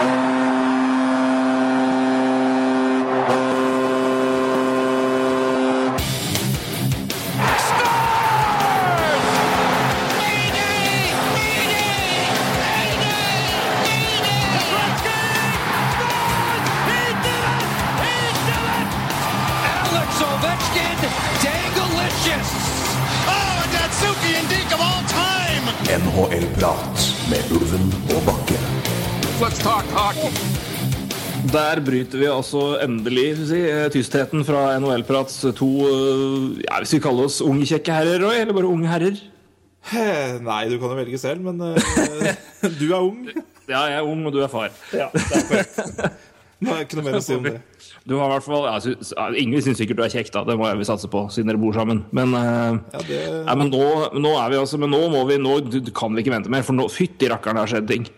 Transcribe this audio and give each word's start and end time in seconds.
Alex 0.00 0.29
Der 31.70 31.78
bryter 31.86 32.18
vi 32.18 32.26
altså 32.26 32.60
endelig 32.82 33.26
si, 33.46 33.58
eh, 33.62 33.86
tystheten 33.94 34.42
fra 34.46 34.72
NHL-prats 34.80 35.36
to 35.54 35.68
eh, 35.86 36.62
ja, 36.64 36.80
Hvis 36.82 36.96
vi 36.96 37.02
kaller 37.04 37.28
oss 37.28 37.38
unge 37.44 37.68
kjekke 37.68 37.94
herrer, 37.94 38.24
Roy, 38.24 38.40
eller 38.40 38.56
bare 38.56 38.70
unge 38.70 38.90
herrer? 38.90 39.20
Nei, 40.42 40.64
du 40.66 40.80
kan 40.80 40.90
jo 40.90 40.96
velge 40.98 41.20
selv, 41.20 41.46
men 41.46 41.62
eh, 41.68 42.34
du 42.80 42.88
er 42.90 42.98
ung. 42.98 43.22
Ja, 43.70 43.84
jeg 43.86 44.00
er 44.00 44.06
ung, 44.08 44.24
og 44.26 44.32
du 44.34 44.40
er 44.42 44.48
far. 44.50 44.72
Ja, 44.90 45.04
det 45.14 45.20
er 45.30 45.44
korrekt. 45.46 45.76
Er 46.58 46.80
ikke 46.82 46.96
noe 46.98 47.04
mer 47.06 47.18
å 47.20 47.22
si 47.22 47.36
om 47.38 47.44
det. 47.44 47.52
Du 48.02 48.16
har 48.18 48.26
i 48.26 48.32
hvert 48.32 48.42
fall 48.48 48.64
ja, 48.66 49.28
Ingrid 49.38 49.62
syns 49.62 49.78
sikkert 49.78 50.00
du 50.00 50.02
er 50.08 50.10
kjekk, 50.10 50.32
da. 50.34 50.42
Det 50.48 50.56
må 50.58 50.66
jeg 50.66 50.80
vel 50.80 50.88
satse 50.88 51.06
på, 51.12 51.22
siden 51.30 51.52
dere 51.52 51.60
bor 51.62 51.76
sammen. 51.78 52.00
Men, 52.10 52.34
Ja, 52.34 53.04
det, 53.06 53.20
ja, 53.22 53.54
men 53.60 53.70
nå, 53.70 53.84
nå 54.18 54.32
er 54.40 54.50
vi 54.50 54.58
altså 54.58 54.80
Men 54.82 54.90
nå 54.90 55.04
må 55.12 55.22
vi 55.30 55.38
Nå 55.38 55.54
kan 55.94 56.18
vi 56.18 56.24
ikke 56.24 56.34
vente 56.34 56.50
mer, 56.50 56.66
for 56.66 56.74
nå 56.74 56.88
fytti 56.90 57.30
rakkeren, 57.30 57.60
det 57.60 57.62
har 57.62 57.72
skjedd 57.76 57.92
ting. 57.92 58.10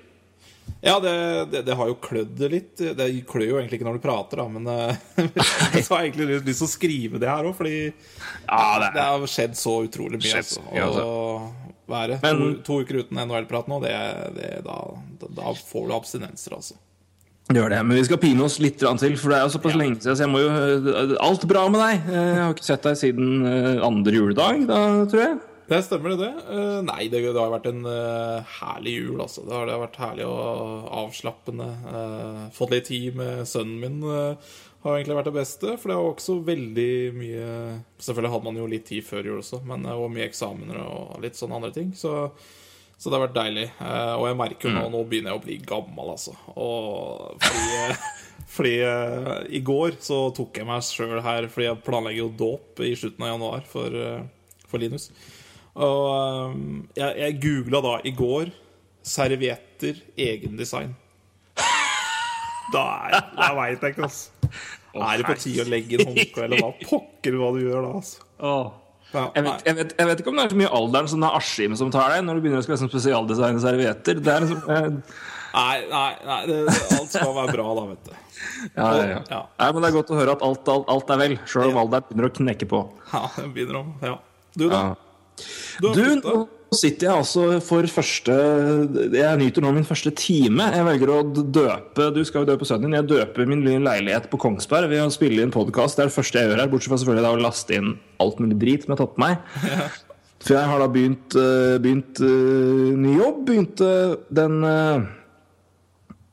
Ja 0.83 0.97
det, 1.03 1.13
det, 1.53 1.61
det 1.69 1.77
har 1.79 1.91
jo 1.93 1.97
klødd 2.03 2.41
litt. 2.51 2.77
Det 2.99 3.07
klør 3.31 3.47
jo 3.47 3.59
egentlig 3.61 3.79
ikke 3.81 3.87
når 3.87 3.99
du 4.01 4.05
prater, 4.05 4.43
da, 4.43 4.47
men 4.51 4.67
eh, 4.67 5.03
jeg 5.79 5.85
har 5.87 6.01
egentlig 6.03 6.27
lyst 6.43 6.49
til 6.49 6.67
å 6.67 6.71
skrive 6.73 7.21
det 7.23 7.31
her 7.31 7.47
òg, 7.49 7.55
fordi 7.59 7.75
Ja, 7.87 8.65
det 8.83 8.93
det 8.97 9.05
har 9.07 9.27
skjedd 9.31 9.55
så 9.59 9.77
utrolig 9.87 10.19
mye. 10.19 10.33
Skjedd 10.33 10.49
Altså. 10.49 10.63
så 10.67 10.87
altså. 10.87 11.05
Og 11.07 11.93
være 11.93 12.19
Men- 12.23 12.41
to, 12.43 12.63
to 12.67 12.81
uker 12.83 13.03
uten 13.05 13.21
NHL-prat 13.27 13.69
nå, 13.71 13.79
det, 13.85 13.93
det, 14.39 14.51
da, 14.67 14.79
da, 15.39 15.55
får 15.71 15.87
du 15.91 15.95
abstinenser, 16.01 16.57
altså. 16.59 16.79
Gjør 17.53 17.73
det. 17.75 17.79
Men 17.85 17.99
vi 17.99 18.05
skal 18.07 18.21
pine 18.23 18.45
oss 18.47 18.59
litt 18.63 18.79
til, 18.81 19.17
for 19.19 19.33
det 19.35 19.39
er 19.39 19.47
jo 19.49 19.53
såpass 19.57 19.75
lenge 19.77 19.99
siden. 20.01 20.15
Så 20.17 20.23
jeg 20.25 20.31
må 20.31 20.41
jo 20.41 21.17
Alt 21.21 21.43
bra 21.51 21.65
med 21.69 21.83
deg? 21.83 22.07
Eh, 22.09 22.29
Jeg 22.33 22.43
har 22.43 22.55
ikke 22.55 22.69
sett 22.69 22.87
deg 22.87 22.99
siden 23.01 23.33
eh, 23.51 23.81
andre 23.87 24.15
juledag, 24.15 24.63
da, 24.71 24.79
tror 25.11 25.25
jeg. 25.27 25.35
Det 25.73 25.79
stemmer, 25.83 26.11
det. 26.11 26.17
det. 26.17 26.33
Eh, 26.53 26.79
nei, 26.85 27.07
det, 27.09 27.23
det 27.33 27.39
har 27.41 27.53
vært 27.55 27.71
en 27.71 27.87
eh, 27.89 28.51
herlig 28.59 28.93
jul, 28.99 29.23
altså. 29.25 29.45
Det 29.47 29.55
har, 29.57 29.65
det 29.65 29.73
har 29.73 29.81
vært 29.87 30.03
herlig 30.03 30.27
og 30.29 30.91
avslappende. 31.01 31.69
Eh, 31.89 32.43
fått 32.53 32.75
litt 32.75 32.91
tid 32.91 33.17
med 33.17 33.47
sønnen 33.49 33.79
min 33.81 34.05
har 34.83 34.99
egentlig 34.99 35.17
vært 35.17 35.31
det 35.31 35.39
beste. 35.39 35.79
For 35.81 35.89
det 35.89 35.97
var 35.97 36.11
også 36.11 36.37
veldig 36.45 36.93
mye 37.17 37.49
Selvfølgelig 38.03 38.35
hadde 38.35 38.49
man 38.51 38.61
jo 38.61 38.69
litt 38.69 38.87
tid 38.91 39.07
før 39.07 39.31
jul 39.31 39.39
også, 39.39 39.63
men 39.65 39.89
det 39.89 39.97
var 40.03 40.15
mye 40.19 40.29
eksamener 40.29 40.83
og 40.83 41.17
litt 41.25 41.41
sånne 41.41 41.61
andre 41.61 41.73
ting. 41.73 41.93
Så, 41.97 42.17
så 42.99 43.09
det 43.09 43.17
har 43.17 43.27
vært 43.29 43.39
deilig. 43.41 43.69
Og 43.81 44.29
jeg 44.29 44.41
merker 44.45 44.69
jo 44.69 44.77
nå 44.77 44.87
Nå 44.93 45.05
begynner 45.09 45.33
jeg 45.33 45.41
å 45.41 45.45
bli 45.47 45.61
gammel, 45.73 46.13
altså. 46.19 46.35
Og 46.53 47.39
fordi, 47.47 48.01
fordi 48.59 48.79
i 49.57 49.63
går 49.73 50.03
så 50.05 50.27
tok 50.37 50.61
jeg 50.61 50.69
meg 50.69 50.85
sjøl 50.85 51.23
her 51.25 51.49
Fordi 51.49 51.71
jeg 51.71 51.85
planlegger 51.87 52.27
jo 52.27 52.33
dåp 52.43 52.83
i 52.85 52.97
slutten 52.99 53.25
av 53.25 53.39
januar 53.39 53.71
for, 53.73 54.03
for 54.67 54.83
Linus. 54.83 55.09
Og 55.77 56.51
um, 56.53 56.83
jeg, 56.97 57.15
jeg 57.23 57.39
googla 57.43 57.81
da 57.85 57.95
i 58.05 58.13
går 58.17 58.51
'servietter 59.03 60.03
egendesign'. 60.19 60.93
Da, 62.73 62.85
jeg 63.13 63.57
veit 63.59 63.83
jeg 63.83 63.95
ikke, 63.95 64.07
altså. 64.07 64.53
Er 64.93 65.19
det 65.21 65.27
på 65.27 65.35
tide 65.41 65.65
å 65.65 65.69
legge 65.73 65.97
inn 65.99 66.07
håndkle, 66.09 66.45
eller 66.47 66.61
hva 66.63 66.71
pokker 66.85 67.37
hva 67.41 67.51
du 67.57 67.59
gjør 67.65 67.85
da, 67.85 67.91
altså? 67.99 68.23
Ja, 69.13 69.27
Jeg 69.35 69.45
vet, 69.45 69.65
jeg, 69.67 69.77
vet, 69.77 69.91
jeg 69.99 70.09
vet 70.09 70.21
ikke 70.23 70.33
om 70.33 70.39
det 70.41 70.45
er 70.47 70.53
så 70.55 70.59
mye 70.61 70.71
alderen 70.79 71.09
som 71.13 71.21
det 71.21 71.29
er 71.29 71.37
Askim 71.37 71.75
som 71.77 71.91
tar 71.93 72.15
deg, 72.15 72.23
når 72.25 72.39
du 72.39 72.45
begynner 72.45 72.63
å 72.63 72.65
skal 72.65 72.77
liksom 72.79 72.91
spesialdesigne 72.93 73.61
servietter. 73.61 74.21
Det 74.25 74.33
er 74.33 74.45
liksom 74.47 74.73
eh, 74.73 74.89
Nei, 75.53 75.75
nei, 75.91 76.13
nei 76.25 76.39
det, 76.49 76.59
alt 76.97 77.13
skal 77.13 77.35
være 77.37 77.53
bra, 77.53 77.67
da, 77.77 77.83
vet 77.91 78.07
du. 78.09 78.13
ja, 78.79 78.87
ja, 78.97 79.19
ja. 79.29 79.41
Nei, 79.59 79.69
men 79.69 79.85
Det 79.85 79.91
er 79.91 79.97
godt 79.99 80.13
å 80.15 80.17
høre 80.17 80.37
at 80.39 80.45
alt, 80.49 80.71
alt, 80.73 80.89
alt 80.95 81.13
er 81.13 81.21
vel, 81.21 81.35
sjøl 81.45 81.75
om 81.75 81.81
alderen 81.83 82.07
begynner 82.09 82.31
å 82.31 82.37
knekke 82.39 82.69
på. 82.73 82.81
Ja, 83.13 83.23
det 83.37 83.49
begynner 83.53 83.83
om 83.83 83.93
Ja. 84.01 84.15
Du, 84.57 84.65
da? 84.73 84.81
Ja. 85.83 85.93
Du 85.95 86.03
nå 86.23 86.79
sitter 86.79 87.09
jeg 87.09 87.21
altså 87.21 87.43
for 87.65 87.87
første 87.91 88.35
Jeg 89.13 89.41
nyter 89.41 89.65
nå 89.65 89.73
min 89.77 89.87
første 89.87 90.13
time. 90.17 90.69
Jeg 90.73 90.87
velger 90.87 91.13
å 91.13 91.19
døpe 91.29 92.09
Du 92.17 92.23
skal 92.29 92.45
jo 92.45 92.53
døpe 92.53 92.69
sønnen 92.69 92.89
din. 92.89 92.99
Jeg 93.01 93.11
døper 93.11 93.49
min 93.49 93.65
lille 93.65 93.85
leilighet 93.85 94.31
på 94.33 94.41
Kongsberg 94.41 94.89
ved 94.93 95.05
å 95.05 95.11
spille 95.13 95.45
inn 95.45 95.53
podkast. 95.55 95.99
Det 95.99 96.07
er 96.07 96.13
det 96.13 96.17
første 96.17 96.41
jeg 96.41 96.51
gjør 96.51 96.63
her, 96.65 96.73
bortsett 96.73 96.95
fra 96.95 97.01
selvfølgelig 97.03 97.27
da 97.27 97.35
å 97.35 97.43
laste 97.43 97.77
inn 97.77 97.93
alt 98.25 98.41
mulig 98.43 98.59
drit 98.63 98.87
som 98.87 98.93
jeg 98.93 98.97
har 98.97 99.03
tatt 99.05 99.19
på 99.19 99.25
meg. 99.25 100.01
For 100.43 100.57
jeg 100.57 100.71
har 100.73 100.83
da 100.83 100.89
begynt, 100.91 101.37
eh, 101.39 101.77
begynt 101.83 102.23
eh, 102.25 102.89
ny 102.99 103.19
jobb. 103.21 103.45
Begynte 103.47 103.91
den 104.33 104.63
eh, 104.67 105.11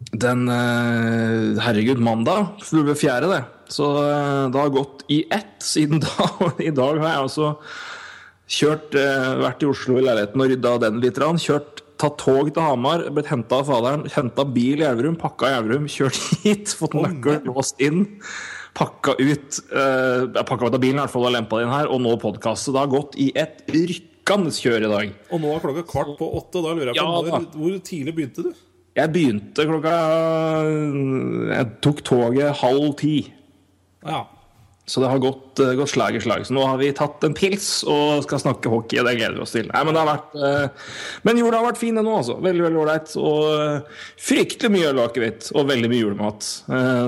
Den 0.09 0.47
Herregud, 0.49 1.99
mandag. 2.01 2.55
Fjerde, 2.63 3.27
det. 3.29 3.43
Så 3.69 3.91
det 3.93 4.57
har 4.57 4.71
gått 4.73 5.03
i 5.11 5.19
ett 5.29 5.59
siden 5.61 5.99
da. 6.05 6.31
Og 6.47 6.63
i 6.63 6.71
dag 6.73 6.97
har 7.03 7.11
jeg 7.11 7.25
altså 7.27 7.51
Kjørt, 8.49 8.95
eh, 8.97 9.35
vært 9.43 9.61
i 9.61 9.67
Oslo 9.69 9.99
i 9.99 10.03
leiligheten 10.05 10.41
og 10.41 10.49
rydda 10.49 10.71
den 10.85 10.99
litt. 11.03 11.19
Kjørt, 11.43 11.83
tatt 12.01 12.17
tog 12.17 12.49
til 12.53 12.63
Hamar, 12.63 13.03
blitt 13.13 13.29
henta 13.29 13.59
av 13.61 13.67
faderen. 13.69 14.07
Henta 14.09 14.45
bil 14.45 14.81
i 14.81 14.87
Elverum, 14.87 15.17
pakka 15.21 15.51
i 15.51 15.57
Elverum, 15.59 15.85
kjørt 15.91 16.17
hit. 16.43 16.73
Fått 16.79 16.95
nøkkel, 16.97 17.43
låst 17.45 17.77
inn. 17.83 18.07
Pakka 18.77 19.15
ut 19.19 19.59
eh, 19.73 20.43
Pakka 20.45 20.69
ut 20.69 20.77
av 20.77 20.81
bilen 20.81 20.97
i 20.97 21.03
hvert 21.03 21.13
fall 21.13 21.27
og 21.27 21.35
lempa 21.35 21.59
den 21.61 21.73
her. 21.73 21.91
Og 21.93 22.01
nå 22.01 22.15
podkast. 22.21 22.65
Så 22.65 22.73
det 22.73 22.81
har 22.81 22.89
gått 22.93 23.17
i 23.21 23.29
et 23.37 23.61
rykkende 23.69 24.53
kjør 24.55 24.87
i 24.87 24.91
dag. 24.95 25.13
Og 25.33 25.43
nå 25.43 25.53
er 25.53 25.63
klokka 25.67 25.85
kvart 25.89 26.15
på 26.17 26.31
åtte, 26.39 26.63
da 26.65 26.73
lurer 26.73 26.91
jeg 26.93 26.97
på 26.97 27.05
Ja, 27.05 27.21
hvor, 27.29 27.47
hvor 27.53 27.77
tidlig 27.85 28.15
begynte 28.17 28.47
du? 28.49 28.51
Jeg 28.97 29.13
begynte 29.13 29.63
klokka 29.69 29.93
Jeg 31.53 31.69
tok 31.85 32.01
toget 32.07 32.57
halv 32.63 32.89
ti. 32.99 33.15
Ja. 34.05 34.23
Så 34.89 35.03
det 35.03 35.09
har 35.11 35.21
gått, 35.21 35.59
eh, 35.61 35.75
gått 35.77 35.91
slag 35.91 36.15
i 36.17 36.21
slag. 36.23 36.45
Så 36.47 36.55
nå 36.57 36.63
har 36.65 36.79
vi 36.81 36.89
tatt 36.97 37.23
en 37.27 37.35
pils 37.37 37.83
og 37.85 38.23
skal 38.25 38.41
snakke 38.41 38.71
hockey. 38.73 38.97
og 38.97 39.05
Det 39.05 39.17
gleder 39.19 39.37
vi 39.37 39.43
oss 39.45 39.53
til. 39.53 39.69
Nei, 39.69 39.83
Men 39.85 39.93
det 39.93 40.01
har 40.01 40.09
vært 40.09 40.37
eh, 40.41 40.87
Men 41.27 41.37
jorda 41.37 41.59
har 41.61 41.67
vært 41.69 41.81
fin 41.81 42.01
ennå, 42.01 42.15
altså. 42.17 42.39
Veldig 42.41 42.65
veldig 42.65 42.81
ålreit. 42.81 43.13
Og 43.21 43.43
eh, 43.53 43.99
fryktelig 44.17 44.73
mye 44.73 44.89
øl 44.89 45.03
og 45.03 45.11
akevitt. 45.11 45.51
Og 45.53 45.69
veldig 45.69 45.91
mye 45.93 46.01
julemat. 46.01 46.49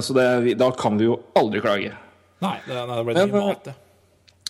Så 0.05 0.13
det, 0.13 0.57
da 0.59 0.69
kan 0.77 0.99
vi 0.99 1.09
jo 1.09 1.17
aldri 1.39 1.61
klage. 1.63 1.95
Nei, 2.41 2.57
det, 2.67 2.75
nei, 2.75 2.97
det 2.99 3.05
ble 3.07 3.25
mye 3.25 3.47
mat, 3.49 3.65
det. 3.65 3.73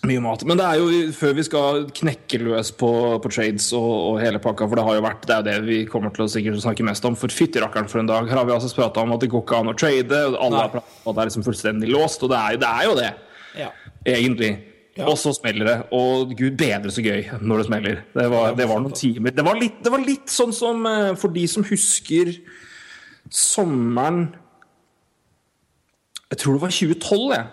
Mye 0.02 0.18
mat. 0.18 0.42
Men 0.48 0.58
det 0.58 0.64
er 0.66 0.80
jo 0.80 1.10
før 1.14 1.36
vi 1.38 1.44
skal 1.46 1.84
knekke 1.94 2.40
løs 2.42 2.72
på, 2.74 2.88
på 3.22 3.30
trades 3.30 3.68
og, 3.78 3.90
og 4.08 4.16
hele 4.18 4.40
pakka, 4.42 4.66
for 4.66 4.78
det 4.78 4.86
har 4.88 4.96
jo 4.98 5.04
vært 5.04 5.28
Det 5.28 5.36
er 5.36 5.42
jo 5.42 5.46
det 5.46 5.68
vi 5.68 5.76
kommer 5.86 6.10
til 6.14 6.24
å 6.24 6.32
sikkert 6.32 6.58
snakke 6.64 6.86
mest 6.88 7.06
om. 7.06 7.14
For 7.18 7.30
fytti 7.30 7.62
rakkeren 7.62 7.86
for 7.90 8.02
en 8.02 8.10
dag. 8.10 8.26
Her 8.26 8.40
har 8.40 8.48
vi 8.48 8.56
altså 8.56 8.72
prata 8.74 9.04
om 9.04 9.14
at 9.14 9.22
det 9.22 9.30
går 9.30 9.44
ikke 9.46 9.60
an 9.62 9.70
å 9.70 9.76
trade, 9.78 10.24
og 10.32 10.40
alle 10.48 10.64
har 10.64 10.74
pratet 10.74 10.98
om 11.04 11.12
at 11.12 11.18
det 11.20 11.22
er 11.22 11.30
liksom 11.30 11.46
fullstendig 11.46 11.92
låst, 11.94 12.26
og 12.26 12.34
det 12.34 12.40
er, 12.40 12.58
det 12.64 12.72
er 12.72 12.88
jo 12.88 12.98
det. 12.98 13.12
Ja. 13.52 13.70
egentlig. 14.08 14.52
Ja. 14.96 15.06
Og 15.08 15.16
så 15.20 15.32
smeller 15.32 15.68
det. 15.70 15.78
Og 15.96 16.34
gud 16.36 16.58
bedre 16.60 16.92
så 16.92 17.04
gøy 17.04 17.30
når 17.40 17.62
det 17.62 17.68
smeller. 17.70 18.02
Det 18.12 18.28
var, 18.34 18.52
det 18.58 18.68
var 18.68 18.82
noen 18.82 18.96
timer. 18.96 19.32
Det 19.32 19.46
var, 19.46 19.56
litt, 19.60 19.78
det 19.84 19.92
var 19.94 20.04
litt 20.04 20.32
sånn 20.32 20.52
som 20.56 20.84
eh, 20.88 21.14
for 21.20 21.32
de 21.32 21.46
som 21.48 21.64
husker 21.64 22.34
sommeren 23.32 24.26
Jeg 26.32 26.40
tror 26.42 26.56
det 26.56 26.62
var 26.64 26.72
2012, 26.74 27.32
jeg. 27.36 27.46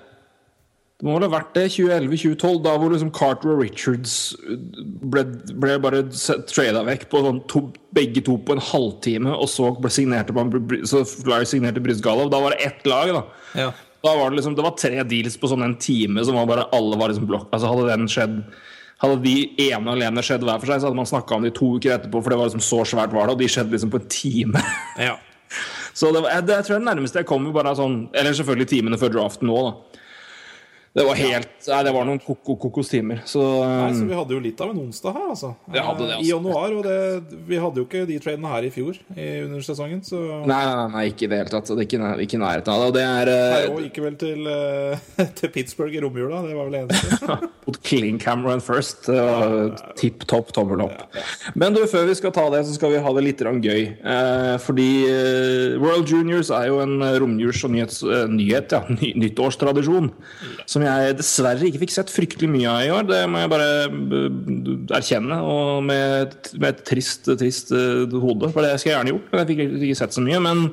Det 1.00 1.08
må 1.08 1.14
vel 1.16 1.30
ha 1.30 1.32
vært 1.32 1.54
det. 1.56 1.70
2011-2012, 1.78 2.58
da 2.66 2.74
hvor 2.76 2.92
liksom 2.92 3.12
Carter 3.16 3.54
og 3.54 3.62
Richards 3.64 4.16
ble, 4.44 5.24
ble 5.56 5.78
bare 5.80 6.02
trada 6.12 6.82
vekk 6.90 7.06
på 7.12 7.22
sånn 7.24 7.40
to, 7.48 7.62
begge 7.96 8.20
to 8.28 8.36
på 8.44 8.58
en 8.58 8.64
halvtime, 8.70 9.32
og 9.32 9.48
så 9.48 9.70
ble 9.80 9.92
signerte 9.96 10.36
på 10.36 10.44
så 10.90 11.06
Flyer 11.08 11.48
signerte 11.48 11.84
Brysgalov. 11.84 12.28
Da 12.34 12.42
var 12.44 12.52
det 12.52 12.68
ett 12.68 12.90
lag, 12.90 13.14
da. 13.16 13.24
Ja. 13.56 13.70
Da 14.04 14.16
var 14.16 14.32
det 14.32 14.42
liksom, 14.42 14.58
det 14.60 14.66
var 14.66 14.76
tre 14.80 15.00
deals 15.08 15.40
på 15.40 15.48
sånn 15.52 15.64
en 15.64 15.78
time 15.80 16.24
som 16.28 16.36
var 16.36 16.52
bare 16.52 16.68
alle 16.76 17.00
var 17.00 17.14
liksom 17.14 17.32
blokk. 17.32 17.48
Altså 17.56 17.72
Hadde 17.72 17.88
den 17.94 18.12
skjedd 18.12 18.42
Hadde 19.00 19.22
de 19.24 19.34
ene 19.70 19.86
og 19.86 19.94
alene 19.94 20.20
skjedd 20.28 20.44
hver 20.44 20.60
for 20.60 20.68
seg, 20.68 20.82
så 20.82 20.90
hadde 20.90 21.00
man 21.00 21.08
snakka 21.08 21.38
om 21.38 21.46
de 21.48 21.54
to 21.56 21.70
uker 21.78 21.94
etterpå, 21.96 22.20
for 22.20 22.34
det 22.34 22.40
var 22.42 22.50
liksom 22.50 22.64
så 22.66 22.82
svært 22.84 23.14
var 23.16 23.30
det, 23.30 23.38
og 23.38 23.40
de 23.40 23.48
skjedde 23.48 23.72
liksom 23.72 23.94
på 23.94 24.02
en 24.02 24.10
time. 24.12 24.64
ja. 25.00 25.16
Så 26.00 26.12
det, 26.14 26.20
var, 26.22 26.44
det 26.46 26.60
tror 26.62 26.76
jeg 26.76 26.78
er 26.78 26.84
det 26.84 26.88
nærmeste 26.92 27.20
jeg 27.24 27.28
kommer 27.28 27.52
bare 27.52 27.72
sånn 27.76 27.96
Eller 28.14 28.36
selvfølgelig 28.38 28.68
timene 28.70 29.00
før 29.02 29.10
draften 29.16 29.50
nå, 29.50 29.56
da. 29.66 30.02
Det 30.94 31.06
var 31.06 31.16
helt 31.20 31.68
Nei, 31.70 31.80
det 31.86 31.92
var 31.94 32.06
noen 32.08 32.20
koko 32.24 32.56
kokos. 32.58 32.90
Så, 32.90 33.02
Nei, 33.06 33.20
så 33.30 33.42
um, 33.44 34.08
vi 34.10 34.16
hadde 34.18 34.34
jo 34.34 34.40
litt 34.42 34.62
av 34.64 34.72
en 34.72 34.80
onsdag 34.82 35.14
her, 35.14 35.26
altså. 35.36 35.52
Det, 35.70 35.82
altså. 35.84 36.08
I 36.18 36.30
januar, 36.32 36.74
og 36.80 36.86
det, 36.88 37.38
vi 37.46 37.60
hadde 37.62 37.82
jo 37.82 37.86
ikke 37.86 38.06
de 38.10 38.18
tradene 38.24 38.50
her 38.50 38.66
i 38.66 38.72
fjor 38.74 38.98
i, 39.14 39.28
under 39.44 39.62
sesongen, 39.66 40.02
så 40.06 40.20
nei, 40.50 40.62
nei, 40.66 40.88
nei, 40.96 41.04
ikke 41.12 41.28
i 41.28 41.30
det 41.30 41.42
hele 41.44 41.54
tatt. 41.54 41.70
Det 41.70 41.84
er 41.84 41.86
ikke, 41.86 42.10
ikke 42.26 42.40
nærheten 42.42 42.74
av 42.74 42.82
det. 42.82 42.88
Og 42.90 42.96
det 42.96 43.04
er 43.06 43.32
Her 43.34 43.68
eh, 43.68 43.76
òg 43.76 43.84
gikk 43.86 44.00
vel 44.08 44.18
til, 44.24 44.50
eh, 44.50 45.28
til 45.42 45.54
Pittsburgh 45.54 45.94
i 45.94 46.02
romjula, 46.02 46.42
det 46.48 46.58
var 46.58 46.72
vel 46.72 46.78
det 46.78 46.82
eneste. 46.88 47.38
mot 47.70 47.80
Clean 47.86 48.18
Cameron 48.24 48.64
first. 48.64 49.12
Uh, 49.12 49.76
Tipp 50.00 50.26
topp 50.32 50.54
tommel 50.56 50.82
opp. 50.88 51.06
Men 51.60 51.78
du, 51.78 51.84
før 51.92 52.10
vi 52.10 52.18
skal 52.18 52.34
ta 52.34 52.48
det, 52.56 52.64
så 52.66 52.74
skal 52.80 52.96
vi 52.96 53.04
ha 53.04 53.14
det 53.20 53.26
litt 53.28 53.44
gøy. 53.46 53.86
Fordi 54.64 54.90
World 55.82 56.10
Juniors 56.10 56.50
er 56.54 56.70
jo 56.72 56.80
en 56.84 56.98
romjurs- 57.22 57.62
og 57.68 57.74
nyhets, 57.76 58.02
nyhet, 58.32 58.74
ja, 58.74 58.82
ny, 58.90 59.14
nyttårstradisjon. 59.22 60.10
Som 60.70 60.79
jeg 60.86 61.16
dessverre 61.20 61.68
ikke 61.70 61.82
fikk 61.84 61.94
sett 61.96 62.12
fryktelig 62.14 62.50
mye 62.52 62.70
av 62.72 62.82
i 62.86 62.92
år. 62.94 63.08
Det 63.10 63.22
må 63.32 63.42
jeg 63.42 63.52
bare 63.52 63.70
erkjenne. 65.00 65.40
Og 65.46 65.84
med, 65.88 66.36
med 66.60 66.70
et 66.74 66.84
trist, 66.88 67.30
trist 67.40 67.74
eh, 67.76 68.20
hode. 68.20 68.52
For 68.54 68.66
det 68.66 68.76
skal 68.78 68.92
jeg 68.92 68.98
gjerne 68.98 69.14
gjort, 69.16 69.32
men 69.32 69.42
jeg 69.42 69.50
fikk 69.52 69.64
ikke 69.90 70.00
sett 70.02 70.18
så 70.18 70.24
mye. 70.26 70.42
Men 70.46 70.66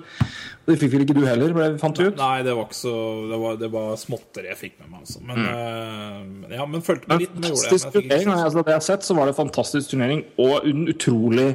det 0.67 0.79
fikk 0.81 0.97
vel 0.97 1.05
ikke 1.06 1.17
du 1.17 1.23
heller, 1.29 1.55
ble- 1.55 1.70
fant 1.79 2.00
vi 2.00 2.08
ut. 2.08 2.19
Nei, 2.19 2.41
det 2.43 2.56
var 2.58 2.67
ikke 2.67 2.79
så 2.81 2.97
Det 3.31 3.41
var, 3.43 3.58
det 3.61 3.70
var 3.70 3.93
småtteri 4.00 4.50
jeg 4.50 4.61
fikk 4.64 4.76
med 4.81 4.91
meg, 4.91 5.05
altså. 5.05 5.23
Men, 5.23 5.44
mm. 5.47 6.35
men 6.43 6.56
ja, 6.59 6.67
men 6.73 6.85
fulgte 6.87 7.12
med 7.12 7.23
litt. 7.23 7.37
Fantastisk 7.38 7.94
turnering. 7.94 8.32
Altså, 8.35 8.61
det 8.61 8.75
jeg 8.75 8.81
har 8.81 8.87
sett, 8.91 9.06
så 9.06 9.17
var 9.19 9.29
det 9.29 9.37
en 9.37 9.43
fantastisk 9.44 9.94
turnering, 9.94 10.25
og 10.43 10.67
en 10.67 10.87
utrolig 10.91 11.50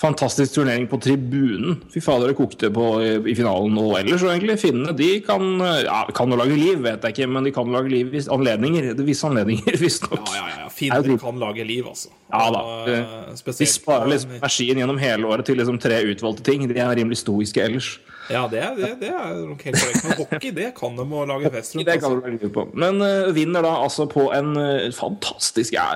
fantastisk 0.00 0.56
turnering 0.56 0.88
på 0.90 0.98
tribunen. 1.02 1.78
Fy 1.92 2.00
fader, 2.02 2.32
det 2.32 2.36
kokte 2.38 2.70
på 2.74 2.86
i, 3.04 3.12
i 3.30 3.34
finalen 3.38 3.78
og 3.78 3.94
ellers. 4.00 4.24
Og 4.26 4.32
egentlig 4.32 4.58
finnene 4.62 4.94
de 4.98 5.10
kan 5.26 5.44
ja, 5.84 6.00
kan 6.16 6.32
jo 6.34 6.38
lage 6.40 6.56
liv, 6.58 6.82
vet 6.84 7.04
jeg 7.06 7.14
ikke, 7.16 7.28
men 7.30 7.46
de 7.46 7.52
kan 7.54 7.70
lage 7.72 7.92
liv 7.92 8.10
hvis 8.14 8.28
anledninger. 8.32 8.90
Er 8.90 9.04
Visse 9.10 9.28
anledninger, 9.28 9.76
visstnok. 9.78 10.24
Ja, 10.32 10.40
ja, 10.40 10.48
ja. 10.48 10.64
Er 10.66 10.74
Finner 10.74 11.18
kan 11.22 11.38
lage 11.38 11.64
liv, 11.64 11.86
altså. 11.86 12.08
Ja 12.32 12.48
da. 12.50 12.62
Eh, 12.90 13.52
De 13.60 13.66
sparer 13.68 14.10
liksom 14.10 14.34
energien 14.40 14.80
gjennom 14.80 14.98
hele 14.98 15.28
året 15.30 15.46
til 15.46 15.60
liksom 15.60 15.78
tre 15.78 16.00
utvalgte 16.10 16.42
ting. 16.48 16.66
De 16.70 16.80
er 16.80 16.96
rimelig 16.98 17.20
stoiske 17.22 17.62
ellers. 17.62 17.92
Ja, 18.32 18.46
det 18.50 18.58
er, 18.64 18.72
det, 18.78 18.90
det 19.02 19.10
er 19.12 19.34
nok 19.44 19.62
helt 19.68 19.76
korrekt. 19.76 20.04
Men 20.04 20.18
hockey, 20.22 20.50
det 20.56 20.70
kan 20.78 20.96
de 20.96 21.04
å 21.04 21.24
lage 21.28 21.50
fest 21.52 21.76
rundt. 21.76 21.86
Det 21.86 21.98
kan 22.00 22.10
Altså. 22.10 22.20
lage 22.24 22.38
liv 22.40 22.52
på. 22.54 22.66
Men 22.72 23.00
uh, 23.04 23.30
vinner 23.36 23.64
da 23.66 23.74
altså 23.84 24.06
på 24.10 24.30
en 24.34 24.54
uh, 24.56 24.90
fantastisk 24.96 25.76
ja, 25.76 25.90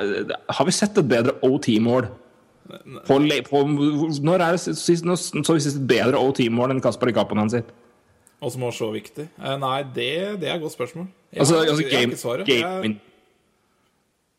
Har 0.53 0.69
vi 0.69 0.75
sett 0.77 0.99
et 1.01 1.09
bedre 1.09 1.39
OT-mål? 1.43 2.11
På, 3.09 3.19
på, 3.49 3.61
når 4.29 4.44
er 4.44 4.56
det 4.56 4.76
sist, 4.76 5.05
når 5.06 5.17
så 5.19 5.56
vi 5.56 5.65
sist 5.65 5.79
et 5.81 5.87
bedre 5.88 6.20
OT-mål 6.20 6.75
enn 6.75 6.82
Kasper 6.85 7.12
Kapanen 7.17 7.50
sitt? 7.53 7.70
Og 8.44 8.53
som 8.55 8.62
var 8.62 8.75
så 8.76 8.88
viktig. 8.94 9.26
Eh, 9.41 9.56
nei, 9.59 9.82
det, 9.94 10.11
det 10.43 10.50
er 10.50 10.56
et 10.59 10.62
godt 10.62 10.76
spørsmål. 10.76 11.09
Jeg, 11.32 11.41
Altså, 11.43 11.62
altså 11.65 11.82
jeg 11.82 11.91
game, 11.93 12.17
svaret. 12.17 12.47
game 12.47 12.82
Jeg- 12.85 13.00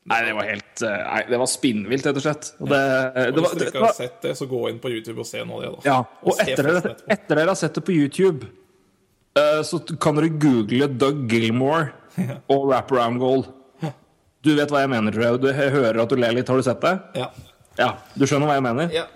Nei, 0.10 0.20
det 0.26 0.32
var 0.34 0.48
helt 0.48 0.82
eh, 0.82 1.02
Nei, 1.06 1.20
det 1.30 1.38
var 1.38 1.50
spinnvilt, 1.52 2.06
rett 2.08 2.18
og 2.18 2.24
slett. 2.24 2.48
Og 2.64 2.72
det, 2.72 2.80
og 3.30 3.42
hvis 3.44 3.52
dere 3.60 3.68
ikke 3.74 3.84
har 3.84 3.98
sett 3.98 4.22
det, 4.24 4.32
så 4.40 4.48
gå 4.50 4.62
inn 4.72 4.80
på 4.82 4.90
YouTube 4.90 5.22
og 5.22 5.28
se 5.30 5.44
noe 5.46 5.60
av 5.60 5.76
det. 5.76 5.84
da 5.84 5.90
ja, 5.92 5.98
og 6.24 6.32
og 6.32 6.42
etter 6.46 6.70
dere, 6.70 6.94
etter 7.14 7.36
dere 7.42 7.52
har 7.52 7.60
sett 7.60 7.76
det 7.78 7.84
på 7.86 7.94
YouTube, 7.94 8.48
uh, 9.38 9.60
så 9.68 9.82
kan 10.02 10.18
dere 10.18 10.32
google 10.42 10.88
Doug 10.98 11.28
Gilmore 11.30 11.92
og 12.50 12.66
Wraparound 12.72 13.22
Goal. 13.22 13.46
Du 14.42 14.54
vet 14.56 14.72
hva 14.72 14.86
jeg 14.86 14.90
mener, 14.96 15.12
tror 15.12 15.26
jeg. 15.26 15.42
Du 15.44 15.48
jeg 15.52 15.72
hører 15.76 16.00
at 16.02 16.10
du 16.10 16.16
ler 16.16 16.32
litt. 16.38 16.48
Har 16.48 16.58
du 16.58 16.64
sett 16.64 16.80
det? 16.82 16.96
Ja. 17.20 17.28
Ja, 17.80 17.94
du 18.16 18.28
skjønner 18.28 18.52
hva 18.52 18.60
jeg 18.60 18.68
mener? 18.70 18.94
ja. 18.94 19.08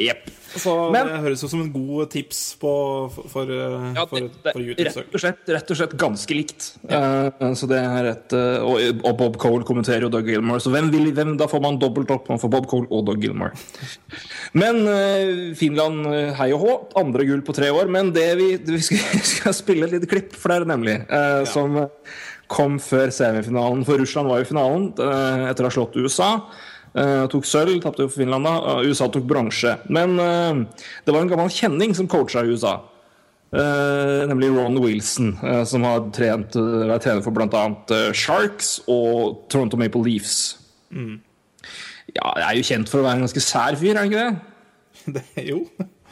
Yep. 0.00 0.30
Så 0.56 0.90
Men- 0.90 1.06
det 1.06 1.18
høres 1.20 1.42
ut 1.44 1.50
som 1.50 1.60
en 1.60 1.72
god 1.72 2.08
tips 2.10 2.56
på, 2.60 2.70
for, 3.12 3.28
for, 3.28 3.42
eh, 3.44 3.92
Ja, 3.94 4.06
for, 4.08 4.20
det, 4.20 4.30
det, 4.42 4.52
for 4.54 4.60
YouTube-søk. 4.64 5.10
og 5.12 5.20
slett, 5.20 5.42
rett 5.52 5.70
og 5.70 5.76
slett 5.76 5.96
ganske 6.00 6.34
likt. 6.34 6.68
Eh, 6.88 7.52
så 7.54 7.68
det 7.68 7.78
er 7.78 8.08
et 8.08 8.32
uh, 8.32 8.64
og, 8.64 8.80
og 9.04 9.16
Bob 9.20 9.36
Cole 9.40 9.68
kommenterer 9.68 10.06
jo 10.06 10.10
Doug 10.12 10.26
Gilmore, 10.32 10.64
så 10.64 10.72
hvem 10.72 10.90
vil, 10.90 11.12
hvem, 11.12 11.36
da 11.36 11.46
får 11.46 11.62
man 11.64 11.78
dobbelt 11.78 12.10
opp. 12.10 12.28
Man 12.32 12.40
får 12.40 12.52
Bob 12.56 12.66
Cole 12.72 12.88
og 12.90 13.04
Doug 13.06 13.20
Gilmore. 13.20 13.52
Men 14.56 14.80
uh, 14.88 15.54
Finland, 15.60 16.08
eh, 16.08 16.32
hei 16.40 16.50
og 16.56 16.64
hå. 16.64 16.74
Andre 17.04 17.28
gull 17.28 17.44
på 17.44 17.54
tre 17.56 17.68
år. 17.70 17.92
Men 17.92 18.12
det 18.16 18.28
vi, 18.40 18.50
vi 18.56 18.80
skal, 18.80 19.22
skal 19.36 19.56
spille 19.60 19.86
et 19.86 19.92
lite 19.98 20.10
klipp, 20.10 20.32
for 20.32 20.48
det 20.48 20.56
er 20.56 20.66
det 20.66 20.72
nemlig, 20.72 20.98
eh, 21.04 21.44
som 21.52 21.82
kom 22.52 22.80
før 22.82 23.12
semifinalen. 23.12 23.84
For 23.88 24.00
Russland 24.00 24.28
var 24.28 24.40
jo 24.40 24.48
i 24.48 24.52
finalen 24.52 24.90
eh, 25.00 25.48
etter 25.52 25.64
å 25.64 25.70
ha 25.70 25.76
slått 25.76 26.00
USA. 26.00 26.32
Eh, 26.92 27.24
tok 27.32 27.46
sølv, 27.48 27.78
tapte 27.80 28.04
for 28.04 28.20
Finland 28.20 28.44
da. 28.44 28.54
Uh, 28.78 28.88
USA 28.88 29.06
tok 29.08 29.24
bronse. 29.28 29.76
Men 29.88 30.18
uh, 30.20 30.64
det 31.06 31.14
var 31.14 31.22
en 31.24 31.30
gammel 31.30 31.52
kjenning 31.52 31.94
som 31.96 32.08
coacha 32.12 32.42
i 32.44 32.52
USA. 32.52 32.78
Nemlig 33.52 34.48
Ron 34.56 34.78
Wilson, 34.80 35.34
som 35.68 35.82
har 35.84 36.06
trent, 36.16 36.54
uh, 36.56 36.86
vært 36.88 37.02
trener 37.04 37.20
for 37.24 37.36
bl.a. 37.36 37.64
Uh, 37.92 38.08
Sharks 38.16 38.78
og 38.88 39.42
Toronto 39.52 39.76
Maple 39.80 40.00
Leafs. 40.06 40.38
Ja, 40.92 42.30
jeg 42.40 42.46
er 42.46 42.56
jo 42.58 42.64
kjent 42.70 42.88
for 42.92 43.00
å 43.02 43.06
være 43.06 43.20
en 43.20 43.26
ganske 43.26 43.42
sær 43.44 43.76
fyr, 43.80 43.92
er 43.92 44.02
han 44.02 44.12
ikke 44.12 44.24
det? 44.24 44.48
Det, 45.16 45.44
jo, 45.48 45.62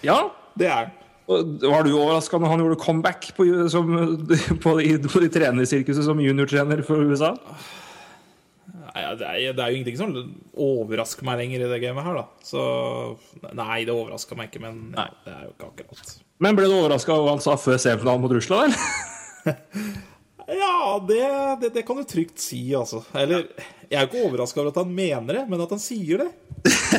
Ja. 0.05 0.19
det 0.59 0.67
er 0.69 0.77
han. 0.83 0.97
Var 1.31 1.85
du 1.87 1.93
overraska 1.95 2.41
når 2.43 2.51
han 2.51 2.63
gjorde 2.65 2.79
comeback 2.83 3.29
på, 3.37 3.45
som, 3.71 3.87
på, 4.65 4.73
de, 4.81 4.97
på 5.07 5.21
de 5.23 5.29
trenersirkuset 5.31 6.03
som 6.09 6.19
juniortrener 6.21 6.83
for 6.85 7.05
USA? 7.07 7.37
Nei, 8.91 9.03
det, 9.21 9.27
er, 9.29 9.53
det 9.55 9.63
er 9.63 9.71
jo 9.71 9.77
ingenting 9.79 9.99
som 10.01 10.15
overrasker 10.59 11.27
meg 11.29 11.39
lenger 11.39 11.63
i 11.63 11.69
det 11.71 11.81
gamet 11.85 12.07
her, 12.09 12.17
da. 12.19 12.25
Så 12.43 12.63
Nei, 13.55 13.85
det 13.87 13.95
overraska 13.95 14.35
meg 14.39 14.51
ikke, 14.51 14.63
men 14.65 14.81
ja, 14.99 15.05
det 15.27 15.35
er 15.37 15.45
jo 15.47 15.53
ikke 15.55 15.69
akkurat. 15.71 16.15
Men 16.43 16.57
ble 16.59 16.67
du 16.67 16.75
overraska 16.79 17.15
over 17.15 17.29
hva 17.29 17.35
han 17.37 17.45
sa 17.45 17.55
før 17.61 17.79
semifinalen 17.79 18.25
mot 18.25 18.35
Russland, 18.35 18.75
eller? 18.75 19.59
Ja, 20.51 20.99
det, 21.07 21.19
det, 21.61 21.69
det 21.77 21.83
kan 21.87 21.97
du 22.01 22.03
trygt 22.11 22.41
si, 22.43 22.59
altså. 22.75 23.05
Eller 23.15 23.45
Jeg 23.87 23.95
er 24.01 24.03
jo 24.03 24.09
ikke 24.09 24.23
overraska 24.27 24.59
over 24.59 24.73
at 24.73 24.81
han 24.83 24.89
mener 24.97 25.37
det, 25.39 25.43
men 25.53 25.61
at 25.63 25.71
han 25.71 25.79
sier 25.83 26.25
det. 26.25 26.31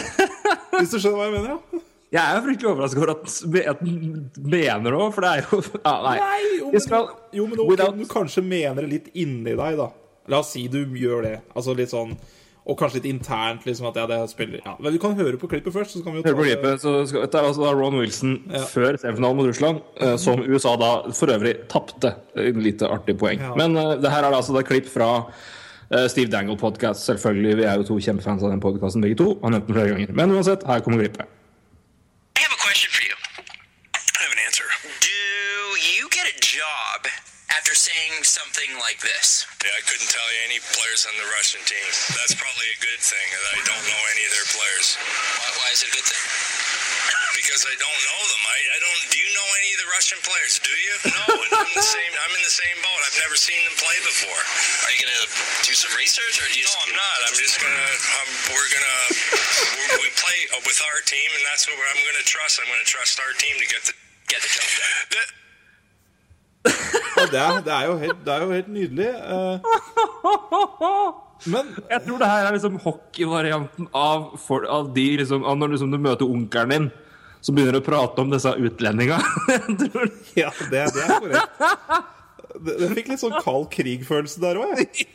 Hvis 0.78 0.94
du 0.94 1.00
skjønner 1.02 1.18
hva 1.20 1.26
jeg 1.28 1.34
mener? 1.36 1.82
ja 2.12 2.24
Jeg 2.30 2.38
er 2.38 2.46
fryktelig 2.46 2.70
overraska 2.72 3.02
over 3.04 3.12
at 3.12 3.34
at 3.74 3.82
han 3.84 4.00
mener 4.40 4.88
det 4.88 5.02
òg, 5.02 5.12
for 5.18 5.26
det 5.28 5.34
er 5.34 5.44
jo 5.50 5.60
ja, 5.90 5.94
Nei. 6.06 6.16
Nei, 6.22 6.40
jo, 6.62 6.70
men, 6.72 6.84
skal- 6.86 7.12
jo, 7.42 7.48
men 7.52 7.60
okay, 7.60 7.70
without- 7.74 8.00
du 8.00 8.08
kanskje 8.16 8.46
mener 8.48 8.80
det 8.86 8.92
litt 8.94 9.12
inni 9.26 9.58
deg, 9.60 9.78
da. 9.84 9.90
La 10.30 10.40
oss 10.44 10.52
si 10.54 10.68
du 10.70 10.84
gjør 10.98 11.24
det. 11.26 11.38
Altså 11.56 11.74
litt 11.78 11.90
sånn 11.90 12.14
Og 12.70 12.78
kanskje 12.78 13.00
litt 13.00 13.08
internt, 13.10 13.64
liksom 13.66 13.88
at 13.90 13.96
ja, 13.98 14.04
det 14.06 14.20
spiller 14.30 14.60
ja. 14.62 14.76
Men 14.80 14.94
vi 14.94 15.00
kan 15.02 15.16
høre 15.18 15.40
på 15.42 15.48
klippet 15.50 15.74
først, 15.74 15.96
så 15.98 16.04
kan 16.06 16.14
vi 16.14 16.20
jo 16.22 16.28
Hør 16.28 16.36
på 16.38 16.44
klippet. 16.46 16.84
Så 16.84 16.92
skal, 17.10 17.24
dette 17.26 17.40
er 17.40 17.48
altså 17.50 17.64
da 17.66 17.72
Ron 17.74 17.98
Wilson 17.98 18.36
Ja. 18.54 18.62
før 18.70 19.00
semifinalen 19.02 19.40
mot 19.40 19.50
Russland, 19.50 19.82
eh, 19.98 20.14
som 20.22 20.44
USA 20.46 20.76
da 20.78 20.92
for 21.18 21.34
øvrig 21.34 21.56
tapte. 21.74 22.14
Lite 22.38 22.86
artig 22.94 23.18
poeng. 23.18 23.42
Ja. 23.42 23.56
Men 23.58 23.76
eh, 23.82 23.96
det 24.04 24.12
her 24.14 24.28
er 24.30 24.38
altså 24.38 24.54
da 24.54 24.62
klipp 24.62 24.86
fra 24.94 25.10
eh, 25.90 26.06
Steve 26.08 26.30
Dangle 26.30 26.56
Podcast. 26.62 27.02
Selvfølgelig, 27.10 27.58
vi 27.58 27.66
er 27.66 27.82
jo 27.82 27.90
to 27.90 27.98
kjempefans 27.98 28.46
av 28.46 28.54
den 28.54 28.62
podkasten 28.62 29.02
begge 29.02 29.18
to. 29.18 29.32
Han 29.42 29.58
nevnte 29.58 29.72
den 29.74 29.80
flere 29.82 29.96
ganger. 29.96 30.14
Men 30.22 30.38
uansett, 30.38 30.64
her 30.70 30.86
kommer 30.86 31.02
klippet. 31.02 31.26
Something 38.32 38.72
like 38.80 39.04
this? 39.04 39.44
Yeah, 39.60 39.76
I 39.76 39.84
couldn't 39.84 40.08
tell 40.08 40.24
you 40.32 40.40
any 40.48 40.64
players 40.72 41.04
on 41.04 41.14
the 41.20 41.28
Russian 41.36 41.60
team. 41.68 41.84
That's 42.16 42.32
probably 42.32 42.72
a 42.72 42.80
good 42.80 43.04
thing. 43.04 43.28
I 43.28 43.60
don't 43.68 43.84
know 43.84 44.02
any 44.16 44.24
of 44.24 44.32
their 44.32 44.48
players 44.56 44.96
Why, 44.96 45.52
why 45.60 45.68
is 45.76 45.84
it 45.84 45.92
a 45.92 45.94
good 46.00 46.08
thing? 46.08 46.24
because 47.36 47.68
I 47.68 47.76
don't 47.76 48.02
know 48.08 48.22
them. 48.32 48.44
I, 48.48 48.60
I 48.76 48.78
don't. 48.80 49.00
Do 49.12 49.18
you 49.20 49.30
know 49.36 49.48
any 49.60 49.70
of 49.76 49.80
the 49.84 49.90
Russian 49.92 50.20
players? 50.24 50.62
Do 50.64 50.72
you? 50.72 50.94
No. 51.12 51.26
and 51.44 51.52
I'm 51.60 51.72
the 51.76 51.84
same. 51.84 52.12
I'm 52.24 52.34
in 52.38 52.44
the 52.44 52.54
same 52.54 52.78
boat. 52.80 53.00
I've 53.04 53.20
never 53.20 53.36
seen 53.36 53.60
them 53.68 53.76
play 53.76 53.98
before. 54.08 54.42
Are 54.88 54.92
you 54.96 55.00
gonna 55.04 55.26
do 55.68 55.74
some 55.76 55.92
research, 56.00 56.40
or 56.40 56.48
do 56.48 56.56
you 56.56 56.68
No? 56.68 56.80
I'm 56.88 56.96
not. 56.96 57.18
I'm 57.28 57.36
just 57.36 57.60
gonna. 57.60 57.88
Um, 58.22 58.30
we're 58.56 58.72
gonna. 58.72 59.00
We're, 59.76 60.08
we 60.08 60.10
play 60.16 60.40
with 60.64 60.80
our 60.92 61.00
team, 61.04 61.30
and 61.36 61.44
that's 61.52 61.68
what 61.68 61.76
I'm 61.76 62.02
gonna 62.08 62.24
trust. 62.24 62.62
I'm 62.64 62.70
gonna 62.72 62.88
trust 62.88 63.20
our 63.20 63.34
team 63.36 63.58
to 63.60 63.68
get 63.68 63.82
the. 63.90 63.94
get 64.32 64.40
the 64.46 64.52
job 64.52 64.68
done. 65.12 65.32
Ja, 66.66 67.26
det, 67.32 67.40
er, 67.42 67.62
det, 67.66 67.74
er 67.76 67.86
jo 67.90 67.96
helt, 68.02 68.20
det 68.26 68.34
er 68.34 68.42
jo 68.46 68.52
helt 68.56 68.70
nydelig. 68.72 69.10
eh. 69.36 69.60
Men 71.52 71.72
Jeg 71.90 72.04
tror 72.06 72.18
det 72.22 72.30
her 72.30 72.46
er 72.48 72.54
liksom 72.56 72.76
hockeyvarianten 72.84 73.88
av, 73.98 74.28
for, 74.42 74.66
av 74.70 74.92
de 74.96 75.06
liksom, 75.22 75.46
av 75.48 75.58
når 75.58 75.74
liksom 75.76 75.94
du 75.94 75.98
møter 76.02 76.30
onkelen 76.30 76.70
din 76.76 76.90
som 77.42 77.58
begynner 77.58 77.80
å 77.80 77.86
prate 77.86 78.22
om 78.22 78.30
disse 78.30 78.52
utlendinga. 78.54 79.18
Ja, 80.38 80.52
det, 80.70 80.84
det 80.94 81.02
er 81.02 81.16
korrekt. 81.18 81.50
Det, 82.62 82.76
det 82.78 82.90
fikk 82.94 83.08
litt 83.10 83.22
sånn 83.24 83.40
kald 83.42 83.70
krig-følelse 83.74 84.42
der 84.44 84.60
òg, 84.62 84.78
jeg. 84.78 85.08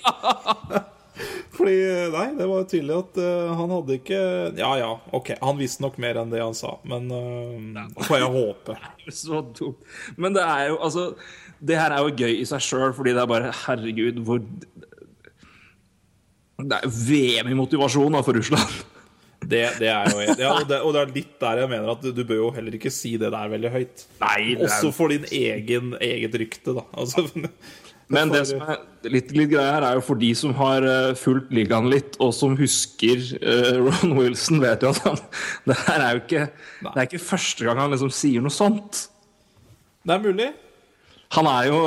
Fordi, 1.56 1.74
nei, 2.12 2.26
det 2.36 2.46
var 2.50 2.66
tydelig 2.68 2.96
at 2.98 3.18
uh, 3.22 3.52
han 3.56 3.70
hadde 3.72 3.94
ikke 3.96 4.18
Ja 4.60 4.72
ja, 4.80 4.90
ok, 5.16 5.30
han 5.40 5.56
visste 5.60 5.84
nok 5.84 5.96
mer 6.02 6.18
enn 6.20 6.32
det 6.34 6.42
han 6.42 6.56
sa, 6.56 6.74
men 6.88 7.06
uh, 7.12 7.86
får 8.04 8.20
jeg 8.20 8.32
håpe. 8.34 8.76
så 9.22 9.40
dumt. 9.56 9.80
Men 10.20 10.36
det 10.36 10.44
er 10.44 10.66
jo 10.72 10.76
altså 10.84 11.06
Det 11.56 11.78
her 11.80 11.94
er 11.96 12.04
jo 12.04 12.16
gøy 12.20 12.34
i 12.42 12.48
seg 12.48 12.60
sjøl, 12.66 12.92
fordi 12.96 13.14
det 13.16 13.22
er 13.24 13.30
bare 13.30 13.54
Herregud, 13.64 14.20
hvor 14.26 14.42
Det 16.60 16.76
er 16.82 16.88
VM 16.88 17.50
i 17.52 17.56
motivasjon 17.58 18.14
da, 18.16 18.22
for 18.24 18.36
Russland. 18.36 18.76
Det, 19.46 19.60
det 19.78 19.88
er 19.92 20.08
jo 20.10 20.22
ja, 20.40 20.52
og, 20.56 20.64
det, 20.66 20.78
og 20.82 20.94
det 20.96 21.00
er 21.02 21.10
litt 21.14 21.34
der 21.42 21.60
jeg 21.60 21.70
mener 21.70 21.90
at 21.92 22.00
du, 22.02 22.08
du 22.16 22.22
bør 22.26 22.38
jo 22.40 22.46
heller 22.56 22.74
ikke 22.78 22.90
si 22.90 23.12
det 23.20 23.28
der 23.30 23.50
veldig 23.52 23.70
høyt. 23.74 24.06
Nei, 24.22 24.38
det 24.56 24.56
er- 24.56 24.64
Også 24.66 24.90
for 24.96 25.12
din 25.12 25.26
egen 25.30 25.92
eget 26.02 26.34
rykte, 26.40 26.74
da. 26.74 26.82
Altså, 26.96 27.26
Men 28.12 28.30
det 28.30 28.44
som 28.46 28.60
er 28.62 28.82
litt, 29.10 29.32
litt 29.34 29.50
greia 29.50 29.72
her, 29.76 29.86
er 29.88 29.96
jo 29.98 30.04
for 30.06 30.18
de 30.20 30.28
som 30.38 30.52
har 30.60 30.84
eh, 30.86 31.14
fulgt 31.18 31.50
ligaen 31.54 31.88
litt, 31.90 32.14
og 32.22 32.30
som 32.36 32.54
husker 32.58 33.24
uh, 33.40 33.80
Ron 33.88 34.14
Wilson, 34.18 34.60
vet 34.62 34.86
jo 34.86 34.92
at 34.94 35.02
han 35.08 35.18
Det 35.68 35.78
her 35.88 36.04
er 36.04 36.14
jo 36.14 36.22
ikke 36.22 36.44
Det 36.84 36.94
er 36.94 37.08
ikke 37.08 37.24
første 37.32 37.66
gang 37.66 37.82
han 37.82 37.96
liksom 37.96 38.12
sier 38.14 38.44
noe 38.44 38.54
sånt. 38.54 39.08
Det 40.06 40.14
er 40.14 40.22
mulig. 40.22 40.52
Han 41.34 41.46
er 41.50 41.66
jo 41.66 41.78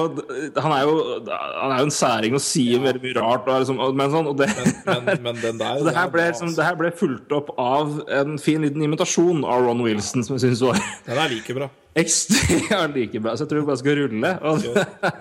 Han 0.60 0.74
er 0.76 0.82
jo, 0.84 0.96
han 1.30 1.72
er 1.72 1.78
jo 1.80 1.88
en 1.88 1.94
særing 1.96 2.36
og 2.36 2.44
sier 2.44 2.82
veldig 2.84 3.02
mye 3.06 3.16
rart. 3.16 3.48
Og 3.48 3.64
liksom, 3.64 3.80
men 3.96 4.12
sånn, 4.12 4.28
og 4.28 4.40
det, 4.42 4.50
Men, 4.86 5.24
men 5.24 5.40
den 5.46 5.62
der 5.62 5.84
det 5.88 5.96
her, 5.96 6.12
ble, 6.12 6.28
liksom, 6.34 6.52
det 6.58 6.68
her 6.68 6.80
ble 6.80 6.92
fulgt 7.00 7.32
opp 7.36 7.54
av 7.56 8.02
en 8.20 8.36
fin 8.42 8.66
liten 8.66 8.84
imitasjon 8.84 9.46
av 9.48 9.64
Ron 9.70 9.86
Wilson, 9.86 10.28
som 10.28 10.36
jeg 10.36 10.50
syns 10.50 10.66
var. 10.68 10.84
Den 11.08 11.24
er 11.24 11.32
like 11.32 11.56
bra. 11.56 11.72
Ekstremt 12.01 12.96
like 12.98 13.20
bra. 13.24 13.36
Så 13.36 13.44
jeg 13.44 13.50
tror 13.50 13.62
vi 13.63 13.70
bare 13.72 13.82
skal 13.82 14.00
rulle. 14.01 14.32
Og, 14.50 14.56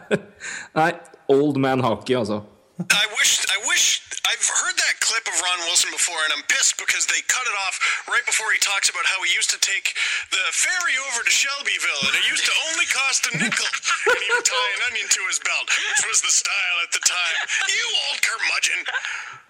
nei, 0.81 0.93
old 1.29 1.57
man 1.65 1.81
hockey, 1.81 2.15
altså. 2.21 2.39
I 2.79 3.07
wish, 3.19 3.33
I 3.51 3.59
wish, 3.71 3.87
I've 4.31 4.49
heard 4.61 4.77
that 4.85 4.95
clip 5.03 5.27
of 5.27 5.35
Ron 5.45 5.61
Wilson 5.67 5.91
before, 5.91 6.21
and 6.25 6.31
I'm 6.37 6.47
pissed 6.47 6.79
because 6.79 7.05
they 7.11 7.21
cut 7.27 7.43
it 7.51 7.57
off 7.67 7.77
right 8.07 8.23
before 8.31 8.47
he 8.55 8.61
talks 8.63 8.87
about 8.93 9.03
how 9.03 9.19
he 9.27 9.31
used 9.35 9.51
to 9.51 9.59
take 9.59 9.99
the 10.31 10.45
ferry 10.55 10.95
over 11.11 11.21
to 11.27 11.33
Shelbyville, 11.43 12.05
and 12.07 12.15
it 12.15 12.25
used 12.31 12.47
to 12.47 12.55
only 12.71 12.87
cost 12.87 13.27
a 13.27 13.33
nickel, 13.35 13.71
and 14.15 14.19
he 14.23 14.29
would 14.31 14.47
tie 14.47 14.71
an 14.79 14.83
onion 14.95 15.09
to 15.11 15.23
his 15.27 15.43
belt, 15.43 15.67
which 15.91 16.05
was 16.07 16.23
the 16.23 16.31
style 16.31 16.79
at 16.87 16.91
the 16.95 17.03
time. 17.03 17.37
You 17.67 17.85
old 18.07 18.19
curmudgeon! 18.23 18.81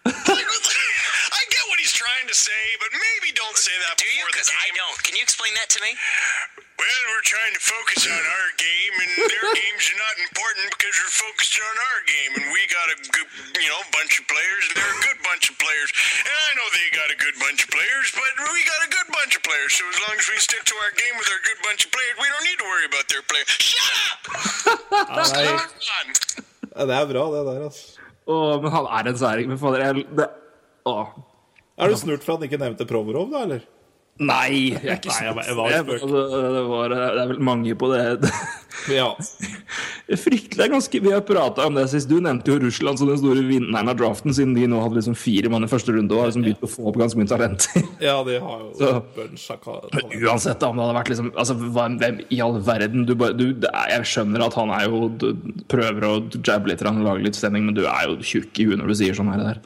I 0.08 1.40
get 1.52 1.64
what 1.68 1.78
he's 1.80 1.92
trying 1.92 2.26
to 2.28 2.36
say, 2.36 2.62
but 2.80 2.90
maybe 2.96 3.32
don't 3.36 3.56
say 3.56 3.74
that 3.86 3.96
Do 4.00 4.06
you? 4.08 4.24
the 4.24 4.32
Because 4.32 4.48
I 4.48 4.66
don't. 4.72 4.98
Can 5.04 5.14
you 5.16 5.22
explain 5.22 5.52
that 5.60 5.68
to 5.76 5.78
me? 5.84 5.92
Well, 6.78 7.02
we're 7.10 7.26
trying 7.26 7.50
to 7.58 7.62
focus 7.62 8.06
on 8.06 8.22
our 8.22 8.48
game, 8.54 8.94
and 9.02 9.10
their 9.26 9.46
games 9.66 9.84
are 9.90 9.98
not 9.98 10.16
important 10.30 10.70
because 10.78 10.94
we're 10.94 11.16
focused 11.26 11.58
on 11.58 11.74
our 11.74 12.00
game, 12.06 12.32
and 12.38 12.44
we 12.54 12.60
got 12.70 12.86
a 12.94 12.96
good, 13.10 13.28
you 13.58 13.66
know, 13.66 13.82
bunch 13.90 14.22
of 14.22 14.24
players, 14.30 14.62
and 14.70 14.78
they're 14.78 14.94
a 14.94 15.02
good 15.02 15.18
bunch 15.26 15.50
of 15.50 15.58
players. 15.58 15.90
And 16.22 16.30
I 16.30 16.50
know 16.54 16.66
they 16.70 16.86
got 16.94 17.10
a 17.10 17.18
good 17.18 17.34
bunch 17.42 17.66
of 17.66 17.70
players, 17.74 18.06
but 18.14 18.30
we 18.54 18.62
got 18.62 18.80
a 18.86 18.90
good 18.94 19.08
bunch 19.10 19.34
of 19.34 19.42
players. 19.42 19.74
So 19.74 19.82
as 19.90 19.98
long 20.06 20.14
as 20.22 20.26
we 20.30 20.38
stick 20.38 20.62
to 20.70 20.74
our 20.86 20.92
game 20.94 21.14
with 21.18 21.26
our 21.34 21.42
good 21.42 21.60
bunch 21.66 21.82
of 21.82 21.90
players, 21.90 22.14
we 22.22 22.30
don't 22.30 22.46
need 22.46 22.58
to 22.62 22.66
worry 22.70 22.86
about 22.86 23.06
their 23.10 23.24
players. 23.26 23.50
Shut 23.58 23.90
up! 24.06 24.20
Nei, 25.34 25.50
Come 25.50 25.66
on. 25.98 26.06
det 26.86 26.94
er 26.94 27.06
bra, 27.10 27.24
det 27.34 27.42
der, 27.50 27.58
altså. 27.66 27.97
Åh, 28.28 28.54
men 28.62 28.72
han 28.74 28.86
er 28.98 29.08
en 29.08 29.18
særing. 29.18 29.48
Men 29.48 29.60
fader, 29.60 29.84
jeg 29.86 30.06
det, 30.18 30.28
å. 30.88 30.96
Er 31.78 31.92
du 31.92 31.96
snurt 31.96 32.24
for 32.26 32.34
at 32.34 32.42
han 32.42 32.48
ikke 32.50 32.60
nevnte 32.60 32.86
Provorov, 32.88 33.30
da, 33.32 33.44
eller? 33.46 33.64
Nei, 34.18 34.74
jeg 34.74 34.82
er 34.82 34.96
ikke 34.98 35.12
Nei, 35.12 35.18
jeg 35.28 35.34
jeg 35.46 35.56
var 35.56 35.70
Jeg- 35.70 35.84
altså, 35.86 36.22
det, 36.56 36.62
var, 36.66 36.88
det 36.90 37.22
er 37.22 37.28
vel 37.30 37.38
mange 37.46 37.74
på 37.78 37.90
det. 37.92 38.30
Ja. 38.90 39.12
Det 40.08 40.16
Fryktelig 40.16 40.62
er 40.64 40.70
ganske 40.72 41.00
Vi 41.04 41.10
har 41.12 41.20
prata 41.26 41.66
om 41.68 41.74
det 41.76 41.82
sist. 41.92 42.08
Du 42.08 42.16
nevnte 42.24 42.48
jo 42.48 42.56
Russland 42.62 42.96
som 42.98 43.10
den 43.10 43.18
store 43.20 43.42
vinneren 43.44 43.90
av 43.92 43.98
draften, 43.98 44.32
siden 44.32 44.54
de 44.56 44.64
nå 44.70 44.78
hadde 44.80 44.96
liksom 44.96 45.16
fire 45.18 45.50
mann 45.52 45.66
i 45.66 45.68
første 45.68 45.92
runde 45.92 46.14
og 46.16 46.22
har 46.22 46.30
liksom 46.30 46.46
begynt 46.46 46.64
å 46.64 46.70
få 46.72 46.86
opp 46.88 46.96
ganske 46.96 47.20
mye 47.20 47.28
talenter. 47.28 47.82
ja, 48.08 48.16
de 48.24 48.38
har 48.40 48.62
jo 48.64 48.70
Så- 48.78 48.92
bunch 49.18 49.44
av 49.52 49.90
Men 49.92 50.14
uansett, 50.24 50.64
om 50.64 50.78
det 50.80 50.86
hadde 50.86 50.96
vært 50.98 51.12
liksom 51.12 51.30
altså, 51.36 51.58
Hvem 51.76 52.22
i 52.32 52.40
all 52.40 52.56
verden 52.64 53.04
du, 53.08 53.14
bare- 53.20 53.36
du, 53.36 53.46
er, 53.68 53.92
Jeg 53.98 54.08
skjønner 54.14 54.46
at 54.48 54.56
han 54.56 54.72
er 54.78 54.88
jo 54.88 55.08
du, 55.20 55.28
prøver 55.68 56.08
å 56.08 56.14
jabbe 56.40 56.72
litt 56.72 56.86
og 56.88 57.04
lage 57.04 57.26
litt 57.28 57.36
stemning, 57.36 57.68
men 57.68 57.76
du 57.76 57.84
er 57.84 58.08
jo 58.08 58.16
tjukk 58.24 58.62
i 58.64 58.70
huet 58.70 58.80
når 58.80 58.94
du 58.94 58.98
sier 59.02 59.18
sånn 59.20 59.28
her. 59.34 59.44
Der. 59.52 59.60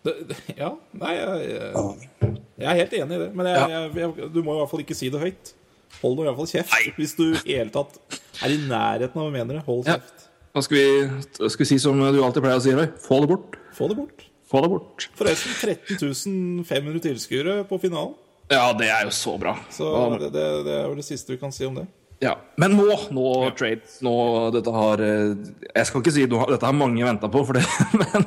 Ja. 0.00 0.10
Det, 0.10 0.14
det, 0.30 0.36
ja. 0.56 0.68
Nei, 0.96 1.10
jeg, 1.16 1.48
jeg, 1.50 2.30
jeg 2.60 2.68
er 2.70 2.78
helt 2.80 2.94
enig 3.00 3.16
i 3.16 3.20
det. 3.24 3.28
Men 3.36 3.46
jeg, 3.50 3.66
jeg, 3.74 3.90
jeg, 4.00 4.30
du 4.32 4.40
må 4.46 4.54
i 4.54 4.60
hvert 4.62 4.70
fall 4.72 4.84
ikke 4.84 4.96
si 4.96 5.10
det 5.12 5.20
høyt. 5.20 5.52
Hold 6.00 6.16
nå 6.16 6.24
i 6.24 6.28
hvert 6.30 6.38
fall 6.38 6.50
kjeft. 6.54 6.72
Nei. 6.72 6.94
Hvis 6.96 7.14
du 7.18 7.24
i 7.34 7.54
hele 7.58 7.70
tatt 7.74 7.98
er 8.46 8.54
i 8.54 8.58
nærheten 8.70 9.20
av 9.20 9.28
å 9.28 9.34
mene 9.34 9.58
det, 9.58 9.62
hold 9.66 9.84
Ja. 9.90 9.98
kjeft. 9.98 10.26
Da 10.50 10.62
skal 10.66 10.80
vi, 10.80 11.20
skal 11.52 11.62
vi 11.62 11.68
si 11.70 11.78
som 11.82 12.00
du 12.00 12.22
alltid 12.26 12.42
pleier 12.42 12.58
å 12.58 12.64
si, 12.64 12.72
Roy. 12.74 12.88
Få 13.04 13.20
det 13.22 13.28
bort. 13.30 13.58
Få 13.76 13.90
det 13.92 13.96
bort. 14.00 14.24
Få 14.50 14.64
det 14.64 14.70
bort. 14.72 15.04
Forresten 15.18 15.76
13 15.94 16.64
500 16.66 17.04
tilskuere 17.04 17.60
på 17.68 17.78
finalen. 17.82 18.16
Ja, 18.50 18.72
det 18.74 18.88
er 18.90 19.04
jo 19.06 19.12
så 19.14 19.36
bra. 19.38 19.52
Så 19.70 19.86
det, 20.18 20.32
det, 20.34 20.46
det 20.66 20.72
er 20.80 20.88
jo 20.88 20.96
det 20.98 21.04
siste 21.06 21.36
vi 21.36 21.38
kan 21.38 21.52
si 21.54 21.68
om 21.68 21.76
det. 21.78 21.84
Ja, 22.20 22.34
Men 22.60 22.74
nå, 22.76 22.84
nå 23.16 23.26
trades 23.56 23.94
nå, 24.04 24.12
Dette 24.52 24.72
har 24.74 25.00
eh, 25.00 25.30
Jeg 25.70 25.88
skal 25.88 26.02
ikke 26.02 26.12
si 26.12 26.26
nå, 26.28 26.42
dette 26.52 26.68
har 26.68 26.76
mange 26.76 27.00
venta 27.06 27.30
på, 27.32 27.40
for 27.48 27.56
det, 27.56 27.62
men, 28.02 28.26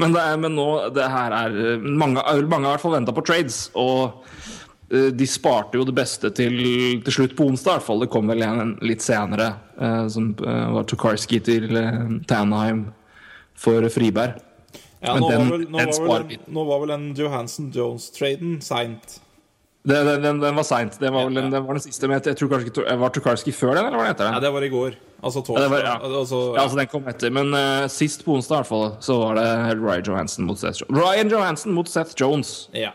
men, 0.00 0.14
det 0.16 0.22
er, 0.22 0.38
men 0.40 0.54
nå 0.56 0.68
det 0.96 1.08
her 1.12 1.34
er 1.36 1.58
Mange, 1.84 2.22
mange 2.48 2.64
har 2.64 2.72
i 2.72 2.74
hvert 2.78 2.84
fall 2.86 2.94
venta 2.96 3.12
på 3.12 3.24
trades. 3.28 3.58
Og 3.76 4.24
eh, 4.88 5.10
de 5.12 5.28
sparte 5.28 5.76
jo 5.76 5.84
det 5.84 5.96
beste 5.98 6.30
til, 6.38 6.56
til 7.04 7.12
slutt 7.18 7.36
på 7.36 7.50
onsdag. 7.50 7.74
i 7.74 7.76
hvert 7.76 7.88
fall 7.90 8.06
Det 8.06 8.10
kom 8.16 8.32
vel 8.32 8.46
en 8.46 8.72
litt 8.80 9.04
senere, 9.04 9.50
eh, 9.76 10.06
som 10.16 10.32
var 10.40 10.88
Tokarski 10.88 11.42
til 11.44 11.68
Tanheim 12.30 12.86
for 13.56 13.84
Friberg. 13.92 14.40
Ja, 15.04 15.12
Men 15.12 15.22
nå, 15.22 15.28
den- 15.28 15.44
var 15.44 15.52
vel, 15.58 15.68
nå, 15.68 15.78
den 15.78 16.08
var 16.08 16.24
vel 16.24 16.40
nå 16.56 16.64
var 16.72 16.80
vel 16.86 16.96
en 16.96 17.06
Johansen 17.20 17.68
Jones-traden 17.76 18.62
seint. 18.64 19.18
Det, 19.86 19.98
den, 20.02 20.22
den, 20.24 20.38
den 20.42 20.56
var 20.58 20.64
seint. 20.66 20.96
Den, 20.98 21.12
var 21.14 21.28
den- 21.30 21.50
den 21.52 21.62
var 21.66 21.76
den 21.76 21.82
siste. 21.84 22.08
Men 22.10 22.18
jeg, 22.18 22.34
tror 22.36 22.48
kanskje 22.50 22.72
ikke 22.72 22.96
Var 22.98 23.12
Tukarski 23.14 23.52
før 23.54 23.76
den, 23.78 23.84
eller 23.86 23.96
var 24.00 24.08
det 24.08 24.14
etter 24.16 24.24
Nei, 24.26 24.32
den? 24.34 24.42
det 24.42 24.52
var 24.56 24.64
i 24.66 24.70
går. 24.72 24.96
Altså 25.22 25.38
Ja, 25.38 25.44
torsdag. 25.46 25.62
Ja, 25.62 25.68
var, 25.70 25.84
ja. 25.86 25.92
Altså, 26.20 26.40
ja, 26.56 26.62
altså 26.64 26.76
den 26.80 26.88
kom 26.90 27.06
etter. 27.12 27.30
Men 27.30 27.54
uh, 27.54 27.86
sist 27.88 28.24
på 28.26 28.34
onsdag 28.34 28.56
i 28.56 28.58
hvert 28.64 28.70
fall, 28.72 28.88
så 29.06 29.18
var 29.22 29.38
det 29.38 29.46
Ryan 29.78 30.02
Johansen 30.08 30.44
mot 30.48 30.58
Seth 30.58 30.82
Jones. 30.82 30.98
Ryan 30.98 31.30
Johansen 31.30 31.72
mot 31.78 31.88
Seth 31.88 32.14
Jones. 32.20 32.54
ja. 32.74 32.90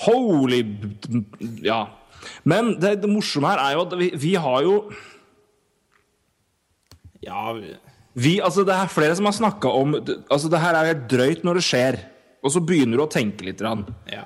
Holy 0.00 0.62
Ja. 1.66 1.82
Men 2.48 2.70
det, 2.80 2.94
det 3.02 3.10
morsomme 3.10 3.50
her 3.50 3.58
er 3.66 3.74
jo 3.74 3.82
at 3.84 3.98
vi, 4.00 4.06
vi 4.16 4.30
har 4.40 4.62
jo 4.64 4.76
ja 7.20 7.52
vi- 7.52 7.74
vi, 8.14 8.40
altså 8.40 8.64
Det 8.64 8.74
er 8.74 8.88
flere 8.88 9.14
som 9.16 9.24
har 9.28 9.32
snakka 9.36 9.68
om 9.68 9.94
Altså 10.30 10.48
Det 10.50 10.58
her 10.60 10.74
er 10.74 10.86
helt 10.94 11.04
drøyt 11.10 11.44
når 11.44 11.54
det 11.60 11.62
skjer, 11.66 11.98
og 12.42 12.50
så 12.54 12.60
begynner 12.64 12.96
du 12.96 13.04
å 13.04 13.10
tenke 13.12 13.44
litt. 13.44 13.58
grann. 13.60 13.84
ja. 14.10 14.24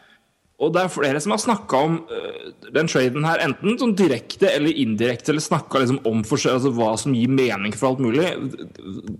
Og 0.65 0.75
det 0.75 0.83
er 0.85 0.93
flere 0.93 1.21
som 1.23 1.35
har 1.35 1.43
snakka 1.43 1.81
om 1.87 1.97
uh, 2.11 2.51
den 2.75 2.91
traden 2.91 3.27
her, 3.29 3.43
enten 3.45 3.79
sånn 3.81 3.95
direkte 3.99 4.51
eller 4.51 4.75
indirekte, 4.85 5.33
eller 5.33 5.45
snakka 5.45 5.85
liksom 5.85 6.03
om 6.09 6.25
forskjell- 6.27 6.59
altså 6.59 6.75
hva 6.75 6.93
som 7.01 7.15
gir 7.17 7.33
mening 7.33 7.75
for 7.77 7.93
alt 7.93 8.05
mulig. 8.05 8.27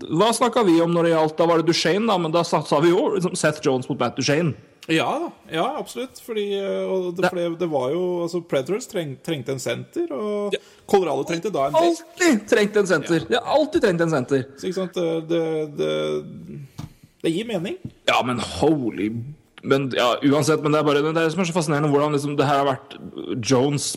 Hva 0.09 0.31
snakka 0.35 0.65
vi 0.67 0.79
om 0.83 0.93
når 0.95 1.09
det 1.09 1.15
gjaldt 1.15 1.37
Da 1.39 1.49
var 1.49 1.61
det 1.61 1.69
Duchene, 1.69 2.07
da, 2.09 2.17
men 2.21 2.33
da 2.33 2.43
sa, 2.47 2.63
sa 2.65 2.81
vi 2.83 2.93
jo 2.93 3.11
liksom 3.15 3.37
Seth 3.39 3.63
Jones 3.65 3.89
mot 3.91 4.01
Matt 4.01 4.17
Duchene. 4.19 4.55
Ja 4.87 5.31
ja, 5.51 5.65
absolutt. 5.79 6.19
Fordi 6.21 6.45
og 6.61 7.15
det, 7.17 7.29
fordi 7.29 7.45
det 7.59 7.69
var 7.71 7.89
jo 7.93 8.03
altså 8.25 8.41
Predators 8.45 8.87
treng, 8.91 9.15
trengte 9.25 9.55
en 9.55 9.61
senter, 9.61 10.11
og 10.13 10.55
Colorado 10.89 11.25
trengte 11.27 11.51
da 11.53 11.69
en. 11.69 11.79
Alltid 11.79 12.45
trengt 12.49 12.77
en 12.77 12.89
senter! 12.89 13.25
De 13.29 13.37
har 13.37 13.55
alltid 13.57 13.85
trengt 13.87 14.05
en 14.05 14.13
senter. 14.13 14.45
Så 14.59 14.69
ikke 14.69 14.79
sant, 14.83 14.99
det, 14.99 15.29
det, 15.31 15.41
det, 15.79 16.91
det 17.25 17.33
gir 17.33 17.49
mening. 17.49 17.79
Ja, 18.09 18.21
men 18.25 18.41
holy 18.59 19.09
men 19.65 19.87
ja, 19.95 20.11
uansett, 20.29 20.61
men 20.63 20.73
det 20.73 20.81
er 20.81 20.87
bare 20.87 21.01
det 21.03 21.11
er 21.11 21.17
det 21.17 21.31
som 21.33 21.41
er 21.43 21.49
så 21.49 21.55
fascinerende 21.55 21.89
hvordan 21.93 22.15
liksom, 22.15 22.35
det 22.39 22.47
her 22.47 22.61
har 22.61 22.69
vært 22.69 22.95
Jones 23.45 23.91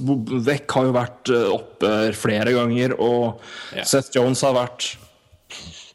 vekk 0.49 0.77
har 0.77 0.89
jo 0.89 0.95
vært 0.97 1.33
øh, 1.35 1.51
oppe 1.59 1.93
flere 2.17 2.55
ganger, 2.57 2.97
og 2.99 3.45
Ja. 3.77 3.85
Seth 3.89 4.15
Jones 4.17 4.43
har 4.47 4.57
vært 4.57 4.95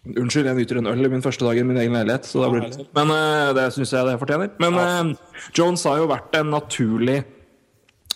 Unnskyld, 0.04 0.50
jeg 0.50 0.58
nyter 0.58 0.82
en 0.82 0.90
øl 0.92 1.06
i 1.08 1.10
min 1.14 1.22
første 1.24 1.46
dag 1.48 1.56
i 1.56 1.62
min 1.64 1.78
egen 1.80 1.94
leilighet. 1.96 2.26
Så 2.28 2.42
det 2.42 2.50
blir. 2.52 2.74
Men 2.92 3.12
uh, 3.14 3.54
det 3.56 3.70
syns 3.72 3.94
jeg 3.96 4.04
det 4.04 4.18
fortjener. 4.20 4.50
Men 4.60 4.76
uh, 4.76 5.38
Jones 5.56 5.86
har 5.88 6.02
jo 6.02 6.10
vært 6.12 6.36
en 6.42 6.52
naturlig 6.52 7.22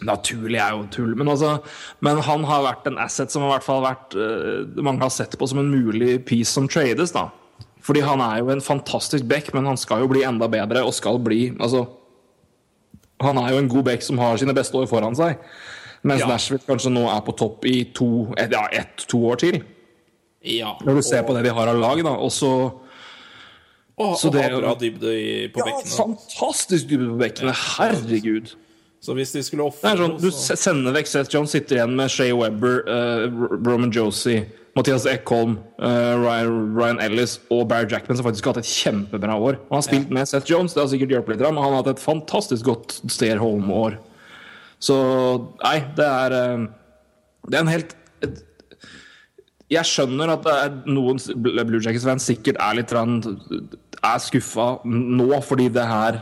Naturlig 0.04 0.60
er 0.62 0.76
jo 0.76 0.84
tull, 0.94 1.16
men, 1.18 1.26
altså, 1.32 1.56
men 2.06 2.20
han 2.22 2.44
har 2.46 2.60
vært 2.68 2.86
en 2.92 3.00
asset 3.02 3.32
som 3.34 3.48
har 3.48 3.64
vært 3.66 4.14
uh, 4.14 4.68
mange 4.84 5.02
har 5.02 5.10
sett 5.16 5.34
på 5.40 5.48
som 5.50 5.64
en 5.64 5.72
mulig 5.72 6.20
piece 6.28 6.52
som 6.52 6.68
trades. 6.70 7.16
da 7.16 7.30
Fordi 7.88 8.01
han 8.03 8.20
er 8.20 8.41
jo 8.41 8.50
en 8.51 8.62
fantastisk 8.63 9.24
back, 9.29 9.53
men 9.56 9.65
han 9.70 9.77
skal 9.79 10.01
jo 10.03 10.10
bli 10.12 10.25
enda 10.27 10.50
bedre 10.51 10.82
og 10.84 10.91
skal 10.98 11.20
bli 11.24 11.53
altså, 11.56 11.86
Han 13.24 13.38
er 13.41 13.53
jo 13.56 13.62
en 13.63 13.70
god 13.72 13.86
back 13.88 14.03
som 14.06 14.20
har 14.22 14.38
sine 14.38 14.53
beste 14.53 14.75
år 14.77 14.86
foran 14.91 15.15
seg. 15.17 15.39
Mens 16.06 16.22
Ja. 16.22 16.27
Nashville 16.29 16.62
kanskje 16.67 16.91
nå 16.94 17.08
er 17.10 17.22
på 17.25 17.34
topp 17.39 17.65
i 17.65 17.86
to, 17.96 18.27
et, 18.38 18.51
ja, 18.53 18.67
ett-to 18.72 19.17
år 19.32 19.39
til. 19.41 19.63
Ja. 20.46 20.75
Når 20.86 21.00
du 21.00 21.01
ser 21.01 21.24
på 21.25 21.34
det 21.34 21.41
de 21.48 21.53
har 21.56 21.67
av 21.72 21.79
lag. 21.82 22.03
da 22.03 22.12
Og 22.13 22.29
så 22.32 22.51
Og, 23.98 24.13
så 24.20 24.27
og 24.27 24.34
det- 24.34 24.44
ha 24.51 24.60
bra 24.60 24.75
dybde 24.75 25.10
i, 25.15 25.48
på 25.50 25.58
ja, 25.58 25.72
bekkene. 25.72 25.96
Fantastisk 25.98 26.88
dybde 26.88 27.08
på 27.10 27.17
bekkene! 27.17 27.53
Herregud. 27.77 28.53
Så 29.01 29.13
hvis 29.15 29.32
de 29.34 29.41
skulle 29.41 29.63
ofre 29.65 29.96
sånn, 29.98 30.20
Du 30.22 30.29
så- 30.29 30.56
sender 30.56 30.91
vekk 30.94 31.08
Seth 31.08 31.34
John, 31.34 31.48
sitter 31.48 31.77
igjen 31.77 31.96
med 31.96 32.12
Shea 32.12 32.36
Webber, 32.36 32.84
uh, 32.88 33.27
Roman 33.65 33.89
Josie, 33.91 34.46
Mathias 34.77 35.07
Eckholm, 35.10 35.57
eh, 35.81 36.13
Ryan, 36.22 36.75
Ryan 36.77 37.00
Ellis 37.01 37.38
og 37.50 37.67
Barry 37.72 37.89
Jackman, 37.89 38.17
som 38.17 38.27
faktisk 38.27 38.46
har 38.46 38.55
hatt 38.55 38.65
et 38.65 38.69
kjempebra 38.69 39.38
år. 39.38 39.57
Han 39.72 39.79
har 39.79 39.86
spilt 39.88 40.12
med 40.13 40.29
Seth 40.29 40.51
Jones, 40.51 40.75
det 40.75 40.84
har 40.84 40.91
sikkert 40.91 41.15
hjulpet 41.15 41.36
litt, 41.36 41.46
men 41.48 41.63
han 41.63 41.74
har 41.74 41.81
hatt 41.81 41.96
et 41.96 42.03
fantastisk 42.03 42.69
godt 42.69 43.00
Stair 43.10 43.41
home-år. 43.41 43.98
Så 44.84 44.96
nei, 45.63 45.79
det 45.98 46.05
er 46.05 46.38
eh, 46.38 46.67
Det 47.50 47.57
er 47.57 47.63
en 47.63 47.72
helt 47.72 47.96
Jeg 49.74 49.89
skjønner 49.89 50.36
at 50.36 50.43
det 50.46 50.53
er 50.53 50.75
noen 50.86 51.17
Blue 51.41 51.81
Jackets-fans 51.81 52.27
sikkert 52.29 52.62
er 52.62 52.77
litt 52.77 52.93
er 52.93 54.22
skuffa 54.22 54.67
nå 54.86 55.41
fordi 55.41 55.72
det 55.74 55.86
her 55.89 56.22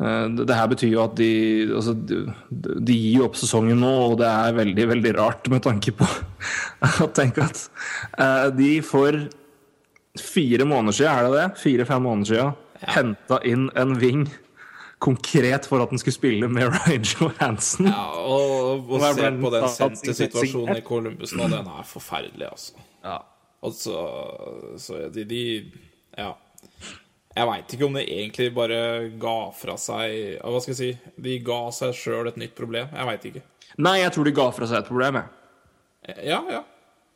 det 0.00 0.46
det 0.48 0.56
her 0.56 0.68
betyr 0.70 0.94
jo 0.94 1.02
at 1.02 1.16
de 1.18 1.32
altså, 1.76 1.92
de, 1.92 2.94
gir 2.94 3.18
jo 3.18 3.26
opp 3.26 3.36
sesongen 3.36 3.82
nå, 3.82 3.90
og 4.10 4.14
det 4.22 4.28
er 4.30 4.56
veldig, 4.56 4.86
veldig 4.94 5.12
rart 5.18 5.50
med 5.52 5.64
tanke 5.66 5.92
på 5.98 6.08
å 7.04 7.08
tenke 7.16 7.44
at 7.44 7.66
eh, 8.16 8.46
de 8.56 8.70
for 8.86 9.18
fire 10.20 10.66
måneder 10.66 10.96
siden, 10.96 11.12
er 11.12 11.26
det 11.26 11.34
det? 11.36 11.48
Fire-fem 11.60 12.06
måneder 12.08 12.30
siden, 12.32 12.56
henta 12.96 13.40
inn 13.46 13.68
en 13.78 13.92
wing 14.00 14.24
konkret 15.00 15.68
for 15.68 15.84
at 15.84 15.92
den 15.92 16.00
skulle 16.00 16.16
spille 16.16 16.48
med 16.48 16.70
Ryan 16.74 17.04
Johansen. 17.04 17.88
Ja, 17.88 18.06
og, 18.20 18.88
og 18.88 18.96
Og 18.96 19.04
se 19.16 19.30
på 19.40 19.52
den 19.54 19.68
sendte 19.72 20.16
situasjonen 20.16 20.80
i. 20.80 20.84
Columbus 20.84 21.32
nå, 21.36 21.48
den 21.48 21.68
er 21.72 21.86
forferdelig, 21.88 22.48
altså. 22.50 22.86
Ja. 23.04 23.18
Altså, 23.60 23.96
så, 24.76 24.80
så 24.80 25.08
de, 25.12 25.24
de 25.28 25.42
Ja. 26.18 26.32
Jeg 27.40 27.48
veit 27.48 27.72
ikke 27.72 27.86
om 27.86 27.94
de 27.96 28.02
egentlig 28.04 28.50
bare 28.52 28.80
ga 29.20 29.36
fra 29.56 29.76
seg 29.80 30.42
Hva 30.44 30.60
skal 30.60 30.74
jeg 30.74 30.80
si? 30.80 31.14
De 31.24 31.38
ga 31.44 31.60
seg 31.72 31.94
sjøl 31.96 32.28
et 32.28 32.40
nytt 32.40 32.52
problem. 32.58 32.90
Jeg 32.92 33.08
veit 33.08 33.24
ikke. 33.30 33.42
Nei, 33.80 33.94
jeg 34.02 34.12
tror 34.12 34.28
de 34.28 34.34
ga 34.36 34.48
fra 34.52 34.68
seg 34.68 34.82
et 34.82 34.90
problem. 34.90 35.20
Jeg. 35.22 36.18
Ja, 36.28 36.42
ja. 36.52 36.60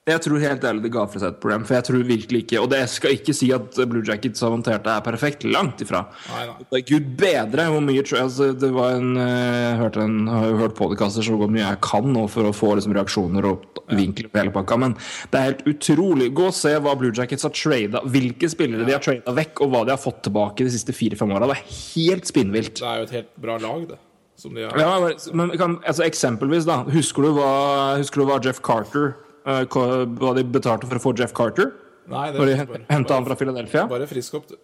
Jeg 0.04 0.20
tror 0.20 0.36
helt 0.36 0.64
ærlig 0.68 0.82
det 0.84 0.90
ga 0.92 1.06
fra 1.08 1.20
seg 1.20 1.30
et 1.32 1.36
problem, 1.40 1.62
for 1.64 1.78
jeg 1.78 1.84
tror 1.86 2.02
virkelig 2.04 2.40
ikke 2.42 2.58
Og 2.60 2.66
det 2.68 2.82
skal 2.92 3.14
ikke 3.16 3.32
si 3.32 3.46
at 3.56 3.78
Blue 3.88 4.04
Jackets 4.04 4.42
har 4.44 4.52
håndtert 4.52 4.84
det 4.84 4.92
her 4.92 5.04
perfekt. 5.06 5.46
Langt 5.48 5.80
ifra. 5.80 6.02
Nei, 6.28 6.42
er 6.76 6.84
Gud 6.90 7.06
bedre 7.16 7.64
hvor 7.72 7.80
mye 7.86 8.02
altså, 8.20 8.50
Det 8.52 8.68
var 8.74 8.98
en 8.98 9.16
eh, 9.16 9.70
Jeg 9.70 9.78
hørte 9.80 10.04
en, 10.04 10.18
har 10.28 10.50
jo 10.50 10.60
hørt 10.60 10.76
podkaster 10.76 11.24
så 11.24 11.38
hvor 11.40 11.48
mye 11.48 11.64
jeg 11.64 11.80
kan 11.88 12.12
nå 12.12 12.26
for 12.28 12.44
å 12.44 12.52
få 12.52 12.74
liksom, 12.76 12.92
reaksjoner 12.98 13.48
og 13.48 13.64
vinkler 13.96 14.28
på 14.28 14.40
hele 14.42 14.52
pakka, 14.52 14.76
men 14.80 14.94
det 15.32 15.38
er 15.40 15.48
helt 15.50 15.64
utrolig. 15.68 16.30
Gå 16.36 16.46
og 16.48 16.54
se 16.56 16.72
hva 16.80 16.94
Blue 17.00 17.12
Jackets 17.16 17.44
har 17.44 17.52
trada, 17.52 18.00
hvilke 18.08 18.48
spillere 18.52 18.86
de 18.86 18.94
har 18.96 19.02
trada 19.04 19.34
vekk, 19.36 19.60
og 19.64 19.72
hva 19.72 19.82
de 19.84 19.92
har 19.92 20.00
fått 20.00 20.22
tilbake 20.24 20.64
de 20.64 20.72
siste 20.72 20.94
fire-fem 20.96 21.32
åra. 21.36 21.48
Det 21.50 21.58
er 21.58 21.74
helt 21.96 22.28
spinnvilt. 22.28 22.80
Det 22.80 22.88
er 22.88 23.02
jo 23.02 23.08
et 23.08 23.16
helt 23.18 23.34
bra 23.44 23.58
lag, 23.60 23.88
det. 23.92 24.00
Har. 24.44 24.80
Ja, 24.80 24.94
men- 25.36 25.52
kan, 25.58 25.76
altså, 25.86 26.02
eksempelvis, 26.08 26.64
da. 26.66 26.80
Husker 26.90 27.22
du 27.28 27.36
hva, 27.36 27.52
husker 28.00 28.20
du 28.20 28.26
hva 28.28 28.40
Jeff 28.44 28.60
Carter 28.64 29.12
eh, 29.12 29.23
hva 29.44 30.04
hva 30.08 30.34
de 30.38 30.44
betalte 30.44 30.88
for 30.88 30.96
å 30.98 31.02
få 31.02 31.14
Jeff 31.18 31.32
Carter? 31.36 31.72
Nei, 32.08 32.30
det 32.32 32.40
Når 32.40 32.46
de 32.46 32.84
henta 32.90 33.14
han 33.16 33.24
fra 33.24 33.34
Philadelphia? 33.36 33.86
bare 33.88 34.06
frisk 34.06 34.34
opp, 34.34 34.48
du. 34.48 34.56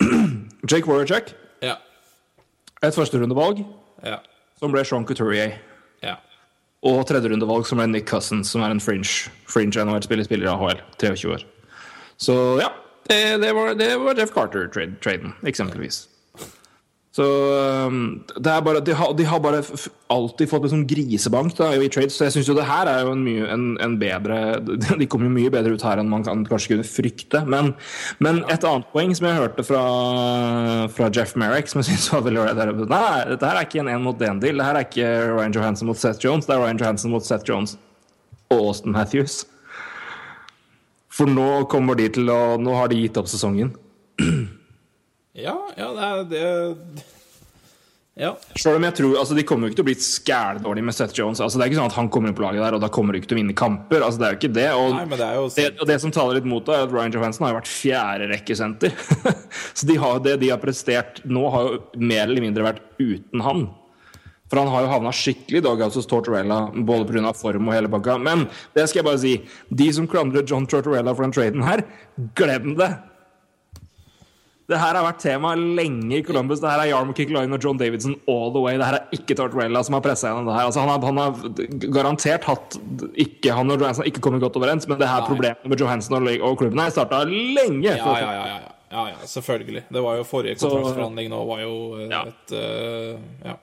Jake 0.70 0.86
Voracek, 0.86 1.32
Ja. 1.62 1.76
et 2.82 2.94
førsterundevalg, 2.94 3.64
Ja. 4.04 4.18
som 4.58 4.70
ble 4.72 4.84
Sean 4.84 5.04
Couturier. 5.06 5.58
Ja. 6.02 6.16
Og 6.82 7.04
tredjerundevalg, 7.06 7.66
som 7.66 7.78
ble 7.78 7.86
Nick 7.88 8.06
Cousins, 8.06 8.50
som 8.50 8.62
er 8.62 8.70
en 8.70 8.80
fringe, 8.80 9.30
fringe 9.46 9.74
NHL-spiller, 9.82 10.24
spiller 10.24 10.46
AHL, 10.52 10.80
23 10.98 11.32
år. 11.34 11.42
Så 12.18 12.60
ja, 12.60 12.68
det, 13.08 13.40
det, 13.42 13.52
var, 13.54 13.74
det 13.74 13.96
var 13.98 14.14
Jeff 14.14 14.30
Carter-traden, 14.34 15.34
eksempelvis. 15.44 16.06
Så 17.08 17.24
um, 17.88 18.20
det 18.36 18.50
er 18.52 18.62
bare, 18.62 18.80
de, 18.84 18.92
har, 18.94 19.14
de 19.16 19.24
har 19.26 19.40
bare 19.40 19.62
alltid 20.12 20.50
fått 20.50 20.66
liksom 20.66 20.82
grisebank 20.86 21.54
da, 21.56 21.70
i 21.72 21.88
trades, 21.90 22.14
så 22.18 22.26
jeg 22.26 22.34
syns 22.36 22.50
jo 22.50 22.56
det 22.58 22.66
her 22.68 22.90
er 22.90 23.06
jo 23.06 23.14
en, 23.14 23.22
mye, 23.24 23.46
en, 23.48 23.64
en 23.82 23.94
bedre 23.98 24.36
De 24.60 25.08
kommer 25.08 25.26
jo 25.26 25.32
mye 25.32 25.52
bedre 25.52 25.72
ut 25.74 25.86
her 25.88 26.02
enn 26.02 26.12
man 26.12 26.26
kan, 26.26 26.44
kanskje 26.46 26.74
kunne 26.74 26.86
frykte. 26.86 27.42
Men, 27.48 27.72
men 28.24 28.42
et 28.52 28.66
annet 28.68 28.92
poeng 28.92 29.14
som 29.16 29.28
jeg 29.30 29.40
hørte 29.40 29.64
fra, 29.66 29.82
fra 30.94 31.08
Jeff 31.14 31.32
Merrick, 31.40 31.72
som 31.72 31.80
jeg 31.80 31.90
synes 31.90 32.10
var 32.12 32.26
veldig 32.28 32.44
ålreit 32.44 32.84
Nei, 32.92 33.16
dette 33.32 33.50
her 33.50 33.60
er 33.62 33.70
ikke 33.70 33.82
en 33.82 33.92
én 33.96 34.04
mot 34.04 34.26
én-deal. 34.28 34.60
Det 34.60 34.68
her 34.68 34.80
er 34.80 34.88
ikke 34.90 35.12
Ryan 35.32 35.56
Johansen 35.56 35.90
mot 35.90 36.00
Seth 36.00 36.22
Jones, 36.24 36.46
det 36.46 36.54
er 36.54 36.62
Ryan 36.62 36.82
Johansen 36.84 37.14
mot 37.14 37.24
Seth 37.24 37.48
Jones 37.48 37.78
og 38.52 38.60
Austin 38.60 38.92
Matthews. 38.94 39.42
For 41.12 41.30
nå 41.30 41.64
kommer 41.72 41.98
de 41.98 42.06
til 42.14 42.30
å 42.30 42.58
Nå 42.60 42.76
har 42.78 42.92
de 42.92 43.00
gitt 43.00 43.18
opp 43.18 43.32
sesongen. 43.32 43.72
Ja, 45.38 45.54
ja, 45.78 45.92
det 45.94 46.08
er 46.08 46.26
det 46.32 47.06
Ja. 48.18 48.32
Selv 48.58 48.80
om 48.80 48.82
jeg 48.82 48.96
tror, 48.98 49.12
altså 49.20 49.36
De 49.38 49.44
kommer 49.46 49.68
jo 49.68 49.70
ikke 49.70 49.78
til 49.78 49.84
å 49.84 49.88
bli 49.92 49.94
skældårlige 50.02 50.86
med 50.88 50.96
Seth 50.96 51.14
Jones. 51.14 51.38
altså 51.38 51.58
Det 51.58 51.64
er 51.64 51.70
ikke 51.70 51.78
sånn 51.78 51.92
at 51.92 51.98
han 52.00 52.08
kommer 52.10 52.32
inn 52.32 52.34
på 52.34 52.42
laget 52.42 52.64
der, 52.64 52.74
og 52.74 52.82
da 52.82 52.88
kommer 52.90 53.14
de 53.14 53.20
ikke 53.20 53.30
til 53.30 53.38
å 53.38 53.40
vinne 53.42 53.54
kamper. 53.54 54.02
altså 54.02 54.18
Det 54.18 54.26
er 54.26 54.32
jo 54.34 54.40
ikke 54.40 54.54
det. 54.56 54.68
Og, 54.74 54.94
Nei, 54.96 55.18
det 55.20 55.28
jo 55.36 55.48
det, 55.54 55.66
og 55.78 55.86
det 55.86 55.98
som 56.02 56.14
taler 56.14 56.40
litt 56.40 56.48
mot 56.50 56.66
det, 56.66 56.74
er 56.74 56.88
at 56.88 56.94
Ryan 56.96 57.14
Johansen 57.14 57.46
har 57.46 57.52
jo 57.54 57.60
vært 57.60 57.70
fjerderekkesenter. 57.70 58.96
så 59.78 59.86
de 59.86 59.98
har, 60.02 60.18
det 60.24 60.40
de 60.42 60.50
har 60.50 60.58
prestert 60.62 61.22
nå, 61.24 61.44
har 61.54 61.68
jo 61.68 61.82
mer 62.02 62.24
eller 62.26 62.42
mindre 62.42 62.66
vært 62.66 62.82
uten 62.98 63.46
han. 63.46 63.68
For 64.48 64.58
han 64.58 64.70
har 64.72 64.86
jo 64.86 64.90
havna 64.90 65.12
skikkelig 65.14 65.60
i 65.60 65.64
doghouse 65.68 66.00
hos 66.00 66.08
Tortorella, 66.08 66.72
både 66.72 67.06
pga. 67.06 67.34
form 67.36 67.68
og 67.68 67.76
hele 67.76 67.90
pakka. 67.92 68.16
Men 68.18 68.48
det 68.74 68.88
skal 68.88 69.02
jeg 69.02 69.08
bare 69.12 69.22
si, 69.22 69.34
de 69.70 69.88
som 69.94 70.08
klandrer 70.10 70.42
John 70.48 70.66
Tortorella 70.66 71.14
for 71.14 71.26
den 71.26 71.36
traden 71.36 71.66
her, 71.68 71.84
glem 72.34 72.74
det! 72.80 72.90
Det 74.68 74.76
her 74.76 74.98
har 74.98 75.04
vært 75.06 75.22
tema 75.22 75.54
lenge 75.56 76.18
i 76.18 76.24
Columbus. 76.24 76.60
Det 76.60 76.68
her 76.68 76.82
er 76.82 76.90
Jarmo 76.90 77.14
Kikulainen 77.16 77.56
og 77.56 77.62
John 77.64 77.78
Davidson 77.80 78.18
all 78.28 78.50
the 78.52 78.60
way. 78.60 78.76
Det 78.76 78.84
her 78.84 78.98
er 78.98 79.14
ikke 79.16 79.36
Tortorella 79.38 79.80
som 79.86 79.96
har 79.96 80.02
pressa 80.04 80.28
gjennom 80.28 80.50
det 80.50 80.56
her. 80.58 80.66
Altså, 80.68 80.82
han, 80.84 80.90
har, 80.92 81.06
han 81.08 81.20
har 81.22 81.86
garantert 81.94 82.44
hatt 82.44 82.76
ikke, 83.16 83.54
Han 83.56 83.72
og 83.72 83.80
Johansson 83.80 84.04
har 84.04 84.10
ikke 84.10 84.20
kommet 84.26 84.44
godt 84.44 84.58
overens, 84.60 84.84
men 84.90 85.00
det 85.00 85.08
her 85.08 85.22
Nei. 85.24 85.30
problemet 85.30 85.72
med 85.72 85.80
Johansson 85.80 86.18
og, 86.20 86.28
og 86.50 86.58
klubben 86.60 86.82
her 86.84 86.92
starta 86.92 87.22
lenge. 87.24 87.86
Ja, 87.88 87.96
ja, 87.96 88.18
ja, 88.20 88.34
ja, 88.34 88.58
ja, 88.92 89.06
ja, 89.14 89.30
selvfølgelig. 89.32 89.86
Det 89.88 90.04
var 90.04 90.20
jo 90.20 90.28
forrige 90.28 90.60
kontraktsforhandling 90.60 91.32
nå 91.32 91.40
var 91.48 91.64
jo 91.64 91.74
et 92.04 92.54
eh, 92.60 93.16
Ja, 93.48 93.56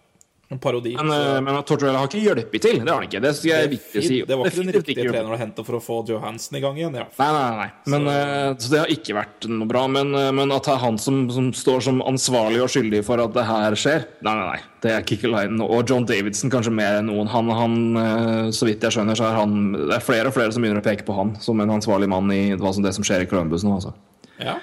en 0.50 0.60
parodi. 0.60 0.96
Men, 0.96 1.12
eh, 1.12 1.42
men 1.42 1.56
at 1.58 1.66
Tortorella 1.66 2.04
har 2.04 2.10
ikke 2.10 2.22
hjulpet 2.22 2.62
til. 2.62 2.80
Det 2.84 2.92
har 2.92 3.00
han 3.02 3.08
ikke. 3.08 3.22
Det 3.24 3.32
skal 3.38 3.50
jeg 3.50 3.70
viktig 3.72 4.04
si. 4.06 4.20
det 4.30 4.38
var 4.38 4.50
ikke 4.50 4.62
den 4.62 4.76
riktige 4.76 5.06
treneren 5.08 5.34
å 5.34 5.40
hente 5.40 5.66
for 5.66 5.80
å 5.80 5.82
få 5.82 5.98
Johansen 6.10 6.60
i 6.60 6.62
gang 6.62 6.78
igjen. 6.78 6.98
Ja. 7.02 7.08
Nei, 7.18 7.30
nei, 7.34 7.56
nei. 7.64 7.68
Men, 7.94 8.06
så. 8.06 8.68
så 8.68 8.74
det 8.74 8.82
har 8.84 8.94
ikke 8.94 9.18
vært 9.18 9.48
noe 9.50 9.70
bra. 9.70 9.86
Men, 9.90 10.14
eh, 10.20 10.30
men 10.38 10.54
at 10.54 10.70
det 10.70 10.76
er 10.76 10.84
han 10.84 11.02
som, 11.02 11.24
som 11.34 11.50
står 11.56 11.88
som 11.88 12.04
ansvarlig 12.06 12.62
og 12.62 12.70
skyldig 12.76 13.02
for 13.08 13.24
at 13.24 13.34
det 13.34 13.48
her 13.50 13.80
skjer, 13.80 14.08
nei, 14.26 14.38
nei, 14.38 14.48
nei. 14.54 14.72
Det 14.86 14.94
er 14.94 15.06
Kikkelainen 15.10 15.64
og 15.66 15.90
John 15.90 16.06
Davidson 16.06 16.52
kanskje 16.54 16.76
mer 16.78 17.00
enn 17.00 17.10
noen. 17.10 17.30
Han, 17.34 17.50
han, 17.58 17.78
eh, 18.04 18.54
så 18.54 18.70
vidt 18.70 18.86
jeg 18.86 18.94
skjønner, 18.94 19.18
så 19.18 19.32
er 19.32 19.40
han 19.40 19.58
Det 19.74 19.96
er 19.98 20.06
flere 20.06 20.30
og 20.30 20.36
flere 20.36 20.54
som 20.54 20.62
begynner 20.62 20.84
å 20.84 20.86
peke 20.86 21.08
på 21.08 21.16
han 21.18 21.34
som 21.42 21.58
en 21.64 21.74
ansvarlig 21.74 22.12
mann 22.12 22.30
i 22.36 22.52
det 22.54 22.94
som 22.94 23.06
skjer 23.06 23.26
i 23.26 23.30
Columbus 23.30 23.66
nå, 23.66 23.80
altså. 23.80 23.96
Ja. 24.38 24.60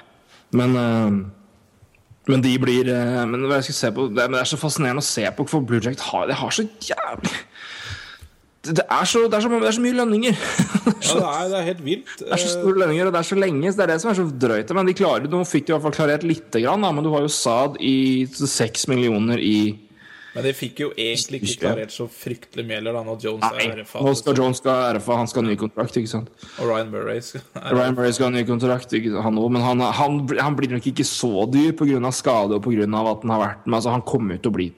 Men 0.55 0.79
eh, 0.79 1.23
men 2.31 2.43
de 2.45 2.53
blir 2.63 2.87
eh, 2.93 3.23
Men 3.27 3.49
hva 3.49 3.59
jeg 3.59 3.71
skal 3.71 3.79
se 3.79 3.89
på 3.97 4.07
det, 4.13 4.27
men 4.29 4.37
det 4.37 4.45
er 4.45 4.51
så 4.53 4.61
fascinerende 4.61 5.03
å 5.03 5.07
se 5.07 5.25
på, 5.35 5.47
for 5.51 5.65
Blue 5.67 5.83
Jacket 5.83 6.05
har, 6.13 6.29
det 6.31 6.39
har 6.39 6.55
så 6.55 6.67
jævlig 6.87 7.33
det, 8.63 8.85
er 8.87 9.07
så, 9.11 9.25
det, 9.27 9.35
er 9.35 9.43
så, 9.43 9.49
det 9.59 9.67
er 9.67 9.75
så 9.75 9.83
mye 9.83 9.97
lønninger. 9.97 10.37
ja, 10.39 11.15
det 11.19 11.23
er, 11.27 11.47
det 11.51 11.57
er 11.59 11.65
helt 11.67 11.81
vilt. 11.83 12.13
Det 12.21 12.29
er 12.31 12.39
så 12.39 12.53
store 12.53 12.79
lønninger, 12.85 13.09
og 13.09 13.15
det 13.15 13.19
er 13.19 13.27
så 13.27 13.39
lenge. 13.39 13.73
Så 13.73 13.81
det 13.81 13.85
er 13.85 13.91
det 13.91 13.97
som 14.05 14.11
er 14.13 14.19
så 14.21 14.27
drøyt. 14.45 14.71
Men 14.79 14.87
de 14.87 14.95
klarer, 14.95 15.27
nå 15.33 15.41
fikk 15.51 15.67
de 15.67 15.73
i 15.73 15.75
hvert 15.75 15.87
fall 15.89 15.97
klarert 15.97 16.27
lite 16.27 16.63
grann, 16.63 16.87
da, 16.87 16.93
men 16.95 17.03
du 17.03 17.11
har 17.11 17.25
jo 17.25 17.33
Saad 17.33 17.81
i 17.83 17.97
seks 18.31 18.87
millioner 18.87 19.43
i 19.43 19.57
Men 20.33 20.47
de 20.47 20.53
fikk 20.57 20.81
jo 20.81 20.88
egentlig 20.97 21.42
ikke 21.42 21.59
klarert 21.66 21.92
så 21.92 22.07
fryktelig 22.09 22.64
mye 22.64 22.79
heller, 22.79 22.97
da, 22.97 23.03
når 23.05 23.18
Jones 23.27 23.45
Nei, 23.45 23.66
er 23.66 23.83
RFA. 23.83 24.05
nå 24.07 24.14
skal 24.16 24.38
Jones 24.40 24.62
skal 24.62 24.97
RFA, 24.97 25.18
han 25.21 25.29
skal 25.29 25.45
ha 25.45 25.51
ny 25.51 25.57
kontrakt, 25.61 25.99
ikke 26.01 26.12
sant. 26.14 26.31
Og 26.57 26.71
Ryan 26.71 26.92
Murray 26.95 27.21
skal 27.27 27.45
Ryan 27.77 27.99
Murray 27.99 28.16
skal 28.16 28.31
ha 28.31 28.35
ny 28.37 28.45
kontrakt, 28.49 28.97
han 28.97 29.42
òg, 29.42 29.51
men 29.53 29.66
han, 29.66 29.85
han, 30.01 30.23
han 30.40 30.57
blir 30.59 30.73
nok 30.73 30.88
ikke 30.92 31.07
så 31.09 31.47
dyr 31.53 31.77
pga. 31.77 32.01
skade 32.16 32.57
og 32.57 32.64
pga. 32.64 32.88
at 32.88 33.27
han 33.27 33.35
har 33.37 33.45
vært 33.45 33.68
med. 33.68 33.77
Altså, 33.77 33.92
han 33.92 34.07
kommer 34.09 34.38
jo 34.38 34.47
til 34.47 34.53
å 34.53 34.57
bli 34.57 34.68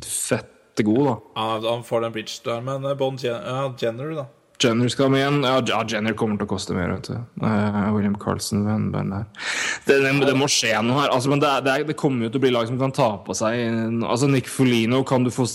fette 0.00 0.86
god, 0.86 1.04
da. 1.10 1.16
Ja, 1.36 1.48
han 1.68 1.84
får 1.84 2.06
den 2.06 2.16
bridge 2.16 2.40
der, 2.46 2.64
men 2.64 2.84
Bond, 2.84 3.00
Bon 3.02 3.20
Jen 3.20 3.36
ja, 3.36 3.64
Jenner, 3.80 4.14
da. 4.16 4.28
Jenner 4.60 4.88
skal 4.92 5.08
med 5.12 5.22
igjen. 5.22 5.38
Ja, 5.46 5.80
Jenner 5.88 6.16
kommer 6.18 6.36
til 6.40 6.46
å 6.48 6.50
koste 6.50 6.74
mer. 6.76 6.92
vet 6.92 7.08
du. 7.08 7.14
Eh, 7.46 7.78
William 7.94 8.16
Carlsen 8.20 8.64
ved 8.66 8.90
hvem 8.92 9.12
det, 9.12 9.20
er. 9.22 9.46
det, 9.86 9.98
det, 10.04 10.12
det 10.28 10.34
må 10.36 10.48
skje 10.52 10.74
noe 10.84 10.98
her. 11.00 11.12
Altså, 11.14 11.32
men 11.32 11.40
det, 11.42 11.48
er- 11.48 11.64
det, 11.64 11.76
er, 11.88 11.96
kommer 12.00 12.26
jo 12.26 12.32
til 12.34 12.42
å 12.42 12.44
bli 12.44 12.52
lag 12.54 12.68
som 12.68 12.80
kan 12.80 12.92
ta 12.96 13.08
på 13.24 13.36
seg 13.36 13.60
Altså, 14.04 14.28
Nick 14.28 14.50
Folino 14.52 15.02
kan 15.08 15.24
du 15.24 15.30
få 15.32 15.46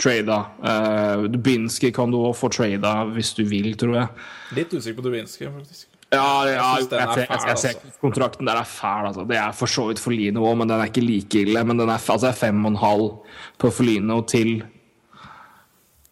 trada. 0.00 0.40
Uh, 0.62 1.28
Dubinski 1.30 1.92
kan 1.94 2.10
du 2.10 2.18
også 2.20 2.40
få 2.46 2.52
trada 2.58 2.96
hvis 3.14 3.34
du 3.38 3.44
vil, 3.48 3.70
tror 3.78 3.94
jeg. 4.00 4.26
Litt 4.58 4.74
usikker 4.74 4.98
på 5.00 5.06
Dubinski, 5.06 5.46
faktisk. 5.46 5.86
Ja, 6.08 6.24
ja 6.48 6.68
Jeg 6.80 6.88
jeg, 6.88 7.00
jeg, 7.20 7.28
jeg 7.28 7.58
ser 7.60 7.74
altså. 7.76 7.98
kontrakten 8.00 8.48
der 8.48 8.56
er 8.62 8.68
fæl. 8.68 9.10
Altså. 9.10 9.26
Det 9.28 9.36
er 9.38 9.52
for 9.56 9.70
så 9.70 9.86
vidt 9.90 10.00
Folino 10.02 10.46
òg, 10.48 10.56
men 10.62 10.70
den 10.70 10.80
er 10.80 10.88
ikke 10.90 11.04
like 11.04 11.44
ille. 11.44 11.62
Men 11.68 11.78
den 11.78 11.88
er, 11.92 12.00
altså, 12.00 12.30
er 12.30 12.38
fem 12.38 12.64
og 12.64 12.72
en 12.74 12.82
halv 12.82 13.08
på 13.60 13.70
Folino 13.74 14.22
til 14.28 14.62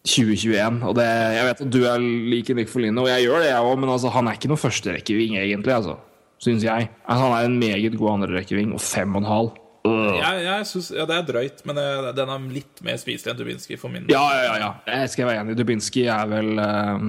2021. 0.07 0.81
Og 0.87 0.97
det, 0.97 1.07
jeg 1.37 1.47
vet 1.49 1.63
at 1.67 1.71
du 1.73 1.79
er 1.85 2.01
like 2.33 2.55
Nick 2.57 2.71
Folino, 2.71 3.05
og 3.05 3.11
jeg 3.11 3.27
gjør 3.27 3.43
det, 3.43 3.51
jeg 3.51 3.69
òg, 3.69 3.79
men 3.83 3.93
altså, 3.93 4.11
han 4.15 4.29
er 4.29 4.39
ikke 4.39 4.51
noen 4.51 4.63
førsterekkeving, 4.63 5.37
egentlig. 5.43 5.75
Altså, 5.75 5.99
Syns 6.37 6.61
jeg. 6.61 6.89
Altså, 7.09 7.23
han 7.23 7.33
er 7.33 7.47
en 7.47 7.55
meget 7.57 7.95
god 7.97 8.19
andrerekkeving, 8.19 8.73
og 8.77 8.81
fem 8.81 9.15
og 9.15 9.23
en 9.23 9.31
halv. 9.31 9.55
Jeg, 9.87 10.41
jeg 10.43 10.65
synes, 10.67 10.91
ja, 10.95 11.05
Det 11.07 11.15
er 11.15 11.25
drøyt, 11.27 11.61
men 11.65 11.77
eh, 11.79 12.09
den 12.17 12.29
er 12.33 12.49
litt 12.51 12.81
mer 12.83 12.97
spiselig 12.99 13.31
enn 13.31 13.39
Dubinski 13.39 13.77
for 13.79 13.93
min 13.93 14.03
del. 14.03 14.13
Ja, 14.13 14.25
ja, 14.35 14.43
ja, 14.43 14.57
ja. 14.65 14.99
Jeg 14.99 15.13
skal 15.13 15.29
være 15.29 15.45
enig. 15.45 15.55
Dubinski 15.57 16.03
er 16.11 16.27
vel 16.27 16.59
uh, 16.59 17.07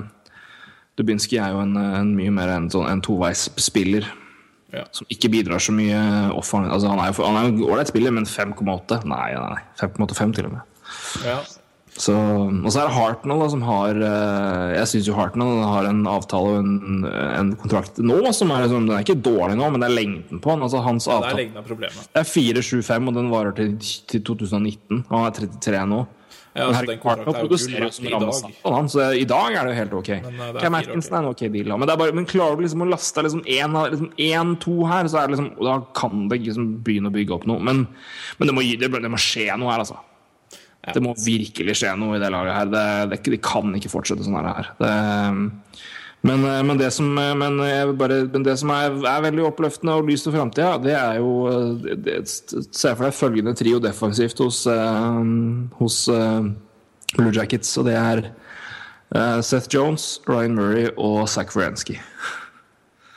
Dubinski 0.99 1.41
er 1.43 1.57
jo 1.57 1.65
en, 1.65 1.75
en 1.77 2.15
mye 2.17 2.33
mer 2.35 2.55
en, 2.55 2.71
sånn, 2.73 2.89
en 2.91 3.03
toveisspiller. 3.05 4.07
Ja. 4.75 4.85
Som 4.93 5.09
ikke 5.13 5.31
bidrar 5.33 5.63
så 5.65 5.73
mye 5.75 5.99
offensivt. 6.37 6.75
Altså, 6.77 6.93
han 6.93 7.03
er 7.03 7.11
jo 7.11 7.51
en 7.51 7.63
ålreit 7.67 7.91
spiller, 7.91 8.15
men 8.15 8.29
5,8? 8.29 9.03
Nei, 9.09 9.29
nei, 9.35 9.49
nei. 9.57 9.63
5,85 9.81 10.37
til 10.39 10.51
og 10.51 10.57
med. 10.57 10.79
Ja. 11.27 11.39
Så, 11.99 12.15
og 12.15 12.69
så 12.71 12.79
er 12.79 12.87
det 12.87 12.95
Hartnell 12.95 13.41
da, 13.43 13.47
som 13.51 13.63
har 13.67 13.99
eh, 14.07 14.75
Jeg 14.77 14.91
syns 14.93 15.09
jo 15.11 15.17
Hartnell 15.17 15.65
har 15.67 15.89
en 15.89 16.05
avtale 16.07 16.53
og 16.55 16.59
en, 16.63 17.07
en 17.09 17.51
kontrakt 17.59 17.99
nå 17.99 18.21
som 18.37 18.53
er 18.55 18.69
liksom, 18.69 18.87
Den 18.87 18.95
er 18.95 19.03
ikke 19.03 19.19
dårlig 19.19 19.57
nå, 19.59 19.71
men 19.75 19.83
det 19.83 19.89
er 19.89 19.97
lengden 19.97 20.43
på 20.45 20.55
den. 20.55 20.63
Altså, 20.67 20.83
hans 20.85 21.09
Det 21.09 21.17
er 21.17 21.19
avtale 21.19 21.49
det 21.89 22.23
er 22.23 22.29
475, 22.29 23.11
og 23.11 23.19
den 23.19 23.33
varer 23.33 23.57
til, 23.57 23.75
til 24.11 24.23
2019. 24.31 25.03
Han 25.11 25.27
er 25.27 25.35
33 25.41 25.83
nå. 25.91 26.05
Ja, 26.59 26.67
altså, 26.67 26.85
den 26.89 26.99
kontrakten 27.03 27.37
er 27.37 27.45
jo 27.45 27.51
gul 27.53 27.75
gull 27.79 27.93
som 27.93 28.07
i 28.09 28.13
dag. 28.13 28.75
han, 28.75 28.89
så 28.91 29.09
i 29.15 29.27
dag 29.29 29.55
er 29.55 29.69
det 29.69 29.75
jo 29.75 29.79
helt 29.79 29.95
ok. 30.01 30.11
Men, 30.25 30.41
eh, 30.49 30.61
Cam 30.63 30.77
Atkinson 30.79 31.15
er 31.15 31.21
en 31.21 31.31
ok 31.31 31.43
deal. 31.55 31.73
Men, 31.75 31.87
det 31.91 31.99
bare, 32.01 32.15
men 32.17 32.27
klarer 32.29 32.59
du 32.59 32.65
liksom 32.65 32.85
å 32.85 32.89
laste 32.89 33.25
liksom 33.27 33.45
én 33.45 33.79
liksom 33.79 34.11
en, 34.29 34.55
to 34.65 34.77
her, 34.89 35.11
så 35.11 35.23
er 35.23 35.29
det 35.29 35.37
liksom, 35.37 35.51
da 35.61 35.79
kan 35.99 36.27
det 36.31 36.41
liksom 36.47 36.71
begynne 36.87 37.13
å 37.13 37.15
bygge 37.15 37.37
opp 37.37 37.47
noe. 37.51 37.63
Men, 37.63 37.85
men 38.39 38.51
det, 38.51 38.57
må, 38.57 38.65
det, 38.81 38.91
det 38.91 39.13
må 39.13 39.21
skje 39.23 39.51
noe 39.61 39.75
her, 39.75 39.85
altså. 39.85 40.01
Det 40.95 41.03
må 41.05 41.15
virkelig 41.21 41.79
skje 41.81 41.95
noe 42.01 42.17
i 42.17 42.23
det 42.23 42.31
laget 42.35 42.57
her. 42.57 42.73
Det, 42.73 42.85
det, 43.13 43.21
de 43.35 43.41
kan 43.43 43.75
ikke 43.79 43.93
fortsette 43.93 44.27
sånn 44.27 44.39
her. 44.49 44.71
Det, 44.79 44.93
men, 46.27 46.43
men 46.43 46.79
det 46.81 46.91
som, 46.91 47.13
men 47.15 47.61
jeg 47.63 47.93
bare, 47.99 48.23
men 48.33 48.47
det 48.47 48.57
som 48.59 48.73
er, 48.75 48.97
er 49.07 49.27
veldig 49.29 49.45
oppløftende 49.53 49.95
og 50.01 50.09
lyst 50.11 50.27
for 50.27 50.35
framtida, 50.35 50.73
det 50.83 50.97
er 50.99 51.21
jo 51.21 51.35
det, 51.79 51.99
det, 52.07 52.17
Se 52.27 52.91
for 52.91 53.07
deg 53.07 53.15
følgende 53.15 53.55
trio 53.59 53.79
defensivt 53.83 54.43
hos, 54.43 54.65
eh, 54.71 55.21
hos 55.79 56.01
eh, 56.11 56.49
Blue 57.15 57.35
Jackets, 57.35 57.71
og 57.79 57.87
det 57.87 57.95
er 58.01 58.25
eh, 58.27 59.39
Seth 59.47 59.71
Jones, 59.75 60.17
Ryan 60.27 60.59
Murray 60.59 60.91
og 60.97 61.23
Zach 61.31 61.55
Wierenski. 61.57 62.01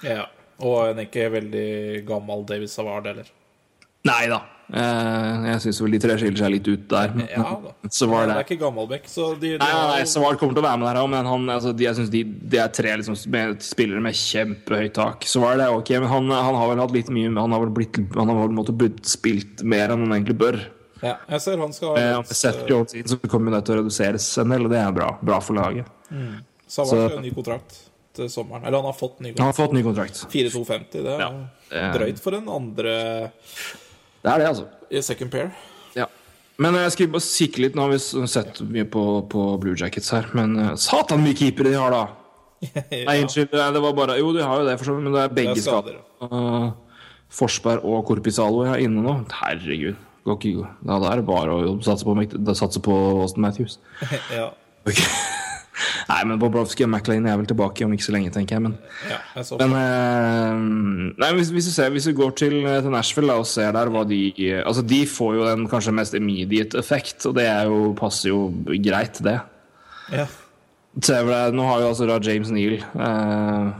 Ja. 0.05 0.29
Og 0.61 0.91
en 0.91 1.01
ikke 1.01 1.31
veldig 1.33 2.03
gammel 2.05 2.43
David 2.45 2.69
Savard 2.69 3.07
heller. 3.09 3.29
Nei 4.07 4.25
da. 4.31 4.41
Eh, 4.71 5.45
jeg 5.51 5.59
syns 5.65 5.81
vel 5.83 5.91
de 5.91 5.99
tre 5.99 6.13
skiller 6.15 6.39
seg 6.39 6.51
litt 6.53 6.67
ut 6.71 6.83
der. 6.89 7.11
Ja 7.27 7.41
da. 7.43 7.71
så 7.91 8.07
var 8.07 8.23
det 8.25 8.35
det 8.37 8.39
er 8.39 8.45
ikke 8.47 8.59
Gammalbekk, 8.61 9.09
så 9.11 9.25
de, 9.35 9.49
de 9.51 9.57
Nei, 9.59 9.67
nei, 9.75 9.87
nei 9.97 10.05
Svart 10.07 10.39
kommer 10.39 10.55
til 10.55 10.63
å 10.63 10.67
være 10.69 10.79
med 10.79 10.87
der 10.87 10.99
òg, 11.01 11.09
men 11.11 11.27
han, 11.27 11.49
altså, 11.57 11.73
de, 11.75 11.83
jeg 11.89 11.97
synes 11.99 12.11
de, 12.13 12.21
de 12.23 12.57
er 12.63 12.69
tre 12.71 12.93
liksom, 13.01 13.17
med- 13.35 13.59
spillere 13.67 13.99
med 14.05 14.15
kjempehøyt 14.15 14.93
tak. 14.95 15.27
Så 15.27 15.41
var 15.43 15.59
det 15.59 15.67
ok, 15.75 15.91
men 15.99 16.07
han, 16.13 16.31
han 16.31 16.55
har 16.61 16.71
vel 16.71 16.79
hatt 16.85 16.95
litt 16.95 17.11
mye 17.11 17.33
Han 17.35 17.51
har 17.57 17.65
vel 17.65 17.73
blitt 17.81 17.99
Han 18.15 18.31
har 18.31 18.39
vel 18.45 18.55
måttet 18.61 18.79
blitt 18.79 19.03
spilt 19.11 19.61
mer 19.67 19.91
enn 19.91 20.05
han 20.07 20.15
egentlig 20.21 20.37
bør. 20.39 20.61
Ja, 21.03 21.17
jeg 21.33 21.41
ser 21.43 21.57
han 21.59 21.75
skal 21.75 21.91
ha 21.97 21.99
Eh, 22.07 22.15
litt, 22.21 22.31
Seth 22.37 22.63
Jones 22.69 22.95
inn, 22.95 23.07
så 23.11 23.19
kommer 23.27 23.51
det 23.57 23.63
til 23.67 23.75
å 23.75 23.81
reduseres 23.83 24.29
en 24.39 24.55
del, 24.55 24.65
og 24.69 24.71
det 24.71 24.79
er 24.85 24.91
bra. 24.95 25.11
Bra 25.19 25.41
for 25.43 25.57
laget. 25.59 25.91
Mm. 26.13 26.39
så- 26.71 26.85
skal 26.87 27.17
ha 27.17 27.21
ny 27.27 27.31
kontrakt 27.35 27.75
til 28.15 28.29
sommeren. 28.31 28.63
Eller 28.63 28.77
han 28.79 28.87
har 28.87 28.95
fått 28.95 29.19
ny 29.19 29.33
Han 29.35 29.47
har 29.49 29.51
kontrakt. 29.51 29.59
fått 29.67 29.75
ny 29.75 29.83
kontrakt. 29.83 30.23
4250, 30.31 31.03
det 31.03 31.11
er 31.11 31.27
Ja, 31.75 31.91
drøyt 31.97 32.19
for 32.23 32.35
en 32.39 32.47
andre 32.51 32.95
Det 34.21 34.31
er 34.31 34.41
det, 34.41 34.47
altså. 34.51 34.65
i 34.91 35.01
second 35.01 35.31
pair. 35.33 35.49
Ja. 35.97 36.05
Men 36.61 36.77
jeg 36.77 36.93
skulle 36.93 37.13
bare 37.15 37.25
kikke 37.25 37.63
litt. 37.65 37.77
Nå 37.77 37.87
har 37.87 37.93
vi 37.95 38.27
sett 38.29 38.61
mye 38.69 38.85
på, 38.85 39.05
på 39.31 39.45
Blue 39.61 39.77
Jackets 39.79 40.11
her, 40.13 40.29
men 40.37 40.57
eh, 40.61 40.75
satan 40.79 41.23
mye 41.25 41.37
keepere 41.37 41.73
de 41.73 41.79
har, 41.79 41.95
da! 41.95 42.03
Nei, 43.07 43.17
unnskyld. 43.23 43.49
Det 43.51 43.81
var 43.81 43.97
bare 43.97 44.19
Jo, 44.19 44.29
de 44.35 44.45
har 44.45 44.61
jo 44.61 44.67
det, 44.69 44.77
for 44.77 44.91
så 44.91 44.95
vidt, 44.97 45.07
men 45.07 45.17
det 45.17 45.23
er 45.23 45.31
Det 45.33 45.37
begge 45.39 45.57
er 45.57 45.65
skader. 45.65 45.99
skader. 46.21 46.31
Uh, 46.31 47.05
Forsberg 47.31 47.85
og 47.87 48.05
Korpisalo 48.05 48.65
er 48.67 48.83
inne 48.85 49.01
nå. 49.01 49.17
Herregud. 49.41 49.97
Går 50.27 50.37
ikke 50.37 50.67
da 50.85 50.99
er 51.09 51.17
det 51.17 51.25
bare 51.25 51.53
å 51.55 51.77
satse 51.81 52.05
på, 52.05 52.13
satse 52.53 52.81
på 52.85 52.97
Austin 53.23 53.47
Matthews. 53.47 53.79
Ja, 54.37 54.51
Ok. 54.85 54.97
Nei, 56.09 56.23
men 56.27 56.39
Bobrovskij 56.39 56.83
og 56.83 56.89
McLean 56.91 57.25
er 57.25 57.37
vel 57.39 57.45
tilbake 57.47 57.85
om 57.85 57.93
ikke 57.95 58.03
så 58.03 58.11
lenge, 58.11 58.31
tenker 58.35 58.57
jeg. 58.57 58.61
Men, 58.65 58.73
ja 59.07 59.19
jeg 59.39 59.69
men 59.69 59.75
eh, 59.79 61.13
nei, 61.23 61.29
hvis, 61.37 61.49
hvis, 61.55 61.69
du 61.69 61.71
ser, 61.71 61.89
hvis 61.95 62.09
du 62.09 62.13
går 62.17 62.33
til, 62.35 62.57
eh, 62.65 62.81
til 62.83 62.91
Nashville 62.91 63.31
da, 63.31 63.37
og 63.39 63.47
ser 63.47 63.71
der 63.71 63.87
hva 63.93 64.03
de 64.09 64.19
Altså, 64.65 64.81
de 64.83 64.99
får 65.07 65.35
jo 65.37 65.45
den 65.47 65.67
kanskje 65.71 65.93
mest 65.95 66.13
immediate 66.17 66.77
effekt, 66.77 67.25
og 67.25 67.35
det 67.39 67.47
jo, 67.69 67.93
passer 67.97 68.29
jo 68.33 68.49
greit, 68.83 69.21
det. 69.23 69.39
ja. 70.11 70.27
Det 70.93 71.09
er- 71.09 71.51
Nå 71.55 71.63
har 71.63 71.79
jo 71.79 71.87
altså 71.93 72.05
da 72.05 72.19
James 72.19 72.49
Neal 72.51 72.73
eh, 72.73 73.71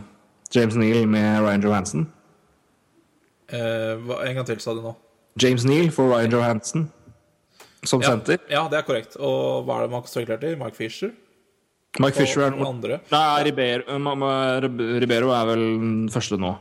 James 0.55 0.75
Neal 0.79 1.05
med 1.07 1.41
Ryan 1.43 1.61
Johansen. 1.63 2.07
Eh, 3.51 3.97
En 4.29 4.35
gang 4.35 4.45
til, 4.47 4.59
sa 4.63 4.71
du 4.73 4.81
nå. 4.81 4.95
James 5.41 5.65
Neal 5.65 5.91
for 5.91 6.07
Ryan 6.07 6.31
Johansen 6.31 6.89
som 7.83 8.01
Ja, 8.01 8.07
senter. 8.13 8.37
ja, 8.49 8.63
det 8.69 8.77
er 8.79 8.81
korrekt. 8.87 9.15
Og 9.19 9.65
hva 9.65 9.77
er 9.79 9.81
det 9.87 9.91
man 9.91 10.03
spekulerte 10.07 10.51
i? 10.53 10.55
Mark 10.55 10.75
Fisher? 10.75 11.11
Mike 11.99 12.15
Fisher 12.15 12.45
er 12.47 12.53
andre? 12.63 13.01
Nei, 13.11 13.43
Ribeiro, 13.43 13.83
eh, 13.91 13.97
ma- 13.99 14.15
ma- 14.15 14.59
Ribeiro 14.63 15.33
er 15.35 15.45
vel 15.49 15.63
den 15.81 16.09
første 16.13 16.37
nå. 16.39 16.53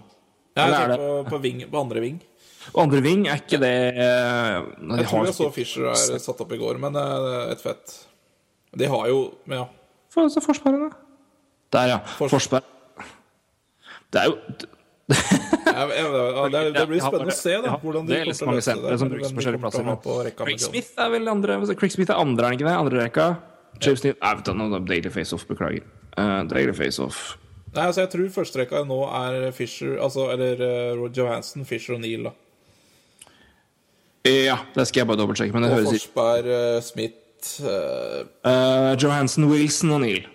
Ja, 0.57 0.65
jeg 0.67 0.73
er 0.75 0.89
tenker 0.91 0.97
på, 0.99 1.31
på, 1.31 1.41
wing, 1.45 1.61
på 1.71 1.81
andre 1.81 2.01
ving. 2.03 2.17
Og 2.75 2.81
andre 2.83 3.01
ving 3.05 3.23
er 3.31 3.39
ikke 3.39 3.61
det 3.63 3.71
eh, 3.95 4.57
de 4.81 4.99
Jeg 5.01 5.07
tror 5.09 5.25
jeg 5.29 5.35
så 5.39 5.47
Fisher 5.55 5.87
er 5.93 6.19
satt 6.19 6.41
opp 6.43 6.51
i 6.53 6.59
går, 6.61 6.79
men 6.83 6.99
eh, 6.99 7.53
et 7.55 7.63
fett. 7.63 7.95
De 8.77 8.87
har 8.91 9.07
jo 9.09 9.21
men 9.47 9.63
Ja. 9.63 9.69
For, 10.11 10.27
så 10.27 10.43
Forsberg, 10.43 10.81
da. 10.83 10.91
Der, 11.71 11.87
ja. 11.95 11.99
Fors- 12.19 12.33
Forsberg. 12.35 12.67
Det 14.11 14.19
er 14.19 14.27
jo 14.33 14.37
det, 15.11 16.61
det 16.75 16.83
blir 16.91 17.01
spennende 17.03 17.31
å 17.31 17.37
se 17.39 17.55
da, 17.63 17.77
hvordan 17.83 18.07
de 18.07 18.13
Det 18.13 18.19
er 18.21 18.31
kommer 18.31 18.63
til 18.67 18.75
å 18.75 18.75
løse 18.83 19.85
det. 19.87 20.35
Craig 20.39 20.61
Smith 20.63 20.91
er 20.99 21.11
vel 21.15 21.31
andre 21.31 21.57
Craig 21.79 21.95
Smith 21.95 22.11
er 22.11 22.19
andre, 22.19 22.47
er 22.51 22.59
ikke 22.59 22.67
det? 22.67 22.75
Andre 22.75 23.05
rekka. 23.07 23.27
James 23.81 24.03
Neal 24.05 24.17
Nei, 24.21 24.35
vet 24.37 24.49
du, 24.49 24.53
nå 24.55 25.13
Face-Off, 25.15 25.47
beklager. 25.49 25.87
Uh, 26.19 26.73
Face-Off. 26.75 27.37
Nei, 27.75 27.87
altså 27.87 28.03
Jeg 28.03 28.11
tror 28.11 28.33
førsterekka 28.35 28.83
nå 28.89 28.99
er 29.07 29.53
Fisher 29.55 29.99
altså, 30.03 30.27
Eller 30.35 30.59
uh, 30.99 31.05
Johansen, 31.15 31.65
Fisher 31.65 31.95
og 31.95 32.03
Neal. 32.03 32.27
da 32.29 32.33
Ja, 34.27 34.59
det 34.75 34.89
skal 34.89 35.01
jeg 35.05 35.09
bare 35.09 35.23
dobbeltsjekke, 35.23 35.55
men 35.55 35.65
det 35.65 35.71
Og 35.71 35.79
høres 35.79 35.95
Forsberg, 35.95 36.51
uh, 36.51 36.83
Smith 36.85 37.63
uh, 37.65 38.93
Johansen, 39.01 39.47
Wilson 39.49 39.95
og 39.97 40.03
Neal. 40.03 40.27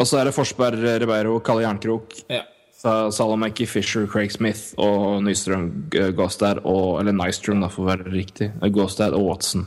Og 0.00 0.08
så 0.08 0.18
er 0.20 0.28
det 0.28 0.34
Forsberg, 0.34 0.80
Ribeiro, 1.00 1.38
Kalle 1.44 1.62
Jernkrok, 1.62 2.16
Ja. 2.32 2.42
Sa- 2.76 3.08
Salomeki, 3.10 3.64
Fisher, 3.66 4.06
Craig 4.06 4.30
Smith 4.34 4.74
og 4.78 5.22
Nystrøm, 5.24 5.68
uh, 5.96 6.10
Gåstad 6.16 6.60
og 6.64 7.00
Eller 7.00 7.16
Nystrom, 7.16 7.62
da, 7.64 7.70
for 7.72 7.86
å 7.86 7.88
være 7.94 8.10
riktig. 8.12 8.50
Gostad 8.74 9.16
og 9.16 9.24
Watson. 9.26 9.64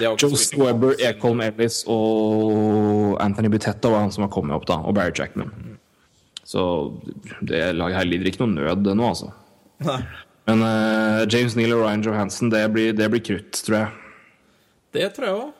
ja 0.00 0.12
de 0.14 0.28
Webber, 0.60 0.94
Ekholm 1.00 1.40
Ellis 1.40 1.82
og 1.88 3.16
Anthony 3.24 3.48
Butetta 3.48 3.88
var 3.90 4.04
han 4.04 4.12
som 4.12 4.26
har 4.26 4.32
kommet 4.34 4.54
opp, 4.58 4.68
da. 4.68 4.76
Og 4.84 4.94
Barry 4.94 5.12
Jackman. 5.16 5.50
Så 6.44 6.62
det 7.40 7.64
laget 7.74 7.96
her 7.96 8.04
lider 8.04 8.28
ikke 8.28 8.44
noe 8.44 8.54
nød 8.60 8.92
nå, 8.92 9.08
altså. 9.08 9.32
Nei, 9.84 10.02
Men 10.46 10.60
uh, 10.62 11.24
James 11.32 11.56
Neal 11.56 11.72
og 11.72 11.86
Ryan 11.86 12.04
Johansen, 12.04 12.50
det 12.52 12.66
blir, 12.74 12.92
det 12.92 13.08
blir 13.10 13.24
krutt, 13.24 13.56
tror 13.64 13.78
jeg. 13.78 13.88
Det 14.94 15.08
tror 15.16 15.26
jeg 15.30 15.38
òg. 15.40 15.52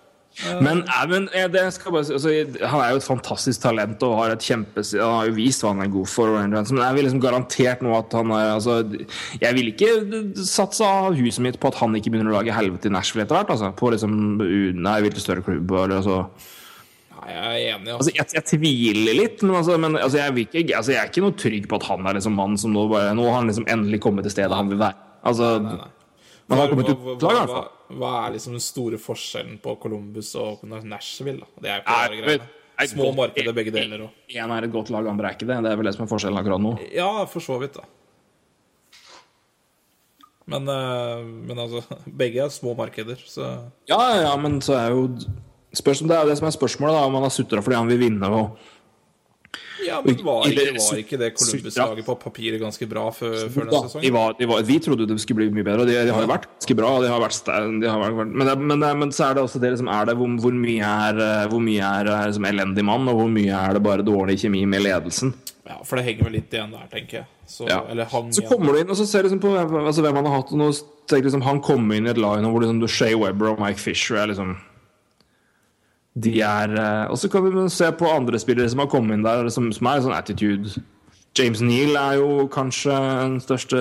Men, 0.42 0.81
eh, 0.83 1.03
men 1.07 1.29
det 1.31 1.62
skal 1.77 1.92
jeg 1.92 1.94
bare 1.94 2.16
altså, 2.16 2.33
han 2.66 2.81
er 2.83 2.88
jo 2.90 2.99
et 2.99 3.07
fantastisk 3.07 3.62
talent 3.62 4.03
og 4.03 4.16
har 4.18 4.33
et 4.35 4.42
kjempe 4.42 4.83
Han 4.97 5.12
har 5.20 5.29
jo 5.29 5.37
vist 5.37 5.62
hva 5.62 5.70
han 5.70 5.85
er 5.85 5.92
god 5.92 6.11
for. 6.11 6.33
Men 6.35 6.57
jeg 6.59 6.97
vil 6.97 7.07
liksom 7.07 7.23
garantert 7.23 7.85
nå 7.87 7.94
at 7.94 8.16
han 8.18 8.33
er 8.35 8.51
altså, 8.57 8.81
Jeg 9.38 9.59
vil 9.59 9.70
ikke 9.70 9.92
satse 10.42 10.83
av 10.88 11.14
huset 11.14 11.44
mitt 11.47 11.61
på 11.62 11.70
at 11.70 11.79
han 11.79 11.94
ikke 11.94 12.11
begynner 12.11 12.35
å 12.35 12.40
lage 12.40 12.57
helvete 12.57 12.90
i 12.90 12.94
Nashville 12.97 13.29
etter 13.29 13.38
hvert. 13.38 13.55
Altså, 13.55 13.70
på 13.79 13.94
liksom 13.94 14.18
Nei, 14.75 14.99
hvilken 15.07 15.23
større 15.23 15.47
klubb 15.47 15.70
eller 15.70 16.01
altså 16.01 16.18
Nei, 17.14 17.31
jeg 17.31 17.44
er 17.44 17.77
enig. 17.77 17.94
Altså, 17.94 17.94
Altså. 17.94 18.12
jeg, 18.18 18.27
jeg 18.35 18.47
tviler 18.51 19.16
litt, 19.16 19.42
men, 19.47 19.55
altså, 19.61 19.79
men 19.81 19.97
altså, 19.97 20.18
jeg, 20.18 20.49
ikke, 20.51 20.64
altså, 20.77 20.92
jeg 20.97 21.01
er 21.01 21.12
ikke 21.12 21.25
noe 21.25 21.38
trygg 21.40 21.70
på 21.70 21.79
at 21.79 21.87
han 21.88 22.11
er 22.11 22.18
liksom 22.18 22.35
mannen 22.37 22.59
som 22.61 22.75
nå 22.75 22.88
bare 22.90 23.14
Nå 23.16 23.25
har 23.31 23.38
han 23.38 23.49
liksom 23.49 23.70
endelig 23.70 24.03
kommet 24.05 24.27
til 24.27 24.35
stedet 24.35 24.59
han 24.59 24.68
vil 24.73 24.83
være. 24.83 24.99
Altså, 25.25 25.55
Nei, 25.62 25.79
nei. 25.79 25.92
Men 26.44 26.59
han 26.59 26.66
har 26.66 26.75
kommet 26.75 26.90
hva, 26.90 26.94
ut 27.14 27.23
hva, 27.25 27.31
lag, 27.31 27.38
i 27.38 27.40
hvert 27.40 27.55
fall. 27.55 27.70
Hva 27.98 28.12
er 28.26 28.35
liksom 28.37 28.54
den 28.57 28.62
store 28.64 28.98
forskjellen 29.00 29.57
på 29.62 29.76
Columbus 29.83 30.35
og 30.40 30.62
Nashville? 30.64 31.40
da? 31.40 31.62
Det 31.62 31.70
er 31.70 31.80
jo 31.80 31.85
ikke 31.85 32.26
greiene. 32.26 32.52
Små 32.90 33.04
godt- 33.12 33.16
markeder 33.20 33.54
begge 33.54 33.70
deler. 33.74 34.00
Og. 34.09 34.11
Én 34.35 34.50
er 34.50 34.64
et 34.66 34.72
godt 34.72 34.90
lag, 34.90 35.07
andre 35.07 35.28
er 35.28 35.37
ikke 35.37 35.46
det. 35.46 35.61
Det 35.62 35.70
er 35.72 35.76
vel 35.78 35.87
det 35.87 35.94
som 35.94 36.04
er 36.07 36.11
forskjellen 36.11 36.40
akkurat 36.40 36.61
nå. 36.61 36.72
Ja, 36.92 37.24
for 37.30 37.40
så 37.40 37.59
vidt, 37.62 37.74
da. 37.78 37.85
Men, 40.46 40.68
eh, 40.68 41.22
men 41.24 41.57
altså, 41.59 41.80
begge 42.20 42.42
er 42.44 42.52
små 42.52 42.74
markeder, 42.76 43.16
så 43.26 43.70
Ja, 43.88 44.00
ja, 44.20 44.37
men 44.37 44.61
så 44.61 44.74
er 44.76 44.90
jo 44.92 45.07
spørs, 45.74 46.00
Det 46.04 46.11
er 46.12 46.22
jo 46.24 46.28
det 46.30 46.38
som 46.38 46.46
er 46.50 46.54
spørsmålet, 46.54 46.94
da, 46.98 47.04
om 47.09 47.14
han 47.18 47.24
har 47.26 47.33
sutra 47.35 47.62
fordi 47.64 47.76
han 47.78 47.88
vil 47.88 47.98
vinne. 48.02 48.28
Og, 48.28 48.59
Ja, 49.84 49.98
men 50.04 50.16
var 50.24 50.46
ikke, 50.48 50.66
var 50.78 50.98
ikke 51.00 51.18
det 51.20 51.30
Columbus-laget 51.36 52.06
på 52.06 52.14
papiret 52.22 52.60
ganske 52.62 52.86
bra 52.88 53.08
før, 53.12 53.34
før 53.52 53.66
denne 53.66 53.72
den 53.72 53.74
de 53.74 53.90
sesongen? 53.90 54.14
var, 54.14 54.36
de 54.38 54.48
var, 54.48 54.62
vi 54.68 54.78
trodde 54.82 55.08
det 55.10 55.16
skulle 55.22 55.42
bli 55.42 55.58
mye 55.58 55.66
bedre, 55.66 55.84
og 55.84 55.90
de, 55.90 55.96
de 56.08 56.14
har 56.14 56.24
jo 56.24 56.30
vært 56.30 56.46
ganske 56.52 56.76
bra. 56.78 56.92
De 57.02 57.10
har 57.10 57.22
vært, 57.22 57.50
de 57.82 57.90
har 57.90 58.04
vært, 58.04 58.32
men, 58.32 58.46
det, 58.48 58.56
men, 58.62 58.84
det, 58.84 58.92
men 59.02 59.14
så 59.14 59.28
er 59.28 59.38
det 59.38 59.44
også 59.44 59.62
det 59.62 59.74
liksom, 59.74 59.90
er 59.92 60.08
det, 60.10 60.16
hvor, 60.20 60.36
hvor 60.44 60.56
mye 60.64 60.92
er, 61.08 61.22
eh, 61.26 61.46
hvor 61.52 61.64
mye 61.64 61.90
er, 62.00 62.12
liksom 62.30 62.48
elendig 62.48 62.86
mann, 62.86 63.10
og 63.10 63.20
hvor 63.20 63.30
mye 63.34 63.60
er 63.60 63.76
det 63.76 63.84
bare 63.84 64.06
dårlig 64.06 64.38
kjemi 64.44 64.64
med 64.70 64.86
ledelsen. 64.86 65.34
Ja, 65.64 65.78
for 65.84 65.96
det 65.98 66.04
henger 66.08 66.28
vel 66.28 66.36
litt 66.38 66.52
igjen 66.54 66.74
der, 66.74 66.88
tenker 66.92 67.22
jeg. 67.22 67.30
Så, 67.48 67.68
Ja. 67.68 67.82
Eller 67.90 68.08
hang 68.08 68.30
Så 68.32 68.44
kommer 68.48 68.72
du 68.72 68.80
inn 68.80 68.90
og 68.90 68.96
så 68.96 69.06
ser 69.08 69.26
liksom 69.26 69.40
på 69.40 69.52
altså, 69.52 70.04
hvem 70.04 70.16
han 70.16 70.28
har 70.28 70.38
hatt. 70.40 70.52
Og 70.52 70.60
nå 70.60 70.70
tenker 71.08 71.28
liksom, 71.28 71.44
han 71.44 71.60
kommer 71.64 71.96
inn 71.96 72.08
i 72.08 72.12
et 72.12 72.20
lag 72.20 72.40
nå 72.40 72.52
hvor 72.52 72.64
liksom, 72.64 72.80
du 72.80 72.88
Shea 72.88 73.16
Webber 73.20 73.52
og 73.52 73.60
Mike 73.60 73.80
Fisher 73.80 74.20
er 74.22 74.32
liksom 74.32 74.56
De 76.14 76.40
er 76.46 76.74
eh, 76.79 77.11
Og 77.11 77.18
så 77.18 77.29
kan 77.31 77.42
vi 77.44 77.68
se 77.74 77.88
på 77.98 78.07
andre 78.11 78.38
spillere 78.38 78.70
som 78.70 78.79
har 78.85 78.87
kommet 78.92 79.16
inn 79.18 79.24
der, 79.27 79.48
som, 79.50 79.70
som 79.74 79.87
er 79.90 80.00
sånn 80.05 80.14
attitude. 80.14 80.70
James 81.35 81.61
Neal 81.61 81.96
er 81.98 82.20
jo 82.20 82.48
kanskje 82.48 82.94
den 82.94 83.40
største 83.42 83.81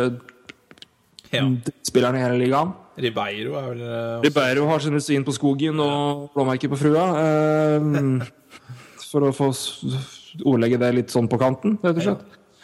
Ja. 1.34 1.44
spilleren 1.86 2.16
i 2.18 2.22
hele 2.24 2.38
ligaen. 2.42 2.74
Ribeiro 2.98 3.56
er 3.58 3.68
vel 3.72 3.82
eh, 3.82 3.94
også- 4.20 4.24
Ribeiro 4.26 4.68
har 4.70 4.80
sine 4.80 5.00
svin 5.02 5.24
på 5.26 5.34
skogen 5.34 5.80
og 5.82 6.30
blåmerker 6.36 6.70
på 6.70 6.78
frua. 6.78 7.06
eh, 7.22 8.26
for 9.12 9.22
å 9.30 9.34
få 9.34 9.52
ordlegge 10.50 10.80
det 10.82 10.94
litt 10.96 11.10
sånn 11.14 11.28
på 11.30 11.38
kanten, 11.38 11.78
rett 11.84 11.98
og 11.98 12.02
slett. 12.08 12.22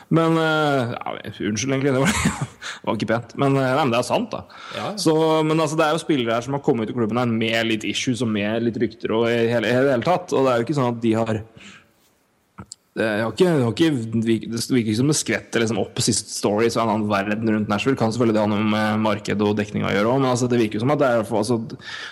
Men 0.09 0.37
eh, 0.41 0.93
ja, 0.95 1.15
Unnskyld, 1.47 1.73
egentlig. 1.73 1.93
Det 1.93 2.01
var, 2.01 2.13
det 2.81 2.87
var 2.87 2.97
ikke 2.97 3.09
pent. 3.11 3.35
Men, 3.37 3.57
eh, 3.57 3.73
nei, 3.77 3.83
men 3.83 3.93
det 3.93 4.01
er 4.01 4.07
sant, 4.07 4.31
da. 4.33 4.61
Ja. 4.75 4.91
Så, 4.97 5.15
men 5.45 5.59
altså, 5.59 5.77
det 5.79 5.85
er 5.85 5.97
jo 5.97 6.03
spillere 6.03 6.37
her 6.37 6.45
som 6.45 6.57
har 6.57 6.63
kommet 6.65 6.89
ut 6.89 6.95
i 6.95 6.97
klubben 6.97 7.21
her 7.21 7.29
med 7.29 7.69
litt 7.69 7.85
issues 7.87 8.23
og 8.25 8.31
med 8.33 8.65
litt 8.65 8.79
rykter 8.81 9.13
og 9.15 9.27
i 9.29 9.49
hele, 9.51 9.69
i 9.69 9.75
hele 9.77 10.05
tatt. 10.05 10.33
Og 10.33 10.47
det 10.47 10.53
er 10.53 10.61
jo 10.61 10.67
ikke 10.69 10.79
sånn 10.79 10.95
at 10.95 11.03
de 11.03 11.13
har 11.19 11.43
det, 12.99 13.05
har 13.05 13.31
ikke, 13.31 13.47
har 13.47 13.69
ikke, 13.69 13.89
det 14.19 14.33
virker 14.49 14.79
ikke 14.81 14.97
som 14.97 15.11
det 15.11 15.15
skvetter 15.15 15.61
liksom 15.61 15.77
opp 15.79 15.93
på 15.95 16.03
siste 16.03 16.33
story 16.33 16.67
så 16.67 16.81
en 16.81 16.89
annen 16.95 17.07
verden 17.07 17.51
rundt 17.53 17.69
Nashville. 17.71 17.95
Kan 17.99 18.11
selvfølgelig 18.11 18.35
det 18.35 18.43
ha 18.43 18.49
noe 18.51 18.65
med 18.73 19.03
marked 19.05 19.43
og 19.45 19.55
dekning 19.59 19.85
å 19.87 19.93
gjøre 19.93 20.09
òg, 20.09 20.23
men 20.23 20.31
altså, 20.33 20.49
det 20.51 20.59
virker 20.59 20.79
jo 20.79 20.83
som 20.83 20.95
at 20.97 21.05
er, 21.05 21.21
altså, 21.23 21.59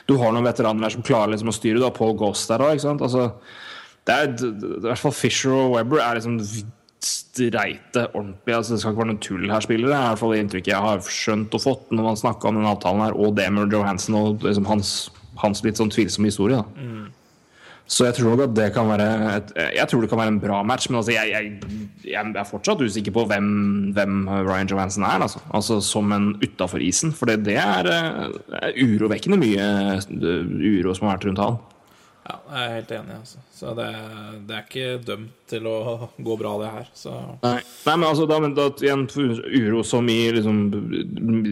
du 0.07 0.13
har 0.21 0.31
noen 0.31 0.47
veteraner 0.47 0.85
der 0.85 0.95
som 0.95 1.03
klarer 1.05 1.33
liksom, 1.33 1.51
å 1.51 1.57
styre. 1.57 1.81
Du 1.81 1.87
har 1.89 1.95
Paul 1.97 2.15
Ghost 2.19 2.53
der 2.53 2.63
òg. 2.63 2.85
Altså, 2.93 3.27
det 4.07 4.15
er 4.15 4.31
i 4.31 4.85
hvert 4.85 5.01
fall 5.01 5.17
Fisher 5.17 5.57
og 5.57 5.73
Webber 5.75 6.05
er 6.05 6.21
liksom 6.21 6.37
streite 7.03 8.07
ordentlig. 8.13 8.55
Altså, 8.55 8.73
det 8.73 8.81
skal 8.81 8.95
ikke 8.95 9.03
være 9.03 9.11
noe 9.11 9.23
tull 9.23 9.51
her, 9.51 9.63
spillere. 9.63 9.91
Det 9.91 9.97
er 9.97 10.05
i 10.05 10.09
hvert 10.11 10.21
fall 10.23 10.33
det 10.33 10.39
inntrykket 10.43 10.73
jeg 10.73 10.85
har 10.87 11.11
skjønt 11.17 11.57
og 11.57 11.63
fått 11.63 11.93
når 11.93 12.09
man 12.09 12.19
snakka 12.23 12.49
om 12.49 12.59
den 12.59 12.71
avtalen 12.71 13.05
her, 13.05 13.17
og 13.17 13.37
det 13.37 13.47
med 13.53 13.73
Johansen 13.73 14.17
og 14.17 14.47
liksom, 14.47 14.67
hans, 14.71 14.95
hans 15.43 15.63
litt 15.65 15.79
sånn 15.79 15.93
tvilsomme 15.93 16.31
historie. 16.31 16.59
da 16.61 17.13
så 17.87 18.09
jeg 18.09 18.17
tror 18.17 18.33
nok 18.33 18.41
at 18.49 18.55
det 18.55 18.65
kan 18.75 18.89
være 18.89 19.07
et, 19.37 19.51
Jeg 19.77 19.87
tror 19.87 20.01
det 20.03 20.09
kan 20.11 20.19
være 20.19 20.33
en 20.33 20.41
bra 20.43 20.59
match, 20.67 20.89
men 20.89 20.99
altså 20.99 21.13
jeg, 21.13 21.31
jeg, 21.31 21.79
jeg 22.03 22.33
er 22.35 22.47
fortsatt 22.47 22.83
usikker 22.83 23.15
på 23.15 23.23
hvem, 23.29 23.47
hvem 23.95 24.27
Ryan 24.27 24.67
Johansen 24.67 25.05
er. 25.07 25.23
Altså, 25.23 25.39
altså 25.55 25.79
som 25.81 26.11
en 26.11 26.33
utafor 26.43 26.83
isen. 26.83 27.13
For 27.15 27.31
det, 27.31 27.45
det 27.47 27.55
er, 27.55 27.87
eh, 27.87 28.59
er 28.59 28.75
urovekkende 28.83 29.39
mye 29.39 29.69
eh, 30.03 30.81
uro 30.83 30.97
som 30.97 31.07
har 31.07 31.15
vært 31.15 31.29
rundt 31.29 31.43
han. 31.45 31.59
Ja, 32.27 32.37
jeg 32.51 32.63
er 32.67 32.73
helt 32.75 32.89
enig. 32.91 33.15
Altså. 33.21 33.41
Så 33.55 33.73
det, 33.77 33.85
det 34.49 34.55
er 34.57 34.63
ikke 34.65 34.87
dømt 35.07 35.35
til 35.47 35.67
å 35.71 35.75
gå 36.19 36.35
bra, 36.41 36.55
det 36.59 36.71
her. 36.73 36.89
Så 36.97 37.13
Nei, 37.43 37.53
Nei 37.85 37.93
men 38.01 38.07
altså 38.09 38.25
da, 38.27 38.39
men 38.43 38.55
da, 38.57 38.65
igjen 38.83 39.05
uro 39.15 39.83
som 39.87 40.09
i 40.11 40.17
liksom 40.35 40.57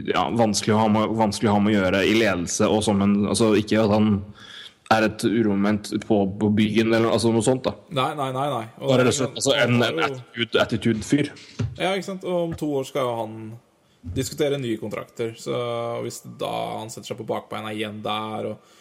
ja, 0.10 0.26
vanskelig, 0.36 0.76
å 0.76 0.82
ha 0.82 0.90
med, 0.92 1.14
vanskelig 1.16 1.52
å 1.54 1.56
ha 1.56 1.62
med 1.64 1.78
å 1.78 1.80
gjøre 1.80 2.02
i 2.10 2.18
ledelse, 2.20 2.68
og 2.68 2.84
som 2.84 3.00
en 3.06 3.16
Altså 3.30 3.54
ikke 3.56 3.86
at 3.86 3.94
han 3.96 4.10
er 4.94 5.08
et 5.08 5.24
uromoment 5.26 5.88
på, 6.04 6.18
på 6.44 6.50
byen, 6.60 6.92
eller 6.94 7.08
altså 7.16 7.32
noe 7.34 7.46
sånt. 7.46 7.64
da 7.66 7.74
Nei, 7.96 8.12
nei, 8.20 8.28
nei. 8.36 8.46
nei. 8.54 8.66
Og 8.82 8.92
Bare 8.92 9.08
rett 9.08 9.16
og 9.16 9.18
slett 9.22 9.40
altså, 9.40 9.56
en, 9.64 9.80
en 9.82 10.04
attitude- 10.10 10.62
attitude-fyr. 10.62 11.32
Ja, 11.80 11.94
ikke 11.96 12.10
sant? 12.12 12.28
Og 12.28 12.52
om 12.52 12.54
to 12.60 12.70
år 12.82 12.86
skal 12.92 13.08
jo 13.08 13.16
han 13.24 13.40
diskutere 14.16 14.60
nye 14.62 14.78
kontrakter. 14.78 15.32
Så 15.40 15.56
hvis 16.06 16.20
da 16.38 16.52
han 16.82 16.92
setter 16.94 17.14
seg 17.14 17.24
på 17.24 17.30
bakbeina 17.32 17.72
igjen 17.74 18.04
der 18.06 18.52
og 18.52 18.74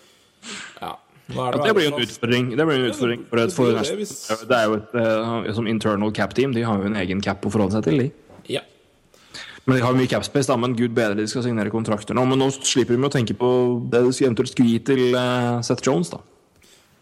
Ja. 0.83 0.91
Ja, 1.33 1.51
det 1.57 1.73
blir 1.73 1.87
en 1.89 2.01
utfordring. 2.03 2.51
Det 2.57 2.67
blir 2.69 2.77
en 2.83 2.91
utfordring 2.91 3.23
for, 3.31 3.41
et, 3.41 3.53
for 3.53 3.73
det 3.73 3.97
hvis- 3.97 4.47
Det 4.49 4.57
er 4.59 4.67
jo 4.69 4.75
et 4.77 4.95
uh, 4.95 5.53
som 5.57 5.67
internal 5.67 6.13
cap-team. 6.13 6.53
De 6.53 6.63
har 6.63 6.77
jo 6.79 6.85
en 6.85 6.97
egen 7.01 7.23
cap 7.25 7.41
å 7.45 7.51
forholde 7.51 7.73
seg 7.79 7.85
til. 7.85 7.99
De. 7.99 8.11
Ja. 8.53 8.61
Men 9.65 9.79
de 9.79 9.83
har 9.87 9.97
mye 9.97 10.11
capspace, 10.11 10.47
da, 10.47 10.57
men 10.61 10.77
gud 10.77 10.93
bedre 10.93 11.17
de 11.17 11.27
skal 11.27 11.43
signere 11.47 11.73
kontrakter 11.73 12.15
nå. 12.15 12.27
Men 12.29 12.39
nå 12.39 12.51
slipper 12.53 12.99
de 12.99 13.09
å 13.09 13.13
tenke 13.13 13.33
på 13.41 13.49
det 13.89 14.03
de 14.05 14.13
eventuelt 14.27 14.53
skulle 14.53 14.75
gi 14.75 14.79
til 14.85 15.17
uh, 15.17 15.63
Seth 15.65 15.87
Jones. 15.87 16.11
da 16.13 16.21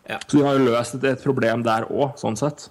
Ja. 0.08 0.18
Så 0.26 0.38
de 0.38 0.46
har 0.46 0.58
jo 0.58 0.70
løst 0.70 0.94
et, 0.94 1.04
et 1.04 1.22
problem 1.22 1.62
der 1.66 1.88
òg, 1.90 2.14
sånn 2.22 2.38
sett. 2.38 2.68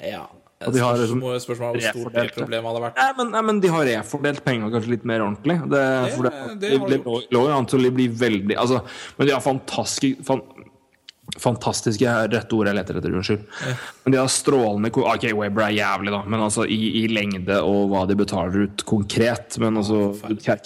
ja. 0.00 0.28
Og 0.64 0.72
de 0.72 0.80
har 0.80 0.96
liksom 0.96 1.20
Spørsmål 1.20 1.40
spørsmål 1.44 1.74
hvor 1.74 1.82
stort 1.84 2.14
det 2.16 2.30
problemet 2.32 2.70
hadde 2.70 2.80
vært. 2.80 2.96
Nei, 2.96 3.08
men, 3.18 3.32
nei, 3.34 3.40
men 3.44 3.58
de 3.60 3.70
har 3.74 3.82
refordelt 3.90 4.40
pengene 4.46 4.70
kanskje 4.72 4.92
litt 4.94 5.02
mer 5.04 5.20
ordentlig. 5.20 5.56
Det, 5.68 5.82
det, 6.24 6.30
det 6.62 6.70
det, 6.94 7.00
lå 7.36 7.42
jo 7.44 7.52
an 7.58 7.68
til 7.68 7.84
å 7.84 7.90
bli 7.92 8.06
veldig 8.08 8.56
altså, 8.56 8.80
Men 9.18 9.28
de 9.28 9.34
har 9.34 9.44
fantastisk 9.44 10.22
fan, 10.24 10.40
Fantastiske 11.42 12.06
er 12.08 12.30
rette 12.32 12.56
ordet 12.56 12.72
jeg 12.72 12.78
leter 12.78 12.98
etter, 13.00 13.16
unnskyld. 13.16 13.42
Men 14.04 14.14
de 14.14 14.20
har 14.20 14.30
strålende 14.32 14.90
Ok, 14.96 15.26
Weber 15.36 15.66
er 15.66 15.74
jævlig, 15.76 16.12
da, 16.14 16.22
men 16.26 16.44
altså 16.46 16.64
i, 16.64 16.78
i 17.02 17.06
lengde 17.12 17.58
og 17.62 17.90
hva 17.92 18.04
de 18.08 18.16
betaler 18.18 18.66
ut 18.66 18.86
konkret. 18.88 19.58
Men 19.62 19.80
altså, 19.82 20.12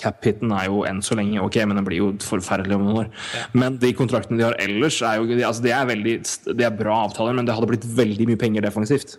cap-hiten 0.01 0.53
er 0.57 0.69
jo 0.69 0.85
enn 0.89 1.03
så 1.05 1.19
lenge 1.19 1.43
ok, 1.43 1.61
men 1.67 1.81
den 1.81 1.89
blir 1.89 2.03
jo 2.03 2.13
forferdelig 2.25 2.79
om 2.79 2.87
noen 2.89 3.03
år. 3.05 3.11
Men 3.57 3.81
de 3.83 3.95
kontraktene 3.97 4.41
de 4.41 4.47
har 4.49 4.59
ellers, 4.63 5.01
er 5.03 5.19
jo 5.21 5.29
de, 5.31 5.41
altså, 5.47 5.65
det 5.67 5.75
er 5.77 5.91
veldig 5.91 6.17
de 6.51 6.67
er 6.67 6.79
bra 6.79 7.03
avtaler, 7.07 7.37
men 7.37 7.49
det 7.49 7.57
hadde 7.57 7.71
blitt 7.71 7.89
veldig 7.99 8.29
mye 8.31 8.41
penger 8.41 8.67
defensivt. 8.67 9.19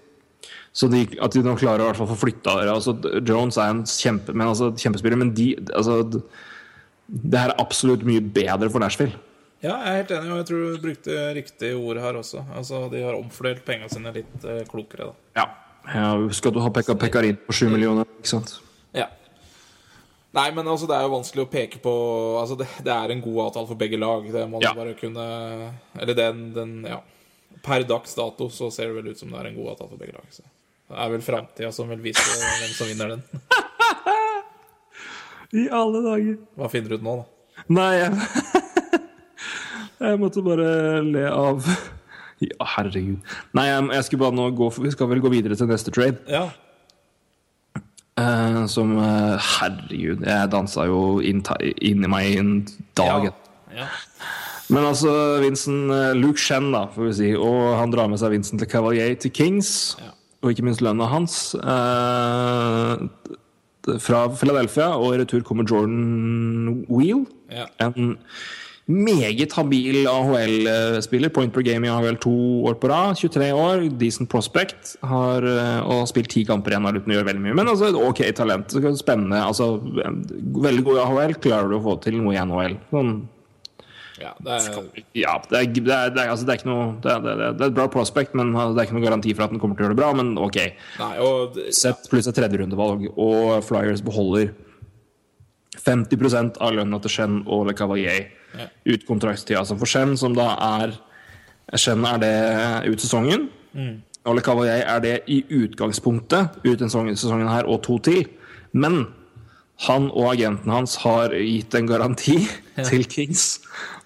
Så 0.71 0.87
de, 0.87 1.03
at 1.19 1.33
de 1.35 1.43
nå 1.43 1.57
klarer 1.59 1.83
å 1.83 1.89
hvert 1.89 1.99
fall 1.99 2.09
få 2.13 2.21
flytta. 2.21 2.55
Altså, 2.71 2.95
Jones 3.27 3.59
er 3.59 3.73
en 3.73 3.83
kjempe, 3.87 4.35
men, 4.35 4.47
altså, 4.47 4.71
kjempespiller, 4.79 5.19
men 5.19 5.33
de 5.35 5.53
altså, 5.75 6.01
Det 7.11 7.35
her 7.35 7.51
er 7.51 7.59
absolutt 7.59 8.05
mye 8.07 8.23
bedre 8.23 8.69
for 8.71 8.79
Nashville. 8.79 9.17
Ja, 9.61 9.75
jeg 9.85 9.91
er 9.91 9.97
helt 9.99 10.11
enig, 10.15 10.29
og 10.33 10.39
jeg 10.41 10.45
tror 10.49 10.61
du 10.65 10.81
brukte 10.81 11.15
riktig 11.37 11.69
ord 11.77 11.99
her 12.01 12.17
også. 12.17 12.41
Altså, 12.57 12.87
De 12.89 13.01
har 13.03 13.13
omfordelt 13.17 13.61
pengene 13.65 13.89
sine 13.93 14.09
litt 14.15 14.45
eh, 14.49 14.63
klokere, 14.69 15.11
da. 15.11 15.13
Ja. 15.37 15.45
ja 15.93 16.07
Husk 16.23 16.47
at 16.49 16.55
du 16.55 16.61
har 16.63 16.73
Pekka 16.73 16.95
Pekkarin 16.97 17.37
på 17.45 17.53
sju 17.53 17.67
millioner, 17.69 18.09
ikke 18.17 18.31
sant? 18.31 18.55
Ja. 18.97 19.05
Nei, 20.33 20.47
men 20.55 20.65
altså, 20.65 20.87
det 20.89 20.97
er 20.97 21.05
jo 21.05 21.13
vanskelig 21.13 21.45
å 21.45 21.51
peke 21.51 21.81
på 21.83 21.93
Altså, 22.39 22.57
det, 22.57 22.67
det 22.87 22.93
er 22.95 23.13
en 23.13 23.21
god 23.21 23.39
avtale 23.49 23.69
for 23.69 23.77
begge 23.83 23.99
lag. 24.01 24.25
Det 24.33 24.47
må 24.49 24.61
Ja. 24.63 24.71
du 24.73 24.81
bare 24.81 24.95
kunne 24.97 25.25
Eller 25.99 26.17
den, 26.17 26.41
den 26.57 26.73
Ja. 26.89 27.01
Per 27.61 27.83
dags 27.85 28.15
dato 28.17 28.47
så 28.49 28.71
ser 28.73 28.89
det 28.89 28.95
vel 28.97 29.11
ut 29.13 29.19
som 29.19 29.29
det 29.29 29.37
er 29.43 29.51
en 29.51 29.57
god 29.59 29.73
avtale 29.75 29.91
for 29.91 30.01
begge 30.01 30.15
lag. 30.17 30.25
Så. 30.33 30.41
Det 30.89 30.97
er 30.97 31.09
vel 31.13 31.21
framtida 31.21 31.69
som 31.75 31.91
vil 31.91 32.01
vise 32.01 32.23
hvem 32.25 32.73
som 32.73 32.89
vinner 32.89 33.13
den. 33.13 33.21
I 35.61 35.67
alle 35.69 36.01
dager. 36.01 36.39
Hva 36.57 36.69
finner 36.71 36.89
du 36.89 36.95
ut 36.97 37.05
nå, 37.05 37.13
da? 37.21 37.63
Nei, 37.75 37.91
jeg, 37.99 38.40
jeg 40.01 40.19
måtte 40.21 40.43
bare 40.45 40.69
le 41.05 41.25
av 41.29 41.65
Ja, 42.41 42.65
herregud. 42.77 43.19
Nei, 43.53 43.67
jeg, 43.69 44.03
skulle 44.07 44.23
bare 44.23 44.33
nå 44.33 44.47
gå 44.57 44.71
for, 44.73 44.81
Vi 44.81 44.91
skal 44.95 45.09
vel 45.11 45.21
gå 45.21 45.29
videre 45.29 45.53
til 45.55 45.69
neste 45.69 45.93
trade. 45.93 46.17
Ja. 46.31 46.47
Uh, 48.19 48.65
som 48.69 48.95
uh, 48.97 49.37
Herregud, 49.39 50.25
jeg 50.25 50.49
dansa 50.51 50.87
jo 50.89 51.19
inn, 51.25 51.43
inni 51.81 52.09
meg 52.11 52.39
en 52.41 52.55
dag. 52.97 53.29
ja. 53.77 53.85
Men 54.71 54.87
altså, 54.87 55.11
Vincent 55.43 55.91
uh, 55.91 56.11
Luke 56.17 56.39
Shen, 56.39 56.71
da, 56.73 56.85
får 56.95 57.07
vi 57.09 57.13
si. 57.17 57.29
Og 57.35 57.75
han 57.77 57.91
drar 57.93 58.09
med 58.09 58.21
seg 58.21 58.33
Vincent 58.33 58.61
til 58.63 58.69
Cavalier 58.71 59.13
til 59.19 59.33
Kings. 59.35 59.97
Ja. 59.99 60.13
Og 60.41 60.53
ikke 60.55 60.65
minst 60.65 60.81
lønna 60.81 61.05
hans. 61.11 61.53
eh, 61.53 62.95
fra 64.01 64.23
Philadelphia, 64.33 64.87
og 64.97 65.13
i 65.13 65.19
retur 65.21 65.43
kommer 65.45 65.67
Jordan 65.69 66.85
Wheel. 66.89 67.27
Ja. 67.53 67.67
En 67.85 68.17
meget 68.91 69.55
habil 69.57 70.07
AHL-spiller. 70.11 71.31
Point 71.33 71.53
per 71.55 71.65
game 71.65 71.87
i 71.87 71.91
AHL 71.91 72.19
to 72.21 72.33
år 72.69 72.77
på 72.81 72.91
rad. 72.91 73.19
23 73.19 73.51
år, 73.55 73.85
decent 74.01 74.29
prospect. 74.31 74.95
Har 75.07 75.45
eh, 75.47 75.91
og 75.91 76.07
spilt 76.11 76.31
ti 76.33 76.45
kamper 76.47 76.75
igjen 76.75 76.89
uten 76.91 77.13
å 77.13 77.19
gjøre 77.19 77.29
veldig 77.31 77.45
mye. 77.47 77.57
Men 77.61 77.71
altså, 77.73 77.91
ok 77.97 78.23
talent. 78.37 78.73
Spennende. 78.99 79.43
Altså, 79.43 79.73
veldig 79.81 80.87
god 80.87 80.97
i 80.97 81.05
AHL. 81.05 81.37
Klarer 81.43 81.71
du 81.71 81.79
å 81.79 81.85
få 81.85 81.99
til 82.03 82.19
noe 82.21 82.35
i 82.35 82.41
NHL? 82.41 82.79
Sånn 82.93 83.15
ja 84.21 84.31
det 84.37 84.53
er, 84.53 84.89
ja, 85.17 85.31
det 85.49 85.57
er, 85.57 85.69
det 85.73 85.93
er, 85.93 86.11
det 86.13 86.21
er, 86.21 86.27
altså, 86.29 86.45
det 86.45 86.53
er 86.53 86.59
ikke 86.59 86.69
noe 86.69 86.89
det 87.01 87.13
er, 87.15 87.39
et 87.55 87.77
bra 87.77 87.87
prospect, 87.89 88.35
men 88.37 88.51
altså, 88.53 88.75
det 88.75 88.83
er 88.83 88.89
ikke 88.89 88.97
noe 88.99 89.05
garanti 89.07 89.33
for 89.33 89.45
at 89.45 89.53
den 89.53 89.61
kommer 89.61 89.77
til 89.77 89.85
å 89.85 89.87
gjøre 89.87 89.95
det 89.95 90.01
bra. 90.01 90.11
Men 90.17 90.35
ok. 90.37 90.59
nei, 91.01 91.13
og 91.25 91.57
Sett 91.75 92.05
pluss 92.11 92.29
et 92.29 92.37
tredjerundevalg, 92.37 93.07
og 93.15 93.65
Flyers 93.65 94.03
beholder 94.05 94.51
50% 95.81 96.59
av 96.61 96.75
lønna 96.77 96.99
til 97.01 97.15
Chen 97.15 97.41
og 97.47 97.65
Le 97.69 97.75
Cavalier. 97.77 98.29
Ut 98.85 99.07
kontraktstida. 99.07 99.59
Altså 99.61 99.77
for 99.79 99.89
Chen, 99.89 100.17
som 100.17 100.35
da 100.37 100.53
er 100.81 100.97
Chen 101.77 102.05
er 102.05 102.21
det 102.21 102.91
ut 102.91 103.01
sesongen. 103.01 103.49
Og 104.21 104.35
Ole 104.35 104.41
Cavalier 104.45 104.85
er 104.85 104.99
det 105.01 105.15
i 105.27 105.41
utgangspunktet 105.49 106.61
ut 106.65 106.77
denne 106.77 107.15
sesongen, 107.15 107.49
her 107.49 107.65
og 107.65 107.81
to 107.83 107.97
til. 108.05 108.27
Men 108.73 109.07
han 109.87 110.11
og 110.11 110.33
agenten 110.35 110.71
hans 110.71 110.95
har 111.01 111.33
gitt 111.33 111.73
en 111.75 111.87
garanti 111.89 112.37
til 112.85 113.05
Kings 113.09 113.61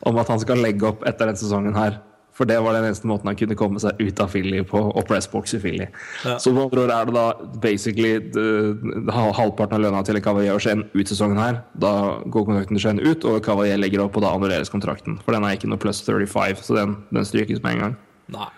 om 0.05 0.17
at 0.21 0.29
han 0.31 0.39
skal 0.39 0.61
legge 0.63 0.87
opp 0.87 1.03
etter 1.07 1.27
denne 1.27 1.41
sesongen 1.41 1.75
her. 1.75 1.99
For 2.35 2.43
det 2.49 2.57
var 2.59 2.75
den 2.75 2.83
eneste 2.89 3.07
måten 3.07 3.29
han 3.31 3.37
kunne 3.39 3.55
komme 3.55 3.79
seg 3.79 3.95
ut 4.03 4.19
av 4.19 4.27
Philly 4.33 4.59
på, 4.67 4.79
og 4.91 5.07
i 5.55 5.59
Philly. 5.63 5.85
Ja. 6.25 6.33
Så 6.43 6.51
med 6.51 6.65
andre 6.65 6.81
ord 6.83 6.91
er 6.91 7.05
det 7.07 7.13
da 7.15 7.23
basically 7.63 8.17
d- 8.19 8.73
d- 8.75 9.15
halvparten 9.15 9.77
av 9.77 9.85
lønna 9.85 10.01
til 10.03 10.19
Cavalier 10.25 10.57
og 10.57 10.59
Skien 10.65 10.83
ut 10.91 11.07
sesongen 11.07 11.39
her. 11.39 11.61
Da 11.79 11.93
går 12.27 12.45
kontrakten 12.49 12.75
til 12.75 12.83
Skien 12.83 12.99
ut, 12.99 13.23
og 13.31 13.39
Cavalier 13.45 13.79
legger 13.79 14.03
opp, 14.03 14.19
og 14.19 14.25
da 14.27 14.33
annulleres 14.35 14.69
kontrakten. 14.73 15.15
For 15.23 15.31
den 15.37 15.47
er 15.47 15.55
ikke 15.55 15.71
noe 15.71 15.79
pluss 15.79 16.03
35, 16.03 16.59
så 16.67 16.75
den, 16.81 16.97
den 17.15 17.25
strykes 17.31 17.63
med 17.63 17.77
en 17.77 17.83
gang. 17.85 17.95
Nei. 18.35 18.51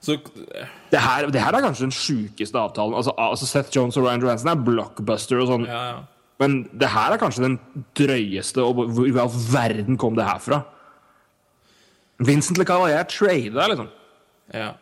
Så 0.00 0.16
Det 0.90 1.00
her, 1.04 1.28
det 1.28 1.42
her 1.44 1.52
er 1.52 1.60
kanskje 1.66 1.84
den 1.84 1.92
sjukeste 1.92 2.56
avtalen. 2.56 2.96
Altså, 2.96 3.12
altså 3.20 3.44
Seth 3.46 3.68
Jones 3.76 3.98
og 4.00 4.06
Ryan 4.08 4.24
Johansen 4.24 4.48
er 4.54 4.64
blockbuster 4.64 5.42
og 5.44 5.50
sånn. 5.52 5.68
Ja, 5.68 5.82
ja. 5.92 6.00
Men 6.40 6.62
det 6.72 6.88
her 6.88 7.12
er 7.12 7.20
kanskje 7.20 7.44
den 7.44 7.58
drøyeste, 8.00 8.64
og 8.64 8.80
hvor 8.96 9.04
i 9.04 9.12
all 9.20 9.28
verden 9.52 9.98
kom 10.00 10.16
det 10.16 10.24
her 10.24 10.40
fra? 10.40 10.62
Vincent 12.26 12.58
Le 12.60 12.66
Cavalier 12.68 13.04
trada, 13.08 13.66
liksom. 13.72 13.88
Ja. 14.52 14.74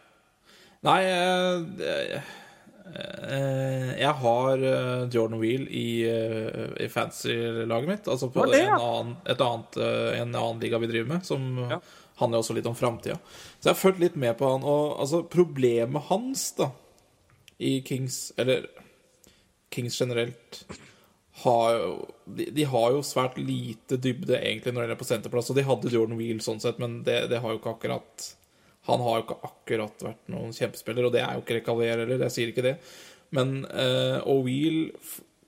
Nei, 0.87 1.01
eh, 1.05 1.65
det- 1.79 2.23
Eh, 2.99 4.01
jeg 4.01 4.13
har 4.23 4.59
eh, 4.65 5.09
Jordan 5.13 5.39
Wheel 5.41 5.67
i, 5.69 6.09
uh, 6.09 6.73
i 6.81 6.89
fantasy-laget 6.89 7.89
mitt. 7.89 8.09
Altså 8.09 8.31
på 8.33 8.47
det, 8.49 8.63
ja. 8.63 8.75
en, 8.79 8.81
annen, 8.81 9.17
et 9.29 9.43
annet, 9.45 9.77
eh, 9.77 10.21
en 10.23 10.33
annen 10.35 10.63
liga 10.63 10.81
vi 10.81 10.89
driver 10.91 11.13
med, 11.15 11.27
som 11.27 11.45
handler 12.19 12.41
også 12.41 12.57
litt 12.57 12.67
om 12.67 12.77
framtida. 12.79 13.19
Så 13.61 13.69
jeg 13.69 13.75
har 13.75 13.81
fulgt 13.83 14.01
litt 14.03 14.17
med 14.17 14.39
på 14.41 14.49
han. 14.51 14.65
Og 14.67 14.97
altså, 15.05 15.21
problemet 15.31 16.09
hans 16.09 16.49
da 16.57 16.71
i 17.61 17.77
Kings, 17.87 18.33
eller 18.41 18.65
Kings 19.75 19.99
generelt 20.01 20.63
har 21.43 21.77
jo, 21.79 21.93
de, 22.25 22.49
de 22.55 22.65
har 22.65 22.91
jo 22.95 23.05
svært 23.07 23.39
lite 23.39 23.99
dybde 24.01 24.39
egentlig 24.39 24.75
når 24.75 24.89
de 24.89 24.97
er 24.97 25.01
på 25.01 25.07
senterplass. 25.07 25.51
Og 25.53 25.59
de 25.59 25.67
hadde 25.67 25.93
Jordan 25.93 26.19
Wheel 26.19 26.43
sånn 26.45 26.61
sett, 26.63 26.81
men 26.83 27.01
det, 27.07 27.21
det 27.33 27.41
har 27.45 27.55
jo 27.55 27.61
ikke 27.61 27.77
akkurat 27.77 28.29
Han 28.89 29.03
har 29.05 29.19
jo 29.19 29.25
ikke 29.27 29.39
akkurat 29.51 30.05
vært 30.07 30.31
noen 30.33 30.55
kjempespiller, 30.57 31.07
og 31.07 31.15
det 31.15 31.23
er 31.23 31.37
jo 31.37 31.45
ikke 31.45 31.59
Rekalier 31.61 32.03
heller, 32.03 32.27
jeg 32.27 32.35
sier 32.35 32.53
ikke 32.53 32.67
det. 32.67 32.77
Men 33.37 33.61
eh, 33.69 34.19
Og 34.25 34.47
Wheel 34.47 34.79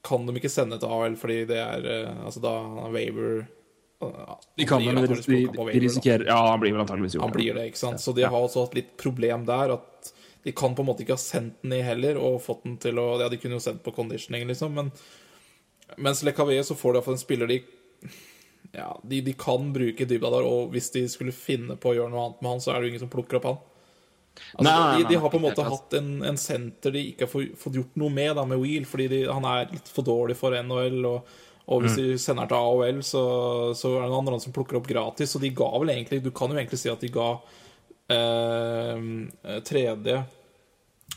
kan 0.05 0.25
de 0.27 0.35
ikke 0.37 0.51
sende 0.51 0.79
til 0.81 0.93
AL 0.93 1.17
fordi 1.19 1.43
det 1.49 1.59
er 1.61 1.87
eh, 1.89 2.21
Altså 2.25 2.41
da 2.43 2.53
er 2.85 2.93
Waver 2.93 3.43
ja, 4.01 4.37
De 4.57 4.67
kan 4.69 4.85
de, 4.85 4.93
risikerer 5.77 6.25
Ja, 6.29 6.39
han 6.51 6.61
blir 6.61 6.73
vel 6.73 6.83
antakeligvis 6.85 7.17
jo 7.17 7.25
Han 7.25 7.33
blir 7.35 7.57
det, 7.57 7.67
ikke 7.71 7.81
sant? 7.83 8.01
Så 8.01 8.13
de 8.17 8.25
har 8.25 8.37
også 8.37 8.65
hatt 8.65 8.77
litt 8.77 8.95
problem 9.01 9.45
der. 9.49 9.75
At 9.77 10.13
de 10.41 10.53
kan 10.57 10.73
på 10.73 10.81
en 10.81 10.89
måte 10.89 11.05
ikke 11.05 11.17
ha 11.19 11.21
sendt 11.21 11.59
den 11.61 11.75
i 11.77 11.83
heller, 11.85 12.17
og 12.17 12.41
fått 12.41 12.63
den 12.65 12.79
til 12.81 13.01
å 13.01 13.11
Ja, 13.21 13.29
de 13.29 13.37
kunne 13.41 13.59
jo 13.59 13.63
sendt 13.63 13.83
på 13.85 13.93
conditioning, 13.93 14.47
liksom, 14.49 14.73
men 14.77 14.89
mens 15.97 16.23
Le 16.23 16.31
Cavalier 16.31 16.63
så 16.63 16.75
får 16.77 16.93
de 16.93 16.99
iallfall 17.01 17.17
en 17.17 17.21
spiller 17.25 17.47
de 17.51 17.59
Ja, 18.71 18.93
de, 19.03 19.19
de 19.21 19.33
kan 19.35 19.73
bruke 19.75 20.05
i 20.05 20.07
dybda 20.07 20.29
der, 20.31 20.45
og 20.47 20.71
hvis 20.71 20.91
de 20.93 21.01
skulle 21.11 21.33
finne 21.35 21.75
på 21.75 21.91
å 21.91 21.95
gjøre 21.97 22.11
noe 22.13 22.21
annet 22.29 22.41
med 22.41 22.51
han, 22.53 22.61
så 22.63 22.71
er 22.71 22.79
det 22.79 22.87
jo 22.87 22.91
ingen 22.93 23.03
som 23.03 23.09
plukker 23.11 23.39
opp 23.41 23.47
han. 23.49 23.57
Altså, 24.55 24.63
Nei, 24.63 24.75
nei, 24.79 24.97
de, 25.01 25.07
de 25.09 25.17
har 25.19 25.29
på 25.33 25.39
en 25.41 25.43
måte 25.43 25.65
hatt 25.67 25.93
en, 25.99 26.11
en 26.23 26.37
senter 26.39 26.93
de 26.95 27.01
ikke 27.09 27.25
har 27.27 27.31
fått- 27.33 27.57
fått 27.59 27.75
gjort 27.81 27.97
noe 27.99 28.13
med 28.15 28.31
da, 28.39 28.45
med 28.47 28.61
Wheel, 28.63 28.85
fordi 28.87 29.09
de, 29.11 29.19
han 29.27 29.43
er 29.49 29.67
litt 29.73 29.91
for 29.91 30.07
dårlig 30.07 30.37
for 30.39 30.55
NHL. 30.55 31.01
Og, 31.09 31.33
og 31.67 31.83
hvis 31.83 31.97
Mm. 31.97 32.05
de 32.13 32.17
sender 32.23 32.47
til 32.47 32.57
AOL, 32.61 33.01
så, 33.03 33.23
så 33.75 33.91
er 33.97 34.05
det 34.05 34.11
noen 34.13 34.21
andre 34.23 34.39
som 34.39 34.55
plukker 34.55 34.79
opp 34.79 34.87
gratis. 34.87 35.33
Så 35.35 35.39
de 35.43 35.51
ga 35.51 35.67
vel 35.75 35.91
egentlig 35.91 36.21
Du 36.23 36.31
kan 36.31 36.49
jo 36.49 36.55
egentlig 36.61 36.79
si 36.79 36.89
at 36.93 37.03
de 37.03 37.11
ga 37.11 37.27
eh, 38.15 39.61
tredje 39.67 40.21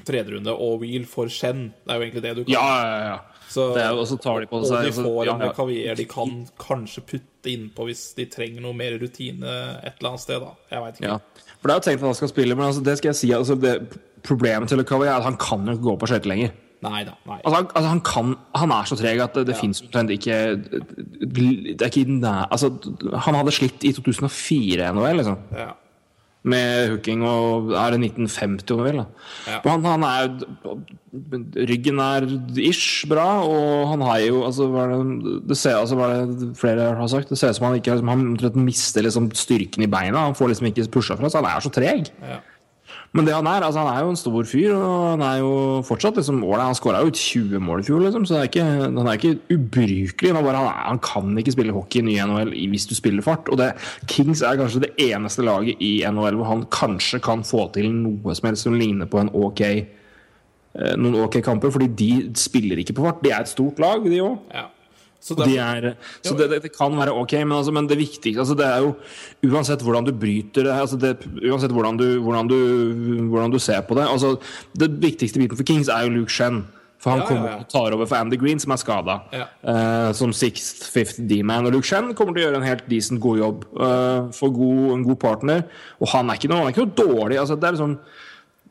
Tredje 0.05 0.35
runde 0.35 0.51
og 0.59 0.81
Wheel 0.83 1.05
for 1.07 1.31
Shen. 1.31 1.69
Det 1.87 1.93
er 1.95 2.01
jo 2.01 2.05
egentlig 2.09 2.23
det 2.25 2.33
du 2.35 2.43
kan. 2.49 2.53
Ja, 2.57 2.67
ja, 2.83 2.99
ja. 3.13 3.19
Så, 3.55 3.69
Det 3.77 3.85
er 3.85 3.95
og 3.95 4.07
så 4.11 4.17
tar 4.19 4.41
de 4.43 4.49
på 4.51 4.59
og 4.59 4.65
seg- 4.67 4.83
de 4.83 4.91
altså, 4.91 5.05
får 5.07 5.31
en 5.31 5.75
ja. 5.77 5.95
De 5.95 6.07
kan 6.11 6.33
kanskje 6.59 7.05
putte 7.13 7.53
innpå 7.53 7.87
hvis 7.87 8.03
de 8.19 8.27
trenger 8.33 8.65
noe 8.65 8.75
mer 8.75 8.97
rutine 8.99 9.47
et 9.85 9.95
eller 10.01 10.11
annet 10.15 10.25
sted. 10.25 10.43
da 10.43 10.51
Jeg 10.73 10.83
veit 10.83 10.99
ikke. 10.99 11.13
Ja. 11.13 11.19
For 11.61 11.71
det 11.71 11.75
er 11.75 11.79
jo 11.81 11.85
tenkt 11.87 12.03
at 12.03 12.09
han 12.11 12.19
skal 12.19 12.33
spille, 12.35 12.57
men 12.59 12.67
altså, 12.67 12.83
det 12.85 12.99
skal 12.99 13.13
jeg 13.13 13.21
si 13.23 13.31
altså, 13.37 13.55
det, 13.61 13.77
Problemet 14.25 14.71
til 14.73 14.79
Lukavi 14.81 15.05
er 15.07 15.19
at 15.19 15.27
han 15.27 15.37
kan 15.37 15.67
jo 15.69 15.75
ikke 15.77 15.85
gå 15.85 15.97
på 16.01 16.07
skøyter 16.09 16.31
lenger. 16.33 16.53
Nei 16.85 17.03
da. 17.05 17.13
Nei. 17.29 17.39
Altså, 17.45 17.55
han, 17.61 17.67
altså, 17.75 17.89
han, 17.89 18.01
kan, 18.05 18.35
han 18.57 18.73
er 18.77 18.89
så 18.89 18.97
treg 19.01 19.21
at 19.25 19.37
det, 19.39 19.47
det 19.49 19.57
finnes 19.57 19.81
omtrent 19.85 20.11
ikke 20.13 20.39
Det 21.21 21.81
er 21.81 21.91
ikke 21.93 22.05
nei, 22.09 22.35
Altså, 22.53 22.71
han 23.25 23.39
hadde 23.39 23.55
slitt 23.57 23.85
i 23.85 23.93
2004 23.97 24.81
i 24.85 24.93
NHL, 24.97 25.21
liksom. 25.21 25.39
Ja. 25.57 25.71
Med 26.45 26.91
hooking 26.93 27.23
og 27.25 27.71
Er 27.73 27.95
det 27.95 28.03
1950, 28.11 28.75
om 28.75 28.79
du 28.79 28.85
vil? 28.85 29.01
Ja. 29.49 29.61
Han, 29.65 29.85
han 29.89 30.05
er 30.05 30.29
Ryggen 31.71 32.01
er 32.03 32.27
ish 32.59 33.07
bra, 33.09 33.27
og 33.47 33.89
han 33.93 34.03
har 34.05 34.19
jo 34.25 34.43
altså, 34.45 34.67
det, 34.69 35.35
det 35.49 35.57
ser 35.57 35.79
altså, 35.79 35.97
det 36.27 36.51
flere 36.59 36.91
har 36.99 37.09
sagt 37.09 37.31
Det 37.31 37.39
ser 37.39 37.55
ut 37.55 37.61
som 37.61 37.69
han 37.69 37.79
ikke 37.79 37.95
liksom, 37.95 38.11
Han 38.13 38.67
mister 38.67 39.07
liksom, 39.07 39.31
styrken 39.39 39.87
i 39.87 39.91
beina. 39.91 40.27
Han 40.27 40.37
får 40.37 40.53
liksom 40.53 40.69
ikke 40.69 40.89
pusha 40.99 41.17
fra, 41.17 41.31
så 41.31 41.41
han 41.41 41.49
er 41.49 41.65
så 41.65 41.73
treg. 41.73 42.11
Ja. 42.21 42.43
Men 43.15 43.29
det 43.29 43.35
han 43.37 43.47
er, 43.47 43.63
altså 43.63 43.85
han 43.85 43.93
er 43.93 44.03
jo 44.03 44.11
en 44.11 44.19
stor 44.19 44.47
fyr, 44.51 44.73
og 44.75 45.03
han 45.13 45.23
er 45.23 45.37
jo 45.39 45.51
fortsatt 45.87 46.17
liksom 46.19 46.41
ålreit. 46.43 46.67
Han 46.67 46.79
skåra 46.79 47.03
jo 47.05 47.13
20 47.15 47.63
mål 47.63 47.85
i 47.85 47.87
fjor, 47.87 48.01
liksom, 48.03 48.25
så 48.27 48.35
det 48.35 48.41
er 48.41 48.49
ikke, 48.51 48.65
han 48.83 48.99
er 49.07 49.21
ikke 49.21 49.55
ubrukelig. 49.55 50.33
Han, 50.35 50.41
bare, 50.43 50.59
han, 50.59 50.67
er, 50.67 50.81
han 50.89 51.03
kan 51.05 51.39
ikke 51.39 51.55
spille 51.55 51.77
hockey 51.77 52.03
i 52.03 52.07
ny 52.09 52.17
NHL 52.19 52.51
hvis 52.73 52.89
du 52.91 52.97
spiller 52.99 53.23
fart. 53.23 53.47
Og 53.55 53.61
det, 53.61 53.71
Kings 54.11 54.43
er 54.43 54.59
kanskje 54.59 54.83
det 54.89 54.93
eneste 55.07 55.47
laget 55.47 55.79
i 55.79 55.93
NHL 56.11 56.41
hvor 56.41 56.51
han 56.51 56.67
kanskje 56.75 57.23
kan 57.23 57.47
få 57.47 57.69
til 57.77 57.93
noe 57.95 58.35
som 58.35 58.51
helst 58.51 58.67
som 58.67 58.75
ligner 58.81 59.07
på 59.11 59.23
en 59.23 59.31
ok 59.31 59.63
eh, 59.71 59.87
noen 60.99 61.21
ok 61.23 61.39
kamper, 61.47 61.71
fordi 61.71 61.93
de 61.95 62.13
spiller 62.39 62.83
ikke 62.83 62.99
på 62.99 63.07
fart. 63.07 63.23
De 63.23 63.31
er 63.31 63.47
et 63.47 63.55
stort 63.55 63.79
lag, 63.83 64.03
de 64.03 64.25
òg. 64.27 64.41
ja. 64.51 64.73
Så 65.25 65.33
De 65.39 65.55
er, 65.57 65.95
så 66.21 66.35
det, 66.37 66.51
det, 66.53 66.71
kan 66.75 66.93
være 66.99 67.15
ok, 67.17 67.33
men, 67.47 67.57
altså, 67.57 67.73
men 67.73 67.87
det 67.89 67.97
viktigste 67.97 68.43
altså, 68.43 68.57
det 68.59 68.67
er 68.69 68.83
jo 68.85 68.91
Uansett 69.49 69.81
hvordan 69.81 70.05
du 70.05 70.13
bryter 70.13 70.67
det, 70.67 70.75
altså 70.77 70.99
det 71.01 71.15
Uansett 71.41 71.73
hvordan 71.73 71.97
du, 71.97 72.05
hvordan, 72.21 72.51
du, 72.51 72.59
hvordan 73.33 73.55
du 73.55 73.59
ser 73.59 73.81
på 73.89 73.97
det 73.97 74.05
altså, 74.05 74.35
Det 74.77 74.91
viktigste 75.01 75.41
biten 75.41 75.57
for 75.57 75.65
Kings 75.65 75.89
er 75.89 76.05
jo 76.05 76.13
Luke 76.19 76.33
Shen. 76.33 76.67
For 77.01 77.13
han 77.13 77.21
Ja, 77.21 77.25
ja, 77.25 77.29
kommer 77.29 77.51
ja. 77.51 77.57
og 77.61 77.69
tar 77.69 77.93
over 77.93 78.09
for 78.09 78.17
Andy 78.17 78.37
Green, 78.41 78.61
som 78.61 78.73
er 78.73 78.81
skada. 78.81 79.19
Ja. 79.33 80.13
som 80.17 80.33
sixth, 80.33 80.87
fifth 80.93 81.21
D-man. 81.29 81.67
Og 81.67 81.73
Luke 81.75 81.89
Shen 81.89 82.15
kommer 82.17 82.33
til 82.33 82.45
å 82.45 82.47
gjøre 82.47 82.61
en 82.63 82.69
helt 82.69 82.87
decent 82.89 83.21
god 83.21 83.41
jobb. 83.43 83.67
Uh, 83.77 84.31
for 84.33 84.53
god, 84.55 84.95
en 84.95 85.05
god 85.05 85.19
partner. 85.21 85.67
Og 86.01 86.09
han 86.15 86.31
er 86.33 86.41
ikke 86.41 86.49
noe, 86.49 86.63
han 86.63 86.71
er 86.71 86.73
ikke 86.73 86.87
noe 86.87 86.97
dårlig. 87.03 87.41
Altså, 87.43 87.59
det 87.61 87.69
er 87.69 87.77
liksom 87.77 87.99
det, 87.99 88.24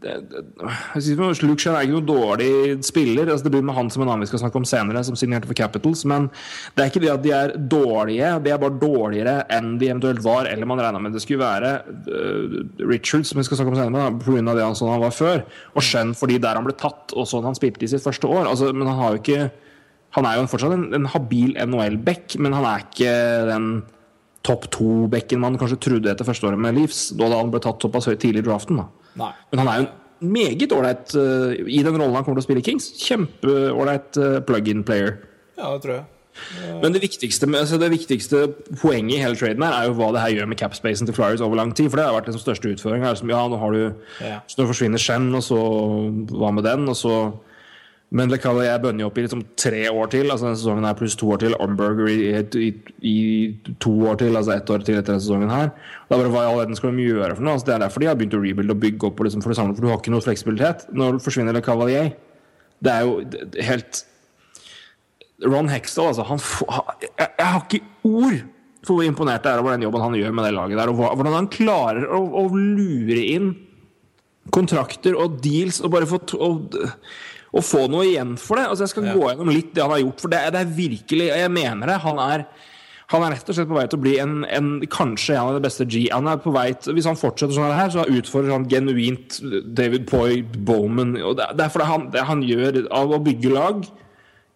jeg 0.03 1.03
synes, 1.05 1.41
Luke 1.43 1.61
Shen 1.61 1.75
er 1.77 1.85
ikke 1.85 1.95
noe 1.95 2.05
dårlig 2.07 2.49
spiller. 2.85 3.29
Altså, 3.29 3.45
det 3.45 3.53
blir 3.53 3.63
med 3.65 3.75
han 3.77 3.89
som 3.93 4.03
en 4.03 4.11
annen 4.11 4.25
vi 4.25 4.29
skal 4.31 4.41
snakke 4.41 4.59
om 4.59 4.67
senere, 4.67 5.03
som 5.07 5.17
signerte 5.19 5.47
for 5.49 5.57
Capitals. 5.57 6.03
Men 6.09 6.27
det 6.75 6.83
er 6.83 6.91
ikke 6.91 7.03
det 7.03 7.11
at 7.13 7.23
de 7.23 7.33
er 7.35 7.55
dårlige, 7.71 8.31
de 8.43 8.53
er 8.53 8.61
bare 8.61 8.79
dårligere 8.81 9.35
enn 9.53 9.77
de 9.81 9.89
eventuelt 9.89 10.23
var, 10.25 10.49
eller 10.51 10.69
man 10.69 10.81
regna 10.83 11.01
med 11.03 11.15
det 11.15 11.23
skulle 11.23 11.43
være. 11.43 11.73
Uh, 12.07 12.59
Richards, 12.89 13.31
som 13.31 13.39
vi 13.39 13.47
skal 13.47 13.61
snakke 13.61 13.73
om 13.73 13.79
senere, 13.79 14.13
pga. 14.19 14.45
det 14.51 14.67
han, 14.67 14.77
sånn 14.79 14.93
han 14.93 15.03
var 15.05 15.15
før. 15.15 15.45
Og 15.73 15.85
Shen 15.85 16.15
fordi 16.17 16.39
der 16.43 16.59
han 16.59 16.67
ble 16.67 16.75
tatt, 16.79 17.15
og 17.15 17.29
sånn 17.29 17.47
han 17.47 17.57
spilte 17.57 17.87
i 17.87 17.91
sitt 17.91 18.03
første 18.03 18.29
år. 18.29 18.47
Altså, 18.49 18.73
men 18.75 18.89
han 18.89 18.99
har 18.99 19.15
jo 19.15 19.23
ikke 19.23 19.51
Han 20.13 20.27
er 20.29 20.35
jo 20.37 20.43
fortsatt 20.45 20.75
en, 20.75 20.83
en 20.93 21.07
habil 21.09 21.55
NHL-back, 21.57 22.35
men 22.37 22.53
han 22.53 22.67
er 22.69 22.83
ikke 22.83 23.13
den 23.49 23.63
topp 24.45 24.67
to-bekken 24.75 25.41
man 25.41 25.57
kanskje 25.57 25.79
trodde 25.81 26.11
etter 26.11 26.27
første 26.27 26.45
året 26.45 26.61
med 26.61 26.75
Leafs, 26.77 27.07
da 27.17 27.31
han 27.31 27.49
ble 27.49 27.57
tatt 27.63 27.81
såpass 27.81 28.05
høyt 28.11 28.21
tidlig 28.21 28.43
i 28.43 28.45
draften. 28.45 28.77
da 28.77 29.02
nei. 29.19 29.33
men 29.51 29.61
han 29.63 29.69
er 29.71 29.81
jo 29.81 29.85
en 29.87 30.31
meget 30.33 30.71
ålreit 30.71 31.13
uh, 31.19 31.51
i 31.67 31.83
den 31.83 31.99
rollen 31.99 32.15
han 32.15 32.23
kommer 32.23 32.39
til 32.39 32.45
å 32.45 32.47
spille 32.47 32.63
i 32.63 32.65
Kings. 32.65 32.89
Kjempeålreit 33.03 34.19
uh, 34.21 34.39
plug-in 34.47 34.83
player. 34.87 35.17
Ja, 35.57 35.73
det 35.75 35.83
tror 35.85 35.97
jeg. 35.99 36.09
Men 36.81 36.93
det 36.95 37.03
viktigste, 37.03 37.45
altså 37.45 37.77
det 37.77 37.91
viktigste 37.93 38.47
poenget 38.81 39.19
i 39.19 39.21
hele 39.21 39.37
traden 39.37 39.61
her 39.61 39.75
er 39.77 39.89
jo 39.89 39.97
hva 39.99 40.09
det 40.15 40.23
her 40.23 40.33
gjør 40.33 40.49
med 40.49 40.57
capspacen 40.57 41.05
til 41.07 41.15
Flyers 41.15 41.43
over 41.45 41.59
lang 41.59 41.73
tid. 41.77 41.91
For 41.91 41.99
det 41.99 42.07
har 42.07 42.15
vært 42.15 42.31
den 42.31 42.41
største 42.41 42.71
utføringa. 42.73 43.13
Ja, 43.29 43.43
nå 43.47 43.59
har 43.61 43.75
du 43.75 43.83
Ja. 44.23 44.39
Så 44.47 44.61
nå 44.61 44.67
forsvinner 44.69 45.01
Shen, 45.01 45.29
og 45.35 45.43
så 45.45 45.59
hva 46.33 46.51
med 46.51 46.65
den? 46.65 46.87
Og 46.89 46.97
så 46.97 47.13
men 48.13 48.29
kaller 48.37 48.67
jeg 48.67 48.81
bønner 48.83 49.07
opp 49.07 49.15
i 49.17 49.23
liksom 49.25 49.41
tre 49.57 49.87
år 49.89 50.11
til. 50.13 50.29
altså 50.29 50.45
Denne 50.45 50.59
sesongen 50.59 50.85
her 50.85 50.97
pluss 50.97 51.15
to 51.17 51.31
år 51.33 51.39
til. 51.41 51.55
Umberger 51.57 52.11
i, 52.11 52.27
i, 52.61 52.67
i 53.09 53.73
to 53.81 53.93
år 54.05 54.19
til, 54.21 54.37
altså 54.37 54.53
ett 54.53 54.69
år 54.69 54.85
til 54.85 54.99
etter 54.99 55.15
denne 55.15 55.23
sesongen 55.23 55.49
her. 55.49 55.71
Er 55.73 56.13
bare 56.13 56.29
Hva 56.29 56.43
i 56.43 56.51
all 56.51 56.59
verden 56.61 56.77
skal 56.77 56.93
de 56.93 57.07
gjøre 57.07 57.33
for 57.33 57.45
noe? 57.47 57.57
altså 57.57 57.71
Det 57.71 57.75
er 57.75 57.81
derfor 57.87 58.03
de 58.03 58.11
har 58.11 58.19
begynt 58.19 58.37
å 58.37 58.43
rebuilde 58.43 58.77
og 58.77 58.83
bygge 58.85 59.09
opp. 59.09 59.17
Og 59.17 59.29
liksom 59.29 59.41
for 59.41 59.53
det 59.53 59.57
samme, 59.57 59.73
for 59.73 59.81
Du 59.81 59.89
har 59.89 59.97
ikke 59.97 60.13
noe 60.13 60.27
fleksibilitet. 60.27 60.85
Når 60.93 61.17
forsvinner 61.25 61.57
Le 61.57 61.65
Cavalier 61.65 62.13
Det 62.83 62.93
er 62.93 63.07
jo 63.07 63.17
helt 63.71 64.05
Ron 65.49 65.73
Hextall, 65.73 66.13
altså. 66.13 66.29
Han, 66.29 66.39
får, 66.39 66.95
jeg, 67.01 67.27
jeg 67.27 67.49
har 67.49 67.65
ikke 67.65 67.83
ord 68.13 68.39
for 68.83 68.99
hvor 68.99 69.07
imponert 69.07 69.45
jeg 69.47 69.55
er 69.55 69.63
over 69.63 69.73
den 69.73 69.85
jobben 69.87 70.03
han 70.03 70.15
gjør 70.19 70.33
med 70.35 70.45
det 70.45 70.53
laget 70.53 70.77
der. 70.77 70.91
Og 70.91 71.01
hvordan 71.01 71.37
han 71.39 71.51
klarer 71.51 72.05
å, 72.13 72.21
å 72.43 72.47
lure 72.53 73.21
inn 73.33 73.53
kontrakter 74.53 75.15
og 75.15 75.39
deals 75.43 75.79
og 75.81 75.93
bare 75.93 76.07
få 76.09 76.19
og, 76.35 76.75
og 77.53 77.61
få 77.63 77.87
noe 77.89 78.03
igjen 78.07 78.35
for 78.41 78.55
det. 78.57 78.65
Altså 78.69 78.83
Jeg 78.87 78.89
skal 78.95 79.05
Ja. 79.05 79.13
gå 79.13 79.27
gjennom 79.29 79.49
litt 79.53 79.73
det 79.75 79.81
han 79.83 79.91
har 79.91 79.99
gjort, 80.01 80.21
for 80.21 80.27
det, 80.29 80.39
er- 80.39 80.51
det 80.51 80.61
er 80.61 80.75
virkelig 80.77 81.27
Jeg 81.37 81.51
mener 81.51 81.87
det. 81.87 81.99
Han 82.01 82.17
er 82.19 82.45
han 83.13 83.21
er 83.21 83.35
rett 83.35 83.49
og 83.49 83.53
slett 83.55 83.67
på 83.69 83.75
vei 83.75 83.85
til 83.85 83.99
å 83.99 84.01
bli 84.01 84.13
en, 84.17 84.45
en 84.45 84.69
kanskje 84.89 85.35
en 85.35 85.49
av 85.51 85.53
de 85.53 85.59
beste 85.61 85.85
G. 85.85 86.07
Han 86.11 86.25
er 86.27 86.37
på 86.37 86.51
vei 86.55 86.71
til, 86.73 86.93
Hvis 86.95 87.05
han 87.05 87.15
fortsetter 87.19 87.53
sånn 87.53 87.75
her, 87.75 87.89
så 87.93 88.05
utfordrer 88.09 88.51
han 88.55 88.65
genuint 88.65 89.39
David 89.75 90.07
Poy, 90.07 90.41
Bowman 90.41 91.17
og 91.21 91.35
det, 91.37 91.45
det 91.57 91.65
er 91.65 91.69
fordi 91.69 91.85
han, 91.85 92.07
det 92.09 92.23
han 92.25 92.41
gjør 92.41 92.87
av 92.89 93.11
å 93.11 93.19
bygge 93.23 93.51
lag 93.53 93.85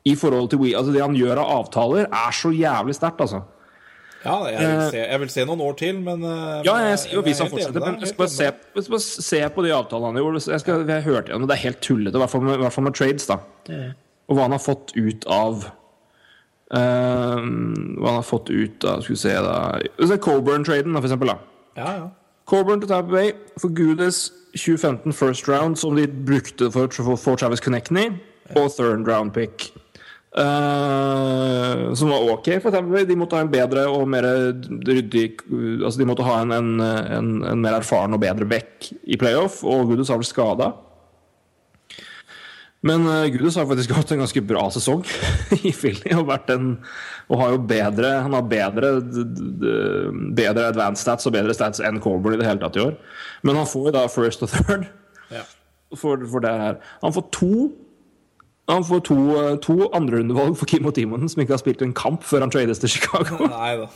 i 0.07 0.15
forhold 0.15 0.49
til 0.49 0.59
We, 0.59 0.71
altså 0.73 0.93
Det 0.93 1.01
han 1.03 1.13
gjør 1.19 1.37
av 1.43 1.65
avtaler, 1.67 2.07
er 2.07 2.31
så 2.33 2.49
jævlig 2.55 2.95
sterkt, 2.95 3.19
altså. 3.21 3.43
Ja, 4.25 4.37
jeg 4.49 4.59
vil, 4.59 4.81
se, 4.91 5.01
jeg 5.03 5.19
vil 5.21 5.29
se 5.29 5.45
noen 5.45 5.61
år 5.61 5.75
til, 5.79 5.99
men 6.03 6.23
eh, 6.25 6.65
Ja, 6.65 6.75
jeg 6.83 6.99
jo 7.13 7.21
hvis 7.25 7.41
han 7.41 7.47
er 7.47 7.53
fortsetter, 7.53 7.83
men 7.83 7.99
jeg 8.01 8.11
skal 8.11 8.21
bare 8.23 8.33
se, 8.33 8.51
jeg 8.75 8.85
skal 8.87 9.01
se 9.29 9.41
på 9.55 9.65
de 9.65 9.73
avtalene 9.75 10.09
han 10.11 10.21
gjorde. 10.21 10.43
Jeg, 10.51 10.63
skal, 10.63 10.85
jeg 10.89 11.05
hørte 11.05 11.31
gjennom, 11.31 11.49
Det 11.49 11.57
er 11.57 11.63
helt 11.67 11.81
tullete, 11.85 12.17
i 12.17 12.23
hvert 12.23 12.33
fall 12.33 12.47
med, 12.47 12.61
hvert 12.63 12.75
fall 12.75 12.87
med 12.89 12.97
trades. 12.97 13.27
da 13.29 13.39
Og 14.27 14.37
hva 14.37 14.47
han 14.47 14.57
har 14.57 14.63
fått 14.63 14.95
ut 14.97 15.27
av 15.31 15.67
Uh, 16.67 17.39
Hva 17.95 18.09
han 18.09 18.17
har 18.17 18.25
fått 18.27 18.49
ut 18.51 18.83
av 18.83 18.99
Skal 18.99 19.13
vi 19.13 19.19
se, 19.21 19.31
da 19.39 20.17
Coburn-traden, 20.19 20.97
for 20.97 21.07
eksempel. 21.07 21.31
Da. 21.31 21.37
Ja, 21.79 21.91
ja. 21.95 22.09
Coburn 22.47 22.81
til 22.81 22.89
Tampa 22.91 23.11
Bay 23.11 23.31
for 23.55 23.71
Goodies 23.71 24.33
2015 24.57 25.13
first 25.13 25.47
round, 25.47 25.77
som 25.77 25.95
de 25.95 26.07
brukte 26.07 26.71
for, 26.71 26.87
for, 26.91 27.15
for 27.15 27.35
Travis 27.39 27.59
Connectney, 27.63 28.09
og 28.55 28.71
third 28.75 29.07
round 29.07 29.31
pick. 29.31 29.71
Eh, 30.37 31.93
som 31.97 32.11
var 32.13 32.27
ok 32.35 32.49
for 32.61 32.69
Tampa 32.69 33.01
De 33.09 33.15
måtte 33.17 33.33
ha 33.33 33.41
en 33.41 33.49
bedre 33.49 33.87
og 33.89 34.03
mer 34.11 34.27
ryddig 34.85 35.39
Altså 35.49 35.97
De 35.97 36.05
måtte 36.05 36.25
ha 36.27 36.35
en, 36.43 36.51
en, 36.53 36.67
en, 36.83 37.31
en 37.53 37.63
mer 37.63 37.79
erfaren 37.79 38.13
og 38.13 38.21
bedre 38.21 38.45
back 38.45 38.91
i 39.01 39.17
playoff, 39.17 39.63
og 39.65 39.87
Goodies 39.89 40.11
har 40.13 40.19
vel 40.21 40.27
skada. 40.29 40.67
Men 42.85 43.07
uh, 43.09 43.25
Gudus 43.33 43.57
har 43.57 43.65
faktisk 43.65 43.95
hatt 43.97 44.11
en 44.13 44.21
ganske 44.21 44.43
bra 44.45 44.67
sesong 44.73 45.01
i 45.57 45.73
Philly. 45.73 46.13
Og, 46.13 46.29
og 46.29 47.41
har 47.41 47.55
jo 47.55 47.63
bedre 47.71 48.11
Han 48.27 48.37
har 48.37 48.45
bedre, 48.51 48.91
bedre 50.37 50.67
advanced 50.69 51.01
stats 51.01 51.27
og 51.27 51.33
bedre 51.35 51.55
stats 51.57 51.81
enn 51.81 51.97
Coburn 52.03 52.37
i 52.37 52.41
det 52.41 52.47
hele 52.47 52.61
tatt 52.61 52.77
i 52.77 52.85
år. 52.85 52.95
Men 53.47 53.57
han 53.59 53.69
får 53.69 53.89
jo 53.89 53.95
da 53.97 54.05
first 54.11 54.45
og 54.45 54.53
third 54.53 54.87
Ja. 55.33 55.41
for, 55.97 56.21
for 56.29 56.45
det 56.45 56.53
her. 56.61 56.77
Han 57.01 57.15
får 57.15 57.25
to 57.35 57.51
han 58.67 58.83
får 58.83 58.99
to, 59.07 59.15
eh, 59.39 59.55
to 59.63 59.75
andrerundevalg 59.95 60.57
for 60.59 60.67
Kim 60.67 60.87
og 60.89 60.95
Timonen, 60.97 61.29
som 61.31 61.41
ikke 61.41 61.55
har 61.55 61.61
spilt 61.61 61.81
en 61.85 61.93
kamp 61.95 62.25
før 62.27 62.43
han 62.43 62.51
trades 62.51 62.81
til 62.83 62.91
Chicago. 62.97 63.47
Nei. 63.53 63.87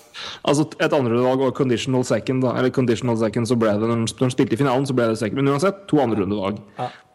Altså 0.47 0.63
et 0.80 0.95
andrerundevalg 0.95 1.43
og 1.49 1.55
conditional 1.57 2.05
second. 2.07 2.45
Da. 2.45 2.53
Eller 2.59 2.72
conditional 2.72 3.17
second 3.19 3.49
så 3.49 3.57
ble 3.59 3.74
det 3.76 3.89
Når 3.89 4.05
han 4.22 4.32
spilte 4.32 4.55
i 4.55 4.61
finalen, 4.61 4.88
så 4.88 4.95
ble 4.95 5.09
det 5.11 5.19
second. 5.19 5.41
Men 5.41 5.51
uansett, 5.51 5.84
to 5.91 5.99
andrerundevalg. 6.03 6.61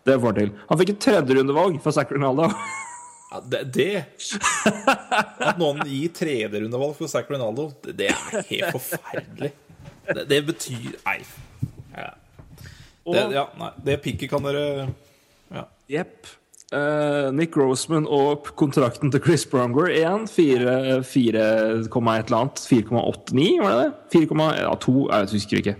Det 0.06 0.18
får 0.20 0.26
han 0.32 0.40
til. 0.42 0.52
Han 0.68 0.82
fikk 0.82 0.92
et 0.92 1.00
tredjerundevalg 1.06 1.80
fra 1.82 1.96
Zac 1.96 2.12
Ronaldo. 2.12 2.50
Ja, 3.26 3.40
det, 3.42 3.58
det 3.74 4.04
At 5.42 5.56
noen 5.58 5.80
gir 5.90 6.12
tredjerundevalg 6.14 6.92
for 6.94 7.10
Zac 7.10 7.26
Ronaldo, 7.26 7.72
det, 7.82 7.96
det 7.98 8.12
er 8.12 8.44
helt 8.52 8.76
forferdelig. 8.76 9.50
Det, 10.06 10.22
det 10.30 10.38
betyr 10.46 10.92
Nei. 11.02 11.16
Ja. 11.90 12.12
Det, 13.02 13.24
ja, 13.34 13.42
nei. 13.58 13.72
det 13.86 13.98
pikket 14.04 14.30
kan 14.30 14.46
dere 14.46 14.62
Ja. 15.50 15.64
Jepp. 15.90 16.30
Eh, 16.74 17.28
Nick 17.30 17.54
Roseman 17.54 18.08
og 18.10 18.48
kontrakten 18.58 19.12
til 19.14 19.22
Chris 19.22 19.44
Bronger 19.46 19.86
igjen. 19.92 20.24
4, 20.26 21.02
4, 21.06 21.44
eller 21.86 22.38
annet. 22.40 22.58
4,89, 22.66 23.60
var 23.62 23.76
det 23.76 23.84
det? 23.84 23.92
4, 24.16 24.48
ja, 24.64 24.72
2, 24.82 24.94
jeg 25.12 25.30
husker 25.36 25.60
ikke. 25.62 25.76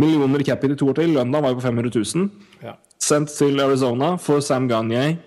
Millioner 0.00 0.42
cap 0.44 0.64
i 0.64 0.74
to 0.76 0.88
år 0.88 0.96
til. 0.96 1.12
Lønna 1.16 1.40
var 1.44 1.52
jo 1.52 1.60
på 1.60 1.66
500 1.68 1.92
000. 2.16 2.30
ja. 2.64 2.76
Sendt 2.98 3.28
til 3.36 3.60
Arizona 3.60 4.14
for 4.16 4.40
Sam 4.40 4.68
Gagne, 4.68 5.18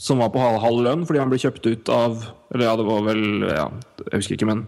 som 0.00 0.18
var 0.18 0.30
på 0.32 0.40
halv, 0.40 0.56
halv 0.62 0.80
lønn 0.86 1.02
fordi 1.04 1.20
han 1.20 1.28
ble 1.28 1.36
kjøpt 1.38 1.66
ut 1.68 1.90
av 1.92 2.14
Eller 2.54 2.64
ja, 2.64 2.72
det 2.80 2.86
var 2.88 3.02
vel 3.04 3.20
ja, 3.44 3.66
Jeg 4.06 4.14
husker 4.22 4.38
ikke, 4.38 4.48
men 4.48 4.62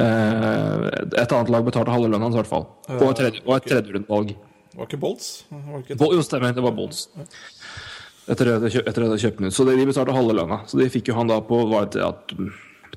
uh, 0.00 0.88
Et 1.20 1.28
annet 1.28 1.52
lag 1.52 1.66
betalte 1.68 1.92
halve 1.92 2.08
lønna 2.08 2.24
hans, 2.24 2.34
i 2.34 2.40
hvert 2.40 2.48
fall. 2.50 2.64
Og 2.88 3.04
et 3.10 3.20
tredje, 3.20 3.44
og 3.44 3.58
et 3.58 3.68
tredjerundevalg. 3.68 4.32
Var 4.74 4.88
ikke 4.88 4.98
Bolts? 4.98 5.28
Var 5.52 5.84
ikke 5.84 5.98
Jo, 6.16 6.22
stemmer. 6.24 6.56
Det 6.56 6.64
var 6.64 6.72
Bolts. 6.74 7.04
Kjø- 7.14 7.28
etter 8.30 8.54
at 8.54 8.64
jeg 8.68 8.80
kjøpte 8.80 9.40
den 9.42 9.50
ut. 9.50 9.56
Så 9.56 9.66
de 9.68 9.84
betalte 9.84 10.16
halve 10.16 10.36
lønna. 10.36 10.62
Så 10.70 10.80
de 10.80 10.88
fikk 10.92 11.10
jo 11.10 11.18
han 11.18 11.30
da 11.30 11.40
på 11.44 11.58
var 11.70 11.90
det 11.92 12.02
at, 12.04 12.34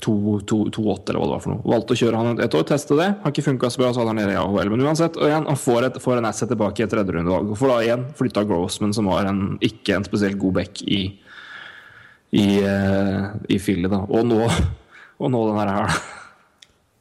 to, 0.03 0.15
to, 0.47 0.59
to 0.73 0.85
åtte, 0.93 1.11
eller 1.11 1.21
hva 1.21 1.27
det 1.27 1.35
var 1.35 1.43
for 1.43 1.53
noe. 1.55 1.65
Valgte 1.73 1.95
å 1.97 2.01
kjøre 2.01 2.23
han 2.23 2.41
et 2.43 2.57
år, 2.57 2.65
teste 2.69 2.97
det. 2.99 3.09
Har 3.23 3.33
ikke 3.33 3.47
funka 3.49 3.71
så 3.73 3.83
bra, 3.83 3.91
så 3.91 4.03
hadde 4.03 4.13
han 4.13 4.21
nede 4.21 4.35
i 4.35 4.39
AHL. 4.39 4.73
Men 4.73 4.85
uansett, 4.87 5.19
og 5.19 5.29
igjen, 5.29 5.47
han 5.49 5.59
får, 5.59 5.89
et, 5.89 6.01
får 6.03 6.21
en 6.21 6.29
asset 6.29 6.51
tilbake 6.53 6.83
i 6.83 6.87
et 6.87 6.93
tredjerundevalg. 6.93 7.53
Og 7.53 7.59
får 7.59 7.73
da 7.73 7.79
igjen 7.85 8.09
flytta 8.19 8.45
Grossman, 8.47 8.95
som 8.95 9.09
var 9.11 9.29
en, 9.29 9.45
ikke 9.65 9.97
en 9.97 10.07
spesielt 10.07 10.39
god 10.41 10.61
back 10.61 10.83
i 10.87 11.05
i, 12.35 12.59
eh, 12.59 13.25
i 13.49 13.59
Philly, 13.59 13.87
da. 13.87 14.01
Og 14.11 14.25
nå, 14.27 14.41
og 14.43 15.31
nå 15.31 15.43
den 15.47 15.61
her. 15.63 15.99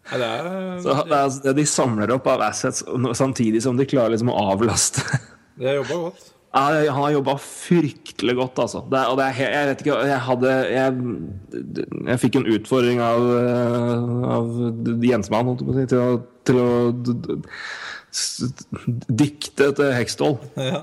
Nei, 0.07 0.19
det 0.23 0.27
er, 0.31 0.51
Så 0.85 0.95
det 1.03 1.19
er 1.19 1.39
det 1.49 1.55
de 1.59 1.65
samler 1.67 2.13
opp 2.15 2.29
av 2.31 2.45
assets, 2.47 2.85
samtidig 3.19 3.65
som 3.65 3.79
de 3.79 3.89
klarer 3.91 4.15
liksom 4.15 4.31
å 4.31 4.39
avlaste. 4.53 5.03
Det 5.59 5.73
jobba 5.81 5.99
godt. 6.05 6.27
Ja, 6.57 6.63
han 6.89 7.03
har 7.03 7.11
jobba 7.13 7.35
fryktelig 7.43 8.35
godt, 8.39 8.59
altså. 8.65 8.81
Det, 8.89 9.01
og 9.11 9.19
det 9.21 9.27
er, 9.27 9.41
jeg 9.45 9.69
vet 9.69 9.83
ikke 9.85 9.97
Jeg 10.09 10.21
hadde 10.25 10.53
Jeg, 10.73 10.89
jeg 12.07 12.23
fikk 12.23 12.39
en 12.41 12.49
utfordring 12.57 13.03
av, 13.05 13.27
eh, 13.43 14.05
av 14.39 14.45
Jensmann 15.05 15.51
holdt 15.51 15.61
jeg 15.61 15.69
på 15.69 15.75
å 15.75 15.77
si, 15.77 15.87
til 15.93 16.01
å, 16.01 16.11
til 16.49 16.57
å 16.63 16.69
dikte 19.21 19.69
til 19.77 19.93
Hekstvold. 19.93 20.39
Ja. 20.57 20.81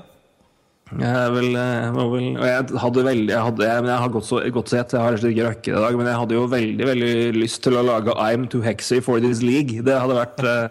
Jeg 1.00 1.30
vel, 1.32 1.48
jeg 1.56 1.92
var 1.96 2.08
vel 2.12 2.26
Og 2.36 2.44
jeg 2.44 2.78
hadde 2.82 3.04
veldig 3.06 3.32
Jeg, 3.32 3.42
hadde, 3.48 3.66
jeg, 3.66 3.82
men 3.82 3.90
jeg 3.90 4.02
har 4.04 4.10
gått 4.14 4.26
så 4.28 4.40
godt 4.54 4.70
sett, 4.70 4.92
jeg 4.94 5.00
har 5.00 5.16
ikke 5.16 5.46
røkket 5.48 5.72
i 5.72 5.80
dag, 5.80 5.96
men 5.98 6.10
jeg 6.10 6.20
hadde 6.20 6.36
jo 6.36 6.44
veldig 6.52 6.88
veldig 6.90 7.14
lyst 7.40 7.62
til 7.64 7.78
å 7.80 7.86
lage 7.86 8.14
I'm 8.20 8.46
too 8.52 8.62
hexy 8.62 9.00
for 9.02 9.18
this 9.24 9.42
league. 9.42 9.82
Det 9.82 9.96
hadde 9.96 10.20
vært 10.20 10.44
eh, 10.44 10.68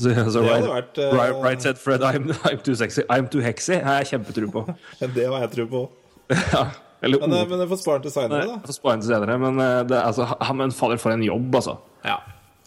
så, 0.00 0.12
så 0.34 0.42
right, 0.44 0.66
vært, 0.66 1.00
uh... 1.00 1.14
right, 1.16 1.36
right 1.44 1.64
said 1.64 1.80
Fred, 1.80 2.04
I'm, 2.06 2.30
I'm 2.48 2.60
too 2.64 2.76
sexy. 2.78 3.04
I'm 3.12 3.28
too 3.30 3.42
hexy 3.44 3.78
har 3.84 4.00
jeg 4.00 4.14
kjempetro 4.14 4.50
på. 4.54 4.64
Det 5.16 5.26
har 5.26 5.44
jeg 5.46 5.52
tro 5.56 5.66
på. 5.70 5.82
Ja, 6.54 6.66
eller 7.02 7.22
Men, 7.24 7.32
eh, 7.38 7.46
men 7.48 7.62
jeg 7.64 7.70
får 7.70 7.80
spare 7.80 8.02
til 8.04 8.12
seinere, 8.14 8.44
da. 8.46 8.58
jeg 8.58 8.68
får 8.68 8.76
spare 8.76 8.98
den 8.98 9.04
til 9.06 9.12
senere, 9.14 9.38
men 9.40 9.62
eh, 9.64 9.78
det, 9.88 9.98
altså, 9.98 10.26
han 10.36 10.58
men 10.60 10.74
fader, 10.76 11.00
for 11.00 11.14
en 11.14 11.24
jobb, 11.24 11.54
altså. 11.62 11.78
Ja. 12.04 12.18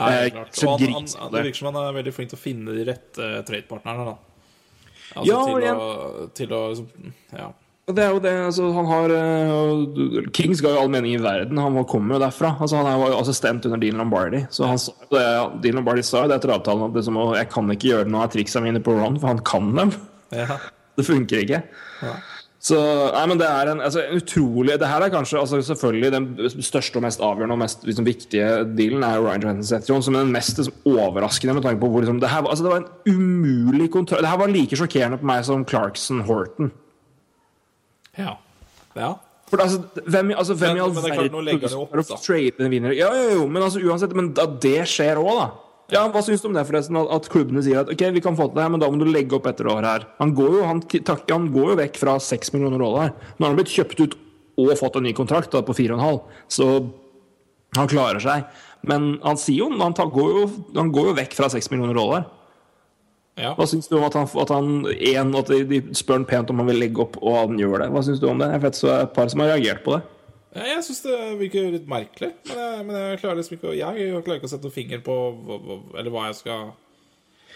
Nei, 0.02 0.12
Eh, 0.26 0.34
han, 0.34 0.82
han, 0.90 1.06
det 1.32 1.44
virker 1.46 1.60
som 1.62 1.70
han 1.70 1.78
er 1.84 1.94
veldig 1.96 2.14
flink 2.16 2.32
til 2.32 2.40
å 2.40 2.42
finne 2.42 2.74
de 2.76 2.86
rette 2.88 3.24
uh, 3.24 3.42
trade-partnerne. 3.46 4.16
Altså 5.14 5.28
Ja, 5.30 5.42
til, 5.46 5.60
igjen. 5.62 5.84
å, 5.84 6.26
til 6.34 6.56
å 6.58 6.62
liksom, 6.74 7.14
Ja. 7.38 7.52
Det 7.84 8.00
er 8.00 8.14
jo 8.14 8.20
det, 8.24 8.32
altså, 8.46 8.70
han 8.72 8.86
har 8.88 9.12
uh, 9.12 10.28
Kings 10.32 10.62
ga 10.64 10.70
jo 10.72 10.84
all 10.86 10.92
mening 10.92 11.18
i 11.18 11.24
verden. 11.24 11.58
Han 11.60 11.74
var- 11.76 11.84
kommer 11.92 12.16
jo 12.16 12.22
derfra. 12.24 12.54
Altså, 12.64 12.78
han 12.80 13.00
var 13.02 13.12
jo 13.12 13.18
assistent 13.20 13.66
under 13.68 13.78
Dean 13.82 13.98
Lombardi. 14.00 14.46
Så 14.56 14.66
han 14.70 14.80
sa 14.80 14.94
det, 15.12 15.24
Dean 15.66 15.76
Lombardi 15.76 16.04
sa 16.08 16.22
jo 16.24 16.30
det 16.32 16.38
etter 16.40 16.54
avtalen 16.56 16.86
at 16.88 16.96
liksom, 16.96 17.20
jeg 17.36 17.50
kan 17.52 17.74
ikke 17.76 17.90
gjøre 17.92 18.08
noe 18.14 18.24
av 18.24 18.32
triksa 18.32 18.62
mine 18.64 18.80
på 18.80 18.96
Ron, 18.96 19.20
for 19.20 19.28
han 19.34 19.44
kan 19.44 19.74
dem. 19.76 19.92
ja. 20.32 20.60
Det 20.96 21.08
funker 21.08 21.40
ikke. 21.42 21.58
Så, 22.64 22.78
nei, 23.12 23.24
men 23.28 23.40
det 23.42 23.48
er 23.50 23.72
en, 23.72 23.80
altså, 23.82 24.04
utrolig 24.14 24.76
Det 24.80 24.88
her 24.88 25.02
er 25.02 25.10
kanskje 25.12 25.40
altså, 25.42 25.58
selvfølgelig 25.66 26.12
den 26.14 26.28
største 26.64 27.02
og 27.02 27.04
mest 27.04 27.20
avgjørende 27.20 27.58
og 27.58 27.60
mest 27.64 27.82
liksom, 27.84 28.06
viktige 28.06 28.52
dealen 28.78 29.04
er 29.04 29.18
Ryan 29.20 29.42
Johansen 29.44 29.66
Seth 29.82 29.90
som 30.06 30.16
er 30.16 30.22
den 30.24 30.32
mest 30.32 30.62
liksom, 30.62 30.78
overraskende 30.86 31.58
med 31.58 31.66
tanke 31.66 31.82
på 31.82 31.90
hvor 31.92 32.06
liksom, 32.06 32.22
det, 32.22 32.30
her, 32.32 32.46
altså, 32.46 32.64
det 32.64 32.72
var 32.72 32.86
en 32.86 33.18
umulig 33.18 33.90
kontroll 33.92 34.22
Det 34.22 34.30
her 34.32 34.38
var 34.40 34.54
like 34.54 34.80
sjokkerende 34.80 35.18
på 35.20 35.28
meg 35.34 35.44
som 35.50 35.66
Clarkson 35.66 36.22
Horton. 36.30 36.72
Ja. 38.18 38.38
ja. 38.96 39.12
For 39.50 39.62
altså, 39.62 39.84
hvem, 40.08 40.32
altså, 40.34 40.56
hvem 40.58 40.70
Men- 40.74 40.78
i 40.78 40.82
all 40.82 40.94
men 40.94 41.04
det 41.04 41.12
er 41.12 41.18
klart, 41.20 41.32
nå 41.34 41.42
legger 41.46 41.70
han 41.70 41.82
opp, 41.84 41.92
klarer 41.92 42.06
å 42.06 42.10
da. 42.10 42.22
trade 42.24 42.66
en 42.66 42.72
vinner? 42.74 42.96
Ja, 42.98 43.12
jo, 43.14 43.28
jo, 43.38 43.44
men 43.48 43.62
altså, 43.66 43.82
uansett 43.84 44.16
Men 44.18 44.32
da 44.34 44.48
det 44.48 44.80
skjer 44.90 45.20
òg, 45.22 45.34
da. 45.38 45.50
Ja, 45.94 46.08
Hva 46.10 46.24
syns 46.26 46.42
du 46.42 46.48
om 46.48 46.56
det, 46.56 46.64
forresten? 46.66 46.98
At, 46.98 47.12
at 47.12 47.30
klubbene 47.30 47.62
sier 47.62 47.82
at 47.84 47.92
ok, 47.92 48.02
vi 48.16 48.22
kan 48.24 48.38
få 48.40 48.48
til 48.50 48.56
det 48.58 48.64
her, 48.64 48.72
men 48.74 48.82
da 48.82 48.90
må 48.90 48.98
du 48.98 49.06
legge 49.12 49.36
opp 49.38 49.46
etter 49.52 49.68
året 49.70 49.86
her. 49.86 50.06
Han 50.18 50.32
går 50.34 50.56
jo, 50.58 50.64
han, 50.66 50.82
takk, 50.82 51.26
han 51.30 51.50
går 51.54 51.74
jo 51.74 51.80
vekk 51.84 52.00
fra 52.02 52.16
seks 52.24 52.54
millioner 52.56 52.82
dollar. 52.82 53.12
Nå 53.38 53.46
har 53.46 53.52
han 53.54 53.60
blitt 53.60 53.74
kjøpt 53.74 54.00
ut 54.02 54.16
og 54.64 54.72
fått 54.80 54.98
en 54.98 55.06
ny 55.06 55.14
kontrakt 55.18 55.52
da, 55.54 55.62
på 55.66 55.76
fire 55.76 55.94
og 55.94 56.00
en 56.00 56.06
halv, 56.08 56.40
så 56.50 56.68
han 57.78 57.90
klarer 57.92 58.22
seg. 58.24 58.46
Men 58.90 59.20
han 59.24 59.38
sier 59.40 59.64
jo 59.64 59.70
han, 59.80 59.94
tar, 59.98 60.10
går, 60.14 60.32
jo 60.40 60.48
han 60.80 60.92
går 60.94 61.12
jo 61.12 61.18
vekk 61.20 61.36
fra 61.38 61.50
seks 61.52 61.70
millioner 61.74 61.98
dollar. 61.98 62.26
Ja. 63.40 63.54
Hva 63.58 63.66
syns 63.66 63.88
du 63.90 63.96
om 63.98 64.04
at 64.06 64.14
han, 64.18 64.28
at 64.44 64.52
han 64.54 64.68
en, 64.94 65.36
at 65.40 65.50
de, 65.70 65.80
spør 65.98 66.20
han 66.20 66.26
pent 66.30 66.52
om 66.54 66.60
han 66.62 66.70
vil 66.70 66.82
legge 66.84 67.02
opp, 67.02 67.16
og 67.24 67.38
han 67.40 67.58
gjør 67.58 67.82
det? 67.82 67.88
Hva 67.96 68.04
syns 68.06 68.22
du 68.22 68.28
om 68.30 68.42
det? 68.44 68.52
Jeg 68.54 68.62
vet 68.68 68.78
så 68.78 68.92
er 68.94 69.08
et 69.08 69.16
par 69.16 69.32
som 69.34 69.42
har 69.42 69.56
reagert 69.56 69.82
på 69.86 69.96
det. 69.96 70.04
Ja, 70.54 70.68
jeg 70.76 70.84
syns 70.86 71.02
det 71.02 71.18
virker 71.40 71.72
litt 71.74 71.88
merkelig. 71.90 72.30
Men 72.46 72.60
jeg, 72.62 72.86
men 72.86 72.98
jeg 73.00 73.20
klarer 73.24 73.40
liksom 73.42 73.56
ikke 73.58 73.72
å 73.72 73.74
Jeg 73.74 74.10
klarer 74.22 74.38
ikke 74.38 74.50
å 74.52 74.54
sette 74.54 74.70
finger 74.76 75.02
på 75.02 75.16
hva, 75.34 75.58
hva, 75.66 75.78
Eller 75.98 76.14
hva 76.14 76.28
jeg 76.28 76.36
skal 76.44 76.68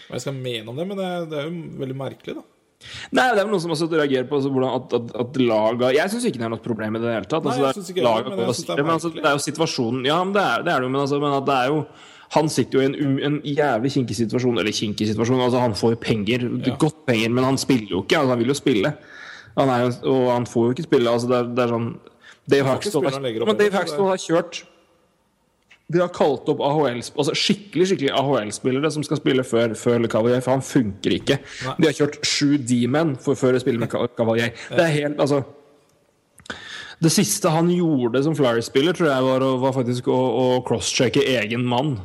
Hva 0.08 0.16
jeg 0.18 0.24
skal 0.24 0.34
mene 0.34 0.72
om 0.72 0.80
det, 0.80 0.86
men 0.90 0.98
det, 0.98 1.10
det 1.30 1.38
er 1.38 1.46
jo 1.46 1.60
veldig 1.84 1.98
merkelig, 2.00 2.34
da. 2.40 2.44
Nei, 3.10 3.24
det 3.34 3.40
er 3.40 3.44
vel 3.44 3.50
noen 3.54 3.62
som 3.62 3.72
også 3.74 3.88
reagerer 3.90 4.26
på 4.30 4.36
altså, 4.38 4.50
hvordan 4.54 4.74
at, 4.80 4.92
at, 4.98 5.14
at 5.22 5.38
laga 5.42 5.88
Jeg 5.94 6.10
syns 6.12 6.26
ikke 6.28 6.38
det 6.42 6.46
er 6.46 6.52
noe 6.56 6.62
problem 6.62 6.98
i 6.98 7.00
det 7.02 7.14
hele 7.14 7.30
tatt. 7.30 7.46
Nei, 7.46 7.54
Altså, 7.54 7.62
jeg 7.62 7.66
det 7.66 7.70
er 7.70 7.78
synes 7.78 7.90
ikke 7.94 8.02
det, 8.02 8.06
laga 8.10 8.34
men 8.34 8.42
jeg 8.42 8.46
synes 8.50 8.58
det 8.58 8.58
er 8.58 8.74
styre, 8.74 8.84
men 8.86 8.94
altså, 8.98 9.08
merkelig. 9.08 9.24
det 9.24 9.30
er 9.30 9.38
jo 9.38 9.46
situasjonen 9.46 10.06
Ja, 10.10 10.18
men 10.26 10.34
det 10.34 10.44
er 10.44 10.62
det, 10.66 10.74
er 10.74 10.78
det 10.82 10.86
jo, 10.88 10.92
men, 10.94 11.02
altså, 11.06 11.18
men 11.22 11.38
at 11.38 11.48
det 11.48 11.56
er 11.62 11.72
jo 11.74 11.80
han 12.34 12.48
sitter 12.52 12.78
jo 12.78 12.82
i 12.84 12.88
en, 12.90 13.18
en 13.24 13.36
jævlig 13.44 13.92
kinkig 13.94 14.16
situasjon. 14.18 14.58
Eller 14.60 14.74
kinkig 14.76 15.08
situasjon, 15.08 15.40
altså 15.40 15.62
han 15.62 15.74
får 15.78 15.94
jo 15.94 16.00
penger, 16.02 16.44
Ja. 16.66 16.74
godt 16.76 17.06
penger, 17.06 17.30
men 17.32 17.44
han 17.44 17.58
spiller 17.58 17.88
jo 17.94 18.02
ikke. 18.04 18.18
Altså, 18.18 18.34
han 18.34 18.38
vil 18.42 18.52
jo 18.52 18.58
spille. 18.58 18.92
Han 19.58 19.68
er 19.74 19.86
og 20.06 20.32
han 20.32 20.46
får 20.46 20.66
jo 20.66 20.74
ikke 20.76 20.88
spille. 20.88 21.10
Altså, 21.10 21.28
det, 21.30 21.36
er, 21.38 21.54
det 21.56 21.64
er 21.64 21.72
sånn 21.72 21.88
Dave 22.48 22.64
Haxton 22.68 23.04
har, 23.04 23.16
spille, 23.16 24.08
har 24.08 24.20
kjørt 24.22 24.62
De 25.92 26.00
har 26.00 26.08
kalt 26.12 26.48
opp 26.48 26.60
AHL 26.64 27.00
Altså 27.00 27.34
skikkelig 27.36 27.90
skikkelig 27.90 28.12
AHL-spillere 28.16 28.90
som 28.92 29.04
skal 29.04 29.20
spille 29.20 29.44
før, 29.44 29.74
før 29.76 30.00
Le 30.04 30.08
Cavalier, 30.08 30.40
for 30.44 30.56
han 30.56 30.64
funker 30.64 31.16
ikke. 31.16 31.38
Nei. 31.66 31.74
De 31.80 31.88
har 31.88 31.96
kjørt 31.96 32.20
sju 32.28 32.56
D-men 32.60 33.16
før 33.20 33.56
å 33.56 33.60
spiller 33.60 33.80
med 33.82 33.92
Cavalier. 33.92 34.52
Det 34.72 34.84
er 34.84 34.94
helt 35.00 35.20
Altså 35.20 35.42
Det 36.98 37.10
siste 37.14 37.50
han 37.54 37.68
gjorde 37.70 38.24
som 38.26 38.34
Flyers-spiller, 38.34 38.96
tror 38.96 39.12
jeg 39.12 39.26
var, 39.26 39.44
var 39.62 39.76
faktisk 39.76 40.08
å, 40.10 40.16
å 40.16 40.46
crosschecke 40.66 41.22
egen 41.38 41.66
mann. 41.68 41.96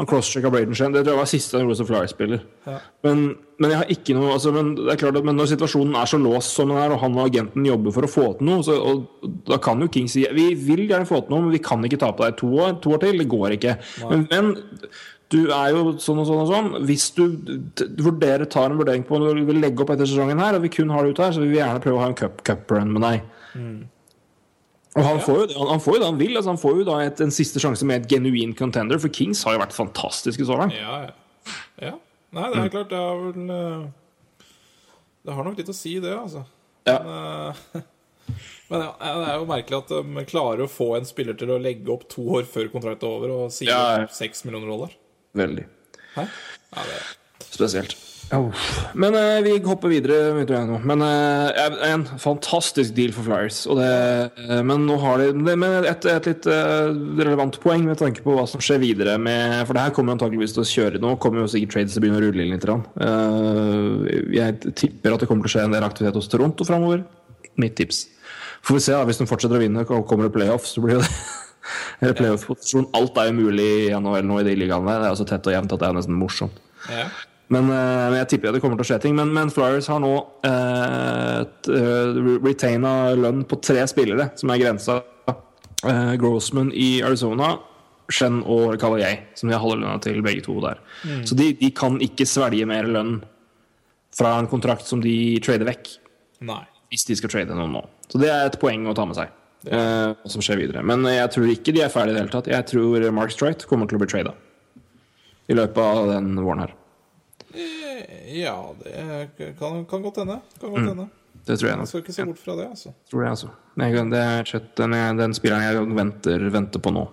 Han 0.00 0.06
crosschecka 0.08 0.48
Braden 0.48 0.76
Shane. 0.78 0.94
Det 0.94 1.02
tror 1.02 1.12
jeg 1.12 1.20
var 1.20 1.28
siste 1.28 1.58
han 1.58 1.66
gjorde 1.66 1.76
som 1.80 1.88
Flyers-spiller. 1.88 2.44
Men, 3.04 3.24
men 3.60 3.72
jeg 3.72 3.80
har 3.82 3.90
ikke 3.92 4.14
noe 4.16 4.30
altså, 4.36 4.52
men 4.54 4.70
det 4.78 4.94
er 4.94 5.00
klart 5.02 5.18
at 5.18 5.26
men 5.26 5.36
når 5.36 5.50
situasjonen 5.50 5.98
er 6.00 6.08
så 6.08 6.20
låst 6.22 6.54
som 6.56 6.70
den 6.70 6.78
er, 6.80 6.94
og 6.94 7.02
han 7.02 7.18
og 7.18 7.26
agenten 7.26 7.66
jobber 7.68 7.92
for 7.96 8.06
å 8.06 8.10
få 8.10 8.26
til 8.38 8.48
noe, 8.48 8.64
så, 8.64 8.78
og, 8.78 9.28
da 9.50 9.58
kan 9.60 9.82
jo 9.82 9.90
King 9.92 10.08
si 10.08 10.22
vi 10.36 10.46
vil 10.56 10.86
gjerne 10.86 11.08
få 11.08 11.20
til 11.24 11.34
noe, 11.34 11.44
men 11.44 11.56
vi 11.56 11.60
kan 11.66 11.84
ikke 11.84 12.00
ta 12.00 12.12
på 12.14 12.24
deg 12.24 12.38
to 12.40 12.48
år, 12.54 12.78
to 12.80 12.94
år 12.96 13.02
til. 13.04 13.20
Det 13.20 13.28
går 13.34 13.56
ikke. 13.58 13.74
Men, 14.06 14.24
men 14.30 14.54
du 15.30 15.40
er 15.54 15.74
jo 15.74 15.82
sånn 16.02 16.22
og 16.22 16.30
sånn 16.30 16.40
og 16.46 16.48
sånn. 16.48 16.70
Hvis 16.88 17.10
du, 17.18 17.26
vurderer, 18.00 18.46
tar 18.50 18.70
en 18.70 18.80
vurdering 18.80 19.04
på 19.06 19.18
om 19.18 19.28
du 19.28 19.44
vil 19.50 19.60
legge 19.62 19.84
opp 19.84 19.92
etter 19.94 20.08
sesongen 20.08 20.40
her, 20.42 20.56
og 20.56 20.64
vi 20.64 20.72
kun 20.78 20.94
har 20.94 21.04
det 21.04 21.12
ute 21.12 21.26
her, 21.26 21.36
så 21.36 21.44
vil 21.44 21.52
vi 21.52 21.60
gjerne 21.60 21.82
prøve 21.84 22.00
å 22.00 22.04
ha 22.06 22.08
en 22.14 22.18
cup, 22.18 22.40
cup 22.46 22.72
med 22.80 23.04
deg. 23.04 23.28
Og 23.58 25.04
han 25.06 25.20
får, 25.22 25.36
jo, 25.38 25.46
det- 25.46 25.56
han, 25.70 25.80
får 25.80 25.94
jo 25.96 26.00
det 26.02 26.08
han 26.10 26.18
vil. 26.18 26.36
Altså 26.36 26.50
han 26.50 26.58
får 26.58 26.78
jo 26.80 26.84
da 26.88 26.98
et, 27.04 27.20
en 27.22 27.30
siste 27.34 27.60
sjanse 27.62 27.86
med 27.86 28.02
et 28.02 28.08
genuin 28.10 28.54
contender, 28.58 28.98
for 28.98 29.08
Kings 29.14 29.42
har 29.46 29.54
jo 29.54 29.62
vært 29.62 29.76
fantastiske 29.76 30.46
så 30.48 30.56
langt. 30.58 30.74
Ja, 30.74 31.06
ja. 31.06 31.12
ja. 31.90 31.92
Nei, 32.34 32.48
det 32.54 32.64
er 32.64 32.72
klart, 32.74 32.90
det 32.90 32.98
har 32.98 33.16
vel 33.24 33.48
eh, 33.50 33.86
Det 35.26 35.34
har 35.34 35.46
nok 35.46 35.56
litt 35.58 35.70
å 35.72 35.74
si, 35.74 35.96
det, 36.02 36.12
altså. 36.14 36.44
Ja. 36.86 36.98
Men, 37.02 37.54
eh, 37.82 37.88
Men 38.70 38.84
ja, 38.86 38.90
det 39.02 39.30
er 39.32 39.38
jo 39.40 39.46
merkelig 39.50 39.78
at 39.80 39.88
de 39.90 40.22
klarer 40.30 40.60
å 40.62 40.70
få 40.70 40.92
en 40.94 41.06
spiller 41.08 41.34
til 41.38 41.50
å 41.50 41.56
legge 41.58 41.90
opp 41.90 42.04
to 42.12 42.22
år 42.38 42.44
før 42.46 42.68
kontrakten 42.70 43.08
er 43.08 43.16
over, 43.16 43.32
og 43.34 43.50
si 43.54 43.66
seks 44.14 44.44
millioner 44.46 44.70
dollar. 44.70 44.92
Veldig. 45.34 45.64
Hæ? 46.14 46.26
Ja, 46.76 46.84
det 46.86 47.00
Spesielt. 47.50 47.96
Men 48.94 49.16
eh, 49.18 49.40
vi 49.42 49.56
hopper 49.64 49.90
videre. 49.90 50.62
nå. 50.68 50.78
Men 50.86 51.02
eh, 51.02 51.90
En 51.90 52.04
fantastisk 52.22 52.94
deal 52.94 53.10
for 53.16 53.26
Flyers. 53.26 53.64
Det, 53.64 53.88
eh, 54.46 54.60
men 54.66 54.84
nå 54.86 54.98
har 55.02 55.18
de 55.18 55.32
det, 55.48 55.56
et, 55.90 56.06
et 56.12 56.28
litt 56.30 56.46
eh, 56.50 56.92
relevant 57.18 57.58
poeng 57.62 57.88
med 57.88 57.98
tanke 57.98 58.22
på 58.22 58.36
hva 58.36 58.46
som 58.50 58.62
skjer 58.62 58.78
videre 58.82 59.16
med 59.18 59.64
For 59.66 59.74
det 59.74 59.86
her 59.88 59.94
kommer 59.96 60.14
antakeligvis 60.14 60.54
til 60.54 60.62
å 60.62 60.68
kjøre 60.70 61.02
Nå 61.02 61.16
kommer 61.22 61.42
jo 61.42 61.50
sikkert 61.50 61.74
trades 61.74 61.96
til 61.96 62.02
å 62.02 62.04
begynne 62.06 62.20
å 62.20 62.24
rulle 62.26 62.46
inn 62.46 62.54
litt. 62.54 62.68
Eh, 62.70 64.14
jeg 64.36 64.76
tipper 64.78 65.16
at 65.16 65.24
det 65.24 65.30
kommer 65.30 65.46
til 65.46 65.50
å 65.50 65.54
skje 65.56 65.66
en 65.66 65.74
del 65.74 65.86
aktivitet 65.86 66.18
hos 66.20 66.30
Toronto 66.30 66.66
framover. 66.68 67.02
Mitt 67.60 67.74
tips. 67.80 68.04
Får 68.66 68.76
vi 68.76 68.84
se, 68.84 68.94
da. 68.94 69.02
Hvis 69.08 69.18
de 69.18 69.26
fortsetter 69.26 69.58
å 69.58 69.62
vinne 69.62 69.82
og 69.82 70.06
kommer 70.08 70.28
det 70.28 70.36
playoffs, 70.36 70.76
så 70.76 70.84
blir 70.84 70.98
jo 70.98 71.02
det 71.02 71.10
eller 72.00 72.14
playoff-posisjon. 72.16 72.86
Alt 72.96 73.18
er 73.20 73.28
jo 73.30 73.36
mulig 73.40 73.66
i 73.88 73.90
NHL 73.92 74.26
nå 74.28 74.38
i 74.40 74.46
de 74.46 74.54
ligaene. 74.58 74.94
Det 75.02 75.08
er 75.08 75.12
jo 75.12 75.18
så 75.20 75.26
tett 75.28 75.50
og 75.50 75.54
jevnt 75.56 75.74
at 75.74 75.82
det 75.82 75.90
er 75.90 75.98
nesten 75.98 76.16
morsomt. 76.16 76.62
ja. 76.92 77.08
Men, 77.50 77.66
uh, 77.66 78.06
men 78.10 78.18
jeg 78.20 78.28
tipper 78.34 78.50
at 78.50 78.56
det 78.56 78.62
kommer 78.62 78.78
til 78.78 78.86
å 78.86 78.90
skje 78.92 79.00
ting. 79.04 79.16
Men, 79.18 79.32
men 79.34 79.50
Flyers 79.52 79.88
har 79.90 80.02
nå 80.02 80.12
uh, 80.46 81.40
eh, 81.42 82.20
retaina 82.44 82.92
lønn 83.18 83.42
på 83.48 83.58
tre 83.64 83.82
spillere, 83.90 84.30
som 84.38 84.52
er 84.54 84.62
grensa. 84.62 85.00
Uh, 85.80 86.14
Grossman 86.20 86.70
i 86.76 87.00
Arizona, 87.06 87.56
Shen 88.10 88.40
og 88.42 88.76
Cavalier, 88.82 89.24
som 89.38 89.50
de 89.50 89.56
har 89.56 89.62
halve 89.64 89.80
lønna 89.80 89.98
til 90.02 90.22
begge 90.22 90.44
to 90.46 90.58
der. 90.62 90.82
Så 91.26 91.38
de, 91.38 91.52
de 91.58 91.70
kan 91.74 91.98
ikke 92.02 92.26
svelge 92.28 92.66
mer 92.68 92.88
lønn 92.90 93.20
fra 94.14 94.34
en 94.38 94.50
kontrakt 94.50 94.86
som 94.86 95.02
de 95.02 95.14
trader 95.42 95.68
vekk, 95.68 95.92
Nei. 96.46 96.64
hvis 96.90 97.06
de 97.06 97.16
skal 97.18 97.32
trade 97.32 97.54
noen 97.54 97.78
nå. 97.78 97.84
Så 98.10 98.18
det 98.18 98.30
er 98.30 98.48
et 98.48 98.58
poeng 98.62 98.88
å 98.90 98.96
ta 98.98 99.06
med 99.06 99.18
seg. 99.18 99.36
Uh, 99.60 100.16
som 100.30 100.40
skjer 100.40 100.56
videre. 100.56 100.82
Men 100.86 101.04
jeg 101.04 101.28
tror 101.34 101.50
ikke 101.52 101.74
de 101.76 101.82
er 101.84 101.92
ferdige 101.92 102.14
i 102.14 102.16
det 102.16 102.22
hele 102.22 102.32
tatt. 102.32 102.48
Jeg 102.48 102.68
tror 102.70 103.04
Mark 103.12 103.34
Strite 103.34 103.68
kommer 103.68 103.90
til 103.90 103.98
å 103.98 104.02
bli 104.02 104.08
trada 104.08 104.32
i 105.50 105.56
løpet 105.58 105.82
av 105.82 106.08
den 106.08 106.32
våren 106.38 106.64
her. 106.64 106.76
Ja, 108.34 108.56
det 108.82 109.54
kan, 109.58 109.84
kan 109.86 110.02
godt 110.02 110.20
hende. 110.22 110.40
Kan 110.60 110.74
godt 110.74 110.88
hende. 110.88 111.08
Det 111.46 111.56
tror 111.56 111.68
jeg 111.68 111.72
Jeg 111.72 111.78
nok. 111.80 111.88
skal 111.88 112.02
ikke 112.02 112.12
se 112.16 112.26
bort 112.28 112.42
fra 112.42 112.56
det, 112.58 112.66
altså. 112.70 112.92
tror 113.10 113.22
jeg, 113.22 113.30
altså. 113.30 113.48
Jeg, 113.80 114.10
det 114.10 114.20
er 114.24 114.50
kjøtt, 114.50 114.74
den, 114.76 114.96
den 115.18 115.34
spilleren 115.38 115.64
jeg 115.64 115.96
venter, 115.96 116.50
venter 116.52 116.82
på 116.84 116.92
nå. 116.92 117.06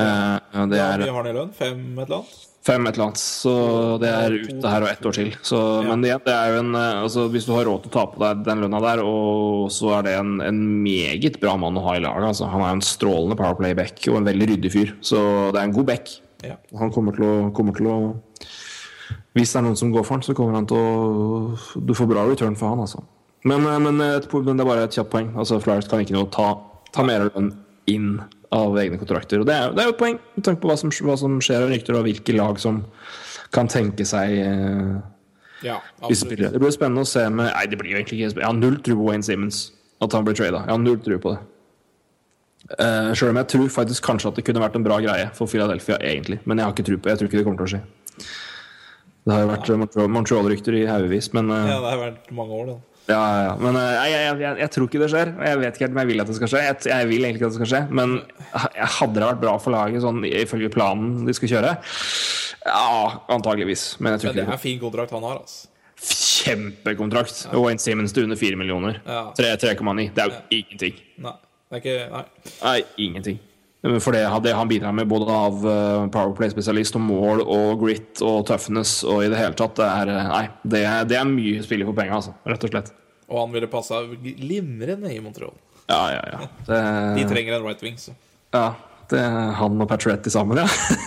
Uh, 0.00 0.66
det 0.70 0.78
Ja, 0.78 0.92
er 0.94 1.10
har 1.12 1.26
i 1.28 1.34
lønn? 1.34 1.50
Fem 1.52 1.80
et 1.98 2.06
eller 2.06 2.22
annet? 2.22 2.38
fem 2.66 2.86
et 2.86 2.94
eller 2.96 3.06
annet, 3.08 3.20
så 3.20 3.52
det 4.00 4.10
er 4.12 4.34
ute 4.36 4.72
her 4.72 4.84
og 4.84 4.90
ett 4.90 5.06
år 5.08 5.16
til. 5.16 5.30
Så, 5.46 5.58
Men 5.86 6.04
igjen, 6.04 6.22
det 6.26 6.34
er 6.34 6.54
jo 6.54 6.62
en 6.62 6.74
eh, 6.76 7.02
altså, 7.04 7.26
Hvis 7.32 7.46
du 7.48 7.54
har 7.56 7.64
råd 7.68 7.84
til 7.84 7.92
å 7.92 7.94
ta 7.94 8.04
på 8.12 8.20
deg 8.22 8.42
den 8.46 8.64
lønna 8.64 8.80
der, 8.84 9.02
og 9.04 9.70
så 9.74 9.94
er 9.98 10.06
det 10.06 10.16
en, 10.18 10.34
en 10.44 10.60
meget 10.84 11.40
bra 11.42 11.56
mann 11.60 11.78
å 11.80 11.84
ha 11.88 11.96
i 11.96 12.02
laget. 12.04 12.28
Altså. 12.32 12.50
Han 12.52 12.64
er 12.66 12.74
en 12.76 12.84
strålende 12.84 13.38
Powerplay-back 13.40 14.04
og 14.12 14.20
en 14.20 14.28
veldig 14.28 14.50
ryddig 14.54 14.72
fyr. 14.74 14.92
Så 15.04 15.20
det 15.54 15.60
er 15.62 15.70
en 15.70 15.76
god 15.76 15.88
back. 15.92 16.12
Ja. 16.44 16.56
Han 16.80 16.92
kommer 16.94 17.16
til 17.16 17.26
å, 17.26 17.32
kommer 17.56 17.76
til 17.76 17.88
å 17.90 17.96
Hvis 19.36 19.52
det 19.52 19.60
er 19.60 19.66
noen 19.68 19.78
som 19.78 19.92
går 19.94 20.04
for 20.06 20.16
han, 20.16 20.26
så 20.26 20.34
kommer 20.34 20.58
han 20.58 20.66
til 20.66 20.78
å 20.80 21.80
Du 21.86 21.94
får 21.94 22.08
bra 22.10 22.26
return 22.26 22.58
for 22.58 22.72
han, 22.72 22.82
altså. 22.82 23.04
Men, 23.46 23.64
eh, 23.66 23.78
men, 23.78 24.00
et, 24.04 24.26
men 24.32 24.58
det 24.58 24.64
er 24.64 24.68
bare 24.68 24.88
et 24.88 24.96
kjapt 24.96 25.12
poeng. 25.12 25.30
Altså, 25.38 25.60
Flyers 25.62 25.88
kan 25.88 26.02
ikke 26.02 26.16
noe 26.16 26.28
ta, 26.34 26.52
ta 26.94 27.06
mer 27.06 27.28
lønn 27.30 27.54
inn 27.90 28.18
av 28.54 28.74
egne 28.82 28.98
kontrakter. 29.00 29.40
Og 29.40 29.48
det 29.48 29.54
er, 29.54 29.70
det 29.74 29.84
er 29.84 29.88
jo 29.88 29.94
et 29.94 30.00
poeng 30.00 30.18
med 30.18 30.46
tanke 30.46 30.62
på 30.62 30.70
hva 30.70 30.76
som, 30.80 30.92
hva 31.06 31.16
som 31.20 31.38
skjer 31.44 31.64
av 31.64 31.70
rykter, 31.72 31.96
og 31.96 32.08
hvilke 32.08 32.34
lag 32.36 32.58
som 32.62 32.82
kan 33.54 33.70
tenke 33.70 34.06
seg 34.06 34.34
eh, 34.42 34.98
Ja, 35.64 35.78
spillere. 36.10 36.52
Det 36.54 36.60
blir 36.62 36.74
spennende 36.74 37.06
å 37.06 37.08
se 37.08 37.22
med 37.28 37.50
Nei, 37.50 37.64
det 37.70 37.78
blir 37.80 37.94
jo 37.94 38.00
egentlig 38.00 38.20
ikke 38.20 38.34
spennende. 38.34 38.48
Jeg 38.48 38.52
har 38.52 38.60
null 38.60 38.82
tro 38.84 38.98
på 38.98 39.08
Wayne 39.08 39.26
Simmons, 39.26 39.62
at 40.02 40.16
han 40.16 40.26
blir 40.26 40.38
trada. 40.38 40.64
Jeg 40.66 40.74
har 40.74 40.82
null 40.82 41.00
tro 41.06 41.22
på 41.22 41.34
det. 41.36 41.40
Uh, 42.70 43.10
Sjøl 43.16 43.32
om 43.32 43.40
jeg 43.40 43.48
tror 43.50 43.70
faktisk 43.72 44.04
kanskje 44.04 44.30
at 44.30 44.38
det 44.38 44.44
kunne 44.46 44.62
vært 44.62 44.76
en 44.78 44.84
bra 44.84 45.00
greie 45.02 45.30
for 45.34 45.50
Philadelphia, 45.50 45.96
egentlig. 46.06 46.42
Men 46.44 46.60
jeg 46.60 46.68
har 46.68 46.74
ikke 46.76 46.86
tro 46.86 46.98
på 46.98 47.08
det. 47.08 47.14
Jeg 47.14 47.22
tror 47.22 47.30
ikke 47.30 47.40
det 47.40 47.46
kommer 47.48 47.62
til 47.62 47.68
å 47.68 47.72
skje. 47.74 48.28
Det 49.24 49.34
har 49.34 49.42
jo 49.44 49.48
vært 49.50 49.68
Montreal- 49.82 50.12
Montreal-rykter 50.14 50.76
i 50.80 50.86
haugevis, 50.88 51.32
men 51.36 51.50
eh, 51.52 51.66
Ja, 51.68 51.80
det 51.84 51.90
har 51.92 52.00
vært 52.06 52.30
mange 52.32 52.56
år, 52.56 52.66
det. 52.70 52.76
ja, 53.12 53.18
ja, 53.20 53.40
ja. 53.50 53.54
Men 53.60 53.76
eh, 53.76 53.90
jeg, 53.96 54.12
jeg, 54.16 54.38
jeg, 54.40 54.58
jeg 54.62 54.70
tror 54.76 54.86
ikke 54.88 55.00
det 55.02 55.10
skjer. 55.12 55.32
Og 55.36 55.44
jeg 55.48 55.58
vet 55.60 55.74
ikke 55.76 55.84
helt 55.86 55.96
om 55.96 56.00
jeg 56.02 56.10
vil 56.12 56.20
at 56.24 56.30
det 56.30 56.36
skal 56.38 56.52
skje. 56.54 56.62
Jeg, 56.64 56.76
jeg 56.92 57.08
vil 57.10 57.24
egentlig 57.28 57.40
ikke 57.42 57.50
at 57.50 57.56
det 57.56 57.60
skal 57.60 57.72
skje, 57.74 57.82
men 58.00 58.14
hadde 58.96 59.14
det 59.18 59.26
vært 59.28 59.42
bra 59.44 59.56
for 59.60 59.76
laget 59.76 60.04
sånn 60.06 60.22
ifølge 60.30 60.70
planen 60.72 61.26
de 61.28 61.34
skal 61.36 61.52
kjøre? 61.52 61.74
Ja, 62.64 62.86
antageligvis. 63.36 63.84
Men 64.00 64.14
jeg 64.16 64.24
tror 64.24 64.30
Men 64.32 64.36
det 64.40 64.46
ikke 64.46 64.54
er 64.56 64.58
en 64.60 64.64
fin 64.64 64.80
kontrakt 64.80 65.12
han 65.16 65.24
har, 65.28 65.42
altså. 65.44 65.66
Kjempekontrakt. 66.00 67.44
Ja. 67.52 67.58
Wayne 67.60 67.78
Simmons 67.82 68.12
til 68.16 68.24
under 68.24 68.36
4 68.40 68.56
millioner. 68.56 69.00
Ja. 69.04 69.26
3,9. 69.36 70.10
Det 70.16 70.24
er 70.24 70.30
jo 70.32 70.40
ingenting. 70.62 71.00
Nei. 71.20 71.36
Det 71.70 71.76
er 71.76 71.82
ikke 71.84 71.96
Nei. 72.10 72.22
Nei, 72.64 72.78
ingenting. 73.04 73.38
For 73.80 74.12
det, 74.12 74.26
det 74.44 74.52
han 74.52 74.68
bidrar 74.68 74.92
med 74.92 75.08
både 75.08 75.32
av 75.32 75.62
eh, 75.64 76.02
Powerplay-spesialist 76.12 76.98
og 76.98 77.04
mål 77.06 77.40
og 77.46 77.80
grit 77.80 78.20
og 78.20 78.42
toughness 78.50 78.98
og 79.08 79.22
i 79.24 79.30
det 79.32 79.38
hele 79.40 79.56
tatt, 79.56 79.72
det 79.78 79.86
er, 79.88 80.12
eh, 80.12 80.28
nei, 80.28 80.42
det 80.74 80.82
er, 80.84 81.06
det 81.08 81.16
er 81.16 81.30
mye 81.30 81.62
spiller 81.64 81.88
for 81.88 81.96
penga, 81.96 82.18
altså. 82.18 82.34
Rett 82.44 82.66
og 82.68 82.74
slett. 82.74 82.92
Og 83.30 83.40
han 83.40 83.54
ville 83.54 83.70
passa 83.72 84.02
glimrende 84.20 85.14
i 85.14 85.22
Montreal. 85.24 85.56
Ja, 85.88 86.02
ja, 86.12 86.20
ja. 86.34 86.50
De 87.16 87.24
trenger 87.30 87.56
en 87.56 87.64
right 87.64 87.80
wing, 87.86 87.96
så, 87.98 88.12
ja 88.52 88.68
det 89.10 89.20
er 89.20 89.52
han 89.58 89.82
og 89.82 89.88
Patretti 89.90 90.32
sammen, 90.32 90.60
ja. 90.60 90.66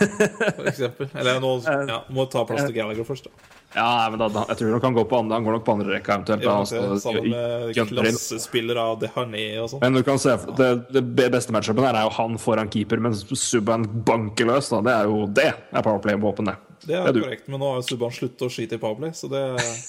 for 0.58 0.70
eksempel. 0.70 1.10
Eller 1.20 1.39
nå 1.43 1.56
ja, 1.64 1.99
må 2.14 2.26
ta 2.32 2.43
plass 2.47 2.66
til 2.68 2.76
Gallagher 2.76 3.08
først, 3.08 3.30
da. 3.30 3.51
ja 3.78 4.10
men 4.12 4.22
da, 4.22 4.43
jeg 4.51 4.60
tror 4.60 4.76
nok 4.76 4.88
han 4.89 4.97
går 4.97 5.08
på 5.12 5.22
andre, 5.24 5.39
han 5.39 5.47
går 5.47 5.58
nok 5.58 5.66
på 5.68 5.76
andre 5.78 5.95
rekka 5.95 6.18
eventuelt. 6.18 6.45
Ja, 6.45 6.58
da, 6.60 6.68
se, 6.70 6.84
sammen 7.04 7.30
med 7.32 7.80
klassespillere 7.93 8.89
av 8.91 8.99
Deharnay 9.04 9.47
og 9.64 9.72
sånn. 9.72 9.84
Men 9.86 9.99
du 9.99 10.04
kan 10.08 10.22
se, 10.22 10.36
det, 10.60 10.70
det 10.91 11.30
beste 11.34 11.56
matchupen 11.56 11.88
her 11.88 12.01
er 12.01 12.08
jo 12.10 12.14
han 12.20 12.38
foran 12.41 12.72
keeper, 12.74 13.01
mens 13.04 13.26
Subban 13.39 13.88
banker 14.08 14.51
løs. 14.51 14.72
Da. 14.74 14.84
Det 14.86 14.93
er 14.99 15.10
jo 15.12 15.26
det 15.39 15.49
er 15.54 15.88
powerplay-våpen, 15.88 16.51
det. 16.51 16.60
Det 16.84 16.97
er 16.97 17.06
det 17.16 17.22
er 17.22 17.24
korrekt, 17.24 17.47
men 17.47 17.62
nå 17.62 17.70
har 17.70 17.80
jo 17.80 17.86
Subhaan 17.88 18.12
sluttet 18.12 18.43
å 18.43 18.49
skyte 18.51 18.76
i 18.76 18.82
Powerplay, 18.82 19.14
så 19.16 19.30
det 19.32 19.41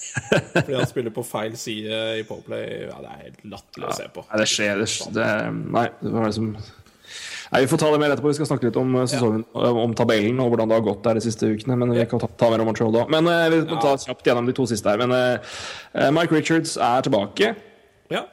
Fordi 0.53 0.77
han 0.77 0.87
spiller 0.87 1.11
på 1.15 1.25
feil 1.27 1.57
side 1.59 1.99
i 2.21 2.23
Powerplay. 2.27 2.85
Ja, 2.85 3.01
det 3.03 3.11
er 3.11 3.21
helt 3.25 3.45
latterlig 3.51 3.89
å 3.89 3.97
se 3.97 4.07
på. 4.15 4.23
Nei, 4.29 4.39
det 4.39 4.47
skjer 4.51 4.79
det, 4.79 4.89
det, 5.17 5.27
Nei, 5.75 5.85
det 5.99 6.13
var 6.15 6.29
liksom 6.29 6.53
Nei, 7.55 7.61
Vi 7.63 7.69
får 7.71 7.79
ta 7.79 7.89
det 7.93 7.99
mer 8.01 8.11
etterpå. 8.11 8.27
Vi 8.33 8.35
skal 8.35 8.49
snakke 8.49 8.67
litt 8.67 8.77
om 8.79 8.97
sesongen, 9.07 9.45
ja. 9.55 9.69
om 9.85 9.93
tabellen 9.95 10.39
og 10.43 10.51
hvordan 10.51 10.71
det 10.71 10.75
har 10.75 10.83
gått 10.83 11.05
der 11.05 11.19
de 11.19 11.23
siste 11.23 11.47
ukene. 11.47 11.77
Men 11.79 11.93
vi 11.95 12.03
kan 12.11 12.19
ta, 12.19 12.27
ta 12.27 12.49
mer 12.51 12.63
om 12.63 12.67
Montreal 12.67 12.91
da. 12.91 13.05
Men 13.11 13.29
eh, 13.31 13.45
vi 13.53 13.61
må 13.69 13.79
ta 13.79 13.95
kjapt 14.01 14.27
gjennom 14.27 14.49
de 14.49 14.55
to 14.57 14.67
siste 14.67 14.91
her. 14.91 14.99
Men 14.99 15.15
eh, 15.15 16.11
Mike 16.11 16.35
Richards 16.35 16.75
er 16.75 17.05
tilbake. 17.07 17.53
Ja. 18.11 18.25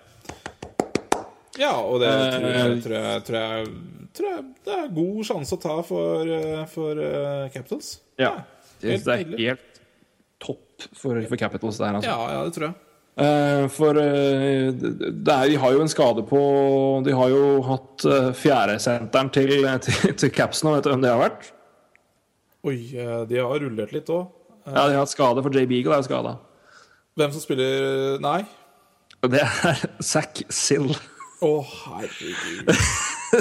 Ja, 1.61 1.75
og 1.79 2.01
det 2.03 2.11
tror 2.11 2.49
Eh, 2.49 2.57
jeg, 2.57 2.83
tror 2.83 2.97
jeg, 2.97 3.25
tror 3.27 3.39
jeg, 3.39 3.67
tror 4.17 4.31
jeg 4.31 4.45
det 4.67 4.79
er 4.79 4.95
god 4.97 5.19
sjanse 5.29 5.57
å 5.57 5.61
ta 5.61 5.77
for, 5.87 6.33
eh, 6.39 6.63
for 6.73 6.99
uh, 6.99 7.51
Capitals. 7.53 7.99
Ja. 8.21 8.35
Det, 8.81 8.97
helt 8.97 9.07
det 9.07 9.15
er 9.15 9.45
helt 9.53 9.83
topp 10.43 10.89
for, 10.99 11.21
for 11.29 11.39
Capitals 11.39 11.79
der, 11.79 12.01
altså. 12.01 12.11
Ja, 12.11 12.33
ja, 12.35 12.41
det 12.49 12.57
tror 12.57 12.71
jeg. 12.71 12.81
Eh, 13.13 13.67
for 13.69 13.99
eh, 14.01 14.71
er, 14.73 15.49
de 15.53 15.57
har 15.61 15.75
jo 15.75 15.83
en 15.85 15.91
skade 15.93 16.23
på 16.25 16.39
De 17.05 17.13
har 17.13 17.29
jo 17.29 17.59
hatt 17.67 18.07
uh, 18.09 18.31
fjerdesenteren 18.33 19.29
til, 19.37 19.53
til, 19.85 20.15
til 20.17 20.33
Caps 20.33 20.65
nå. 20.65 20.73
Vet 20.77 20.87
du 20.87 20.95
hvem 20.95 21.05
det 21.05 21.13
har 21.13 21.21
vært? 21.21 21.51
Oi, 22.63 22.79
eh, 22.95 23.23
de 23.29 23.41
har 23.43 23.61
rullert 23.61 23.93
litt 23.93 24.09
òg. 24.13 24.31
Ja, 24.63 24.87
De 24.87 24.95
har 24.95 25.01
hatt 25.03 25.11
skade, 25.11 25.43
for 25.43 25.53
Jay 25.53 25.67
Beagle 25.67 25.97
er 25.97 26.05
jo 26.05 26.07
skada. 26.07 26.37
Hvem 27.19 27.33
som 27.35 27.43
spiller 27.43 28.21
Nei. 28.23 28.41
Det 29.29 29.43
er 29.43 29.83
Zack 30.13 30.45
Sill. 30.49 30.95
Å, 31.43 31.51
herregud. 31.67 32.71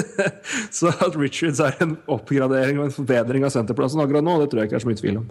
Så 0.76 0.90
at 0.90 1.16
Richards 1.16 1.62
er 1.62 1.78
en 1.84 1.94
oppgradering 2.10 2.80
og 2.80 2.88
en 2.88 2.94
forbedring 2.94 3.46
av 3.46 3.54
senterplassen 3.54 4.02
akkurat 4.02 4.26
nå, 4.26 4.36
det 4.42 4.50
tror 4.50 4.62
jeg 4.62 4.70
ikke 4.70 4.80
er 4.80 4.84
så 4.84 4.90
mye 4.90 5.00
tvil 5.00 5.20
om. 5.22 5.30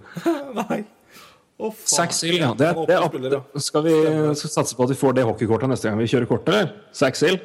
Nei. 0.62 0.80
Å, 1.62 1.70
Seks 1.86 2.22
Sill, 2.24 2.40
ja. 2.42 2.52
Det, 2.58 2.72
det, 2.74 2.86
det, 2.90 3.32
ja. 3.38 3.62
skal 3.62 3.84
vi 3.86 3.94
skal 4.40 4.50
satse 4.58 4.74
på 4.78 4.88
at 4.88 4.94
vi 4.94 4.98
får 4.98 5.14
det 5.20 5.26
hockeykortet 5.28 5.70
neste 5.70 5.90
gang 5.92 6.00
vi 6.02 6.08
kjører 6.10 6.26
kort, 6.30 6.48
eller? 6.50 6.72
Seks 6.98 7.22
Sill? 7.22 7.38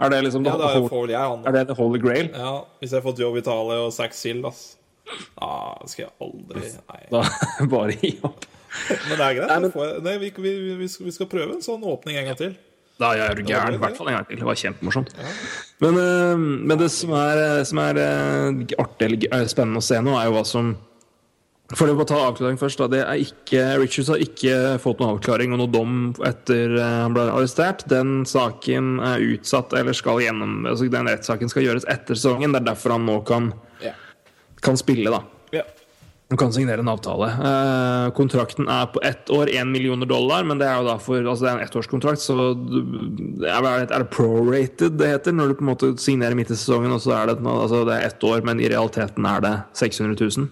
Er 0.00 0.10
det 0.10 0.22
liksom 0.24 0.44
Ja, 0.48 0.56
det, 0.56 0.64
da 0.64 0.68
whole- 0.78 0.88
får 0.90 1.10
jeg 1.12 1.46
er 1.46 1.52
det 1.58 1.66
the 1.68 1.74
holy 1.78 1.98
grail? 2.02 2.30
Ja, 2.34 2.52
Hvis 2.80 2.90
jeg 2.94 2.98
har 3.02 3.04
fått 3.10 3.20
jobb 3.20 3.36
i 3.36 3.42
Italia 3.44 3.82
og 3.84 3.92
seks 3.92 4.22
Sill, 4.24 4.40
ass. 4.48 4.62
Ah, 5.42 5.76
skal 5.90 6.06
jeg 6.06 6.12
aldri 6.24 6.62
Nei. 6.62 7.02
Da 7.12 7.22
bare 7.74 7.94
gi 8.00 8.14
opp. 8.24 8.46
Men 9.10 9.18
det 9.18 9.26
er 9.26 9.34
greit. 9.38 9.48
Nei, 9.50 9.58
men- 9.66 9.72
får 9.74 9.86
jeg- 9.90 10.02
Nei, 10.06 10.16
vi, 10.22 10.32
vi, 10.38 10.52
vi, 10.80 10.88
skal, 10.88 11.06
vi 11.10 11.14
skal 11.18 11.28
prøve 11.30 11.54
en 11.58 11.62
sånn 11.64 11.82
åpning 11.84 12.16
en 12.20 12.28
gang 12.30 12.38
til. 12.38 12.56
Da 13.00 13.14
er 13.16 13.34
du 13.34 13.42
gæren. 13.48 13.74
I 13.74 13.80
hvert 13.80 13.96
fall 13.96 14.08
en 14.12 14.18
gang 14.18 14.26
til. 14.28 14.36
Det 14.42 14.44
var 14.48 14.58
kjempemorsomt. 14.60 15.12
Men, 15.80 15.96
øh, 15.96 16.38
men 16.68 16.78
det 16.80 16.90
som 16.92 17.12
er, 17.16 17.62
som 17.64 17.78
er 17.80 17.96
øh, 17.96 18.64
artig 18.82 19.06
eller 19.32 19.48
spennende 19.48 19.80
å 19.80 19.86
se 19.86 20.00
nå, 20.04 20.16
er 20.20 20.28
jo 20.28 20.34
hva 20.36 20.42
som 20.48 20.74
For 21.78 21.86
å 21.86 22.04
ta 22.08 22.18
avklaring 22.26 22.58
først. 22.58 22.80
Da. 22.82 22.88
Det 22.90 23.00
er 23.04 23.22
ikke, 23.22 23.64
Richards 23.78 24.10
har 24.10 24.22
ikke 24.24 24.54
fått 24.82 24.98
noen 24.98 25.14
avklaring 25.14 25.54
og 25.54 25.60
noen 25.62 25.74
dom 25.74 25.98
etter 26.26 26.74
øh, 26.74 26.86
han 27.04 27.14
ble 27.14 27.28
arrestert. 27.30 27.84
Den 27.90 28.24
saken 28.26 28.96
er 29.06 29.22
utsatt, 29.36 29.76
eller 29.78 29.94
skal 29.94 30.22
gjennom 30.24 30.64
altså 30.66 30.90
Den 30.90 31.10
rettssaken 31.10 31.52
skal 31.52 31.68
gjøres 31.68 31.86
etter 31.90 32.18
sesongen. 32.18 32.56
Det 32.56 32.64
er 32.64 32.72
derfor 32.72 32.96
han 32.96 33.06
nå 33.06 33.20
kan, 33.28 33.52
yeah. 33.84 33.94
kan 34.66 34.80
spille, 34.80 35.14
da. 35.14 35.22
Du 36.30 36.36
kan 36.38 36.52
signere 36.54 36.78
en 36.78 36.88
avtale. 36.88 37.26
Eh, 37.26 38.08
kontrakten 38.14 38.68
er 38.70 38.84
på 38.94 39.00
ett 39.02 39.30
år, 39.34 39.50
én 39.50 39.66
millioner 39.66 40.06
dollar, 40.06 40.44
men 40.46 40.60
det 40.60 40.68
er 40.68 40.76
jo 40.78 40.86
da 40.86 40.94
for 41.02 41.18
altså 41.18 41.42
det 41.42 41.50
er 41.50 41.56
en 41.56 41.64
ettårskontrakt, 41.64 42.22
så 42.22 42.36
du- 42.54 43.42
er 43.42 43.58
det, 43.64 43.90
er 43.90 44.04
det 44.04 44.10
prorated 44.14 44.94
det 45.00 45.08
heter, 45.10 45.34
når 45.34 45.48
du 45.48 45.54
på 45.58 45.64
en 45.66 45.70
måte 45.72 45.90
signerer 45.98 46.38
midt 46.38 46.52
i 46.52 46.54
sesongen, 46.54 46.94
og 46.94 47.02
så 47.02 47.16
er 47.18 47.32
det, 47.32 47.42
altså 47.42 47.82
det 47.88 47.96
er 47.96 48.06
ett 48.06 48.22
år, 48.22 48.44
men 48.46 48.60
i 48.60 48.70
realiteten 48.70 49.26
er 49.26 49.40
det 49.40 49.54
600 49.74 50.14
000? 50.38 50.46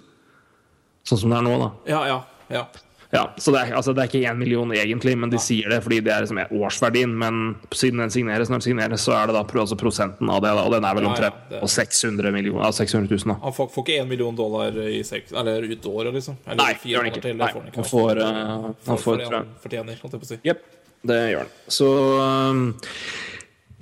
Sånn 1.08 1.22
som 1.24 1.32
det 1.32 1.40
er 1.40 1.48
nå, 1.48 1.56
da. 1.62 1.70
Ja, 1.88 2.02
ja. 2.10 2.20
ja. 2.52 2.66
Ja, 3.10 3.22
så 3.40 3.52
det 3.54 3.60
er, 3.62 3.70
altså 3.78 3.94
det 3.96 4.02
er 4.02 4.10
ikke 4.10 4.28
én 4.28 4.36
million 4.36 4.72
egentlig, 4.76 5.14
men 5.16 5.30
de 5.32 5.38
sier 5.40 5.70
det 5.72 5.78
fordi 5.80 6.02
det 6.04 6.12
er 6.12 6.26
liksom 6.26 6.40
årsverdien. 6.58 7.14
Men 7.16 7.38
siden 7.72 8.02
den 8.02 8.12
signeres, 8.12 8.50
når 8.52 8.60
den 8.60 8.66
signeres, 8.66 9.06
så 9.06 9.14
er 9.16 9.30
det 9.30 9.36
da 9.38 9.44
altså 9.62 9.78
prosenten 9.80 10.28
av 10.28 10.42
det, 10.44 10.50
da, 10.58 10.64
og 10.68 10.74
den 10.76 10.84
er 10.84 10.98
vel 10.98 11.06
Ja, 11.06 11.08
ja, 11.08 11.14
omtrent 11.14 11.54
det- 11.54 11.70
600, 11.72 12.32
millioner, 12.34 12.66
ja, 12.66 12.70
600 12.76 13.08
000. 13.08 13.32
Da. 13.32 13.38
Han 13.46 13.56
får, 13.56 13.70
får 13.72 13.86
ikke 13.86 14.02
én 14.02 14.10
million 14.12 14.36
dollar 14.36 14.76
i 14.84 15.00
seks, 15.02 15.32
eller 15.32 15.64
ut 15.64 15.86
året, 15.88 16.12
liksom. 16.18 16.36
Eller 16.44 16.60
Nei, 16.60 16.74
fire 16.74 16.92
gjør 16.92 16.98
han 17.06 17.12
ikke. 17.12 17.22
til, 17.22 17.36
Nei, 17.36 17.48
får 17.48 17.64
han 17.64 17.72
han 17.78 17.88
får, 17.94 18.20
eh, 18.20 18.28
han 18.28 18.76
får, 18.84 18.98
for 19.06 19.16
det 19.16 19.32
han 19.32 19.48
fortjener, 19.64 20.00
holdt 20.02 20.12
jeg 20.12 20.20
på 20.20 20.28
å 20.28 20.32
si. 20.34 20.40
Jepp, 20.44 20.62
det 21.08 21.20
gjør 21.32 21.46
han. 21.46 21.56
Så 21.78 21.88
um, 22.20 22.74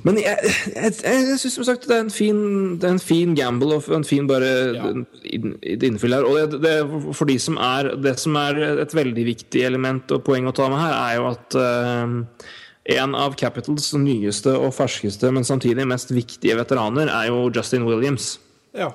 Men 0.07 0.19
jeg, 0.23 0.51
jeg, 0.77 0.93
jeg 1.03 1.39
syns 1.43 1.57
som 1.59 1.65
sagt 1.67 1.87
det 1.91 1.97
er 1.97 2.05
en 2.05 2.13
fin, 2.15 2.37
det 2.79 2.87
er 2.87 2.93
en 2.95 3.03
fin 3.03 3.33
gamble 3.35 3.79
og 3.81 3.89
en 3.97 4.05
fin 4.07 4.29
bare 4.31 4.51
Ja. 4.77 4.91
innfyll 5.27 6.15
her. 6.15 6.27
Og 6.29 6.53
det, 6.53 6.61
det, 6.63 6.75
for 7.17 7.27
de 7.27 7.35
som 7.43 7.59
er, 7.59 7.91
det 8.05 8.13
som 8.23 8.37
er 8.39 8.61
et 8.85 8.95
veldig 8.95 9.25
viktig 9.33 9.65
element 9.67 10.15
og 10.15 10.23
poeng 10.29 10.47
å 10.47 10.55
ta 10.55 10.69
med 10.71 10.79
her, 10.79 10.95
er 11.01 11.17
jo 11.19 11.27
at 11.33 11.57
uh, 11.59 12.53
en 12.97 13.17
av 13.19 13.35
Capitals 13.41 13.89
nyeste 13.99 14.53
og 14.55 14.71
ferskeste, 14.77 15.33
men 15.35 15.43
samtidig 15.49 15.89
mest 15.91 16.13
viktige 16.15 16.55
veteraner, 16.61 17.11
er 17.11 17.33
jo 17.33 17.49
Justin 17.51 17.89
Williams 17.89 18.37
Ja. 18.77 18.93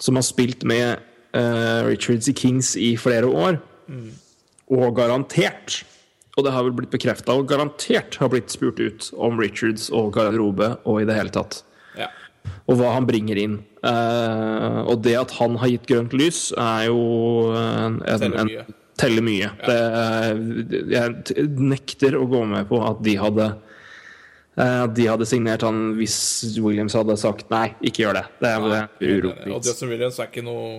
som 0.00 0.16
har 0.16 0.24
spilt 0.24 0.64
med 0.64 1.02
uh, 1.36 1.84
Richards 1.90 2.30
i 2.32 2.36
Kings 2.38 2.72
i 2.80 2.94
flere 2.96 3.28
år. 3.28 3.60
Og 4.72 4.88
garantert, 4.96 5.82
og 6.36 6.44
det 6.44 6.52
har 6.52 6.66
vel 6.66 6.74
blitt 6.76 6.92
bekrefta, 6.92 7.32
og 7.32 7.48
garantert 7.48 8.18
har 8.20 8.28
blitt 8.32 8.52
spurt 8.52 8.80
ut 8.80 9.08
om 9.16 9.38
Richards 9.40 9.88
og 9.88 10.12
garderobe 10.16 10.74
og 10.84 11.00
i 11.00 11.06
det 11.08 11.16
hele 11.16 11.32
tatt. 11.32 11.62
ja. 11.96 12.10
Og 12.70 12.76
hva 12.78 12.92
han 12.94 13.06
bringer 13.08 13.38
inn. 13.38 13.54
Uh, 13.82 14.82
og 14.90 15.00
det 15.02 15.16
at 15.18 15.32
han 15.38 15.56
har 15.58 15.70
gitt 15.72 15.86
grønt 15.88 16.12
lys, 16.14 16.52
er 16.58 16.88
jo 16.88 17.00
en, 17.56 18.00
en, 18.02 18.20
Teller 18.20 18.42
en, 18.42 18.50
mye. 18.50 18.64
teller 19.00 19.24
mye. 19.26 19.48
Det, 19.66 20.82
jeg 20.92 21.46
nekter 21.58 22.18
å 22.18 22.26
gå 22.30 22.44
med 22.52 22.68
på 22.70 22.80
at 22.86 23.02
de 23.06 23.16
hadde 23.18 23.48
eh, 23.50 24.78
at 24.84 24.94
de 24.98 25.08
hadde 25.10 25.26
signert 25.28 25.64
han 25.66 25.96
hvis 25.98 26.18
Williams 26.62 26.94
hadde 26.98 27.18
sagt 27.20 27.50
nei, 27.54 27.70
ikke 27.86 28.04
gjør 28.06 28.20
det. 28.20 28.24
Det 28.42 28.52
er, 28.52 28.68
det 28.70 28.78
er 28.84 29.18
uro. 29.18 29.34
Og 29.56 29.66
Justin 29.66 29.92
Williams 29.94 30.20
er 30.22 30.30
ikke 30.30 30.46
noe 30.46 30.70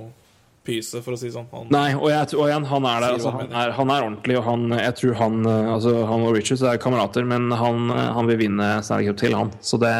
pyse, 0.67 1.01
for 1.05 1.15
å 1.15 1.19
si 1.19 1.29
det 1.29 1.35
sånn. 1.37 1.47
Han, 1.53 1.69
Nei, 1.73 1.89
og, 1.97 2.07
jeg, 2.11 2.29
og 2.37 2.49
igjen, 2.49 2.67
han 2.69 2.87
er 2.91 3.05
der. 3.05 3.15
Altså, 3.17 3.33
han 3.37 3.53
er, 3.63 3.73
han 3.77 3.93
er 3.93 4.07
ordentlig, 4.09 4.37
og 4.39 4.45
han, 4.47 4.65
jeg 4.77 4.97
tror 5.01 5.15
han 5.21 5.37
eh, 5.47 5.69
altså, 5.77 5.93
Han 6.11 6.25
og 6.27 6.35
Richards 6.37 6.65
er 6.67 6.81
kamerater, 6.83 7.27
men 7.27 7.47
han, 7.55 7.87
eh, 7.95 8.09
han 8.17 8.29
vil 8.29 8.41
vinne 8.43 8.67
Stanley 8.85 9.09
Cup 9.09 9.21
til, 9.23 9.37
han. 9.39 9.53
Så 9.63 9.79
det, 9.81 9.93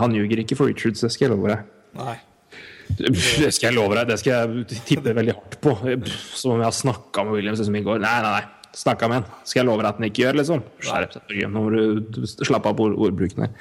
han 0.00 0.16
ljuger 0.16 0.42
ikke 0.42 0.58
for 0.58 0.72
Richards, 0.72 1.04
det 1.04 1.12
skal 1.14 1.28
jeg 1.28 1.36
love 1.36 1.52
deg. 1.52 1.68
Nei. 2.00 2.16
Det 2.96 3.50
skal 3.52 3.72
jeg 3.72 3.76
love 3.76 3.96
deg, 3.98 4.08
det 4.12 4.18
skal 4.22 4.32
jeg 4.36 4.82
tippe 4.86 5.14
veldig 5.16 5.34
hardt 5.36 5.56
på. 5.62 5.72
Som 6.38 6.54
om 6.56 6.62
jeg 6.62 6.68
har 6.68 6.76
snakka 6.76 7.24
med 7.26 7.36
Williams 7.38 7.58
liksom 7.60 7.80
i 7.80 7.84
går. 7.86 8.02
Nei, 8.04 8.18
nei, 8.24 8.34
nei. 8.40 8.44
Snakka 8.76 9.08
med 9.08 9.22
han. 9.22 9.28
Skal 9.48 9.62
jeg 9.62 9.68
love 9.70 9.80
deg 9.82 9.88
at 9.88 10.00
han 10.00 10.06
ikke 10.10 10.22
gjør, 10.22 10.36
liksom? 10.42 10.62
Skjerp 10.84 11.14
deg, 11.16 11.46
Nå 11.48 11.62
må 11.64 11.70
du 11.72 12.26
slappe 12.28 12.70
av 12.70 12.76
på 12.76 12.90
ordbruken 12.92 13.46
her. 13.46 13.54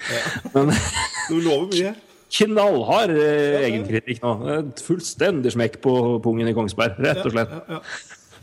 Men 0.53 0.73
Du 1.29 1.37
lover 1.39 1.69
mye. 1.71 1.93
Knallhard 2.33 3.13
eh, 3.15 3.61
egenkritikk 3.67 4.23
nå. 4.23 4.33
Eh, 4.49 4.63
Fullstendig 4.85 5.53
smekk 5.55 5.79
på 5.83 5.93
pungen 6.25 6.49
i 6.49 6.55
Kongsberg, 6.57 6.97
rett 7.05 7.23
og 7.25 7.35
slett. 7.35 7.55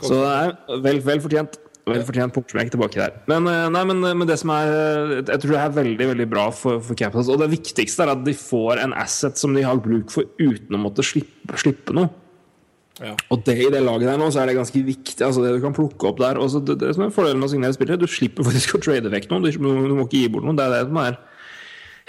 Så 0.03 0.16
det 0.18 0.30
er 0.30 0.80
vel, 0.85 1.03
vel 1.05 1.22
fortjent. 1.24 1.59
Vel 1.83 2.05
fortjent 2.07 2.30
punktsmekk 2.30 2.68
tilbake 2.70 2.99
der. 3.01 3.14
Men, 3.26 3.47
eh, 3.51 3.64
nei, 3.74 3.83
men, 3.91 4.03
men 4.20 4.28
det 4.28 4.37
som 4.39 4.53
er 4.55 4.68
eh, 4.70 5.14
Jeg 5.18 5.43
tror 5.43 5.55
det 5.57 5.62
er 5.64 5.72
veldig 5.80 6.07
veldig 6.12 6.26
bra 6.30 6.45
for, 6.55 6.78
for 6.85 6.99
Capitals. 6.99 7.30
Og 7.33 7.41
det 7.43 7.51
viktigste 7.57 8.05
er 8.05 8.12
at 8.14 8.22
de 8.22 8.35
får 8.39 8.85
en 8.85 8.95
asset 8.95 9.39
som 9.41 9.55
de 9.57 9.64
har 9.66 9.80
bruk 9.83 10.12
for 10.14 10.28
uten 10.39 10.78
å 10.78 10.83
måtte 10.85 11.03
slippe, 11.07 11.59
slippe 11.59 11.97
noe. 11.97 12.12
Ja. 13.03 13.16
Og 13.35 13.43
det 13.49 13.57
i 13.59 13.70
det 13.72 13.80
laget 13.83 14.07
der 14.12 14.20
nå, 14.20 14.28
så 14.30 14.43
er 14.43 14.51
det 14.51 14.59
ganske 14.61 14.78
viktig. 14.87 15.18
Altså 15.26 15.43
det 15.43 15.57
du 15.57 15.62
kan 15.64 15.74
plukke 15.74 16.07
opp 16.12 16.22
der 16.22 16.39
også, 16.39 16.62
det, 16.62 16.78
det 16.85 16.93
som 16.95 17.09
er 17.09 17.14
Fordelen 17.14 17.43
med 17.43 17.49
å 17.49 17.55
signere 17.57 17.74
spillere, 17.74 17.99
du 17.99 18.07
slipper 18.11 18.47
faktisk 18.47 18.78
å 18.78 18.83
trade 18.85 19.11
vekk 19.11 19.30
noe. 19.33 19.43
Du, 19.43 19.51
du 19.59 19.97
må 19.97 20.07
ikke 20.07 20.20
gi 20.20 20.30
bort 20.30 20.47
noe. 20.47 20.55
Det 20.59 20.68
er 20.68 20.76
det 20.76 20.85
som 20.87 21.03
er 21.03 21.18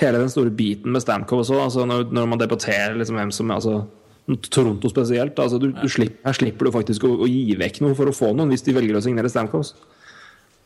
hele 0.02 0.22
den 0.22 0.32
store 0.32 0.54
biten 0.54 0.94
med 0.94 1.04
Stamkov 1.04 1.44
også. 1.44 1.60
Altså 1.62 1.86
når, 1.89 2.08
når 2.14 2.30
man 2.32 2.41
debatterer 2.41 2.98
liksom 2.98 3.20
hvem 3.20 3.34
som 3.36 3.52
altså, 3.54 3.82
Toronto 4.50 4.89
spesielt. 4.89 5.39
Altså 5.39 5.60
du, 5.62 5.70
du 5.76 5.89
slipper, 5.91 6.22
her 6.26 6.38
slipper 6.38 6.70
du 6.70 6.76
faktisk 6.76 7.06
å, 7.08 7.12
å 7.26 7.30
gi 7.30 7.58
vekk 7.60 7.82
noe 7.84 7.98
for 7.98 8.10
å 8.10 8.16
få 8.16 8.32
noen, 8.34 8.54
hvis 8.54 8.66
de 8.66 8.76
velger 8.76 8.98
å 8.98 9.04
signere 9.04 9.32
Stamkovs. 9.32 9.76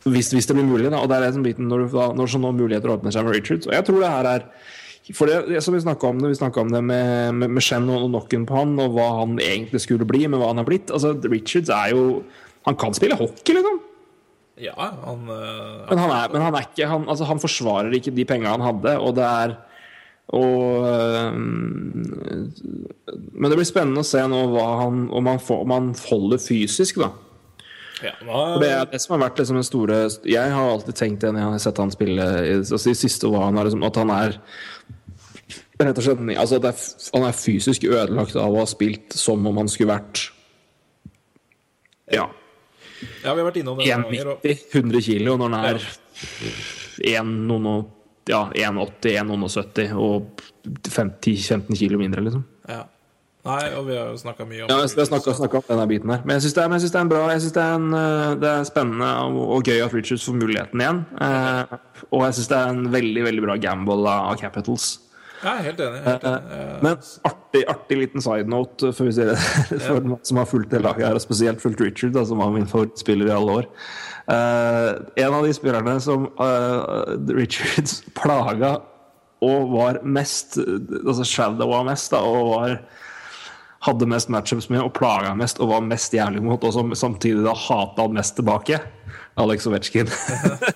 Hvis, 0.07 0.30
hvis 0.32 0.47
det 0.47 0.55
blir 0.55 0.67
mulig, 0.67 0.91
da. 0.93 1.01
Og 1.01 1.09
det 1.09 1.17
er 1.17 1.32
den 1.34 1.43
biten 1.43 1.67
når, 1.67 1.88
du, 1.88 1.95
da, 1.97 2.11
når 2.15 2.30
sånne 2.32 2.53
muligheter 2.55 2.93
åpner 2.93 3.11
seg 3.13 3.25
med 3.28 3.36
Richards. 3.36 3.67
Og 3.67 3.75
jeg 3.75 3.88
tror 3.88 4.03
det 4.03 4.11
her 4.13 4.30
er 4.36 4.45
for 5.15 5.30
det, 5.30 5.38
det 5.47 5.61
som 5.63 5.75
Vi 5.75 5.80
snakka 5.80 6.09
om 6.09 6.19
det, 6.19 6.34
vi 6.34 6.47
om 6.61 6.71
det 6.71 6.82
med, 6.84 7.36
med, 7.36 7.49
med 7.55 7.63
Shen 7.63 7.88
og 7.89 8.09
knocken 8.09 8.45
på 8.47 8.57
han, 8.57 8.75
og 8.84 8.95
hva 8.97 9.07
han 9.21 9.38
egentlig 9.39 9.82
skulle 9.84 10.07
bli, 10.07 10.25
men 10.28 10.41
hva 10.41 10.51
han 10.51 10.59
har 10.59 10.67
blitt. 10.67 10.91
Altså, 10.91 11.13
Richards 11.32 11.71
er 11.71 11.95
jo 11.95 12.23
Han 12.67 12.75
kan 12.75 12.91
spille 12.91 13.15
hockey, 13.15 13.55
liksom. 13.55 13.78
Ja, 14.58 14.74
han 14.78 15.30
eh, 15.30 15.86
Men 15.89 15.99
han 16.01 16.12
er, 16.12 16.30
men 16.34 16.41
han 16.41 16.55
er 16.58 16.66
ikke 16.66 16.89
han, 16.89 17.08
altså, 17.10 17.28
han 17.30 17.41
forsvarer 17.41 17.93
ikke 17.93 18.16
de 18.16 18.26
penga 18.26 18.55
han 18.55 18.66
hadde, 18.66 18.97
og 18.97 19.16
det 19.18 19.26
er 19.26 19.58
og 20.28 20.84
øhm, 20.84 22.12
Men 23.32 23.51
det 23.51 23.55
blir 23.55 23.68
spennende 23.68 24.03
å 24.03 24.08
se 24.08 24.20
nå 24.28 24.41
hva 24.51 24.66
han, 24.82 25.05
om, 25.16 25.30
han 25.32 25.39
får, 25.39 25.62
om 25.64 25.72
han 25.72 25.88
holder 25.95 26.41
fysisk, 26.43 26.99
da. 26.99 27.14
ja, 28.03 28.12
For 28.20 28.60
Det 28.60 28.72
er 28.74 28.89
det 28.91 28.99
som 29.03 29.16
har 29.16 29.24
vært 29.30 29.39
liksom 29.39 29.60
den 29.62 29.68
store 29.68 30.01
Jeg 30.28 30.55
har 30.55 30.72
alltid 30.74 30.99
tenkt 30.99 31.24
det 31.24 31.32
når 31.32 31.43
jeg 31.43 31.53
har 31.53 31.64
sett 31.64 31.84
han 31.84 31.95
spille 31.95 32.26
altså 32.58 32.91
I 32.91 32.97
siste 32.99 33.32
var 33.32 33.47
han 33.47 33.62
er 33.62 33.70
liksom, 33.70 33.86
at 33.88 34.01
han 34.01 34.12
er 34.18 34.36
rett 35.78 36.01
og 36.01 36.08
slett 36.10 36.26
altså 36.36 36.60
er, 36.60 36.84
Han 37.16 37.30
er 37.30 37.39
fysisk 37.45 37.88
ødelagt 37.88 38.36
av 38.36 38.51
å 38.51 38.66
ha 38.66 38.68
spilt 38.68 39.16
som 39.16 39.47
om 39.47 39.64
han 39.64 39.72
skulle 39.72 39.95
vært 39.95 40.26
Ja. 42.12 42.28
Ja, 43.23 43.33
vi 43.33 43.41
har 43.41 43.45
vært 43.47 43.61
innom 43.61 43.79
det 43.79 43.87
noen 43.93 44.39
190-100 44.41 45.05
kilo 45.05 45.37
når 45.37 45.53
den 45.53 45.57
er 45.71 45.87
1, 47.13 47.33
noen 47.47 47.71
og, 47.71 47.89
ja, 48.29 48.43
1,80, 48.51 49.17
1,70 49.23 49.97
og 50.01 50.45
50-15 50.89 51.77
kilo 51.77 51.99
mindre, 52.01 52.25
liksom. 52.27 52.45
ja. 52.67 52.83
Nei, 53.47 53.63
og 53.79 53.85
vi 53.87 53.95
har 53.95 54.09
jo 54.11 54.17
snakka 54.19 54.43
mye 54.43 54.65
om 54.65 54.71
Ja, 54.71 54.81
jeg 54.83 54.97
har 54.99 55.07
snakka 55.07 55.61
om 55.61 55.67
denne 55.69 55.85
biten 55.87 56.11
her. 56.11 56.23
Men 56.25 56.35
jeg 56.35 56.47
syns 56.47 56.55
det, 56.57 56.63
det 56.83 56.97
er 56.97 57.05
en 57.05 57.11
bra 57.11 57.21
Jeg 57.31 57.43
synes 57.45 57.55
det, 57.55 57.63
er 57.63 57.75
en, 57.77 57.87
eh, 57.95 58.31
det 58.41 58.49
er 58.51 58.65
spennende 58.67 59.11
og, 59.23 59.37
og 59.55 59.69
gøy 59.69 59.83
at 59.85 59.95
Richards 59.95 60.25
får 60.27 60.35
muligheten 60.35 60.83
igjen. 60.83 60.99
Eh, 61.23 61.77
og 62.09 62.25
jeg 62.25 62.37
syns 62.39 62.49
det 62.51 62.57
er 62.59 62.73
en 62.73 62.89
veldig 62.97 63.23
veldig 63.29 63.45
bra 63.45 63.55
gamble 63.63 64.15
av 64.17 64.35
Capitals. 64.41 64.89
Jeg 65.38 65.51
er 65.51 65.65
helt 65.67 65.81
enig. 65.85 66.01
Helt 66.05 66.25
enig. 66.25 66.57
Eh, 66.57 66.77
Men 66.85 66.99
artig, 67.29 67.61
artig 67.69 67.97
liten 67.99 68.23
side 68.25 68.49
note 68.49 68.91
si 68.95 69.05
vi 69.05 69.13
sier 69.13 69.31
det, 69.31 69.38
for 69.85 70.01
den 70.01 70.17
som 70.25 70.41
har 70.41 70.49
fulgt 70.49 70.73
det 70.73 70.81
laget 70.85 71.05
her, 71.05 71.17
og 71.17 71.23
spesielt 71.23 71.61
fulgt 71.61 71.83
Richard, 71.83 72.15
da, 72.17 72.25
som 72.25 72.41
var 72.41 72.53
min 72.55 72.69
favorittspiller 72.69 73.29
i 73.29 73.35
alle 73.35 73.57
år. 73.61 73.71
Uh, 74.27 74.91
en 75.23 75.38
av 75.38 75.45
de 75.45 75.53
spillerne 75.55 75.97
som 76.03 76.27
uh, 76.41 77.15
Richards 77.38 78.01
plaga 78.19 78.79
og 79.38 79.69
var 79.69 79.99
mest 80.03 80.57
Altså 80.57 81.23
shadowa 81.23 81.83
mest, 81.85 82.09
da, 82.11 82.23
og 82.25 82.49
var 82.55 82.79
hadde 83.85 84.07
mest 84.09 84.31
matchups 84.33 84.71
med 84.73 84.81
og 84.81 84.89
plaga 84.97 85.35
mest 85.38 85.61
og 85.61 85.69
var 85.69 85.83
mest 85.85 86.15
jævlig 86.17 86.41
mot, 86.43 86.63
og 86.65 86.73
som 86.73 86.93
samtidig 86.97 87.45
da 87.45 87.53
hata 87.53 88.07
han 88.07 88.17
mest 88.17 88.35
tilbake. 88.39 88.81
Alex 89.38 89.67
Ovetsjkin. 89.69 90.09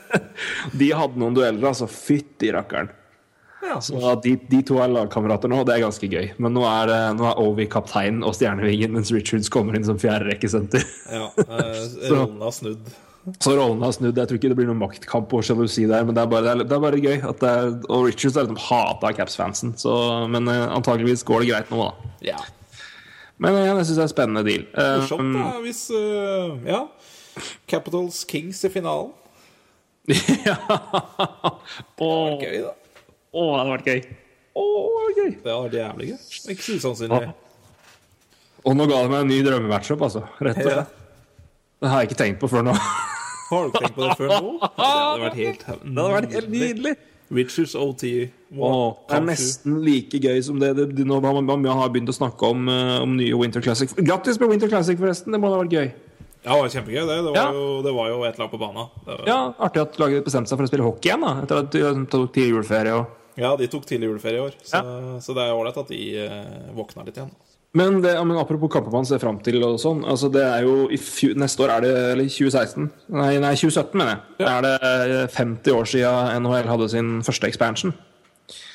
de 0.79 0.91
hadde 0.93 1.19
noen 1.19 1.35
dueller, 1.35 1.71
altså. 1.71 1.89
Fytti 1.89 2.51
rakkeren. 2.53 2.91
Ja, 3.61 3.77
Så 3.83 4.15
de, 4.23 4.35
de 4.49 4.61
to 4.65 4.79
er 4.81 4.91
lagkamerater 4.91 5.51
nå, 5.51 5.61
og 5.61 5.69
det 5.69 5.75
er 5.75 5.85
ganske 5.85 6.09
gøy. 6.09 6.31
Men 6.41 6.55
nå 6.57 6.65
er, 6.67 6.91
eh, 6.95 7.07
nå 7.17 7.27
er 7.29 7.39
Ovi 7.43 7.67
kaptein 7.71 8.23
og 8.25 8.35
stjernevingen, 8.37 8.93
mens 8.95 9.13
Richards 9.13 9.51
kommer 9.53 9.77
inn 9.77 9.87
som 9.87 9.99
fjerde 10.01 10.31
rekkesenter. 10.31 10.85
ja, 11.11 11.29
eh, 11.45 11.81
rollen 12.11 12.41
har 12.41 12.55
snudd. 12.55 12.93
Så 13.37 13.53
rollen 13.53 13.83
har 13.85 13.93
snudd. 13.93 14.17
Jeg 14.17 14.29
tror 14.29 14.39
ikke 14.39 14.49
det 14.49 14.57
blir 14.57 14.69
noen 14.71 14.81
maktkamp 14.81 15.33
og 15.37 15.45
sjalusi 15.45 15.85
der, 15.89 16.07
men 16.07 16.17
det 16.17 16.23
er 16.23 16.31
bare, 16.31 16.45
det 16.47 16.53
er, 16.55 16.63
det 16.71 16.77
er 16.77 16.85
bare 16.87 17.03
gøy. 17.03 17.19
Er, 17.21 17.75
og 17.85 18.07
Richards 18.07 18.39
er 18.39 18.47
liksom 18.47 18.63
hata 18.65 19.11
av 19.11 19.19
Caps-fansen, 19.19 19.75
så, 19.77 19.93
men 20.25 20.49
antakeligvis 20.49 20.79
antageligvis 20.81 21.27
går 21.29 21.45
det 21.45 21.51
greit 21.51 21.71
nå, 21.73 21.85
da. 21.85 22.11
Ja. 22.31 22.41
Men 23.41 23.57
ja, 23.57 23.71
jeg 23.79 23.87
syns 23.89 23.97
det 23.97 24.01
er 24.01 24.07
en 24.07 24.13
spennende 24.15 24.43
deal. 24.45 24.67
Eh, 24.69 24.91
Morsomt, 25.01 25.37
da, 25.37 25.53
hvis 25.63 25.85
uh, 25.93 26.57
Ja. 26.67 26.83
Capitals 27.69 28.25
Kings 28.27 28.59
i 28.67 28.69
finalen. 28.69 29.13
ja. 30.49 30.57
Det 30.57 32.01
var 32.01 32.41
Gøy, 32.41 32.57
da. 32.65 32.75
Åh, 33.33 33.51
det 33.51 33.59
hadde 33.59 33.71
vært 33.75 33.89
gøy. 33.91 34.01
Åh, 34.61 34.97
det 35.07 35.15
gøy. 35.21 35.31
Det 35.43 35.51
hadde 35.51 35.63
vært 35.67 35.77
jævlig 35.81 36.07
gøy. 36.11 36.17
Ikke 36.53 36.65
så 36.67 36.77
usannsynlig. 36.79 37.33
Og 38.61 38.75
nå 38.77 38.85
ga 38.91 38.97
det 39.01 39.09
meg 39.13 39.21
en 39.23 39.31
ny 39.31 39.39
drømmematchup, 39.45 40.01
altså. 40.05 40.25
Rett 40.39 40.57
og 40.61 40.65
Ja. 40.71 40.73
slett. 40.81 40.97
Det 41.81 41.89
har 41.89 42.01
jeg 42.03 42.09
ikke 42.11 42.19
tenkt 42.23 42.39
på 42.43 42.49
før 42.51 42.61
nå. 42.67 42.73
Har 43.51 43.63
du 43.65 43.71
ikke 43.71 43.79
tenkt 43.83 43.95
på 43.97 44.03
det 44.05 44.17
før 44.19 44.29
nå? 44.35 44.51
Det 44.77 44.85
hadde 44.85 45.23
vært 45.23 45.39
helt 45.41 45.63
Det 45.65 45.95
hadde 45.97 46.11
vært 46.13 46.35
helt 46.37 46.51
nydelig. 46.53 46.93
Richards 47.31 47.73
OT. 47.79 48.03
Åh, 48.59 48.93
det 49.07 49.15
er 49.15 49.21
nesten 49.23 49.77
like 49.85 50.19
gøy 50.19 50.41
som 50.43 50.57
det, 50.59 50.73
det, 50.75 50.89
det 50.97 51.05
Nå 51.07 51.21
har 51.23 51.37
man 51.39 51.45
man 51.47 51.63
har 51.79 51.87
begynt 51.89 52.11
å 52.11 52.15
snakke 52.15 52.43
om, 52.51 52.67
eh, 52.67 52.97
om 52.99 53.13
nye 53.15 53.33
Winter 53.39 53.63
Classic. 53.63 53.91
Grattis 53.95 54.37
med 54.39 54.49
Winter 54.51 54.67
Classic, 54.67 54.99
forresten. 54.99 55.31
Det 55.31 55.39
må 55.39 55.47
ha 55.53 55.61
vært 55.63 55.71
gøy. 55.71 55.87
Ja, 56.43 56.51
det 56.51 56.59
var 56.59 56.69
kjempegøy. 56.75 56.99
Det, 57.07 57.15
det, 57.23 57.31
var, 57.31 57.37
Ja. 57.39 57.45
jo, 57.55 57.81
det 57.85 57.93
var 57.95 58.09
jo 58.11 58.23
et 58.27 58.37
lag 58.41 58.51
på 58.51 58.59
banen. 58.59 58.89
Var, 59.07 59.23
Ja, 59.29 59.39
Artig 59.63 59.81
at 59.85 59.97
laget 60.01 60.25
bestemte 60.27 60.51
seg 60.51 60.59
for 60.59 60.67
å 60.67 60.71
spille 60.71 60.83
hockey 60.83 61.09
igjen, 61.13 61.21
da 61.23 61.33
etter 61.45 61.61
at 61.63 61.71
de 61.71 62.05
tok 62.11 62.33
tidlig 62.35 62.51
juleferie. 62.57 62.93
Og... 62.99 63.20
Ja, 63.39 63.53
de 63.59 63.69
tok 63.71 63.85
tidlig 63.87 64.09
juleferie 64.09 64.41
i 64.41 64.43
år, 64.43 64.57
så, 64.65 64.81
så 65.23 65.35
det 65.37 65.45
er 65.45 65.55
ålreit 65.55 65.79
at 65.79 65.91
de 65.91 66.01
eh, 66.25 66.69
våkna 66.75 67.05
litt 67.07 67.19
igjen. 67.19 67.31
Men, 67.73 68.01
det, 68.03 68.17
men 68.27 68.35
apropos 68.35 68.67
kamper 68.73 68.91
man 68.91 69.05
ser 69.07 69.21
fram 69.23 69.37
til 69.45 69.61
og 69.63 69.77
sånn. 69.79 70.01
Altså 70.03 70.27
det 70.31 70.41
er 70.43 70.65
jo 70.67 70.89
i 70.91 70.97
fju, 70.99 71.31
Neste 71.39 71.63
år 71.63 71.71
er 71.77 71.85
det 71.85 71.91
Eller 72.09 72.27
2016? 72.27 72.89
Nei, 73.15 73.29
nei 73.39 73.53
2017, 73.55 73.95
mener 73.95 74.17
jeg. 74.17 74.49
Er 74.49 74.65
det 74.65 74.73
eh, 74.89 75.37
50 75.37 75.77
år 75.77 75.87
siden 75.93 76.43
NHL 76.43 76.67
hadde 76.73 76.89
sin 76.91 77.13
første 77.23 77.47
expansion? 77.47 77.95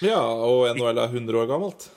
Ja, 0.00 0.22
og 0.22 0.70
NHL 0.72 0.96
er 0.96 1.12
100 1.12 1.42
år 1.42 1.50
gammelt. 1.50 1.90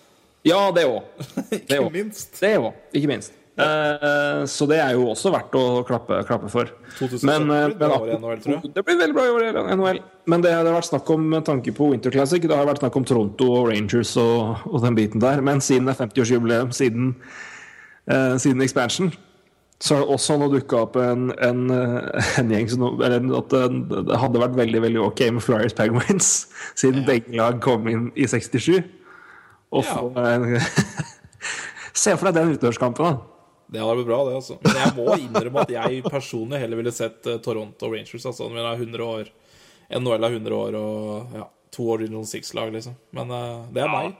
Ja, 0.47 0.59
det 0.75 0.85
òg. 0.87 1.07
Ikke 1.61 1.85
minst. 1.93 2.35
Det 2.39 2.57
òg, 2.59 2.73
ikke 2.95 3.11
minst. 3.11 3.38
Eh, 3.59 4.41
så 4.47 4.67
det 4.69 4.77
er 4.79 4.93
jo 4.95 5.09
også 5.11 5.31
verdt 5.33 5.55
å 5.59 5.63
klappe, 5.87 6.21
klappe 6.27 6.49
for. 6.51 6.69
2017 6.99 7.27
Men, 7.27 7.47
bra 7.79 7.89
men 7.89 7.95
år 7.97 8.09
i 8.13 8.17
NHL, 8.17 8.41
tror 8.43 8.55
jeg. 8.55 8.73
Det 8.75 8.83
blir 8.87 8.99
veldig 9.01 9.17
bra 9.17 9.25
i 9.27 9.33
år 9.35 9.45
i 9.47 9.53
NHL. 9.53 10.01
Men 10.31 10.43
det, 10.45 10.51
det 10.53 10.69
har 10.69 10.77
vært 10.77 10.89
snakk 10.91 11.09
om 11.15 11.25
med 11.33 11.47
tanke 11.47 11.73
på 11.75 11.89
Winter 11.91 12.13
Classic. 12.13 12.43
Det 12.43 12.55
har 12.55 12.67
vært 12.69 12.83
snakk 12.83 12.99
om 12.99 13.07
Toronto 13.09 13.47
og 13.57 13.71
Rangers 13.71 14.13
og, 14.21 14.61
og 14.69 14.83
den 14.85 14.97
biten 14.99 15.23
der. 15.23 15.41
Men 15.45 15.63
siden 15.65 15.89
det 15.89 15.95
er 15.95 16.03
50-årsjubileum 16.05 16.71
siden, 16.75 17.15
uh, 18.11 18.37
siden 18.39 18.63
expansion, 18.63 19.11
så 19.79 19.95
har 19.95 20.03
det 20.03 20.11
også 20.15 20.35
nå 20.39 20.49
dukka 20.51 20.81
opp 20.83 20.97
en, 20.99 21.29
en, 21.39 21.59
en 21.71 22.49
gjeng 22.51 22.67
som 22.67 22.99
eller 22.99 23.23
at 23.37 23.53
det, 23.53 23.61
det 24.09 24.17
hadde 24.19 24.41
vært 24.43 24.57
veldig 24.59 24.81
veldig 24.83 25.01
ok 25.05 25.21
med 25.37 25.45
Flyers 25.45 25.75
Penguins 25.77 26.31
siden 26.75 27.05
begge 27.07 27.31
lag 27.39 27.61
kom 27.63 27.87
inn 27.87 28.09
i 28.19 28.27
67. 28.27 28.83
Og 29.71 29.85
Ja. 29.87 29.95
få 29.95 30.59
Se 31.99 32.13
for 32.15 32.29
deg 32.29 32.37
den 32.37 32.53
utendørskampen, 32.55 33.05
da. 33.07 33.38
Det 33.69 33.81
hadde 33.83 33.99
vært 33.99 34.07
bra, 34.09 34.19
det. 34.25 34.35
altså 34.39 34.55
Men 34.65 34.77
jeg 34.79 34.93
må 34.97 35.17
innrømme 35.21 35.61
at 35.61 35.73
jeg 35.75 36.03
personlig 36.09 36.59
heller 36.63 36.79
ville 36.79 36.93
sett 36.95 37.27
eh, 37.29 37.37
Toronto 37.45 37.91
Rangers. 37.91 38.25
Altså, 38.25 38.47
når 38.49 38.65
er 38.65 38.79
100 38.81 39.05
år 39.05 39.29
NHL 39.99 40.25
er 40.25 40.35
100 40.37 40.55
år 40.57 40.77
og 40.79 41.35
ja, 41.37 41.45
to 41.73 41.85
Original 41.93 42.25
Six-lag, 42.29 42.71
liksom. 42.73 42.95
Men 43.17 43.31
eh, 43.33 43.59
det 43.75 43.83
er 43.85 43.93
meg. 43.93 44.17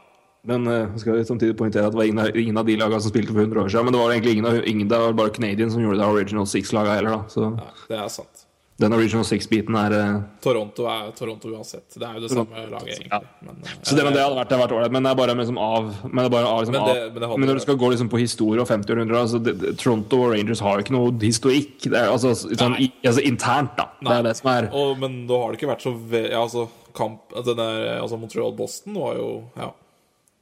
Men 0.50 0.64
uh, 0.72 0.94
skal 1.02 1.18
vi 1.18 1.26
samtidig 1.28 1.58
poengtere 1.60 1.90
at 1.90 1.92
det 1.92 2.00
var 2.00 2.08
ingen, 2.08 2.22
av- 2.24 2.38
ingen 2.40 2.58
av 2.62 2.64
de 2.70 2.78
lagene 2.80 3.02
som 3.04 3.12
spilte 3.12 3.34
for 3.36 3.42
100 3.44 3.60
år 3.66 3.72
siden. 3.74 3.90
Men 3.90 3.96
det 3.98 4.00
var 4.04 4.14
egentlig 4.14 4.36
ingen, 4.38 4.46
av- 4.48 4.68
ingen 4.72 4.88
det 4.88 5.00
var 5.02 5.18
bare 5.18 5.34
Canadian 5.36 5.72
som 5.74 5.82
gjorde 5.84 6.00
det 6.00 6.08
Original 6.14 6.48
Six-laga 6.48 6.94
heller, 6.96 7.18
da. 7.18 7.34
Så 7.34 7.50
Nei, 7.58 7.68
det 7.90 7.98
er 8.00 8.14
sant. 8.14 8.46
Den 8.80 8.94
Original 8.96 9.26
Six-biten 9.28 9.76
er 9.76 9.94
uh, 9.96 10.20
Toronto 10.44 10.86
er 10.88 11.10
Toronto 11.18 11.50
uansett. 11.52 11.88
Det 11.92 12.06
er 12.08 12.16
jo 12.16 12.22
det 12.24 12.30
samme 12.32 12.62
laget, 12.72 12.94
egentlig. 12.96 13.20
Men, 13.44 13.58
eh, 13.66 13.74
Så 13.84 13.96
det, 13.98 14.06
men 14.08 14.16
det 14.16 14.22
hadde 14.24 14.38
vært, 14.38 14.52
det 14.54 14.60
vært 14.62 14.76
ålreit. 14.78 14.94
Men 14.96 15.04
det 15.04 15.12
er 15.12 15.18
bare 15.20 15.36
liksom 15.36 15.60
av 15.60 15.90
Men, 16.06 16.16
det 16.22 16.26
er 16.26 16.34
bare 16.36 16.48
av, 16.48 16.62
liksom, 16.62 16.76
Men 16.78 16.86
det- 16.88 17.04
av. 17.04 17.14
men 17.14 17.22
det 17.22 17.40
men 17.40 17.50
når 17.50 17.60
du 17.60 17.64
skal 17.66 17.76
gå 17.82 17.90
liksom 17.92 18.10
på 18.10 18.22
historie 18.22 18.62
og 18.64 18.68
50 18.70 18.94
år 18.96 19.02
100 19.04 19.20
altså, 19.20 19.44
det, 19.44 19.56
det, 19.60 19.74
Toronto 19.84 20.22
og 20.24 20.32
Rangers 20.32 20.64
har 20.64 20.80
jo 20.80 20.86
ikke 20.86 20.96
noe 20.96 21.12
historikk. 21.20 21.76
Det 21.84 22.00
er, 22.00 22.08
altså, 22.08 22.32
sånn, 22.36 22.80
i, 22.80 22.88
altså 23.04 23.26
internt, 23.28 23.76
da. 23.76 23.90
Det 24.00 24.16
er 24.16 24.24
det 24.30 24.36
som 24.40 24.52
er 24.56 24.70
Og, 24.72 24.96
men 25.04 25.28
da 25.28 25.44
har 25.44 25.52
det 25.52 25.60
ikke 25.60 25.74
vært 25.76 25.84
så 25.84 25.94
ve 26.00 26.24
ja, 26.30 26.40
altså, 26.42 26.70
kamp 26.96 27.36
at 27.36 27.46
den 27.46 27.60
der, 27.60 28.00
altså 28.00 28.18
Montreal-Boston 28.18 28.96
var 28.96 29.16
jo 29.20 29.30
Ja. 29.60 29.72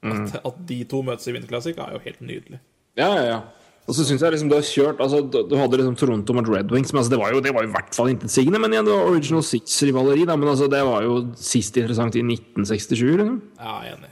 Mm. 0.05 0.27
At, 0.27 0.45
at 0.45 0.57
de 0.69 0.83
to 0.85 1.01
møtes 1.01 1.25
i 1.27 1.33
Winter 1.33 1.49
Classic, 1.49 1.75
er 1.75 1.97
jo 1.97 1.99
helt 2.05 2.21
nydelig. 2.21 2.59
Ja, 2.97 3.09
ja, 3.17 3.23
ja. 3.25 3.39
Og 3.87 3.95
så 3.95 4.03
syns 4.03 4.19
jeg 4.23 4.33
liksom 4.33 4.49
du 4.51 4.55
har 4.57 4.65
kjørt 4.67 4.99
altså, 4.99 5.21
Du 5.31 5.53
hadde 5.55 5.77
liksom 5.79 5.95
Toronto 5.95 6.33
mot 6.35 6.49
Red 6.51 6.73
Wings, 6.75 6.91
men 6.91 6.99
altså, 6.99 7.13
det 7.13 7.19
var 7.21 7.31
jo 7.31 7.39
det 7.43 7.53
var 7.55 7.63
i 7.67 7.71
hvert 7.71 7.95
fall 7.95 8.11
intetsigende. 8.11 8.59
Men 8.59 8.75
igjen, 8.75 8.87
det 8.89 8.95
var 8.97 9.11
Original 9.13 9.45
Six-rivaleri, 9.47 10.25
da. 10.27 10.35
Men 10.35 10.51
altså, 10.51 10.67
det 10.71 10.81
var 10.83 11.05
jo 11.07 11.21
sist 11.39 11.79
interessant 11.79 12.17
i 12.19 12.23
1967, 12.25 13.05
liksom. 13.21 13.37
Jeg 13.61 13.77
er 13.77 13.93
enig. 13.95 14.11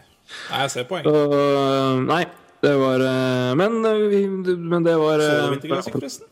Nei, 0.50 0.62
jeg 0.64 0.72
ser 0.74 0.88
poenget. 0.90 1.12
Uh, 1.12 2.00
nei, 2.08 2.22
det 2.66 2.72
var 2.82 3.04
uh, 3.04 3.52
Men, 3.60 3.76
eh, 3.86 4.06
vi- 4.10 4.56
men 4.58 4.88
det 4.88 4.96
var 4.98 5.22
Så 5.22 5.60
du 5.60 5.92
forresten? 5.92 6.32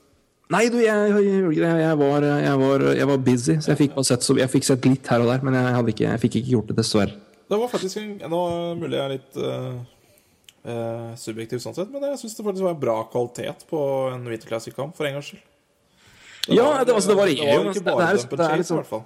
Nei, 0.54 0.68
du, 0.70 0.78
jeg, 0.84 1.12
jeg, 1.24 1.54
jeg, 1.58 1.98
var, 1.98 2.26
jeg, 2.26 2.58
var, 2.60 2.84
jeg 2.94 3.08
var 3.10 3.22
busy, 3.26 3.56
så 3.64 3.72
jeg 3.74 3.80
fikk, 3.80 3.96
sett, 4.06 4.26
så 4.26 4.36
jeg 4.38 4.52
fikk 4.52 4.68
sett 4.68 4.86
litt 4.86 5.08
her 5.10 5.24
og 5.24 5.32
der. 5.32 5.46
Men 5.46 5.56
jeg, 5.58 5.94
ikke, 5.96 6.06
jeg 6.10 6.22
fikk 6.26 6.36
ikke 6.42 6.54
gjort 6.56 6.72
det, 6.72 6.78
dessverre. 6.82 7.16
Det 7.50 7.60
var 7.60 7.70
faktisk 7.70 8.00
en 8.02 8.12
Nå 8.32 8.42
mulig 8.80 8.98
jeg 8.98 9.04
er 9.04 9.14
litt 9.14 9.40
eh, 9.40 9.74
eh, 10.66 11.10
subjektiv 11.20 11.64
sånn 11.64 11.76
sett, 11.78 11.90
men 11.94 12.06
jeg 12.12 12.22
syns 12.24 12.38
det 12.38 12.46
faktisk 12.46 12.68
var 12.68 12.78
bra 12.80 13.00
kvalitet 13.12 13.66
på 13.70 13.82
en 14.14 14.28
Winter 14.30 14.52
Classic-kamp, 14.52 14.96
for 14.98 15.10
en 15.10 15.20
gangs 15.20 15.34
skyld. 15.34 15.44
Ja, 16.52 16.84
det, 16.84 16.92
altså, 16.92 17.14
det 17.14 17.20
varierer 17.20 17.46
Det 17.46 17.54
jo. 17.54 17.58
var 17.58 17.64
men 17.64 17.72
ikke 17.72 17.80
Det, 17.80 17.86
bare 17.88 18.00
det, 18.04 18.08
er 18.14 18.48
chase, 18.50 18.58
liksom 18.60 18.76
i 18.76 18.82
hvert 18.82 18.90
fall. 18.92 19.04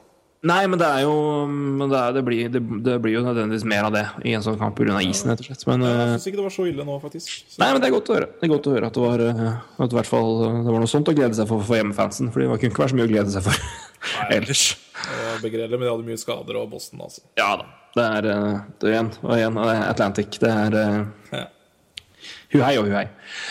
Nei, 0.48 0.64
men 0.70 0.78
det 0.78 0.86
er 0.86 1.02
jo 1.02 1.14
men 1.50 1.90
det, 1.90 1.98
er, 1.98 2.12
det, 2.14 2.22
blir, 2.26 2.50
det, 2.54 2.60
det 2.86 2.96
blir 3.02 3.16
jo 3.16 3.24
nødvendigvis 3.26 3.66
mer 3.66 3.88
av 3.88 3.94
det 3.96 4.04
i 4.30 4.36
en 4.38 4.44
sånn 4.46 4.58
kamp 4.60 4.78
pga. 4.78 5.00
isen, 5.02 5.32
rett 5.32 5.42
og 5.42 5.50
slett. 5.50 5.66
Men, 5.70 5.86
Jeg 5.86 5.98
eh, 5.98 6.12
syns 6.14 6.28
ikke 6.30 6.40
det 6.40 6.46
var 6.46 6.56
så 6.58 6.66
ille 6.70 6.86
nå, 6.88 6.98
faktisk. 7.02 7.32
Så, 7.42 7.58
nei, 7.62 7.72
men 7.74 7.82
det 7.82 7.90
er 7.90 7.96
godt 7.96 8.12
å 8.14 8.18
høre. 8.18 8.30
Det 8.38 8.46
er 8.48 8.54
godt 8.54 8.70
å 8.70 8.76
høre 8.76 8.92
at 8.92 8.98
det 8.98 9.06
var, 9.06 9.24
eh, 9.26 9.58
at 9.86 9.96
det 9.96 10.06
fall, 10.10 10.32
det 10.66 10.76
var 10.76 10.86
noe 10.86 10.94
sånt 10.94 11.10
å 11.10 11.16
glede 11.18 11.38
seg 11.38 11.50
for 11.50 11.66
for 11.66 11.80
hjemmefansen. 11.80 12.30
For 12.34 12.44
det 12.44 12.50
kunne 12.54 12.74
ikke 12.74 12.86
være 12.86 12.94
så 12.94 13.00
mye 13.02 13.10
å 13.10 13.12
glede 13.16 13.34
seg 13.34 13.48
for 13.50 13.66
ellers. 14.38 14.64
Begredelig, 15.42 15.74
men 15.78 15.88
de 15.88 15.94
hadde 15.94 16.10
mye 16.10 16.22
skader, 16.22 16.62
og 16.62 16.70
Boston, 16.74 17.02
altså. 17.06 17.26
Ja 17.42 17.56
da. 17.62 17.70
Det 17.96 18.04
er, 18.04 18.26
eh, 18.30 18.60
det 18.82 18.92
igjen, 18.92 19.12
og 19.24 19.36
igjen 19.38 19.60
det 19.62 19.78
Atlantic. 19.88 20.40
Det 20.42 20.50
er 20.52 20.76
eh, 20.82 21.06
Ja. 21.38 21.46
hu 22.54 22.62
hei 22.62 22.78
og 22.78 22.86
hu 22.88 22.94
hei. 22.94 23.08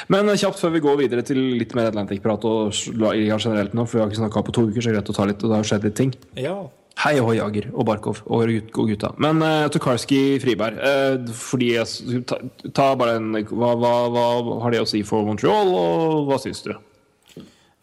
Men 0.09 0.29
eh, 0.29 0.37
kjapt 0.37 0.61
før 0.61 0.75
vi 0.77 0.81
går 0.85 0.99
videre 1.01 1.23
til 1.27 1.39
litt 1.59 1.75
mer 1.75 1.91
Atlantic-prat 1.91 2.45
og 2.45 2.73
generelt 2.73 3.75
nå, 3.75 3.87
for 3.87 3.99
vi 3.99 4.05
har 4.05 4.11
ikke 4.11 4.23
snakka 4.23 4.45
på 4.47 4.55
to 4.57 4.67
uker, 4.69 4.81
så 4.81 4.91
det 4.91 4.95
er 4.95 5.01
greit 5.01 5.11
å 5.11 5.17
ta 5.17 5.27
litt, 5.31 5.43
og 5.43 5.51
det 5.51 5.57
har 5.57 5.71
skjedd 5.73 5.89
litt 5.89 5.97
ting. 6.03 6.15
ja. 6.37 6.59
Hei 6.97 7.19
og 7.21 7.35
Jager 7.37 7.67
og 7.75 7.85
Barkov 7.85 8.23
og 8.33 8.49
gutta. 8.73 9.11
Men 9.21 9.43
uh, 9.45 9.67
Tokarski 9.69 10.39
Friberg 10.41 10.79
uh, 10.81 11.27
Fordi 11.29 11.67
jeg 11.75 12.23
ta, 12.25 12.39
ta 12.73 12.87
bare 12.97 13.19
en 13.19 13.37
hva, 13.37 13.75
hva, 13.77 13.91
hva 14.09 14.23
har 14.63 14.73
det 14.73 14.81
å 14.81 14.89
si 14.89 15.03
for 15.05 15.27
Montreal, 15.29 15.69
og 15.77 16.31
hva 16.31 16.39
syns 16.41 16.65
du? 16.65 16.73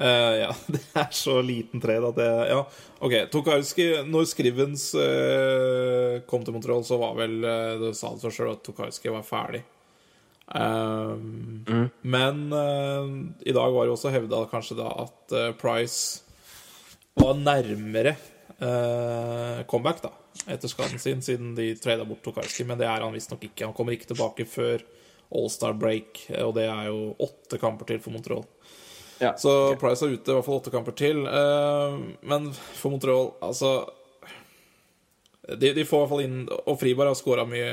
Eh, 0.03 0.35
ja, 0.41 0.49
det 0.73 0.81
er 0.99 1.11
så 1.15 1.37
liten 1.45 1.81
trade 1.83 2.09
at 2.09 2.17
det 2.17 2.31
Ja, 2.49 2.63
OK. 2.99 3.13
Tokarski 3.31 3.85
Når 4.09 4.25
Skrivens 4.27 4.89
uh, 4.99 6.19
kom 6.27 6.43
til 6.43 6.55
Montreal, 6.55 6.83
så 6.83 6.97
var 6.99 7.15
vel 7.21 7.37
uh, 7.45 7.79
Du 7.79 7.87
sa 7.95 8.11
det 8.11 8.25
for 8.25 8.35
sjøl 8.35 8.51
at 8.55 8.65
Tokarski 8.65 9.13
var 9.13 9.23
ferdig. 9.27 9.63
Um, 10.43 11.87
Men 12.03 12.41
eh, 12.51 13.13
i 13.47 13.53
dag 13.55 13.71
var 13.71 13.87
det 13.87 13.93
også 13.93 14.11
hevda 14.11 14.41
kanskje 14.51 14.75
da 14.81 14.89
at 15.05 15.35
Price 15.57 16.19
var 17.15 17.39
nærmere 17.39 18.17
comeback 19.69 20.03
da 20.03 20.11
etter 20.51 20.69
skaden 20.69 20.99
sin, 21.01 21.23
siden 21.23 21.53
de 21.55 21.71
trada 21.79 22.05
bort 22.05 22.21
Tokarski. 22.27 22.67
Men 22.67 22.79
det 22.81 22.89
er 22.89 23.05
han 23.05 23.15
visstnok 23.15 23.47
ikke. 23.47 23.65
Han 23.69 23.75
kommer 23.77 23.95
ikke 23.95 24.11
tilbake 24.11 24.45
før 24.49 24.83
All-Star 25.33 25.73
break, 25.79 26.25
og 26.43 26.53
det 26.59 26.67
er 26.67 26.91
jo 26.91 27.13
åtte 27.23 27.59
kamper 27.61 27.89
til 27.89 28.03
for 28.03 28.15
Montreal. 28.15 28.43
Ja. 29.22 29.34
Så 29.38 29.76
Price 29.82 30.05
er 30.05 30.16
ute 30.16 30.32
i 30.32 30.38
hvert 30.38 30.47
fall 30.47 30.59
åtte 30.61 30.74
kamper 30.74 30.95
til. 30.97 31.26
Eh, 31.28 31.99
men 32.30 32.49
for 32.53 32.93
Montreal, 32.93 33.34
altså 33.45 33.76
de, 35.43 35.74
de 35.76 35.86
får 35.86 35.97
i 35.97 36.01
hvert 36.01 36.11
fall 36.14 36.24
inn 36.24 36.38
Og 36.72 36.78
Friberg 36.80 37.11
har 37.11 37.18
skåra 37.20 37.43
mye, 37.47 37.72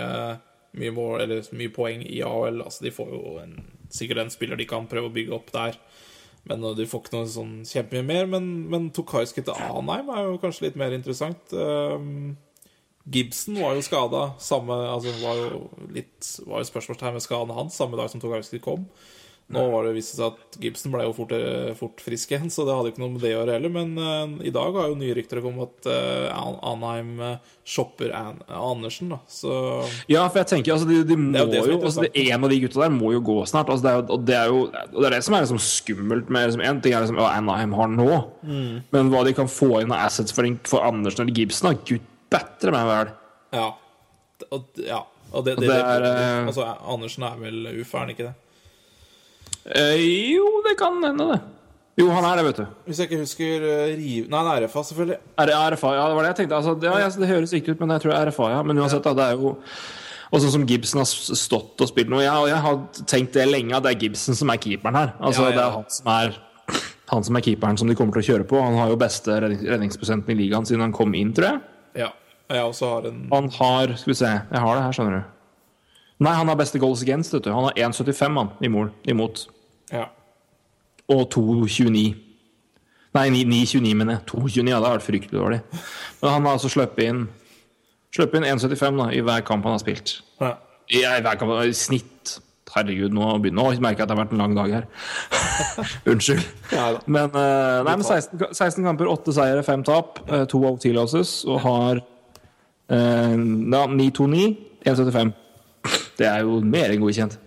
mye, 0.78 0.95
mål, 0.95 1.20
eller 1.22 1.51
mye 1.57 1.72
poeng 1.74 2.03
i 2.03 2.20
AHL. 2.26 2.62
Altså, 2.64 2.84
de 2.86 2.95
får 2.95 3.12
jo 3.14 3.36
en, 3.43 3.57
sikkert 3.95 4.24
en 4.24 4.32
spiller 4.34 4.59
de 4.59 4.68
kan 4.70 4.88
prøve 4.91 5.11
å 5.11 5.14
bygge 5.14 5.36
opp 5.36 5.53
der. 5.55 5.78
Men 6.49 6.64
uh, 6.64 6.74
de 6.76 6.88
får 6.88 7.05
ikke 7.05 7.16
noe 7.16 7.30
sånn 7.30 7.57
kjempemye 7.68 8.07
mer. 8.07 8.30
Men, 8.30 8.51
men 8.72 8.91
Tokaiski 8.97 9.45
til 9.47 9.57
Anheim 9.70 10.11
er 10.14 10.26
jo 10.26 10.38
kanskje 10.43 10.68
litt 10.68 10.78
mer 10.80 10.95
interessant. 10.97 11.55
Um, 11.55 12.36
Gibson 13.11 13.59
var 13.61 13.76
jo 13.76 13.86
skada. 13.86 14.26
Altså 14.36 15.14
var 15.22 15.38
jo 15.41 15.64
litt 15.95 16.26
Var 16.45 16.62
jo 16.62 16.68
spørsmålstegn 16.68 17.16
ved 17.16 17.24
skaden 17.24 17.57
hans 17.57 17.78
samme 17.78 17.99
dag 17.99 18.11
som 18.12 18.22
Tokaiski 18.22 18.61
kom. 18.62 18.88
Nå 19.51 19.64
var 19.72 19.86
det 19.86 19.96
vist 19.96 20.14
seg 20.14 20.28
at 20.28 20.59
Gibson 20.62 20.92
ble 20.94 21.05
jo 21.09 21.14
fort, 21.16 21.32
eh, 21.34 21.72
fort 21.78 22.03
frisk 22.05 22.30
igjen, 22.30 22.51
så 22.55 22.62
det 22.66 22.74
hadde 22.76 22.92
ikke 22.92 23.03
noe 23.03 23.14
med 23.16 23.24
det 23.24 23.32
å 23.32 23.40
gjøre 23.40 23.57
heller. 23.57 23.72
Men 23.74 23.96
uh, 23.98 24.46
i 24.46 24.53
dag 24.55 24.76
har 24.78 24.90
jo 24.92 24.98
nye 25.01 25.16
rykter 25.18 25.42
kommet 25.42 25.59
om 25.59 25.66
at 25.66 25.88
uh, 25.90 26.70
Anheim 26.70 27.11
shopper 27.66 28.12
An 28.14 28.38
Andersen, 28.46 29.11
da. 29.14 29.18
Så 29.30 29.51
Ja, 30.11 30.22
for 30.28 30.40
jeg 30.42 30.51
tenker 30.53 30.74
altså, 30.74 30.88
de, 30.90 31.01
de 31.07 31.18
må 31.18 31.34
jo 31.38 31.51
det 31.51 31.64
jo 31.64 31.78
altså, 31.80 32.07
det, 32.07 32.24
En 32.30 32.46
av 32.46 32.53
de 32.53 32.61
gutta 32.62 32.84
der 32.84 32.94
må 32.94 33.12
jo 33.14 33.22
gå 33.26 33.36
snart. 33.51 33.70
Altså, 33.72 33.86
det, 33.86 33.92
er 33.92 34.14
og 34.16 34.24
det 34.26 34.38
er 34.38 34.51
jo 34.51 34.62
og 34.70 34.98
det 35.01 35.11
er 35.11 35.16
det 35.16 35.22
som 35.26 35.36
er 35.36 35.44
liksom 35.44 35.62
skummelt 35.66 36.30
med 36.30 36.48
liksom, 36.48 36.64
En 36.66 36.82
ting 36.84 36.94
er 36.94 37.05
liksom, 37.05 37.20
hva 37.20 37.34
Anaheim 37.38 37.76
har 37.78 37.92
nå, 37.94 38.11
Mm. 38.40 38.82
men 38.94 39.11
hva 39.12 39.20
de 39.26 39.32
kan 39.36 39.48
få 39.51 39.82
inn 39.82 39.92
av 39.92 40.07
assets 40.07 40.32
for, 40.34 40.46
for 40.68 40.84
Andersen 40.86 41.24
eller 41.24 41.36
Gibson, 41.36 41.68
da, 41.70 41.82
gud 41.86 42.07
bedre 42.32 42.72
meg 42.74 42.88
vel. 42.88 43.11
ja. 43.59 43.70
Og, 44.51 44.78
ja. 44.80 45.03
Og 45.30 45.44
det, 45.46 45.57
det, 45.61 45.68
det 45.68 45.76
er, 45.78 46.46
altså, 46.48 46.64
Andersen 46.80 47.26
er 47.28 47.36
vel 47.38 47.68
er 47.70 47.82
han 47.92 48.12
ikke 48.14 48.30
det? 48.30 48.34
Eh, 49.66 49.96
jo, 50.34 50.46
det 50.66 50.76
kan 50.80 51.00
hende, 51.04 51.26
det. 51.34 51.40
Jo, 52.00 52.08
han 52.14 52.24
er 52.24 52.38
det, 52.40 52.44
vet 52.46 52.61
du. 52.62 52.66
Hvis 52.88 53.00
jeg 53.02 53.11
ikke 53.11 53.20
husker 53.20 53.64
uh, 53.66 53.86
Riv... 53.98 54.28
Nei, 54.30 54.38
han 54.40 54.50
er 54.54 54.66
RFA, 54.66 54.82
selvfølgelig. 54.88 55.18
Er 55.42 55.50
det 55.50 55.56
RFA? 55.74 55.90
Ja, 55.98 56.04
det 56.08 56.16
var 56.16 56.24
det 56.24 56.30
jeg 56.30 56.38
tenkte. 56.38 56.61
Altså, 56.61 56.74
det, 56.80 56.92
ja, 57.02 57.08
det 57.22 57.28
høres 57.28 57.52
riktig 57.52 57.74
ut, 57.74 57.80
men 57.82 57.92
jeg 57.96 58.04
tror 58.04 58.14
det 58.14 58.20
er 58.20 58.30
RFA, 58.30 58.46
ja. 58.54 58.61
Men 58.64 58.80
uansett, 58.80 59.04
da, 59.04 59.12
det 59.18 59.26
er 59.26 59.40
jo 59.42 59.52
Og 60.30 60.38
sånn 60.40 60.52
som 60.54 60.64
Gibson 60.70 61.00
har 61.02 61.08
stått 61.11 61.82
og 61.82 61.88
spilt 61.90 62.08
nå 62.12 62.20
jeg, 62.22 62.30
og 62.38 62.46
jeg 62.48 62.62
har 62.62 62.76
tenkt 63.11 63.34
det 63.34 63.48
lenge, 63.50 63.74
at 63.76 63.82
det 63.84 63.96
er 63.96 64.04
Gibson 64.04 64.38
som 64.38 64.52
er 64.54 64.61
keeperen 64.62 64.94
her. 64.94 65.12
Altså, 65.18 65.48
Ja, 65.48 65.50
ja. 65.50 65.56
Det 65.58 65.64
er 65.66 65.74
han 65.74 65.90
som 65.90 66.12
er 66.14 66.38
han 67.11 67.24
som 67.26 67.34
er 67.34 67.42
keeperen 67.42 67.78
som 67.80 67.88
de 67.90 67.96
kommer 67.98 68.14
til 68.14 68.22
å 68.22 68.28
kjøre 68.28 68.46
på. 68.46 68.61
Han 68.62 68.76
har 68.78 68.92
jo 68.92 68.98
beste 69.00 69.34
redning- 69.42 69.64
redningsprosenten 69.66 70.30
i 70.30 70.36
ligaen 70.44 70.68
siden 70.68 70.84
han 70.86 70.92
kom 70.94 71.11
inn, 71.18 71.32
tror 71.34 71.48
jeg. 71.48 71.61
Ja. 72.04 72.12
Jeg 72.50 72.62
også 72.66 72.86
har 72.94 73.08
en 73.11 73.18
Han 73.32 73.48
har 73.58 73.96
Skal 73.98 74.11
vi 74.12 74.16
se, 74.18 74.30
jeg 74.30 74.62
har 74.62 74.78
det 74.78 74.84
her, 74.86 74.94
skjønner 74.94 75.18
du. 75.18 75.39
Nei, 76.20 76.34
han 76.36 76.50
har 76.52 76.58
beste 76.60 76.80
goals 76.82 77.02
against, 77.02 77.32
vet 77.34 77.46
du. 77.46 77.52
Han 77.54 77.70
har 77.70 77.78
1,75 77.90 78.36
han, 78.36 78.50
i 78.60 78.68
mål, 78.72 78.90
imot. 79.08 79.46
Ja. 79.92 80.10
Og 81.10 81.24
2,29. 81.32 82.02
Nei, 83.16 83.26
9,29, 83.34 83.94
mener 83.96 84.18
jeg. 84.18 84.26
2,29, 84.34 84.68
ja, 84.68 84.76
det 84.76 84.86
har 84.86 84.98
vært 84.98 85.06
fryktelig 85.06 85.40
dårlig. 85.40 85.60
Men 86.20 86.34
han 86.34 86.46
har 86.46 86.58
altså 86.58 86.70
sluppet 86.72 87.08
inn 87.08 87.28
Sluppet 88.10 88.40
inn 88.40 88.48
1,75 88.58 88.96
da, 88.98 89.04
i 89.14 89.20
hver 89.22 89.42
kamp 89.46 89.66
han 89.68 89.76
har 89.76 89.82
spilt. 89.82 90.16
ja. 90.42 90.56
I, 90.90 91.04
hver 91.22 91.36
kamp, 91.38 91.52
i 91.62 91.74
snitt. 91.78 92.32
Herregud, 92.74 93.14
nå 93.14 93.26
begynner 93.42 93.70
jeg 93.70 93.78
å 93.78 93.82
merke 93.84 94.02
at 94.02 94.10
det 94.10 94.16
har 94.16 94.24
vært 94.24 94.32
en 94.34 94.40
lang 94.42 94.56
dag 94.56 94.72
her. 94.74 94.88
Unnskyld. 96.10 96.42
Ja. 96.74 96.88
Men, 97.06 97.30
uh, 97.34 97.82
nei, 97.86 97.94
men 97.94 98.06
16, 98.06 98.50
16 98.54 98.86
kamper, 98.86 99.10
8 99.10 99.34
seire, 99.34 99.62
5 99.66 99.84
tap. 99.86 100.18
Uh, 100.26 100.42
to 100.50 100.62
OT 100.66 100.88
losses. 100.94 101.32
Og 101.46 101.62
har 101.62 102.02
uh, 102.02 103.36
9-2-9, 103.38 104.50
1,75. 104.86 105.32
Det 106.20 106.28
er 106.28 106.44
jo 106.44 106.60
mer 106.60 106.92
enn 106.92 107.00
godkjent. 107.02 107.38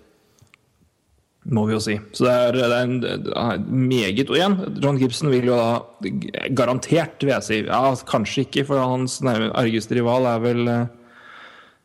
Må 1.54 1.66
vi 1.68 1.76
jo 1.76 1.82
si. 1.84 1.98
Så 2.16 2.26
det 2.26 2.34
er, 2.34 2.56
det 2.56 2.68
er 2.70 2.86
en 2.86 3.00
det 3.04 3.34
er 3.36 3.64
meget 3.68 4.30
Og 4.32 4.38
igjen, 4.38 4.54
John 4.80 5.00
Gibson 5.02 5.32
vil 5.34 5.50
jo 5.50 5.58
da 5.60 6.12
garantert, 6.56 7.18
vil 7.20 7.34
jeg 7.34 7.46
si 7.48 7.58
Ja, 7.66 7.82
kanskje 8.08 8.46
ikke, 8.46 8.64
for 8.70 8.80
hans 8.80 9.20
argeste 9.28 9.98
rival 10.00 10.30
er 10.30 10.44
vel 10.44 10.72
eh, 10.72 10.86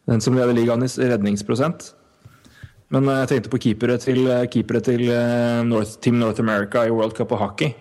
den 0.08 0.22
som 0.24 0.38
leder 0.38 0.54
ligaen 0.56 0.86
i 0.86 1.10
redningsprosent. 1.10 1.90
Men 2.94 3.10
eh, 3.10 3.24
jeg 3.24 3.32
tenkte 3.32 3.52
på 3.52 3.62
keepere 3.66 3.98
til, 4.02 4.22
eh, 4.30 4.46
keepere 4.46 4.84
til 4.84 5.04
North, 5.66 5.98
Team 6.00 6.22
North 6.22 6.40
America 6.40 6.86
i 6.86 6.94
World 6.94 7.18
Cup 7.18 7.34
og 7.34 7.42
hockey. 7.42 7.74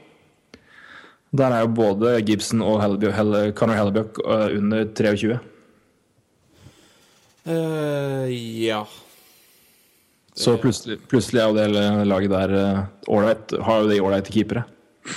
Der 1.35 1.51
er 1.51 1.59
jo 1.65 1.67
både 1.67 2.21
Gibson 2.23 2.61
og 2.63 2.81
Hellebjørk, 2.81 3.15
Helle, 3.15 3.51
Conor 3.51 3.75
Hellebjørk 3.75 4.19
eh, 4.23 4.57
under 4.57 4.85
23. 4.95 5.39
Eh, 7.47 8.27
ja. 8.67 8.81
Så 10.37 10.53
plutselig, 10.61 10.99
plutselig 11.09 11.41
er 11.41 11.47
jo 11.49 11.55
det 11.57 11.63
hele 11.65 12.05
laget 12.05 12.29
der 12.33 12.51
ålreit. 13.09 13.53
Uh, 13.57 13.61
har 13.65 13.81
jo 13.81 13.87
de 13.89 14.01
ålreite 14.05 14.33
keepere. 14.35 14.65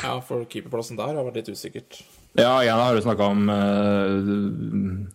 ja, 0.03 0.15
for 0.25 0.45
keeperplassen 0.49 0.97
der 0.97 1.11
har 1.13 1.27
vært 1.27 1.41
litt 1.43 1.51
usikkert. 1.53 1.99
Ja, 2.39 2.61
igjen 2.63 2.79
har 2.81 2.95
du 2.95 3.03
snakka 3.05 3.27
om 3.35 3.51
uh, 3.51 5.11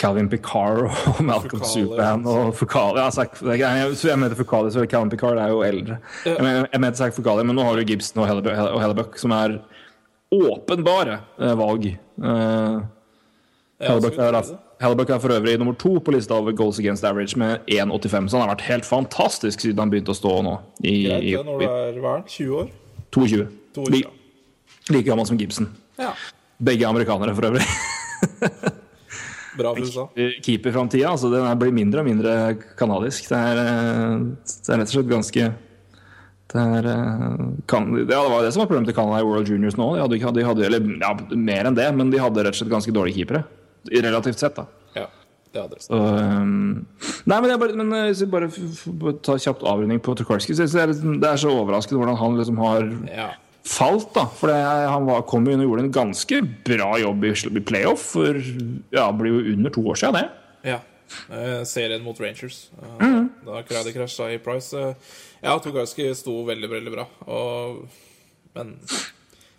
Calvin 0.00 0.28
Picard 0.32 0.86
og 0.88 1.20
Malcolm 1.28 1.62
Superhand 1.68 2.26
og 2.30 2.50
Fukali. 2.58 2.98
Ja, 3.02 3.10
Zach, 3.14 3.36
jeg, 3.44 3.60
jeg, 3.62 3.94
jeg 4.08 4.18
mente 4.24 4.38
Fukali, 4.38 4.72
så 4.74 4.86
Calvin 4.90 5.12
Picard 5.12 5.38
er 5.42 5.52
jo 5.54 5.62
eldre. 5.66 6.00
Jeg, 6.24 6.38
men- 6.42 6.66
jeg 6.72 6.80
mente 6.82 6.98
Zach 7.02 7.14
Fukali, 7.14 7.44
men 7.46 7.58
nå 7.60 7.66
har 7.68 7.76
du 7.78 7.84
Gibson 7.92 8.24
og 8.24 8.30
Hellebuck, 8.32 9.18
som 9.20 9.34
er 9.36 9.58
åpenbare 10.34 11.20
eh, 11.40 11.54
valg. 11.58 11.92
Uh, 12.20 12.80
Ja, 13.78 13.92
Hellebuck, 13.92 14.16
er, 14.18 14.34
Hellebuck 14.78 15.10
er 15.10 15.18
for 15.18 15.34
øvrig 15.34 15.56
nummer 15.58 15.74
to 15.74 15.96
på 15.98 16.12
lista 16.14 16.36
over 16.38 16.54
goals 16.54 16.78
against 16.78 17.04
average 17.04 17.38
med 17.38 17.64
1,85, 17.66 18.28
så 18.30 18.38
han 18.38 18.44
har 18.46 18.52
vært 18.54 18.66
helt 18.68 18.86
fantastisk 18.86 19.64
siden 19.64 19.82
han 19.82 19.90
begynte 19.90 20.14
å 20.14 20.18
stå 20.18 20.36
nå. 20.46 20.54
I, 20.84 20.94
Greit, 21.08 21.26
det, 21.26 21.44
når 21.48 21.58
du 21.58 21.66
er 21.66 21.98
hva 22.04 22.12
er 22.20 22.26
20 22.30 22.58
år? 22.60 22.70
22. 23.16 23.46
22, 23.74 23.90
Like, 23.94 24.12
like 24.94 25.06
gammel 25.08 25.26
som 25.26 25.38
Gibson. 25.40 25.72
Ja. 25.98 26.12
Begge 26.62 26.86
amerikanere, 26.86 27.34
for 27.34 27.50
øvrig. 27.50 27.66
Bra 29.58 29.74
for 29.74 29.82
USA. 29.82 30.06
keeperframtida. 30.46 31.10
Altså, 31.10 31.30
den 31.32 31.46
blir 31.58 31.74
mindre 31.74 32.04
og 32.04 32.06
mindre 32.06 32.34
kanadisk. 32.78 33.26
Det 33.32 33.38
er, 33.38 33.62
eh, 33.64 34.14
det 34.46 34.74
er 34.74 34.78
rett 34.78 34.92
og 34.92 34.94
slett 34.94 35.10
ganske 35.10 35.48
det, 36.48 36.62
er, 36.78 36.86
eh, 36.94 37.46
kan, 37.68 37.90
ja, 37.98 38.06
det 38.08 38.24
var 38.30 38.46
det 38.46 38.54
som 38.54 38.62
var 38.62 38.70
problemet 38.70 38.92
til 38.92 38.96
Canada 38.96 39.18
i 39.20 39.26
World 39.26 39.50
Juniors 39.50 39.76
nå. 39.76 39.90
De 39.98 40.22
hadde, 40.22 40.38
de 40.38 40.46
hadde, 40.46 40.66
eller 40.70 40.86
ja, 41.02 41.10
mer 41.34 41.68
enn 41.68 41.76
det, 41.76 41.90
men 41.98 42.14
de 42.14 42.22
hadde 42.22 42.46
rett 42.46 42.54
og 42.54 42.62
slett 42.62 42.72
ganske 42.72 42.94
dårlige 42.94 43.18
keepere. 43.20 43.42
Relativt 43.90 44.38
sett, 44.38 44.54
da. 44.56 44.66
Ja, 44.94 45.06
det 45.52 45.62
hadde 45.62 45.74
det. 45.78 45.82
Så, 45.86 45.94
um, 45.98 46.86
nei, 47.26 47.40
men, 47.40 47.50
jeg 47.50 47.60
bare, 47.62 47.76
men 47.78 47.92
eh, 47.96 48.06
hvis 48.10 48.22
vi 48.24 48.30
bare 48.30 49.14
ta 49.24 49.36
kjapt 49.40 49.62
avrunding 49.66 50.00
på 50.04 50.14
Tukarski 50.18 50.54
så 50.56 50.66
Det 50.68 50.82
er, 50.82 50.88
liksom- 50.92 51.20
det 51.20 51.28
er 51.30 51.36
så 51.40 51.50
overraskende 51.54 51.98
hvordan 52.02 52.16
han 52.20 52.36
liksom 52.38 52.58
har 52.58 52.82
Ja. 53.16 53.30
falt, 53.64 54.12
da. 54.14 54.26
For 54.26 54.48
det, 54.48 54.56
han 54.64 55.06
var, 55.06 55.22
kom 55.22 55.44
jo 55.46 55.52
inn 55.52 55.60
og 55.60 55.68
gjorde 55.70 55.84
en 55.86 55.92
ganske 55.92 56.42
bra 56.64 56.98
jobb 56.98 57.24
i, 57.24 57.32
i 57.32 57.60
playoff 57.60 58.00
for 58.12 58.34
ja, 58.34 59.10
det 59.10 59.18
blir 59.20 59.32
jo 59.38 59.54
under 59.56 59.70
to 59.70 59.80
år 59.82 59.94
siden, 59.96 60.14
det. 60.20 60.28
ja. 60.64 60.80
Eh, 61.32 61.62
serien 61.64 62.02
mot 62.04 62.18
Rangers. 62.20 62.68
Eh, 62.82 63.06
Mm. 63.06 63.30
Da 63.46 63.62
Kradi 63.62 63.94
krasja 63.94 64.26
i 64.34 64.38
Price. 64.38 64.74
eh, 64.76 64.94
ja, 65.42 65.58
Tukarski 65.58 66.14
sto 66.14 66.44
veldig, 66.44 66.68
veldig 66.68 66.92
bra. 66.92 67.06
Og, 67.26 67.88
men, 68.54 68.74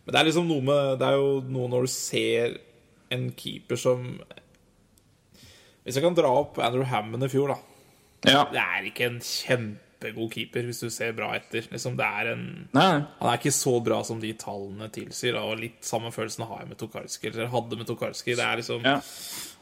men 0.06 0.14
det 0.14 0.20
er 0.20 0.26
liksom 0.26 0.46
noe 0.48 0.62
med 0.62 1.00
Det 1.00 1.08
er 1.08 1.16
jo 1.18 1.42
noe 1.50 1.68
når 1.72 1.82
du 1.82 1.88
ser 1.88 2.58
en 3.10 3.30
keeper 3.38 3.80
som 3.80 4.08
Hvis 5.84 5.98
jeg 5.98 6.06
kan 6.06 6.18
dra 6.18 6.32
opp 6.42 6.60
Andrew 6.62 6.86
Hammond 6.86 7.26
i 7.26 7.32
fjor, 7.32 7.54
da. 7.54 7.60
Ja. 8.28 8.44
Det 8.52 8.60
er 8.62 8.90
ikke 8.90 9.08
en 9.08 9.22
kjempegod 9.24 10.32
keeper, 10.34 10.66
hvis 10.68 10.82
du 10.84 10.90
ser 10.94 11.16
bra 11.18 11.32
etter. 11.38 11.66
Liksom, 11.72 11.96
det 11.98 12.06
er 12.06 12.32
en. 12.34 12.44
Han 12.76 13.30
er 13.32 13.40
ikke 13.40 13.54
så 13.56 13.78
bra 13.84 14.02
som 14.06 14.20
de 14.22 14.34
tallene 14.38 14.90
tilsier. 14.94 15.38
Da, 15.38 15.46
og 15.48 15.62
litt 15.62 15.80
samme 15.88 16.12
følelsen 16.14 16.46
har 16.50 16.62
jeg 16.62 16.72
med 16.74 16.82
Tokarski. 16.82 17.32
Eller 17.32 17.50
hadde 17.54 17.80
med 17.80 17.88
Tokarski. 17.90 18.36
Det 18.38 18.46
er 18.46 18.62
liksom 18.62 18.86
Ja. 18.86 19.00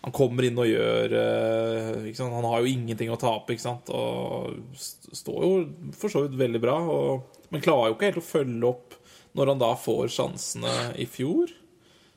Han 0.06 0.14
kommer 0.14 0.46
inn 0.46 0.60
og 0.62 0.68
gjør 0.70 1.14
eh? 1.18 2.20
Han 2.22 2.46
har 2.46 2.62
jo 2.62 2.70
ingenting 2.70 3.10
å 3.12 3.18
tape, 3.20 3.56
ikke 3.56 3.66
sant? 3.66 3.90
Og 3.90 4.60
står 4.78 5.40
jo 5.44 5.92
for 5.98 6.14
så 6.14 6.26
vidt 6.26 6.38
veldig 6.40 6.62
bra. 6.64 6.78
Og, 6.82 7.40
men 7.52 7.64
klarer 7.66 7.92
jo 7.92 7.98
ikke 7.98 8.12
helt 8.12 8.22
å 8.22 8.28
følge 8.28 8.70
opp 8.70 8.98
når 9.38 9.54
han 9.54 9.62
da 9.62 9.72
får 9.78 10.14
sjansene 10.14 10.76
i 11.02 11.06
fjor. 11.10 11.52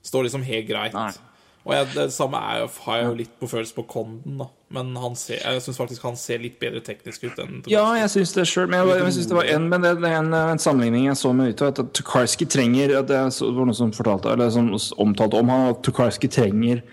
Står 0.06 0.26
liksom 0.26 0.44
helt 0.46 0.68
greit. 0.68 0.96
Nei. 0.96 1.12
Og 1.60 1.74
jeg, 1.76 1.90
det 1.92 2.06
samme 2.14 2.38
er, 2.40 2.64
har 2.86 2.96
jeg 2.96 3.06
jo 3.06 3.16
litt 3.18 3.32
på 3.36 3.48
følelse 3.50 3.76
på 3.76 3.84
Konden, 3.88 4.38
da. 4.40 4.46
Men 4.72 4.94
han 4.96 5.16
ser, 5.18 5.40
jeg 5.42 5.62
syns 5.64 5.80
faktisk 5.80 6.04
han 6.06 6.16
ser 6.16 6.38
litt 6.40 6.60
bedre 6.62 6.78
teknisk 6.86 7.24
ut 7.26 7.40
enn 7.42 7.56
Ja, 7.68 7.82
jeg 7.98 8.12
syns 8.12 8.32
det 8.36 8.44
sjøl. 8.48 8.68
Men, 8.70 8.86
jeg, 8.86 9.00
jeg 9.02 9.16
synes 9.16 9.28
det 9.28 9.36
var 9.36 9.48
en, 9.50 9.66
men 9.72 9.84
det, 9.84 9.92
det 10.00 10.12
en, 10.14 10.30
en 10.38 10.62
sammenligning 10.62 11.08
jeg 11.08 11.18
så 11.18 11.32
med 11.36 11.50
Vito, 11.50 11.68
at 11.68 11.80
Tukarski 11.96 12.46
trenger 12.48 12.94
at 13.00 13.10
Det 13.10 13.18
var 13.18 13.66
noen 13.66 13.76
som 13.76 13.92
fortalte, 13.92 14.32
eller 14.32 14.52
som 14.54 14.70
omtalte 15.02 15.42
om 15.42 15.52
han, 15.52 15.72
at 15.74 15.82
Tukarski 15.84 16.30
trenger, 16.32 16.84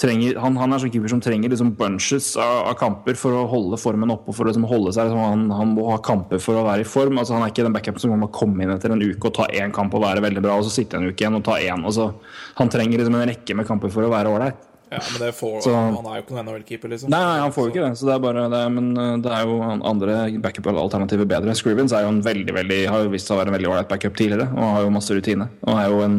trenger 0.00 0.38
han, 0.40 0.56
han 0.56 0.72
er 0.72 0.80
sånn 0.82 0.92
keeper 0.94 1.12
som 1.12 1.20
trenger 1.22 1.52
liksom 1.52 1.74
bunches 1.78 2.30
av, 2.40 2.70
av 2.70 2.76
kamper 2.80 3.18
for 3.20 3.36
å 3.36 3.44
holde 3.50 3.78
formen 3.80 4.12
oppe. 4.14 4.32
For 4.36 4.46
å 4.46 4.50
liksom 4.50 4.64
holde 4.70 4.94
seg, 4.96 5.10
liksom, 5.10 5.20
han, 5.20 5.44
han 5.52 5.74
må 5.76 5.90
ha 5.92 5.98
kamper 6.04 6.40
for 6.42 6.56
å 6.60 6.64
være 6.66 6.86
i 6.86 6.88
form. 6.88 7.20
altså 7.20 7.36
Han 7.36 7.44
er 7.44 7.52
ikke 7.52 7.66
den 7.66 7.76
backupen 7.76 8.02
som 8.02 8.16
kan 8.16 8.32
komme 8.34 8.64
inn 8.64 8.72
etter 8.74 8.94
en 8.94 9.04
uke 9.04 9.28
og 9.30 9.36
ta 9.36 9.46
én 9.52 9.74
kamp 9.76 9.94
og 9.94 10.04
være 10.06 10.24
veldig 10.24 10.42
bra, 10.46 10.56
og 10.56 10.66
så 10.66 10.72
sitte 10.80 10.98
en 10.98 11.10
uke 11.10 11.20
igjen 11.24 11.36
og 11.38 11.44
ta 11.46 11.60
én. 11.60 11.84
Altså, 11.84 12.10
han 12.58 12.72
trenger 12.72 13.02
liksom 13.02 13.20
en 13.20 13.28
rekke 13.30 13.56
med 13.60 13.68
kamper 13.68 13.92
for 13.92 14.08
å 14.08 14.12
være 14.12 14.32
ålreit. 14.32 14.66
Ja, 14.90 14.98
men 15.12 15.20
det 15.22 15.34
får, 15.38 15.60
Så- 15.62 15.72
han 15.72 16.06
er 16.06 16.16
jo 16.16 16.22
ikke 16.24 16.34
noen 16.34 16.48
NHL-keeper, 16.48 16.90
liksom. 16.90 17.10
Nei, 17.14 17.38
han 17.38 17.52
får 17.54 17.68
jo 17.68 17.70
ikke 17.70 17.84
det. 17.84 17.98
Så 18.00 18.08
det 18.08 18.14
er 18.16 18.24
bare 18.24 18.48
det, 18.50 18.62
men 18.74 18.88
uh, 18.98 19.16
det 19.22 19.30
er 19.30 19.44
jo 19.46 19.60
andre 19.62 20.16
backup-alternativer 20.42 21.28
bedre. 21.30 21.54
Scrivens 21.54 21.92
er 21.94 22.02
jo 22.02 22.10
en 22.10 22.22
veldig, 22.24 22.54
veldig, 22.56 22.80
har 22.90 23.04
jo 23.04 23.12
vist 23.12 23.28
seg 23.30 23.36
å 23.36 23.38
være 23.38 23.52
en 23.52 23.58
veldig 23.60 23.70
ålreit 23.70 23.92
backup 23.92 24.16
tidligere, 24.18 24.48
og 24.50 24.74
har 24.74 24.82
jo 24.82 24.90
masse 24.96 25.14
rutine. 25.14 25.46
Og 25.62 25.78
er 25.78 25.92
jo 25.92 26.00
en 26.08 26.18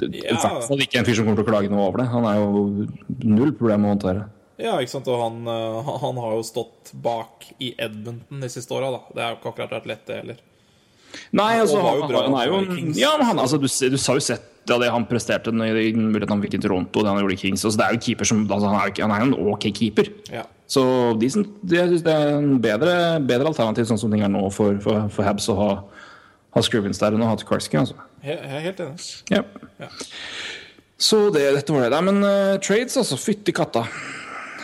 i 0.00 0.22
Ja. 0.24 0.36
hvert 0.40 0.68
fall 0.68 0.78
ikke 0.80 0.98
en 0.98 1.04
fyr 1.04 1.14
som 1.18 1.26
kommer 1.26 1.42
til 1.42 1.44
å 1.44 1.50
klage 1.52 1.70
noe 1.70 1.88
over 1.88 1.98
det. 2.02 2.08
Han 2.08 2.24
er 2.24 2.38
jo 2.40 2.86
null 3.24 3.52
problem 3.52 3.84
å 3.84 3.92
håndtere. 3.96 4.28
Ja, 4.62 4.76
ikke 4.78 4.90
sant, 4.94 5.08
og 5.08 5.18
han, 5.20 5.42
eh, 5.48 5.82
han- 6.00 6.16
har 6.16 6.32
jo 6.36 6.42
stått 6.42 6.92
bak 6.94 7.44
i 7.60 7.74
Edmonton 7.78 8.40
de 8.40 8.48
siste 8.48 8.70
åra, 8.70 8.90
da. 8.92 9.00
Det 9.14 9.22
har 9.22 9.30
jo 9.34 9.36
ikke 9.40 9.52
akkurat 9.54 9.70
vært 9.82 9.86
lett, 9.86 10.06
det 10.06 10.16
heller. 10.16 10.36
Nei, 11.32 11.58
altså, 11.58 11.80
har 11.82 12.00
han, 12.00 12.08
bra 12.08 12.22
han 12.22 12.34
er 12.34 12.46
jo 12.46 12.92
Ja, 12.96 13.16
men 13.18 13.26
han, 13.26 13.38
altså, 13.38 13.58
du, 13.60 13.66
du 13.66 13.98
sa 13.98 14.14
jo 14.14 14.20
sett 14.20 14.48
ja, 14.68 14.78
det 14.78 14.90
han 14.90 15.04
presterte 15.06 15.50
muligheten 15.52 16.28
han 16.28 16.42
fikk 16.42 16.54
i 16.54 16.62
Toronto, 16.62 17.02
det 17.02 17.10
han 17.10 17.18
gjorde 17.18 17.34
i 17.34 17.40
Kings. 17.40 17.64
Altså, 17.66 17.78
det 17.80 17.86
er 17.86 17.96
jo 17.96 18.02
keeper 18.06 18.28
som 18.28 18.44
altså, 18.46 18.68
han, 18.70 19.10
er 19.10 19.24
jo 19.24 19.26
en 19.26 19.52
ok 19.52 19.66
keeper. 19.74 20.08
Ja. 20.30 20.44
Så 20.70 20.84
de 21.18 21.28
de, 21.28 21.76
jeg 21.76 21.88
synes 21.90 22.04
det 22.06 22.14
er 22.14 22.36
en 22.38 22.60
bedre, 22.62 22.94
bedre 23.26 23.50
alternativ 23.50 23.88
sånn 23.90 23.98
som 23.98 24.12
ting 24.12 24.22
er 24.22 24.30
nå 24.32 24.46
for, 24.54 24.78
for, 24.80 25.08
for 25.12 25.26
Habs 25.26 25.48
å 25.52 25.56
ha, 25.58 25.70
ha 26.52 26.62
Scrivens 26.64 27.00
der 27.00 27.16
enn 27.16 27.24
å 27.24 27.30
ha 27.30 27.36
Tukarski. 27.40 27.80
Altså. 27.80 27.96
Jeg 28.24 28.38
er 28.38 28.64
helt 28.66 28.80
enig. 28.84 29.10
Ja. 29.32 29.42
Ja. 29.80 29.88
Så 31.02 31.24
det, 31.34 31.46
dette 31.56 31.74
var 31.74 31.86
det. 31.86 31.92
Nei, 31.94 32.02
men 32.10 32.20
uh, 32.22 32.60
trades, 32.62 32.96
altså. 33.00 33.18
Fytti 33.18 33.54
katta. 33.56 33.86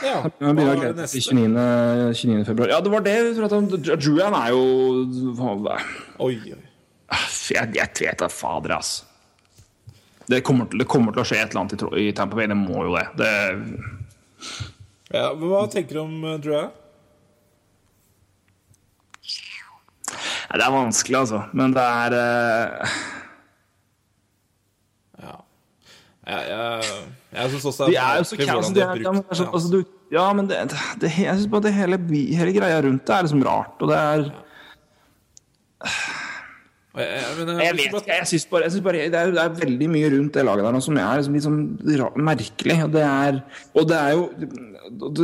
Ja, 0.05 0.21
hva 0.39 0.53
glede 0.55 0.93
det 0.93 1.03
neste? 1.03 1.21
29. 1.35 2.15
29. 2.15 2.45
februar. 2.47 2.71
Ja, 2.71 2.79
det 2.85 2.93
var 2.93 3.03
det. 3.03 3.17
Druan 3.99 4.37
er 4.39 4.53
jo 4.55 4.63
Oi, 6.23 6.35
oi. 6.39 6.65
Jeg, 7.49 7.71
jeg 7.75 7.93
vet 7.97 8.21
da 8.21 8.29
fader, 8.31 8.77
ass. 8.77 8.99
Det 10.29 10.43
kommer, 10.45 10.69
til, 10.69 10.83
det 10.83 10.87
kommer 10.93 11.15
til 11.17 11.23
å 11.23 11.27
skje 11.27 11.39
et 11.41 11.55
eller 11.55 11.65
annet 11.65 11.81
i, 11.81 12.03
i 12.05 12.13
Tampa 12.15 12.37
Bay. 12.37 12.47
Det 12.51 12.59
må 12.59 12.85
jo 12.85 12.93
det. 12.99 13.07
det 13.19 13.33
Ja, 15.15 15.33
hva 15.41 15.65
tenker 15.73 15.97
du 15.97 16.03
om 16.05 16.19
uh, 16.27 16.37
Drew? 16.43 16.69
Nei, 20.49 20.57
det 20.57 20.65
er 20.65 20.73
vanskelig, 20.73 21.19
altså. 21.19 21.43
Men 21.53 21.77
det 21.77 21.85
er 21.85 22.17
uh... 22.17 22.97
Ja. 25.23 25.35
Jeg, 26.29 26.45
jeg, 26.49 26.93
jeg 27.37 27.51
syns 27.53 27.67
også 27.71 27.89
det 27.89 27.97
er 27.97 28.21
altså, 28.21 28.37
de 28.37 28.43
er, 28.43 28.63
de 28.75 28.81
er 28.81 29.17
brukt 29.17 29.41
ja. 29.41 29.49
altså, 29.53 29.69
du, 29.73 29.83
Ja, 30.13 30.33
men 30.33 30.49
det, 30.49 30.63
det, 31.01 31.13
jeg 31.21 31.35
synes 31.37 31.51
bare 31.53 31.67
det 31.69 31.75
hele, 31.77 31.99
hele 32.09 32.55
greia 32.57 32.81
rundt 32.85 33.05
det 33.07 33.15
er 33.17 33.27
liksom 33.27 33.43
rart. 33.45 33.77
Og 33.81 33.93
det 33.93 33.99
er 33.99 34.31
Og 35.79 36.18
Jeg, 36.99 38.27
syns 38.31 38.47
bare, 38.51 38.69
det, 39.11 39.19
er, 39.19 39.31
det 39.35 39.43
er 39.43 39.53
veldig 39.61 39.89
mye 39.93 40.09
rundt 40.17 40.35
det 40.35 40.45
laget 40.49 40.67
der 40.67 40.75
nå 40.77 40.81
som 40.85 40.97
er 40.99 41.21
liksom 41.21 41.37
litt 41.37 41.45
sånn 41.47 41.61
ra- 42.01 42.11
merkelig. 42.31 42.79
Og 42.87 42.91
det 42.97 43.05
er, 43.07 43.39
og 43.75 43.89
det 43.91 43.99
er 43.99 44.17
jo 44.17 44.25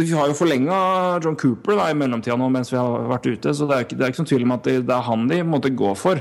Vi 0.04 0.12
har 0.14 0.28
jo 0.30 0.36
forlenga 0.38 0.78
John 1.24 1.36
Cooper 1.40 1.78
da, 1.80 1.88
i 1.90 1.98
mellomtida 1.98 2.36
nå 2.38 2.50
mens 2.52 2.70
vi 2.72 2.78
har 2.78 3.08
vært 3.10 3.26
ute, 3.30 3.54
så 3.56 3.66
det 3.70 3.76
er 3.78 3.86
ikke, 3.88 3.98
det 3.98 4.06
er 4.06 4.12
ikke 4.14 4.22
sånn 4.22 4.30
tvil 4.32 4.46
om 4.46 4.54
at 4.58 4.68
det, 4.68 4.76
det 4.86 4.94
er 4.98 5.06
han 5.08 5.26
de 5.30 5.40
måtte 5.48 5.72
gå 5.74 5.94
for. 5.98 6.20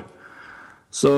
Så 0.94 1.12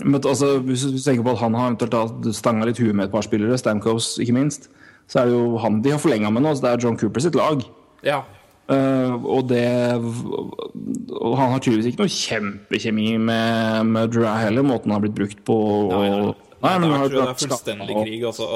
men, 0.00 0.16
altså, 0.20 0.58
Hvis 0.64 0.86
du 0.88 0.96
tenker 0.98 1.24
på 1.26 1.34
at 1.34 1.42
han 1.44 1.54
har 1.58 1.70
eventuelt 1.72 2.28
stanga 2.36 2.66
litt 2.68 2.80
huet 2.80 2.94
med 2.96 3.06
et 3.08 3.12
par 3.12 3.24
spillere, 3.26 3.58
Stamkos 3.60 4.14
ikke 4.22 4.34
minst, 4.36 4.70
så 5.10 5.20
er 5.20 5.28
det 5.28 5.34
jo 5.36 5.58
han 5.60 5.82
de 5.84 5.92
har 5.92 6.00
forlenga 6.00 6.30
med 6.32 6.42
nå. 6.46 6.54
Så 6.56 6.64
det 6.64 6.70
er 6.72 6.82
John 6.86 6.96
Cooper 7.00 7.20
sitt 7.20 7.36
lag. 7.38 7.60
Ja. 8.06 8.22
Eh, 8.64 9.14
og 9.28 9.48
det 9.50 9.66
Og 10.00 11.34
han 11.36 11.50
har 11.52 11.60
tydeligvis 11.60 11.90
ikke 11.90 12.00
noe 12.00 12.14
kjempekjemi 12.14 13.10
med, 13.20 13.90
med 13.90 14.14
Drew 14.14 14.24
heller, 14.24 14.64
måten 14.64 14.88
han 14.88 14.98
har 14.98 15.04
blitt 15.04 15.18
brukt 15.18 15.44
på. 15.44 15.58
Og, 15.92 16.40
Nei, 16.64 16.78
men 16.80 16.88
nei 16.88 16.94
han 16.94 17.02
har 17.02 17.10
tror 17.10 17.18
jeg 17.18 17.26
det 17.28 17.34
er 17.34 17.42
fullstendig 17.42 17.96
krig. 17.98 18.22
Altså, 18.24 18.46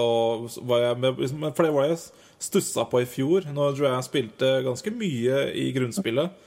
med, 0.96 1.50
for 1.52 1.66
det 1.66 1.72
var 1.74 1.90
jeg 1.90 1.98
stussa 2.40 2.86
på 2.88 3.02
i 3.02 3.09
fjor, 3.11 3.48
når 3.52 3.76
Dry 3.76 3.90
spilte 4.06 4.52
ganske 4.64 4.92
mye 4.94 5.42
i 5.59 5.68
grunnspillet. 5.76 6.44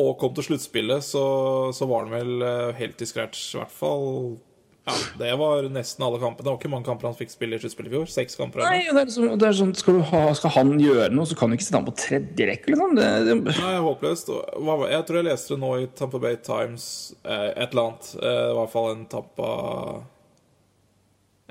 Og 0.00 0.16
kom 0.18 0.32
til 0.34 0.48
sluttspillet, 0.48 1.04
så, 1.06 1.24
så 1.76 1.86
var 1.86 2.06
han 2.06 2.14
vel 2.14 2.42
eh, 2.42 2.72
helt 2.80 3.02
i 3.04 3.06
scratch, 3.06 3.42
i 3.52 3.60
hvert 3.60 3.74
fall. 3.74 4.08
Ja, 4.84 4.94
Det 5.18 5.30
var 5.40 5.64
nesten 5.72 6.04
alle 6.04 6.18
kampene. 6.20 6.44
Det 6.44 6.50
var 6.50 6.58
ikke 6.58 6.70
mange 6.72 6.84
kamper 6.84 7.08
han 7.08 7.16
fikk 7.16 7.30
spille 7.32 7.56
i 7.56 7.62
sluttspillet 7.62 7.88
i 7.88 7.94
fjor. 7.94 8.10
Seks 8.12 8.36
kamper. 8.36 8.60
Nei, 8.66 8.82
det 8.92 9.04
er, 9.06 9.12
sånn, 9.14 9.30
det 9.40 9.46
er 9.48 9.56
sånn 9.56 9.72
skal, 9.80 10.02
ha, 10.10 10.20
skal 10.36 10.52
han 10.58 10.74
gjøre 10.82 11.08
noe, 11.14 11.24
så 11.28 11.38
kan 11.40 11.48
du 11.48 11.56
ikke 11.56 11.64
sitte 11.64 11.80
han 11.80 11.86
på 11.88 11.94
tredje 12.02 12.48
rekke, 12.50 12.72
liksom. 12.74 12.92
Det, 12.98 13.06
det, 13.30 13.38
Nei, 13.62 13.70
håpløst. 13.86 14.28
Jeg 14.28 15.06
tror 15.08 15.20
jeg 15.20 15.28
leste 15.30 15.54
det 15.54 15.60
nå 15.62 15.70
i 15.80 15.88
Tampa 15.96 16.20
Bay 16.20 16.36
Times, 16.44 16.86
eh, 17.24 17.48
et 17.54 17.72
eller 17.72 17.86
annet. 17.86 18.10
Eh, 18.20 18.42
i 18.50 18.58
hvert 18.60 18.74
fall 18.74 18.90
en 18.92 19.08
Tampa 19.14 19.48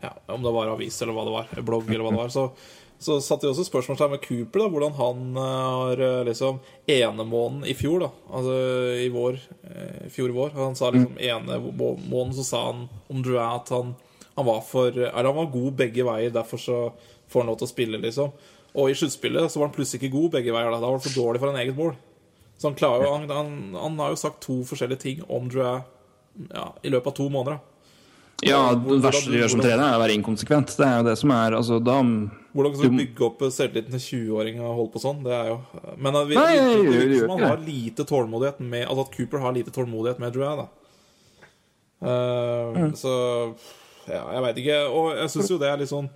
Ja, 0.03 0.13
om 0.35 0.45
det 0.45 0.53
var 0.53 0.69
avis 0.75 1.01
eller 1.01 1.15
hva 1.17 1.25
det 1.25 1.33
var, 1.39 1.65
blogg 1.65 1.89
eller 1.89 2.05
hva 2.05 2.13
det 2.13 2.21
var. 2.21 2.33
Så, 2.37 2.49
så 2.99 3.17
satte 3.21 3.47
vi 3.47 3.51
også 3.51 3.65
spørsmålstegn 3.67 4.13
med 4.13 4.21
Cooper, 4.23 4.61
da, 4.63 4.67
hvordan 4.71 4.93
han 4.97 5.37
eh, 5.37 5.63
har 5.75 6.03
eh, 6.05 6.21
liksom 6.29 6.59
enemånen 6.87 7.65
i 7.67 7.73
fjor, 7.75 8.05
da. 8.05 8.09
Altså 8.31 8.53
i 9.03 9.09
vår, 9.11 9.39
eh, 9.67 10.05
i 10.07 10.11
fjor 10.13 10.31
vår. 10.35 10.53
Han 10.55 10.77
sa 10.79 10.91
liksom 10.93 11.17
ene 11.19 11.59
må- 11.73 12.33
så 12.37 12.43
sa 12.47 12.61
han 12.71 12.85
om 13.09 13.23
Drouin 13.25 13.57
at 13.57 13.69
han, 13.75 13.95
han 14.35 14.45
var 14.47 14.61
for 14.61 14.87
Eller 14.91 15.29
han 15.29 15.35
var 15.35 15.51
god 15.51 15.75
begge 15.83 16.05
veier, 16.07 16.31
derfor 16.31 16.57
så 16.57 16.77
får 17.27 17.41
han 17.41 17.51
lov 17.51 17.59
til 17.59 17.67
å 17.67 17.73
spille, 17.73 18.01
liksom. 18.01 18.31
Og 18.73 18.89
i 18.89 18.95
sluttspillet 18.97 19.51
så 19.51 19.59
var 19.59 19.67
han 19.67 19.75
plutselig 19.75 20.01
ikke 20.01 20.15
god 20.15 20.31
begge 20.37 20.53
veier. 20.55 20.71
Da, 20.71 20.79
da 20.79 20.87
var 20.87 20.97
han 20.97 21.05
for 21.05 21.19
dårlig 21.19 21.39
for 21.43 21.51
en 21.51 21.59
eget 21.61 21.77
mål. 21.77 21.93
Så 22.57 22.69
han 22.69 22.77
klarer 22.79 23.05
jo 23.05 23.13
han, 23.17 23.29
han, 23.29 23.75
han 23.75 23.99
har 23.99 24.13
jo 24.13 24.21
sagt 24.23 24.41
to 24.45 24.61
forskjellige 24.65 25.03
ting 25.03 25.23
om 25.27 25.49
Drouin 25.51 25.83
ja, 26.49 26.71
i 26.81 26.89
løpet 26.89 27.11
av 27.11 27.17
to 27.19 27.29
måneder. 27.29 27.59
da 27.59 27.72
ja, 28.41 28.73
det 28.75 29.01
verste 29.03 29.29
du 29.31 29.37
gjør 29.37 29.51
som 29.53 29.61
trener, 29.61 29.83
er 29.85 29.95
å 29.95 30.01
være 30.01 30.15
inkonsekvent. 30.17 30.73
Det 30.75 30.85
er 30.87 30.97
jo 30.99 31.03
det 31.07 31.17
som 31.21 31.31
er 31.31 31.51
altså, 31.59 31.77
da, 31.83 31.99
Hvordan 32.53 32.73
skal 32.75 32.89
du 32.91 32.97
bygge 32.99 33.23
opp 33.25 33.39
selvtilliten 33.53 33.93
til 33.95 34.03
20-åring 34.03 34.59
og 34.61 34.73
holde 34.79 34.91
på 34.93 35.01
sånn? 35.01 35.21
Det 35.25 35.31
er 35.33 35.47
jo 35.53 35.55
Men 35.97 36.17
vi, 36.27 36.35
Nei, 36.35 36.49
jeg 36.55 36.65
det 36.65 36.73
gjør- 36.83 36.97
virker 36.97 37.19
som 37.21 37.29
han 37.37 37.45
har 37.49 37.57
lite 37.65 38.03
tålmodighet 38.09 38.59
med 38.59 38.87
Altså 38.87 39.05
at 39.07 39.15
Cooper 39.15 39.39
har 39.45 39.53
lite 39.55 39.71
tålmodighet 39.71 40.19
med 40.19 40.33
Drew, 40.33 40.43
da. 40.63 40.67
Uh, 42.03 42.73
Mm. 42.73 42.91
Så 42.99 43.13
Ja, 44.09 44.25
jeg 44.33 44.41
veit 44.43 44.57
ikke. 44.59 44.77
Og 44.91 45.15
jeg 45.15 45.29
syns 45.31 45.49
jo 45.49 45.57
det 45.61 45.69
er 45.71 45.77
litt 45.79 45.89
sånn 45.93 46.09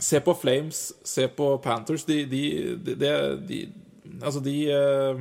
Se 0.00 0.20
på 0.22 0.32
Flames, 0.38 0.92
se 1.04 1.26
på 1.28 1.50
Panthers. 1.62 2.04
De, 2.06 2.24
de, 2.24 2.42
de, 2.78 2.94
de, 2.94 3.12
de 3.48 3.60
Altså, 4.22 4.40
de 4.42 4.54
uh, 4.72 5.20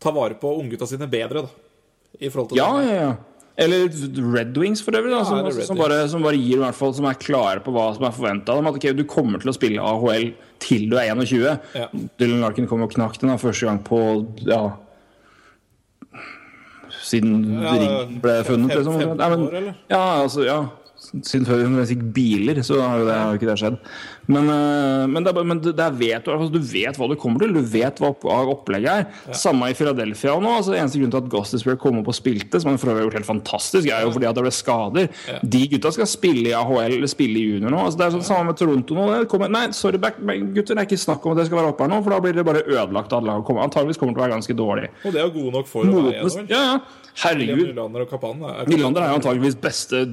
tar 0.00 0.12
vare 0.16 0.34
på 0.40 0.50
unggutta 0.58 0.86
sine 0.88 1.06
bedre, 1.08 1.42
da. 1.46 1.48
I 2.20 2.28
forhold 2.28 2.48
til 2.50 2.58
Ja, 2.58 2.70
ja, 2.82 2.94
ja. 3.04 3.12
Eller 3.58 3.88
Red 4.36 4.58
Wings, 4.58 4.80
for 4.86 4.94
øvrig. 4.94 5.10
Da, 5.10 5.18
Ja, 5.18 5.24
som, 5.26 5.38
eller 5.42 5.66
som, 5.66 5.78
bare, 5.80 6.00
som 6.08 6.22
bare 6.22 6.38
gir 6.38 6.60
i 6.60 6.62
hvert 6.62 6.76
fall 6.78 6.92
Som 6.94 7.08
er 7.10 7.18
klare 7.18 7.62
på 7.64 7.72
hva 7.74 7.88
som 7.96 8.06
er 8.06 8.14
forventa 8.14 8.54
av 8.54 8.60
dem. 8.60 8.68
At 8.70 8.78
ok, 8.78 8.90
du 8.94 9.02
kommer 9.10 9.42
til 9.42 9.50
å 9.50 9.56
spille 9.56 9.82
AHL 9.82 10.28
til 10.62 10.86
du 10.90 10.98
er 10.98 11.10
21. 11.10 11.42
Ja. 11.74 11.88
Dylan 12.20 12.44
Larkin 12.44 12.68
kom 12.70 12.84
og 12.86 12.92
knakk 12.94 13.18
den 13.18 13.32
da, 13.32 13.38
første 13.40 13.66
gang 13.66 13.82
på 13.86 13.98
Ja 14.46 14.62
Siden 17.08 17.34
Ja, 17.62 17.72
ringen 17.72 18.20
ble 18.22 18.36
funnet, 18.44 18.74
liksom. 18.74 18.98
Nei, 19.16 19.28
men, 19.32 19.72
ja, 19.88 20.02
altså, 20.22 20.44
ja. 20.46 20.58
Siden 20.98 21.46
før 21.46 21.62
vi 21.62 21.84
fikk 21.92 22.02
biler, 22.14 22.58
så 22.66 22.80
har 22.82 23.00
jo 23.00 23.06
det, 23.06 23.16
har 23.16 23.38
ikke 23.38 23.48
det 23.48 23.58
skjedd. 23.60 23.76
Men, 24.28 24.44
eh, 24.52 25.06
men, 25.08 25.24
det 25.24 25.32
men 25.40 25.60
det, 25.64 25.72
vet 25.96 26.24
du, 26.26 26.30
altså, 26.34 26.50
du 26.52 26.58
vet 26.60 26.98
hva 27.00 27.06
du 27.08 27.14
kommer 27.16 27.40
til. 27.40 27.54
Du 27.56 27.62
vet 27.64 27.96
hva 28.02 28.10
opp- 28.12 28.26
opplegget 28.28 28.90
er. 28.92 29.32
Samme 29.32 29.70
i 29.72 29.76
Philadelphia 29.78 30.34
nå. 30.40 30.50
altså 30.58 30.74
Eneste 30.76 31.00
grunn 31.00 31.14
til 31.14 31.22
at 31.22 31.30
Gostisberg 31.32 31.78
kom 31.80 31.98
opp 32.02 32.10
og 32.12 32.16
spilte, 32.18 32.60
som 32.60 32.68
han 32.74 32.78
for 32.82 32.92
øvrig 32.92 33.00
har 33.00 33.08
gjort 33.08 33.18
helt 33.20 33.30
fantastisk, 33.30 33.88
er 33.88 34.04
jo 34.04 34.12
fordi 34.12 34.28
at 34.28 34.36
det 34.36 34.44
ble 34.44 34.52
skader. 34.52 35.08
De 35.48 35.62
gutta 35.72 35.92
skal 35.96 36.10
spille 36.12 36.50
i 36.50 36.54
AHL 36.58 36.98
eller 36.98 37.08
spille 37.08 37.40
i 37.40 37.46
junior 37.54 37.72
nå. 37.72 37.80
altså 37.86 37.98
Det 38.02 38.06
er 38.10 38.16
sånn 38.18 38.26
samme 38.28 38.50
med 38.52 38.60
Toronto 38.60 38.98
nå. 39.00 39.08
Kommer, 39.32 39.48
nei, 39.48 39.64
sorry, 39.72 39.96
back, 39.98 40.20
men 40.20 40.52
gutter, 40.52 40.76
det 40.76 40.84
er 40.84 40.90
ikke 40.90 41.00
snakk 41.08 41.24
om 41.24 41.32
at 41.32 41.40
det 41.42 41.48
skal 41.48 41.62
være 41.62 41.72
oppe 41.72 41.86
her 41.88 41.94
nå, 41.96 42.02
for 42.04 42.12
da 42.16 42.20
blir 42.28 42.36
det 42.36 42.44
bare 42.52 42.64
ødelagt. 42.68 43.16
Alle 43.16 43.32
lag 43.32 43.44
kommer, 43.48 43.64
antageligvis 43.64 43.98
kommer 44.04 44.12
til 44.12 44.20
å 44.22 44.26
være 44.28 44.36
ganske 44.36 44.58
dårlig. 44.60 44.92
Og 45.04 45.12
det 45.16 45.22
er 45.22 45.28
jo 45.30 45.34
gode 45.40 45.56
nok 45.56 45.66
for 45.72 45.88
å 45.88 46.04
være 46.04 46.20
Modnes- 46.28 46.40
Ja, 46.52 46.62
ja. 46.74 46.78
Herregud. 47.18 47.64
Nylander 47.72 48.04
og 48.04 48.10
Kapan 48.12 48.44
er 48.46 48.68
Nylander 48.70 49.02
er 49.02 49.08
jo 49.10 49.16
antageligvis 49.18 49.56
beste 49.58 50.04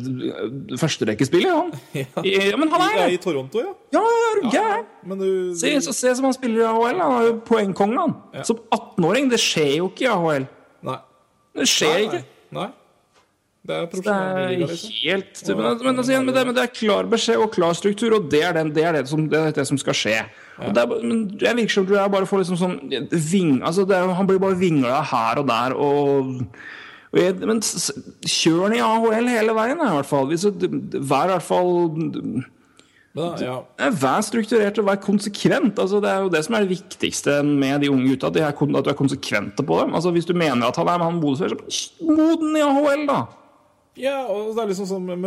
førsterekkespiller, 0.79 1.51
han. 1.53 1.71
I, 2.25 2.33
ja, 2.49 2.57
men 2.57 2.71
han 2.73 2.81
er 2.87 2.95
Ja, 2.95 3.05
det! 3.05 3.17
I 3.17 3.21
Toronto, 3.21 3.61
ja. 3.61 3.73
Ja, 3.95 4.04
er 4.11 4.39
du 4.39 4.47
gæren? 4.53 4.87
Men 5.05 5.19
du 5.21 5.27
Se, 5.57 5.73
se 5.81 6.15
som 6.15 6.27
han 6.27 6.33
spiller 6.35 6.63
i 6.63 6.69
AHL. 6.69 7.01
Han 7.01 7.17
er 7.17 7.27
jo 7.29 7.35
poengkongen, 7.47 7.99
han. 8.01 8.45
Som 8.47 8.63
18-åring. 8.69 9.29
Det 9.31 9.41
skjer 9.41 9.77
jo 9.79 9.91
ikke 9.91 10.07
i 10.07 10.09
AHL. 10.13 10.49
Nei. 10.85 10.97
Det 11.55 11.69
skjer 11.71 11.93
Nei, 11.93 12.07
ikke. 12.09 12.25
Nei. 12.55 12.71
Det 13.65 13.73
er 13.73 13.87
profesjonell 13.89 14.59
liksom. 14.61 14.91
helt 15.01 15.39
men, 15.49 15.63
men, 15.81 15.97
altså, 15.97 16.11
igjen, 16.11 16.25
men, 16.27 16.35
det, 16.35 16.41
men 16.45 16.55
det 16.57 16.63
er 16.67 16.73
klar 16.75 17.07
beskjed 17.09 17.41
og 17.41 17.53
klar 17.55 17.73
struktur, 17.73 18.13
og 18.13 18.27
det 18.29 18.43
er, 18.45 18.53
den, 18.59 18.69
det, 18.75 18.83
er 18.85 18.97
det, 18.99 19.07
som, 19.09 19.23
det, 19.31 19.39
er 19.41 19.55
det 19.57 19.65
som 19.65 19.79
skal 19.81 19.97
skje. 19.97 20.19
Og 20.61 20.75
det 20.75 20.83
er, 20.83 20.91
men 21.01 21.23
jeg 21.41 21.57
virker 21.57 21.73
som 21.79 21.87
du 21.89 21.95
er 21.97 22.11
bare 22.13 22.29
får 22.29 22.43
liksom 22.43 22.59
sånn 22.61 22.75
ving, 23.11 23.57
altså 23.65 23.87
Han 23.89 24.29
blir 24.29 24.41
bare 24.43 24.59
vingla 24.59 25.01
her 25.09 25.41
og 25.41 25.49
der 25.49 25.73
og, 25.73 26.29
og 27.09 27.17
jeg, 27.19 27.39
Men 27.41 27.63
kjør 27.65 28.67
den 28.67 28.77
i 28.77 28.83
AHL 28.85 29.31
hele 29.33 29.57
veien, 29.57 29.81
i 29.81 29.91
hvert 29.97 30.09
fall. 30.09 30.29
Hvis 30.29 30.45
du, 30.45 30.67
vær 31.01 31.31
i 31.31 31.33
hvert 31.33 31.49
fall 31.49 31.73
Ja. 33.15 33.61
Vær 33.95 34.23
strukturert 34.27 34.79
og 34.81 34.89
vær 34.89 34.99
konsekvent. 34.99 35.79
Altså, 35.79 36.01
det 36.03 36.11
er 36.11 36.25
jo 36.25 36.31
det 36.33 36.41
som 36.43 36.57
er 36.57 36.65
det 36.65 36.73
viktigste 36.73 37.37
med 37.47 37.85
de 37.85 37.91
unge 37.93 38.09
gutta. 38.11 38.31
Det 38.33 38.43
er 38.43 38.51
at 38.51 38.59
du 38.59 38.91
er 38.91 38.97
konsekvente 38.99 39.63
på 39.63 39.79
dem. 39.79 39.95
Altså, 39.95 40.11
hvis 40.11 40.27
du 40.27 40.33
mener 40.35 40.67
at 40.67 40.75
han 40.75 40.89
er 40.91 40.99
med 40.99 41.07
han 41.07 41.21
modusfører, 41.21 41.61
så 41.71 42.09
moden 42.09 42.57
i 42.57 42.63
AHL, 42.65 43.05
da! 43.07 43.23
ja, 43.95 44.25
og 44.27 44.49
det 44.55 44.59
er 44.59 44.67
liksom 44.73 44.87
sånn 44.89 45.05
Men, 45.07 45.21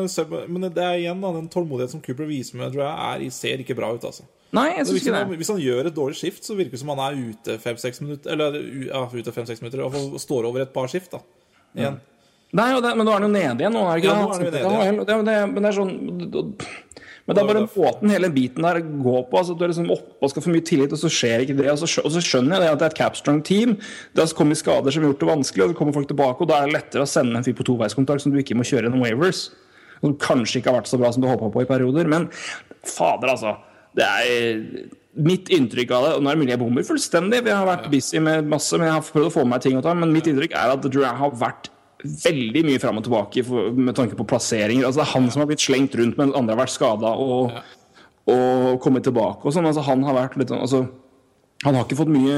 men 0.52 0.66
det 0.68 0.82
er 0.84 0.98
igjen 1.00 1.22
da, 1.22 1.30
den 1.32 1.46
tålmodigheten 1.48 1.96
som 1.96 2.02
Cooper 2.04 2.28
viser 2.28 2.58
med, 2.60 2.74
tror 2.74 2.84
jeg 2.84 3.24
er, 3.24 3.32
ser 3.32 3.62
ikke 3.64 3.76
bra 3.78 3.94
ut, 3.94 4.04
altså. 4.04 4.26
Nei, 4.56 4.66
jeg 4.76 4.86
synes 4.88 5.02
ikke 5.02 5.14
han, 5.14 5.32
det. 5.32 5.38
hvis 5.40 5.50
han 5.52 5.60
gjør 5.60 5.88
et 5.88 5.96
dårlig 5.96 6.16
skift, 6.16 6.44
så 6.44 6.56
virker 6.56 6.76
det 6.76 6.80
som 6.80 6.92
han 6.92 7.00
er 7.04 7.16
ute 7.16 7.56
fem-seks 7.60 8.00
minutter 8.00 8.32
Eller 8.32 8.54
ja, 8.88 9.02
ute 9.12 9.32
fem-seks 9.32 9.60
minutter, 9.64 9.82
og 9.84 10.20
står 10.20 10.48
over 10.48 10.64
et 10.64 10.72
par 10.72 10.88
skift, 10.88 11.12
da. 11.16 11.20
Igjen. 11.76 11.98
Nei, 12.56 12.70
og 12.76 12.84
det, 12.84 12.94
men 12.96 13.04
nå 13.04 13.12
er 13.12 13.18
han 13.18 13.26
jo 13.26 13.32
nede 13.32 13.64
igjen, 13.64 13.74
nå, 13.76 13.82
er 13.84 13.96
det 13.96 14.04
ikke 14.04 14.14
Ja, 14.14 14.28
det? 14.28 14.46
nede, 14.46 14.62
ja. 14.64 14.92
Det, 15.04 15.18
det, 15.28 15.38
men 15.52 15.64
det 15.64 15.68
er 15.68 15.76
sånn 15.76 15.96
men 17.28 17.36
det 17.36 17.42
er 17.42 17.48
bare 17.50 17.62
måten 17.68 18.08
hele 18.08 18.30
biten 18.32 18.64
der 18.64 18.78
går 18.80 19.26
på. 19.28 19.36
altså 19.36 19.52
Du 19.52 19.60
er 19.60 19.68
liksom 19.68 19.90
oppe 19.92 20.24
og 20.24 20.30
skal 20.32 20.44
få 20.46 20.52
mye 20.54 20.64
tillit, 20.64 20.94
og 20.96 21.00
så 21.02 21.10
skjer 21.12 21.42
ikke 21.44 21.58
det. 21.58 21.66
Og 21.68 21.82
så, 21.82 22.00
og 22.00 22.14
så 22.14 22.22
skjønner 22.24 22.56
jeg 22.56 22.62
det 22.64 22.70
at 22.70 22.80
det 22.80 22.86
er 22.86 22.94
et 22.94 23.00
capstrong 23.02 23.42
team. 23.44 23.74
Det 24.16 24.24
har 24.24 24.32
kommet 24.38 24.56
skader 24.56 24.94
som 24.94 25.04
har 25.04 25.12
gjort 25.12 25.20
det 25.20 25.28
vanskelig, 25.28 25.66
og 25.66 25.74
så 25.74 25.76
kommer 25.76 25.96
folk 25.98 26.08
tilbake, 26.08 26.40
og 26.40 26.48
da 26.48 26.62
er 26.62 26.70
det 26.70 26.78
lettere 26.78 27.04
å 27.04 27.10
sende 27.12 27.36
en 27.36 27.44
fyr 27.44 27.58
på 27.58 27.68
toveiskontrakt 27.68 28.24
som 28.24 28.32
du 28.32 28.40
ikke 28.40 28.56
må 28.56 28.64
kjøre 28.64 28.88
gjennom 28.88 29.04
waivers. 29.04 29.50
Som 30.00 30.16
kanskje 30.24 30.62
ikke 30.62 30.72
har 30.72 30.80
vært 30.80 30.88
så 30.88 31.02
bra 31.02 31.12
som 31.12 31.20
du 31.20 31.28
håpa 31.28 31.52
på 31.52 31.66
i 31.66 31.68
perioder. 31.68 32.08
Men 32.08 32.30
fader, 32.88 33.34
altså. 33.34 33.58
Det 33.98 34.08
er 34.08 34.64
mitt 35.18 35.50
inntrykk 35.52 35.92
av 35.98 36.06
det 36.06 36.12
og 36.16 36.22
Nå 36.22 36.30
er 36.30 36.36
det 36.36 36.42
mulig 36.46 36.54
jeg 36.54 36.60
bommer 36.62 36.86
fullstendig, 36.86 37.42
vi 37.44 37.52
har 37.52 37.68
vært 37.68 37.90
busy 37.92 38.22
med 38.24 38.48
masse, 38.48 38.72
men 38.78 38.88
jeg 38.88 38.96
har 38.96 39.08
prøvd 39.12 39.28
å 39.28 39.34
få 39.34 39.44
med 39.44 39.58
meg 39.58 39.66
ting 39.66 39.76
å 39.76 39.84
ta. 39.84 39.92
Men 39.92 40.16
mitt 40.16 40.30
inntrykk 40.30 40.56
er 40.56 40.78
at 40.78 40.88
Drew 40.88 41.04
har 41.04 41.36
vært 41.36 41.68
veldig 42.04 42.62
mye 42.66 42.80
fram 42.82 43.00
og 43.00 43.06
tilbake 43.06 43.42
for, 43.46 43.72
med 43.74 43.96
tanke 43.98 44.16
på 44.18 44.26
plasseringer. 44.28 44.86
Altså, 44.86 45.00
det 45.00 45.06
er 45.08 45.14
han 45.16 45.28
som 45.34 45.42
har 45.42 45.50
blitt 45.50 45.64
slengt 45.64 45.96
rundt, 45.98 46.18
men 46.20 46.34
andre 46.38 46.54
har 46.54 46.62
vært 46.62 46.74
skada 46.76 47.10
og, 47.18 47.56
og 48.30 48.78
kommet 48.84 49.06
tilbake. 49.08 49.42
Og 49.44 49.54
sånn. 49.54 49.66
altså, 49.66 49.84
han 49.88 50.04
har 50.06 50.16
vært 50.16 50.38
litt 50.38 50.52
sånn 50.52 50.62
altså, 50.62 50.84
Han 51.66 51.74
har 51.74 51.88
ikke 51.88 51.98
fått 51.98 52.12
mye, 52.14 52.36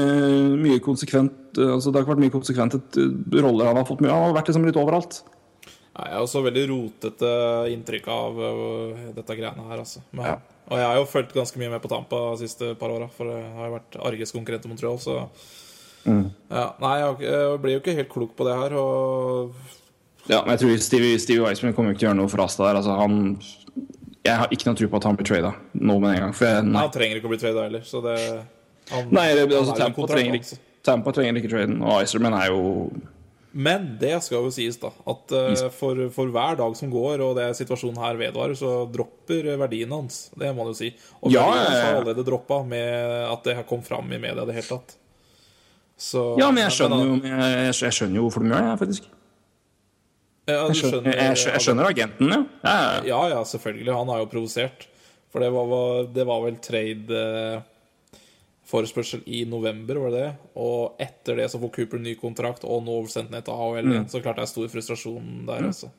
mye 0.57 0.79
konsekvent 0.81 1.59
altså, 1.61 1.91
Det 1.91 1.99
har 1.99 2.05
ikke 2.07 2.15
vært 2.15 2.23
mye 2.23 2.33
konsekvente 2.33 2.79
eh, 2.97 3.11
roller 3.43 3.69
han 3.69 3.77
har 3.77 3.85
fått. 3.85 4.01
mye 4.01 4.09
Han 4.09 4.31
har 4.31 4.39
vært 4.39 4.49
liksom 4.49 4.65
litt 4.65 4.79
overalt. 4.81 5.21
Nei, 5.91 6.07
Jeg 6.07 6.15
har 6.15 6.23
også 6.25 6.41
veldig 6.47 6.63
rotete 6.71 7.35
inntrykk 7.75 8.09
av 8.09 8.41
øh, 8.47 9.05
dette 9.17 9.37
greiene 9.37 9.67
her, 9.67 9.83
altså. 9.83 10.01
Men, 10.11 10.31
Ja. 10.31 10.39
Og 10.71 10.79
jeg 10.79 10.87
har 10.87 10.97
jo 11.01 11.07
fulgt 11.09 11.33
ganske 11.35 11.59
mye 11.59 11.71
med 11.73 11.81
på 11.83 11.89
Tampa 11.91 12.19
de 12.31 12.45
siste 12.45 12.69
par 12.79 12.93
åra, 12.93 13.09
for 13.11 13.27
jeg 13.27 13.49
har 13.57 13.67
jo 13.67 13.73
vært 13.73 13.95
Arges 14.07 14.31
konkurrent 14.31 14.63
i 14.63 14.69
Montreal, 14.71 14.99
så 15.03 15.17
Mm. 16.01 16.23
ja, 16.49 16.63
Nei, 16.81 16.95
jeg, 16.97 17.41
blir 17.61 17.75
jo 17.75 17.81
ikke 17.83 17.93
helt 17.99 18.09
klok 18.09 18.31
på 18.37 18.47
det 18.47 18.55
her, 18.57 18.73
og 18.79 19.51
Ja, 20.29 20.39
men 20.41 20.55
jeg 20.55 20.63
tror 20.63 20.81
Stevie, 20.81 21.19
Stevie 21.21 21.43
Weissman 21.43 21.75
kommer 21.77 21.93
ikke 21.93 22.03
til 22.03 22.09
å 22.09 22.11
gjøre 22.11 22.21
noe 22.21 22.31
for 22.31 22.43
Asta 22.45 22.67
der. 22.67 22.79
Altså, 22.79 22.95
han, 22.97 23.37
jeg 24.21 24.37
har 24.41 24.53
ikke 24.53 24.69
noe 24.69 24.79
tro 24.79 24.89
på 24.89 24.99
at 25.01 25.07
han 25.09 25.19
blir 25.19 25.29
trada 25.29 25.53
nå 25.73 25.99
med 26.01 26.15
en 26.15 26.25
gang. 26.25 26.35
Jeg, 26.37 26.65
nei. 26.67 26.81
han 26.83 26.91
trenger 26.93 27.21
ikke 27.21 27.29
å 27.29 27.33
bli 27.33 27.41
trada 27.41 27.67
heller, 27.67 27.85
så 27.87 28.03
det 28.05 28.17
han, 28.91 29.07
Nei, 29.13 29.31
det, 29.37 29.47
altså, 29.55 29.73
Tampa, 29.77 30.05
trenger, 30.09 30.37
altså. 30.41 30.59
Tampa 30.85 31.13
trenger 31.15 31.39
ikke 31.39 31.51
traden, 31.53 31.81
og 31.85 32.03
Iserman 32.03 32.35
er 32.35 32.51
jo 32.51 32.61
Men 33.51 33.91
det 34.01 34.13
skal 34.25 34.45
jo 34.47 34.53
sies, 34.53 34.77
da, 34.81 34.91
at 35.11 35.33
uh, 35.35 35.65
for, 35.75 36.05
for 36.15 36.31
hver 36.33 36.57
dag 36.59 36.75
som 36.79 36.91
går, 36.91 37.23
og 37.23 37.35
det 37.39 37.49
situasjonen 37.59 37.99
her 38.01 38.19
vedvarer, 38.19 38.55
så 38.57 38.85
dropper 38.91 39.51
verdien 39.59 39.91
hans. 39.91 40.23
Det 40.35 40.51
må 40.51 40.63
man 40.63 40.71
jo 40.71 40.79
si. 40.79 40.93
Og 41.19 41.33
Ja, 41.33 41.45
verdien 41.49 41.67
hans 41.67 41.83
har 41.83 41.99
allerede 41.99 42.27
droppa 42.27 42.61
med 42.67 43.27
at 43.27 43.47
det 43.47 43.57
kom 43.69 43.83
fram 43.85 44.07
i 44.11 44.21
media 44.21 44.45
i 44.45 44.49
det 44.49 44.57
hele 44.59 44.69
tatt. 44.69 44.95
Så, 46.01 46.21
Ja, 46.41 46.49
men 46.49 46.63
jeg 46.65 46.73
skjønner 46.73 47.03
jo, 47.05 47.17
jeg, 47.29 47.73
jeg 47.77 47.95
skjønner 47.97 48.17
jo 48.17 48.23
hvorfor 48.25 48.43
de 48.45 48.49
gjør 48.49 48.63
det, 48.65 48.77
faktisk. 48.81 49.09
Ja, 50.49 50.63
Jeg 50.71 50.77
skjønner, 50.79 51.11
jeg, 51.13 51.59
skjønner, 51.61 51.89
agenten, 51.91 52.31
ja. 52.33 52.39
ja. 53.05 53.19
ja. 53.35 53.43
Selvfølgelig. 53.45 53.93
Han 53.93 54.09
har 54.09 54.23
jo 54.23 54.31
provosert. 54.31 54.87
For 55.31 55.43
det 55.43 55.51
var, 55.53 56.07
det 56.11 56.25
var 56.27 56.41
vel 56.43 56.57
trade 56.59 57.19
eh, 57.21 57.61
i 59.31 59.43
november, 59.47 59.99
var 60.01 60.11
det 60.11 60.23
det? 60.25 60.31
Og 60.59 60.99
etter 60.99 61.39
det 61.39 61.47
så 61.51 61.59
får 61.61 61.71
Cooper 61.75 62.01
ny 62.01 62.15
kontrakt, 62.19 62.65
og 62.65 62.83
nå 62.83 62.97
oversendt 62.97 63.31
ned 63.31 63.45
til 63.45 63.53
AHL 63.53 63.91
Mm. 63.91 64.09
Så 64.09 64.21
klart 64.23 64.41
det 64.41 64.47
er 64.47 64.51
stor 64.51 64.67
frustrasjon 64.71 65.45
der, 65.47 65.67
altså. 65.69 65.91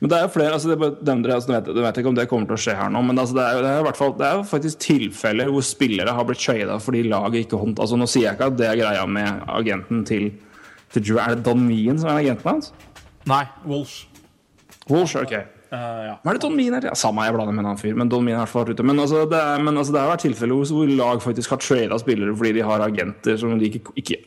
Men 0.00 0.10
det 0.10 0.16
er 0.18 0.24
jo 0.26 0.32
flere 0.34 0.56
altså 0.56 0.70
det 0.70 0.76
er 0.76 0.96
dere, 1.06 1.36
altså, 1.36 1.52
vet, 1.52 1.70
vet 1.86 2.00
ikke 2.00 2.10
om 2.10 2.18
det 2.18 2.26
kommer 2.30 2.50
til 2.50 2.56
å 2.56 2.62
skje 2.64 2.76
her 2.78 2.90
nå, 2.92 3.02
men 3.08 3.20
altså 3.20 3.36
det, 3.38 3.44
er, 3.44 3.60
det, 3.64 3.70
er 3.70 3.84
i 3.84 3.86
hvert 3.88 4.00
fall, 4.00 4.14
det 4.18 4.26
er 4.28 4.38
jo 4.38 4.46
faktisk 4.48 4.82
tilfeller 4.84 5.52
hvor 5.54 5.66
spillere 5.66 6.16
har 6.16 6.28
blitt 6.28 6.42
trada 6.42 6.78
fordi 6.82 7.04
laget 7.08 7.44
ikke 7.44 7.60
hånd... 7.60 7.78
Altså 7.80 7.98
Nå 8.00 8.08
sier 8.10 8.28
jeg 8.28 8.38
ikke 8.38 8.50
at 8.52 8.58
det 8.58 8.68
er 8.68 8.80
greia 8.80 9.04
med 9.08 9.44
agenten 9.50 10.02
til, 10.08 10.30
til 10.92 11.04
Drew. 11.06 11.20
Er 11.22 11.36
det 11.36 11.46
Don 11.46 11.62
Mien 11.64 11.98
som 12.00 12.10
er 12.12 12.22
agenten 12.24 12.50
hans? 12.50 12.72
Nei, 13.30 13.44
Walsh. 13.68 14.04
Walsh, 14.90 15.16
ok. 15.16 15.32
ja. 15.34 16.16
Hva 16.20 16.32
er 16.32 16.36
det 16.36 16.42
Don 16.44 16.56
Mien 16.56 16.74
er? 16.76 16.90
Ja, 16.90 16.96
Samme 16.98 17.24
jeg 17.24 17.36
blander 17.36 17.54
med 17.54 17.64
en 17.64 17.70
annen 17.70 17.80
fyr, 17.80 17.94
men 17.96 18.10
Don 18.12 18.24
Mien 18.26 18.36
har 18.36 18.50
vært 18.50 18.74
ute. 18.74 18.84
Men 18.86 19.00
altså, 19.00 19.24
det, 19.30 19.38
er, 19.40 19.62
men 19.64 19.78
altså, 19.80 19.94
det 19.94 20.02
har 20.02 20.12
vært 20.12 20.26
tilfeller 20.26 20.58
hvor, 20.58 20.74
hvor 20.76 20.92
lag 21.00 21.22
faktisk 21.24 21.54
har 21.54 21.62
trada 21.62 22.00
spillere 22.02 22.36
fordi 22.36 22.58
de 22.58 22.66
har 22.68 22.84
agenter 22.84 23.40
som 23.40 23.56
de 23.60 23.70
ikke, 23.70 23.94
ikke, 24.02 24.20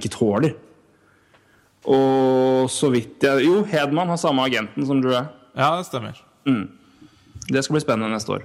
ikke 0.00 0.12
tåler. 0.16 0.56
Og 1.88 2.68
så 2.70 2.90
vidt 2.92 3.22
jeg 3.24 3.44
Jo, 3.46 3.62
Hedman 3.64 4.08
har 4.12 4.16
samme 4.20 4.44
agenten 4.44 4.84
som 4.86 5.00
Drew. 5.02 5.14
Ja, 5.56 5.70
det 5.78 5.86
stemmer. 5.88 6.18
Det 7.50 7.62
skal 7.64 7.74
bli 7.74 7.80
spennende 7.82 8.12
neste 8.14 8.36
år. 8.36 8.42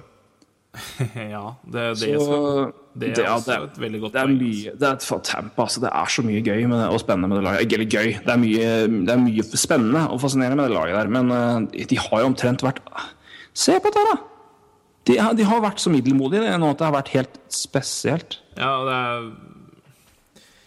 ja, 1.16 1.54
det, 1.72 1.84
det, 2.00 2.16
Så- 2.20 2.24
skal, 2.26 2.72
det 3.00 3.10
er 3.12 3.16
det- 3.16 3.28
også 3.32 3.46
det 3.52 3.70
et 3.70 3.78
veldig 3.80 4.00
godt 4.02 4.14
Det 4.14 4.20
er 4.22 4.26
poeng. 4.26 4.40
mye 4.42 4.72
det 4.80 4.88
er, 4.90 4.98
for 5.08 5.20
Tampa, 5.24 5.62
altså, 5.64 5.80
det 5.82 5.90
er 5.94 6.06
så 6.12 6.22
mye 6.26 6.42
gøy 6.44 6.66
med 6.68 6.80
det, 6.82 6.88
og 6.92 7.00
spennende 7.00 7.30
med 7.32 7.38
det 7.38 7.44
laget. 7.46 7.74
Eller 7.74 7.86
gøy, 7.86 8.10
det 8.26 8.34
er, 8.34 8.38
mye, 8.42 9.06
det 9.06 9.14
er 9.14 9.22
mye 9.24 9.44
spennende 9.56 10.02
og 10.12 10.20
fascinerende 10.22 10.56
med 10.60 10.66
det 10.70 10.76
laget 10.76 10.96
der. 11.00 11.08
Men 11.08 11.32
uh, 11.32 11.86
de 11.90 11.98
har 11.98 12.20
jo 12.20 12.26
omtrent 12.32 12.64
vært 12.64 12.82
Se 13.56 13.78
på 13.80 13.88
det, 13.96 14.04
da! 14.12 14.18
De, 15.08 15.18
har- 15.22 15.34
de 15.38 15.44
har 15.48 15.62
vært 15.64 15.80
så 15.80 15.90
middelmodige 15.94 16.58
nå 16.60 16.70
at 16.74 16.78
det 16.82 16.86
har 16.90 16.96
vært 16.98 17.14
helt 17.16 17.40
spesielt. 17.54 18.40
Ja, 18.58 18.74
det 18.84 18.96
er, 19.00 19.32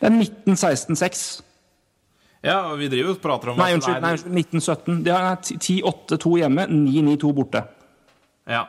Det 0.00 0.08
er 0.08 0.16
19-16-6. 0.54 1.42
Ja, 2.44 2.58
vi 2.78 2.88
driver 2.90 3.16
og 3.16 3.22
prater 3.22 3.50
om 3.52 3.58
Nei, 3.58 3.72
unnskyld. 3.74 4.02
Nei, 4.04 4.14
1917. 4.14 5.00
De 5.06 5.14
har 5.14 5.38
10-8-2 5.42 6.34
hjemme, 6.42 6.66
9-9-2 6.70 7.32
borte. 7.34 7.64
Ja. 8.48 8.64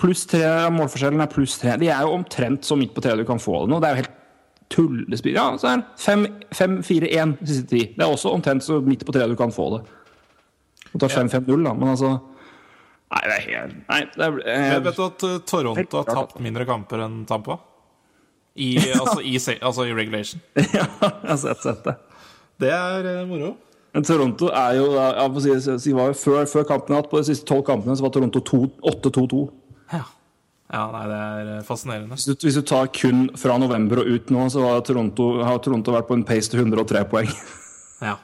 Pluss 0.00 0.24
tre, 0.26 0.46
målforskjellen 0.72 1.20
er 1.22 1.30
pluss 1.30 1.58
tre. 1.60 1.76
De 1.80 1.90
er 1.92 2.06
jo 2.06 2.16
omtrent 2.16 2.64
så 2.66 2.78
midt 2.80 2.94
på 2.96 3.04
treet 3.04 3.20
du 3.20 3.28
kan 3.28 3.42
få 3.42 3.64
det 3.64 3.72
nå. 3.74 3.80
Det 3.82 3.88
er 3.90 3.96
jo 3.96 4.02
helt 4.02 4.18
tullespill. 4.72 5.36
Ja, 5.36 5.50
så 5.60 5.68
er 5.68 5.82
det 5.82 6.30
5-4-1 6.56 7.34
siste 7.44 7.68
ti. 7.68 7.82
Det 7.92 8.00
er 8.00 8.08
også 8.08 8.32
omtrent 8.32 8.64
så 8.64 8.80
midt 8.84 9.04
på 9.06 9.14
treet 9.14 9.30
du 9.30 9.36
kan 9.38 9.52
få 9.54 9.68
det. 9.76 9.82
Du 10.92 10.98
tar 11.00 11.12
5-5-0, 11.12 11.56
da, 11.64 11.72
men 11.72 11.92
altså 11.94 12.16
Nei, 13.12 13.20
det 13.28 13.34
er 13.34 13.42
helt 13.44 13.76
Nei, 13.88 14.00
det 14.12 14.24
er 14.24 14.34
Vet, 14.36 14.84
vet 14.86 14.96
du 14.96 15.02
at 15.04 15.24
eh, 15.28 15.38
Toronto 15.48 16.00
har 16.00 16.08
tapt 16.08 16.40
mindre 16.44 16.66
kamper 16.68 17.04
enn 17.04 17.22
Tampa? 17.28 17.58
I, 18.52 18.74
altså, 19.00 19.20
i, 19.24 19.38
altså 19.60 19.86
i 19.88 19.94
regulation. 19.96 20.42
Ja, 20.76 20.84
jeg 21.00 21.30
har 21.30 21.40
sett, 21.40 21.62
sett 21.64 21.84
det. 21.86 21.96
Det 22.62 22.72
er 22.72 23.10
eh, 23.10 23.22
moro. 23.28 23.52
Men 23.92 24.06
Toronto 24.08 24.48
er 24.56 24.78
jo 24.78 24.88
si, 25.42 25.54
si, 25.82 25.92
var 25.92 26.12
jo 26.12 26.16
før, 26.16 26.44
før 26.48 26.64
kampen 26.68 26.96
hatt, 26.96 27.10
på 27.10 27.20
de 27.20 27.28
siste 27.28 27.44
tolv 27.48 27.64
kampene, 27.66 27.96
så 27.98 28.06
var 28.06 28.14
Toronto 28.14 28.40
8-2-2. 28.40 29.42
Ja. 29.92 30.04
ja, 30.72 30.84
nei, 30.94 31.02
det 31.10 31.18
er 31.18 31.50
eh, 31.58 31.64
fascinerende. 31.66 32.16
Hvis 32.16 32.30
du, 32.30 32.36
hvis 32.46 32.56
du 32.56 32.64
tar 32.68 32.88
kun 32.96 33.26
fra 33.38 33.58
november 33.60 34.00
og 34.00 34.14
ut 34.14 34.32
nå, 34.32 34.46
så 34.54 34.64
har 34.64 34.86
Toronto, 34.88 35.32
har 35.44 35.60
Toronto 35.64 35.96
vært 35.96 36.08
på 36.08 36.16
en 36.16 36.24
pace 36.28 36.52
til 36.52 36.64
103 36.64 37.04
poeng. 37.12 37.34
Ja. 38.02 38.16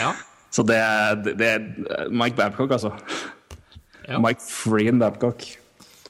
Ja. 0.00 0.14
Så 0.54 0.64
det 0.66 0.78
er, 0.80 1.18
det 1.22 1.34
det 1.38 1.50
er 1.50 2.08
Mike 2.14 2.38
Babcock, 2.38 2.72
altså. 2.74 2.94
Ja. 4.08 4.18
Mike 4.22 4.40
Freen 4.42 4.98
Babcock. 5.02 5.44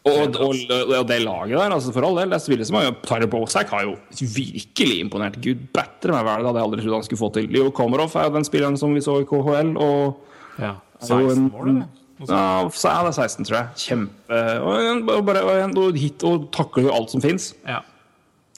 Og, 0.05 0.35
og, 0.37 0.55
og 0.99 1.07
det 1.09 1.17
laget 1.25 1.55
der, 1.57 1.73
altså 1.73 1.93
for 1.95 2.05
all 2.05 2.19
del, 2.21 2.29
det 2.35 2.41
spillet 2.45 2.69
som 2.69 2.77
har 2.77 2.91
Tyler 3.09 3.29
Bosack 3.33 3.71
har 3.73 3.87
jo 3.87 3.95
virkelig 4.21 4.99
imponert. 5.01 5.39
Gud 5.41 5.63
bedre 5.73 6.13
meg 6.13 6.27
vel, 6.27 6.43
det 6.45 6.51
hadde 6.51 6.61
jeg 6.61 6.69
aldri 6.69 6.83
trodd 6.85 6.97
han 6.99 7.07
skulle 7.07 7.23
få 7.23 7.31
til. 7.39 7.47
Leo 7.55 7.71
Komarov 7.73 8.13
er 8.21 8.27
jo 8.29 8.35
den 8.35 8.45
spilleren 8.45 8.77
som 8.77 8.93
vi 8.93 9.01
så 9.05 9.15
i 9.23 9.25
KHL, 9.31 9.71
og 9.81 10.61
ja. 10.61 10.75
16 11.01 11.31
en- 11.33 11.47
mål, 11.55 11.71
eller? 11.73 11.89
Ja, 12.29 12.43
så 12.71 12.93
er 12.93 13.09
det 13.09 13.15
16, 13.17 13.45
tror 13.49 13.57
jeg. 13.59 13.67
Kjempe 13.81 14.43
Og, 14.63 15.09
og 15.17 15.25
bare, 15.27 15.41
og, 15.43 15.79
og 15.83 15.97
hit 15.99 16.23
og 16.29 16.45
takler 16.55 16.87
jo 16.87 16.93
alt 16.95 17.11
som 17.11 17.25
fins. 17.25 17.49
Ja. 17.67 17.81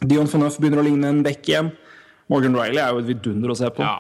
Dion 0.02 0.28
Phaneuf 0.28 0.58
begynner 0.60 0.82
å 0.82 0.84
ligne 0.84 1.08
en 1.14 1.22
bekk 1.24 1.48
igjen. 1.48 1.70
Morgan 2.28 2.58
Riley 2.58 2.82
er 2.82 2.90
jo 2.92 3.00
et 3.00 3.08
vidunder 3.14 3.54
å 3.54 3.58
se 3.58 3.70
på. 3.70 3.86
ja. 3.86 3.96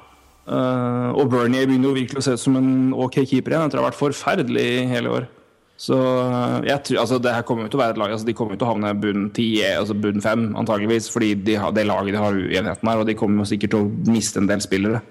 Uh, 0.46 1.10
og 1.18 1.26
Bernie 1.32 1.64
begynner 1.66 1.88
jo 1.90 1.96
virkelig 1.96 2.20
å 2.20 2.22
se 2.22 2.36
ut 2.36 2.38
som 2.38 2.54
en 2.58 2.68
ok 2.94 3.16
keeper 3.26 3.50
igjen. 3.56 3.70
Tror 3.72 3.80
det 3.80 3.82
har 3.82 3.88
vært 3.88 3.98
forferdelig 3.98 4.66
hele 4.92 5.10
år. 5.10 5.24
Så 5.76 5.96
eh, 6.00 6.58
jeg 6.70 6.82
tror, 6.88 6.98
altså 7.02 7.18
det 7.20 7.34
her 7.36 7.44
kommer 7.44 7.66
jo 7.66 7.74
til 7.74 7.80
å 7.80 7.82
være 7.82 7.96
et 7.96 7.98
lag 8.00 8.12
altså 8.14 8.24
De 8.24 8.32
kommer 8.36 8.56
jo 8.56 8.62
til 8.62 8.64
å 8.64 8.70
havne 8.70 8.92
bunn 8.96 9.26
10, 9.28 9.48
altså 9.76 9.96
bunn 10.00 10.22
5 10.24 10.46
antageligvis, 10.62 11.10
fordi 11.12 11.34
de 11.46 11.58
har, 11.60 11.74
det 11.76 11.84
laget 11.88 12.16
de 12.16 12.22
har 12.22 12.36
uenigheten 12.36 12.90
her, 12.90 13.02
og 13.02 13.08
de 13.08 13.16
kommer 13.18 13.44
jo 13.44 13.50
sikkert 13.52 13.74
til 13.74 13.84
å 13.84 14.12
miste 14.12 14.40
en 14.40 14.48
del 14.48 14.64
spillere. 14.64 15.02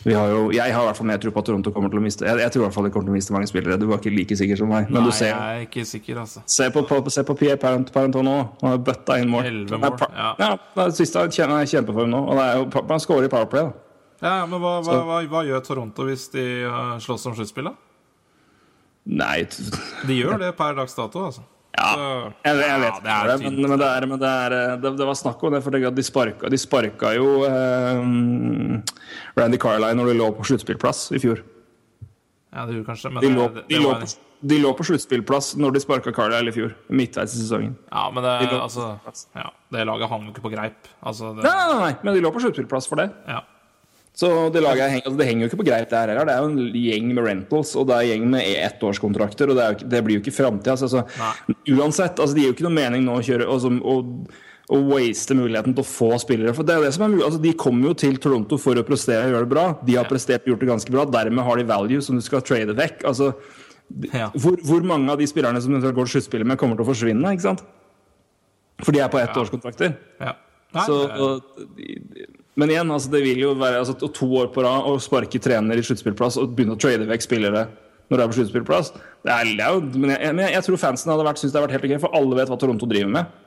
Vi 0.00 0.14
har 0.16 0.30
jo, 0.32 0.44
jeg 0.56 0.72
har 0.72 0.80
i 0.80 0.88
hvert 0.88 0.96
fall 0.96 1.08
mer 1.10 1.18
tro 1.20 1.28
på 1.34 1.42
at 1.42 1.48
Toronto 1.50 1.72
kommer 1.74 1.90
til 1.92 2.00
å 2.00 2.02
miste 2.04 2.24
Jeg, 2.24 2.38
jeg 2.40 2.52
tror 2.54 2.62
i 2.62 2.64
hvert 2.64 2.76
fall 2.76 2.86
de 2.86 2.92
kommer 2.94 3.10
til 3.10 3.12
å 3.12 3.16
miste 3.18 3.34
mange 3.34 3.50
spillere. 3.50 3.76
Du 3.76 3.84
var 3.90 4.00
ikke 4.00 4.12
like 4.14 4.38
sikker 4.40 4.56
som 4.56 4.72
meg. 4.72 4.88
Men 4.88 5.02
Nei, 5.02 5.10
du 5.10 5.16
ser, 5.18 5.34
jeg 5.34 5.58
er 5.58 5.66
ikke 5.66 5.84
sikker, 5.90 6.22
altså. 6.22 6.40
se 6.48 6.70
på, 6.72 6.84
på, 6.88 7.00
se 7.12 7.24
på 7.28 7.36
Pierre 7.36 7.60
Parent, 7.60 7.92
Parenton 7.92 8.24
nå. 8.24 8.38
Han 8.62 8.72
har 8.72 8.80
bøtta 8.86 9.18
inn 9.20 9.28
mål. 9.28 9.50
Mål, 9.68 9.84
er 9.90 10.16
ja. 10.16 10.32
ja. 10.40 10.50
det 10.78 10.86
er 10.86 10.96
siste 10.96 11.26
er 11.26 11.68
kjempeform 11.74 12.08
nå. 12.14 12.22
Og 12.32 12.40
det 12.40 12.48
er 12.48 12.62
jo, 12.62 12.84
han 12.94 13.04
scorer 13.04 13.28
i 13.28 13.32
Powerplay. 13.34 13.68
da 13.68 14.24
Ja, 14.24 14.48
men 14.48 14.56
hva, 14.64 14.78
hva, 14.86 14.98
hva, 15.10 15.20
hva 15.28 15.44
gjør 15.50 15.68
Toronto 15.68 16.08
hvis 16.08 16.30
de 16.32 16.46
uh, 16.64 16.96
slåss 17.04 17.28
om 17.28 17.36
sluttspillet? 17.36 17.89
Nei 19.08 19.46
De 20.06 20.14
gjør 20.18 20.38
det 20.42 20.50
per 20.58 20.74
dags 20.76 20.94
dato, 20.94 21.22
altså. 21.30 21.42
Ja, 21.80 21.94
jeg, 22.44 22.56
jeg 22.58 22.66
Ja, 22.66 22.76
vet 22.82 22.96
det 22.98 22.98
ikke, 23.00 23.14
er 23.14 23.28
det, 23.30 23.34
tynt. 23.40 23.58
men, 23.58 23.70
men, 23.70 23.78
det, 23.80 23.86
er, 23.88 24.06
men 24.10 24.18
det, 24.20 24.28
er, 24.28 24.54
det, 24.82 24.90
det 24.98 25.06
var 25.08 25.16
snakk 25.16 25.42
om 25.46 25.54
det. 25.54 25.60
For 25.64 25.72
de 25.78 26.02
sparka, 26.04 26.50
de 26.52 26.58
sparka 26.60 27.12
jo 27.16 27.28
eh, 27.46 28.02
Randy 29.38 29.60
Carline 29.62 29.96
når 29.96 30.10
de 30.10 30.16
lå 30.18 30.26
på 30.36 30.44
sluttspillplass 30.50 31.06
i 31.16 31.20
fjor. 31.22 31.40
Ja, 32.50 32.66
det 32.66 32.74
gjorde 32.74 32.88
kanskje, 32.90 33.12
men 33.14 33.22
De 33.22 33.30
det, 33.30 33.36
lå, 33.38 33.46
det, 33.54 33.62
de 33.70 33.78
lå, 33.80 33.94
på, 34.02 34.10
de 34.50 34.58
lå 34.60 34.72
på 34.76 34.86
sluttspillplass 34.90 35.52
når 35.62 35.76
de 35.78 35.82
sparka 35.86 36.12
Carlisle 36.12 36.50
i 36.52 36.56
fjor. 36.58 36.74
Midtveis 36.90 37.36
i 37.38 37.40
sesongen. 37.44 37.78
Ja, 37.92 38.08
men 38.12 38.26
det, 38.26 38.34
de 38.50 38.58
altså, 38.58 38.90
ja, 39.38 39.46
det 39.72 39.86
laget 39.88 40.10
hang 40.10 40.26
jo 40.26 40.34
ikke 40.34 40.44
på 40.48 40.52
greip. 40.52 40.90
Altså, 41.06 41.30
det, 41.38 41.46
nei, 41.46 41.54
nei, 41.70 41.78
nei, 41.86 41.92
men 42.02 42.18
de 42.18 42.26
lå 42.26 42.34
på 42.34 42.42
sluttspillplass 42.44 42.90
for 42.90 43.00
det. 43.00 43.08
ja. 43.30 43.40
Så 44.12 44.50
det, 44.52 44.60
laget, 44.60 44.90
heng- 44.90 45.04
altså 45.06 45.16
det 45.16 45.26
henger 45.28 45.44
jo 45.46 45.48
ikke 45.48 45.60
på 45.62 45.66
greip 45.70 45.88
der 45.90 46.08
heller. 46.10 46.26
Det 46.26 46.34
er 46.34 46.42
jo 46.42 46.48
en 46.50 46.72
gjeng 46.74 47.12
med 47.14 47.24
rentals, 47.24 47.74
og 47.78 47.86
det 47.88 47.94
er 47.96 48.00
en 48.02 48.08
gjeng 48.10 48.24
med 48.30 48.42
ettårskontrakter, 48.66 49.48
og 49.52 49.56
det, 49.56 49.66
jo 49.84 49.88
det 49.88 50.00
blir 50.04 50.18
jo 50.18 50.22
ikke 50.24 50.34
framtida. 50.34 50.74
Altså, 50.76 51.04
uansett, 51.78 52.18
altså, 52.20 52.34
det 52.34 52.42
gir 52.42 52.50
jo 52.50 52.56
ikke 52.58 52.66
noe 52.68 52.76
mening 52.76 53.04
nå 53.06 53.14
å 53.20 53.22
kjøre 53.24 53.46
altså, 53.48 53.70
og, 53.80 54.10
og 54.70 54.90
waste 54.92 55.34
muligheten 55.38 55.74
til 55.78 55.84
å 55.84 55.88
få 55.88 56.10
spillere. 56.20 56.52
For 56.54 56.66
det 56.66 56.74
er 56.76 56.84
det 56.88 56.92
som 56.98 57.06
er 57.06 57.14
mulig. 57.14 57.24
Altså, 57.28 57.40
de 57.46 57.54
kommer 57.58 57.88
jo 57.92 57.94
til 58.02 58.18
Toronto 58.22 58.58
for 58.60 58.76
å 58.76 58.84
prestere 58.86 59.24
og 59.28 59.32
gjøre 59.34 59.46
det 59.46 59.52
bra. 59.54 59.64
De 59.86 59.96
har 59.96 60.10
prestert 60.10 60.44
og 60.44 60.52
gjort 60.52 60.66
det 60.66 60.70
ganske 60.74 60.94
bra. 60.94 61.06
Dermed 61.16 61.46
har 61.46 61.56
de 61.62 61.68
value 61.70 62.02
som 62.04 62.18
du 62.18 62.22
skal 62.26 62.42
trade 62.46 62.76
vekk. 62.78 63.06
Altså, 63.10 63.32
Ja. 64.14 64.28
hvor, 64.38 64.54
hvor 64.62 64.84
mange 64.86 65.10
av 65.10 65.18
de 65.18 65.26
spillerne 65.26 65.58
som 65.62 65.72
eventuelt 65.74 65.96
går 65.96 66.06
til 66.06 66.20
sluttspillet 66.20 66.46
med, 66.46 66.58
kommer 66.60 66.76
til 66.78 66.84
å 66.84 66.90
forsvinne? 66.92 67.32
ikke 67.34 67.42
sant? 67.48 67.64
For 68.84 68.92
de 68.94 69.00
er 69.02 69.08
på 69.10 69.18
ettårskontrakter. 69.18 69.96
ja. 70.20 70.36
Nei, 70.72 70.84
Så, 70.86 70.98
det- 71.08 71.18
og, 71.18 71.42
men 72.58 72.72
igjen, 72.72 72.90
altså, 72.90 73.12
det 73.12 73.20
vil 73.24 73.44
jo 73.44 73.52
være 73.58 73.82
altså, 73.82 73.94
to 74.00 74.26
år 74.40 74.50
på 74.54 74.64
rad 74.66 74.88
å 74.88 74.96
sparke 75.02 75.38
trener 75.42 75.78
i 75.78 75.84
sluttspillplass 75.86 76.40
og 76.40 76.56
begynne 76.56 76.74
å 76.74 76.80
trade 76.80 77.06
vekk 77.08 77.26
spillere 77.26 77.68
når 78.10 78.18
det 78.18 78.24
er 78.24 78.32
på 78.32 78.36
sluttspillplass 78.40 78.90
det 78.96 79.30
er, 79.30 79.52
det 79.54 79.62
er 79.62 79.76
jo, 79.76 79.84
Men 79.94 80.12
jeg, 80.16 80.32
men 80.34 80.42
jeg, 80.46 80.56
jeg 80.56 80.66
tror 80.66 80.82
fansen 80.82 81.12
hadde 81.12 81.26
vært, 81.28 81.40
syntes 81.40 81.54
det 81.54 81.60
hadde 81.60 81.68
vært 81.68 81.76
helt 81.78 81.86
ok, 81.86 82.02
for 82.06 82.18
alle 82.18 82.40
vet 82.40 82.50
hva 82.50 82.58
Toronto 82.60 82.88
driver 82.90 83.14
med. 83.18 83.38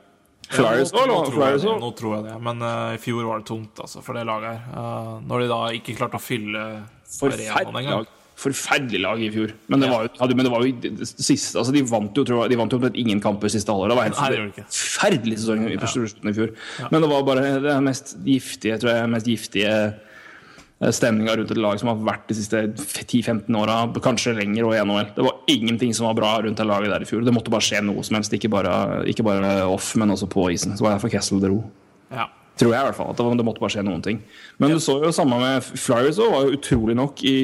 Flyers 0.44 0.92
ja, 0.92 1.04
nå, 1.08 1.16
nå, 1.24 1.52
det, 1.56 1.76
nå 1.80 1.90
tror 1.96 2.12
jeg 2.18 2.24
det. 2.26 2.34
Men 2.44 2.60
uh, 2.62 2.92
i 2.94 3.00
fjor 3.00 3.24
var 3.26 3.40
det 3.40 3.48
tungt 3.48 3.80
altså, 3.80 4.02
for 4.04 4.16
det 4.16 4.26
laget 4.28 4.52
her. 4.52 4.66
Uh, 4.76 5.14
når 5.24 5.44
de 5.44 5.48
da 5.50 5.60
ikke 5.78 5.96
klarte 5.98 6.20
å 6.20 6.22
fylle 6.22 6.64
arenaen 7.24 7.80
engang. 7.80 8.06
Forferdelig 8.40 8.98
lag 9.02 9.20
i 9.22 9.28
fjor. 9.30 9.52
Men 9.70 9.84
det 9.84 9.90
var 9.92 10.06
jo, 10.06 10.12
ja, 10.18 10.26
men 10.34 10.46
det 10.46 10.52
var 10.52 10.64
jo 10.64 11.04
siste 11.06 11.60
altså, 11.60 11.74
De 11.74 11.84
vant 11.86 12.16
jo 12.18 12.24
tror 12.26 12.42
jeg, 12.42 12.50
de 12.50 12.58
vant 12.58 12.72
jo 12.72 12.80
omtrent 12.80 12.98
ingen 12.98 13.20
kamper 13.22 13.52
siste 13.52 13.70
halvår. 13.70 13.92
Det 13.92 13.98
var 14.00 14.48
ikke. 14.50 14.64
forferdelig 14.66 15.38
sesong 15.42 15.68
i 15.68 15.78
første 15.78 16.02
slutten 16.02 16.32
i 16.32 16.34
fjor. 16.36 16.50
Men 16.90 17.04
det 17.04 17.12
var 17.12 17.28
bare 17.28 17.46
det 17.62 17.76
mest 17.86 18.16
giftige, 18.26 18.80
tror 18.82 18.94
jeg, 18.94 19.12
mest 19.14 19.30
giftige 19.30 19.76
stemninga 20.92 21.36
rundt 21.38 21.52
et 21.54 21.60
lag 21.60 21.78
som 21.80 21.92
har 21.92 22.00
vært 22.04 22.26
de 22.28 22.36
siste 22.36 22.60
10-15 22.74 23.46
åra, 23.56 23.76
kanskje 24.04 24.34
lenger, 24.36 24.66
og 24.66 24.74
i 24.74 24.82
NHL. 24.82 25.12
Det 25.16 25.26
var 25.26 25.54
ingenting 25.54 25.94
som 25.96 26.08
var 26.10 26.18
bra 26.18 26.32
rundt 26.44 26.60
det 26.60 26.66
laget 26.66 26.92
der 26.92 27.04
i 27.04 27.08
fjor. 27.08 27.22
Det 27.24 27.34
måtte 27.34 27.52
bare 27.54 27.64
skje 27.64 27.80
noe 27.86 28.04
som 28.04 28.18
helst, 28.18 28.34
ikke 28.36 28.50
bare, 28.52 29.04
ikke 29.10 29.26
bare 29.26 29.54
off, 29.70 29.94
men 30.00 30.12
også 30.12 30.28
på 30.32 30.48
isen. 30.52 30.74
Så 30.76 30.84
var 30.84 30.92
det 30.92 30.98
derfor 30.98 31.14
Kessel 31.14 31.40
dro. 31.42 31.62
Ja. 32.12 32.28
Tror 32.54 32.70
jeg 32.70 32.84
i 32.84 32.86
hvert 32.86 32.94
fall. 32.94 33.10
at 33.10 33.18
Det, 33.18 33.44
måtte 33.46 33.62
bare 33.62 33.72
skje 33.74 33.82
noen 33.82 34.02
ting. 34.04 34.20
Men 34.62 34.70
du 34.70 34.78
så 34.82 35.00
jo 35.02 35.10
samme 35.14 35.40
med 35.40 35.64
Flyers 35.64 36.20
òg, 36.22 36.30
var 36.30 36.44
jo 36.46 36.58
utrolig 36.58 36.94
nok 36.94 37.24
i, 37.26 37.34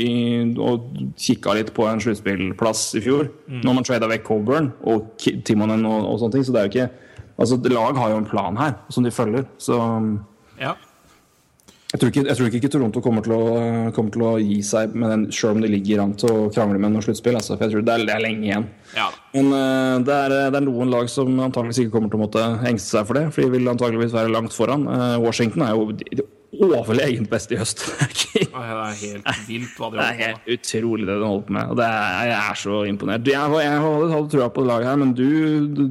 i 0.00 0.08
og 0.56 0.88
kikka 1.20 1.52
litt 1.58 1.74
på 1.76 1.84
en 1.88 2.00
sluttspillplass 2.00 2.86
i 2.96 3.02
fjor. 3.04 3.28
Når 3.48 3.76
man 3.76 3.84
trada 3.84 4.08
vekk 4.08 4.24
Coburn 4.30 4.70
og 4.88 5.12
Timonen 5.20 5.84
og, 5.84 6.08
og 6.14 6.22
sånne 6.22 6.38
ting. 6.38 6.48
Så 6.48 6.54
det 6.56 6.62
er 6.62 6.68
jo 6.70 6.74
ikke 6.76 6.88
Altså, 7.38 7.54
Lag 7.70 7.94
har 7.94 8.10
jo 8.10 8.16
en 8.18 8.24
plan 8.26 8.56
her 8.58 8.72
som 8.90 9.04
de 9.06 9.12
følger. 9.14 9.44
Så 9.62 9.76
Ja. 10.58 10.72
Jeg 11.88 12.00
tror 12.00 12.10
ikke, 12.12 12.22
jeg 12.28 12.36
tror 12.36 12.48
ikke 12.52 12.68
Toronto 12.72 13.00
kommer 13.00 13.24
til, 13.24 13.32
å, 13.32 13.60
kommer 13.96 14.12
til 14.12 14.24
å 14.28 14.32
gi 14.42 14.58
seg 14.66 14.92
med 14.92 15.08
den, 15.08 15.22
selv 15.32 15.56
om 15.56 15.62
de 15.64 15.70
ligger 15.72 16.02
an 16.02 16.12
til 16.20 16.28
å 16.34 16.48
krangle 16.52 16.80
med 16.82 16.92
noe 16.92 17.04
sluttspill. 17.04 17.38
Altså, 17.40 17.54
for 17.56 17.64
jeg 17.64 17.72
tror 17.78 17.86
det 17.86 17.94
er, 17.94 18.02
det 18.10 18.16
er 18.18 18.24
lenge 18.26 18.44
igjen. 18.50 18.66
ja. 18.92 19.06
Men 19.32 19.52
uh, 19.52 19.94
det, 20.04 20.18
er, 20.26 20.34
det 20.52 20.60
er 20.60 20.66
noen 20.66 20.92
lag 20.92 21.08
som 21.12 21.32
antageligvis 21.46 21.86
ikke 21.86 21.94
kommer 21.96 22.12
til 22.12 22.20
å 22.20 22.24
måtte 22.26 22.44
engste 22.68 22.98
seg 22.98 23.08
for 23.08 23.16
det. 23.16 23.28
For 23.32 23.44
de 23.44 23.54
vil 23.56 23.72
antageligvis 23.72 24.12
være 24.16 24.34
langt 24.34 24.56
foran. 24.56 24.84
Uh, 24.88 25.16
Washington 25.24 25.64
er 25.64 25.72
jo 25.78 25.88
de- 25.96 26.18
de 26.18 26.28
overlegent 26.64 27.28
best 27.30 27.52
i 27.52 27.58
høst. 27.60 27.82
Det 28.38 28.44
er 28.46 28.52
Det 28.52 28.84
er 28.84 29.00
helt 29.00 29.42
vilt 29.48 29.74
hva 29.80 29.88
de 29.90 29.98
det 29.98 30.04
er 30.04 30.08
holder 30.08 30.18
på 30.18 30.22
helt 30.22 30.52
utrolig 30.54 31.06
det 31.08 31.16
de 31.18 31.26
holder 31.26 31.44
på 31.48 31.54
med. 31.56 31.72
Og 31.72 31.76
det 31.80 31.88
er, 31.88 32.28
jeg 32.28 32.38
er 32.38 32.58
så 32.60 32.78
imponert. 32.88 33.28
Jeg, 33.32 33.56
jeg 33.64 33.82
hadde 33.84 34.12
hadde 34.12 34.30
trua 34.32 34.48
på 34.52 34.64
det 34.64 34.70
laget 34.70 34.88
her, 34.88 35.00
men 35.02 35.12
du, 35.16 35.26
du, 35.76 35.82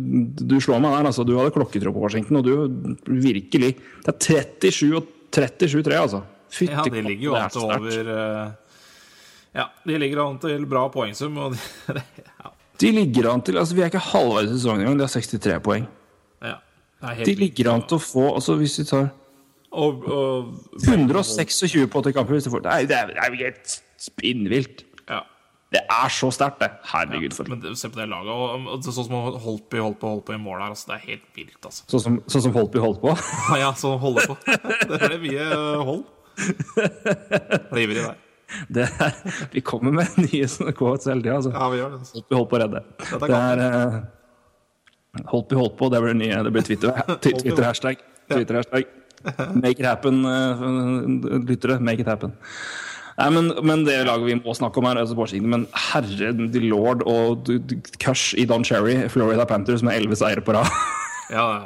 du 0.53 0.55
slår 0.63 0.81
meg 0.83 0.95
der. 0.95 1.09
Altså. 1.11 1.25
Du 1.27 1.35
hadde 1.37 1.53
klokketro 1.57 1.93
på 1.95 2.03
Washington, 2.05 2.39
og 2.39 2.47
du 2.47 2.97
virkelig 3.27 3.73
Det 4.05 4.13
er 4.13 4.19
37 4.61 4.97
og 4.97 5.13
37-3, 5.37 5.97
altså. 5.97 6.23
Fytti 6.51 6.73
Ja, 6.73 6.83
de 6.87 7.03
ligger 7.03 7.25
jo 7.27 7.35
an 7.35 7.51
til 7.51 7.65
over 7.65 8.11
eh, 8.13 8.47
Ja, 9.57 9.65
de 9.83 9.99
ligger 9.99 10.23
an 10.23 10.39
til 10.39 10.65
bra 10.69 10.87
poengsum, 10.93 11.37
og 11.43 11.55
de, 11.55 11.59
ja, 12.43 12.51
De 12.81 12.91
ligger 12.95 13.31
an 13.33 13.43
til 13.43 13.59
altså 13.59 13.75
Vi 13.75 13.83
er 13.83 13.91
ikke 13.91 14.03
halvveis 14.13 14.49
i 14.49 14.55
sesongen 14.55 14.85
engang. 14.85 14.99
De 14.99 15.07
har 15.07 15.13
63 15.13 15.63
poeng. 15.65 15.87
ja. 16.45 16.57
De 17.25 17.35
ligger 17.37 17.71
an 17.73 17.83
til 17.85 17.99
å 17.99 18.01
få 18.01 18.29
altså 18.33 18.55
Hvis 18.57 18.79
vi 18.79 18.87
tar 18.89 19.09
og, 19.77 20.05
og, 20.07 20.53
126 20.87 21.87
på 21.91 21.99
åtte 21.99 22.13
kamper 22.15 22.37
hvis 22.37 22.47
de 22.47 22.51
får, 22.53 22.63
er, 22.71 22.85
det 22.87 22.95
er 22.97 23.27
jo 23.27 23.39
helt 23.43 23.73
spinnvilt. 23.99 24.85
Ja. 25.67 25.77
Det 25.77 25.81
er 25.91 26.11
så 26.15 26.29
sterkt, 26.31 26.61
det. 26.61 26.69
Herregud, 26.93 27.33
for 27.35 27.49
Men 27.51 27.75
se 27.75 27.89
på 27.91 27.99
det 27.99 28.05
laget. 28.07 28.29
Og, 28.31 28.67
og 28.71 28.85
sånn 28.85 29.03
som 29.09 29.15
Holtby 29.43 29.81
holdt 29.83 29.97
på 29.99 30.07
holdt 30.13 30.23
på 30.29 30.35
i 30.35 30.39
mål 30.39 30.61
her. 30.63 30.69
Altså, 30.71 30.87
det 30.93 30.95
er 30.95 31.03
helt 31.09 31.25
vilt, 31.35 31.57
altså. 31.59 31.83
Sånn 31.91 32.03
som, 32.05 32.19
sånn 32.31 32.45
som 32.45 32.53
Holtby 32.55 32.79
holdt 32.79 33.01
på. 33.03 33.11
Ja, 33.61 33.73
sånn 33.75 33.97
holder 33.99 34.29
på. 34.31 34.37
Det 34.47 35.01
er 35.09 35.17
mye 35.25 35.49
eh, 35.57 35.83
hold. 35.89 36.05
Blir 37.73 37.91
vi 37.91 37.97
der. 37.99 38.15
Det 38.71 38.85
er, 38.87 39.17
vi 39.51 39.59
kommer 39.67 39.91
med 39.97 40.15
nye 40.29 40.47
sånne 40.47 40.71
quotes 40.77 41.09
hele 41.11 41.19
tida. 41.25 41.35
Altså. 41.41 41.51
Ja, 41.51 41.67
vi 41.73 41.81
gjør 41.81 41.97
det. 41.97 41.99
Altså. 42.05 42.21
Holtby 42.21 42.39
holdt 42.39 42.49
på 42.53 42.55
å 42.55 42.61
redde. 42.63 42.83
Det 43.27 43.41
er 43.41 45.27
Holtby 45.33 45.57
holdt 45.59 45.75
på, 45.79 45.89
det 45.91 45.99
blir 46.03 46.15
nye. 46.23 46.39
Det 46.47 46.53
blir 46.55 46.63
Twitter- 46.67 47.03
Twitter-hashtag. 47.27 48.03
Twitter-hashtag. 48.31 48.87
Make 49.57 49.81
it 49.81 49.87
happen, 49.89 50.23
eh, 50.29 50.61
lyttere. 51.49 51.79
Make 51.83 52.03
it 52.03 52.07
happen. 52.07 52.37
Nei, 53.17 53.29
men, 53.33 53.47
men 53.65 53.81
det 53.87 53.95
laget 54.05 54.27
vi 54.27 54.35
må 54.37 54.53
snakke 54.53 54.77
om 54.77 54.85
her, 54.85 54.99
altså 55.01 55.39
men 55.41 55.63
herre 55.73 56.29
de 56.37 56.61
lord 56.67 57.01
og 57.09 57.49
Cush 58.03 58.35
i 58.37 58.45
Don 58.45 58.63
Cherry, 58.67 59.07
Florida 59.09 59.45
Panthers 59.49 59.81
med 59.81 59.97
elleve 59.97 60.15
seire 60.19 60.43
på 60.45 60.53
rad. 60.53 60.69
Ja, 61.33 61.45
ja. 61.55 61.65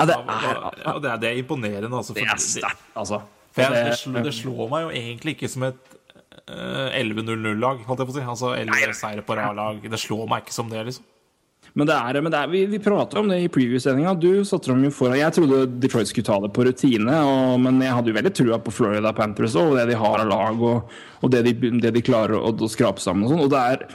Ja, 0.00 0.06
det 0.08 0.14
er, 0.16 0.24
ja, 0.24 0.92
det, 0.98 1.10
er, 1.10 1.16
det 1.20 1.28
er 1.28 1.36
imponerende, 1.42 1.92
altså. 1.96 2.14
det 2.16 2.24
er 2.24 2.40
sterkt, 2.40 2.80
altså. 2.96 3.20
Det, 3.54 3.66
Det- 3.68 3.98
slår, 4.00 4.22
det 4.24 4.32
slår 4.34 4.68
meg 4.72 4.86
jo 4.86 4.90
egentlig 4.96 5.34
ikke 5.36 5.50
som 5.52 5.66
et 5.68 5.92
uh, 6.48 6.88
11-0-0-lag, 6.96 7.82
holdt 7.84 8.00
jeg 8.00 8.08
på 8.08 8.14
å 8.14 8.16
si. 8.16 8.24
Altså 8.24 8.54
11 8.56 8.96
seire 8.96 9.22
på 9.26 9.36
rad-lag. 9.36 9.82
Det 9.84 10.00
slår 10.00 10.24
meg 10.32 10.46
ikke 10.46 10.56
som 10.56 10.72
det, 10.72 10.80
liksom. 10.88 11.04
Men 11.72 11.88
det 11.88 11.94
er, 11.96 12.18
men 12.20 12.32
det 12.34 12.38
er, 12.38 12.50
vi, 12.52 12.62
vi 12.68 12.80
pratet 12.84 13.16
om 13.16 13.30
det 13.32 13.38
i 13.40 13.50
preview-sendinga. 13.52 14.12
Du 14.20 14.44
satte 14.44 14.68
dem 14.68 14.82
jo 14.84 14.90
foran. 14.92 15.16
Jeg 15.16 15.32
trodde 15.38 15.62
Detroit 15.80 16.10
skulle 16.10 16.28
ta 16.28 16.36
det 16.44 16.50
på 16.52 16.66
rutine, 16.68 17.20
og, 17.24 17.54
men 17.64 17.80
jeg 17.80 17.96
hadde 17.96 18.12
jo 18.12 18.16
veldig 18.18 18.34
trua 18.36 18.58
på 18.60 18.74
Florida 18.76 19.14
Panthers 19.16 19.56
og 19.56 19.78
det 19.78 19.86
de 19.88 19.96
har 19.96 20.24
av 20.24 20.28
lag, 20.28 20.60
og, 20.60 20.98
og 21.22 21.32
det, 21.32 21.46
de, 21.48 21.72
det 21.80 21.94
de 21.96 22.04
klarer 22.04 22.36
å, 22.36 22.52
å 22.52 22.68
skrape 22.72 23.00
sammen 23.00 23.24
og 23.24 23.32
sånn. 23.32 23.46
Og 23.46 23.54
det 23.54 23.62
er 23.72 23.86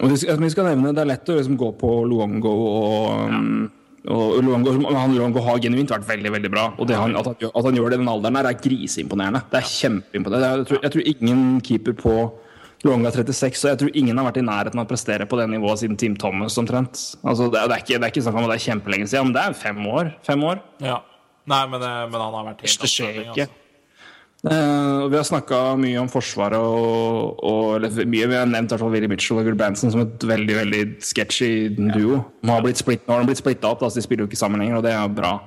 og 0.00 0.10
vi 0.10 0.16
skal, 0.16 0.38
vi 0.40 0.48
skal 0.50 0.70
nevne, 0.70 0.94
Det 0.96 1.02
er 1.02 1.10
lett 1.10 1.28
å 1.28 1.34
liksom 1.36 1.58
gå 1.60 1.74
på 1.78 1.96
Luongo 2.08 2.52
og 2.74 3.72
og 4.04 4.42
Luongo, 4.44 4.72
han 4.92 5.14
Luongo 5.16 5.40
har 5.46 5.60
genuint 5.64 5.88
vært 5.88 6.04
veldig 6.04 6.32
veldig 6.34 6.48
bra. 6.52 6.64
Og 6.76 6.88
det 6.90 6.96
han, 6.98 7.14
at, 7.16 7.24
han, 7.30 7.48
at 7.48 7.64
han 7.64 7.78
gjør 7.78 7.88
det 7.88 7.96
i 7.96 8.02
den 8.02 8.10
alderen, 8.12 8.36
her 8.36 8.48
er 8.50 8.58
griseimponerende. 8.60 9.40
Det 9.48 9.60
er 9.62 9.70
kjempeimponerende. 9.70 10.50
Jeg 10.58 10.68
tror, 10.68 10.80
jeg 10.82 10.92
tror 10.92 11.08
ingen 11.14 11.46
keeper 11.64 11.96
på 11.96 12.16
Luongo 12.84 13.08
er 13.08 13.16
36, 13.16 13.64
og 13.64 13.70
jeg 13.72 13.80
tror 13.80 13.96
ingen 13.96 14.20
har 14.20 14.28
vært 14.28 14.42
i 14.42 14.44
nærheten 14.44 14.80
av 14.80 14.84
å 14.84 14.90
prestere 14.90 15.26
på 15.28 15.38
det 15.40 15.48
nivået 15.54 15.80
siden 15.80 15.96
Team 16.00 16.16
Thomas 16.20 16.58
omtrent. 16.60 17.00
Altså, 17.24 17.48
det, 17.52 17.62
er, 17.62 17.72
det, 17.72 17.80
ikke, 17.84 17.96
det 17.98 18.08
er 18.08 18.12
ikke 18.12 18.24
snakk 18.26 18.38
om 18.38 18.46
at 18.46 18.52
det 18.52 18.60
er 18.60 18.64
kjempelenge 18.68 19.10
siden, 19.10 19.30
men 19.30 19.36
det 19.36 19.44
er 19.44 19.58
fem 19.64 19.84
år. 19.88 20.14
Fem 20.26 20.46
år. 20.52 20.62
Ja. 20.84 21.00
Nei, 21.50 21.60
men, 21.72 21.82
eh, 21.84 22.00
men 22.08 22.20
han 22.20 22.38
har 22.38 22.50
vært 22.52 22.64
helt 22.64 22.84
Det 22.84 22.90
skjer 22.92 23.20
ikke. 23.24 23.46
altså. 23.48 23.60
Eh, 24.44 25.02
vi 25.08 25.16
har 25.16 25.24
snakka 25.24 25.58
mye 25.80 26.00
om 26.02 26.08
Forsvaret 26.12 26.60
og, 26.60 27.38
og 27.40 27.68
eller 27.78 28.04
mye, 28.04 28.26
Vi 28.28 28.36
har 28.36 28.48
nevnt 28.48 28.74
hvert 28.74 28.82
fall 28.82 28.92
Willy 28.92 29.08
Mitchell 29.08 29.40
og 29.40 29.46
Gulbrandsen 29.48 29.92
som 29.94 30.02
et 30.02 30.26
veldig 30.28 30.56
veldig 30.58 30.82
sketchy 31.04 31.70
duo. 31.78 32.18
De 32.44 32.52
har 32.52 32.64
blitt 32.64 32.80
splitt, 32.80 33.06
nå 33.06 33.16
har 33.16 33.24
de 33.24 33.30
blitt 33.32 33.40
splitta 33.40 33.70
opp, 33.72 33.80
da, 33.80 33.88
så 33.88 34.02
de 34.02 34.04
spiller 34.04 34.26
jo 34.26 34.28
ikke 34.28 34.40
sammen 34.40 34.60
lenger, 34.60 34.82
og 34.82 34.84
det 34.84 34.92
er 34.92 35.16
bra. 35.16 35.38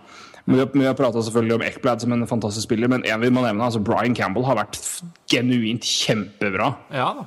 Men 0.47 0.63
vi 0.71 0.85
har, 0.87 0.95
prata 0.95 1.19
selvfølgelig 1.19 1.57
om 1.57 1.63
Ekblad 1.67 2.03
som 2.03 2.13
en 2.15 2.27
fantastisk 2.27 2.69
spiller, 2.69 2.87
men 2.87 3.03
en 3.03 3.19
vi 3.19 3.31
må 3.35 3.41
nevne, 3.43 3.65
altså 3.65 3.81
Brian 3.83 4.15
Campbell 4.15 4.45
har 4.47 4.55
vært 4.61 4.77
genuint 5.27 5.83
kjempebra. 5.83 6.69
Ja 6.95 7.09
da. 7.17 7.25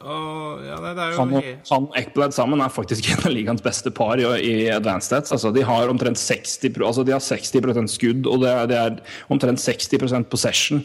Og, 0.00 0.60
ja, 0.62 0.76
det, 0.80 0.90
det 0.96 1.06
jo 1.10 1.16
Han 1.18 1.32
og, 1.34 1.46
han 1.70 1.86
Ekblad 1.98 2.32
sammen 2.36 2.60
er 2.62 2.70
faktisk 2.72 3.08
en 3.10 3.24
av 3.24 3.32
ligaens 3.34 3.64
beste 3.64 3.90
par 3.92 4.20
i, 4.20 4.26
i 4.46 4.54
advanced 4.72 5.08
stats. 5.10 5.32
Altså, 5.34 5.50
de 5.56 5.64
har 5.66 5.90
omtrent 5.90 6.20
60, 6.20 6.70
pro- 6.76 6.86
altså, 6.92 7.04
de 7.08 7.16
har 7.16 7.24
60% 7.24 7.90
skudd, 7.96 8.28
og 8.30 8.44
det 8.44 8.52
er, 8.52 8.68
det 8.70 8.78
er 8.78 9.00
omtrent 9.32 9.60
60% 9.64 10.28
possession. 10.30 10.84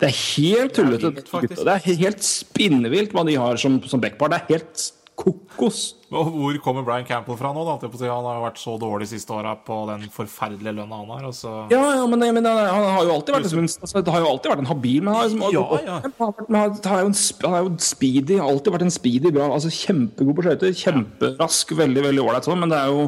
Det 0.00 0.08
er 0.08 0.18
helt 0.18 0.74
tullete. 0.74 1.12
Det 1.52 1.68
er 1.76 1.84
helt 2.00 2.24
spinnvilt 2.26 3.12
hva 3.14 3.22
de 3.28 3.36
har 3.38 3.60
som, 3.60 3.76
som 3.86 4.02
backpar. 4.02 4.32
Det 4.32 4.40
er 4.40 4.56
helt 4.56 4.88
kokos. 5.18 5.80
Og 6.12 6.28
hvor 6.32 6.56
kommer 6.64 6.84
Brian 6.84 7.06
Campbell 7.08 7.36
fra 7.38 7.52
nå? 7.54 7.62
da? 7.66 7.76
Han 7.82 8.26
har 8.26 8.38
jo 8.38 8.44
vært 8.44 8.60
så 8.60 8.74
dårlig 8.80 9.08
siste 9.10 9.32
åra 9.34 9.54
på 9.66 9.76
den 9.90 10.06
forferdelige 10.12 10.74
lønna 10.76 11.00
han 11.02 11.12
har. 11.14 11.26
Altså. 11.30 11.52
Ja, 11.72 11.82
ja, 11.98 12.06
men, 12.10 12.24
men 12.36 12.48
han 12.48 12.86
har 12.88 13.04
jo 13.06 13.14
alltid 13.16 13.36
vært, 13.36 13.46
liksom, 13.46 13.68
altså, 13.86 14.02
det 14.04 14.14
har 14.14 14.24
jo 14.24 14.30
alltid 14.32 14.52
vært 14.54 14.64
en 14.64 14.70
habil 14.72 15.04
men 15.04 15.14
han, 15.14 15.28
liksom, 15.28 15.44
Ja, 15.54 15.66
ja. 15.86 16.00
Han, 16.18 16.96
er 16.96 17.04
jo 17.04 17.12
en, 17.12 17.20
han 17.44 17.58
er 17.58 17.68
jo 17.68 17.74
speedy. 17.92 18.40
Alltid 18.42 18.76
vært 18.76 18.88
en 18.88 18.96
speedy, 18.96 19.32
bra, 19.34 19.50
altså 19.52 19.72
Kjempegod 19.72 20.38
på 20.38 20.48
skøyter. 20.48 20.74
Kjemperask, 20.82 21.76
veldig 21.82 22.08
veldig 22.10 22.26
ålreit 22.26 22.48
sånn. 22.48 22.60
Men 22.64 22.74
det 22.74 22.82
er 22.82 22.92
jo 22.92 23.06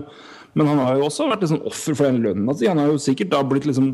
men 0.55 0.69
han 0.71 0.79
har 0.79 0.99
jo 1.01 1.09
også 1.09 1.25
vært 1.27 1.49
sånn 1.51 1.65
offer 1.67 1.97
for 1.99 2.07
den 2.07 2.21
lønnen. 2.23 2.53
si. 2.55 2.69
han 2.71 2.79
har 2.79 2.93
jo 2.93 3.01
sikkert 3.03 3.33
da 3.33 3.41
blitt 3.43 3.65
liksom 3.67 3.89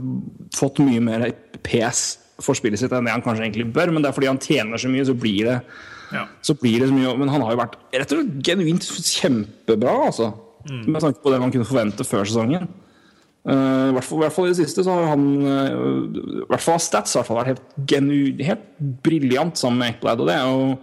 fått 0.52 0.82
mye 0.84 1.00
mer 1.00 1.24
pes 1.64 2.18
for 2.40 2.56
spillet 2.56 2.80
sitt 2.80 2.92
enn 2.92 3.08
det 3.08 3.14
han 3.14 3.24
kanskje 3.24 3.46
egentlig 3.46 3.70
bør, 3.72 3.92
men 3.94 4.04
det 4.04 4.10
er 4.10 4.16
fordi 4.16 4.28
han 4.28 4.40
tjener 4.40 4.80
så 4.80 4.90
mye, 4.92 5.06
så 5.08 5.16
blir 5.16 5.48
det 5.48 5.56
Ja. 6.10 6.26
så 6.42 6.56
blir 6.58 6.82
det 6.82 6.88
så 6.90 6.94
mye 6.96 7.12
Men 7.20 7.30
han 7.30 7.42
har 7.44 7.52
jo 7.54 7.60
vært 7.60 7.76
rett 7.94 8.12
og 8.14 8.20
slett 8.20 8.38
genuint 8.46 8.86
kjempebra, 8.86 9.96
altså. 10.10 10.32
Med 10.68 11.00
tanke 11.00 11.22
på 11.22 11.32
det 11.32 11.40
man 11.40 11.52
kunne 11.54 11.68
forvente 11.68 12.04
før 12.04 12.26
sesongen. 12.28 12.66
Uh, 13.40 13.88
I 13.88 13.92
hvert, 13.96 14.04
fall, 14.04 14.18
I 14.18 14.24
hvert 14.26 14.34
fall 14.36 14.48
i 14.48 14.50
det 14.50 14.58
siste 14.58 14.82
så 14.84 14.92
har 14.92 15.14
han 15.14 15.22
uh, 15.40 16.42
I 16.42 16.48
hvert 16.50 16.64
fall 16.64 16.82
stats 16.84 17.14
hvert 17.16 17.28
fall 17.30 17.38
vært 17.38 17.54
helt, 17.54 17.70
genu, 17.88 18.16
helt 18.44 18.66
briljant 19.06 19.56
sammen 19.56 19.80
med 19.80 19.94
Ekblad. 19.94 20.20
Og 20.20 20.28
det 20.28 20.36
og 20.44 20.74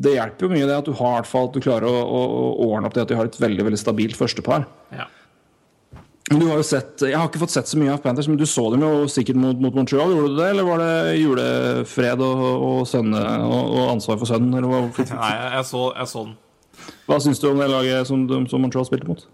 det 0.00 0.14
hjelper 0.14 0.46
jo 0.46 0.52
mye 0.54 0.68
det 0.68 0.76
at 0.80 0.86
du 0.86 0.94
har 0.96 1.18
hvert 1.18 1.28
fall 1.28 1.48
at 1.50 1.56
du 1.56 1.60
klarer 1.60 1.90
å, 1.90 2.00
å, 2.00 2.20
å 2.62 2.68
ordne 2.70 2.88
opp 2.88 2.94
det 2.96 3.02
at 3.04 3.10
du 3.10 3.16
har 3.18 3.28
et 3.28 3.40
veldig 3.42 3.66
veldig 3.66 3.80
stabilt 3.80 4.16
førstepar. 4.16 4.64
Ja. 4.96 5.10
Du 6.30 6.44
har 6.46 6.60
jo 6.60 6.62
sett, 6.62 7.02
Jeg 7.02 7.18
har 7.18 7.26
ikke 7.26 7.40
fått 7.42 7.52
sett 7.56 7.66
så 7.66 7.78
mye 7.80 7.90
av 7.90 8.02
Panthers, 8.04 8.28
men 8.30 8.38
du 8.38 8.44
så 8.46 8.68
dem 8.70 8.84
jo 8.84 9.08
sikkert 9.10 9.38
mot, 9.40 9.58
mot 9.58 9.74
Montreal. 9.74 10.12
Gjorde 10.14 10.30
du 10.30 10.36
det, 10.38 10.50
eller 10.52 10.68
var 10.68 10.82
det 10.82 11.16
julefred 11.18 12.22
og, 12.22 12.44
og, 12.54 12.76
sønne, 12.86 13.22
og, 13.48 13.72
og 13.74 13.88
ansvar 13.96 14.20
for 14.20 14.30
sønnen? 14.30 14.54
Eller 14.54 14.70
hva, 14.70 14.84
Nei, 15.24 15.32
jeg, 15.56 15.64
så, 15.72 15.82
jeg 15.98 16.12
så 16.12 16.22
den. 16.28 16.36
hva 17.08 17.18
syns 17.24 17.42
du 17.42 17.48
om 17.50 17.58
det 17.58 17.66
laget 17.72 18.06
som, 18.06 18.22
som 18.52 18.62
Montreal 18.62 18.86
spilte 18.86 19.10
mot? 19.10 19.26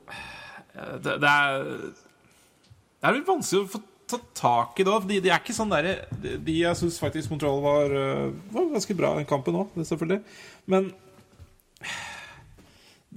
Det, 1.04 1.18
det 1.20 1.28
er 1.28 1.60
Det 1.60 3.10
er 3.10 3.14
litt 3.18 3.28
vanskelig 3.28 3.62
å 3.66 3.70
få 3.76 3.82
ta 4.08 4.20
tak 4.38 4.80
i 4.80 4.86
da. 4.86 4.96
De, 5.02 5.20
de 5.20 5.30
er 5.32 5.40
ikke 5.42 5.56
sånn 5.56 5.72
derre 5.72 5.98
de, 6.22 6.36
de 6.46 6.58
Jeg 6.62 6.78
syns 6.78 7.00
faktisk 7.02 7.32
Montreal 7.32 7.60
var, 7.64 7.92
øh, 7.92 8.28
var 8.54 8.72
ganske 8.72 8.96
bra 8.96 9.16
i 9.20 9.28
kampen 9.28 9.58
òg, 9.60 9.76
selvfølgelig. 9.82 10.22
Men 10.70 10.92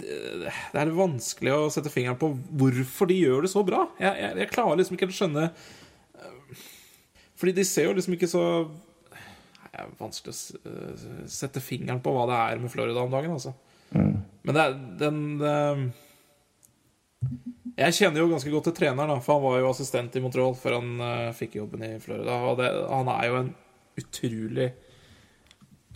det, 0.00 0.52
er 0.80 0.92
vanskelig 0.96 1.54
å 1.54 1.70
sette 1.72 1.92
fingeren 1.92 2.18
på 2.20 2.32
hvorfor 2.60 3.10
de 3.10 3.18
gjør 3.20 3.46
det 3.46 3.52
så 3.52 3.64
bra. 3.66 3.86
Jeg, 4.00 4.12
jeg, 4.22 4.36
jeg 4.42 4.52
klarer 4.52 4.80
liksom 4.80 4.98
ikke 4.98 5.10
å 5.10 5.16
skjønne 5.16 5.48
øh, 5.50 6.62
Fordi 7.40 7.56
de 7.56 7.66
ser 7.68 7.88
jo 7.88 7.96
liksom 7.96 8.16
ikke 8.16 8.30
så 8.30 8.44
Det 9.64 9.70
er 9.72 9.96
vanskelig 10.00 10.34
å 10.34 10.70
øh, 10.72 11.08
sette 11.30 11.62
fingeren 11.64 12.02
på 12.04 12.14
hva 12.16 12.28
det 12.30 12.38
er 12.44 12.62
med 12.62 12.72
Florida 12.72 13.04
om 13.04 13.12
dagen, 13.12 13.36
altså. 13.38 13.54
Men 13.90 14.54
det 14.54 14.62
er 14.62 14.78
den 15.00 15.20
øh, 15.40 15.84
jeg 17.80 17.96
kjenner 17.96 18.22
jo 18.22 18.30
ganske 18.32 18.50
godt 18.52 18.70
til 18.70 18.76
treneren, 18.76 19.20
for 19.24 19.36
han 19.36 19.44
var 19.44 19.58
jo 19.60 19.70
assistent 19.70 20.14
i 20.16 20.22
Montreal 20.24 20.54
før 20.58 20.78
han 20.78 21.02
eh, 21.04 21.32
fikk 21.36 21.58
jobben 21.60 21.84
i 21.86 21.90
Florida. 22.02 22.36
Og 22.48 22.58
det, 22.60 22.70
han 22.88 23.10
er 23.12 23.26
jo 23.28 23.36
en 23.40 23.50
utrolig 24.00 24.68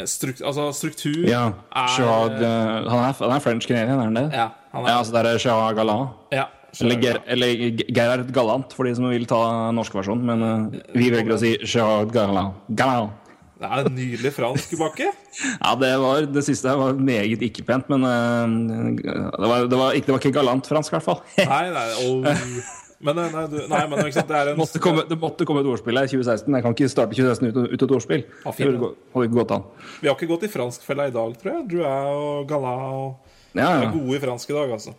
struk, 0.03 0.41
Altså, 0.43 0.67
struktur 0.75 1.23
Ja, 1.29 1.45
er 1.71 1.95
Gerard, 1.95 2.37
eh, 2.43 2.91
han, 2.91 3.01
er, 3.07 3.17
han 3.21 3.37
er 3.37 3.43
French 3.45 3.69
canadian, 3.71 4.01
er 4.01 4.11
han 4.11 4.19
det? 4.19 4.29
Ja, 4.35 4.49
han 4.75 4.85
er, 4.85 4.91
Ja, 4.91 4.99
altså 4.99 5.15
det 5.15 5.25
er 5.31 5.43
Gerard 5.45 5.77
Galan. 5.79 6.09
ja, 6.35 6.45
Eller, 6.81 6.97
Ger 7.03 7.21
eller 7.31 7.83
Gerhard 7.95 8.33
Gallant, 8.35 8.73
for 8.75 8.85
de 8.85 8.95
som 8.97 9.07
vil 9.09 9.27
ta 9.31 9.71
norsk 9.71 9.95
versjon. 9.95 10.25
Men 10.27 10.43
uh, 10.43 10.81
vi 10.97 11.11
velger 11.15 11.37
å 11.37 11.39
si 11.39 11.53
Gerhard 11.63 12.11
Galant 12.13 12.65
Gallant. 12.75 13.13
Det 13.55 13.69
er 13.71 13.87
en 13.87 13.95
nydelig 13.95 14.33
fransk, 14.35 14.75
Bakke. 14.81 15.13
Ja, 15.63 15.75
det, 15.79 15.93
var, 16.03 16.27
det 16.31 16.43
siste 16.47 16.69
her 16.69 16.77
var 16.79 16.99
meget 16.99 17.43
ikke 17.47 17.63
pent, 17.67 17.89
men 17.91 18.03
uh, 18.03 18.99
det, 18.99 19.49
var, 19.49 19.69
det, 19.71 19.79
var 19.79 19.95
ikke, 19.95 20.07
det 20.11 20.17
var 20.17 20.25
ikke 20.25 20.35
galant 20.41 20.67
fransk, 20.67 20.91
i 20.93 20.99
hvert 20.99 21.07
fall. 21.07 21.23
Nei, 21.39 21.69
nei, 21.71 21.87
oh. 22.03 22.27
men, 23.01 23.19
eh, 23.19 23.33
nei, 23.35 23.45
du, 23.51 23.57
nei, 23.71 23.81
men 23.91 24.03
det 24.05 24.23
er 24.25 24.53
en 24.53 24.59
måtte 24.59 24.81
komme, 24.83 25.05
det 25.09 25.19
måtte 25.21 25.47
komme 25.49 25.65
et 25.65 25.71
ordspill 25.71 25.99
her 25.99 26.09
i 26.09 26.13
2016. 26.13 26.51
Jeg 26.55 26.67
kan 26.67 26.77
ikke 26.77 26.91
starte 26.93 27.17
2016 27.17 27.51
uten 27.51 27.71
ut 27.73 27.87
et 27.87 27.97
ordspill. 27.99 28.27
Ah. 28.45 28.55
Det 28.55 28.69
hadde 28.71 29.27
ikke 29.29 29.41
gått 29.41 29.57
an. 29.57 29.65
Vi 30.01 30.11
har 30.11 30.19
ikke 30.19 30.31
gått 30.31 30.47
i 30.47 30.53
franskfella 30.53 31.09
i 31.11 31.15
dag, 31.15 31.35
tror 31.41 31.53
jeg. 31.55 31.67
Drouin 31.73 32.21
og 32.21 32.47
Gala 32.51 32.77
og 32.93 33.33
Ja, 33.55 33.69
er 33.71 33.85
ja. 33.85 33.91
gode 33.95 34.17
i 34.17 34.23
fransk 34.23 34.51
i 34.51 34.57
dag, 34.57 34.73
altså. 34.79 34.95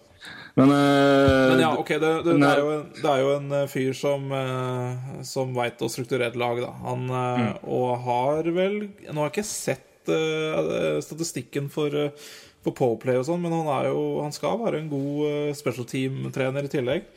Men, 0.55 0.71
uh, 0.71 1.51
Men 1.51 1.59
ja, 1.59 1.73
ok, 1.75 1.89
det, 1.99 2.11
det, 2.23 2.35
er, 2.39 2.61
jo 2.63 2.69
en, 2.71 2.85
det 2.95 3.09
er 3.11 3.19
jo 3.19 3.31
en 3.35 3.49
eh, 3.57 3.65
fyr 3.67 3.97
som, 3.97 4.29
uh, 4.31 5.19
som 5.27 5.51
veit 5.57 5.83
å 5.83 5.89
strukturere 5.91 6.39
lag, 6.39 6.61
da. 6.63 6.71
Han 6.85 7.11
eh, 7.11 7.49
Og 7.67 7.89
har 8.05 8.47
vel 8.55 8.77
Nå 9.09 9.19
har 9.19 9.27
jeg 9.27 9.33
ikke 9.33 9.49
sett 9.49 10.11
uh, 10.11 11.01
statistikken 11.03 11.67
for, 11.73 11.91
uh, 11.91 12.31
for 12.63 12.77
Powerplay 12.77 13.19
og 13.19 13.27
sånn, 13.27 13.43
men 13.43 13.53
han, 13.57 13.67
er 13.81 13.91
jo, 13.91 14.05
han 14.23 14.35
skal 14.35 14.61
være 14.63 14.79
en 14.79 14.91
god 14.93 15.19
uh, 15.27 15.53
special 15.57 15.87
team-trener 15.91 16.69
i 16.69 16.71
tillegg. 16.71 17.11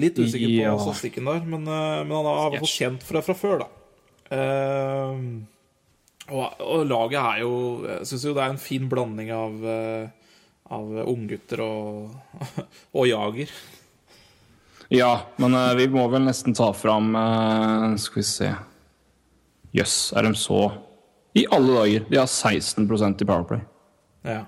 Litt 0.00 0.18
usikker 0.18 0.48
på 0.48 0.62
Ja. 0.62 0.78
statistikken 0.78 1.28
der, 1.28 1.40
men, 1.44 1.66
eh, 1.68 2.04
men 2.04 2.16
han 2.16 2.24
har 2.26 2.58
fått 2.58 2.76
kjent 2.78 3.02
for 3.02 3.18
det 3.18 3.24
fra 3.26 3.34
før, 3.36 3.64
da. 3.64 3.68
Uh, 4.32 5.18
og, 6.32 6.60
og 6.64 6.86
laget 6.88 7.18
er 7.20 7.40
jo 7.42 7.50
Jeg 7.84 8.06
syns 8.08 8.22
jo 8.24 8.32
det 8.32 8.40
er 8.40 8.52
en 8.54 8.62
fin 8.62 8.86
blanding 8.88 9.28
av 9.36 9.58
uh, 9.60 10.06
av 10.72 10.92
unggutter 11.04 11.60
og, 11.60 12.12
og 12.96 13.08
jager. 13.08 13.50
Ja, 14.92 15.12
men 15.40 15.56
uh, 15.56 15.72
vi 15.78 15.88
må 15.92 16.06
vel 16.12 16.24
nesten 16.26 16.56
ta 16.56 16.68
fram 16.76 17.14
eh, 17.16 17.84
Skal 18.00 18.20
vi 18.20 18.24
se 18.28 18.50
Jøss, 19.72 19.96
er 20.16 20.26
de 20.26 20.34
så 20.36 20.66
I 21.38 21.46
alle 21.52 21.76
dager! 21.78 22.08
De 22.10 22.18
har 22.20 22.28
16% 22.28 23.24
i 23.24 23.28
Powerplay. 23.28 23.62
Ja. 24.28 24.42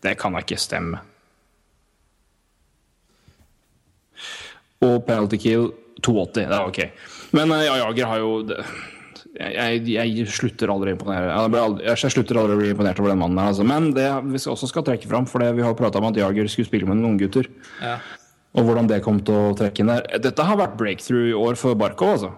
Det 0.00 0.14
kan 0.16 0.32
da 0.32 0.40
ikke 0.40 0.56
stemme. 0.60 1.02
Og 4.84 5.00
penalty 5.06 5.40
kill 5.40 5.70
280. 6.04 6.50
Det 6.50 6.58
er 6.58 6.68
ok. 6.68 6.82
Men 7.36 7.54
eh, 7.56 7.64
ja, 7.68 7.78
Jager 7.84 8.10
har 8.10 8.20
jo 8.20 8.32
det, 8.48 8.60
jeg, 9.36 9.82
jeg, 9.92 10.26
slutter 10.32 10.70
aldri 10.72 10.92
å 10.92 10.96
imponere. 10.96 11.32
Jeg, 11.84 12.12
slutter 12.12 12.38
aldri 12.40 12.56
å 12.56 12.60
bli 12.60 12.70
imponert 12.72 13.00
over 13.02 13.12
den 13.12 13.20
mannen 13.20 13.40
her. 13.40 13.52
Altså. 13.52 13.66
Men 13.68 13.90
det 13.96 14.08
vi 14.24 14.40
også 14.40 14.70
skal 14.70 14.86
trekke 14.86 15.10
fram, 15.10 15.28
for 15.28 15.44
vi 15.44 15.64
har 15.64 15.76
prata 15.76 16.00
om 16.00 16.08
at 16.08 16.20
Jager 16.20 16.48
skulle 16.52 16.68
spille 16.68 16.88
med 16.88 17.00
noen 17.00 17.14
unggutter. 17.14 17.48
Ja. 17.82 17.98
Og 18.56 18.64
hvordan 18.64 18.88
det 18.88 19.02
kom 19.04 19.20
til 19.24 19.50
å 19.50 19.54
trekke 19.56 19.84
inn 19.84 19.92
der. 19.92 20.06
Dette 20.24 20.46
har 20.48 20.56
vært 20.56 20.78
breakthrough 20.80 21.28
i 21.28 21.36
år 21.36 21.60
for 21.60 21.76
Barkov, 21.76 22.14
altså. 22.16 22.32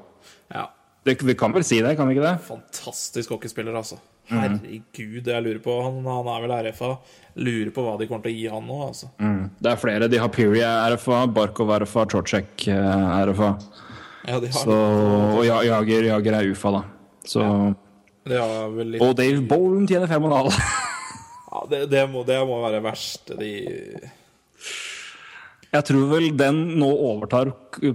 Vi 1.17 1.35
kan 1.39 1.53
vel 1.55 1.65
si 1.65 1.81
det, 1.85 1.97
kan 1.97 2.09
vi 2.09 2.15
ikke 2.17 2.25
det? 2.27 2.37
Fantastisk 2.47 3.31
hockeyspiller, 3.35 3.75
altså. 3.79 3.97
Herregud, 4.29 5.23
det 5.25 5.33
jeg 5.33 5.43
lurer 5.47 5.61
på 5.65 5.75
Han, 5.87 6.03
han 6.05 6.27
er 6.29 6.43
vel 6.45 6.53
RFA. 6.69 6.91
Lurer 7.41 7.71
på 7.73 7.85
hva 7.87 7.95
de 8.01 8.09
kommer 8.11 8.27
til 8.27 8.35
å 8.35 8.37
gi 8.37 8.49
han 8.53 8.67
nå, 8.69 8.79
altså. 8.91 9.09
Det 9.59 9.71
er 9.73 9.81
flere. 9.81 10.09
De 10.13 10.21
har 10.21 10.29
Piri 10.35 10.61
RFA, 10.95 11.23
Barkov 11.33 11.73
RFA, 11.85 12.05
Chorchek 12.13 12.67
eh, 12.69 13.23
RFA. 13.31 13.55
Ja, 14.29 14.37
de 14.43 14.51
har, 14.53 14.61
Så, 14.61 14.77
og 15.39 15.45
Ja- 15.47 15.63
Jager, 15.65 16.11
Jager 16.11 16.37
er 16.43 16.51
UFA, 16.53 16.75
da. 16.77 16.83
Så, 17.25 17.45
ja. 18.29 18.45
litt 18.85 19.01
Og 19.05 19.15
Dave 19.17 19.41
Bowen 19.49 19.89
tjener 19.89 20.11
fem 20.11 20.25
og 20.29 20.33
en 20.33 20.37
halv. 20.43 20.61
ja, 21.53 21.65
det, 21.73 21.83
det, 21.95 22.05
må, 22.13 22.25
det 22.29 22.39
må 22.49 22.61
være 22.67 22.83
verst. 22.85 23.33
De 23.41 23.53
Jeg 25.69 25.85
tror 25.85 26.05
vel 26.09 26.31
den 26.33 26.61
nå 26.81 26.87
overtar 27.11 27.51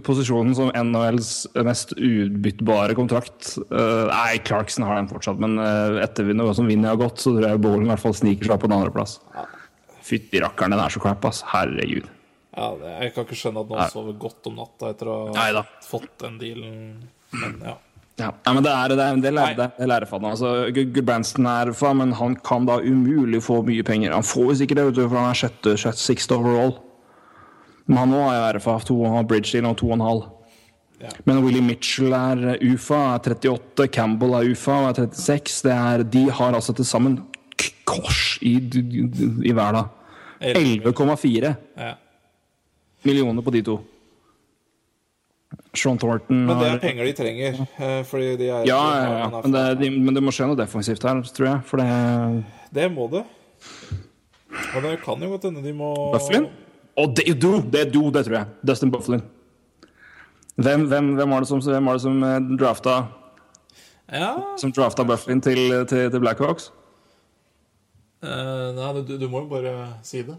posisjonen 0.06 0.54
som 0.54 0.70
NHLs 0.70 1.30
mest 1.66 1.96
utbyttbare 1.98 2.94
kontrakt. 2.98 3.56
Uh, 3.72 4.06
nei, 4.12 4.38
Clarkson 4.46 4.86
har 4.86 5.00
den 5.00 5.10
fortsatt, 5.10 5.40
men 5.42 5.58
uh, 5.58 5.98
etter 6.04 6.30
noe 6.38 6.54
som 6.54 6.70
vinner 6.70 6.94
har 6.94 7.00
gått, 7.02 7.24
så 7.24 7.34
tror 7.34 7.48
jeg 7.48 7.64
Bowen 7.64 7.88
i 7.88 7.90
hvert 7.90 8.04
fall 8.04 8.14
sniker 8.18 8.52
seg 8.52 8.62
på 8.62 8.70
den 8.70 8.78
andreplass. 8.78 9.18
Fytti 10.06 10.44
rakkeren, 10.44 10.76
den 10.76 10.84
er 10.84 10.94
så 10.94 11.02
crap, 11.02 11.26
ass. 11.26 11.42
Herregud. 11.50 12.06
ja, 12.54 12.70
det, 12.78 12.94
Jeg 13.08 13.16
kan 13.16 13.26
ikke 13.26 13.40
skjønne 13.42 13.66
at 13.66 13.74
noen 13.74 13.96
sover 13.96 14.22
godt 14.22 14.52
om 14.52 14.62
natta 14.62 14.94
etter 14.94 15.10
å 15.10 15.18
ha 15.34 15.66
fått 15.88 16.14
den 16.28 16.38
dealen. 16.44 16.78
Men 17.34 17.58
ja. 17.72 17.80
Ja, 18.22 18.30
men 18.46 18.62
det 18.62 18.70
er 18.70 18.92
det, 18.92 18.96
er, 19.02 19.16
det, 19.18 19.30
er 19.34 19.56
det, 19.58 19.66
det 19.80 19.86
lærer 19.90 20.06
faen. 20.06 20.26
Altså, 20.30 20.50
Gudbrandsen 20.70 21.48
er 21.50 21.72
faen, 21.74 21.98
men 22.04 22.12
han 22.20 22.36
kan 22.46 22.68
da 22.70 22.78
umulig 22.78 23.42
få 23.42 23.64
mye 23.66 23.82
penger. 23.88 24.14
Han 24.14 24.28
får 24.28 24.52
jo 24.52 24.58
sikkert 24.62 24.84
det, 24.84 25.08
for 25.08 25.18
han 25.18 25.32
er 25.32 25.40
sjette, 25.40 25.74
sjette 25.82 25.98
sixth 25.98 26.36
overall. 26.36 26.76
Men 27.86 27.98
han 28.00 28.16
òg 28.16 28.30
er 28.30 28.38
jo 28.40 28.60
RFA, 28.60 28.78
to, 28.88 28.98
han 29.04 29.18
har 29.20 29.28
bridge 29.28 29.52
deal 29.52 29.68
og 29.70 29.78
to 29.82 29.90
og 29.90 29.98
en 29.98 30.06
halv. 30.08 30.24
Ja. 31.04 31.12
Men 31.28 31.42
Willy 31.44 31.60
Mitchell 31.60 32.14
er 32.16 32.58
UFA, 32.64 33.02
er 33.18 33.34
38. 33.36 33.88
Campbell 33.92 34.38
er 34.38 34.52
UFA 34.54 34.78
og 34.86 34.92
er 34.94 35.10
36. 35.12 35.64
Det 35.68 35.74
er, 35.76 36.04
de 36.16 36.24
har 36.32 36.56
altså 36.56 36.76
til 36.78 36.88
sammen 36.88 37.20
kors 37.90 38.38
i, 38.42 38.56
i 38.56 39.52
hver, 39.52 39.76
da. 39.76 39.84
11,4 40.44 41.52
ja. 41.80 41.94
millioner 43.08 43.44
på 43.44 43.52
de 43.56 43.62
to. 43.64 43.78
Sean 45.74 46.00
Thornton 46.02 46.46
Men 46.48 46.58
det 46.58 46.68
er 46.70 46.80
penger 46.82 47.06
de 47.06 47.14
trenger. 47.18 47.60
eh, 47.78 48.00
Fordi 48.10 48.36
de 48.38 48.48
er 48.50 48.66
Ja, 48.66 48.82
ja, 48.98 49.14
ja. 49.20 49.42
Men, 49.44 49.54
det, 49.54 49.64
de, 49.82 49.90
men 49.94 50.16
det 50.16 50.24
må 50.26 50.34
skje 50.34 50.48
noe 50.50 50.58
defensivt 50.58 51.06
her, 51.06 51.22
tror 51.36 51.50
jeg. 51.50 51.62
For 51.70 51.82
det 51.82 52.44
Det 52.74 52.90
må 52.94 53.08
det. 53.12 53.24
Men 54.74 54.86
det 54.88 55.00
kan 55.04 55.22
jo 55.22 55.30
godt 55.34 55.46
hende 55.50 55.64
de 55.66 55.74
må 55.78 55.94
Bufflin? 56.14 56.48
Og 56.98 57.16
det 57.18 57.26
er 57.30 57.40
do, 57.40 57.56
det 57.74 57.88
er 57.88 57.90
det 57.90 58.26
tror 58.28 58.38
jeg. 58.38 58.46
Dustin 58.68 58.92
Bufflin. 58.92 59.24
Hvem, 60.56 60.86
hvem, 60.88 61.14
hvem 61.18 61.30
var 61.34 61.40
det 61.42 61.50
som, 61.50 61.60
hvem 61.60 61.86
var 61.90 61.98
det 61.98 62.02
som 62.06 62.24
eh, 62.24 62.40
drafta, 62.60 63.04
Ja. 64.14 64.34
som 64.58 64.72
drafta 64.72 65.04
Bufflin 65.04 65.42
til, 65.42 65.86
til, 65.90 66.12
til 66.12 66.20
Blackhawks? 66.20 66.70
Uh, 68.24 68.72
nei, 68.78 68.92
du, 69.04 69.18
du 69.20 69.28
må 69.28 69.42
jo 69.44 69.50
bare 69.52 69.72
si 70.06 70.22
det. 70.24 70.36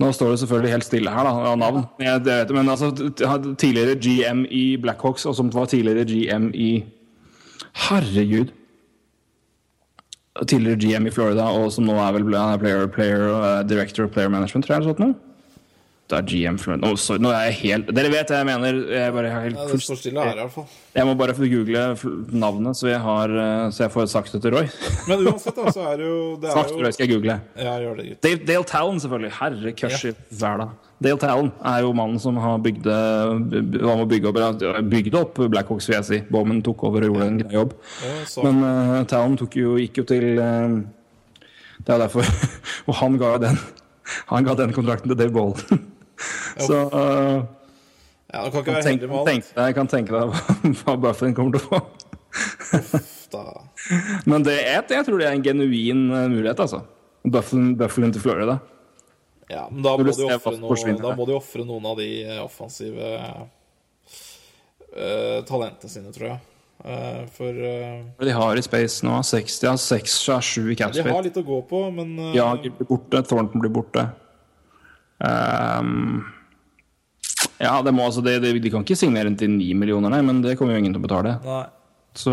Nå 0.00 0.10
står 0.12 0.34
det 0.34 0.40
selvfølgelig 0.42 0.72
helt 0.74 0.84
stille 0.84 1.12
her, 1.14 1.24
da, 1.24 1.30
av 1.52 1.54
navn. 1.56 1.84
Jeg, 2.02 2.24
det 2.26 2.34
vet 2.42 2.50
men 2.52 2.68
altså, 2.68 2.90
tidligere 3.56 3.94
GM 3.96 4.42
i 4.50 4.76
Blackhawks, 4.82 5.24
og 5.30 5.38
som 5.38 5.48
var 5.54 5.70
tidligere 5.72 6.04
GM 6.04 6.50
i 6.52 6.84
Herregud. 7.86 8.50
Tidligere 10.42 10.80
GM 10.82 11.06
i 11.08 11.14
Florida, 11.14 11.46
og 11.56 11.70
som 11.72 11.86
nå 11.88 11.96
er 12.02 12.12
vel 12.18 12.34
er 12.34 12.60
player, 12.60 12.86
player, 12.92 13.28
uh, 13.30 13.62
director 13.68 14.04
of 14.04 14.12
player 14.12 14.28
management, 14.28 14.66
tror 14.66 14.76
jeg. 14.76 14.82
eller 14.82 14.98
sånn 14.98 15.14
noe. 15.14 15.31
Er 16.12 16.26
GM 16.28 16.58
Florida. 16.60 16.84
Nå, 16.84 16.96
sorry, 17.00 17.22
nå 17.24 17.30
er 17.32 17.46
jeg 17.48 17.58
helt 17.62 17.90
Dere 17.96 18.12
vet 18.12 18.32
jeg 18.34 18.48
mener. 18.48 18.78
Jeg, 18.92 19.14
bare, 19.16 19.30
jeg, 19.30 19.56
helt 19.56 19.72
Ja, 19.72 19.96
stille 19.96 20.26
her, 20.26 20.36
i 20.36 20.42
hvert 20.42 20.54
fall. 20.54 20.68
jeg 20.98 21.08
må 21.08 21.16
bare 21.18 21.34
få 21.38 21.48
google 21.48 21.84
navnet, 22.44 22.76
så 22.76 22.90
jeg, 22.90 23.00
har, 23.00 23.32
uh, 23.32 23.66
så 23.72 23.86
jeg 23.86 23.94
får 23.94 24.08
sagt 24.12 24.36
det 24.36 24.42
til 24.44 24.56
Roy. 24.56 24.70
Men 25.08 25.26
uansett, 25.26 25.56
da, 25.56 25.72
så 25.72 25.88
er 25.90 26.00
det 26.00 26.08
jo 26.08 26.22
Det 26.42 26.54
Snart 26.54 26.72
Roy 26.76 26.94
skal 26.94 27.06
jeg 27.06 27.14
google. 27.14 27.38
Ja, 27.56 27.76
gjør 27.80 28.00
det. 28.00 28.08
Dale, 28.24 28.40
Dale 28.48 28.68
Talon, 28.68 29.02
selvfølgelig. 29.02 29.34
Herre 29.40 29.72
i 29.72 30.14
verda. 30.42 30.72
Dale 31.02 31.18
Talon 31.18 31.50
er 31.66 31.82
jo 31.82 31.92
mannen 31.96 32.20
som 32.22 32.36
har 32.38 32.60
bygde, 32.62 32.96
var 33.82 33.96
med 33.98 34.04
å 34.04 34.10
bygge 34.10 34.30
opp, 34.30 34.66
bygde 34.90 35.22
opp 35.22 35.40
Blackhawks, 35.50 35.88
vil 35.90 35.98
jeg 35.98 36.08
si. 36.08 36.20
Bowman 36.30 36.62
tok 36.64 36.84
over 36.88 37.06
og 37.06 37.12
gjorde 37.12 37.30
en 37.30 37.40
grei 37.40 37.56
jobb. 37.56 37.76
Ja, 38.04 38.18
Men 38.46 38.60
uh, 38.62 38.98
Talon 39.10 39.38
jo, 39.40 39.76
gikk 39.80 40.02
jo 40.02 40.06
til 40.12 40.38
uh, 40.38 40.78
Det 41.82 41.94
er 41.94 42.04
derfor 42.04 42.28
Og 42.88 42.94
han 43.00 43.18
ga 43.20 43.34
jo 43.34 43.40
den 43.42 43.58
Han 44.30 44.46
ga 44.46 44.54
den 44.58 44.74
kontrakten 44.76 45.10
til 45.10 45.18
Dave 45.18 45.34
Bollen. 45.34 45.82
Så 46.58 46.78
uh, 46.92 47.42
Ja, 48.32 48.46
kan 48.48 48.62
ikke 48.62 48.76
være 48.78 48.82
tenk, 48.86 49.04
med 49.08 49.18
alt. 49.20 49.52
jeg 49.56 49.74
kan 49.76 49.90
tenke 49.90 50.14
deg 50.14 50.24
hva, 50.82 50.96
Bufflin 50.96 51.34
kommer 51.36 51.58
til 51.58 51.66
å 51.66 51.68
få. 51.68 51.80
Men 54.30 54.44
det 54.46 54.56
er, 54.62 54.84
jeg 54.88 55.04
tror 55.08 55.20
det 55.20 55.26
er 55.28 55.36
en 55.36 55.44
genuin 55.44 56.06
uh, 56.12 56.28
mulighet, 56.32 56.60
altså. 56.64 56.84
Bufflin 57.24 58.12
til 58.12 58.22
Florida. 58.22 58.58
Ja, 59.52 59.66
men 59.70 59.82
da 59.84 59.96
må 59.98 60.06
de 60.06 60.12
som 60.16 60.30
noe, 60.62 61.66
noen 61.66 61.86
av 61.90 61.98
de 61.98 62.08
eh, 62.24 62.38
offensive 62.40 63.08
uh, 63.12 63.44
talentene 65.48 65.92
sine, 65.92 66.12
tror 66.14 66.26
jeg. 66.30 66.38
Uh, 66.82 67.22
for 67.30 67.52
uh, 67.54 68.00
De 68.18 68.32
har 68.34 68.58
i 68.58 68.64
Space 68.64 69.04
nå 69.06 69.20
60, 69.22 69.68
av 69.70 69.76
6 69.78 70.16
av 70.34 70.40
7 70.42 70.72
i 70.72 70.74
de 70.74 71.04
har 71.06 71.22
litt 71.22 71.36
å 71.38 71.44
gå 71.46 71.60
på, 71.68 71.84
men 71.94 72.16
uh, 72.18 72.56
blir 72.58 72.88
borte, 72.88 73.22
Thornton 73.28 73.62
blir 73.62 73.70
borte. 73.70 74.08
Ehm, 75.22 76.22
ja, 77.62 77.76
det 77.82 77.92
må, 77.94 78.08
altså, 78.08 78.24
det, 78.24 78.40
det, 78.42 78.56
de 78.62 78.72
kan 78.72 78.82
ikke 78.86 78.98
signere 78.98 79.30
den 79.30 79.38
til 79.38 79.52
9 79.54 79.70
millioner, 79.78 80.12
nei, 80.12 80.22
men 80.26 80.42
det 80.44 80.56
kommer 80.58 80.74
jo 80.76 80.82
ingen 80.82 80.94
til 80.96 81.02
å 81.02 81.06
betale. 81.06 81.38
Nei. 81.46 81.62
Så 82.14 82.32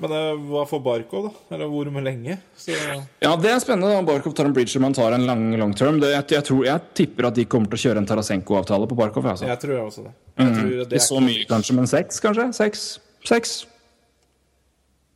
Men 0.00 0.12
eh, 0.16 0.38
hva 0.48 0.62
får 0.64 0.80
Barkov, 0.80 1.26
da? 1.26 1.54
Eller 1.54 1.68
hvor 1.68 1.88
med 1.92 2.06
lenge? 2.06 2.38
Så, 2.56 2.72
Ja, 3.20 3.34
det 3.36 3.50
er 3.52 3.58
spennende. 3.60 3.90
da. 3.92 4.04
Barkov 4.08 4.32
tar 4.32 4.48
en 4.48 4.54
bridge 4.56 4.80
man 4.80 4.96
tar 4.96 5.12
en 5.12 5.26
lang 5.28 5.42
long 5.60 5.74
term. 5.76 5.98
Det, 6.00 6.08
jeg, 6.14 6.24
jeg, 6.38 6.46
tror, 6.48 6.62
jeg 6.64 6.80
tipper 6.96 7.28
at 7.28 7.36
de 7.36 7.44
kommer 7.44 7.68
til 7.68 7.76
å 7.76 7.82
kjøre 7.82 8.00
en 8.00 8.08
Tarasenko-avtale 8.08 8.88
på 8.88 8.96
Barkov. 8.96 9.28
Altså. 9.28 9.44
jeg 9.50 9.60
tror 9.60 9.74
jeg 9.76 9.84
også 9.84 10.06
det. 10.06 10.14
Jeg 10.40 10.54
tror 10.56 10.70
det 10.70 10.86
Ikke 10.86 11.02
er 11.02 11.04
så 11.10 11.20
mye, 11.26 11.44
kanskje, 11.50 11.76
men 11.76 11.90
seks, 11.90 12.22
kanskje? 12.24 12.46
Seks? 12.56 12.86
Seks? 13.28 13.52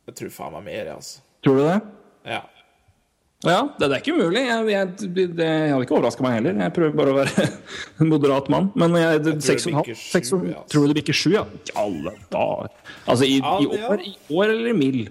Jeg 0.05 0.19
tror 0.19 0.35
faen 0.37 0.53
meg 0.59 0.67
mer, 0.69 0.83
jeg, 0.83 0.99
altså. 0.99 1.23
Tror 1.45 1.57
du 1.57 1.63
det? 1.65 1.79
Ja. 2.29 2.43
Ja, 3.43 3.59
det, 3.77 3.89
det 3.89 3.97
er 3.97 4.01
ikke 4.01 4.13
umulig. 4.15 4.41
Jeg, 4.47 4.67
jeg, 4.71 4.87
det, 5.13 5.25
det 5.37 5.47
hadde 5.69 5.83
ikke 5.85 5.93
overraska 5.97 6.23
meg 6.25 6.37
heller. 6.39 6.55
Jeg 6.63 6.73
prøver 6.73 6.95
bare 6.97 7.11
å 7.11 7.17
være 7.19 7.43
en 8.01 8.09
moderat 8.09 8.47
mann. 8.49 8.69
Men 8.79 8.95
jeg, 8.97 9.19
det, 9.25 9.33
tror 9.35 9.41
det 9.41 9.45
seks 9.49 9.65
og 9.67 9.71
en 9.71 9.75
halv- 9.77 9.85
bikker 9.85 9.99
sju, 10.01 10.09
seks 10.15 10.31
og- 10.33 10.45
ja. 10.49 10.63
Tror 10.71 10.81
du 10.87 10.93
det 10.93 10.97
bikker 11.01 11.17
sju, 11.19 11.29
ja? 11.35 11.43
I 11.45 11.75
alle 11.83 12.13
dager. 12.33 12.71
Altså 13.05 13.27
i, 13.27 13.35
Ja, 13.43 13.57
i, 13.61 13.67
år, 13.91 14.01
i 14.07 14.15
år 14.39 14.45
eller 14.55 14.71
i 14.71 14.77
mil? 14.79 15.01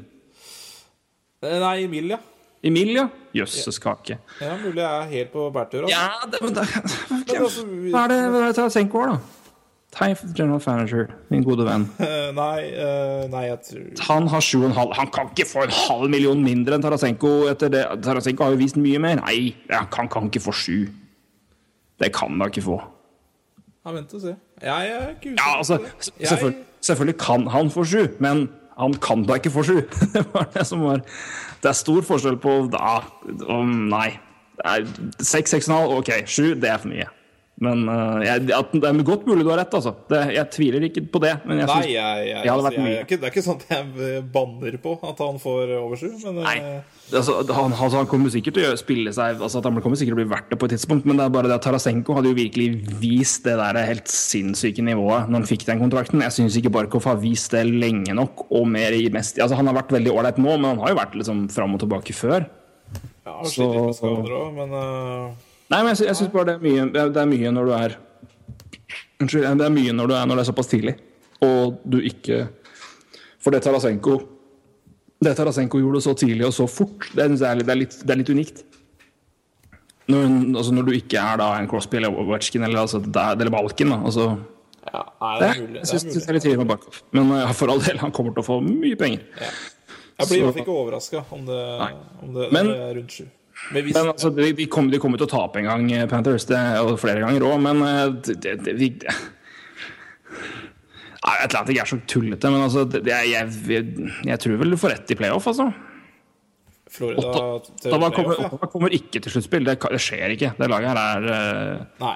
Nei, 1.44 1.74
i 1.84 1.88
mil, 1.92 2.08
ja. 2.14 2.18
I 2.64 2.70
mil, 2.72 2.90
ja? 2.96 3.06
Jøsses 3.36 3.78
kake. 3.82 4.16
ja. 4.40 4.54
Mulig 4.64 4.80
jeg 4.80 4.88
er 4.88 5.08
helt 5.12 5.32
på 5.34 5.46
bærtur. 5.52 5.84
Altså. 5.84 5.94
Ja, 5.94 6.28
det, 6.32 6.40
men 6.40 6.54
det, 6.56 6.64
Men 7.12 7.42
altså, 7.44 7.66
vi- 7.68 7.92
Hva 7.92 8.04
er 8.06 8.14
det 8.14 8.20
hva 8.32 8.40
er 8.40 8.46
det 8.48 8.56
Tarasenko 8.58 9.02
har, 9.04 9.14
da? 9.14 9.43
Hei, 9.94 10.14
general 10.34 10.60
manager, 10.66 11.06
min 11.30 11.44
gode 11.46 11.64
venn. 11.66 11.84
Nei, 12.40 12.62
uh, 12.74 13.28
nei, 13.30 13.44
jeg 13.46 13.58
tror 13.68 14.06
Han 14.08 14.26
har 14.32 14.42
sju 14.42 14.56
og 14.64 14.66
en 14.72 14.74
halv 14.74 14.94
Han 14.98 15.10
kan 15.14 15.28
ikke 15.30 15.46
få 15.46 15.62
en 15.68 15.74
halv 15.76 16.10
million 16.10 16.40
mindre 16.42 16.74
enn 16.74 16.82
Tarasenko 16.82 17.30
etter 17.52 17.70
det. 17.70 17.84
Tarasenko 18.02 18.46
har 18.46 18.56
jo 18.56 18.60
vist 18.64 18.80
mye 18.80 18.98
mer. 19.02 19.22
Nei, 19.22 19.54
han 19.70 19.86
kan, 19.94 20.10
kan 20.10 20.26
ikke 20.30 20.42
få 20.48 20.56
sju. 20.64 20.76
Det 22.02 22.10
kan 22.16 22.34
han 22.34 22.42
da 22.42 22.50
ikke 22.50 22.64
få. 22.66 22.80
Ja, 23.84 23.94
vent 23.94 24.18
og 24.18 24.22
se. 24.24 24.34
Jeg 24.64 24.90
er 24.90 25.08
ikke 25.14 25.34
usikker. 25.34 25.38
Ja, 25.38 25.56
altså, 25.58 25.78
selvfølgelig, 26.18 26.64
selvfølgelig 26.80 27.18
kan 27.20 27.46
han 27.54 27.70
få 27.70 27.84
sju, 27.84 28.04
men 28.18 28.46
han 28.78 28.94
kan 28.98 29.22
da 29.28 29.38
ikke 29.38 29.54
få 29.54 29.62
sju. 29.62 29.80
Det 30.14 30.26
var 30.34 30.48
det 30.54 30.66
som 30.66 30.82
var 30.82 31.04
Det 31.62 31.70
er 31.70 31.76
stor 31.78 32.02
forskjell 32.02 32.40
på 32.42 32.64
da 32.72 32.96
om 33.46 33.76
Nei. 33.92 34.08
Det 34.58 34.64
er 34.70 34.88
Seks, 35.20 35.50
seks 35.50 35.68
og 35.68 35.74
en 35.74 35.80
halv, 35.80 36.00
ok. 36.02 36.10
Sju, 36.26 36.54
det 36.58 36.70
er 36.70 36.82
for 36.82 36.90
mye. 36.90 37.06
Men 37.64 37.84
uh, 37.88 38.20
jeg, 38.24 38.44
at 38.54 38.72
det 38.76 38.90
er 38.90 39.04
godt 39.06 39.26
mulig 39.28 39.44
du 39.46 39.50
har 39.52 39.62
rett, 39.62 39.74
altså. 39.76 39.94
Det, 40.10 40.20
jeg 40.36 40.50
tviler 40.54 40.88
ikke 40.90 41.04
på 41.14 41.22
det. 41.24 41.34
Men 41.48 41.62
jeg 41.62 41.70
Nei, 41.70 41.78
synes, 41.80 41.92
jeg, 41.94 42.26
jeg, 42.30 42.42
det 42.44 42.52
hadde 42.52 42.68
altså, 42.70 42.84
er 42.84 43.06
ikke, 43.06 43.18
det 43.22 43.28
er 43.28 43.34
ikke 43.34 43.46
sånn 43.48 43.62
at 43.62 43.72
jeg 43.74 44.24
banner 44.34 44.76
på 44.84 44.98
at 45.10 45.22
han 45.24 45.40
får 45.42 45.74
over 45.80 46.00
sju, 46.00 46.10
men 46.26 46.42
Nei. 46.44 46.58
eh, 46.60 47.00
Altså, 47.12 47.34
han, 47.52 47.68
altså, 47.76 47.98
han 48.00 48.06
kommer 48.08 48.30
sikkert 48.32 48.56
til 48.56 48.64
å 48.64 48.76
spille 48.80 49.10
seg 49.12 49.42
altså, 49.44 49.60
Han 49.60 49.76
kommer 49.84 49.98
sikkert 50.00 50.14
til 50.14 50.16
å 50.16 50.20
bli 50.22 50.30
verdt 50.30 50.46
det 50.54 50.56
på 50.56 50.64
et 50.70 50.72
tidspunkt, 50.72 51.04
men 51.04 51.18
det 51.20 51.26
er 51.26 51.34
bare 51.34 51.50
det 51.50 51.58
at 51.58 51.66
Tarasenko 51.66 52.14
hadde 52.16 52.30
jo 52.30 52.38
virkelig 52.38 52.96
vist 53.02 53.44
det 53.44 53.58
der 53.60 53.76
helt 53.90 54.08
sinnssyke 54.08 54.80
nivået 54.86 55.28
når 55.28 55.42
han 55.42 55.48
fikk 55.50 55.66
den 55.68 55.82
kontrakten. 55.84 56.24
Jeg 56.24 56.32
syns 56.38 56.56
ikke 56.56 56.72
Barkov 56.72 57.04
har 57.10 57.20
vist 57.20 57.52
det 57.52 57.66
lenge 57.68 58.16
nok 58.16 58.46
og 58.48 58.64
mer 58.72 58.96
i 58.96 59.04
mest 59.12 59.36
altså, 59.36 59.58
Han 59.60 59.68
har 59.68 59.76
vært 59.82 59.92
veldig 59.92 60.14
ålreit 60.16 60.40
nå, 60.40 60.48
men 60.56 60.70
han 60.72 60.80
har 60.80 60.94
jo 60.94 61.00
vært 61.02 61.18
liksom 61.20 61.44
fram 61.52 61.76
og 61.76 61.84
tilbake 61.84 62.16
før. 62.16 62.48
ja, 63.26 63.34
han 63.36 63.52
sliter 63.52 63.76
litt 63.76 63.90
med 63.90 63.98
skader 64.00 64.34
òg, 64.40 64.48
men 64.56 64.74
eh, 64.80 65.44
Nei, 65.72 65.80
men 65.80 65.94
jeg, 65.94 66.04
jeg 66.10 66.18
syns 66.18 66.32
bare 66.34 66.52
det 66.52 66.54
er 66.58 66.64
mye 66.64 66.84
det 66.92 67.22
er, 67.22 67.30
mye 67.30 67.52
når 67.54 67.68
du 67.70 67.72
er 67.78 67.96
Unnskyld. 69.22 69.46
Det 69.60 69.64
er 69.64 69.72
mye 69.72 69.94
når 69.96 70.10
du 70.10 70.14
er 70.18 70.26
når 70.28 70.36
det 70.40 70.44
er 70.44 70.48
såpass 70.50 70.68
tidlig, 70.68 70.94
og 71.44 71.78
du 71.88 71.98
ikke 72.04 72.42
For 73.40 73.54
det 73.54 73.62
Tarasenko 73.64 74.18
Det 75.24 75.32
Tarasenko 75.38 75.80
gjorde 75.80 76.02
så 76.04 76.14
tidlig 76.20 76.44
og 76.48 76.52
så 76.56 76.66
fort, 76.68 77.08
det 77.16 77.30
det, 77.38 77.48
er 77.48 77.56
litt, 77.56 77.66
det 77.66 77.72
er 77.74 77.80
litt, 77.80 77.94
det 78.04 78.12
er 78.12 78.20
litt 78.20 78.32
unikt. 78.34 78.64
Når, 80.12 80.24
altså 80.60 80.74
når 80.76 80.84
du 80.84 80.92
ikke 80.98 81.16
er 81.20 81.38
da 81.40 81.46
en 81.56 81.68
Crosby 81.70 81.96
eller 81.96 82.12
Ovechkin 82.20 82.66
eller, 82.66 82.82
altså, 82.82 83.00
er- 83.00 83.38
eller 83.38 83.52
Balken. 83.54 83.94
Da, 83.94 84.00
altså, 84.10 84.26
ja, 84.84 85.00
nei, 85.22 85.30
det, 85.40 85.46
er 85.48 85.62
mulig. 85.62 85.78
jeg 85.80 85.88
syns 86.02 86.18
det 86.18 86.26
er 86.28 86.36
litt 86.36 86.44
tidlig 86.44 86.60
med 86.60 86.68
Barkov. 86.74 86.98
Men 87.16 87.30
ja, 87.38 87.46
for 87.56 87.72
all 87.72 87.80
del, 87.86 87.96
han 88.02 88.12
kommer 88.12 88.34
til 88.36 88.44
å 88.44 88.46
få 88.50 88.58
mye 88.66 88.98
penger. 89.00 89.24
Jeg 89.40 90.28
blir 90.28 90.42
i 90.42 90.44
hvert 90.44 90.58
fall 90.58 90.62
ikke 90.66 90.76
overraska 90.82 91.24
om 91.34 91.48
det, 91.48 91.62
om 92.22 92.36
det, 92.36 92.50
det 92.52 92.60
er 92.74 92.92
rundt 92.98 93.16
sju. 93.16 93.24
Men 93.72 93.86
hvis, 93.86 93.94
Men 93.96 94.10
altså, 94.12 94.30
de, 94.34 94.50
de, 94.56 94.66
kommer, 94.70 94.92
de 94.92 95.00
kommer 95.02 95.20
til 95.20 95.28
å 95.28 95.32
tape 95.32 95.60
en 95.60 95.68
gang, 95.70 95.86
eh, 95.94 96.08
Panthers. 96.10 96.46
Det, 96.50 96.60
og 96.82 96.98
flere 97.00 97.22
ganger 97.24 97.46
òg, 97.46 97.56
men 97.64 97.80
eh, 97.86 98.04
det, 98.26 98.36
det, 98.42 98.56
det, 98.66 98.90
det. 99.04 99.16
Nei, 101.24 101.36
Atlantic 101.46 101.78
er 101.80 101.88
så 101.88 101.98
tullete, 102.10 102.50
men 102.52 102.66
altså 102.66 102.84
det, 102.90 103.00
jeg, 103.08 103.48
jeg, 103.70 104.10
jeg 104.28 104.42
tror 104.42 104.60
vel 104.60 104.74
du 104.74 104.80
får 104.80 104.92
rett 104.92 105.14
i 105.14 105.16
playoff, 105.16 105.48
altså. 105.48 105.70
Florida 106.94 107.24
til 107.80 107.90
Ottawa 107.90 108.10
kommer, 108.14 108.36
ja. 108.36 108.50
Ottawa 108.50 108.70
kommer 108.70 108.94
ikke 108.94 109.22
til 109.24 109.32
sluttspill. 109.32 109.64
Det, 109.66 109.78
det 109.80 110.02
skjer 110.02 110.36
ikke. 110.36 110.52
Det 110.58 110.70
laget 110.70 110.92
her 110.92 111.00
er 111.00 111.28
eh, 111.32 111.86
Nei. 112.04 112.14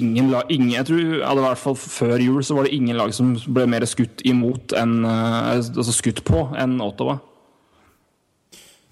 ingen 0.00 0.32
lag 0.32 0.50
ingen, 0.50 0.72
Jeg 0.74 0.88
tror 0.88 1.02
i 1.04 1.44
hvert 1.44 1.60
fall 1.60 1.76
før 1.78 2.16
jul 2.24 2.40
så 2.46 2.56
var 2.56 2.66
det 2.66 2.74
ingen 2.74 2.98
lag 2.98 3.12
som 3.14 3.36
ble 3.46 3.68
mer 3.70 3.86
skutt 3.86 4.24
imot 4.26 4.74
enn 4.80 5.04
Altså 5.06 5.94
skutt 5.94 6.24
på 6.26 6.48
enn 6.58 6.80
Ottawa. 6.82 7.20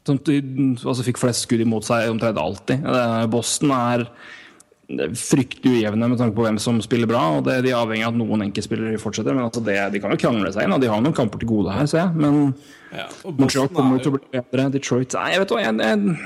Som 0.06 0.20
altså 0.22 1.02
fikk 1.06 1.18
flest 1.18 1.46
skudd 1.48 1.60
imot 1.64 1.84
seg 1.88 2.08
omtrent 2.12 2.38
alltid. 2.38 2.84
Boston 3.32 3.72
er 3.74 4.06
fryktelig 5.18 5.80
ujevne 5.80 6.06
med 6.12 6.18
tanke 6.20 6.36
på 6.36 6.44
hvem 6.46 6.58
som 6.62 6.76
spiller 6.84 7.08
bra. 7.10 7.24
og 7.38 7.44
det, 7.48 7.56
De 7.66 7.72
er 7.72 7.78
avhengig 7.80 8.04
av 8.06 8.12
at 8.14 8.20
noen 8.20 8.44
enkeltspillere 8.46 9.00
fortsetter. 9.02 9.34
men 9.34 9.42
altså 9.48 9.62
det, 9.66 9.74
De 9.92 9.98
kan 10.00 10.12
jo 10.14 10.20
krangle 10.22 10.52
seg 10.54 10.62
inn, 10.68 10.72
og 10.76 10.80
de 10.80 10.86
har 10.92 11.00
noen 11.02 11.16
kamper 11.16 11.42
til 11.42 11.48
gode 11.50 11.74
her, 11.74 11.86
ser 11.90 12.04
jeg. 12.04 12.14
Men 12.14 12.54
Ja. 12.94 13.08
Montreal 13.26 13.66
kommer 13.74 13.98
jo 13.98 14.04
til 14.04 14.12
å 14.12 14.18
bli 14.20 14.40
bedre. 14.40 14.70
Detroit 14.70 15.12
Nei, 15.18 15.32
jeg 15.34 15.40
vet 15.42 15.48
hva 15.56 15.64
jeg, 15.64 15.74
jeg, 15.82 16.18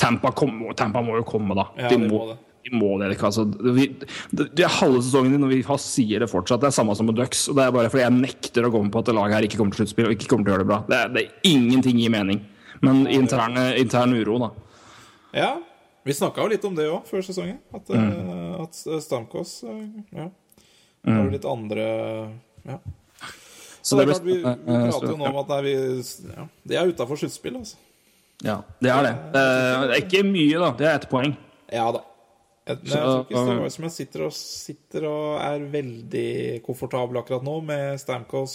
Tampa, 0.00 0.30
kom, 0.32 0.62
Tampa 0.78 1.02
må 1.04 1.18
jo 1.18 1.24
komme, 1.28 1.54
da. 1.58 1.66
Ja, 1.76 1.88
de, 1.90 1.96
de 1.98 2.06
må, 2.08 2.20
må 2.30 2.36
de 2.64 2.70
må 2.76 2.92
det. 3.00 3.10
ikke, 3.16 3.26
Altså, 3.28 3.44
vi, 3.74 3.88
det, 4.30 4.46
det 4.54 4.64
er 4.64 4.72
halve 4.78 5.02
sesongen 5.02 5.32
din, 5.34 5.42
og 5.44 5.50
vi 5.50 5.60
har- 5.66 5.78
sier 5.82 6.20
det 6.22 6.30
fortsatt. 6.30 6.60
Det 6.62 6.68
er 6.70 6.76
samme 6.78 6.94
som 6.96 7.06
med 7.10 7.16
Ducks. 7.18 7.48
og 7.50 7.56
Det 7.56 7.64
er 7.66 7.72
bare 7.74 7.90
fordi 7.90 8.04
jeg 8.06 8.12
nekter 8.20 8.62
å 8.64 8.70
gå 8.72 8.82
med 8.84 8.92
på 8.92 9.00
at 9.00 9.06
det 9.10 9.14
laget 9.18 9.34
her 9.34 9.42
ikke 9.48 9.58
kommer 9.58 9.74
til 9.74 9.84
sluttspill 9.84 10.06
og 10.06 10.12
ikke 10.16 10.28
kommer 10.30 10.44
til 10.46 10.52
å 10.52 10.56
gjøre 10.56 10.64
det 10.64 10.70
bra. 10.70 10.80
Det 10.88 11.14
det 11.18 11.26
ingenting 11.50 11.98
gir 11.98 12.10
mening. 12.14 12.40
Men 12.80 13.04
intern, 13.18 13.56
intern 13.76 14.14
uro, 14.16 14.38
da. 14.38 14.50
Ja. 15.36 15.50
Vi 16.04 16.14
snakka 16.16 16.40
jo 16.46 16.48
litt 16.54 16.64
om 16.64 16.74
det 16.78 16.86
òg 16.88 17.04
før 17.08 17.22
sesongen. 17.26 17.58
At, 17.76 17.88
Mm. 17.92 18.12
eh, 18.30 18.62
at 18.62 18.78
Stamkos 19.04 19.62
eh, 19.68 19.82
ja, 20.16 20.30
har 21.04 21.24
jo 21.26 21.30
litt 21.34 21.44
andre 21.44 21.84
Ja. 22.64 22.78
Så, 23.82 23.96
det 23.96 24.02
er 24.04 24.10
klart, 24.10 24.24
vi, 24.24 24.34
vi 24.36 24.44
eh, 24.44 24.82
prater 24.90 25.08
jo 25.12 25.16
nå 25.16 25.28
om 25.30 25.36
at 25.40 25.48
nei, 25.54 25.60
vi, 25.64 25.74
ja, 26.36 26.42
de 26.68 26.76
er 26.76 26.90
utafor 26.92 27.16
sluttspill, 27.20 27.54
altså. 27.62 27.78
Ja, 28.44 28.58
det 28.80 28.90
er 28.92 29.02
det. 29.06 29.12
Det 29.32 29.44
er 29.44 29.94
ikke 30.02 30.20
mye, 30.24 30.58
da. 30.60 30.68
Det 30.76 30.86
er 30.88 30.94
ett 30.98 31.06
poeng. 31.12 31.32
Ja 31.72 31.86
da. 31.92 32.02
Jeg, 32.68 32.76
jeg 32.86 32.92
tror 33.00 33.22
ikke 33.24 33.40
Stavanger 33.40 33.72
som 33.74 33.84
jeg 33.88 33.94
sitter 33.94 34.24
og, 34.26 34.32
sitter 34.36 35.06
og 35.08 35.40
er 35.42 35.64
veldig 35.72 36.26
komfortabel 36.64 37.18
akkurat 37.20 37.44
nå 37.44 37.56
med 37.66 38.00
Stamkos, 38.00 38.54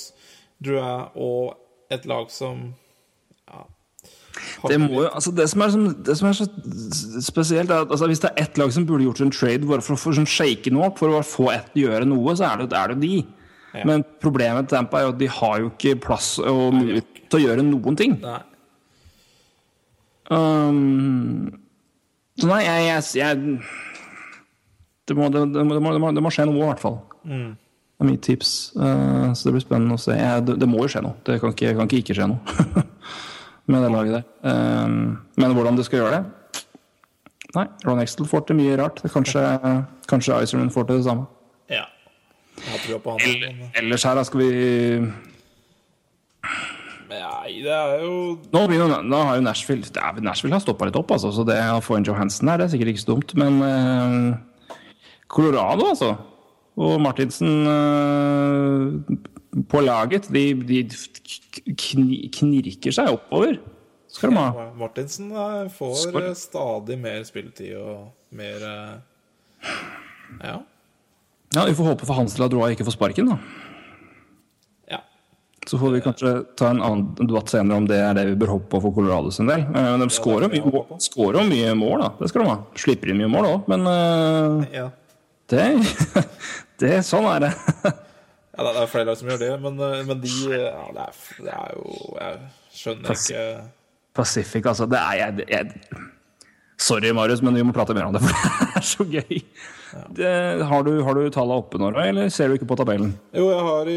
Drouin 0.61 1.09
og 1.17 1.57
et 1.93 2.05
lag 2.09 2.29
som 2.33 2.61
ja, 3.49 3.63
Det, 4.67 4.77
må 4.81 5.03
jo, 5.03 5.07
altså 5.07 5.31
det, 5.35 5.45
som 5.51 5.63
er, 5.63 5.75
det 6.07 6.15
som 6.19 6.29
er 6.29 6.35
så 6.37 6.47
spesielt, 7.23 7.71
er 7.71 7.85
at 7.85 7.93
altså 7.93 8.09
hvis 8.09 8.23
det 8.23 8.31
er 8.31 8.45
ett 8.45 8.59
lag 8.59 8.73
som 8.73 8.87
burde 8.87 9.05
gjort 9.05 9.21
en 9.23 9.33
trade 9.33 9.67
bare 9.69 9.85
for 9.85 9.95
å 9.95 10.01
for, 10.01 10.27
shake 10.27 10.73
noe 10.73 10.89
opp, 10.89 10.99
for 10.99 11.13
å 11.13 11.21
få 11.25 11.49
ett 11.53 11.77
gjøre 11.79 12.07
noe, 12.09 12.35
så 12.35 12.49
er 12.49 12.63
det, 12.63 12.69
er 12.75 12.93
det 12.93 12.99
de. 13.03 13.21
Ja. 13.75 13.85
Men 13.87 14.05
problemet 14.23 14.69
til 14.69 14.77
Tampa 14.77 15.01
er 15.01 15.07
jo 15.07 15.13
at 15.13 15.21
de 15.21 15.31
har 15.37 15.59
jo 15.61 15.71
ikke 15.71 15.97
plass 16.07 16.35
og 16.41 16.75
mulighet 16.75 17.23
til 17.29 17.39
å 17.39 17.43
gjøre 17.45 17.65
noen 17.67 17.99
ting. 17.99 18.17
Nei. 18.23 18.39
Um, 20.31 21.51
så 22.39 22.49
nei, 22.49 22.63
jeg, 22.65 22.87
jeg, 22.87 23.03
jeg 23.19 23.59
det, 25.05 25.13
må, 25.17 25.27
det, 25.29 25.43
det, 25.53 25.67
må, 25.67 25.77
det, 25.77 26.01
må, 26.01 26.09
det 26.17 26.23
må 26.23 26.31
skje 26.33 26.47
noe, 26.49 26.63
i 26.63 26.69
hvert 26.71 26.81
fall. 26.81 26.97
Det 27.25 28.03
er 28.03 28.09
mitt 28.09 28.23
tips. 28.25 28.73
Uh, 28.75 29.31
så 29.37 29.47
det 29.47 29.55
blir 29.55 29.63
spennende 29.63 29.95
å 29.95 30.01
se. 30.01 30.15
Jeg, 30.17 30.47
det, 30.47 30.57
det 30.63 30.69
må 30.69 30.81
jo 30.83 30.91
skje 30.91 31.05
noe. 31.05 31.19
Det 31.27 31.37
kan 31.43 31.53
ikke, 31.53 31.75
kan 31.77 31.87
ikke 31.91 32.01
ikke 32.03 32.17
skje 32.17 32.31
noe 32.33 32.85
med 33.71 33.83
det 33.83 33.91
laget 33.93 34.17
der. 34.17 34.25
Um, 34.85 35.17
men 35.41 35.55
hvordan 35.57 35.77
du 35.77 35.83
skal 35.85 36.03
gjøre 36.03 36.17
det 36.17 36.23
Nei, 37.55 37.69
Ron 37.87 38.01
Extel 38.03 38.27
får 38.27 38.41
til 38.49 38.57
mye 38.59 38.75
rart. 38.75 38.99
Kanskje, 39.13 39.41
kanskje 40.11 40.41
Iserman 40.43 40.73
får 40.73 40.89
til 40.89 40.97
det 40.99 41.05
samme. 41.05 41.23
Ja. 41.71 41.85
Jeg 42.59 42.81
tror 42.83 42.99
på 43.03 43.13
han. 43.15 43.21
Eller, 43.29 43.69
ellers 43.79 44.03
her, 44.03 44.17
da 44.19 44.25
skal 44.27 44.41
vi 44.41 44.49
nei, 47.45 47.61
det 47.63 47.71
er 47.71 48.03
jo 48.03 48.15
Nå, 48.51 48.61
begynner, 48.67 49.03
nå 49.05 49.21
har 49.27 49.39
jo 49.39 49.45
Nashville 49.45 49.87
det 49.87 50.01
er, 50.01 50.19
Nashville 50.25 50.55
har 50.55 50.63
stoppa 50.63 50.87
litt 50.89 50.97
opp, 50.99 51.13
altså, 51.15 51.31
så 51.35 51.45
det 51.47 51.57
å 51.71 51.81
få 51.83 51.99
inn 51.99 52.07
Johansen 52.07 52.49
her 52.51 52.59
det 52.59 52.67
er 52.67 52.73
sikkert 52.75 52.93
ikke 52.93 53.03
så 53.05 53.11
dumt. 53.13 53.35
Men 53.39 53.61
eh, 53.69 54.15
Colorado, 55.31 55.91
altså, 55.93 56.11
og 56.75 56.97
Martinsen 57.03 57.71
eh, 57.71 59.19
på 59.71 59.81
laget, 59.85 60.27
de, 60.33 60.43
de 60.67 60.79
knirker 62.35 62.95
seg 62.95 63.13
oppover. 63.15 63.57
Skal 64.11 64.31
de 64.31 64.39
ha. 64.39 64.69
Martinsen 64.79 65.31
eh, 65.35 65.65
får 65.75 65.93
Skål. 66.05 66.29
stadig 66.39 66.97
mer 67.01 67.23
spilletid 67.27 67.75
og 67.79 68.11
mer 68.35 68.63
eh, 68.69 69.75
Ja. 70.43 70.57
Ja, 71.55 71.63
Vi 71.69 71.75
får 71.77 71.87
håpe 71.93 72.07
for 72.07 72.17
Hansel 72.19 72.45
at 72.47 72.53
Roa 72.55 72.69
ikke 72.73 72.85
får 72.87 72.95
sparken, 72.97 73.29
da. 73.31 73.37
ja. 74.91 74.99
Så 75.67 75.79
får 75.79 75.93
vi 75.95 76.01
kanskje 76.03 76.31
ta 76.59 76.69
en 76.73 76.81
annen 76.83 77.05
debatt 77.27 77.51
senere 77.51 77.77
om 77.79 77.87
det 77.89 77.99
er 78.03 78.15
det 78.17 78.25
vi 78.31 78.37
bør 78.43 78.53
håpe 78.57 78.67
på 78.73 78.81
for 78.83 78.95
Colorado 78.95 79.31
sin 79.35 79.47
del. 79.51 79.63
Eh, 79.67 79.91
Men 79.95 80.03
de 80.05 80.09
skårer 80.15 80.47
det 80.51 80.61
mye, 80.63 80.99
skårer 81.03 81.47
mye 81.47 81.75
mål, 81.79 82.03
da. 82.05 82.09
Det 82.21 82.31
skal 82.31 82.43
de 82.45 82.49
ha. 82.53 82.57
Slipper 82.85 83.11
inn 83.13 83.19
mye 83.23 83.31
mål 83.35 83.49
òg, 83.51 83.69
men 83.71 83.87
uh, 83.87 84.65
ja. 84.75 84.89
det, 85.51 85.67
det 86.83 86.97
Sånn 87.07 87.27
er 87.35 87.47
det. 87.47 87.53
Ja, 88.55 88.65
det 88.71 88.75
er 88.81 88.91
flere 88.91 89.09
lag 89.09 89.17
som 89.19 89.29
gjør 89.29 89.41
det, 89.41 89.53
men, 89.63 89.79
eh, 89.83 90.03
men 90.07 90.21
de 90.23 90.33
ja, 90.47 90.85
det, 90.95 91.07
er, 91.07 91.23
det 91.43 91.55
er 91.55 91.73
jo 91.75 91.95
Jeg 92.15 92.37
skjønner 92.75 93.09
Pas 93.09 93.29
ikke 93.29 93.47
Pacific, 94.15 94.65
altså. 94.65 94.85
Det 94.87 94.99
er 94.99 95.17
jeg, 95.19 95.47
jeg 95.51 96.03
Sorry, 96.79 97.11
Marius, 97.15 97.41
men 97.43 97.55
vi 97.55 97.63
må 97.63 97.71
prate 97.75 97.95
mer 97.95 98.07
om 98.09 98.15
det, 98.15 98.21
for 98.23 98.31
det 98.61 98.79
er 98.79 98.83
så 98.83 99.05
gøy. 99.07 99.41
Det, 100.15 100.31
har 100.67 100.83
du, 100.83 100.91
har 101.07 101.15
du 101.15 101.29
tallene 101.31 101.59
oppe 101.61 101.79
nå, 101.79 101.91
eller 102.01 102.27
ser 102.33 102.51
du 102.51 102.57
ikke 102.57 102.67
på 102.67 102.75
tabellen? 102.79 103.13
Jo, 103.35 103.45
jeg 103.53 103.61
har 103.63 103.87
de, 103.87 103.95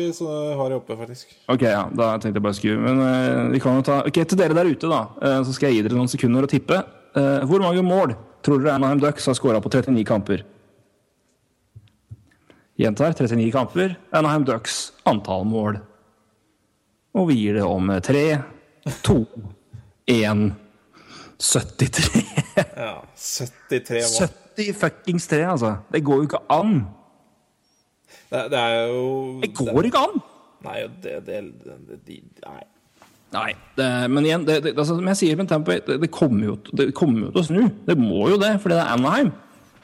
har 0.61 0.75
oppe, 0.77 0.99
faktisk. 1.01 1.33
Ok, 1.51 1.65
ja, 1.67 1.89
da 1.91 2.13
tenkte 2.23 2.39
jeg 2.39 2.45
bare 2.47 2.59
skru. 2.59 2.77
Men 2.85 3.03
eh, 3.03 3.41
vi 3.55 3.63
kan 3.63 3.81
jo 3.81 3.87
ta 3.89 3.99
Ok, 4.07 4.21
til 4.23 4.39
dere 4.39 4.55
der 4.55 4.71
ute, 4.71 4.91
da, 4.91 5.01
eh, 5.19 5.41
så 5.47 5.57
skal 5.57 5.73
jeg 5.73 5.81
gi 5.81 5.89
dere 5.89 5.99
noen 5.99 6.13
sekunder 6.13 6.47
å 6.47 6.51
tippe. 6.51 6.79
Eh, 7.19 7.49
hvor 7.51 7.65
mange 7.67 7.83
mål 7.83 8.15
tror 8.47 8.63
dere 8.63 8.77
Anaheim 8.79 9.03
Ducks 9.03 9.27
har 9.27 9.39
skåra 9.39 9.63
på 9.65 9.73
39 9.75 10.07
kamper? 10.07 10.47
Gjentar 12.79 13.13
39 13.13 13.51
kamper. 13.53 13.97
Anaheim 14.15 14.45
Ducks 14.47 14.93
antall 15.09 15.47
mål. 15.51 15.81
Og 17.19 17.31
vi 17.33 17.41
gir 17.41 17.59
det 17.59 17.65
om 17.67 17.91
eh, 17.91 18.03
tre, 18.05 18.25
to, 19.03 19.25
én 20.07 20.53
73. 21.39 22.25
Ja, 22.79 23.05
73 23.15 24.01
mål. 24.03 24.31
70 24.59 24.73
fuckings 24.75 25.27
3, 25.31 25.45
altså. 25.47 25.77
Det 25.93 26.01
går 26.07 26.23
jo 26.23 26.27
ikke 26.27 26.41
an. 26.51 26.81
Det, 28.31 28.41
det 28.51 28.59
er 28.59 28.81
jo 28.91 29.05
Det 29.43 29.53
går 29.55 29.89
ikke 29.89 30.01
an! 30.09 30.19
Nei, 30.67 30.81
det, 31.03 31.13
det, 31.27 31.39
det, 31.63 31.99
de, 32.07 32.17
Nei. 32.43 32.65
Nei, 33.33 33.51
det, 33.77 33.87
men 34.11 34.27
igjen, 34.27 34.47
det, 34.49 34.63
det, 34.65 34.73
altså, 34.75 34.97
som 34.97 35.11
jeg 35.13 35.21
sier 35.21 35.39
med 35.39 35.51
Tampa, 35.51 35.77
det, 35.85 35.99
det 36.03 36.11
kommer 36.11 36.49
jo, 36.49 36.57
det 36.73 36.89
kommer 36.97 37.29
jo 37.29 37.35
til 37.35 37.43
å 37.43 37.47
snu. 37.47 37.63
Det 37.87 37.99
må 38.01 38.27
jo 38.33 38.39
det, 38.41 38.55
fordi 38.63 38.75
det 38.79 38.83
er 38.83 38.95
Anaheim. 38.97 39.31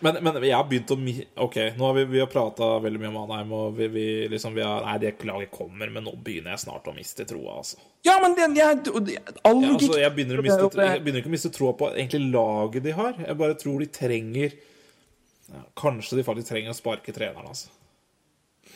Men, 0.04 0.18
men 0.20 0.36
jeg 0.44 0.52
har 0.52 0.66
begynt 0.68 0.90
å 0.92 0.96
mi... 1.00 1.14
Ok, 1.40 1.54
nå 1.78 1.86
har 1.86 1.94
vi, 1.96 2.02
vi 2.12 2.20
har 2.20 2.28
prata 2.28 2.74
veldig 2.84 3.00
mye 3.00 3.08
om 3.08 3.14
Anheim, 3.22 3.52
og 3.56 3.78
vi, 3.78 3.86
vi 3.88 4.04
liksom 4.28 4.52
vi 4.56 4.60
har, 4.60 4.84
Nei, 4.84 4.98
det 5.00 5.14
laget 5.24 5.54
kommer, 5.54 5.88
men 5.92 6.04
nå 6.04 6.12
begynner 6.20 6.52
jeg 6.52 6.64
snart 6.66 6.90
å 6.90 6.92
miste 6.92 7.24
troa, 7.28 7.54
altså. 7.62 7.80
Ja, 8.04 8.18
men 8.20 8.36
det, 8.36 8.50
jeg, 8.58 8.82
det, 8.84 9.16
all 9.48 9.62
Ja, 9.64 9.70
altså 9.72 9.96
jeg, 10.02 10.12
begynner 10.18 10.42
å 10.42 10.44
miste, 10.44 10.68
jeg 10.76 11.00
begynner 11.06 11.22
ikke 11.22 11.32
å 11.32 11.36
miste 11.38 11.52
troa 11.54 11.72
på 11.80 11.88
egentlig 11.94 12.20
laget 12.34 12.84
de 12.84 12.94
har. 12.98 13.16
Jeg 13.24 13.38
bare 13.40 13.56
tror 13.62 13.80
de 13.80 13.88
trenger 13.96 14.52
ja, 14.52 15.64
Kanskje 15.80 16.20
de 16.20 16.26
faktisk 16.26 16.52
trenger 16.52 16.74
å 16.74 16.76
sparke 16.76 17.16
treneren, 17.16 17.48
altså. 17.54 17.72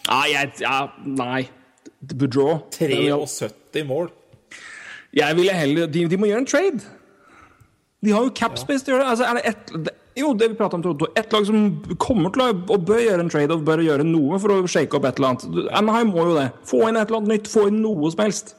Nei, 0.08 0.24
jeg, 0.32 0.54
ja, 0.64 0.78
nei. 1.04 1.42
Boudreau 2.00 2.62
73 2.72 3.84
mål. 3.84 4.08
Jeg 5.12 5.36
ville 5.36 5.60
heller 5.60 5.92
de, 5.92 6.08
de 6.08 6.20
må 6.20 6.28
gjøre 6.28 6.44
en 6.46 6.48
trade. 6.48 6.96
De 8.04 8.12
har 8.14 8.24
jo 8.24 8.32
capspace 8.36 8.84
til 8.84 8.94
å 8.94 8.96
gjøre 8.96 9.04
det. 9.04 9.12
Altså, 9.12 9.28
er 9.28 9.38
det 9.38 9.46
ett 9.52 9.72
det, 9.88 9.94
Jo, 10.18 10.32
det 10.34 10.48
vi 10.50 10.58
prata 10.58 10.78
om 10.78 10.82
Toto. 10.82 11.06
Ett 11.18 11.32
lag 11.32 11.46
som 11.46 11.66
kommer 12.00 12.32
til 12.34 12.42
å 12.48 12.78
bør 12.78 13.02
gjøre 13.04 13.24
en 13.24 13.30
trade-off, 13.32 13.62
bør 13.66 13.84
gjøre 13.86 14.06
noe 14.06 14.40
for 14.42 14.56
å 14.56 14.70
shake 14.70 14.98
opp 14.98 15.06
et 15.06 15.20
eller 15.20 15.34
annet. 15.34 15.68
Anaheim 15.78 16.10
må 16.14 16.24
jo 16.30 16.38
det. 16.38 16.48
Få 16.66 16.88
inn 16.88 16.98
et 16.98 17.04
eller 17.06 17.20
annet 17.20 17.34
nytt. 17.36 17.50
Få 17.52 17.68
inn 17.70 17.78
noe 17.84 18.10
som 18.14 18.24
helst. 18.24 18.56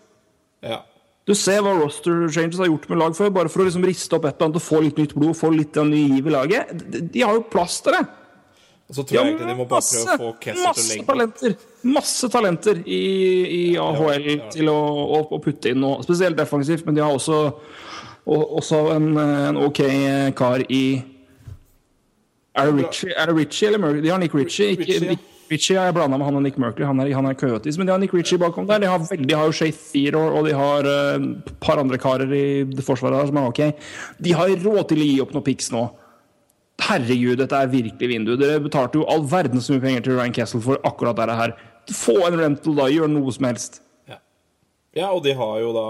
Ja. 0.65 0.83
Du 1.29 1.35
ser 1.37 1.59
hva 1.61 1.75
roster 1.77 2.23
changes 2.33 2.57
har 2.57 2.69
gjort 2.71 2.87
med 2.89 2.97
lag 3.03 3.17
før, 3.17 3.29
bare 3.33 3.51
for 3.53 3.61
å 3.61 3.67
liksom 3.67 3.83
riste 3.85 4.15
opp 4.17 4.23
et 4.25 4.39
eller 4.39 4.49
annet 4.49 4.61
og 4.61 4.65
få 4.65 4.79
litt 4.81 4.97
nytt 4.97 5.11
blod, 5.17 5.35
få 5.37 5.51
litt 5.53 5.77
av 5.77 5.85
ny 5.85 5.99
giv 6.15 6.29
i 6.31 6.33
laget. 6.33 6.71
De, 6.79 7.03
de 7.13 7.21
har 7.21 7.35
jo 7.37 7.43
plass 7.51 7.77
til 7.85 7.93
det. 7.97 8.05
Og 8.89 8.97
så 8.97 9.03
tror 9.05 9.19
jeg 9.19 9.27
egentlig 9.27 9.51
de 9.51 9.57
må 9.59 9.67
bare 9.69 9.85
prøve 9.85 10.15
å 10.15 10.17
få 10.23 10.31
Kessler 10.41 10.55
til 10.55 10.63
å 10.63 10.71
masse 10.71 10.87
legge 10.89 11.05
talenter 11.05 11.53
Masse 11.85 12.29
talenter 12.33 12.79
i, 12.81 13.03
i 13.45 13.61
AHL 13.77 14.25
Ja, 14.25 14.33
ja. 14.39 14.47
til 14.55 14.71
å, 14.71 14.79
å, 15.19 15.19
å 15.37 15.39
putte 15.43 15.69
inn, 15.69 15.83
noe 15.83 16.01
spesielt 16.01 16.39
defensivt, 16.39 16.87
men 16.87 16.97
de 16.97 17.03
har 17.05 17.13
også, 17.13 17.37
og, 18.25 18.41
også 18.63 18.81
en, 18.95 19.11
en 19.21 19.61
OK 19.61 19.83
kar 20.39 20.65
i 20.65 20.81
Er 22.59 22.71
det 22.71 22.83
Richie, 22.83 23.11
er 23.15 23.29
det 23.31 23.35
Richie 23.37 23.67
eller 23.69 23.81
Murray? 23.83 24.01
De 24.03 24.11
har 24.11 24.21
Nick 24.21 24.35
Richie. 24.35 24.73
Ikke, 24.75 24.85
Richie, 24.85 25.05
ja. 25.05 25.15
Nick 25.15 25.27
Ritchie 25.49 25.77
har 25.79 25.87
jeg 25.89 25.95
blanda 25.97 26.17
med 26.19 26.27
han 26.27 26.37
og 26.37 26.43
Nick 26.45 26.59
Merkley. 26.61 26.85
Han 26.85 26.99
er, 27.01 27.09
han 27.17 27.25
er 27.25 27.37
Coyotes, 27.37 27.77
men 27.79 27.87
de 27.87 27.93
har 27.93 28.01
Nick 28.01 28.13
Richie 28.13 28.37
bakom 28.37 28.67
der. 28.69 28.83
De 28.83 28.89
har, 28.91 29.01
de 29.01 29.33
har 29.35 29.47
jo 29.49 29.55
Shay 29.55 29.71
Theodore, 29.73 30.35
og 30.37 30.45
de 30.45 30.53
har 30.53 30.85
et 30.85 31.25
et 31.39 31.55
par 31.63 31.81
andre 31.81 31.97
karer 31.97 32.29
i 32.35 32.43
det 32.69 32.85
forsvaret 32.85 33.17
der 33.17 33.31
som 33.31 33.39
er 33.41 33.49
OK. 33.49 33.63
De 34.21 34.35
har 34.37 34.53
råd 34.61 34.83
til 34.91 35.01
å 35.01 35.07
gi 35.09 35.17
opp 35.25 35.33
noen 35.33 35.47
pics 35.47 35.71
nå. 35.73 35.87
Herregud, 36.79 37.39
dette 37.41 37.57
er 37.57 37.71
virkelig 37.71 38.11
vindu. 38.13 38.35
Dere 38.39 38.61
betalte 38.63 39.01
jo 39.01 39.07
all 39.09 39.25
verdens 39.27 39.67
mye 39.73 39.81
penger 39.83 40.05
til 40.05 40.19
Ryan 40.19 40.35
Kessel 40.37 40.61
for 40.63 40.79
akkurat 40.87 41.17
dette 41.17 41.39
her. 41.41 41.55
Få 41.91 42.19
en 42.27 42.37
rental, 42.39 42.77
da. 42.77 42.87
Gjør 42.93 43.09
noe 43.11 43.33
som 43.33 43.49
helst. 43.49 43.81
Ja, 44.97 45.09
og 45.11 45.23
de 45.25 45.33
har 45.37 45.57
jo 45.61 45.73
da 45.75 45.87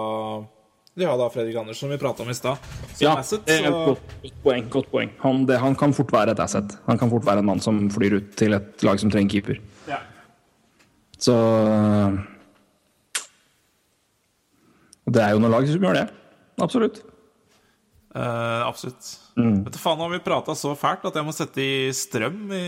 De 0.99 1.07
har 1.07 1.17
da 1.21 1.27
Fredrik 1.31 1.55
Andersen, 1.61 1.85
som 1.85 1.93
vi 1.93 1.97
prata 2.01 2.23
om 2.25 2.29
i 2.31 2.35
stad. 2.37 2.57
Ja, 2.99 3.13
asset, 3.21 3.45
det 3.47 3.55
er 3.61 3.67
et 3.69 3.71
så 3.71 3.83
godt, 3.93 4.15
godt 4.25 4.39
poeng. 4.43 4.65
Godt 4.73 4.89
poeng. 4.91 5.13
Han, 5.23 5.45
det, 5.47 5.59
han 5.63 5.77
kan 5.79 5.93
fort 5.95 6.11
være 6.13 6.33
et 6.35 6.41
asset. 6.43 6.75
Han 6.89 6.99
kan 6.99 7.11
fort 7.13 7.23
være 7.27 7.39
en 7.43 7.47
mann 7.53 7.61
som 7.63 7.79
flyr 7.93 8.17
ut 8.19 8.33
til 8.39 8.57
et 8.57 8.83
lag 8.87 8.99
som 9.01 9.11
trenger 9.13 9.31
keeper. 9.37 9.61
ja. 9.89 10.01
Så 11.19 11.33
Det 15.09 15.21
er 15.23 15.33
jo 15.33 15.39
noen 15.41 15.51
lag 15.55 15.65
som 15.67 15.81
gjør 15.83 15.97
det. 15.97 16.05
Absolutt. 16.61 16.99
Uh, 18.15 18.61
absolutt. 18.65 19.09
Mm. 19.39 19.63
Vet 19.65 19.75
du 19.75 19.79
faen, 19.81 19.97
nå 19.99 20.05
har 20.07 20.13
vi 20.15 20.19
prata 20.25 20.55
så 20.57 20.71
fælt 20.77 21.03
at 21.09 21.17
jeg 21.19 21.25
må 21.27 21.33
sette 21.35 21.61
i 21.63 21.89
strøm 21.95 22.39
i 22.55 22.63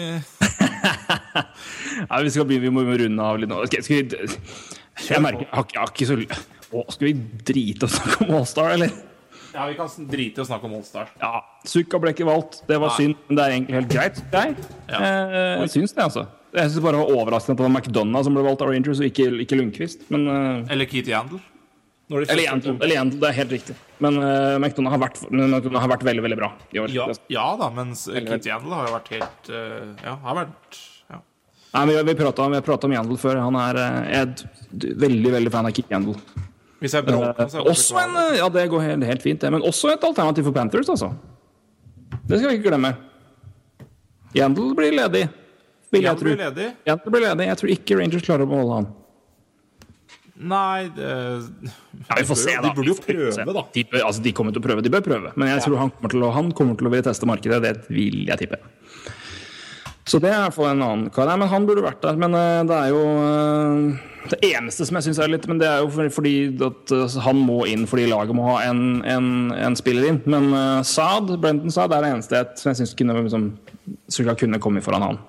Nei, 2.09 2.19
vi, 2.25 2.31
skal 2.33 2.45
begynne, 2.49 2.65
vi 2.67 2.73
må 2.73 2.83
runde 2.87 3.25
av 3.25 3.39
litt 3.41 3.49
nå. 3.51 3.61
Okay, 3.67 3.81
skal 3.85 4.03
vi, 4.03 4.37
jeg 5.07 5.23
merker 5.23 5.45
jeg 5.47 5.51
har, 5.53 5.65
ikke- 5.65 5.75
jeg 5.77 5.81
har 5.81 5.93
ikke 5.95 6.09
så 6.11 6.19
å, 6.71 6.83
Skal 6.93 7.11
vi 7.11 7.13
drite 7.51 7.87
og 7.87 7.93
snakke 7.93 8.27
om 8.27 8.35
Allstar, 8.41 8.73
eller? 8.75 8.91
Ja, 9.51 9.65
vi 9.67 9.75
kan 9.75 9.89
drite 10.07 10.39
i 10.39 10.43
å 10.43 10.47
snakke 10.47 10.67
om 10.69 10.75
Allstar. 10.77 11.09
Ja, 11.19 11.41
Sukka 11.67 11.99
ble 11.99 12.13
ikke 12.15 12.27
valgt. 12.27 12.61
Det 12.69 12.77
var 12.79 12.93
Nei. 12.93 12.97
synd, 12.99 13.23
men 13.27 13.39
det 13.39 13.43
er 13.45 13.55
egentlig 13.57 13.79
helt 13.79 13.91
greit. 13.91 14.21
Jeg, 14.31 14.55
Ja. 14.87 14.99
eh, 15.01 15.61
jeg 15.65 15.73
syns 15.75 15.95
det, 15.95 16.03
altså. 16.03 16.27
Jeg 16.51 16.71
syns 16.71 16.83
bare 16.83 16.97
det 16.97 17.03
var 17.05 17.15
overraskende 17.15 17.55
at 17.55 17.61
det 17.61 17.67
var 17.67 17.75
McDonagh 17.75 18.23
som 18.27 18.35
ble 18.35 18.43
valgt 18.43 18.63
av 18.63 18.71
Rangers, 18.71 18.99
og 18.99 19.07
ikke, 19.07 19.27
ikke 19.43 19.59
Lundqvist. 19.59 20.07
Men 20.11 20.27
eh, 20.27 20.73
Eller 20.75 20.85
Keith 20.85 21.11
Yandel. 21.11 21.39
Eller 22.11 22.43
Yandel, 22.43 22.75
eller 22.75 22.95
Yandel, 22.97 23.19
det 23.21 23.27
er 23.29 23.35
helt 23.37 23.53
riktig. 23.55 23.75
Men 24.03 24.17
uh, 24.19 24.57
McDonagh, 24.59 24.91
har 24.91 24.99
vært, 24.99 25.21
McDonagh 25.31 25.79
har 25.79 25.91
vært 25.93 26.03
veldig, 26.03 26.23
veldig 26.25 26.37
bra 26.41 26.49
i 26.75 26.81
år. 26.83 26.91
Ja, 26.91 27.05
ja 27.31 27.45
da, 27.59 27.69
mens 27.71 28.03
Keith 28.11 28.49
Yandel 28.49 28.75
har 28.75 28.89
jo 28.89 28.95
vært 28.97 29.11
helt 29.15 29.51
uh, 29.53 29.93
Ja, 30.03 30.17
har 30.25 30.39
vært 30.41 30.79
ja. 31.07 31.21
Nei, 31.71 31.85
men 31.87 32.09
vi 32.09 32.17
prata 32.19 32.43
om, 32.49 32.57
om 32.57 32.95
Yandel 32.97 33.19
før. 33.21 33.39
Han 33.45 33.55
er 33.55 33.79
eh, 33.79 33.99
jeg 34.11 34.27
er 34.27 34.97
veldig, 35.05 35.31
veldig 35.37 35.53
fan 35.53 35.69
av 35.69 35.75
Keith 35.77 35.93
Yandel. 35.93 36.17
Hvis 36.81 36.95
jeg 36.97 37.05
bråker, 37.05 37.45
så 37.51 37.59
er 37.59 37.65
Eh, 37.67 37.71
også 37.75 37.99
en, 38.01 38.15
ja, 38.39 38.47
det 38.49 38.63
går 38.71 38.81
helt, 38.81 39.03
helt 39.05 39.21
fint, 39.21 39.39
det. 39.43 39.51
Men 39.53 39.61
også 39.61 39.91
et 39.93 40.03
alternativ 40.07 40.43
for 40.49 40.55
Panthers, 40.55 40.89
altså. 40.89 41.11
Det 42.27 42.39
skal 42.39 42.49
vi 42.49 42.57
ikke 42.57 42.69
glemme. 42.71 42.95
Yandel 44.35 44.73
blir 44.75 44.91
ledig, 44.95 45.27
vil 45.91 46.01
jeg 46.07 46.17
tro. 46.17 46.33
Yandel 46.87 47.11
blir 47.13 47.21
ledig. 47.27 47.45
Jeg 47.51 47.57
tror 47.61 47.69
ikke 47.75 47.99
Rangers 47.99 48.25
klarer 48.25 48.47
å 48.47 48.49
beholde 48.49 48.79
han. 48.79 48.89
Nei 50.41 50.87
det, 50.95 51.07
Ja, 52.09 52.15
vi 52.17 52.23
får 52.25 52.37
se, 52.41 52.53
da. 52.55 52.61
De 52.65 52.73
burde 52.73 52.89
jo 52.89 52.95
prøve, 52.97 53.53
da. 53.53 53.63
De, 53.75 53.83
bør- 53.91 54.05
altså, 54.07 54.23
de 54.25 54.31
kommer 54.33 54.51
til 54.55 54.61
å 54.63 54.65
prøve. 54.65 54.81
De 54.81 54.89
bør 54.89 55.03
prøve. 55.05 55.33
Men 55.37 55.51
jeg 55.51 55.61
tror 55.67 55.77
han 55.77 55.91
kommer 55.93 56.09
til 56.15 56.23
å, 56.25 56.31
han 56.33 56.49
kommer 56.57 56.77
til 56.79 56.87
å 56.87 56.93
ville 56.95 57.05
teste 57.05 57.27
markedet. 57.29 57.61
Det 57.61 57.73
vil 57.93 58.23
jeg 58.25 58.39
tippe. 58.41 58.57
Så 60.09 60.17
det 60.19 60.31
er 60.31 60.39
i 60.39 60.43
hvert 60.47 60.55
fall 60.55 60.71
en 60.71 60.81
annen 60.81 61.09
kar. 61.13 61.27
Nei, 61.29 61.35
men 61.37 61.49
han 61.51 61.65
burde 61.69 61.83
vært 61.85 62.01
der. 62.01 62.15
Men 62.19 62.33
eh, 62.35 62.61
det 62.67 62.77
er 62.77 62.87
jo 62.89 63.01
eh, 63.21 64.07
Det 64.31 64.39
eneste 64.49 64.85
som 64.87 64.97
jeg 64.97 65.05
syns 65.07 65.19
er 65.21 65.29
litt 65.29 65.45
Men 65.49 65.59
det 65.61 65.67
er 65.69 65.83
jo 65.83 66.07
fordi 66.13 66.33
at 66.65 66.93
eh, 66.97 67.17
han 67.25 67.37
må 67.45 67.59
inn 67.69 67.85
fordi 67.89 68.07
laget 68.09 68.33
må 68.35 68.47
ha 68.49 68.55
en, 68.69 68.81
en, 69.05 69.27
en 69.53 69.77
spiller 69.77 70.09
inn. 70.09 70.17
Men 70.25 70.49
uh, 70.55 70.81
Saad, 70.87 71.29
Brenton 71.43 71.71
Saad, 71.73 71.93
er 71.93 72.01
det 72.07 72.11
eneste 72.15 72.39
jeg- 72.39 72.57
som 72.63 72.71
jeg 72.73 72.81
syns 72.81 72.95
kunne, 72.97 73.15
liksom, 73.21 73.45
skulle 74.09 74.35
kunne 74.41 74.59
komme 74.63 74.81
foran 74.81 75.05
han. 75.05 75.21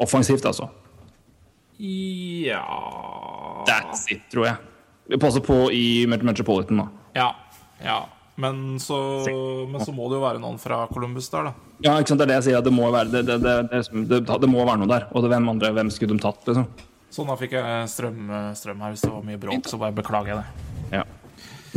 Offensivt, 0.00 0.46
altså. 0.48 0.70
Ja 1.78 2.64
That's 3.68 4.06
it, 4.12 4.22
tror 4.32 4.46
jeg. 4.46 4.56
Vi 5.10 5.18
passer 5.20 5.42
på 5.44 5.66
i 5.74 6.06
Metropolitan, 6.08 6.78
da. 6.80 6.86
Ja. 7.18 7.28
ja. 7.84 7.98
Men 8.40 8.78
så, 8.80 8.96
men 9.70 9.80
så 9.84 9.92
må 9.94 10.08
det 10.10 10.16
jo 10.18 10.24
være 10.24 10.40
noen 10.42 10.56
fra 10.62 10.84
Columbus 10.90 11.28
der, 11.32 11.50
da. 11.50 11.65
Ja, 11.84 11.98
ikke 12.00 12.12
sant, 12.12 12.20
det 12.22 12.26
er 12.26 12.32
det 12.32 12.38
jeg 12.38 12.46
sier. 12.48 12.64
Det 12.64 12.72
må 12.72 12.88
være, 12.92 13.10
det, 13.12 13.22
det, 13.28 13.36
det, 13.44 13.56
det, 13.70 13.80
det, 14.08 14.20
det 14.24 14.48
må 14.48 14.64
være 14.64 14.80
noe 14.82 14.90
der. 14.90 15.08
Og 15.12 15.24
det, 15.24 15.32
hvem 15.34 15.52
andre, 15.52 15.72
hvem 15.76 15.92
skulle 15.92 16.16
de 16.16 16.22
tatt, 16.24 16.40
liksom? 16.48 16.66
Sånn, 17.12 17.28
da 17.30 17.36
fikk 17.38 17.54
jeg 17.56 17.90
strøm, 17.92 18.32
strøm 18.56 18.82
her. 18.84 18.94
Hvis 18.94 19.04
det 19.04 19.12
var 19.12 19.22
mye 19.24 19.40
bråk, 19.40 19.68
så 19.70 19.78
bare 19.80 19.94
beklager 19.96 20.34
jeg 20.34 20.38
det. 20.40 20.48
Ja. 20.98 21.04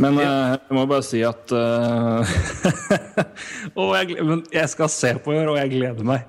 Men 0.00 0.16
eh, 0.22 0.54
jeg 0.56 0.76
må 0.76 0.86
bare 0.88 1.04
si 1.04 1.20
at 1.26 1.52
uh, 1.56 2.24
jeg, 3.98 4.16
men 4.24 4.42
jeg 4.54 4.68
skal 4.72 4.88
se 4.92 5.12
på 5.20 5.34
i 5.34 5.40
år, 5.42 5.52
og 5.52 5.58
jeg 5.60 5.72
gleder 5.74 6.06
meg. 6.08 6.24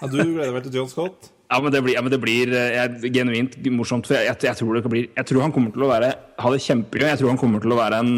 Ja, 0.00 0.08
du 0.10 0.18
gleder 0.18 0.52
deg 0.58 0.66
til 0.66 0.80
John 0.80 0.90
Scott? 0.90 1.30
Ja, 1.46 1.60
men 1.62 1.70
det 1.70 1.82
blir, 1.84 1.94
ja, 1.94 2.02
men 2.02 2.10
det 2.10 2.18
blir 2.22 2.50
eh, 2.50 2.74
jeg, 2.74 3.12
genuint 3.14 3.54
morsomt. 3.70 4.08
For 4.08 4.18
jeg, 4.18 4.26
jeg, 4.32 4.40
jeg, 4.48 4.58
tror 4.58 4.74
det 4.74 4.82
kan 4.84 4.96
jeg 4.98 5.28
tror 5.30 5.44
han 5.44 5.54
kommer 5.54 5.70
til 5.74 5.86
å 5.86 5.92
være 5.92 6.08
ha 6.42 6.52
det 6.52 6.64
kjempegøy. 6.64 7.08
Jeg 7.12 7.20
tror 7.20 7.32
han 7.32 7.40
kommer 7.40 7.62
til 7.62 7.74
å 7.74 7.78
være 7.78 8.00
en, 8.02 8.12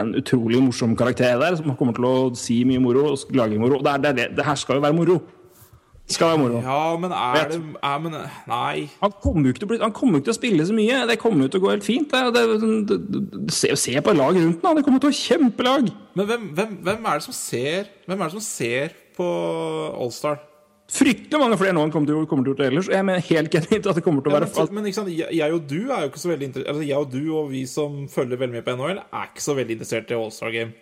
en 0.00 0.14
utrolig 0.18 0.62
morsom 0.62 0.96
karakter 0.98 1.38
der, 1.40 1.58
som 1.58 1.76
kommer 1.78 1.96
til 1.96 2.06
å 2.08 2.14
si 2.38 2.62
mye 2.68 2.80
moro 2.82 3.12
og 3.12 3.36
lage 3.36 3.60
moro. 3.60 3.78
Det, 3.84 3.92
er, 3.92 4.16
det, 4.16 4.26
det, 4.38 4.46
her 4.46 4.58
skal 4.58 4.80
jo 4.80 4.84
være 4.84 4.96
moro. 4.96 5.20
Det 6.10 6.16
skal 6.16 6.32
være 6.32 6.40
moro. 6.42 6.60
Ja, 6.64 6.96
men 6.98 7.14
er 7.14 7.48
det 7.52 7.60
er, 7.60 8.02
men, 8.02 8.16
Nei. 8.50 8.88
Han 8.98 9.14
kommer 9.22 9.46
jo 9.46 9.54
ikke 9.54 9.68
ikke 9.78 10.22
til 10.24 10.32
å 10.32 10.36
spille 10.36 10.66
så 10.66 10.74
mye. 10.74 11.04
Det 11.06 11.20
kommer 11.22 11.46
jo 11.46 11.52
til 11.54 11.62
å 11.62 11.64
gå 11.64 11.72
helt 11.76 11.86
fint. 11.86 12.10
Det, 12.34 13.00
se, 13.54 13.70
se 13.78 13.94
på 14.02 14.16
laget 14.18 14.42
rundt 14.42 14.66
ham. 14.66 14.76
Det 14.80 14.84
kommer 14.88 15.04
til 15.04 15.12
å 15.12 15.20
kjempelag. 15.20 15.90
Men 16.18 16.30
hvem, 16.32 16.50
hvem, 16.58 16.76
hvem 16.88 17.06
er 17.06 17.20
det 17.20 17.28
som 17.28 17.36
ser 17.36 17.90
Hvem 18.08 18.18
er 18.18 18.26
det 18.26 18.34
som 18.34 18.42
ser 18.44 18.96
på 19.14 19.28
Allstar? 19.94 20.49
Fryktelig 20.90 21.38
mange 21.38 21.56
flere 21.60 21.74
nå 21.76 21.84
enn 21.86 21.92
kommer 21.94 22.10
til, 22.10 22.24
kommer 22.26 22.46
til 22.46 22.52
å 22.52 22.56
gjøre 22.58 22.72
ellers. 22.72 22.88
Jeg 22.90 23.06
mener 23.06 23.22
helt 23.28 23.52
genuint 23.54 23.86
at 23.86 23.98
det 24.00 24.02
kommer 24.02 24.24
til 24.24 24.32
å 24.32 24.34
Ja, 24.34 24.40
være 24.40 24.64
men, 24.66 24.74
men 24.80 24.88
ikke 24.90 24.98
sant, 24.98 25.12
jeg, 25.14 25.54
og 25.54 25.68
du 25.70 25.78
er 25.86 26.02
jo 26.02 26.10
ikke 26.10 26.22
så 26.22 26.32
veldig 26.32 26.48
interessert 26.48 26.72
altså, 26.72 26.86
Jeg 26.88 27.04
og 27.04 27.12
du 27.12 27.20
og 27.38 27.50
vi 27.52 27.60
som 27.70 28.00
følger 28.10 28.40
veldig 28.40 28.56
mye 28.56 28.66
på 28.66 28.74
NHL, 28.74 29.02
er 29.06 29.30
ikke 29.30 29.44
så 29.44 29.54
veldig 29.58 29.76
interessert 29.78 30.10
i 30.10 30.18
Allstar 30.18 30.54
Game. 30.56 30.74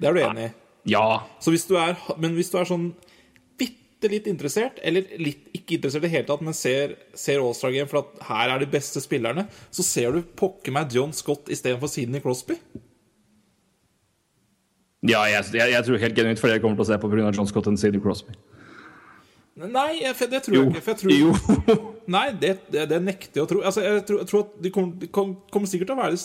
Det 0.00 0.08
er 0.08 0.16
du 0.16 0.22
enig 0.24 0.48
i? 0.48 0.50
Ja. 0.94 1.04
Så 1.44 1.52
hvis 1.52 1.66
du 1.68 1.74
er, 1.76 1.98
men 2.16 2.32
hvis 2.38 2.48
du 2.48 2.56
er 2.56 2.68
sånn 2.70 2.86
bitte 3.60 4.08
litt 4.08 4.30
interessert, 4.32 4.80
eller 4.80 5.04
litt 5.20 5.50
ikke 5.52 5.76
interessert 5.76 6.06
i 6.06 6.08
det 6.08 6.14
hele 6.14 6.28
tatt, 6.30 6.44
men 6.46 6.56
ser, 6.56 6.96
ser 7.12 7.42
All-Star 7.44 7.74
Game 7.76 7.90
for 7.90 8.00
at 8.00 8.22
her 8.30 8.54
er 8.54 8.62
de 8.64 8.70
beste 8.72 9.02
spillerne, 9.04 9.44
så 9.68 9.84
ser 9.84 10.16
du 10.16 10.24
pokker 10.40 10.72
meg 10.72 10.96
John 10.96 11.12
Scott 11.12 11.52
istedenfor 11.52 11.92
Sidney 11.92 12.24
Crosby. 12.24 12.56
Ja, 15.08 15.22
jeg, 15.24 15.44
jeg, 15.56 15.72
jeg 15.72 15.84
tror 15.86 15.98
helt 16.02 16.16
genuint 16.16 16.42
jeg 16.44 16.60
kommer 16.60 16.76
til 16.76 16.84
å 16.84 16.88
se 16.90 16.98
på 17.00 17.08
pga. 17.08 17.30
John 17.32 17.46
Scott 17.48 17.66
og 17.70 17.78
Sidney 17.80 18.00
Crosby. 18.04 18.34
Nei, 19.60 20.00
jeg, 20.00 20.14
det 20.30 20.42
tror 20.44 20.54
Jo. 20.56 20.62
jeg 20.62 20.70
ikke. 20.74 20.82
For 20.84 20.92
jeg 20.92 21.00
tror, 21.00 21.10
Jo. 21.16 21.80
Nei, 22.16 22.26
det, 22.40 22.52
det, 22.72 22.86
det 22.90 23.00
nekter 23.04 23.40
jeg 23.40 23.44
å 23.44 23.48
tro. 23.50 23.60
Altså, 23.66 23.82
jeg, 23.84 24.04
tror, 24.08 24.18
jeg 24.22 24.28
tror 24.30 24.44
at 24.46 24.54
de 24.64 24.70
kommer, 24.74 25.10
kom- 25.12 25.36
kommer 25.52 25.68
sikkert 25.70 25.90
til 25.92 25.96
å 25.98 26.00
være 26.00 26.20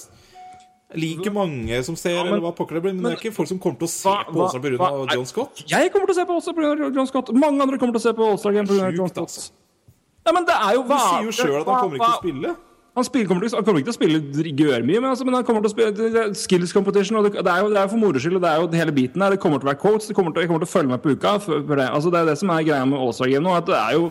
like 0.96 1.32
mange 1.34 1.80
som 1.84 1.96
ser, 2.00 2.16
men- 2.22 2.28
eller 2.36 2.44
hva 2.46 2.54
pokker 2.56 2.78
det 2.78 2.84
blir, 2.86 2.94
men, 2.96 3.04
det 3.10 3.16
er 3.18 3.20
ikke 3.24 3.34
folk 3.36 3.50
som 3.50 3.60
kommer 3.60 3.80
til 3.82 3.90
å 3.90 3.92
se 3.92 4.08
Hva- 4.08 4.28
på 4.30 4.38
hva- 4.38 4.46
Åsa 4.48 4.62
pga. 4.64 4.78
hva- 4.80 5.16
John 5.16 5.26
Scott. 5.28 5.64
Jeg 5.68 5.92
kommer 5.92 6.08
til 6.12 6.16
å 6.16 6.20
se 6.20 6.26
på 6.30 6.38
Åsa 6.40 6.54
pga. 6.56 6.76
John 6.96 7.08
Scott. 7.10 7.34
Mange 7.36 7.62
andre 7.66 7.80
kommer 7.82 7.98
til 7.98 8.04
å 8.04 8.06
se 8.06 8.14
på 8.16 8.54
Game 8.54 8.68
pga. 8.70 8.92
John 8.96 9.10
Scott. 9.10 9.26
altså. 9.28 9.52
Ja, 10.26 10.32
men 10.34 10.46
det 10.46 10.56
er 10.56 10.74
jo 10.78 10.84
Du 10.84 10.96
sier 10.96 11.24
jo 11.28 11.32
sjøl 11.36 11.60
at 11.62 11.68
han 11.68 11.82
kommer 11.84 11.98
ikke 12.00 12.06
til 12.06 12.16
å 12.16 12.24
spille. 12.24 12.56
Han, 12.96 13.04
spiller, 13.04 13.28
kommer, 13.28 13.44
til, 13.44 13.58
han 13.58 13.66
kommer 13.68 13.82
ikke 13.82 13.90
til 13.90 13.96
å 13.96 13.98
spille 13.98 14.52
gjørmye, 14.56 15.00
men, 15.02 15.10
altså, 15.10 15.26
men 15.28 15.36
han 15.36 15.44
kommer 15.44 15.66
til 15.66 15.68
å 15.68 15.74
spille 15.74 16.26
skills 16.40 16.72
competition. 16.72 17.18
Og 17.20 17.28
det, 17.28 17.34
det, 17.44 17.52
er 17.52 17.66
jo, 17.66 17.72
det 17.74 17.82
er 17.82 17.90
for 17.92 18.00
moro 18.00 18.22
skyld, 18.24 18.38
og 18.40 18.46
det 18.46 18.52
er 18.54 18.62
jo 18.62 18.70
hele 18.80 18.94
biten 18.96 19.26
her. 19.26 19.36
Det 19.36 19.42
kommer 19.44 19.60
til 19.60 19.68
å 19.68 19.74
være 19.74 19.82
coach, 19.82 20.08
det 20.08 20.16
kommer 20.16 20.32
til, 20.32 20.46
jeg 20.46 20.52
kommer 20.52 20.64
til 20.64 20.70
å 20.70 20.76
følge 20.78 20.94
med 20.94 21.04
på 21.04 21.16
uka. 21.16 21.34
For, 21.44 21.66
for 21.68 21.82
det. 21.82 21.90
Altså, 21.92 22.14
det 22.14 22.22
er 22.22 22.30
det 22.32 22.38
som 22.40 22.54
er 22.56 22.70
greia 22.70 22.88
med 22.88 23.02
All-Star 23.02 23.34
Game 23.34 23.44
nå. 23.44 23.58
At 23.60 23.68
det 23.68 23.76
er 23.82 23.98
jo 23.98 24.08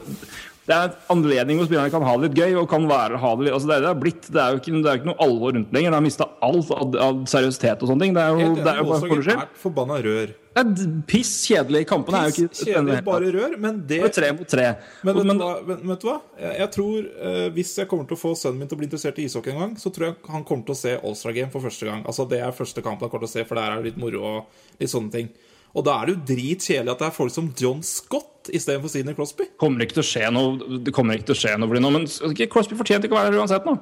det 0.65 0.73
er 0.75 0.87
en 0.87 0.95
anledning 1.13 1.59
hvor 1.61 1.67
spillerne 1.69 1.93
kan 1.93 2.07
ha 2.07 2.15
det 2.17 2.31
litt 2.31 2.39
gøy. 2.41 2.55
og 2.63 2.69
kan 2.71 2.87
være, 2.89 3.19
ha 3.21 3.33
Det 3.37 3.45
litt, 3.47 3.55
altså 3.57 3.69
det, 3.69 3.81
det 3.85 3.91
er 3.91 3.99
blitt. 4.01 4.31
Det 4.33 4.41
er 4.41 4.55
jo 4.55 4.63
ikke, 4.63 4.79
det 4.81 4.93
er 4.93 5.01
ikke 5.03 5.11
noe 5.11 5.21
alvor 5.27 5.53
rundt 5.53 5.75
lenger. 5.77 5.91
Det 5.93 5.99
har 5.99 6.07
mista 6.07 6.29
alt 6.49 6.71
av, 6.73 6.97
av 7.09 7.21
seriøsitet 7.29 7.85
og 7.85 7.91
sånne 7.93 8.07
ting. 8.07 8.17
Det 8.17 8.25
er 8.25 8.33
jo, 8.33 8.55
det 8.57 8.73
er 8.73 8.81
jo 8.81 8.89
bare 8.89 9.13
for 9.13 9.53
forbanna 9.67 10.01
rør. 10.07 10.33
Det 10.55 10.63
er 10.63 10.91
piss 11.11 11.33
kjedelig. 11.49 11.83
Kampene 11.91 12.21
er 12.21 12.29
jo 12.29 12.35
ikke 12.35 12.53
Piss, 12.53 12.63
Kjedelig, 12.69 12.99
bare 13.05 13.31
rør, 13.35 13.57
men 13.59 13.81
det 13.83 13.99
Det 13.99 14.07
er 14.07 14.15
Tre 14.15 14.29
mot 14.39 14.49
tre. 14.49 14.67
Men 15.03 15.17
vet, 15.17 15.27
Men- 15.27 15.41
hva, 15.43 15.55
vet, 15.67 16.01
du 16.01 16.07
hva? 16.07 16.17
Jeg, 16.39 16.53
jeg 16.61 16.71
tror 16.77 17.09
eh, 17.11 17.49
Hvis 17.57 17.73
jeg 17.81 17.89
kommer 17.91 18.07
til 18.07 18.17
å 18.17 18.21
få 18.21 18.35
sønnen 18.39 18.63
min 18.63 18.71
til 18.71 18.79
å 18.79 18.81
bli 18.81 18.87
interessert 18.87 19.19
i 19.19 19.27
ishockey 19.27 19.51
en 19.51 19.59
gang, 19.65 19.75
så 19.77 19.91
tror 19.91 20.07
jeg 20.07 20.17
han 20.31 20.45
kommer 20.47 20.65
til 20.69 20.77
å 20.77 20.79
se 20.79 20.95
All-Star 21.01 21.35
Game 21.35 21.51
for 21.51 21.65
første 21.67 21.89
gang. 21.91 22.05
Altså 22.07 22.29
Det 22.31 22.39
er 22.41 22.55
første 22.55 22.85
kampen 22.87 23.09
han 23.09 23.11
kommer 23.11 23.27
til 23.27 23.33
å 23.33 23.35
se, 23.35 23.45
for 23.49 23.59
der 23.59 23.73
er 23.75 23.83
det 23.83 23.91
litt 23.91 23.99
moro 24.01 24.23
og 24.23 24.79
litt 24.81 24.95
sånne 24.95 25.11
ting. 25.13 25.29
Og 25.75 25.87
da 25.87 25.97
er 25.99 26.07
det 26.07 26.15
jo 26.15 26.23
dritkjedelig 26.35 26.93
at 26.93 27.03
det 27.03 27.09
er 27.09 27.17
folk 27.17 27.35
som 27.35 27.51
John 27.59 27.83
Scott 27.87 28.51
istedenfor 28.55 28.93
Sidney 28.93 29.17
Crosby. 29.17 29.49
kommer 29.59 29.85
ikke 29.85 29.99
til 29.99 30.05
å 30.05 30.11
skje 30.11 30.31
noe 30.35 30.81
Det 30.85 30.93
kommer 30.95 31.19
ikke 31.19 31.33
til 31.33 31.37
å 31.37 31.41
skje 31.41 31.57
noe 31.59 31.83
nå, 31.83 31.91
men 31.97 32.07
Crosby 32.53 32.79
fortjente 32.79 33.09
ikke 33.09 33.17
å 33.17 33.23
være 33.23 33.35
der 33.35 33.43
uansett 33.43 33.67
nå. 33.67 33.79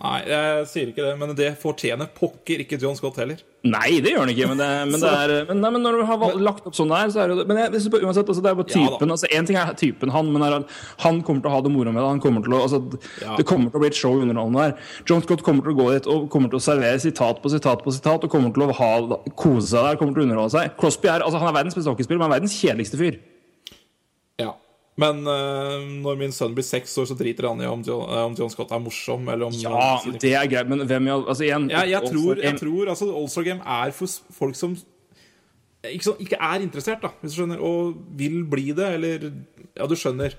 Nei, 0.00 0.18
jeg 0.24 0.66
sier 0.70 0.90
ikke 0.94 1.04
det, 1.04 1.10
men 1.20 1.34
det 1.36 1.50
fortjener 1.60 2.08
pokker 2.16 2.62
ikke 2.62 2.78
John 2.80 2.94
Scott 2.96 3.18
heller. 3.20 3.42
Nei, 3.68 3.98
det 4.00 4.14
gjør 4.14 4.22
han 4.22 4.30
ikke, 4.32 4.46
men, 4.48 4.56
det, 4.56 4.68
men, 4.88 5.02
det 5.02 5.08
er, 5.12 5.32
men, 5.50 5.58
nei, 5.60 5.70
men 5.74 5.82
når 5.84 5.98
du 5.98 6.04
har 6.08 6.16
valgt, 6.22 6.38
lagt 6.40 6.68
opp 6.70 6.78
sånn 6.78 6.88
der, 6.88 7.10
så 7.12 7.20
er 7.20 7.28
det 7.28 7.34
jo. 7.36 7.44
Men 7.50 7.58
jeg, 7.60 7.82
på- 7.92 8.00
uansett, 8.00 8.30
altså, 8.32 8.40
det 8.40 8.48
er 8.48 8.56
bare 8.56 8.72
Ja 8.72 8.78
typen 8.88 9.12
altså, 9.12 9.28
En 9.36 9.48
ting 9.50 9.58
er 9.60 9.74
typen 9.76 10.14
han, 10.14 10.30
men 10.32 10.46
er, 10.46 10.56
han 11.04 11.20
kommer 11.26 11.44
til 11.44 11.50
å 11.50 11.52
ha 11.52 11.60
det 11.66 11.72
moro 11.74 11.92
med 11.92 12.00
det. 12.00 12.06
Han 12.14 12.22
kommer 12.24 12.46
til 12.46 12.56
å, 12.56 12.62
altså, 12.64 12.80
Ja. 13.20 13.36
Det 13.36 13.44
kommer 13.50 13.68
til 13.68 13.76
å 13.76 13.82
bli 13.84 13.90
et 13.92 14.00
show 14.00 14.16
underholdende 14.16 14.70
der. 14.70 14.88
John 15.10 15.20
Scott 15.26 15.44
kommer 15.44 15.68
til 15.68 15.74
å 15.74 15.78
gå 15.82 15.90
dit 15.98 16.08
og 16.08 16.30
kommer 16.32 16.48
til 16.48 16.62
å 16.62 16.64
servere 16.64 16.96
sitat 17.04 17.42
på 17.44 17.52
sitat 17.52 17.84
på 17.84 17.92
sitat 17.92 18.24
og 18.24 18.32
kommer 18.32 18.54
til 18.56 18.64
å 18.64 18.72
ha, 18.80 18.92
kose 19.36 19.68
seg 19.74 19.84
der, 19.84 20.00
kommer 20.00 20.16
til 20.16 20.24
å 20.24 20.30
underholde 20.30 20.56
seg. 20.56 20.72
Crosby 20.80 21.12
er, 21.12 21.20
altså, 21.28 21.42
han 21.44 21.52
er 21.52 21.58
verdens 21.60 21.76
beste 21.76 21.92
hockeyspiller, 21.92 22.16
men 22.22 22.30
han 22.30 22.32
er 22.32 22.40
verdens 22.40 22.56
kjedeligste 22.56 22.96
fyr. 23.04 23.20
Men 25.00 25.22
uh, 25.24 25.80
når 26.04 26.18
min 26.20 26.32
sønn 26.34 26.54
blir 26.56 26.66
seks 26.66 26.92
år, 27.00 27.08
så 27.08 27.16
driter 27.16 27.48
han 27.48 27.60
i 27.62 27.68
om 27.70 27.82
eh, 27.86 28.22
om 28.24 28.34
John 28.36 28.50
Scott 28.52 28.72
er 28.74 28.82
morsom, 28.82 29.28
eller 29.30 29.48
om 29.48 29.56
Ja, 29.56 30.00
det 30.20 30.34
er 30.36 30.48
greit, 30.50 30.68
men 30.70 30.84
hvem 30.88 31.08
i 31.08 31.12
all 31.14 31.24
Altså, 31.24 31.46
igjen 31.46 31.70
Ja, 31.72 31.84
jeg 31.88 32.10
tror, 32.10 32.40
jeg 32.42 32.58
tror 32.60 32.90
altså, 32.92 33.08
All-Star 33.16 33.46
Game 33.46 33.64
er 33.64 33.94
for 33.96 34.18
folk 34.36 34.58
som 34.58 34.76
ikke, 35.80 36.04
så, 36.04 36.12
ikke 36.20 36.36
er 36.36 36.60
interessert, 36.60 37.00
da, 37.00 37.14
hvis 37.22 37.32
du 37.32 37.38
skjønner, 37.38 37.60
og 37.64 37.94
vil 38.18 38.42
bli 38.44 38.66
det, 38.76 38.88
eller 38.98 39.30
Ja, 39.78 39.86
du 39.88 39.96
skjønner. 39.96 40.34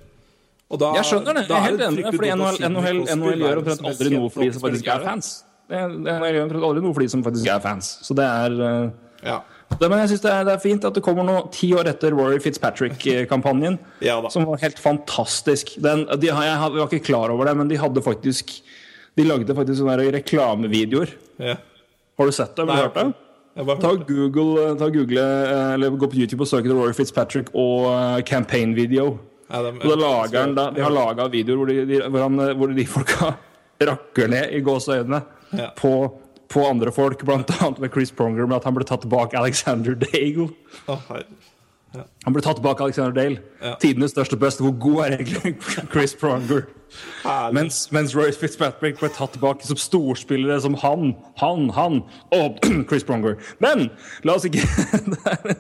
Da, 0.72 0.92
Jeg 0.96 1.08
skjønner 1.10 1.36
det. 1.36 1.48
Jeg 1.50 1.58
er 1.58 1.66
helt 1.66 1.82
enig. 1.84 2.04
Fordi 2.16 2.30
NHL, 2.36 2.60
NHL, 2.68 3.00
NHL 3.18 3.42
gjør 3.44 3.62
omtrent 3.64 3.88
aldri 3.90 4.12
noe 4.14 4.30
for 4.32 4.46
de 4.46 4.52
som 4.54 4.64
faktisk 4.64 4.92
er 4.94 5.08
fans. 5.08 5.32
Det 5.72 5.82
det, 6.06 6.14
gjør 6.36 6.54
aldri 6.68 6.84
noe 6.86 6.94
for 6.94 7.04
de 7.04 7.10
som 7.12 7.24
faktisk 7.26 7.50
er 7.52 7.64
fans. 7.64 7.90
Så 8.06 8.16
det 8.18 8.28
er 8.28 8.56
uh, 8.62 8.86
Ja. 9.26 9.42
Det, 9.80 9.88
Men 9.89 9.99
jeg 10.03 10.10
syns 10.14 10.22
det, 10.26 10.34
det 10.48 10.53
er 10.53 10.61
fint 10.64 10.85
at 10.85 10.93
det 10.98 11.03
kommer 11.06 11.23
nå 11.27 11.38
ti 11.56 11.72
år 11.77 11.88
etter 11.91 12.11
Rory 12.15 12.39
Fitzpatrick-kampanjen, 12.43 13.77
Ja 14.10 14.18
som 14.30 14.45
var 14.49 14.57
helt 14.64 14.80
fantastisk. 14.80 15.76
Den, 15.81 16.06
de, 16.19 16.27
jeg 16.27 16.60
var 16.60 16.88
ikke 16.88 17.03
klar 17.11 17.31
over 17.34 17.45
det, 17.49 17.56
men 17.57 17.68
de 17.72 17.80
hadde 17.81 18.02
faktisk 18.06 18.53
De 19.18 19.23
lagde 19.27 19.52
faktisk 19.56 19.81
sånne 19.81 19.98
reklamevideoer. 20.19 21.10
ja. 21.41 21.57
Har 22.19 22.26
du 22.30 22.31
sett 22.35 22.56
det? 22.56 22.65
Har 22.69 22.76
du 22.77 22.81
hørt 22.84 22.95
det? 22.99 23.80
Ta. 23.81 23.89
Google, 24.07 24.76
ta 24.80 24.88
Google 24.93 25.23
eh, 25.26 25.73
eller 25.73 25.89
gå 25.99 26.07
på 26.07 26.15
YouTube 26.22 26.43
og 26.45 26.48
søk 26.48 26.64
etter 26.68 26.77
Rory 26.77 26.93
Fitzpatrick 26.95 27.49
og 27.57 27.88
eh, 27.91 28.22
campaign 28.27 28.76
video. 28.77 29.18
Ja, 29.52 29.60
de, 29.65 29.72
Og 29.84 29.98
da 29.99 30.11
han, 30.38 30.53
da, 30.56 30.69
de 30.72 30.84
har 30.85 30.93
laga 30.95 31.26
videoer 31.34 31.57
hvor 31.60 31.68
de, 31.72 31.81
de, 31.89 31.98
hvor, 32.07 32.22
han, 32.27 32.38
hvor 32.60 32.72
de 32.77 32.85
folka 32.88 33.31
rakker 33.89 34.30
ned 34.31 34.53
i 34.56 34.61
gåseøynene 34.64 35.19
Ja. 35.57 35.65
på, 35.76 35.91
på 36.52 36.65
andre 36.68 36.91
folk, 36.91 37.23
annet 37.32 37.80
med 37.80 37.94
Chris 37.95 38.11
Pronger, 38.11 38.45
med 38.48 38.57
at 38.60 38.68
han 38.68 38.76
ble 38.76 38.84
tatt 38.88 39.06
tilbake 39.06 39.38
Alexander 39.40 39.95
Dale. 39.95 40.49
Oh, 40.91 40.99
ja. 41.95 42.03
Han 42.23 42.32
ble 42.36 42.40
tatt 42.44 42.56
tilbake 42.60 42.84
Alexander 42.86 43.15
Dale. 43.15 43.40
Ja. 43.64 43.73
Tidenes 43.82 44.14
største 44.14 44.38
bust. 44.40 44.61
Hvor 44.64 44.72
god 44.80 44.99
er 45.06 45.15
egentlig 45.18 45.56
Chris 45.94 46.14
Pronger? 46.15 46.68
Mens, 47.56 47.86
mens 47.95 48.14
Roy 48.15 48.32
Fitzpatrick 48.36 48.98
ble 48.99 49.10
tatt 49.15 49.34
tilbake 49.38 49.64
som 49.68 49.80
storspillere 49.80 50.57
som 50.64 50.76
han, 50.84 51.14
han, 51.40 51.69
han 51.76 52.02
og 52.36 52.60
Chris 52.91 53.03
Pronger. 53.07 53.38
Men 53.64 53.90
la 54.28 54.36
oss 54.40 54.48
ikke 54.48 54.64
Det 55.11 55.28
er, 55.28 55.56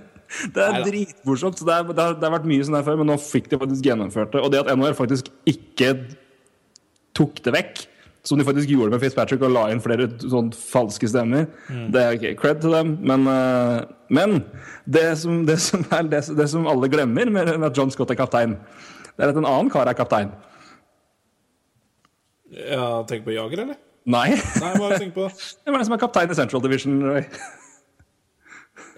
det 0.55 0.63
er 0.63 0.85
dritmorsomt. 0.87 1.59
så 1.59 1.65
Det, 1.67 1.73
er- 1.75 1.89
det, 1.91 1.99
har- 2.03 2.13
det 2.19 2.23
har 2.29 2.35
vært 2.37 2.45
mye 2.47 2.63
sånn 2.63 2.77
her 2.79 2.85
før, 2.87 2.99
men 3.01 3.09
nå 3.11 3.17
fikk 3.19 3.49
de 3.51 3.57
faktisk 3.59 3.87
gjennomført 3.89 4.31
det. 4.31 4.43
Og 4.45 4.51
det 4.53 4.61
at 4.63 4.69
NHL 4.79 4.95
faktisk 4.95 5.27
ikke 5.51 5.89
tok 7.17 7.41
det 7.43 7.51
vekk, 7.57 7.81
som 8.23 8.37
de 8.37 8.45
faktisk 8.45 8.69
gjorde 8.69 8.93
med 8.93 9.01
Fitzpatrick, 9.01 9.41
og 9.41 9.53
la 9.55 9.63
inn 9.73 9.81
flere 9.81 10.05
sånn 10.21 10.51
falske 10.53 11.09
stemmer, 11.09 11.47
det 11.93 12.01
er 12.01 12.17
ikke 12.17 12.35
cred 12.41 12.61
til 12.61 12.75
dem. 12.75 12.93
Men, 13.01 13.25
uh, 13.25 13.81
men 14.13 14.43
det, 14.85 15.07
som, 15.21 15.41
det, 15.47 15.57
som 15.63 15.85
er, 15.89 16.05
det, 16.11 16.23
det 16.37 16.47
som 16.51 16.69
alle 16.69 16.89
glemmer 16.91 17.33
med 17.33 17.49
at 17.49 17.77
John 17.77 17.93
Scott 17.93 18.13
er 18.13 18.19
kaptein, 18.19 18.57
det 19.15 19.25
er 19.25 19.33
at 19.33 19.41
en 19.41 19.49
annen 19.49 19.71
kar 19.73 19.89
er 19.89 19.97
kaptein. 19.97 20.29
Ja, 22.51 23.01
tenk 23.07 23.25
på 23.25 23.33
Jager, 23.33 23.65
eller? 23.65 23.79
Nei. 24.11 24.29
Nei, 24.35 24.71
bare 24.81 24.97
tenk 24.99 25.13
på 25.15 25.27
Hvem 25.63 25.75
er 25.75 25.81
det 25.81 25.87
som 25.87 25.95
er 25.95 26.01
kaptein 26.01 26.31
i 26.33 26.37
Central 26.37 26.63
Division? 26.63 26.97
Roy? 27.05 27.21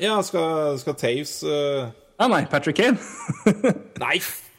Ja, 0.02 0.18
skal, 0.26 0.80
skal 0.82 0.96
Taves 0.98 1.44
uh... 1.46 1.92
Ah, 2.18 2.30
nei, 2.32 2.46
Patrick 2.50 2.78
Kane. 2.78 2.98
Nei! 4.00 4.18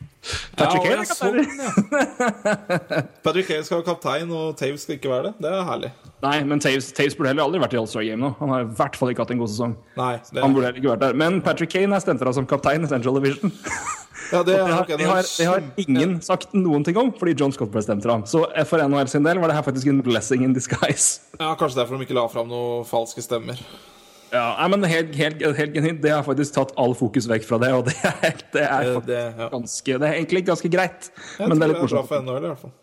Patrick 0.57 0.85
ja, 0.85 0.91
Kane 0.91 0.95
er 0.95 1.09
ja, 1.09 1.15
sånn, 1.19 1.39
ja. 1.45 3.03
Patrick 3.25 3.49
Kane 3.51 3.65
skal 3.67 3.81
være 3.81 3.87
kaptein, 3.91 4.31
og 4.33 4.55
Taves 4.59 4.87
skal 4.87 4.97
ikke 4.99 5.11
være 5.13 5.31
det. 5.31 5.35
Det 5.45 5.51
er 5.53 5.67
herlig. 5.69 5.91
Nei, 6.25 6.37
men 6.49 6.63
Taves, 6.65 6.89
Taves 6.97 7.17
burde 7.19 7.33
heller 7.33 7.45
aldri 7.45 7.61
vært 7.61 7.77
i 7.77 7.81
All-Star 7.81 8.07
Game 8.07 8.23
nå. 8.23 8.31
Han 8.39 8.53
har 8.55 8.65
i 8.65 8.71
hvert 8.79 8.97
fall 8.97 9.13
ikke 9.13 9.27
hatt 9.27 9.35
en 9.35 9.43
god 9.43 9.53
sesong. 9.53 9.75
Nei, 9.99 10.15
det, 10.31 10.41
Han 10.41 10.57
burde 10.57 10.71
heller 10.71 10.81
ikke 10.81 10.93
vært 10.95 11.05
der. 11.05 11.19
Men 11.25 11.41
Patrick 11.45 11.75
Kane 11.75 11.99
er 11.99 12.05
stemt 12.05 12.23
fra 12.25 12.33
som 12.37 12.49
kaptein 12.49 12.87
i 12.87 12.91
Central 12.91 13.19
Division. 13.21 13.53
ja, 14.33 14.41
det 14.41 14.55
Det 14.55 14.59
er 14.59 14.73
har, 14.73 14.87
det, 14.89 15.09
har, 15.11 15.23
det 15.29 15.49
har 15.51 15.65
ingen 15.85 16.17
sagt 16.25 16.55
noen 16.57 16.87
ting 16.87 16.97
om, 17.01 17.13
fordi 17.19 17.37
John 17.43 17.53
Scott 17.55 17.73
ble 17.75 17.85
stemt 17.85 18.07
fra. 18.07 18.21
Så 18.31 18.47
for 18.71 18.81
NHL 18.85 19.11
sin 19.13 19.27
del 19.27 19.43
var 19.43 19.53
det 19.53 19.59
her 19.59 19.67
faktisk 19.67 19.93
en 19.93 20.01
blessing 20.07 20.47
in 20.47 20.57
disguise. 20.57 21.21
Ja, 21.37 21.53
Kanskje 21.61 21.83
derfor 21.83 22.01
de 22.01 22.09
ikke 22.09 22.17
la 22.17 22.25
fram 22.33 22.49
noen 22.49 22.89
falske 22.89 23.25
stemmer. 23.25 23.61
Ja, 24.35 24.45
nei, 24.59 24.69
men 24.73 24.87
helt, 24.91 25.13
helt, 25.15 25.43
helt 25.59 25.75
genuint, 25.77 26.01
Det 26.03 26.11
har 26.11 26.25
faktisk 26.27 26.57
tatt 26.57 26.73
all 26.81 26.97
fokus 26.99 27.29
vekk 27.31 27.45
fra 27.47 27.59
det, 27.63 27.71
og 27.77 27.85
det 27.87 27.95
er, 28.03 28.41
det 28.55 28.65
er, 28.65 28.89
faktisk 28.97 29.11
det, 29.11 29.21
ja. 29.39 29.51
ganske, 29.53 29.99
det 30.01 30.09
er 30.09 30.17
egentlig 30.17 30.43
ganske 30.49 30.71
greit. 30.73 31.13
Jeg 31.39 31.51
Men 31.51 31.61
det 31.61 31.69
er 31.69 31.75
tror 31.75 31.75
litt 31.75 31.85
det 31.85 31.87
er 31.87 31.95
bra 31.95 32.09
for 32.09 32.25
NHL, 32.27 32.41
i 32.41 32.51
hvert 32.51 32.65
fall. 32.65 32.75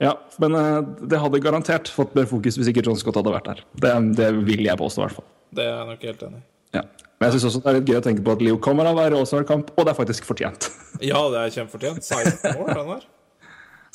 Ja, 0.00 0.14
men 0.40 0.56
eh, 0.56 0.78
det 1.12 1.18
hadde 1.20 1.42
garantert 1.44 1.90
fått 1.92 2.14
mer 2.16 2.28
fokus 2.30 2.56
hvis 2.56 2.70
ikke 2.72 2.84
John 2.86 2.96
Scott 3.00 3.18
hadde 3.20 3.34
vært 3.34 3.50
der. 3.50 3.64
Det, 3.82 3.92
det 4.16 4.30
vil 4.46 4.62
jeg 4.64 4.80
påstå, 4.80 5.02
i 5.02 5.06
hvert 5.08 5.18
fall. 5.18 5.28
Det 5.58 5.66
er 5.66 5.74
jeg 5.74 5.88
nok 5.90 6.06
helt 6.08 6.26
enig 6.28 6.40
i. 6.40 6.44
Ja. 6.78 6.84
Men 7.18 7.28
jeg 7.28 7.36
synes 7.36 7.46
også 7.50 7.60
det 7.60 7.68
er 7.68 7.78
litt 7.80 7.90
gøy 7.90 7.98
å 7.98 8.04
tenke 8.06 8.24
på 8.24 8.32
at 8.32 8.42
Leo 8.46 8.58
kommer 8.64 8.88
av 8.88 8.96
å 8.96 9.00
være 9.02 9.18
All-Star-kamp, 9.18 9.74
og 9.74 9.84
det 9.84 9.92
er 9.92 9.98
faktisk 9.98 10.28
fortjent. 10.30 10.70
Ja, 11.10 11.20
det 11.32 11.40
er 11.40 11.52
kjempefortjent. 11.54 12.04
16 12.04 12.58
mål, 12.58 12.70
den 12.76 12.88
der. 12.94 13.04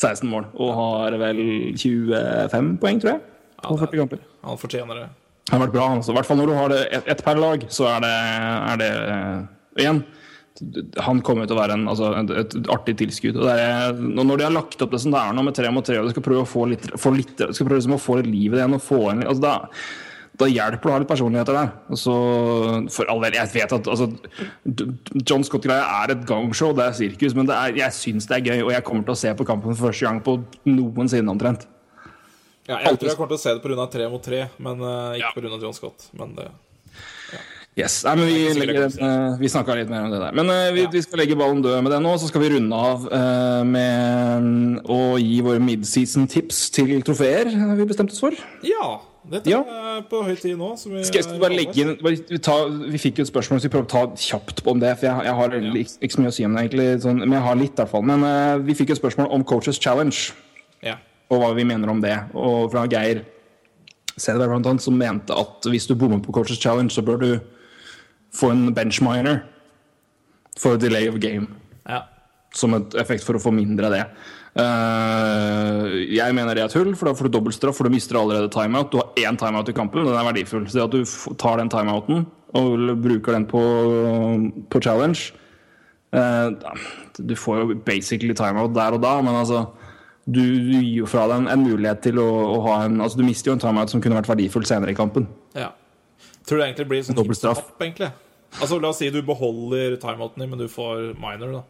16 0.01 0.29
mål, 0.29 0.47
og 0.61 0.71
har 0.77 1.15
vel 1.21 1.41
25 1.79 2.71
poeng, 2.81 3.01
tror 3.01 3.15
jeg. 3.15 3.23
På 3.65 3.77
40 3.79 4.01
kamper. 4.03 4.23
Han 4.45 4.59
fortjener 4.61 4.99
det. 5.01 5.07
Han 5.51 5.59
har 5.59 5.67
vært 5.67 5.75
bra, 5.75 5.87
Altså. 5.93 6.11
I 6.11 6.17
hvert 6.17 6.29
fall 6.29 6.39
når 6.41 6.49
du 6.49 6.57
har 6.57 6.71
det 6.73 6.83
ett 6.97 7.09
et 7.15 7.25
per 7.25 7.41
lag, 7.41 7.65
så 7.69 7.89
er 7.91 8.05
det, 8.05 8.13
er 8.71 8.79
det 8.81 8.93
uh, 9.05 9.43
Igjen, 9.75 9.99
han 11.03 11.19
kommer 11.25 11.47
til 11.47 11.57
å 11.57 11.59
være 11.59 11.75
en, 11.75 11.83
altså, 11.91 12.13
et, 12.15 12.31
et 12.39 12.69
artig 12.71 12.95
tilskudd. 13.01 13.37
Det 13.43 13.55
er, 13.59 13.97
når 13.99 14.39
de 14.39 14.47
har 14.47 14.55
lagt 14.55 14.81
opp 14.81 14.93
det 14.95 15.01
som 15.03 15.11
det 15.11 15.19
er 15.19 15.35
nå, 15.35 15.43
med 15.43 15.57
tre 15.57 15.71
mot 15.73 15.85
tre, 15.85 15.99
og 15.99 16.07
du 16.07 16.15
skal 16.15 16.25
prøve 16.25 16.45
å 16.45 16.49
få 16.49 16.65
litt, 16.71 16.87
få 16.99 17.11
litt 17.15 17.35
skal 17.35 17.67
prøve 17.67 17.81
liksom 17.81 17.97
å 17.97 18.01
få 18.01 18.21
litt 18.21 18.31
liv 18.31 18.55
i 18.55 18.55
det 18.55 18.63
igjen, 18.63 18.77
altså, 18.79 19.41
da, 19.43 19.55
da 20.39 20.49
hjelper 20.49 20.87
det 20.87 20.93
å 20.93 20.95
ha 20.95 21.01
litt 21.03 21.11
personligheter 21.11 21.59
der. 21.59 21.75
Altså, 21.91 22.15
for 22.95 23.11
all 23.11 23.21
del, 23.27 23.37
jeg 23.41 23.51
vet 23.51 23.75
at 23.77 23.91
altså, 23.91 24.09
John 25.27 25.45
Scott-greia 25.45 25.85
er 25.99 26.15
et 26.15 26.25
gangshow, 26.29 26.71
det 26.77 26.87
er 26.87 26.97
sirkus, 27.03 27.35
men 27.35 27.51
det 27.51 27.59
er, 27.59 27.77
jeg 27.83 27.99
syns 27.99 28.31
det 28.31 28.39
er 28.39 28.49
gøy, 28.53 28.65
og 28.69 28.73
jeg 28.77 28.87
kommer 28.87 29.05
til 29.05 29.17
å 29.17 29.21
se 29.25 29.35
på 29.35 29.47
kampen 29.51 29.75
for 29.75 29.89
første 29.89 30.07
gang 30.07 30.23
på 30.23 30.39
noensinne 30.71 31.35
omtrent. 31.35 31.67
Ja, 32.67 32.79
jeg 32.81 32.97
tror 32.97 33.09
jeg 33.09 33.17
kommer 33.17 33.33
til 33.35 33.37
å 33.37 33.43
se 33.43 33.53
det 33.53 33.61
pga. 33.61 33.87
tre 33.91 34.07
mot 34.09 34.23
tre, 34.23 34.47
men 34.57 34.79
uh, 34.81 35.13
ikke 35.13 35.21
Ja. 35.21 35.33
på 35.35 35.41
pga. 35.41 35.61
John 35.61 35.73
Scott. 35.77 36.09
Men 36.17 36.35
det, 36.35 36.49
Yes, 37.75 38.05
nei, 38.05 38.13
men 38.15 38.29
Vi, 38.29 38.35
Det 38.35 38.51
er 38.55 38.67
legger, 38.69 38.85
eh, 39.03 39.33
vi 39.37 39.49
snakka 39.51 39.75
litt 39.75 39.89
mer 39.91 40.05
om 40.05 40.11
det 40.13 40.19
der. 40.21 40.31
Men 40.31 40.47
uh, 40.47 40.71
vi, 40.71 40.85
Ja. 40.85 40.89
vi 40.93 41.01
skal 41.03 41.19
legge 41.19 41.35
ballen 41.35 41.61
død 41.61 41.83
med 41.83 41.91
det 41.91 41.99
nå. 42.01 42.13
Så 42.15 42.29
skal 42.29 42.41
vi 42.45 42.51
runde 42.53 42.71
av 42.71 43.03
uh, 43.11 43.63
med 43.67 44.79
å 44.87 45.19
gi 45.19 45.41
våre 45.43 45.59
midseason-tips 45.59 46.69
til 46.71 47.01
trofeer 47.03 47.51
eh, 47.51 47.75
vi 47.75 47.87
bestemte 47.89 48.15
oss 48.15 48.23
for. 48.23 48.31
Ja, 48.63 49.01
dette 49.27 49.51
Ja. 49.51 49.59
er 49.59 50.05
på 50.07 50.23
høy 50.23 50.37
tid 50.39 50.55
nå. 50.57 50.77
som 50.79 50.93
vi 50.93 51.03
Skal 51.03 51.19
jeg 51.19 51.25
skal 51.27 51.41
bare 51.41 51.57
legge 51.57 51.75
inn 51.83 51.97
bare, 51.99 52.15
vi, 52.15 52.39
tar, 52.39 52.69
vi 52.69 52.97
fikk 52.97 53.19
jo 53.19 53.23
et 53.27 53.33
spørsmål, 53.33 53.59
så 53.59 53.67
vi 53.67 53.73
prøver 53.75 53.89
å 53.89 53.91
ta 53.91 54.05
kjapt 54.23 54.63
på 54.63 54.71
om 54.71 54.79
det. 54.79 54.95
For 54.97 55.09
jeg, 55.09 55.25
jeg 55.27 55.35
har 55.41 55.57
ja. 55.59 55.73
ikke, 55.83 55.97
ikke 55.99 56.15
så 56.15 56.23
mye 56.23 56.31
å 56.31 56.37
si 56.39 56.45
om 56.47 56.55
det, 56.55 56.63
egentlig, 56.63 56.87
sånn, 57.03 57.19
men 57.27 57.35
jeg 57.35 57.47
har 57.49 57.59
litt 57.59 57.75
i 57.75 57.81
hvert 57.83 57.91
fall. 57.91 58.07
Men 58.07 58.23
eh, 58.23 58.55
vi 58.63 58.77
fikk 58.79 58.93
jo 58.93 58.95
et 58.95 59.03
spørsmål 59.03 59.27
om 59.35 59.43
Coaches 59.43 59.81
Challenge. 59.83 60.31
Ja. 60.79 60.95
Og 61.29 61.41
hva 61.41 61.53
vi 61.57 61.65
mener 61.67 61.89
om 61.91 62.01
det. 62.03 62.15
Og 62.37 62.69
fra 62.73 62.85
Geir 62.91 63.23
Cederberg 64.15 64.55
blant 64.55 64.71
annet, 64.71 64.85
som 64.85 64.97
mente 64.97 65.35
at 65.35 65.67
hvis 65.67 65.87
du 65.89 65.95
bommer 65.99 66.21
på 66.23 66.33
Coaches 66.35 66.61
Challenge, 66.61 66.91
så 66.93 67.03
bør 67.05 67.21
du 67.21 67.29
få 68.35 68.51
en 68.53 68.69
benchminer 68.75 69.43
for 70.59 70.79
delay 70.79 71.09
of 71.09 71.19
game. 71.19 71.47
ja. 71.89 72.03
Som 72.55 72.71
et 72.77 72.93
effekt 72.95 73.25
for 73.27 73.35
å 73.35 73.41
få 73.43 73.51
mindre 73.51 73.89
av 73.89 73.91
det. 73.91 74.03
Uh, 74.55 75.91
jeg 76.07 76.31
mener 76.31 76.55
det 76.55 76.61
er 76.63 76.71
tull, 76.71 76.93
for 76.95 77.09
da 77.09 77.13
får 77.17 77.27
du 77.27 77.33
dobbeltstraff, 77.33 77.75
for 77.75 77.83
du 77.83 77.91
mister 77.91 78.15
allerede 78.15 78.47
timeout. 78.53 78.93
Du 78.93 79.01
har 79.01 79.09
én 79.19 79.35
timeout 79.35 79.67
i 79.67 79.75
kampen, 79.75 80.05
den 80.07 80.15
er 80.15 80.23
verdifull. 80.29 80.63
Så 80.71 80.79
det 80.79 80.85
at 80.85 80.95
du 80.95 81.35
tar 81.41 81.59
den 81.59 81.71
timeouten 81.73 82.23
og 82.55 82.85
bruker 83.03 83.35
den 83.35 83.43
på, 83.51 83.61
på 84.71 84.79
challenge 84.79 85.33
uh, 86.15 86.55
Du 87.19 87.35
får 87.35 87.57
jo 87.59 87.75
basically 87.83 88.31
timeout 88.31 88.71
der 88.77 88.95
og 88.95 89.03
da, 89.03 89.17
men 89.19 89.35
altså 89.35 89.65
du, 90.25 90.41
du 90.41 90.71
gir 90.81 91.01
jo 91.03 91.05
fra 91.09 91.27
deg 91.29 91.43
en, 91.43 91.47
en 91.53 91.63
mulighet 91.67 92.01
til 92.07 92.17
å, 92.21 92.25
å 92.55 92.59
ha 92.65 92.77
en 92.87 92.99
Altså, 93.03 93.17
du 93.19 93.23
mister 93.27 93.51
jo 93.51 93.55
en 93.57 93.61
timeout 93.61 93.91
som 93.93 94.01
kunne 94.01 94.17
vært 94.17 94.29
verdifull 94.31 94.65
senere 94.65 94.91
i 94.95 94.97
kampen. 94.97 95.27
ja. 95.57 95.71
Tror 96.45 96.59
du 96.59 96.61
det 96.61 96.65
egentlig 96.69 96.85
blir 96.91 97.01
sånn 97.05 97.15
Dobbeltstraff. 97.17 97.61
egentlig? 97.81 98.11
Altså, 98.61 98.77
La 98.81 98.89
oss 98.91 98.99
si 99.01 99.07
du 99.09 99.21
beholder 99.25 99.95
timeouten 99.97 100.43
din, 100.43 100.49
men 100.51 100.59
du 100.61 100.67
får 100.69 101.15
minor, 101.17 101.55
da. 101.55 101.61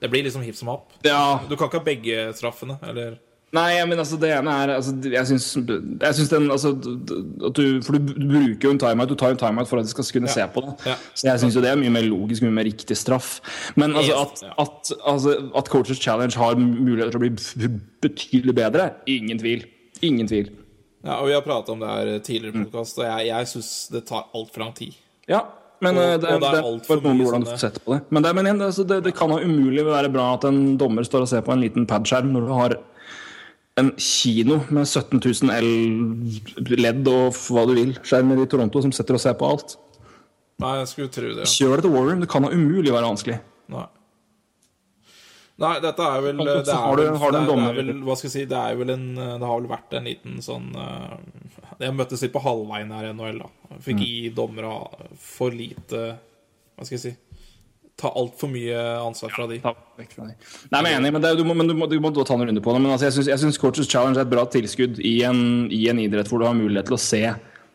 Det 0.00 0.08
blir 0.10 0.24
liksom 0.24 0.42
hipp 0.42 0.56
som 0.56 0.70
happ. 0.72 0.94
Ja, 1.04 1.40
Du 1.48 1.52
kan 1.60 1.68
ikke 1.68 1.78
ha 1.82 1.84
begge 1.84 2.22
straffene, 2.34 2.78
eller 2.88 3.18
Nei, 3.52 3.84
men 3.84 3.98
altså 4.00 4.16
det 4.16 4.30
ene 4.32 4.48
er 4.62 4.70
altså, 4.78 4.94
Jeg 5.12 5.26
syns, 5.28 5.44
syns 5.52 6.30
den 6.30 6.46
altså, 6.54 6.70
du, 6.72 7.82
For 7.84 7.98
du, 7.98 8.12
bruker 8.16 8.64
jo 8.64 8.70
en 8.72 8.80
timeout. 8.80 9.10
Du 9.10 9.14
tar 9.20 9.34
en 9.34 9.40
timeout 9.42 9.68
for 9.68 9.76
at 9.82 9.84
de 9.84 9.92
skal 9.92 10.06
kunne 10.16 10.30
Ja. 10.30 10.36
se 10.38 10.46
på 10.54 10.62
det. 10.64 10.72
Ja. 10.88 10.94
Så 11.12 11.26
jeg 11.28 11.42
syns 11.42 11.58
jo 11.58 11.60
det 11.60 11.68
er 11.68 11.76
mye 11.76 11.92
mer 11.92 12.06
logisk, 12.06 12.46
mye 12.46 12.54
mer 12.62 12.64
riktig 12.64 12.96
straff. 12.96 13.34
Men 13.76 13.92
altså, 13.92 14.16
at, 14.24 14.42
at, 14.64 14.92
altså, 15.04 15.36
at 15.60 15.68
Coaches 15.68 16.00
Challenge 16.00 16.32
har 16.40 16.56
muligheter 16.56 17.12
til 17.12 17.20
å 17.20 17.24
bli 17.26 17.70
betydelig 18.06 18.54
bedre, 18.56 18.88
ingen 19.06 19.38
tvil. 19.42 19.66
Ingen 20.02 20.26
tvil. 20.32 20.48
Ja, 21.04 21.18
og 21.20 21.26
Vi 21.28 21.34
har 21.36 21.42
prata 21.44 21.72
om 21.74 21.80
det 21.82 21.88
her 21.92 22.18
tidligere 22.24 22.54
i 22.56 22.64
podkast, 22.64 22.98
og 23.02 23.04
jeg, 23.04 23.26
jeg 23.34 23.50
syns 23.52 23.72
det 23.92 24.06
tar 24.08 24.30
altfor 24.34 24.64
lang 24.64 24.72
tid. 24.78 24.94
Ja, 25.28 25.42
men 25.82 25.96
Og- 25.98 26.02
eh, 26.02 26.16
det, 26.16 26.30
og 26.30 26.40
det 26.40 26.48
er 26.54 26.62
alt 26.62 26.86
for 26.86 27.00
mye 27.02 27.12
hvordan 27.26 27.44
du 27.44 27.50
sånne- 27.50 27.52
får 27.52 27.58
sett 27.66 27.84
på 27.84 27.92
det. 27.98 28.00
Men, 28.10 28.22
det, 28.22 28.34
men 28.34 28.46
igjen, 28.46 28.58
det, 28.62 28.66
altså, 28.72 28.86
det, 28.88 29.14
kan 29.14 29.28
jo 29.28 29.38
umulig 29.44 29.84
være 29.84 30.08
bra 30.14 30.34
at 30.38 30.44
en 30.48 30.78
dommer 30.78 31.02
står 31.04 31.26
og 31.26 31.28
ser 31.28 31.42
på 31.42 31.52
en 31.52 31.60
liten 31.60 31.86
padskjerm 31.86 32.32
når 32.32 32.46
du 32.46 32.52
har 32.54 32.76
en 33.80 33.90
kino 33.96 34.58
med 34.70 34.84
17 34.86 35.20
000 35.22 35.54
L-ledd 35.62 37.08
og 37.08 37.32
hva 37.48 37.62
du 37.66 37.74
vil, 37.78 37.94
skjermer 38.04 38.42
i 38.42 38.46
Toronto 38.52 38.82
som 38.84 38.92
setter 38.92 39.16
og 39.16 39.22
ser 39.22 39.34
på 39.40 39.48
alt. 39.48 39.76
Nei, 40.62 40.74
jeg 40.82 40.88
skulle 40.92 41.08
tro 41.14 41.30
det. 41.32 41.46
ja. 41.46 41.48
Kjør 41.48 41.76
det 41.80 41.84
til 41.86 41.94
War 41.94 42.04
Room. 42.10 42.20
Det 42.20 42.28
kan 42.30 42.44
da 42.44 42.50
umulig 42.52 42.92
være 42.92 43.08
vanskelig. 43.08 43.38
Nei. 43.72 43.86
Nei, 45.62 45.72
dette 45.84 46.02
er 46.02 46.20
vel 46.24 46.36
det 46.42 46.68
er 46.68 46.74
har 46.74 46.96
du- 46.96 47.02
vel- 47.02 47.12
en 48.90 49.14
det 49.14 49.46
har 49.46 49.60
vel 49.60 49.68
vært 49.70 49.92
en 49.98 50.04
liten 50.04 50.38
sånn 50.42 50.74
eh, 50.74 51.16
Jeg 51.80 51.94
møttes 51.94 52.22
litt 52.22 52.32
på 52.32 52.42
halvveien 52.42 52.90
her 52.92 53.04
i 53.08 53.12
NHL, 53.12 53.38
da. 53.38 53.48
Fikk 53.80 53.98
Mm. 53.98 54.04
gi 54.06 54.30
dommere 54.30 54.88
for 55.18 55.50
lite 55.50 56.18
Hva 56.76 56.84
skal 56.84 56.96
jeg 56.98 57.00
si 57.00 57.16
Ta 58.00 58.08
altfor 58.18 58.48
mye 58.50 58.78
ansvar 59.04 59.30
fra 59.34 59.46
de. 59.50 59.58
Ja, 59.62 59.74
vekk 60.00 60.14
fra 60.16 60.24
de. 60.26 60.34
Nei, 60.72 60.80
men 60.82 60.86
er 60.92 60.96
enig, 60.98 61.12
men, 61.12 61.22
det, 61.22 61.32
du, 61.38 61.44
må, 61.44 61.54
men 61.54 61.68
du, 61.68 61.74
må, 61.76 61.86
du 61.90 61.98
må 62.00 62.10
ta 62.24 62.34
en 62.34 62.46
runde 62.48 62.62
på 62.64 62.72
det. 62.74 62.80
Men 62.82 62.92
altså, 62.94 63.10
jeg 63.10 63.38
syns- 63.38 63.60
Coaches 63.60 63.86
Challenge 63.90 64.16
er 64.18 64.24
et 64.26 64.30
bra 64.32 64.46
tilskudd 64.48 64.98
i 64.98 65.22
en, 65.28 65.42
i 65.70 65.84
en 65.92 66.00
idrett 66.02 66.28
hvor 66.32 66.40
du 66.42 66.46
har 66.48 66.56
mulighet 66.56 66.88
til 66.88 66.96
å 66.96 67.02
se, 67.02 67.22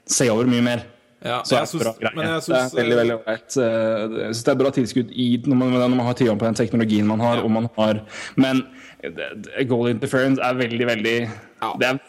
se 0.10 0.30
over 0.34 0.50
mye 0.50 0.66
mer. 0.66 0.86
Ja, 1.26 1.40
Så 1.46 1.56
er 1.58 1.66
synes, 1.66 1.96
det 1.98 2.12
men 2.14 2.28
jeg 2.28 2.42
det 2.46 2.58
er 2.58 2.74
veldig, 2.78 2.92
eh, 2.94 3.00
veldig 3.00 3.16
ålreit. 3.18 3.56
Eh, 3.58 4.18
Jeg 4.28 4.34
syns 4.36 4.44
det 4.46 4.52
er 4.54 4.60
bra 4.60 4.72
tilskudd 4.76 5.14
i, 5.14 5.28
når, 5.46 5.58
man, 5.58 5.72
når 5.78 5.96
man 5.96 6.06
har 6.06 6.18
tilgang 6.20 6.38
på 6.42 6.46
den 6.50 6.60
teknologien 6.60 7.08
man 7.10 7.24
har, 7.26 7.42
og 7.42 7.50
man 7.52 7.70
har 7.78 8.02
Men 8.36 8.62
det- 9.02 9.68
goal 9.70 9.90
interference 9.90 10.42
er 10.42 10.54
veldig, 10.60 10.86
veldig 10.92 11.16
Ja. 11.62 11.72
det 11.80 11.88
er, 11.88 12.00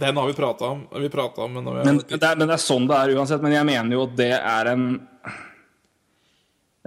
Den 0.00 0.16
har 0.16 0.26
vi 0.28 0.32
prata 0.36 0.64
om, 0.74 0.86
vi 0.92 1.08
om 1.44 1.54
men, 1.54 1.64
men, 1.64 1.98
det 2.08 2.22
er, 2.22 2.36
men 2.36 2.48
det 2.48 2.54
er 2.58 2.64
sånn 2.64 2.86
det 2.88 2.96
er 2.96 3.14
uansett. 3.16 3.40
Men 3.42 3.52
jeg 3.52 3.64
mener 3.64 3.96
jo 3.96 4.02
at 4.04 4.16
det 4.16 4.32
er 4.36 4.72
en 4.74 4.84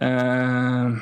eh, 0.01 1.01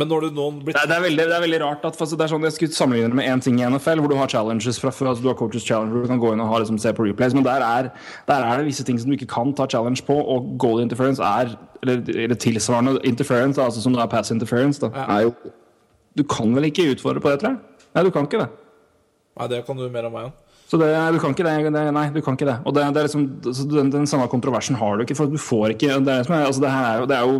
men 0.00 0.08
når 0.08 0.24
du 0.24 0.36
nå 0.38 0.44
blitt... 0.64 0.72
det, 0.72 0.86
er, 0.86 0.88
det, 0.88 0.96
er 0.96 1.02
veldig, 1.04 1.24
det 1.28 1.34
er 1.36 1.42
veldig 1.44 1.58
rart 1.60 1.82
at 1.84 1.98
altså, 2.00 2.16
det 2.16 2.24
er 2.24 2.30
sånn, 2.32 2.44
Jeg 2.46 2.54
skulle 2.56 2.72
sammenligne 2.72 3.10
det 3.12 3.18
med 3.18 3.26
én 3.28 3.42
ting 3.44 3.58
i 3.60 3.66
NFL, 3.68 4.00
hvor 4.00 4.08
du 4.08 4.16
har 4.16 4.30
challenges 4.32 4.78
fra 4.80 4.88
før. 4.94 5.10
Altså, 5.10 5.24
du 5.24 5.28
har 5.28 5.36
coaches 5.36 5.66
challenge 5.68 5.92
hvor 5.92 6.06
du 6.06 6.08
kan 6.08 6.22
gå 6.22 6.30
inn 6.32 6.40
og 6.40 6.48
ha, 6.48 6.60
liksom, 6.62 6.78
se 6.80 6.94
på 6.96 7.04
replays, 7.04 7.36
men 7.36 7.44
der 7.44 7.60
er, 7.66 7.90
der 8.30 8.46
er 8.46 8.62
det 8.62 8.70
visse 8.70 8.86
ting 8.88 9.00
som 9.00 9.12
du 9.12 9.18
ikke 9.18 9.28
kan 9.34 9.52
ta 9.58 9.66
challenge 9.68 10.00
på, 10.06 10.16
og 10.16 10.54
goal 10.62 10.80
interference 10.80 11.20
er 11.20 11.52
Eller, 11.82 12.00
eller 12.14 12.38
tilsvarende 12.38 13.00
interference, 13.04 13.60
altså 13.60 13.82
som 13.82 13.92
det 13.92 14.00
er 14.04 14.06
pass 14.06 14.30
interference, 14.30 14.80
da, 14.80 14.88
Ja. 14.94 15.18
er 15.18 15.22
jo 15.28 15.34
Du 16.16 16.22
kan 16.22 16.54
vel 16.54 16.64
ikke 16.70 16.88
utfordre 16.94 17.20
på 17.20 17.30
det, 17.30 17.40
tror 17.40 17.50
jeg? 17.50 17.58
Nei, 17.94 18.02
du 18.04 18.10
kan 18.14 18.24
ikke 18.28 18.40
det. 18.40 18.48
Nei, 19.40 19.46
det 19.48 19.64
kan 19.66 19.76
du 19.76 19.88
mer 19.88 20.06
om 20.08 20.12
meg 20.12 20.24
om. 20.28 20.32
Så 20.72 20.78
det, 20.80 20.88
du 21.12 21.18
kan 21.20 21.34
ikke 21.34 21.44
det, 21.44 21.72
det 21.74 21.80
Nei, 21.92 22.06
du 22.14 22.22
kan 22.24 22.32
ikke 22.38 22.46
det. 22.48 22.54
Og 22.64 22.72
det, 22.72 22.86
det 22.96 23.00
er 23.02 23.04
liksom, 23.04 23.26
den, 23.74 23.90
den 23.92 24.06
samme 24.08 24.24
kontroversen 24.32 24.78
har 24.80 24.96
du 24.96 25.02
ikke, 25.04 25.16
for 25.18 25.28
du 25.28 25.36
får 25.36 25.74
ikke 25.74 25.98
Det, 26.00 26.14
er 26.22 26.46
altså 26.46 26.62
det 26.64 26.70
her 26.72 27.02
er 27.02 27.12
er 27.12 27.26
jo 27.28 27.34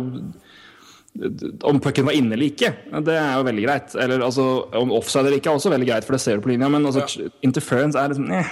om 1.69 1.77
pucken 1.81 2.07
var 2.07 2.15
inne 2.17 2.33
eller 2.33 2.49
ikke, 2.49 2.71
det 3.05 3.15
er 3.19 3.35
jo 3.37 3.45
veldig 3.45 3.63
greit. 3.67 3.95
Eller 4.01 4.23
altså, 4.25 4.45
Om 4.73 4.93
offside 4.97 5.27
eller 5.27 5.37
ikke 5.37 5.51
er 5.51 5.59
også 5.59 5.69
veldig 5.73 5.89
greit, 5.91 6.05
for 6.07 6.17
det 6.17 6.21
ser 6.23 6.39
du 6.39 6.45
på 6.45 6.49
linja. 6.49 6.69
Men 6.73 6.85
altså, 6.89 7.03
Ja. 7.05 7.29
interference 7.45 7.97
er 7.99 8.13
liksom 8.13 8.31
eh. 8.33 8.49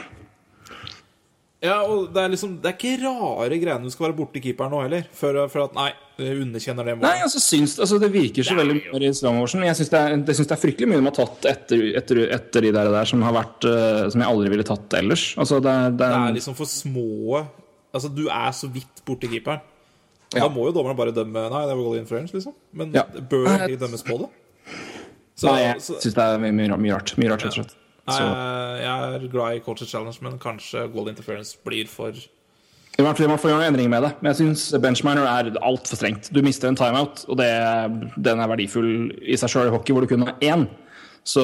Ja, 1.62 1.80
og 1.86 2.14
det 2.14 2.22
er 2.22 2.30
liksom 2.34 2.56
Det 2.62 2.70
er 2.72 2.78
ikke 2.78 3.02
rare 3.06 3.58
greiene 3.62 3.86
du 3.86 3.94
skal 3.94 4.08
være 4.08 4.18
borti 4.18 4.42
keeperen 4.42 4.74
nå 4.74 4.82
heller. 4.82 5.06
For, 5.14 5.48
for 5.50 5.66
at 5.68 5.74
Nei, 5.78 5.92
jeg 6.26 6.42
underkjenner 6.44 6.88
det 6.88 6.96
Nei, 7.02 7.16
altså, 7.26 7.42
syns, 7.44 7.78
altså, 7.82 7.98
Det 8.02 8.10
virker 8.14 8.46
så 8.46 8.56
veldig 8.58 8.78
mye 8.78 9.02
i 9.10 9.34
motion. 9.36 9.66
Jeg 9.68 9.80
syns 9.80 9.92
det, 9.94 10.02
det, 10.28 10.36
syns 10.38 10.52
det 10.52 10.56
er 10.56 10.62
fryktelig 10.62 10.90
mye 10.92 11.02
de 11.02 11.08
har 11.10 11.18
tatt 11.18 11.48
etter, 11.52 11.84
etter, 12.00 12.22
etter 12.38 12.68
de 12.68 12.72
der, 12.76 12.92
der 12.94 13.10
som 13.10 13.26
har 13.26 13.36
vært 13.36 13.68
eh, 13.70 14.06
Som 14.14 14.24
jeg 14.24 14.30
aldri 14.34 14.54
ville 14.54 14.68
tatt 14.68 14.98
ellers. 15.00 15.26
Altså, 15.42 15.60
det, 15.64 15.76
det, 16.02 16.08
er, 16.08 16.38
liksom 16.38 16.58
for 16.58 16.70
små 16.70 17.44
Altså, 17.92 18.08
du 18.08 18.24
er 18.32 18.52
så 18.56 18.70
vidt 18.72 19.02
borti 19.04 19.28
keeperen. 19.28 19.60
Ja. 20.32 20.46
Da 20.46 20.48
må 20.54 20.70
jo 20.70 20.76
dommeren 20.78 20.96
bare 20.96 21.12
dømme 21.16 21.44
Nei, 21.52 21.66
det 21.68 21.76
var 21.76 21.84
goal 21.84 22.00
influence, 22.00 22.36
liksom. 22.36 22.56
Men 22.72 22.94
Ja. 22.96 23.04
bør 23.06 23.68
de 23.68 23.76
dømmes 23.76 24.06
på 24.08 24.22
det? 24.22 24.30
Så, 25.36 25.50
Nei, 25.50 25.60
jeg 25.66 25.82
syns 25.84 26.16
det 26.16 26.24
er 26.24 26.40
mye, 26.40 26.54
mye, 26.56 26.78
mye 26.78 26.96
rart. 26.96 27.16
Mye 27.20 27.32
rart, 27.34 27.44
rett 27.44 27.58
og 27.58 27.64
slett. 27.64 27.78
Jeg 28.12 29.16
er 29.16 29.26
glad 29.32 29.58
i 29.58 29.64
Coaches 29.66 29.90
Challenge, 29.92 30.18
men 30.24 30.40
kanskje 30.42 30.86
goal 30.94 31.10
interference 31.12 31.58
blir 31.66 31.90
for 31.92 32.16
I 33.00 33.04
hvert 33.06 33.18
fall 33.18 33.32
man 33.32 33.40
får 33.40 33.52
gjøre 33.52 33.62
noen 33.62 33.72
endringer 33.72 33.92
med 33.94 34.06
det. 34.06 34.12
Men 34.20 34.32
jeg 34.32 34.40
syns 34.42 34.66
benchminer 34.84 35.26
er 35.26 35.52
altfor 35.64 36.00
strengt. 36.00 36.30
Du 36.34 36.42
mister 36.46 36.70
en 36.70 36.78
timeout, 36.78 37.24
og 37.32 37.40
det, 37.40 37.50
den 38.20 38.42
er 38.44 38.52
verdifull 38.52 39.12
i 39.22 39.38
seg 39.40 39.54
sjøl 39.54 39.70
i 39.70 39.74
hockey, 39.74 39.96
hvor 39.96 40.06
du 40.06 40.12
kun 40.12 40.28
har 40.28 40.36
én. 40.44 40.68
Så 41.28 41.42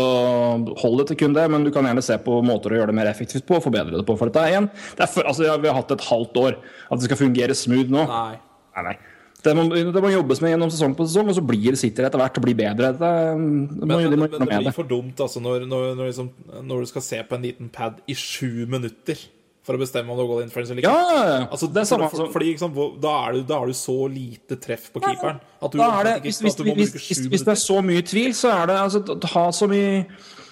hold 0.81 0.97
det 0.99 1.11
til 1.11 1.19
kun 1.21 1.35
det, 1.37 1.45
men 1.53 1.65
du 1.65 1.69
kan 1.73 1.85
gjerne 1.85 2.03
se 2.05 2.17
på 2.21 2.39
måter 2.45 2.73
å 2.73 2.79
gjøre 2.79 2.91
det 2.91 2.97
mer 2.97 3.09
effektivt 3.11 3.45
på 3.47 3.59
og 3.59 3.65
forbedre 3.65 3.99
det 3.99 4.05
på. 4.07 4.15
For 4.17 4.29
dette 4.29 4.43
er 4.43 4.55
igjen, 4.55 4.71
det 4.97 5.09
for, 5.13 5.27
altså, 5.29 5.45
Vi 5.45 5.69
har 5.69 5.77
hatt 5.77 5.93
et 5.93 6.07
halvt 6.09 6.41
år. 6.41 6.57
At 6.89 6.99
det 6.99 7.09
skal 7.09 7.21
fungere 7.21 7.57
smooth 7.57 7.93
nå. 7.93 8.07
Nei. 8.09 8.41
Nei, 8.77 8.89
nei. 8.89 8.97
Det 9.45 9.53
må, 9.53 9.67
det 9.69 10.01
må 10.01 10.09
jobbes 10.09 10.41
med 10.41 10.51
gjennom 10.51 10.71
sesong 10.73 10.95
på 10.97 11.05
sesong, 11.07 11.29
og 11.29 11.37
så 11.37 11.43
blir 11.45 11.69
det 11.71 11.79
sitter 11.79 12.07
etter 12.07 12.19
hvert 12.19 12.39
og 12.39 12.43
blir 12.43 12.57
bedre. 12.57 12.89
Det, 12.97 13.11
det 13.29 13.85
må, 13.85 13.99
Men, 14.01 14.17
men, 14.17 14.33
det 14.33 14.47
blir 14.49 14.75
for 14.75 14.89
dumt 14.89 15.21
altså, 15.23 15.41
når, 15.45 15.67
når, 15.69 15.91
når, 15.93 16.09
liksom, 16.09 16.31
når 16.65 16.83
du 16.83 16.89
skal 16.89 17.05
se 17.05 17.21
på 17.23 17.37
en 17.37 17.45
liten 17.45 17.69
pad 17.73 18.01
i 18.09 18.17
sju 18.17 18.65
minutter 18.69 19.21
for 19.67 19.75
å 19.75 19.81
bestemme 19.83 20.07
om 20.13 20.15
det 20.15 20.23
har 20.23 20.29
goal 20.31 20.41
interference 20.45 20.71
eller 20.71 20.85
ikke. 20.85 20.93
Ja. 20.95 21.43
Altså, 21.51 21.67
det 21.75 21.81
er 21.83 21.89
samme 21.89 22.07
for, 22.13 22.31
fordi, 22.31 22.53
liksom, 22.55 22.71
da, 23.03 23.13
er 23.27 23.35
du, 23.35 23.41
da 23.49 23.59
har 23.59 23.67
du 23.67 23.75
så 23.75 23.97
lite 24.07 24.55
treff 24.63 24.87
på 24.95 25.03
keeperen. 25.03 25.41
At 25.59 25.75
du, 25.75 25.81
er 25.83 26.03
det, 26.07 26.15
ikke- 26.21 26.27
hvis, 26.31 26.41
at 26.55 26.57
du 26.57 26.63
må 26.71 26.75
hvis, 26.79 26.95
bruke 26.95 27.03
hvis, 27.03 27.21
sju 27.25 27.29
hvis 27.35 27.43
det 27.45 27.53
er 27.57 27.61
så 27.67 27.77
mye 27.83 28.01
tvil, 28.07 28.31
så 28.37 28.53
er 28.61 28.71
det 28.71 28.79
altså, 28.87 29.03
ha 29.35 29.45
så 29.51 29.67
mye 29.67 30.05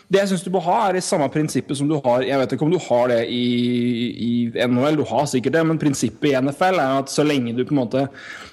Det 0.05 0.19
jeg 0.19 0.29
syns 0.29 0.43
du 0.45 0.51
bør 0.53 0.61
ha, 0.67 0.73
er 0.89 0.93
det 0.99 1.01
samme 1.01 1.25
prinsippet 1.33 1.79
som 1.79 1.87
du 1.89 1.95
har 2.05 2.21
Jeg 2.21 2.37
vet 2.37 2.51
ikke 2.53 2.65
om 2.67 2.73
du 2.75 2.77
har 2.77 3.07
det 3.09 3.21
i, 3.25 3.39
i 4.27 4.67
NHL, 4.67 4.99
du 4.99 5.05
har 5.09 5.25
sikkert 5.31 5.55
det, 5.55 5.63
men 5.65 5.79
prinsippet 5.81 6.29
i 6.29 6.35
NFL 6.45 6.77
er 6.77 6.99
at 6.99 7.09
så 7.09 7.25
lenge 7.25 7.55
du 7.57 7.63
på 7.65 7.73
en 7.73 7.79
måte 7.79 8.03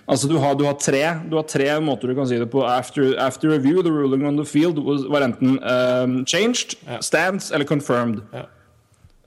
Altså 0.08 0.30
du 0.30 0.38
har, 0.40 0.54
du 0.56 0.64
har, 0.64 0.78
tre, 0.80 1.02
du 1.28 1.36
har 1.36 1.44
tre 1.44 1.68
måter 1.84 2.08
du 2.08 2.14
kan 2.16 2.26
si 2.30 2.38
det 2.40 2.48
på. 2.50 2.64
After, 2.64 3.12
after 3.20 3.52
review, 3.52 3.82
the 3.84 3.92
ruling 3.92 4.24
on 4.26 4.36
the 4.40 4.44
field 4.48 4.78
was, 4.82 5.04
var 5.12 5.26
enten 5.28 5.58
um, 5.60 6.24
changed, 6.26 6.74
Ja. 6.88 6.98
stands 7.04 7.52
eller 7.52 7.64
confirmed. 7.68 8.22
Ja. 8.32 8.46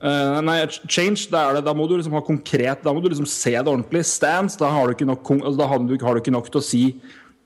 Eh, 0.02 0.40
nei, 0.44 0.58
change, 0.92 1.30
da, 1.32 1.46
er 1.50 1.54
det, 1.56 1.64
da 1.64 1.72
må 1.72 1.86
du 1.88 1.94
liksom 1.96 2.12
ha 2.12 2.20
konkret 2.20 2.82
Da 2.84 2.92
må 2.92 3.00
du 3.00 3.08
liksom 3.08 3.26
se 3.26 3.54
det 3.56 3.64
ordentlig. 3.64 4.02
Stands, 4.04 4.58
da 4.60 4.68
har 4.68 4.86
du 4.90 4.92
ikke 4.92 5.06
nok, 5.08 5.30
altså, 5.38 5.56
da 5.56 5.66
har 5.70 5.78
du, 5.78 5.94
har 6.04 6.14
du 6.14 6.20
ikke 6.20 6.34
nok 6.34 6.50
til 6.52 6.60
å 6.60 6.64
si 6.66 6.82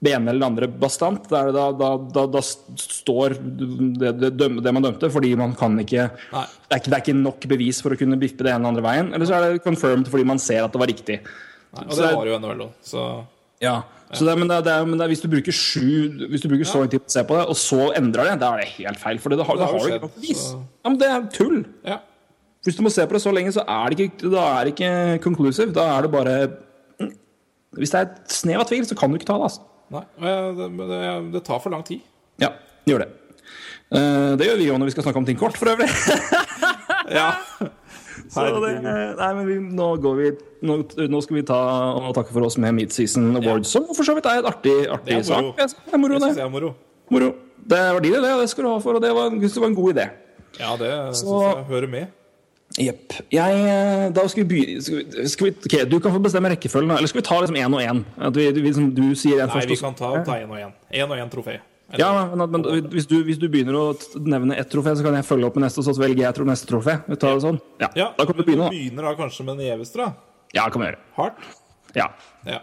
det 0.03 0.15
ene 0.17 0.33
eller 0.33 0.41
det 0.41 0.49
andre 0.49 0.69
bastant. 0.81 1.29
Da, 1.31 1.45
da, 1.55 1.69
da, 1.77 2.25
da, 2.27 2.41
står 2.41 3.37
det, 3.39 4.11
det, 4.19 4.31
døm- 4.41 4.59
det 4.65 4.73
man 4.75 4.83
dømte, 4.89 5.11
fordi 5.13 5.35
man 5.39 5.55
kan 5.55 5.79
ikke 5.79 6.09
det 6.33 6.81
ikke 6.81 6.91
det 6.91 6.97
er 6.99 7.05
ikke 7.05 7.17
nok 7.21 7.47
bevis 7.53 7.83
for 7.85 7.95
å 7.95 7.99
kunne 8.01 8.19
bippe 8.19 8.43
det 8.43 8.51
ene 8.51 8.65
eller 8.65 8.73
andre 8.75 8.87
veien. 8.89 9.15
Eller 9.15 9.29
så 9.31 9.37
er 9.39 9.47
det 9.55 9.63
confirmed 9.67 10.09
fordi 10.11 10.27
man 10.27 10.41
ser 10.43 10.65
at 10.67 10.73
det 10.75 10.81
var 10.83 10.91
riktig. 10.91 11.21
Nei, 11.77 11.85
og 11.87 11.93
Så 11.95 12.01
det 12.03 12.09
var 12.11 12.19
har 12.25 12.33
jo 12.33 12.39
NHL 12.43 12.67
òg, 12.67 12.73
så 12.83 13.07
Ja. 13.63 13.79
Så 14.11 14.25
det, 14.27 14.33
men 14.41 14.49
det, 14.51 14.65
det, 14.67 14.75
men 14.91 14.99
hvis 15.07 15.21
du 15.23 15.29
bruker 15.31 15.55
sju 15.55 16.27
Hvis 16.33 16.43
du 16.43 16.49
bruker 16.51 16.67
så 16.67 16.81
lang 16.81 16.89
tid 16.91 16.99
på 17.05 17.07
å 17.07 17.13
se 17.15 17.23
på 17.29 17.37
det, 17.37 17.45
og 17.47 17.55
så 17.55 17.93
endrer 17.95 18.27
det, 18.27 18.41
da 18.41 18.49
er 18.57 18.65
det 18.65 18.73
helt 18.81 18.99
feil. 18.99 19.21
For 19.23 19.31
det 19.31 19.45
har, 19.47 19.55
Det 19.55 19.63
har 19.69 19.71
har 19.71 19.79
jo 19.79 19.85
skjedd, 19.87 20.03
ikke 20.03 20.15
bevis. 20.17 20.41
så- 20.49 20.65
Ja, 20.83 20.89
men 20.91 20.99
det 20.99 21.11
er 21.15 21.29
tull. 21.37 21.61
ja. 21.87 21.99
Hvis 22.65 22.77
du 22.77 22.83
må 22.85 22.91
se 22.93 23.07
på 23.09 23.17
det 23.17 23.23
så 23.23 23.33
lenge, 23.33 23.53
så 23.57 23.63
er 23.65 23.89
det 23.95 23.99
ikke, 24.11 24.31
da 24.35 24.43
er 24.59 24.65
det 24.69 24.75
ikke 24.75 25.23
conclusive. 25.25 25.73
Da 25.73 25.87
er 25.97 26.03
det 26.07 26.11
bare 26.13 26.35
mm. 27.01 27.13
Hvis 27.79 27.91
det 27.95 28.01
er 28.03 28.09
et 28.11 28.35
snev 28.37 28.61
av 28.61 28.69
tvil, 28.69 28.85
så 28.89 28.97
kan 28.99 29.11
du 29.11 29.17
ikke 29.17 29.29
ta 29.31 29.39
det. 29.41 29.49
altså. 29.49 29.63
Nei, 29.91 30.03
det, 30.59 30.67
men 30.71 30.91
det, 30.91 31.01
det 31.35 31.45
tar 31.47 31.59
for 31.65 31.73
lang 31.73 31.83
tid. 31.89 32.03
Ja, 32.43 32.53
gjør 32.87 33.05
det. 33.07 33.09
Eh, 33.91 34.37
det 34.39 34.47
gjør 34.51 34.61
vi 34.61 34.69
òg 34.71 34.79
når 34.79 34.91
vi 34.91 34.95
skal 34.95 35.07
snakke 35.09 35.19
om 35.23 35.27
ting 35.27 35.39
kort, 35.41 35.57
for 35.61 35.73
øvrig. 35.73 35.89
Ja. 37.11 37.33
Så 38.31 38.45
det, 38.63 38.69
nei, 38.85 39.29
men 39.35 39.47
vi, 39.49 39.55
nå, 39.75 39.87
går 39.99 40.15
vi, 40.21 40.27
nå, 40.63 40.77
nå 41.11 41.21
skal 41.25 41.39
vi 41.41 41.43
ta 41.49 41.57
og 41.99 42.13
takke 42.15 42.31
for 42.31 42.47
oss 42.47 42.55
med 42.63 42.77
Midseason 42.77 43.33
Awards, 43.41 43.73
som 43.75 43.89
for 43.91 44.07
så 44.07 44.15
vidt 44.15 44.29
er 44.31 44.45
et 44.45 44.47
artig, 44.47 44.75
artig 44.95 45.17
Det 45.17 45.17
er 45.17 45.25
sak. 45.27 45.49
Det 45.59 45.97
er 45.97 45.99
moro, 45.99 46.21
Det 46.23 46.29
det. 46.37 46.45
er 46.45 46.53
moro. 46.53 46.71
Moro. 47.11 47.33
Det 47.73 47.81
var 47.97 47.99
din 48.05 48.15
idé, 48.15 48.31
og 48.37 48.45
det 48.45 48.53
skal 48.53 48.69
du 48.69 48.71
ha 48.71 48.77
for, 48.85 49.01
og 49.01 49.03
det 49.03 49.11
var, 49.17 49.27
en- 49.33 49.41
det 49.43 49.51
var 49.57 49.67
en 49.73 49.75
god 49.81 49.91
idé. 49.97 50.07
Ja, 50.61 50.77
det 50.79 50.93
syns 51.19 51.33
jeg 51.35 51.67
hører 51.73 51.91
med. 51.97 52.07
Jepp. 52.79 53.13
Eh, 53.35 54.11
Da 54.15 54.27
skal 54.31 54.45
vi 54.45 54.49
begynne 54.55 55.27
skal 55.29 55.47
vi, 55.51 55.55
ok, 55.67 55.89
Du 55.91 55.99
kan 56.01 56.13
få 56.15 56.21
bestemme 56.23 56.51
rekkefølgen, 56.53 56.93
eller 56.97 57.09
skal 57.11 57.21
vi 57.21 57.27
ta 57.27 57.41
liksom 57.41 57.57
én 57.59 57.75
og 57.75 57.81
én? 57.83 58.05
Liksom, 58.63 58.95
du 58.95 59.15
sier 59.19 59.43
en 59.43 59.49
Nei, 59.51 59.67
vi 59.67 59.77
kan 59.77 59.95
ta 59.95 60.13
én 60.15 60.49
og 60.51 60.57
én. 60.59 60.73
Én 60.95 61.11
og 61.11 61.19
én 61.19 61.31
trofé. 61.33 61.59
Eller- 61.93 61.99
Ja, 61.99 62.35
men, 62.37 62.51
men 62.53 62.63
hvis, 62.93 63.07
du, 63.11 63.17
hvis 63.25 63.39
du 63.41 63.49
begynner 63.49 63.75
å 63.75 63.87
nevne 64.23 64.57
ett 64.57 64.71
trofé, 64.71 64.95
så 64.95 65.03
kan 65.03 65.15
jeg 65.19 65.25
følge 65.27 65.47
opp 65.49 65.57
med 65.57 65.65
neste, 65.67 65.79
og 65.83 65.85
så 65.91 65.99
velger 65.99 66.23
jeg 66.23 66.35
tror 66.37 66.47
neste 66.47 66.69
trofé. 66.71 67.01
Vi 67.09 67.17
tar 67.17 67.35
det 67.35 67.43
sånn. 67.43 67.59
Ja, 67.81 67.89
ja, 67.97 68.13
Da 68.17 68.25
kan 68.25 68.37
du 68.37 68.45
begynne, 68.45 68.69
da. 68.69 68.71
begynner 68.71 69.03
da 69.03 69.15
kanskje 69.19 69.45
med 69.45 69.59
den 69.59 69.67
gjeveste, 69.67 69.97
da. 69.97 70.13
Ja, 70.55 70.65
det 70.69 70.73
kan 70.73 70.83
vi 70.83 70.87
gjøre. 70.87 70.99
Hardt. 71.17 71.37
Ja. 71.97 72.07
Ja. 72.47 72.61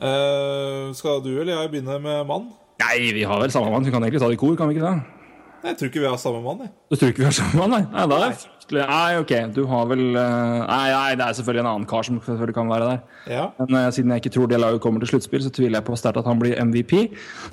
Uh, 0.00 0.92
skal 0.96 1.20
du 1.20 1.40
eller 1.40 1.58
jeg 1.64 1.70
begynne 1.74 1.98
med 2.00 2.26
mann? 2.28 2.46
Nei, 2.80 3.10
vi 3.12 3.22
har 3.28 3.40
vel 3.42 3.50
samme 3.52 3.68
mann. 3.74 3.84
Vi 3.84 3.90
kan 3.92 4.00
egentlig 4.02 4.20
ta 4.22 4.28
det 4.30 4.38
i 4.38 4.40
kor, 4.40 4.54
kan 4.56 4.70
vi 4.70 4.78
ikke 4.78 4.86
det? 4.86 5.19
Jeg 5.64 5.76
tror 5.76 5.88
ikke 5.90 6.00
vi 6.00 6.08
har 6.08 6.16
samme 6.20 6.40
mann. 6.44 6.60
Jeg. 6.64 6.70
Du 6.90 6.96
tror 6.96 7.10
ikke 7.12 7.22
vi 7.22 7.28
har 7.28 7.34
samme 7.36 7.58
mann, 7.60 7.70
nei? 7.70 7.82
Nei, 7.92 8.30
er 8.30 8.48
Nei, 8.70 9.16
ok, 9.18 9.32
du 9.54 9.64
har 9.66 9.86
vel 9.90 10.02
eh, 10.14 10.60
Nei, 10.62 10.90
nei, 10.94 11.14
det 11.18 11.24
er 11.26 11.34
selvfølgelig 11.34 11.64
en 11.64 11.70
annen 11.72 11.86
kar 11.90 12.04
som 12.06 12.20
selvfølgelig 12.22 12.54
kan 12.54 12.68
være 12.70 12.86
der. 12.92 13.00
Ja. 13.32 13.46
Men 13.58 13.74
uh, 13.74 13.88
siden 13.90 14.12
jeg 14.14 14.22
ikke 14.22 14.32
tror 14.36 14.46
det 14.52 14.60
laget 14.62 14.80
kommer 14.84 15.02
til 15.02 15.10
sluttspill, 15.10 15.42
så 15.42 15.50
tviler 15.50 15.80
jeg 15.80 15.86
på 15.88 15.96
sterkt 15.98 16.20
at 16.22 16.28
han 16.30 16.38
blir 16.38 16.54
MVP. 16.62 16.92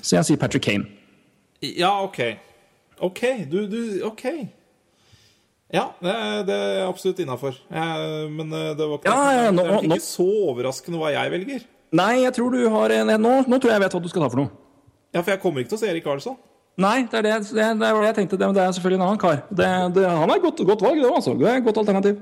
Så 0.06 0.20
jeg 0.20 0.28
sier 0.30 0.38
Patrick 0.38 0.64
Kane. 0.68 0.86
ja, 1.66 1.90
OK. 2.06 2.22
OK, 3.02 3.24
du, 3.50 3.58
du 3.70 3.80
OK. 4.06 4.24
Ja, 5.74 5.88
det, 6.02 6.14
er- 6.14 6.44
det 6.48 6.56
er 6.56 6.86
absolutt 6.88 7.20
innafor. 7.20 7.58
Men 7.74 8.54
eh, 8.54 8.70
det 8.78 8.86
var 8.88 9.02
ikke, 9.02 9.10
Ja, 9.12 9.32
ja, 9.48 9.50
nå- 9.52 9.66
det 9.66 9.74
nok 9.74 9.90
nå- 9.98 10.00
så 10.06 10.28
overraskende 10.52 11.02
hva 11.02 11.12
jeg 11.12 11.34
velger. 11.34 11.66
Nei, 11.98 12.14
jeg 12.24 12.34
tror 12.38 12.52
du 12.54 12.62
har 12.70 12.94
en 13.02 13.08
Nå, 13.22 13.34
nå 13.48 13.58
tror 13.60 13.72
jeg 13.72 13.78
jeg 13.80 13.84
vet 13.88 13.94
hva 13.98 14.02
du 14.04 14.10
skal 14.12 14.22
ta 14.24 14.30
for 14.30 14.44
noe. 14.44 14.52
Ja, 15.16 15.22
For 15.24 15.32
jeg 15.34 15.42
kommer 15.42 15.62
ikke 15.64 15.74
til 15.74 15.78
å 15.80 15.82
se 15.82 15.90
Erik 15.90 16.04
Karlsson. 16.06 16.38
Nei, 16.78 17.08
det 17.10 17.18
er 17.18 17.26
det, 17.26 17.36
det, 17.50 17.64
det 17.82 17.88
er 17.88 17.96
det 17.98 18.10
jeg 18.12 18.16
tenkte. 18.20 18.38
Det, 18.38 18.48
det 18.54 18.64
er 18.64 18.74
selvfølgelig 18.78 19.00
en 19.00 19.06
annen 19.08 19.22
kar. 19.22 19.40
Det, 19.50 19.66
han 19.66 20.30
er 20.30 20.36
et 20.36 20.44
godt, 20.44 20.60
godt 20.70 20.84
valg, 20.86 21.00
det 21.02 21.10
altså. 21.10 21.34
Det 21.40 21.48
er 21.50 21.58
et 21.62 21.66
godt 21.66 21.80
alternativ. 21.82 22.20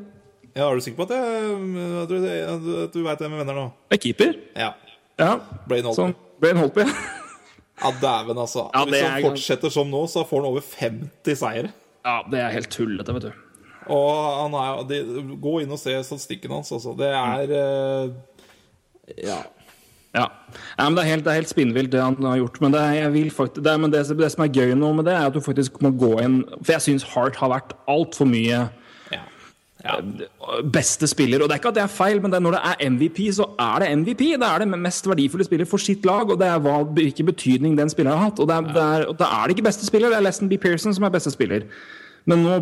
Ja, 0.56 0.70
Er 0.70 0.78
du 0.80 0.84
sikker 0.86 1.02
på 1.02 1.08
at, 1.10 1.18
jeg, 1.20 1.50
at 2.04 2.10
du, 2.64 2.76
at 2.86 2.94
du 2.94 3.02
veit 3.04 3.20
hvem 3.20 3.34
jeg 3.36 3.42
mener 3.42 3.58
nå? 3.58 3.66
Det 3.92 3.98
er 3.98 4.04
keeper. 4.06 4.38
Ja. 4.56 4.70
Ja. 5.20 5.34
Brain 5.68 5.84
Holpe. 5.84 5.96
Som 6.00 6.16
Brain 6.42 6.62
Holtby. 6.64 6.88
Ja, 7.76 7.90
dæven, 8.00 8.38
altså. 8.40 8.70
Ja, 8.72 8.86
Hvis 8.88 9.02
han 9.04 9.24
fortsetter 9.26 9.72
som 9.74 9.90
nå, 9.92 10.06
så 10.08 10.22
får 10.24 10.40
han 10.40 10.46
over 10.48 10.64
50 10.80 11.36
seire. 11.42 11.72
Ja, 12.06 12.14
det 12.32 12.40
er 12.40 12.54
helt 12.54 12.70
tullete, 12.72 13.12
vet 13.18 13.26
du. 13.26 13.42
Og 13.92 14.14
han 14.46 14.56
er 14.56 14.80
de, 14.88 15.00
Gå 15.44 15.58
inn 15.60 15.74
og 15.76 15.82
se 15.82 15.92
statistikken 16.08 16.54
hans, 16.56 16.72
altså. 16.72 16.94
Det 16.96 17.10
er 17.12 17.52
eh, 17.60 18.14
Ja. 19.28 19.42
Ja. 20.16 20.26
ja 20.80 20.86
men 20.88 20.96
det 20.96 21.04
er 21.04 21.10
helt, 21.12 21.26
det 21.26 21.32
er 21.34 21.40
helt 21.42 21.52
spinnvilt, 21.52 21.92
det 21.92 22.00
han 22.02 22.16
har 22.24 22.38
gjort. 22.40 22.62
Men, 22.64 22.72
det, 22.76 22.82
er- 22.82 22.98
jeg 23.02 23.14
vil 23.18 23.30
faktisk, 23.36 23.62
det, 23.66 23.72
er- 23.74 23.82
men 23.84 23.92
det, 23.94 24.04
det 24.22 24.32
som 24.32 24.46
er 24.46 24.54
gøy 24.56 24.74
nå 24.80 24.94
med 24.96 25.10
det, 25.10 25.14
er 25.18 25.28
at 25.28 25.36
du 25.36 25.42
faktisk 25.44 25.82
må 25.84 25.92
gå 26.00 26.14
inn 26.24 26.38
For 26.62 26.76
jeg 26.78 26.86
syns 26.88 27.04
Hart 27.12 27.36
har 27.42 27.52
vært 27.52 27.76
altfor 27.92 28.30
mye 28.32 28.62
ja. 29.12 29.20
ja. 29.84 29.98
beste 30.78 31.10
spiller. 31.12 31.44
Og 31.44 31.50
det 31.52 31.58
er 31.58 31.62
ikke 31.62 31.74
at 31.74 31.80
det 31.82 31.84
er 31.84 31.92
feil, 31.92 32.22
men 32.24 32.32
når 32.40 32.56
det 32.58 32.62
er 32.72 32.90
MVP, 32.96 33.20
så 33.36 33.50
er 33.60 33.84
det 33.84 33.92
MVP. 34.00 34.24
Det 34.40 34.48
er 34.48 34.64
det 34.64 34.70
mest 34.88 35.12
verdifulle 35.12 35.46
spiller 35.50 35.68
for 35.70 35.84
sitt 35.84 36.08
lag, 36.08 36.32
og 36.32 36.40
det 36.40 36.48
er 36.48 36.64
hva, 36.64 36.80
hvilken 36.96 37.28
betydning 37.34 37.76
den 37.78 37.92
spilleren 37.92 38.18
har 38.18 38.30
hatt. 38.32 38.40
Og, 38.40 38.50
er, 38.50 38.72
det 38.72 38.88
er, 38.88 39.06
og 39.12 39.20
da 39.20 39.28
er 39.42 39.44
det 39.52 39.58
ikke 39.58 39.68
beste 39.68 39.86
spiller, 39.92 40.10
det 40.16 40.22
er 40.22 40.26
Leston 40.30 40.50
B. 40.50 40.58
Pearson 40.62 40.96
som 40.96 41.04
er 41.04 41.14
beste 41.20 41.36
spiller. 41.36 41.68
Men 42.30 42.42
nå 42.42 42.56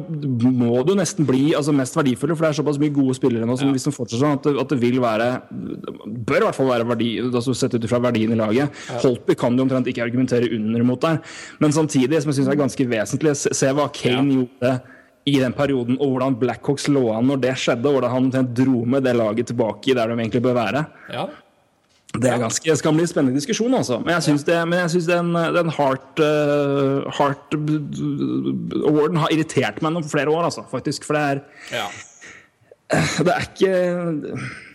må 0.52 0.82
du 0.84 0.92
nesten 0.98 1.28
bli 1.28 1.54
altså, 1.56 1.74
mest 1.76 1.96
verdifulle, 1.96 2.36
for 2.36 2.46
det 2.46 2.52
er 2.52 2.58
såpass 2.60 2.80
mye 2.82 2.94
gode 2.94 3.16
spillere 3.16 3.48
nå 3.48 3.56
som 3.60 3.72
hvis 3.72 3.88
de 3.88 3.94
fortsetter 3.96 4.20
sånn, 4.20 4.40
at 4.40 4.48
det, 4.48 4.56
at 4.60 4.74
det 4.74 4.80
vil 4.82 5.00
være 5.04 5.30
Bør 5.54 6.42
i 6.42 6.48
hvert 6.48 6.58
fall 6.58 6.72
være 6.72 6.88
verdi, 6.90 7.12
altså 7.24 7.56
sett 7.56 7.78
ut 7.78 7.88
fra 7.90 8.02
verdien 8.04 8.34
i 8.36 8.40
laget. 8.40 8.82
Holtby 9.04 9.38
kan 9.40 9.56
du 9.56 9.64
omtrent 9.64 9.88
ikke 9.90 10.04
argumentere 10.04 10.50
under 10.56 10.84
mot 10.88 11.02
der. 11.04 11.22
Men 11.64 11.76
samtidig, 11.76 12.22
som 12.24 12.32
jeg 12.32 12.42
syns 12.42 12.52
er 12.52 12.60
ganske 12.60 12.88
vesentlig, 12.90 13.36
se, 13.40 13.72
hva 13.76 13.88
Kane 13.96 14.36
gjorde 14.42 14.74
i 15.30 15.38
den 15.40 15.56
perioden, 15.56 15.96
og 16.04 16.18
hvordan 16.18 16.36
Blackhawks 16.40 16.90
lå 16.92 17.06
an 17.16 17.30
når 17.32 17.40
det 17.46 17.54
skjedde, 17.62 17.94
hvordan 17.96 18.12
han 18.36 18.52
dro 18.56 18.84
med 18.90 19.06
det 19.08 19.16
laget 19.16 19.48
tilbake 19.54 19.94
i 19.94 19.96
der 19.96 20.12
de 20.12 20.18
egentlig 20.20 20.44
bør 20.44 20.60
være. 20.60 20.86
ja. 21.14 21.28
Det 22.14 22.30
er 22.30 22.38
ganske, 22.38 22.70
det 22.70 22.78
skal 22.78 22.94
bli 22.94 23.02
en 23.08 23.10
spennende 23.10 23.40
diskusjon, 23.40 23.74
altså. 23.74 23.98
Men 24.04 24.14
jeg 24.14 24.26
syns, 24.28 24.44
det, 24.46 24.58
men 24.70 24.84
jeg 24.84 24.92
synes 24.94 25.08
den, 25.10 25.32
den 25.56 25.72
Heart, 25.74 26.22
uh, 26.22 27.08
Heart 27.18 27.56
Awarden 28.86 29.18
har 29.24 29.34
irritert 29.34 29.82
meg 29.82 29.96
noen 29.96 30.06
flere 30.06 30.30
år, 30.30 30.46
altså, 30.52 30.62
faktisk. 30.70 31.08
For 31.08 31.18
det 31.18 31.24
er, 31.32 31.42
ja. 31.74 31.88
Det 32.92 33.32
er 33.32 33.46
ikke 33.48 33.70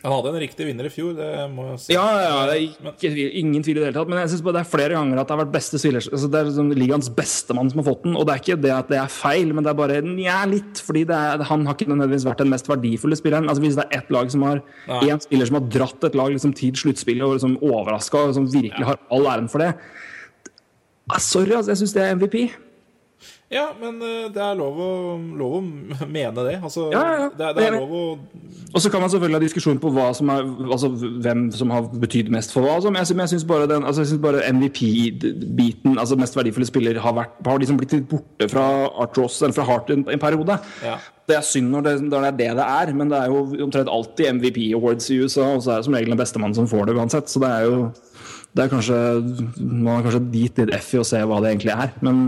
Han 0.02 0.12
hadde 0.14 0.30
en 0.30 0.38
riktig 0.40 0.64
vinner 0.66 0.86
i 0.88 0.90
fjor, 0.90 1.12
det 1.14 1.28
må 1.52 1.66
jeg 1.72 1.80
si. 1.82 1.92
Ja, 1.92 2.06
ja, 2.22 2.36
det 2.48 2.54
er 2.54 2.92
ikke, 2.94 3.10
ingen 3.38 3.62
tvil 3.62 3.76
i 3.76 3.80
det 3.82 3.88
hele 3.90 3.98
tatt. 3.98 4.10
Men 4.10 4.20
jeg 4.22 4.32
synes 4.32 4.44
bare 4.46 4.56
det 4.56 4.62
er 4.62 4.70
flere 4.70 4.96
ganger 4.96 5.20
at 5.20 5.28
det 5.28 5.34
har 5.34 5.40
vært 5.42 5.52
beste 5.54 5.80
spiller 5.80 6.00
altså 6.00 6.30
Det 6.32 6.40
er 6.40 6.48
liksom 6.48 6.70
ligaens 6.78 7.10
bestemann 7.14 7.70
som 7.70 7.82
har 7.82 7.88
fått 7.90 8.06
den. 8.06 8.16
Og 8.18 8.26
det 8.26 8.34
er 8.34 8.42
ikke 8.42 8.58
det 8.64 8.72
at 8.74 8.92
det 8.92 9.00
er 9.02 9.12
feil, 9.12 9.52
men 9.54 9.66
det 9.66 9.72
er 9.72 9.78
bare 9.78 10.00
nja, 10.06 10.38
litt. 10.50 10.82
Fordi 10.86 11.04
det 11.10 11.18
er, 11.18 11.44
han 11.50 11.66
har 11.68 11.76
ikke 11.76 11.90
nødvendigvis 11.92 12.28
vært 12.30 12.42
den 12.44 12.52
mest 12.54 12.70
verdifulle 12.70 13.18
spilleren. 13.20 13.50
Altså 13.50 13.64
Hvis 13.66 13.78
det 13.78 13.86
er 13.86 14.00
ett 14.00 14.14
lag 14.14 14.32
som 14.34 14.46
har 14.48 14.62
Nei. 14.88 15.02
én 15.12 15.22
spiller 15.24 15.50
som 15.50 15.60
har 15.60 15.68
dratt 15.78 16.08
et 16.08 16.18
lag 16.18 16.32
liksom, 16.34 16.54
til 16.58 16.78
sluttspillet 16.78 17.26
og 17.26 17.36
liksom 17.36 17.58
overraska, 17.60 18.28
og 18.30 18.38
som 18.38 18.48
virkelig 18.50 18.88
har 18.88 19.02
all 19.14 19.28
æren 19.28 19.52
for 19.52 19.62
det 19.62 19.74
ah, 21.12 21.20
Sorry, 21.20 21.52
altså. 21.52 21.74
Jeg 21.74 21.82
syns 21.82 21.94
det 21.96 22.06
er 22.06 22.16
MVP. 22.16 22.40
Ja, 23.48 23.70
men 23.80 23.96
eh, 24.04 24.26
det 24.28 24.42
er 24.44 24.56
lov 24.58 24.76
å, 24.76 24.88
lov 25.40 25.54
å 25.56 25.60
mene 26.18 26.42
det. 26.44 26.58
Altså, 26.60 26.90
Ja, 26.92 27.00
ja, 27.00 27.20
ja. 27.22 27.28
Det, 27.32 27.52
det 27.56 27.66
er 27.70 27.76
lov 27.78 27.94
å 27.96 28.02
Og 28.74 28.82
så 28.84 28.90
kan 28.92 29.00
man 29.00 29.08
selvfølgelig 29.08 29.38
ha 29.38 29.44
diskusjon 29.46 29.78
på 29.80 29.92
som 30.12 30.28
er, 30.34 30.42
altså, 30.68 30.90
hvem 31.24 31.46
som 31.56 31.70
har 31.72 31.86
betydd 32.02 32.28
mest 32.34 32.52
for 32.52 32.60
hva. 32.66 32.74
altså, 32.76 32.92
Men 32.92 33.00
jeg, 33.06 33.16
men 33.16 33.24
jeg 33.24 33.32
syns 33.38 33.46
bare, 33.48 33.68
den- 33.70 33.86
altså, 33.88 34.02
jeg 34.04 34.10
synes 34.12 34.20
bare 34.26 34.42
MVP-biten, 34.52 35.96
altså 35.98 36.18
mest 36.20 36.36
verdifulle 36.36 36.68
spiller, 36.68 37.00
har, 37.00 37.16
vært, 37.16 37.38
har 37.46 37.58
liksom 37.62 37.78
blitt 37.80 37.94
litt 37.96 38.08
borte 38.10 38.50
fra 38.52 38.66
Art 39.00 39.16
Ross 39.16 39.40
eller 39.42 39.56
fra 39.56 39.64
Heart 39.70 39.94
en, 39.96 40.04
en 40.12 40.22
periode. 40.22 40.58
Ja. 40.84 40.98
Det 41.28 41.36
er 41.38 41.44
synd 41.44 41.72
når 41.72 41.82
det, 41.88 41.94
når 42.04 42.20
det 42.20 42.28
er 42.28 42.36
det 42.38 42.52
det 42.60 42.68
er, 42.68 42.92
men 42.96 43.10
det 43.12 43.18
er 43.22 43.32
jo 43.32 43.42
omtrent 43.64 43.88
alltid 43.92 44.30
MVP 44.38 44.60
Awards 44.76 45.08
i 45.12 45.18
USA, 45.24 45.48
og 45.56 45.64
så 45.64 45.72
er 45.74 45.80
det 45.82 45.88
som 45.88 45.96
regel 45.96 46.12
den 46.14 46.20
beste 46.20 46.40
mannen 46.40 46.56
som 46.56 46.68
får 46.68 46.88
det 46.88 46.96
uansett. 47.00 47.28
Så 47.32 47.40
det 47.42 47.48
er 47.52 47.66
jo 47.68 47.80
det 48.56 48.64
er 48.64 48.70
kanskje, 48.72 48.96
Man 49.60 49.90
har 49.98 50.04
kanskje 50.06 50.22
dit 50.32 50.56
litt 50.60 50.72
F 50.78 50.94
i 50.96 51.00
å 51.00 51.04
se 51.06 51.20
hva 51.20 51.40
det 51.44 51.50
egentlig 51.52 51.74
er. 51.74 51.92
Men 52.04 52.22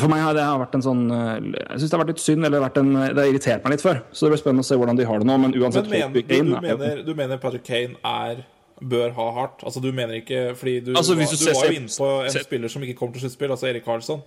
for 0.00 0.08
meg 0.08 0.22
har 0.24 0.32
det 0.32 0.44
vært 0.62 0.74
en 0.78 0.82
sånn 0.86 1.00
eh, 1.12 1.32
Jeg 1.68 1.80
syns 1.82 1.90
det 1.90 1.96
har 1.98 2.00
vært 2.04 2.12
litt 2.14 2.22
synd, 2.24 2.46
eller 2.48 2.62
vært 2.64 2.78
en, 2.80 2.92
det 2.96 3.18
har 3.18 3.28
irritert 3.28 3.64
meg 3.66 3.74
litt 3.74 3.82
før. 3.84 3.98
Så 4.12 4.24
det 4.24 4.30
blir 4.32 4.40
spennende 4.40 4.64
å 4.64 4.68
se 4.70 4.78
hvordan 4.80 4.96
de 4.96 5.04
har 5.04 5.18
det 5.20 5.26
nå. 5.28 5.36
Men 5.42 5.52
uansett 5.58 5.88
Men 5.90 5.92
mener, 5.92 6.14
du, 6.14 6.22
Kane 6.30 6.48
du, 6.48 6.54
er 6.56 6.64
mener, 6.78 7.02
du 7.04 7.12
mener 7.18 7.40
Patrick 7.42 7.64
Kane 7.66 7.98
er 8.08 8.40
bør 8.82 9.12
ha 9.18 9.26
hardt? 9.36 9.60
Altså 9.68 9.78
Du 9.84 9.92
mener 9.94 10.16
ikke 10.18 10.54
Fordi 10.58 10.80
du, 10.80 10.94
Altså, 10.96 11.14
du, 11.14 11.20
du 11.20 11.36
ser- 11.36 11.54
var 11.54 11.68
jo 11.70 11.76
inne 11.82 11.92
på 11.92 12.08
en 12.24 12.30
ser- 12.34 12.46
spiller 12.48 12.68
som 12.72 12.82
ikke 12.82 12.96
kommer 12.98 13.14
til 13.18 13.26
sluttspill, 13.26 13.50
altså 13.54 13.68
Erik 13.68 13.84
Karlsson. 13.84 14.22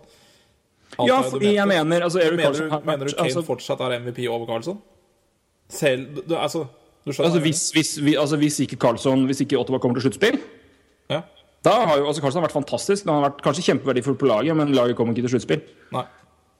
Altså, 0.95 1.07
Ja, 1.09 1.17
fordi 1.27 1.55
jeg 1.55 1.67
mener 1.67 2.05
altså, 2.05 2.19
Eric 2.21 2.37
mener, 2.37 2.43
Carlson 2.45 2.65
du, 2.69 2.71
har 2.71 2.81
mener 2.85 3.05
du 3.09 3.13
Kane 3.17 3.25
altså, 3.31 3.43
fortsatt 3.49 3.81
er 3.81 3.97
MVP 3.99 4.27
over 4.29 4.45
Karlsson? 4.45 4.77
Selv 5.69 6.21
du, 6.29 6.35
Altså, 6.37 6.65
du 7.05 7.11
skjønner 7.11 7.31
altså, 7.31 7.41
hvis, 7.41 7.63
hvis, 7.75 7.91
vi, 8.05 8.13
altså, 8.15 8.37
hvis 8.37 8.59
ikke 8.63 8.77
Karlsson 8.85 9.25
hvis 9.25 9.41
ikke 9.41 9.57
Ottawa 9.59 9.79
kommer 9.81 9.97
til 9.99 10.07
sluttspill 10.11 10.37
mener? 10.37 10.61
Da 11.65 11.73
har 11.89 11.97
jo, 12.01 12.05
altså 12.09 12.21
Carlsen 12.23 12.41
har 12.41 12.47
vært 12.47 12.55
fantastisk. 12.59 13.07
Han 13.09 13.17
har 13.19 13.29
vært 13.29 13.41
kanskje 13.45 13.63
kjempeverdifull 13.71 14.17
på 14.21 14.29
laget, 14.29 14.55
men 14.57 14.73
laget 14.75 14.97
kommer 14.97 15.15
ikke 15.15 15.25
til 15.27 15.35
sluttspill. 15.35 15.63
Nei. 15.95 16.05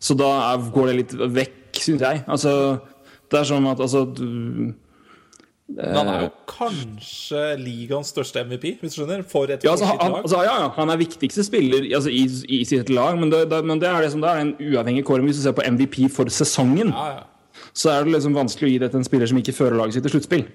Så 0.02 0.15
da 0.19 0.32
er, 0.52 0.65
går 0.76 0.90
det 0.91 0.95
litt 0.99 1.14
vekk, 1.36 1.61
syns 1.86 2.03
jeg. 2.03 2.23
Altså, 2.32 2.52
det 3.32 3.40
er 3.41 3.48
sånn 3.49 3.68
at 3.72 3.80
altså 3.82 4.02
du, 4.18 4.26
Men 5.72 5.95
han 5.98 6.10
er 6.11 6.26
jo 6.27 6.32
kanskje 6.52 7.44
ligaens 7.61 8.11
største 8.14 8.44
MVP, 8.45 8.65
hvis 8.82 8.94
du 8.94 8.99
skjønner? 8.99 9.23
For 9.30 9.49
et 9.49 9.64
ja, 9.65 9.72
altså, 9.73 9.88
han, 9.90 9.98
lag. 10.14 10.19
altså, 10.22 10.41
ja, 10.45 10.57
ja, 10.61 10.68
han 10.76 10.94
er 10.94 10.99
viktigste 11.02 11.45
spiller 11.48 11.88
altså, 11.95 12.11
i, 12.14 12.26
i 12.60 12.60
sitt 12.69 12.91
lag, 12.94 13.18
men 13.22 13.32
det, 13.34 13.45
det, 13.53 13.61
men 13.65 13.82
det 13.82 13.90
er 13.90 14.06
det 14.06 14.11
som 14.14 14.22
det 14.26 14.30
er 14.34 14.44
en 14.44 14.53
uavhengig 14.61 15.06
kåring. 15.07 15.26
Hvis 15.30 15.41
du 15.41 15.45
ser 15.48 15.56
på 15.57 15.65
MVP 15.65 16.03
for 16.14 16.30
sesongen, 16.34 16.91
Ja, 16.94 17.07
ja. 17.22 17.64
så 17.73 17.94
er 17.95 18.06
det 18.06 18.14
liksom 18.18 18.38
vanskelig 18.38 18.69
å 18.69 18.73
gi 18.76 18.84
det 18.84 18.91
til 18.94 19.02
en 19.02 19.07
spiller 19.10 19.32
som 19.32 19.41
ikke 19.41 19.57
fører 19.57 19.80
laget 19.82 19.98
sitt 19.98 20.06
til 20.10 20.18
sluttspill. 20.18 20.45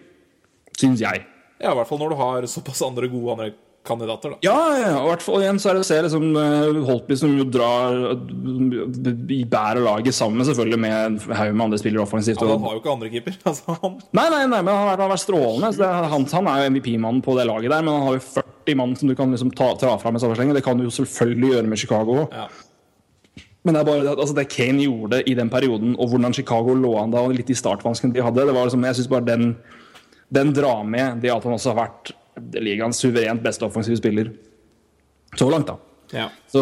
Syns 0.78 1.02
jeg. 1.02 1.27
ja, 1.60 1.72
i 1.72 1.77
hvert 1.77 1.89
fall 1.90 1.98
når 2.01 2.14
du 2.14 2.20
har 2.22 2.47
såpass 2.48 2.81
andre 2.86 3.10
gode 3.12 3.35
andre 3.35 3.51
kandidater, 3.91 4.33
da. 4.33 4.39
Ja, 4.47 4.57
ja, 4.79 4.93
i 5.03 5.09
hvert 5.11 5.25
fall 5.27 5.43
igjen 5.43 5.59
så 5.61 5.73
er 5.73 5.79
det 5.79 5.83
å 5.85 5.89
se 5.91 5.99
liksom, 6.07 6.29
eh, 6.41 6.79
Holtby 6.87 7.19
som 7.19 7.35
jo 7.37 7.47
drar 7.51 7.99
eh, 8.15 9.11
i 9.37 9.43
bærer 9.51 9.83
laget 9.85 10.17
sammen, 10.17 10.47
selvfølgelig 10.49 10.81
med 10.87 10.97
en 11.01 11.19
haug 11.41 11.53
med 11.59 11.67
andre 11.67 11.83
spillere 11.83 12.07
offensivt. 12.07 12.41
Ja, 12.41 12.55
han 12.55 12.65
har 12.65 12.79
jo 12.79 12.83
ikke 12.85 12.95
andre 12.95 13.12
keeper. 13.12 13.37
Altså, 13.51 13.77
han, 13.83 13.99
Nei, 14.17 14.27
nei, 14.33 14.41
nei, 14.55 14.62
men 14.62 14.73
han 14.73 14.89
har 14.93 15.03
vært, 15.03 15.25
strålende. 15.27 15.73
Så 15.75 15.83
det, 15.83 15.93
han, 16.15 16.27
han 16.39 16.51
er 16.55 16.65
jo 16.65 16.73
MVP-mannen 16.77 17.23
på 17.27 17.37
det 17.39 17.49
laget 17.51 17.75
der, 17.75 17.85
men 17.85 17.99
han 17.99 18.09
har 18.09 18.19
jo 18.19 18.25
40 18.39 18.81
mann 18.81 18.97
som 18.97 19.11
du 19.11 19.17
kan 19.19 19.35
liksom 19.35 19.53
ta, 19.59 19.73
ta 19.81 19.97
fra 20.01 20.12
med 20.15 20.23
samme 20.23 20.55
Det 20.55 20.65
kan 20.65 20.79
du 20.79 20.87
jo 20.87 20.93
selvfølgelig 20.95 21.55
gjøre 21.57 21.71
med 21.75 21.83
Chicago 21.83 22.21
òg. 22.25 22.37
ja. 22.37 22.49
Men 23.61 23.77
det 23.77 23.81
er 23.83 23.89
bare 23.91 24.15
altså, 24.15 24.35
det 24.37 24.47
Kane 24.49 24.87
gjorde 24.87 25.21
i 25.29 25.35
den 25.37 25.51
perioden, 25.53 25.93
og 26.01 26.09
hvordan 26.09 26.33
Chicago 26.33 26.73
lå 26.77 26.95
an 26.97 27.12
da, 27.12 27.21
og 27.27 27.35
litt 27.37 27.51
de 27.51 27.57
startvanskene 27.59 28.15
de 28.15 28.23
hadde, 28.25 28.47
det 28.49 28.55
var 28.57 28.69
liksom, 28.69 28.87
jeg 28.89 28.97
synes 28.97 29.11
bare 29.12 29.27
den, 29.27 29.51
den 30.33 30.55
drar 30.57 30.81
med 30.89 31.21
det 31.21 31.33
at 31.35 31.45
han 31.45 31.59
også 31.59 31.75
har 31.75 31.83
vært 31.83 32.15
ligaens 32.61 32.99
suverent 33.03 33.43
beste 33.45 33.65
offensive 33.67 33.97
spiller 34.01 34.33
så 35.39 35.47
langt, 35.51 35.67
da. 35.71 35.77
Ja. 36.12 36.27
Så 36.51 36.59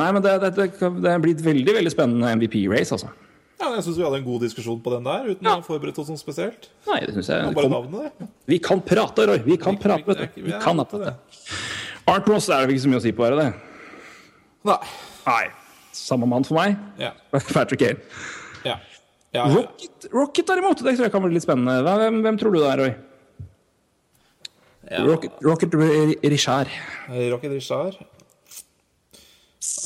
nei, 0.00 0.08
men 0.16 0.22
det, 0.24 0.32
det, 0.42 0.52
det, 0.80 1.10
er 1.12 1.20
blitt 1.22 1.42
veldig 1.44 1.74
veldig 1.76 1.92
spennende 1.94 2.32
MVP-race, 2.40 2.90
altså. 2.96 3.12
ja, 3.60 3.68
jeg 3.76 3.84
syns 3.86 3.98
vi 4.00 4.02
hadde 4.06 4.18
en 4.18 4.24
god 4.26 4.42
diskusjon 4.42 4.80
på 4.82 4.90
den 4.96 5.04
der, 5.06 5.28
uten 5.30 5.46
Ja. 5.46 5.52
å 5.54 5.60
ha 5.60 5.66
forberedt 5.66 6.00
oss 6.02 6.10
noe 6.10 6.18
spesielt. 6.18 6.66
Nei, 6.88 6.98
det 7.06 7.14
synes 7.14 7.28
jeg 7.30 7.44
Det 7.46 7.54
bare 7.54 7.68
kom, 7.70 7.76
navnet, 7.76 8.18
det. 8.18 8.28
Vi 8.50 8.58
kan 8.58 8.80
prate, 8.82 9.26
Roy! 9.30 9.38
Vi 9.46 9.56
kan 9.56 9.76
Vi- 9.78 9.82
prate, 9.84 10.02
vi- 10.02 10.14
vet 10.14 10.34
du. 10.34 10.40
vi 10.42 10.46
Vi 10.48 10.52
er 10.56 10.60
kan 10.60 10.76
prate. 10.82 10.98
det. 11.04 11.14
Art 12.08 12.26
Ross 12.28 12.48
er 12.48 12.66
det 12.66 12.74
ikke 12.74 12.84
så 12.88 12.90
mye 12.90 12.98
å 12.98 13.02
si 13.06 13.12
på, 13.12 13.24
er 13.26 13.30
det 13.36 13.44
det? 13.44 13.54
Nei. 14.64 14.78
Nei. 15.26 15.46
Samme 15.92 16.26
mann 16.26 16.44
for 16.44 16.54
meg. 16.58 16.76
Ja. 16.98 17.12
Patrick 17.54 17.78
Kane. 17.80 17.98
Ja. 18.64 18.78
ja, 19.32 19.46
ja. 19.46 19.54
Rocket, 19.54 20.08
Rocket 20.12 20.46
derimot, 20.46 20.82
det 20.82 20.96
tror 20.96 21.06
jeg 21.06 21.12
kan 21.12 21.22
bli 21.22 21.34
litt 21.34 21.46
spennende. 21.46 21.82
Hvem, 21.86 22.22
hvem 22.26 22.38
tror 22.40 22.52
du 22.54 22.58
det 22.58 22.70
er, 22.72 22.78
Roy? 22.82 22.94
Ja. 24.90 25.02
Rocket, 25.06 25.32
Rocket 25.44 25.74
Richard. 26.24 26.70
Rocket 27.08 27.50
Richard. 27.52 27.98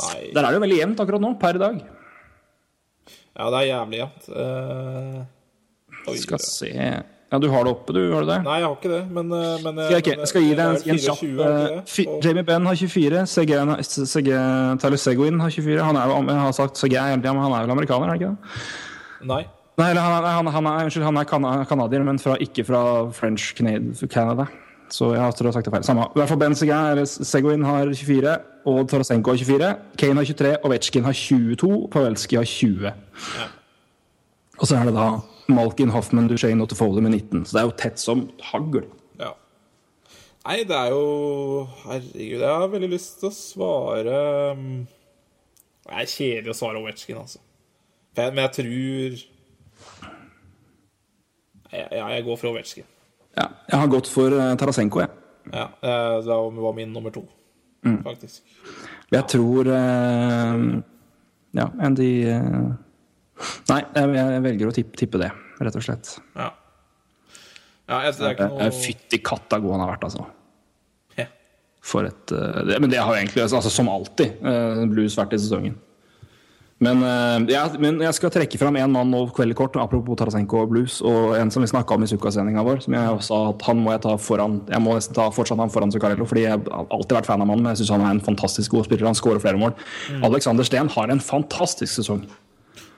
Nei 0.02 0.30
Der 0.34 0.44
er 0.44 0.50
det 0.52 0.58
jo 0.58 0.62
veldig 0.62 0.78
jevnt 0.78 1.00
akkurat 1.02 1.22
nå, 1.24 1.32
per 1.40 1.58
dag. 1.60 1.80
Ja, 3.32 3.48
det 3.48 3.58
er 3.62 3.66
jævlig 3.70 3.98
jevnt. 4.02 4.28
Uh, 4.28 6.14
Skal 6.20 6.42
se 6.44 6.70
Ja, 7.32 7.38
du 7.40 7.46
har 7.48 7.64
det 7.64 7.72
oppe, 7.72 7.94
du? 7.96 8.00
Har 8.12 8.26
du 8.26 8.28
det? 8.28 8.38
Nei, 8.44 8.58
jeg 8.60 8.66
har 8.68 8.74
ikke 8.76 8.90
det, 8.92 9.00
men, 9.08 9.30
eh, 9.32 9.62
men 9.64 9.78
Skal 9.86 9.94
jeg, 9.96 10.18
jeg 10.20 10.28
skal 10.28 10.42
gi 10.44 10.50
deg 10.58 10.66
en, 10.66 10.98
kjapp 11.00 11.20
24, 11.22 11.30
det 11.38 11.46
eh, 11.46 11.62
ikke 11.62 11.92
fi- 11.94 12.04
det? 12.04 12.12
Og- 12.12 12.26
Jamie 12.26 12.44
Benn 12.50 12.66
har 12.68 12.76
24. 12.76 13.22
CG, 13.32 14.32
Tyler 14.82 15.00
Seguin 15.00 15.40
har 15.40 15.54
24. 15.54 15.78
Han 15.86 15.96
er 15.96 16.10
jo, 16.12 16.18
jeg 16.28 16.42
har 16.42 16.52
sagt 16.58 16.76
CG 16.82 16.92
hele 17.00 17.22
tida, 17.22 17.32
men 17.32 17.46
han 17.46 17.54
er 17.56 17.64
vel 17.64 17.72
amerikaner, 17.72 18.10
er 18.12 18.18
det 18.18 18.20
ikke 18.20 18.34
det? 18.34 19.26
Nei. 19.32 19.40
Nei, 19.80 19.86
eller 19.94 20.02
han, 20.04 20.28
han, 20.28 20.52
han 20.58 20.66
er, 20.68 20.84
unnskyld, 20.90 21.06
han 21.08 21.22
er 21.22 21.64
kanadier, 21.72 22.04
men 22.04 22.20
fra, 22.20 22.36
ikke 22.36 22.66
fra 22.68 22.82
French 23.16 23.54
Canada. 23.56 24.44
Så 24.92 25.14
jeg 25.14 25.34
tror 25.36 25.46
jeg 25.46 25.52
har 25.52 25.56
sagt 25.56 25.68
det 25.68 25.72
feil. 25.72 25.84
Samme. 25.88 26.04
I 26.12 26.20
hvert 26.20 26.28
fall 26.28 26.40
Ben 26.42 26.54
Seguin, 26.58 27.64
har 27.64 27.88
24, 27.96 28.32
og 28.68 28.80
Tarasenko 28.92 29.32
har 29.32 29.40
24. 29.40 29.70
Kane 30.02 30.20
har 30.20 30.28
23, 30.28 30.50
Ovetsjkin 30.68 31.06
har 31.06 31.16
22, 31.16 31.70
Pavelski 31.94 32.36
har 32.36 32.48
20. 32.48 32.92
Og 34.60 34.68
så 34.68 34.76
er 34.76 34.90
det 34.90 34.94
da 34.98 35.06
Malkin, 35.52 35.90
Hoffman, 35.94 36.28
Duchene 36.28 36.62
og 36.62 36.68
Tofoli 36.70 37.00
med 37.00 37.16
19. 37.16 37.46
Så 37.46 37.56
det 37.56 37.62
er 37.62 37.70
jo 37.70 37.78
tett 37.80 38.02
som 38.02 38.26
hagl. 38.52 38.84
Ja. 39.20 39.32
Nei, 40.44 40.60
det 40.68 40.76
er 40.76 40.92
jo 40.92 41.64
Herregud, 41.86 42.42
jeg 42.44 42.52
har 42.60 42.70
veldig 42.76 42.92
lyst 42.92 43.20
til 43.20 43.30
å 43.30 43.34
svare 43.36 44.20
um, 44.58 44.64
Det 45.86 45.92
er 46.02 46.08
kjedelig 46.10 46.52
å 46.52 46.58
svare 46.58 46.82
Ovetsjkin, 46.82 47.20
altså. 47.22 47.40
Men 48.18 48.42
jeg 48.44 48.56
tror 48.60 49.20
Ja, 51.72 51.86
jeg, 51.88 52.08
jeg 52.18 52.24
går 52.28 52.40
for 52.42 52.52
Ovetsjkin. 52.52 52.91
Ja, 53.38 53.46
jeg 53.70 53.78
har 53.80 53.88
gått 53.92 54.08
for 54.12 54.34
uh, 54.36 54.52
Tarasenko, 54.60 55.00
jeg. 55.00 55.10
Ja, 55.52 55.64
eh, 55.82 56.16
det 56.22 56.36
var 56.62 56.74
min 56.76 56.92
nummer 56.92 57.10
to, 57.10 57.24
Mm. 57.82 57.96
faktisk. 58.04 58.42
Jeg 59.10 59.24
tror 59.26 59.66
eh, 59.66 60.60
Ja, 61.58 61.64
en 61.82 61.94
de 61.98 62.10
eh, 62.30 62.68
Nei, 63.68 63.80
jeg, 63.96 64.42
velger 64.44 64.68
å 64.70 64.74
tippe, 64.76 64.94
tippe 65.00 65.18
det, 65.18 65.32
rett 65.58 65.74
og 65.74 65.82
slett. 65.82 66.12
Ja. 66.38 66.52
ja 67.90 67.98
jeg, 68.06 68.14
det 68.20 68.28
er 68.28 68.36
ikke 68.36 68.46
Eh, 68.46 68.68
noe 68.68 68.70
Fytti 68.84 69.18
katta 69.18 69.58
god 69.58 69.74
han 69.74 69.82
har 69.82 69.90
vært, 69.96 70.06
altså. 70.06 70.28
Ja. 71.18 71.26
For 71.82 72.06
et 72.06 72.30
eh, 72.36 72.60
det, 72.70 72.78
Men 72.84 72.90
det 72.94 73.02
har 73.02 73.10
jo 73.10 73.18
egentlig, 73.18 73.42
altså, 73.48 73.72
som 73.74 73.90
alltid, 73.90 74.38
eh, 74.46 74.84
blues 74.92 75.18
vært 75.18 75.34
i 75.34 75.42
sesongen. 75.42 75.74
Men, 76.82 77.02
eh, 77.06 77.54
ja, 77.54 77.62
men 77.78 78.00
jeg 78.02 78.16
skal 78.16 78.32
trekke 78.34 78.58
fram 78.58 78.76
én 78.80 78.90
mann 78.90 79.12
nå 79.12 79.20
kvelden 79.34 79.54
kort, 79.58 79.76
apropos 79.78 80.18
Tarasenko 80.18 80.64
og 80.64 80.72
blues, 80.72 80.98
og 81.06 81.36
en 81.38 81.52
som 81.54 81.62
vi 81.62 81.70
snakka 81.70 81.94
om 81.94 82.02
i 82.02 82.08
Sukka-sendinga 82.10 82.64
vår, 82.66 82.82
som 82.82 82.96
jeg 82.98 83.22
sa 83.28 83.38
at 83.52 83.62
han 83.68 83.78
må 83.84 83.94
jeg 83.94 84.02
ta 84.08 84.16
foran 84.18 84.58
Jeg 84.72 84.82
må 84.82 84.96
nesten 84.96 85.14
ta 85.14 85.28
fortsatt 85.30 85.62
han 85.62 85.70
foran 85.70 85.94
Zuccarello, 85.94 86.26
fordi 86.26 86.46
jeg 86.48 86.58
har 86.58 86.90
alltid 86.90 87.16
vært 87.20 87.30
fan 87.30 87.44
av 87.44 87.46
mannen, 87.46 87.62
men 87.62 87.76
jeg 87.76 87.84
syns 87.84 87.94
han 87.94 88.06
er 88.08 88.16
en 88.16 88.24
fantastisk 88.26 88.74
god 88.74 88.88
spiller. 88.88 89.06
Han 89.06 89.18
skårer 89.18 89.42
flere 89.44 89.60
mål. 89.62 89.76
Alexander 90.26 90.66
Steen 90.66 90.90
har 90.90 91.14
en 91.14 91.22
fantastisk 91.22 92.00
sesong. 92.00 92.26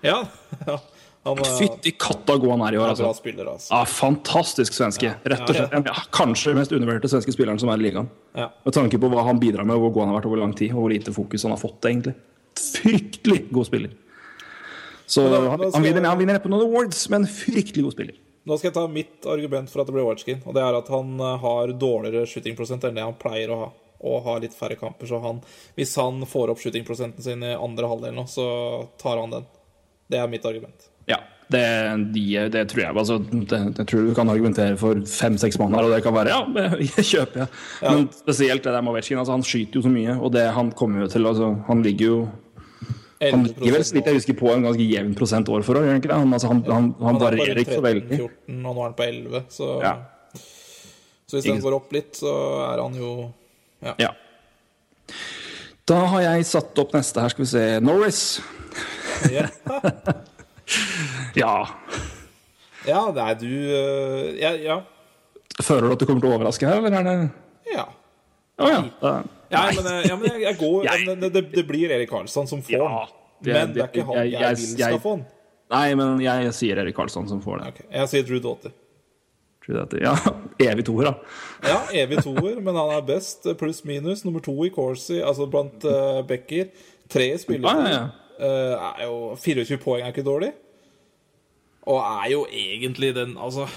Ja. 0.04 0.22
ja. 0.70 0.80
Han 1.24 1.40
er, 1.40 1.54
Fytti 1.56 1.94
katta 1.96 2.36
god 2.36 2.50
han 2.52 2.66
er 2.66 2.76
i 2.76 2.80
år, 2.80 2.90
altså. 2.92 3.08
spiller, 3.16 3.48
altså. 3.54 3.70
Ja, 3.72 3.84
fantastisk 3.88 4.76
svenske. 4.76 5.14
Rett 5.24 5.44
og 5.48 5.56
slett. 5.56 5.72
Ja, 5.88 6.02
kanskje 6.12 6.52
den 6.52 6.60
mest 6.60 6.72
undervurderte 6.76 7.08
svenske 7.08 7.32
spilleren 7.32 7.60
som 7.60 7.72
er 7.72 7.80
i 7.80 7.86
ligaen. 7.86 8.10
Ja. 8.36 8.50
Med 8.64 8.76
tanke 8.76 9.00
på 9.00 9.08
hva 9.12 9.24
han 9.24 9.40
bidrar 9.40 9.64
med, 9.64 9.80
hvor 9.80 9.92
god 9.94 10.04
han 10.04 10.12
har 10.12 10.20
vært 10.20 10.28
over 10.28 10.42
lang 10.42 10.52
tid, 10.56 10.74
og 10.74 10.84
hvor 10.84 10.92
lite 10.92 11.14
fokus 11.16 11.46
han 11.48 11.56
har 11.56 11.60
fått, 11.62 11.80
egentlig. 11.88 12.12
Fryktelig 12.60 13.50
god 13.52 13.66
spiller. 13.66 13.90
Så 15.06 15.24
da- 15.28 15.40
da 15.44 15.50
han, 15.50 15.82
vinner, 15.82 16.00
jeg- 16.00 16.04
han 16.08 16.18
vinner 16.18 16.34
neppe 16.38 16.48
noen 16.48 16.62
awards, 16.68 17.08
men 17.10 17.26
fryktelig 17.26 17.82
god 17.84 17.92
spiller. 17.92 18.14
Nå 18.46 18.58
skal 18.58 18.68
jeg 18.70 18.74
ta 18.74 18.86
mitt 18.88 19.24
argument 19.26 19.70
for 19.70 19.80
at 19.80 19.86
det 19.88 19.94
blir 19.94 20.04
Ovetsjkin. 20.04 20.42
Og 20.46 20.52
det 20.54 20.62
er 20.62 20.74
at 20.76 20.88
han 20.88 21.14
eh, 21.20 21.38
har 21.40 21.66
dårligere 21.80 22.26
shootingprosent 22.28 22.84
enn 22.84 22.94
det 22.94 23.02
han 23.04 23.14
pleier 23.20 23.48
å 23.54 23.58
ha. 23.64 23.68
Og 24.04 24.22
har 24.26 24.40
litt 24.40 24.52
færre 24.52 24.76
kamper. 24.76 25.06
Så 25.08 25.20
han, 25.22 25.40
hvis 25.78 25.94
han 25.96 26.20
får 26.28 26.50
opp 26.52 26.58
shootingprosenten 26.60 27.22
sin 27.24 27.42
i 27.42 27.54
andre 27.56 27.88
halvdel 27.88 28.12
nå, 28.14 28.26
så 28.28 28.88
tar 29.00 29.16
han 29.22 29.30
den. 29.32 29.46
Det 30.10 30.18
er 30.20 30.28
mitt 30.28 30.44
argument. 30.44 30.90
Ja, 31.08 31.16
det, 31.48 32.12
de, 32.12 32.48
det 32.52 32.66
tror 32.68 32.82
jeg. 32.84 32.96
Altså, 33.00 33.16
det, 33.18 33.60
jeg 33.78 33.86
tror 33.88 34.04
du 34.10 34.14
kan 34.14 34.28
argumentere 34.28 34.76
for 34.76 35.00
fem-seks 35.08 35.56
mann 35.58 35.72
her, 35.72 35.84
og 35.88 35.94
det 35.94 36.02
kan 36.04 36.12
være 36.12 36.28
ja, 36.28 36.44
det 36.76 37.04
kjøper 37.08 37.44
jeg. 37.46 37.48
Men 37.82 38.08
spesielt 38.12 38.62
det 38.62 38.72
der 38.76 38.82
med 38.84 38.92
Ovechkin. 38.92 39.18
Altså, 39.22 39.32
han 39.38 39.42
skyter 39.46 39.80
jo 39.80 39.86
så 39.88 39.92
mye, 39.94 40.18
og 40.20 40.32
det 40.36 40.50
han 40.52 40.70
kommer 40.76 41.00
jo 41.06 41.08
til 41.08 41.24
altså, 41.26 41.54
Han 41.68 41.82
ligger 41.82 42.04
jo 42.12 42.28
Han 43.32 43.44
11 43.46 43.60
ligger 43.60 43.76
vel, 43.78 43.84
så 43.88 43.96
vidt 43.96 44.10
jeg 44.10 44.18
husker, 44.18 44.36
på 44.38 44.50
en 44.52 44.66
ganske 44.66 44.88
jevn 44.88 45.14
prosent 45.18 45.48
år 45.48 45.64
for 45.66 45.78
år, 45.78 45.86
gjør 45.86 45.94
han 45.94 46.02
ikke 46.02 46.10
det? 46.10 46.18
Han, 46.22 46.34
altså, 46.36 46.50
han, 46.50 46.64
han, 46.68 46.90
han 47.00 47.16
er 47.18 47.24
varierer 47.24 47.62
ikke 47.62 47.78
så 47.78 47.84
veldig. 47.84 48.18
13-14, 48.18 48.58
og 48.58 48.60
nå 48.64 48.74
er 48.74 48.84
han 48.84 48.98
på 48.98 49.06
11, 49.08 49.46
så 49.54 49.70
Ja. 49.84 49.94
Så 51.24 51.40
hvis 51.40 51.62
går 51.64 51.74
opp 51.74 51.94
litt, 51.94 52.12
så 52.20 52.34
er 52.68 52.82
han 52.82 52.98
jo 53.00 53.14
Ja. 53.84 53.94
Ja. 53.98 54.10
Da 55.88 55.98
har 56.14 56.22
jeg 56.24 56.46
satt 56.48 56.78
opp 56.80 56.94
neste 56.96 57.20
her, 57.20 57.32
skal 57.32 57.44
vi 57.44 57.48
se. 57.50 57.64
Norris. 57.84 58.20
Ja, 59.32 59.48
Ja. 61.36 61.68
ja 62.88 63.00
nei, 63.12 63.34
du 63.40 63.48
øh, 63.48 64.40
Ja. 64.40 64.54
ja. 64.56 64.80
Føler 65.62 65.88
du 65.88 65.92
at 65.94 66.00
du 66.00 66.06
kommer 66.08 66.24
til 66.24 66.32
å 66.32 66.36
overraske 66.38 66.66
her, 66.66 66.80
eller 66.80 66.98
er 66.98 67.04
det 67.08 67.16
ja. 67.74 67.84
Oh, 68.58 68.70
ja. 68.70 69.12
Ja, 69.54 69.64
men, 69.76 69.86
øh, 69.92 70.06
ja, 70.08 70.16
men 70.20 70.30
jeg, 70.30 70.40
jeg 70.44 70.58
går 70.60 70.88
men 71.08 71.20
det, 71.24 71.32
det, 71.54 71.64
blir 71.68 71.92
Erik 71.94 72.10
Karlsson 72.12 72.48
som 72.50 72.62
får 72.64 72.76
Ja, 72.76 73.04
den. 73.44 73.52
Men 73.54 73.74
det 73.74 73.82
er 73.84 73.90
ikke 73.92 74.06
han 74.08 74.16
jeg- 74.22 74.32
jeg, 74.40 74.56
vil 74.60 74.72
skal 74.74 74.98
få 75.02 75.16
den. 75.18 75.26
Nei, 75.74 75.84
men 75.98 76.18
jeg 76.22 76.52
sier 76.54 76.80
Erik 76.82 76.96
Karlsson 76.96 77.28
som 77.28 77.42
får 77.44 77.60
det. 77.62 77.68
Okay. 77.74 77.86
Jeg 77.98 78.10
sier 78.12 78.26
Drew 78.28 78.40
det- 79.92 80.02
Ja, 80.04 80.12
evig 80.70 80.84
toer, 80.84 81.04
da. 81.08 81.14
Ja, 81.64 81.78
evig 82.04 82.20
toer, 82.24 82.60
men 82.60 82.74
han 82.76 82.90
er 82.98 83.06
best. 83.08 83.46
Pluss 83.58 83.84
minus. 83.88 84.24
Nummer 84.26 84.40
to 84.44 84.52
i 84.66 84.70
Corsi, 84.74 85.22
altså 85.24 85.46
blant 85.50 85.84
uh, 85.88 86.20
Becker. 86.28 86.68
Tre 87.08 87.30
i 87.32 87.38
spilletid. 87.40 87.88
Ja, 87.88 87.96
ja, 88.00 88.04
Eh, 88.34 88.74
er 88.74 89.04
24 89.38 89.76
poeng 89.78 90.02
er 90.02 90.10
ikke 90.10 90.24
dårlig. 90.26 90.48
Og 91.86 92.00
er 92.02 92.32
jo 92.32 92.40
egentlig 92.50 93.12
den 93.14 93.36
Altså 93.38 93.68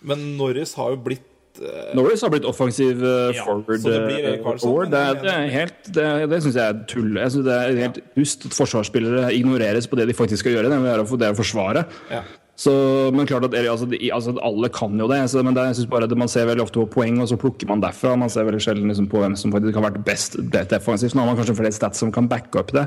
Men 0.00 0.24
Norris 0.36 0.72
har 0.74 0.90
jo 0.90 0.96
blitt 1.04 1.22
eh, 1.62 1.90
Norris 1.98 2.24
har 2.24 2.32
blitt 2.32 2.46
offensiv 2.48 3.02
uh, 3.02 3.34
Ja, 3.34 3.44
forward 3.44 3.82
så 3.82 3.92
det 3.92 4.00
blir 4.04 4.30
Erik 4.32 4.46
uh, 4.46 4.80
Det, 4.90 5.04
det 5.22 5.34
er 5.34 5.46
helt 5.52 5.90
Det, 5.90 6.08
det 6.32 6.40
syns 6.44 6.58
jeg 6.58 6.64
er 6.64 6.80
tull. 6.90 7.12
Jeg 7.16 7.34
synes 7.34 7.46
det 7.46 7.58
er 7.58 7.84
helt 7.84 8.00
dust 8.16 8.48
at 8.48 8.56
forsvarsspillere 8.56 9.30
ignoreres 9.36 9.88
på 9.90 9.98
det 10.00 10.08
de 10.10 10.16
faktisk 10.16 10.44
skal 10.44 10.58
gjøre, 10.58 10.72
nemlig 10.72 10.96
det 11.20 11.30
å 11.32 11.38
forsvare. 11.38 11.86
Ja. 12.12 12.24
Så, 12.56 12.72
men 13.12 13.28
klart 13.28 13.44
at 13.44 13.54
altså, 13.68 13.84
de, 13.90 13.98
altså, 14.12 14.32
Alle 14.40 14.70
kan 14.72 14.96
jo 14.96 15.08
det, 15.10 15.18
så, 15.28 15.42
men 15.44 15.54
det, 15.56 15.66
jeg 15.68 15.76
synes 15.80 15.90
bare 15.92 16.08
at 16.08 16.16
man 16.16 16.30
ser 16.32 16.48
veldig 16.48 16.64
ofte 16.64 16.80
på 16.80 16.88
poeng, 16.96 17.20
og 17.20 17.28
så 17.28 17.36
plukker 17.40 17.68
man 17.68 17.82
derfra. 17.84 18.14
Man 18.16 18.32
ser 18.32 18.48
veldig 18.48 18.62
sjelden 18.64 18.88
liksom, 18.88 19.10
på 19.12 19.20
hvem 19.20 19.36
som 19.36 19.52
faktisk 19.52 19.76
har 19.76 19.84
vært 19.90 20.00
best 20.06 20.38
defensivt. 20.54 21.14
Nå 21.14 21.22
har 21.22 21.30
man 21.30 21.40
kanskje 21.40 21.58
flere 21.58 21.76
stats 21.76 22.00
som 22.00 22.12
kan 22.14 22.30
backe 22.32 22.62
opp 22.62 22.72
det, 22.76 22.86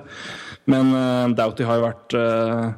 men 0.69 0.93
uh, 0.95 1.29
Doughty 1.37 1.67
har 1.69 1.77
jo 1.77 1.85
vært 1.85 2.17
uh, 2.17 2.71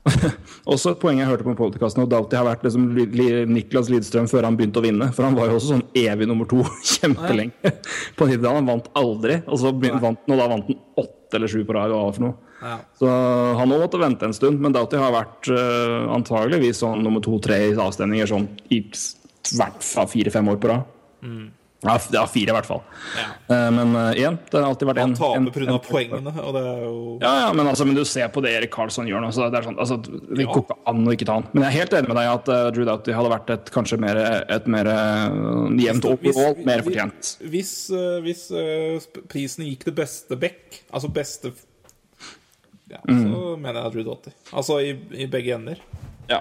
også 0.72 0.94
et 0.94 1.00
poeng 1.02 1.18
jeg 1.20 1.28
hørte 1.28 1.44
på 1.44 1.52
podkasten, 1.58 2.02
og 2.04 2.10
Doughty 2.12 2.36
har 2.38 2.46
vært 2.48 2.62
liksom 2.64 2.86
Li- 2.96 3.08
Li- 3.12 3.44
Niklas 3.48 3.90
Lidstrøm 3.92 4.28
før 4.30 4.46
han 4.48 4.56
begynte 4.58 4.80
å 4.80 4.84
vinne. 4.84 5.10
For 5.16 5.26
han 5.28 5.36
var 5.36 5.50
jo 5.52 5.58
også 5.58 5.74
sånn 5.74 5.84
evig 6.00 6.28
nummer 6.30 6.48
to 6.50 6.62
kjempelenge. 6.94 7.52
På 8.18 8.26
90-tallet. 8.28 8.56
Han 8.62 8.70
vant 8.72 8.88
aldri, 8.98 9.40
og 9.46 9.60
så 9.60 9.74
vant 9.76 10.04
han, 10.06 10.18
og 10.24 10.40
da 10.40 10.48
vant 10.54 10.70
han 10.72 10.80
åtte 11.04 11.38
eller 11.38 11.52
sju 11.52 11.60
på 11.68 11.76
rad. 11.76 11.92
det. 11.92 12.32
Ja. 12.60 12.74
Så 12.98 13.08
han 13.60 13.68
må 13.70 13.76
måtte 13.80 14.00
vente 14.02 14.26
en 14.26 14.34
stund, 14.36 14.58
men 14.60 14.74
Doughty 14.74 14.98
har 15.00 15.12
vært 15.14 15.48
uh, 15.52 16.08
antageligvis 16.16 16.80
sånn 16.82 17.04
nummer 17.06 17.22
to-tre 17.24 17.60
i 17.70 17.76
avstemninger 17.78 18.28
sånn 18.28 18.48
i 18.74 18.80
hvert 18.90 19.84
fall 19.86 20.08
fire-fem 20.10 20.48
år 20.52 20.58
på 20.60 20.72
rad. 20.72 20.88
F- 21.22 21.59
ja 21.80 22.26
fire 22.28 22.52
i 22.52 22.54
hvert 22.54 22.66
fall. 22.68 22.82
Ja. 23.16 23.28
Eh, 23.56 23.70
Men 23.72 23.94
én. 23.96 24.36
Det 24.50 24.58
har 24.58 24.66
alltid 24.68 24.88
vært 24.90 24.98
Han 25.00 25.14
én. 25.14 25.16
taper 25.48 25.64
pga. 25.64 25.78
poengene, 25.86 26.34
og 26.44 26.52
det 26.56 26.62
er 26.68 26.82
jo 26.84 27.18
Ja, 27.22 27.32
ja, 27.46 27.52
men, 27.56 27.66
altså, 27.66 27.86
men 27.88 27.96
du 27.96 28.04
ser 28.04 28.28
på 28.28 28.42
det 28.44 28.52
Erik 28.58 28.70
Karlsson 28.74 29.08
gjør 29.08 29.24
nå, 29.24 29.30
så 29.32 29.48
det 29.50 29.62
er 29.62 29.68
sånn 29.70 29.78
altså, 29.80 29.96
Det 30.02 30.44
går 30.44 30.60
ikke 30.64 30.76
an 30.92 31.06
å 31.08 31.14
ikke 31.16 31.28
ta 31.30 31.38
han. 31.40 31.48
Men 31.54 31.64
jeg 31.64 31.70
er 31.72 31.78
helt 31.78 31.96
enig 32.00 32.12
med 32.12 32.20
deg 32.20 32.28
at 32.34 32.52
uh, 32.52 32.70
Drew 32.74 32.84
Doughty 32.88 33.16
hadde 33.16 33.32
vært 33.32 33.54
et 33.56 33.72
kanskje 33.72 34.00
mer, 34.02 34.20
et 34.50 34.66
mer 34.70 34.90
jevnt 35.80 36.04
overall, 36.10 36.60
mer 36.68 36.84
fortjent. 36.84 37.32
Hvis, 37.52 37.72
eh, 37.94 38.20
hvis 38.24 38.44
uh, 38.52 39.22
prisen 39.32 39.64
gikk 39.66 39.88
til 39.88 39.96
beste 39.96 40.36
back, 40.40 40.82
altså 40.92 41.10
beste 41.12 41.52
ja, 42.90 42.98
Mm. 43.06 43.32
Så 43.32 43.56
mener 43.56 43.84
jeg 43.84 43.92
Drew 43.94 44.02
Doughty. 44.02 44.30
Altså 44.50 44.80
i, 44.82 44.96
i 45.14 45.26
begge 45.30 45.54
ender. 45.54 45.78
Ja. 46.26 46.40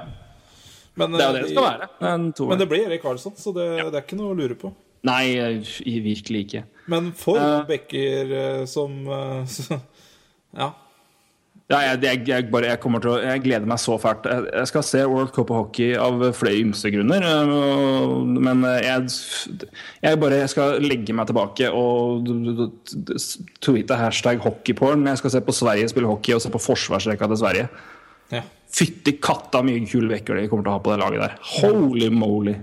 Men, 0.97 1.13
Det 1.13 1.21
er 1.21 1.27
jo 1.27 1.29
eh, 1.29 1.33
det 1.35 1.43
det 1.43 1.51
skal 1.53 1.67
være. 1.67 1.87
Men. 2.01 2.23
Men 2.49 2.57
det 2.61 2.67
blir 2.71 2.87
Erik 2.87 3.03
Karlsson, 3.03 3.35
så 3.37 3.53
det, 3.53 3.67
det 3.77 3.93
er 3.93 4.01
ikke 4.01 4.17
noe 4.17 4.33
å 4.33 4.37
lure 4.37 4.57
på. 4.57 4.71
Nei, 5.07 5.23
eh, 5.39 6.03
virkelig 6.03 6.45
ikke. 6.47 6.65
Men 6.89 7.11
for 7.15 7.39
uh, 7.39 7.63
backer 7.67 8.31
eh, 8.35 8.61
som 8.69 9.01
eh, 9.07 9.57
Ja. 10.59 10.71
Ja, 11.69 11.83
jeg, 11.85 11.99
jeg, 12.01 12.21
jeg, 12.25 12.45
bare, 12.49 12.71
å, 12.81 13.11
jeg 13.21 13.41
gleder 13.43 13.67
meg 13.69 13.77
så 13.77 13.93
fælt. 14.01 14.23
Jeg, 14.25 14.69
skal 14.71 14.81
se 14.87 15.03
World 15.05 15.29
Cup 15.35 15.51
of 15.53 15.59
Hockey 15.59 15.91
av 16.01 16.23
flere 16.33 16.63
ymse 16.63 16.89
grunner. 16.89 17.21
Men 18.25 18.65
jeg, 18.81 19.11
jeg 20.01 20.17
bare 20.23 20.39
skal 20.49 20.81
legge 20.81 21.13
meg 21.13 21.29
tilbake 21.29 21.69
og 21.69 22.25
tweete 23.61 23.99
hashtag 24.01 24.41
hockeyporn. 24.41 25.05
Jeg 25.11 25.21
skal 25.21 25.35
se 25.35 25.43
på 25.45 25.55
Sverige 25.59 25.91
spille 25.93 26.09
hockey 26.09 26.33
og 26.33 26.41
se 26.41 26.49
på 26.49 26.63
forsvarsrekka 26.71 27.29
til 27.29 27.41
Sverige. 27.43 27.69
ja. 28.33 28.41
Fytti 28.69 29.15
katta 29.21 29.63
mye 29.65 29.81
kule 29.89 30.11
vekker 30.11 30.37
de 30.37 30.49
kommer 30.49 30.65
til 30.65 30.73
å 30.73 30.75
ha 30.75 30.81
på 30.85 30.91
det 30.93 30.99
laget 31.01 31.23
der. 31.23 31.37
Holy 31.59 32.09
moly. 32.13 32.57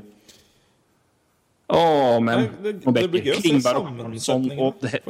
Å, 1.69 1.79
men 2.23 2.45
Nei, 2.45 2.49
det- 2.63 2.81
det 2.95 3.11
blir 3.11 3.25
gøy 3.27 3.33
å 3.35 3.41
se 3.43 3.61
sammensetningen, 3.61 5.01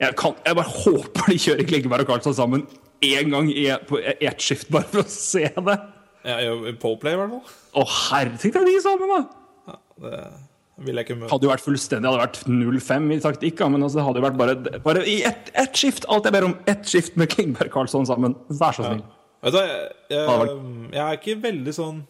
ja, 0.00 0.10
jeg, 0.10 0.56
bare 0.56 0.64
håper 0.66 1.28
de 1.30 1.36
kjører 1.38 1.68
Klingberg 1.68 2.00
og 2.02 2.08
Karlsson 2.08 2.34
sammen 2.34 2.64
én 3.04 3.30
gang 3.30 3.50
i 3.52 3.68
på 3.86 4.00
ett 4.02 4.40
skift, 4.42 4.70
bare 4.74 4.88
for 4.90 5.04
å 5.04 5.08
se 5.08 5.44
det. 5.54 5.76
ja 6.24 6.38
i 6.40 6.72
Poleplay, 6.72 7.14
i 7.14 7.20
hvert 7.20 7.30
fall. 7.36 7.54
Å, 7.82 7.86
herre, 8.10 8.34
tenk 8.42 8.54
deg 8.58 8.66
de 8.66 8.80
sammen, 8.82 9.14
da! 9.14 9.78
Det 10.02 10.18
Ville 10.84 11.04
jeg. 11.06 11.20
Hadde 11.30 11.46
jo 11.46 11.50
vært 11.52 11.62
fullstendig, 11.62 12.10
hadde 12.10 12.24
vært 12.24 12.38
0-5 12.50 13.12
i 13.14 13.18
taktikk, 13.22 13.60
men 13.70 13.84
altså, 13.86 14.02
hadde 14.02 14.18
jo 14.18 14.24
vært 14.24 14.38
bare, 14.40 14.80
bare 14.82 15.04
i 15.06 15.20
ett 15.22 15.52
ett 15.54 15.76
skift. 15.78 16.02
Alt 16.10 16.24
jeg 16.26 16.34
ber 16.34 16.48
om, 16.48 16.56
ett 16.66 16.82
skift 16.90 17.14
med 17.20 17.30
Klingberg 17.30 17.70
Karlsson 17.70 18.08
sammen. 18.08 18.34
Vær 18.50 18.74
så 18.74 18.82
snill. 18.88 19.04
Vet 19.44 19.54
du, 19.54 19.60
jeg, 19.60 19.92
jeg, 20.10 20.56
jeg 20.96 21.04
er 21.04 21.18
ikke 21.20 21.36
veldig 21.44 21.74
sånn 21.76 22.00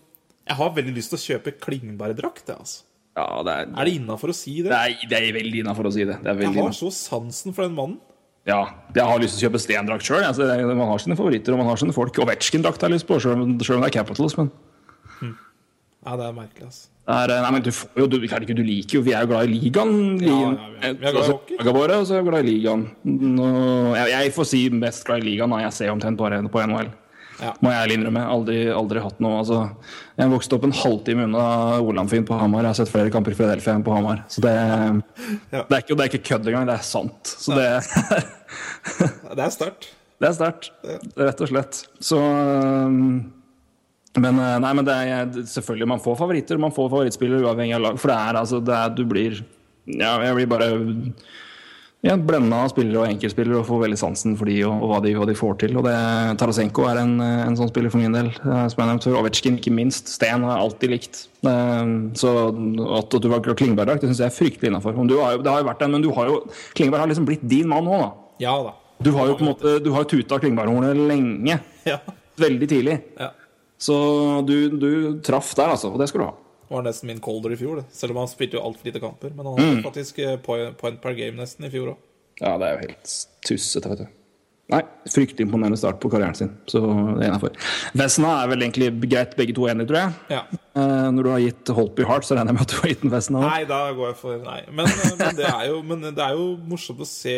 Jeg 0.49 0.57
har 0.57 0.71
veldig 0.77 0.95
lyst 0.97 1.12
til 1.12 1.19
å 1.19 1.25
kjøpe 1.27 1.53
Klingberg-drakt. 1.61 2.47
jeg, 2.49 2.57
Altså. 2.57 2.85
Ja, 3.16 3.43
det 3.47 3.53
er, 3.55 3.69
Er 3.78 3.85
det 3.86 3.93
innafor 4.01 4.32
å 4.32 4.35
si 4.35 4.57
det? 4.62 4.70
det 4.73 4.78
er, 4.78 5.09
det 5.09 5.19
er 5.20 5.32
veldig 5.36 5.61
innafor 5.62 5.86
å 5.86 5.93
si 5.95 6.05
det. 6.05 6.16
det 6.24 6.35
Jeg 6.43 6.55
har 6.57 6.73
så 6.74 6.91
sansen 6.91 7.55
for 7.55 7.62
den 7.69 7.74
mannen. 7.77 7.99
Ja, 8.45 8.62
jeg 8.95 9.05
har 9.09 9.19
lyst 9.23 9.39
til 9.39 9.47
å 9.47 9.51
kjøpe 9.51 9.61
stendrakt 9.62 10.05
sjøl. 10.05 10.24
Altså, 10.27 10.45
man 10.74 10.89
har 10.91 10.99
sine 11.01 11.16
favoritter 11.16 11.55
og 11.55 11.62
man 11.62 11.70
har 11.70 11.78
sine 11.81 11.95
folk. 11.97 12.19
Og 12.20 12.27
Vetsjkin-drakt 12.28 12.82
har 12.82 12.91
jeg 12.91 12.99
lyst 12.99 13.07
på, 13.09 13.16
sjøl 13.23 13.39
om 13.41 13.55
det 13.57 13.69
er 13.70 13.95
Capitals. 13.95 14.36
Men 14.36 14.51
Ja, 16.05 16.16
det 16.20 16.27
er 16.27 16.35
merkelig, 16.36 16.66
altså. 16.69 16.89
er, 17.09 17.31
nei, 17.41 17.51
men 17.55 17.62
du, 17.65 17.70
får 17.73 18.03
jo, 18.03 18.07
du, 18.12 18.16
ikke, 18.27 18.55
du 18.57 18.62
liker 18.65 18.99
jo 18.99 19.03
Vi 19.07 19.12
er 19.16 19.23
jo 19.24 19.31
glad 19.31 19.49
i 19.49 19.55
ligaen. 19.55 19.95
Ja, 20.20 20.35
ja, 20.35 20.51
vi 20.51 20.89
er- 20.89 20.91
er 20.91 20.95
glad 21.01 21.15
i 21.15 21.16
Altså, 21.16 21.32
hockey. 21.32 21.57
og 21.65 22.07
så 22.07 22.19
er 22.19 22.27
glad 22.28 22.45
i 22.45 22.51
ligaen. 22.51 22.82
Nå, 23.05 23.47
jeg, 23.97 24.11
jeg 24.11 24.32
får 24.35 24.45
si 24.51 24.69
mest 24.69 25.05
glad 25.07 25.23
i 25.24 25.31
ligaen. 25.31 25.49
når 25.49 25.61
Jeg 25.65 25.73
ser 25.73 25.89
omtrent 25.95 26.19
bare 26.19 26.43
på 26.43 26.61
NHL. 26.66 26.91
Ja. 27.40 27.51
Må 27.61 27.70
jeg 27.73 27.81
ærlig 27.82 27.94
innrømme. 27.98 28.20
Aldri, 28.31 28.59
aldri 28.70 29.01
hatt 29.02 29.19
noe 29.24 29.40
altså, 29.40 29.56
Jeg 30.20 30.31
vokste 30.31 30.55
opp 30.55 30.66
en 30.69 30.74
halvtime 30.78 31.24
unna 31.27 31.47
Olamfyn 31.82 32.27
på 32.28 32.36
Hamar. 32.39 32.62
Jeg 32.62 32.70
har 32.74 32.78
sett 32.78 32.93
flere 32.93 33.11
kamper 33.15 33.35
i 33.35 33.39
Fredelfia 33.39 33.74
enn 33.74 33.82
på 33.86 33.94
Hamar. 33.97 34.23
Så 34.31 34.44
det, 34.44 34.52
Ja. 34.55 35.65
det, 35.66 35.74
er 35.74 35.82
ikke, 35.82 35.97
det 35.98 36.05
er 36.05 36.12
ikke 36.12 36.23
kødd 36.31 36.48
engang, 36.52 36.69
det 36.70 36.77
er 36.78 36.86
sant. 36.86 37.35
Så 37.43 37.56
det 37.59 37.69
Det 39.35 39.43
er 39.48 39.51
sterkt. 39.55 39.90
Det 40.23 40.28
er 40.31 40.36
sterkt, 40.36 40.69
rett 41.19 41.40
og 41.43 41.51
slett. 41.51 41.81
Så 42.06 42.20
Men 44.15 44.39
øh, 44.39 44.59
nei, 44.62 44.73
men 44.78 44.86
det 44.86 44.94
er 44.94 45.32
selvfølgelig 45.56 45.89
Man 45.90 46.02
får 46.05 46.19
favoritter, 46.20 46.61
man 46.62 46.74
får 46.77 46.86
favorittspillere 46.93 47.43
uavhengig 47.48 47.74
av 47.74 47.82
lag. 47.89 47.98
For 47.98 48.12
det 48.12 48.19
er 48.28 48.39
altså 48.44 48.61
det 48.62 48.77
er, 48.78 48.93
Du 48.94 49.02
blir 49.11 49.40
Ja, 49.90 50.15
jeg 50.23 50.36
blir 50.39 50.47
bare 50.55 50.69
ja, 52.05 52.14
blenda 52.20 52.59
spillere 52.68 53.01
og 53.01 53.09
enkeltspillere 53.09 53.59
og 53.62 53.66
får 53.68 53.81
veldig 53.86 53.97
sansen 54.01 54.35
for 54.36 54.51
de 54.51 54.59
og, 54.68 54.74
og 54.85 54.90
hva, 54.93 54.98
de, 55.05 55.14
hva 55.16 55.24
de 55.31 55.35
får 55.39 55.55
til. 55.62 55.76
Og 55.81 55.86
det, 55.86 55.94
Tarasenko 56.43 56.85
er 56.90 57.01
en, 57.01 57.14
en 57.24 57.56
sånn 57.59 57.70
spiller 57.72 57.93
for 57.94 58.02
min 58.02 58.12
del. 58.14 58.28
eh, 58.36 58.64
Som 58.72 58.82
jeg 58.85 58.90
nevnte 58.90 59.09
før. 59.09 59.18
Ovetsjkin 59.22 59.56
ikke 59.60 59.72
minst. 59.74 60.12
Sten 60.12 60.44
har 60.44 60.59
jeg 60.59 60.66
alltid 60.68 60.93
likt. 60.94 61.22
Eh, 61.48 61.94
Så 62.20 62.32
at 63.01 63.16
du 63.24 63.28
var 63.32 63.40
Klingberg-drakt, 63.48 64.05
det 64.05 64.10
syns 64.12 64.20
jeg 64.24 64.31
er 64.31 64.36
fryktelig 64.36 64.70
innafor. 64.72 65.01
Det 65.09 65.18
har 65.51 65.62
jo 65.64 65.68
vært 65.70 65.86
en, 65.89 65.97
men 65.97 66.05
du 66.05 66.10
har 66.16 66.28
jo 66.31 66.43
Klingberg 66.76 67.06
har 67.06 67.10
liksom 67.14 67.26
blitt 67.28 67.47
din 67.48 67.68
mann 67.72 67.89
nå, 67.89 67.97
da. 68.05 68.10
Ja 68.44 68.55
da. 68.68 68.74
Du 69.05 69.10
har 69.16 69.26
jo 69.32 69.35
på 69.39 69.43
en 69.43 69.51
måte 69.51 69.72
Du 69.82 69.90
har 69.97 70.05
tuta 70.09 70.39
Klingberg-hornet 70.43 71.01
lenge. 71.09 71.59
Ja. 71.89 71.98
Veldig 72.40 72.68
tidlig. 72.70 73.01
ja. 73.20 73.32
Så 73.85 73.94
du, 74.47 74.55
du 74.81 74.90
traff 75.26 75.51
der, 75.59 75.72
altså. 75.74 75.90
Og 75.93 75.98
det 76.01 76.06
skal 76.09 76.22
du 76.22 76.26
ha. 76.28 76.35
Var 76.75 76.83
nesten 76.89 77.07
min 77.13 77.23
colder 77.23 77.55
i 77.55 77.61
fjor, 77.61 77.79
det. 77.81 77.87
selv 77.95 78.15
om 78.17 78.23
han 78.25 78.31
spilte 78.33 78.59
jo 78.59 78.65
altfor 78.67 78.91
lite 78.91 79.01
kamper. 79.03 79.31
Men 79.39 79.47
han 79.53 79.63
Mm. 79.63 79.81
faktisk 79.87 80.19
eh, 80.25 80.37
point, 80.43 80.77
point 80.81 81.01
per 81.01 81.15
game 81.15 81.39
nesten 81.39 81.67
i 81.69 81.71
fjor 81.71 81.95
òg. 81.95 81.97
Ja, 82.43 82.57
det 82.59 82.67
er 82.67 82.73
jo 82.75 82.87
helt 82.89 83.17
tussete, 83.47 83.89
vet 83.95 84.05
du. 84.05 84.07
Nei, 84.73 84.79
fryktelig 85.13 85.45
imponerende 85.45 85.77
start 85.77 85.99
på 86.01 86.09
karrieren 86.09 86.35
sin. 86.35 86.49
Så 86.73 86.81
det 86.81 87.27
er 87.27 87.29
innafor. 87.29 87.53
Vesna 88.01 88.31
er 88.43 88.49
vel 88.49 88.63
egentlig 88.65 88.89
greit 89.13 89.35
begge 89.37 89.53
to 89.55 89.67
enige, 89.69 89.87
tror 89.91 89.99
jeg. 90.01 90.15
Ja. 90.33 90.41
Eh, 90.75 91.11
når 91.13 91.23
du 91.23 91.31
har 91.35 91.43
gitt 91.45 91.69
Holtby 91.77 92.07
Heart, 92.09 92.25
så 92.25 92.35
regner 92.39 92.49
jeg 92.55 92.57
med 92.57 92.65
at 92.65 92.73
du 92.73 92.77
har 92.81 92.89
gitt 92.95 93.03
den 93.05 93.13
Vesna 93.13 93.43
òg. 93.43 93.45
Nei, 93.51 93.65
da 93.69 93.81
går 93.93 94.09
jeg 94.09 94.17
for 94.23 94.39
nei. 94.47 94.61
Men, 94.73 94.87
eh, 94.89 95.13
men, 95.21 95.37
det 95.37 95.53
jo, 95.69 95.83
men 95.93 96.01
det 96.09 96.25
er 96.25 96.33
jo 96.39 96.49
morsomt 96.73 97.05
å 97.05 97.07
se 97.07 97.37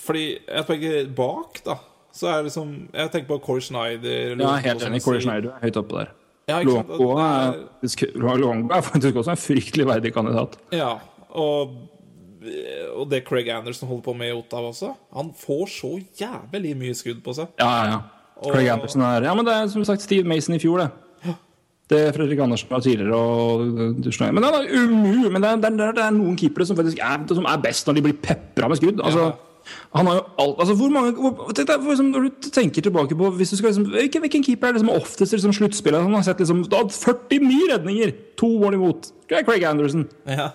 Fordi 0.00 0.24
jeg 0.46 0.66
tenker 0.70 1.10
bak, 1.18 1.60
da, 1.66 1.76
så 2.14 2.30
er 2.30 2.38
det 2.40 2.48
liksom 2.52 2.70
Jeg 2.94 3.10
tenker 3.12 3.28
på 3.34 3.40
Corey 3.44 3.60
Schneider 3.66 4.36
Ja, 4.40 4.54
helt 4.64 4.86
enig. 4.86 5.02
Corey 5.04 5.20
Schneider 5.20 5.50
er 5.58 5.66
høyt 5.66 5.76
oppe 5.82 5.98
der. 5.98 6.14
Ja, 6.48 6.60
Luango 6.64 7.10
er, 7.20 7.58
er 8.74 8.82
faktisk 8.82 9.16
også 9.20 9.30
en 9.34 9.40
fryktelig 9.40 9.86
verdig 9.86 10.12
kandidat. 10.14 10.56
Ja, 10.74 10.94
og, 11.30 11.76
og 12.96 13.10
det 13.10 13.22
Craig 13.28 13.50
Anderson 13.54 13.88
holder 13.88 14.02
på 14.08 14.16
med 14.18 14.32
i 14.32 14.34
Ottawa 14.34 14.72
også. 14.72 14.94
Han 15.16 15.30
får 15.38 15.68
så 15.76 15.92
jævlig 16.20 16.72
mye 16.80 16.96
skudd 16.98 17.20
på 17.22 17.34
seg. 17.36 17.52
Ja, 17.60 17.70
ja, 17.70 17.84
ja. 17.92 18.00
Craig 18.40 18.66
Og- 18.70 18.72
Anderson 18.78 19.02
er 19.02 19.28
Ja, 19.28 19.34
men 19.34 19.44
det 19.46 19.54
er 19.54 19.68
som 19.68 19.84
sagt 19.84 20.02
Steve 20.02 20.24
Mason 20.24 20.54
i 20.56 20.58
fjor, 20.62 20.78
det. 20.78 20.90
Det 21.90 21.98
er 22.06 22.12
Fredrik 22.14 22.38
Andersen 22.38 22.68
var 22.70 22.80
tidligere 22.84 23.16
og 23.18 23.64
du. 23.98 24.10
Men 24.30 24.42
det 24.44 24.50
er 24.54 24.66
umulig. 24.78 25.30
Men 25.32 25.42
det 25.42 25.48
er, 25.50 25.56
det, 25.56 25.70
er, 25.80 25.92
det 25.96 26.04
er 26.04 26.12
noen 26.14 26.36
keepere 26.38 26.66
som 26.68 26.76
faktisk 26.78 27.00
er, 27.02 27.24
som 27.34 27.48
er 27.50 27.56
best 27.64 27.88
når 27.88 27.96
de 27.98 28.02
blir 28.04 28.14
pepra 28.22 28.68
med 28.70 28.78
skudd. 28.78 29.00
Altså, 29.02 29.32
han 29.94 30.08
har 30.08 30.18
jo 30.18 30.22
alt 30.42 30.62
Altså, 30.62 30.74
hvor 30.78 30.92
mange 30.94 31.12
hvor, 31.16 31.52
deg, 31.56 31.70
liksom, 31.86 32.10
Når 32.14 32.26
du 32.26 32.48
tenker 32.50 32.84
tilbake 32.86 33.16
på 33.18 33.30
hvis 33.38 33.52
du 33.52 33.58
skal 33.58 33.70
liksom, 33.70 33.90
hvilken, 33.92 34.24
hvilken 34.24 34.46
keeper 34.46 34.70
er 34.70 34.76
det 34.76 34.82
som 34.84 34.90
er 34.92 35.00
oftest 35.00 35.36
liksom, 35.36 35.54
sluttspillet? 35.56 36.02
Han 36.06 36.16
har 36.16 36.24
sett 36.26 36.42
liksom 36.42 36.64
da, 36.70 36.82
49 36.88 37.60
redninger! 37.74 38.14
To 38.40 38.48
mål 38.62 38.78
imot. 38.78 39.12
Det 39.28 39.38
er 39.38 39.44
Craig 39.44 39.64
Anderson. 39.68 40.06
Ja. 40.28 40.50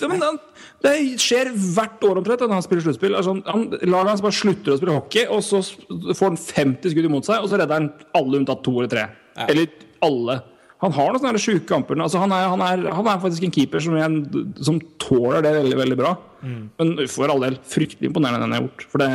Ja, 0.00 0.08
men 0.10 0.22
han, 0.24 0.38
det 0.84 0.94
skjer 1.22 1.50
hvert 1.54 2.02
år 2.04 2.20
omtrent 2.20 2.42
når 2.44 2.58
han 2.58 2.64
spiller 2.64 2.84
sluttspill. 2.84 3.14
Altså, 3.16 3.36
han, 3.46 3.68
laget 3.84 4.12
hans 4.12 4.24
bare 4.24 4.36
slutter 4.36 4.74
å 4.74 4.78
spille 4.80 4.96
hockey, 4.96 5.24
og 5.32 5.44
så 5.44 5.62
får 5.62 6.26
han 6.26 6.40
50 6.40 6.92
skudd 6.92 7.08
imot 7.08 7.28
seg, 7.28 7.44
og 7.44 7.50
så 7.50 7.60
redder 7.60 7.80
han 7.80 7.88
alle 8.18 8.42
unntatt 8.42 8.64
to 8.66 8.74
eller 8.76 8.92
tre. 8.92 9.06
Ja. 9.36 9.48
Eller 9.48 9.70
alle. 10.04 10.40
Han 10.84 10.92
har 10.92 11.12
noen 11.14 11.22
sånne 11.22 11.40
sjuke 11.40 11.64
kamper. 11.70 11.96
Altså, 12.04 12.18
han, 12.20 12.32
er, 12.36 12.48
han, 12.52 12.60
er, 12.60 12.82
han 12.92 13.06
er 13.08 13.20
faktisk 13.22 13.46
en 13.48 13.52
keeper 13.54 13.80
som, 13.80 13.94
jeg, 13.96 14.46
som 14.66 14.80
tåler 15.00 15.40
det 15.46 15.54
veldig 15.56 15.76
veldig 15.78 15.96
bra. 16.02 16.10
Men 16.46 16.90
for 17.08 17.32
all 17.32 17.40
del 17.46 17.56
fryktelig 17.64 18.10
imponerende 18.10 18.44
den 18.44 18.52
jeg 18.52 18.60
har 18.60 18.66
gjort. 18.68 18.84
For 18.92 19.02
det, 19.04 19.10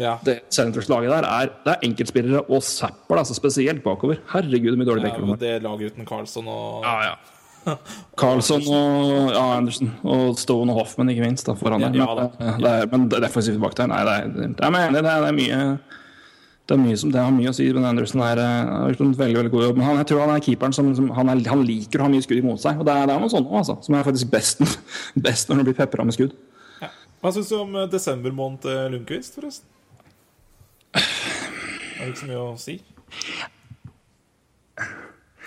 Ja. 0.00 0.14
det 0.24 0.38
Senators-laget 0.52 1.10
der 1.12 1.26
er, 1.28 1.50
det 1.66 1.72
er 1.74 1.82
enkeltspillere 1.88 2.42
og 2.48 2.62
zapper, 2.64 3.18
altså, 3.20 3.34
spesielt 3.36 3.82
bakover. 3.84 4.20
Herregud, 4.32 4.76
mye 4.80 4.88
dårlig 4.88 5.04
Ja, 5.10 5.16
de 5.18 5.26
har. 5.32 5.36
det 5.42 5.62
laget 5.64 5.92
uten 5.92 6.06
Carlsson 6.08 6.48
og 6.48 6.84
Ja, 6.84 6.94
ja. 7.10 7.74
Carlsson 8.18 8.62
og 8.72 9.32
ja, 9.34 9.42
Andersen. 9.58 9.90
og 10.04 10.38
Stone 10.40 10.72
og 10.72 10.78
Hoffman, 10.82 11.08
ikke 11.12 11.24
minst, 11.26 11.46
da, 11.46 11.54
foran 11.54 11.80
der. 11.84 11.92
Ja, 11.94 12.06
Men, 12.06 12.16
da. 12.16 12.28
det, 12.38 12.54
det 12.64 12.70
er, 12.72 12.86
men 12.96 13.08
defensivt 13.12 13.60
bak 13.62 13.76
der, 13.78 13.86
nei, 13.92 14.00
det 14.04 14.14
er 14.16 14.28
det 14.32 14.72
er, 14.72 14.96
det 14.96 15.12
er 15.28 15.36
mye 15.36 15.60
det, 16.72 16.78
er 16.78 16.80
mye 16.86 16.96
som, 16.96 17.10
det 17.12 17.20
har 17.20 17.32
mye 17.34 17.50
å 17.50 17.56
si, 17.56 17.66
men 17.76 17.84
Anderson 17.84 18.22
er, 18.24 18.40
eh, 18.40 18.70
har 18.72 18.92
gjort 18.94 19.02
en 19.04 19.10
veldig 19.18 19.38
veldig 19.38 19.52
god 19.52 19.64
jobb. 19.66 19.76
Men 19.76 19.86
han, 19.90 19.98
jeg 20.00 20.08
tror 20.08 20.22
han 20.24 20.32
er 20.32 20.44
keeperen 20.46 20.76
som, 20.76 20.88
som 20.96 21.10
han, 21.18 21.32
er, 21.32 21.42
han 21.52 21.64
liker 21.68 22.00
å 22.00 22.06
ha 22.06 22.12
mye 22.14 22.24
skudd 22.24 22.40
imot 22.40 22.62
seg. 22.62 22.80
Og 22.80 22.88
det 22.88 22.94
er, 22.94 23.10
det 23.10 23.12
er 23.12 23.20
noe 23.20 23.32
sånt 23.32 23.50
også, 23.50 23.58
altså, 23.60 23.76
som 23.84 23.98
er 23.98 24.06
faktisk 24.06 24.30
best, 24.32 24.62
best 25.28 25.50
når 25.50 25.60
han 25.60 25.68
blir 25.68 25.76
pepra 25.76 26.06
med 26.08 26.16
skudd. 26.16 26.32
Hva 27.22 27.30
syns 27.34 27.52
du 27.52 27.58
om 27.58 27.74
desember 27.76 27.92
desembermåned 27.92 28.64
Lundqvist, 28.94 29.36
forresten? 29.36 29.68
Er 32.02 32.08
det 32.08 32.14
ikke 32.16 32.22
så 32.24 32.30
mye 32.32 32.40
å 32.40 32.54
si? 32.58 32.78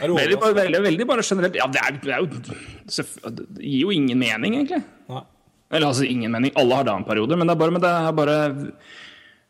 Du 0.05 0.13
Veldig, 0.13 0.37
bare, 0.39 0.55
veldig, 0.55 0.79
veldig 0.83 1.07
bare 1.07 1.23
generelt 1.23 1.57
Ja, 1.57 1.65
det, 1.71 1.81
er, 1.81 1.97
det, 2.03 2.11
er 2.13 2.21
jo, 2.21 2.27
det 2.37 3.63
gir 3.63 3.81
jo 3.81 3.91
ingen 3.95 4.19
mening, 4.19 4.59
egentlig. 4.59 4.83
Nei. 5.09 5.23
Eller 5.73 5.89
altså 5.89 6.05
ingen 6.07 6.31
mening. 6.31 6.53
Alle 6.59 6.77
har 6.77 7.03
periode, 7.07 7.35
men 7.35 7.47
det 7.47 7.55
er 7.55 7.59
bare, 7.59 7.73
men 7.73 7.83
det 7.83 7.91
er 7.91 8.15
bare 8.15 8.37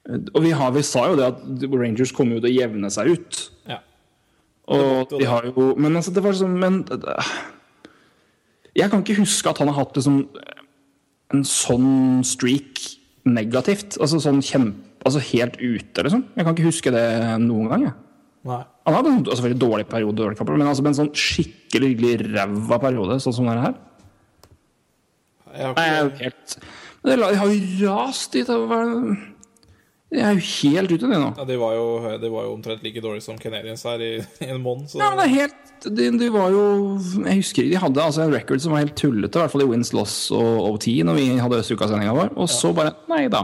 Og 0.06 0.44
vi, 0.44 0.52
har, 0.54 0.72
vi 0.76 0.84
sa 0.86 1.08
jo 1.10 1.18
det 1.18 1.26
at 1.32 1.66
Rangers 1.74 2.12
kommer 2.14 2.38
jo 2.38 2.44
til 2.44 2.52
å 2.52 2.58
jevne 2.60 2.92
seg 2.94 3.10
ut. 3.16 3.40
Ja. 3.70 3.80
Og 4.70 5.10
de 5.14 5.26
har 5.30 5.46
jo 5.50 5.72
Men 5.78 5.98
altså, 5.98 6.14
det 6.14 6.24
var 6.26 6.34
sånn 6.34 6.56
Men 6.58 6.80
Jeg 8.74 8.90
kan 8.90 9.04
ikke 9.04 9.20
huske 9.20 9.52
at 9.52 9.60
han 9.62 9.70
har 9.70 9.78
hatt 9.84 9.98
liksom, 9.98 10.24
en 11.34 11.44
sånn 11.46 12.24
streak 12.26 12.82
negativt. 13.26 13.98
Altså 14.02 14.20
sånn 14.22 14.42
kjempe, 14.46 14.84
altså 15.06 15.22
helt 15.32 15.56
ute, 15.62 16.04
liksom. 16.06 16.26
Jeg 16.36 16.46
kan 16.46 16.58
ikke 16.58 16.68
huske 16.70 16.94
det 16.94 17.06
noen 17.42 17.70
gang. 17.72 17.86
Jeg. 17.88 17.96
Nei. 18.46 18.62
Han 18.86 18.98
hadde 19.00 19.12
en 19.14 19.22
altså, 19.24 19.46
veldig 19.48 19.62
dårlig 19.62 19.88
periode, 19.90 20.18
dårlig 20.20 20.38
kamper, 20.38 20.58
men 20.60 20.70
altså 20.70 20.84
med 20.86 20.94
en 20.94 21.00
sånn 21.00 21.14
skikkelig 21.18 22.18
ræva 22.36 22.78
periode, 22.84 23.18
sånn 23.24 23.34
som 23.34 23.48
det 23.50 23.56
er 23.56 23.64
her. 23.64 23.78
Jeg 25.56 25.70
har 25.70 25.80
Nei, 25.80 25.86
er 25.88 26.02
jo 26.04 26.12
helt 26.20 26.58
Men 26.60 27.10
det 27.12 27.16
De 27.22 27.40
har 27.40 27.54
jo 27.54 27.88
rast 27.88 28.36
dit. 28.36 28.46
Det 28.50 28.60
hva- 28.70 29.16
Jeg 30.16 30.26
er 30.26 30.38
jo 30.38 30.46
helt 30.48 30.94
ute, 30.94 31.10
det 31.12 31.20
nå. 31.20 31.30
ja, 31.36 31.46
de, 31.48 31.56
var 31.60 31.76
jo, 31.76 31.86
de 32.22 32.32
var 32.32 32.48
jo 32.48 32.56
omtrent 32.56 32.84
like 32.86 33.04
dårlige 33.04 33.26
som 33.26 33.40
Canadiens 33.42 33.84
her 33.88 34.02
i, 34.04 34.12
i 34.46 34.50
en 34.54 34.62
måned. 34.64 34.88
Så 34.92 35.02
Ja, 35.02 35.10
men 35.12 35.20
det 35.22 35.28
er 35.28 35.34
helt 35.36 35.62
de, 35.86 36.08
de 36.18 36.30
var 36.34 36.50
jo 36.54 36.62
Jeg 37.26 37.42
husker 37.42 37.68
De 37.68 37.76
hadde 37.78 38.02
altså 38.02 38.24
en 38.24 38.32
record 38.34 38.62
som 38.64 38.74
var 38.74 38.86
helt 38.86 38.96
tullete, 38.98 39.38
i 39.38 39.44
hvert 39.44 39.54
fall 39.54 39.66
i 39.66 39.70
wins, 39.70 39.92
loss 39.94 40.16
og 40.34 40.70
OT, 40.72 40.88
når 41.06 41.20
vi 41.20 41.28
hadde 41.44 41.60
østukasendinga 41.62 42.16
vår. 42.16 42.34
Og 42.40 42.50
så 42.50 42.72
bare 42.76 42.96
Nei 43.12 43.28
da. 43.32 43.44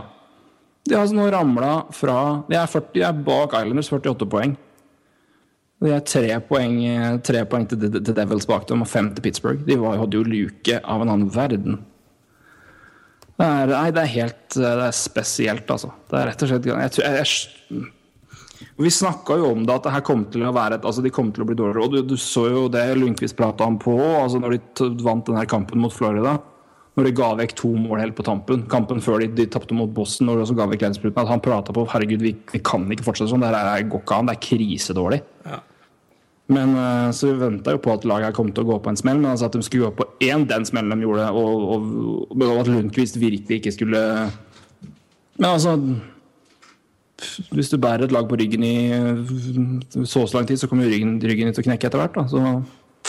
De 0.88 0.96
har 0.96 1.04
altså 1.04 1.18
nå 1.18 1.28
ramla 1.30 1.74
fra 1.94 2.18
De 2.50 2.58
er, 2.58 2.70
40, 2.72 2.94
de 2.96 3.04
er 3.06 3.24
bak 3.28 3.54
Islanders 3.60 3.92
48 3.92 4.30
poeng. 4.32 4.56
De 5.82 5.90
er 5.94 6.02
tre 6.06 6.36
poeng, 6.46 6.76
tre 7.26 7.44
poeng 7.50 7.68
til, 7.70 7.80
til, 7.82 8.02
til 8.06 8.18
Devils 8.18 8.48
bak 8.50 8.68
dem 8.70 8.84
og 8.86 8.90
fem 8.90 9.12
til 9.16 9.26
Pittsburgh. 9.26 9.62
De 9.66 9.78
var, 9.82 9.98
hadde 10.02 10.18
jo 10.18 10.26
luke 10.26 10.78
av 10.82 11.04
en 11.04 11.14
annen 11.14 11.32
verden. 11.34 11.80
Er, 13.42 13.72
nei, 13.72 13.88
det 13.96 14.02
er 14.04 14.12
helt 14.12 14.56
Det 14.58 14.70
er 14.86 14.94
spesielt, 14.96 15.70
altså. 15.74 15.90
Det 16.12 16.20
er 16.20 16.30
rett 16.32 16.44
og 16.46 16.52
slett 16.52 16.68
jeg, 16.70 16.92
jeg, 17.02 17.18
jeg, 17.22 17.90
vi 18.82 18.90
snakka 18.94 19.36
jo 19.42 19.52
om 19.56 19.64
det, 19.66 19.74
at 19.74 19.86
det 19.88 19.94
her 19.96 20.04
kom 20.06 20.24
til 20.34 20.44
å 20.46 20.54
være 20.56 20.78
et, 20.80 20.86
altså 20.88 21.04
de 21.06 21.12
kom 21.14 21.32
til 21.34 21.44
å 21.44 21.48
bli 21.50 21.58
dårligere. 21.58 21.84
Og 21.86 21.94
du, 21.94 22.00
du 22.14 22.16
så 22.20 22.48
jo 22.50 22.68
det 22.72 22.84
Lundqvist 22.98 23.38
prata 23.38 23.66
om 23.68 23.78
på 23.82 23.96
altså 24.00 24.42
når 24.42 24.58
de 24.58 24.90
vant 25.06 25.26
denne 25.28 25.46
kampen 25.50 25.82
mot 25.82 25.94
Florida. 25.94 26.38
Når 26.98 27.08
de 27.08 27.14
ga 27.16 27.30
vekk 27.40 27.54
to 27.56 27.70
mål 27.80 28.02
helt 28.02 28.18
på 28.18 28.26
tampen. 28.28 28.66
Kampen 28.72 29.00
før 29.04 29.22
de, 29.24 29.30
de 29.38 29.46
tapte 29.50 29.76
mot 29.78 29.92
Boston. 29.96 30.28
Når 30.28 30.40
de 30.42 30.46
også 30.46 30.58
ga 30.60 30.68
vekk 30.74 30.88
At 30.90 31.30
han 31.30 31.44
prata 31.44 31.74
på 31.76 31.86
herregud, 31.94 32.22
vi, 32.26 32.34
vi 32.52 32.60
kan 32.68 32.84
ikke 32.92 33.06
fortsette 33.06 33.32
sånn. 33.32 33.44
Det 33.46 33.52
her 33.54 33.70
er- 33.78 33.88
går 33.88 34.04
ikke 34.04 34.18
an. 34.18 34.28
Det 34.28 34.36
er 34.36 34.44
krisedårlig. 34.50 35.22
Ja. 35.48 35.62
Men 36.52 36.76
eh, 36.76 37.10
Så 37.16 37.32
vi 37.32 37.40
venta 37.40 37.76
jo 37.76 37.82
på 37.82 37.94
at 37.96 38.06
laget 38.08 38.36
kom 38.36 38.52
til 38.52 38.66
å 38.66 38.74
gå 38.74 38.80
på 38.84 38.92
en 38.92 39.00
smell, 39.00 39.20
men 39.22 39.32
altså 39.32 39.48
at 39.48 39.56
de 39.56 39.64
skulle 39.66 39.90
gå 39.90 40.02
på 40.02 40.08
én 40.28 40.46
den 40.50 40.68
smellen 40.68 41.00
de 41.00 41.08
gjorde, 41.08 41.28
og, 41.32 41.68
og, 41.76 42.34
og 42.36 42.58
at 42.60 42.72
Lundqvist 42.72 43.20
virkelig 43.22 43.62
ikke 43.62 43.76
skulle 43.78 44.02
Men 45.40 45.54
altså 45.54 45.78
hvis 47.54 47.70
du 47.70 47.78
bærer 47.78 48.08
et 48.08 48.14
lag 48.14 48.26
på 48.26 48.38
ryggen 48.40 48.64
i 48.66 48.76
øh, 48.98 49.20
så 50.10 50.24
og 50.24 50.30
så 50.30 50.40
lang 50.40 50.48
tid, 50.50 50.58
så 50.58 50.68
kommer 50.68 50.88
jo 50.88 50.94
ryggen, 50.94 51.20
ryggen 51.22 51.54
til 51.54 51.62
å 51.62 51.68
knekke 51.68 51.86
etter 51.86 52.02
hvert. 52.02 52.18
Da. 52.18 52.24
Så, 52.32 52.42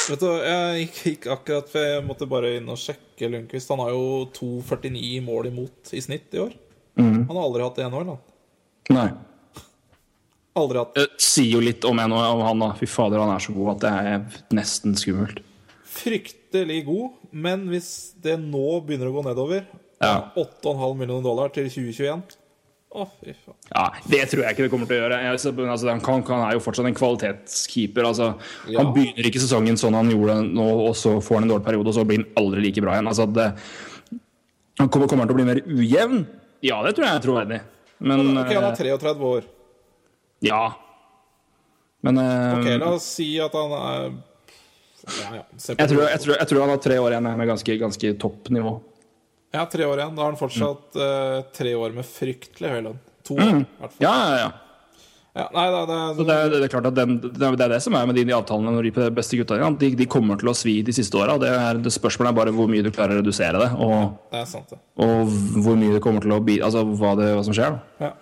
Vet 0.03 0.21
du, 0.21 0.29
jeg 0.29 0.83
gikk, 0.83 0.99
gikk 1.07 1.27
akkurat 1.33 1.69
for 1.73 1.85
Jeg 1.85 2.05
måtte 2.05 2.29
bare 2.29 2.55
inn 2.59 2.69
og 2.73 2.81
sjekke 2.81 3.29
Lundqvist. 3.33 3.73
Han 3.73 3.81
har 3.85 3.93
jo 3.95 4.29
2,49 4.37 5.23
mål 5.25 5.49
imot 5.53 5.93
i 5.97 6.01
snitt 6.05 6.37
i 6.37 6.43
år. 6.45 6.55
Mm. 7.01 7.25
Han 7.29 7.37
har 7.37 7.43
aldri 7.45 7.65
hatt 7.65 7.79
det 7.79 7.87
i 7.87 7.91
NHL. 7.93 8.13
Han. 8.13 8.23
nei. 8.99 9.09
Aldri 10.59 10.83
hatt 10.83 10.99
Det 10.99 11.07
sier 11.23 11.55
jo 11.55 11.63
litt 11.65 11.85
om 11.89 12.01
en 12.03 12.13
om 12.13 12.43
han, 12.45 12.61
da. 12.61 12.73
Fy 12.77 12.89
fader, 12.91 13.23
han 13.23 13.33
er 13.33 13.41
så 13.43 13.55
god 13.57 13.73
at 13.77 13.85
det 13.85 13.93
er 14.13 14.43
nesten 14.59 14.97
skummelt. 14.99 15.41
Fryktelig 15.93 16.83
god, 16.89 17.17
men 17.33 17.67
hvis 17.73 17.89
det 18.25 18.39
nå 18.41 18.81
begynner 18.85 19.11
å 19.11 19.17
gå 19.17 19.25
nedover 19.29 19.65
Ja. 20.03 20.33
8,5 20.37 20.97
millioner 20.99 21.25
dollar 21.25 21.53
til 21.55 21.69
2021 21.71 22.25
Å, 22.93 23.07
fy 23.23 23.33
faen. 23.33 23.57
Ja, 23.71 23.87
Det 24.05 24.27
tror 24.29 24.43
jeg 24.45 24.53
ikke 24.53 24.67
det 24.67 24.73
kommer 24.73 24.89
til 24.91 24.99
å 24.99 25.05
gjøre. 25.07 25.21
Altså, 25.31 25.53
han, 25.89 26.03
kan, 26.05 26.25
han 26.29 26.43
er 26.51 26.59
jo 26.59 26.65
fortsatt 26.65 26.91
en 26.91 26.99
kvalitetskeeper. 26.99 28.05
Altså, 28.05 28.35
Ja. 28.69 28.83
Han 28.83 28.93
begynner 28.93 29.29
ikke 29.31 29.41
sesongen 29.41 29.81
sånn 29.81 29.97
han 29.97 30.13
gjorde 30.13 30.43
nå, 30.51 30.67
og 30.91 30.93
så 30.99 31.15
får 31.25 31.41
han 31.41 31.47
en 31.47 31.55
dårlig 31.55 31.69
periode, 31.71 31.89
og 31.89 31.97
så 31.97 32.05
blir 32.05 32.21
han 32.21 32.29
aldri 32.37 32.67
like 32.67 32.85
bra 32.85 32.99
igjen. 32.99 33.09
Altså, 33.09 33.25
det, 33.33 33.49
han 34.83 34.93
kommer, 34.93 35.09
kommer 35.09 35.31
til 35.31 35.33
å 35.33 35.41
bli 35.41 35.49
mer 35.49 35.63
ujevn. 35.65 36.27
Ja, 36.63 36.83
det 36.85 36.93
tror 36.99 37.09
jeg 37.09 37.17
jeg 37.17 37.25
tror 37.25 37.41
Men 38.03 38.37
okay, 38.37 38.59
han 38.59 38.69
eh, 38.69 38.73
er 38.73 38.99
33 38.99 39.31
år. 39.33 39.49
Ja. 40.43 40.63
Men 42.03 42.19
uh, 42.19 42.59
Ok, 42.59 42.71
La 42.83 42.93
oss 42.97 43.07
si 43.17 43.29
at 43.43 43.55
han 43.55 43.75
er 43.79 44.09
Ja, 45.03 45.29
ja. 45.39 45.45
Jeg, 45.55 45.77
tror, 45.91 46.03
jeg, 46.07 46.21
tror, 46.25 46.35
jeg 46.39 46.49
tror 46.51 46.65
han 46.65 46.73
har 46.75 46.83
tre 46.83 46.99
år 47.03 47.15
igjen 47.15 47.31
med 47.39 47.49
ganske, 47.51 47.77
ganske 47.81 48.13
topp 48.23 48.51
nivå. 48.55 48.77
Ja, 49.53 49.65
tre 49.71 49.87
år 49.87 49.99
igjen. 50.01 50.15
Da 50.17 50.23
har 50.25 50.31
han 50.31 50.39
fortsatt 50.41 50.99
eh, 50.99 51.39
tre 51.57 51.73
år 51.77 51.95
med 51.97 52.07
fryktelig 52.09 52.71
høy 52.73 52.85
lønn. 52.87 53.01
To 53.27 53.35
år, 53.37 53.49
i 53.51 53.65
hvert 53.83 53.97
fall. 53.97 53.99
Mm. 53.99 54.05
Ja, 54.07 54.13
ja, 54.19 54.37
ja. 54.45 54.53
Ja, 55.33 55.47
nei, 55.55 55.65
da, 55.73 55.79
det, 55.89 55.99
Så 56.19 56.25
det, 56.29 56.35
det 56.53 56.59
er 56.67 56.71
klart 56.75 56.87
at 56.91 56.97
den, 56.97 57.15
det 57.25 57.41
er 57.47 57.55
det 57.57 57.65
er 57.65 57.73
det 57.73 57.79
som 57.81 57.95
er 57.97 58.09
med 58.09 58.19
de, 58.19 58.25
de 58.29 58.35
avtalene 58.37 58.75
når 58.75 58.85
de 58.85 58.91
på 58.93 59.01
de 59.01 59.15
beste 59.17 59.39
gutta. 59.41 59.57
De, 59.81 59.89
de 59.97 60.07
kommer 60.13 60.37
til 60.41 60.51
å 60.53 60.55
svi 60.57 60.75
de 60.85 60.93
siste 60.93 61.17
åra. 61.17 61.39
Det, 61.41 61.53
det 61.87 61.93
spørsmålet 61.95 62.35
er 62.35 62.37
bare 62.37 62.53
hvor 62.53 62.69
mye 62.69 62.85
du 62.85 62.91
klarer 62.93 63.17
å 63.17 63.23
redusere 63.23 63.63
det, 63.63 63.71
og, 63.81 64.19
det 64.35 64.43
er 64.43 64.51
sant, 64.51 64.75
det. 64.75 64.81
og 65.01 65.33
hvor 65.65 65.79
mye 65.81 65.97
det 65.97 66.03
kommer 66.05 66.25
til 66.25 66.37
å 66.37 66.41
bli 66.45 66.59
Altså 66.61 66.85
hva, 66.85 67.15
det, 67.17 67.31
hva 67.39 67.47
som 67.49 67.57
skjer. 67.57 67.79
da 67.79 68.11
Ja. 68.11 68.13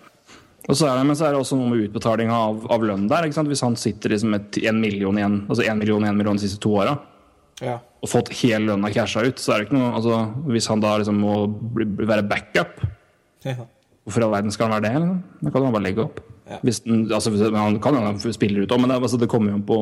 Og 0.69 0.77
så 0.77 0.87
er 0.87 0.99
det, 0.99 1.05
Men 1.09 1.17
så 1.17 1.25
er 1.27 1.33
det 1.33 1.39
også 1.41 1.57
noe 1.57 1.69
med 1.71 1.87
utbetaling 1.87 2.29
av, 2.33 2.65
av 2.71 2.83
lønn 2.85 3.07
der. 3.09 3.27
Hvis 3.31 3.63
han 3.65 3.77
sitter 3.79 4.13
liksom 4.13 4.35
med 4.35 4.59
en 4.61 4.81
million 4.81 5.17
igjen, 5.17 5.39
altså 5.49 5.65
en 5.65 5.79
million, 5.81 6.05
en 6.05 6.17
million 6.17 6.37
de 6.37 6.43
siste 6.45 6.61
to 6.61 6.75
åra, 6.77 6.95
ja. 7.61 7.79
og 8.01 8.09
fått 8.09 8.29
hele 8.41 8.67
lønna 8.71 8.91
casha 8.93 9.23
ut, 9.25 9.41
så 9.41 9.53
er 9.55 9.61
det 9.61 9.69
ikke 9.69 9.77
noe 9.79 9.91
altså, 9.97 10.19
Hvis 10.49 10.69
han 10.71 10.81
da 10.83 10.95
liksom 11.01 11.19
må 11.21 11.35
bli, 11.49 11.85
bli- 11.85 12.09
være 12.09 12.25
backup, 12.29 12.81
ja. 13.45 13.57
hvorfor 14.05 14.21
i 14.21 14.27
all 14.27 14.35
verden 14.37 14.53
skal 14.53 14.69
han 14.69 14.77
være 14.77 14.87
det? 14.87 14.93
Liksom? 15.01 15.23
Da 15.41 15.53
kan 15.53 15.65
han 15.67 15.75
bare 15.77 15.87
legge 15.89 16.05
opp. 16.05 16.21
Ja. 16.51 16.61
Hvis 16.67 16.83
den, 16.85 17.05
altså, 17.11 17.33
han 17.55 17.79
kan 17.83 17.97
jo 17.97 18.15
spille 18.19 18.37
spiller 18.37 18.65
ut 18.65 18.73
òg, 18.73 18.81
men 18.83 18.91
det, 18.91 19.01
altså, 19.01 19.19
det 19.21 19.29
kommer 19.31 19.53
jo 19.53 19.59
an 19.59 19.67
på 19.67 19.81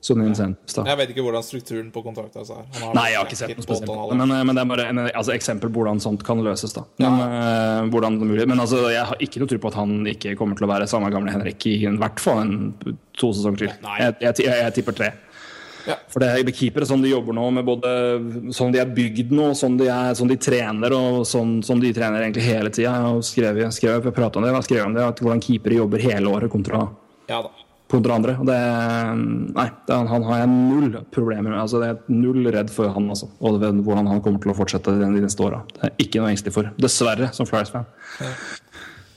sånn 0.00 0.22
incentives. 0.24 0.74
da 0.76 0.84
Jeg 0.88 0.98
vet 1.00 1.10
ikke 1.12 1.24
hvordan 1.26 1.44
strukturen 1.44 1.90
på 1.92 2.02
kontrakten 2.04 2.40
hans 2.40 2.52
er. 2.54 2.62
Han 2.78 2.86
har 2.88 2.94
Nei, 2.96 3.06
jeg 3.12 3.18
har 3.20 3.28
ikke 3.28 3.38
sett 3.40 3.52
noe 3.52 3.66
spesielt. 3.66 3.90
8,5. 3.92 4.12
det, 4.12 4.18
Men, 4.20 4.34
men 4.48 4.56
det 4.56 4.62
er 4.62 4.70
bare 4.70 4.86
en 4.92 5.02
altså, 5.04 5.34
eksempel 5.34 5.72
på 5.72 5.82
hvordan 5.82 6.00
sånt 6.02 6.24
kan 6.26 6.40
løses. 6.44 6.74
da 6.76 6.86
Men, 7.02 7.18
eh, 7.26 7.90
hvordan 7.92 8.16
mulig 8.22 8.46
Men 8.48 8.64
altså, 8.64 8.82
jeg 8.92 9.04
har 9.12 9.24
ikke 9.26 9.42
noe 9.42 9.52
tro 9.52 9.60
på 9.60 9.72
at 9.72 9.80
han 9.80 9.96
ikke 10.14 10.36
kommer 10.40 10.56
til 10.58 10.68
å 10.68 10.72
være 10.72 10.88
samme 10.90 11.12
gamle 11.12 11.34
Henrik 11.34 11.68
i 11.68 11.76
hvert 11.84 12.22
fall 12.22 12.40
en 12.44 12.54
to 13.20 13.32
sesonger 13.36 13.66
til. 13.66 13.74
Jeg, 14.00 14.16
jeg, 14.24 14.40
jeg, 14.46 14.62
jeg 14.64 14.76
tipper 14.78 14.96
tre. 14.96 15.10
Ja. 15.88 15.96
For 16.12 16.22
det 16.22 16.30
er 16.32 16.52
keepere 16.56 16.88
sånn 16.88 17.04
de 17.04 17.12
jobber 17.12 17.36
nå, 17.36 17.46
med 17.56 17.66
både 17.68 17.94
sånn 18.56 18.74
de 18.74 18.82
er 18.82 18.92
bygd 18.96 19.32
nå, 19.36 19.52
sånn 19.58 19.78
de, 19.80 19.88
er, 19.92 20.12
sånn 20.18 20.30
de 20.30 20.36
trener, 20.40 20.96
og 20.96 21.22
sånn, 21.28 21.58
sånn 21.66 21.82
de 21.82 21.94
trener 21.96 22.26
egentlig 22.26 22.48
hele 22.48 22.74
tida. 22.74 22.96
Jeg 22.98 23.30
skrev, 23.30 23.64
skrev, 23.76 24.10
jeg 24.10 24.28
om 24.28 24.44
det, 24.44 24.52
jeg 24.52 24.68
skrev 24.68 24.84
om 24.86 24.98
det, 24.98 25.08
at 25.14 25.24
hvordan 25.24 25.42
keepere 25.44 25.82
jobber 25.82 26.08
hele 26.10 26.36
året 26.36 26.52
kontra 26.52 26.86
Ja 27.30 27.44
kontra 27.90 28.16
andre. 28.16 28.36
Og 28.40 28.48
det, 28.48 28.56
nei, 29.56 29.66
det, 29.88 29.98
han 30.12 30.26
har 30.28 30.42
jeg 30.42 30.50
null 30.52 30.90
problemer 31.14 31.50
med. 31.50 31.60
Altså, 31.62 31.82
jeg 31.84 31.96
er 31.96 32.14
null 32.14 32.50
redd 32.54 32.72
for 32.72 32.92
han, 32.94 33.08
altså. 33.12 33.30
Og 33.42 33.60
det, 33.62 33.72
hvordan 33.86 34.10
han 34.10 34.22
kommer 34.24 34.42
til 34.42 34.54
å 34.54 34.56
fortsette 34.58 34.96
de 35.00 35.10
neste 35.16 35.46
åra. 35.46 35.62
Det 35.74 35.88
er 35.88 35.94
ikke 36.06 36.22
noe 36.22 36.32
engstelig 36.32 36.56
for. 36.56 36.70
Dessverre, 36.80 37.30
som 37.36 37.48
Flyers-fan. 37.50 37.88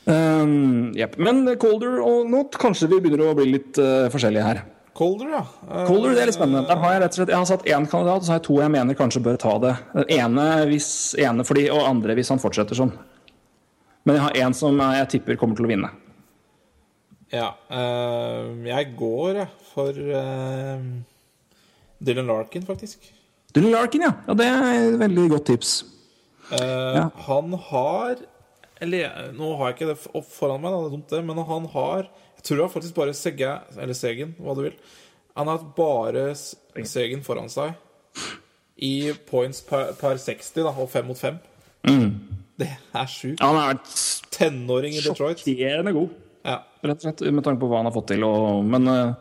Um, 0.03 0.91
yep. 0.97 1.15
Men 1.21 1.45
Colder 1.61 2.01
og 2.03 2.27
Not, 2.31 2.57
kanskje 2.59 2.89
vi 2.91 3.01
begynner 3.05 3.29
å 3.29 3.37
bli 3.37 3.51
litt 3.53 3.79
uh, 3.79 4.09
forskjellige 4.13 4.47
her. 4.49 4.63
Colder, 4.93 5.29
ja. 5.33 5.41
Eh, 5.69 5.85
Colder, 5.87 6.13
det 6.13 6.21
er 6.21 6.29
litt 6.29 6.37
spennende. 6.37 6.67
Der 6.69 6.77
har 6.77 6.93
Jeg 6.93 7.01
rett 7.01 7.15
og 7.15 7.17
slett, 7.17 7.31
jeg 7.33 7.39
har 7.39 7.49
satt 7.49 7.65
én 7.65 7.87
kandidat, 7.89 8.21
og 8.21 8.27
så 8.27 8.33
har 8.35 8.39
jeg 8.39 8.45
to 8.45 8.59
jeg 8.61 8.73
mener 8.75 8.97
kanskje 8.99 9.23
bør 9.25 9.39
ta 9.41 9.53
det. 9.63 9.73
Den 9.95 10.11
ene, 10.19 10.45
hvis, 10.69 10.89
ene 11.17 11.45
for 11.47 11.57
de, 11.57 11.65
og 11.73 11.87
andre 11.89 12.15
hvis 12.19 12.29
han 12.29 12.41
fortsetter 12.41 12.77
sånn. 12.77 12.93
Men 14.05 14.19
jeg 14.19 14.25
har 14.27 14.39
én 14.45 14.53
som 14.57 14.77
jeg 14.83 15.09
tipper 15.15 15.39
kommer 15.39 15.57
til 15.57 15.65
å 15.65 15.71
vinne. 15.71 15.89
Ja. 17.33 17.55
eh, 17.73 18.51
jeg 18.69 18.93
går, 18.99 19.39
jeg, 19.41 19.49
for 19.71 19.97
eh, 19.97 20.85
Dylan 22.03 22.29
Larkin, 22.29 22.65
faktisk. 22.67 23.09
Dylan 23.55 23.73
Larkin, 23.73 24.05
ja. 24.05 24.13
ja. 24.27 24.35
Det 24.37 24.45
er 24.45 24.69
et 24.75 24.99
veldig 25.01 25.25
godt 25.37 25.49
tips. 25.49 25.73
Uh, 26.51 26.59
Ja. 26.93 27.07
Han 27.25 27.53
har 27.69 28.19
eller, 28.83 29.31
Nå 29.33 29.53
har 29.57 29.71
jeg 29.71 29.77
ikke 29.77 29.93
det 29.93 30.23
foran 30.27 30.61
meg, 30.61 30.73
da, 30.73 30.81
det 30.83 30.89
er 30.89 30.95
dumt 30.97 31.13
det, 31.13 31.21
men 31.23 31.39
han 31.47 31.67
har 31.71 32.09
tror 32.43 32.65
er 32.65 32.73
faktisk 32.73 32.95
bare 32.97 33.15
Segge, 33.17 33.49
eller 33.79 33.97
Segen, 33.97 34.35
hva 34.39 34.55
du 34.57 34.65
vil. 34.67 34.75
Han 35.37 35.49
har 35.49 35.57
hatt 35.59 35.75
bare 35.77 36.27
Segen 36.35 37.23
foran 37.25 37.49
seg 37.51 37.73
i 38.83 39.13
points 39.29 39.61
per, 39.65 39.93
per 39.99 40.19
60, 40.21 40.63
da, 40.65 40.73
og 40.73 40.89
fem 40.91 41.07
mot 41.07 41.17
5. 41.19 41.37
Det 42.59 42.69
er 42.69 43.09
sjukt. 43.09 43.41
Han 43.41 43.57
har 43.57 43.73
vært 43.73 43.93
Tenåring 44.33 44.97
i 44.97 45.01
Detroit. 45.01 45.41
sjokkerende 45.41 45.93
god. 45.95 46.19
Ja. 46.43 46.57
rett 46.83 46.99
og 46.99 47.05
slett, 47.05 47.21
med 47.31 47.45
tanke 47.45 47.61
på 47.61 47.69
hva 47.71 47.79
han 47.79 47.87
har 47.87 47.95
fått 47.95 48.09
til. 48.11 48.25
Og, 48.27 48.65
men 48.67 48.89
eh, 48.91 49.13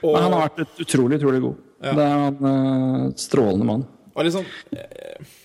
Og, 0.00 0.14
men, 0.14 0.22
han 0.24 0.32
har 0.36 0.48
vært 0.48 0.80
utrolig, 0.80 1.18
utrolig 1.20 1.42
god. 1.44 1.60
Ja. 1.84 1.92
Det 1.98 2.06
er 2.06 2.24
en 2.30 2.48
eh, 2.50 3.04
strålende 3.20 3.68
mann. 3.68 3.84
og 4.14 4.24
liksom 4.26 4.46
eh, 4.72 5.36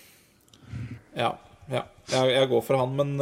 Ja. 1.20 1.34
ja. 1.70 1.84
Jeg, 2.10 2.32
jeg 2.34 2.50
går 2.50 2.64
for 2.64 2.80
han, 2.80 2.96
men 2.98 3.14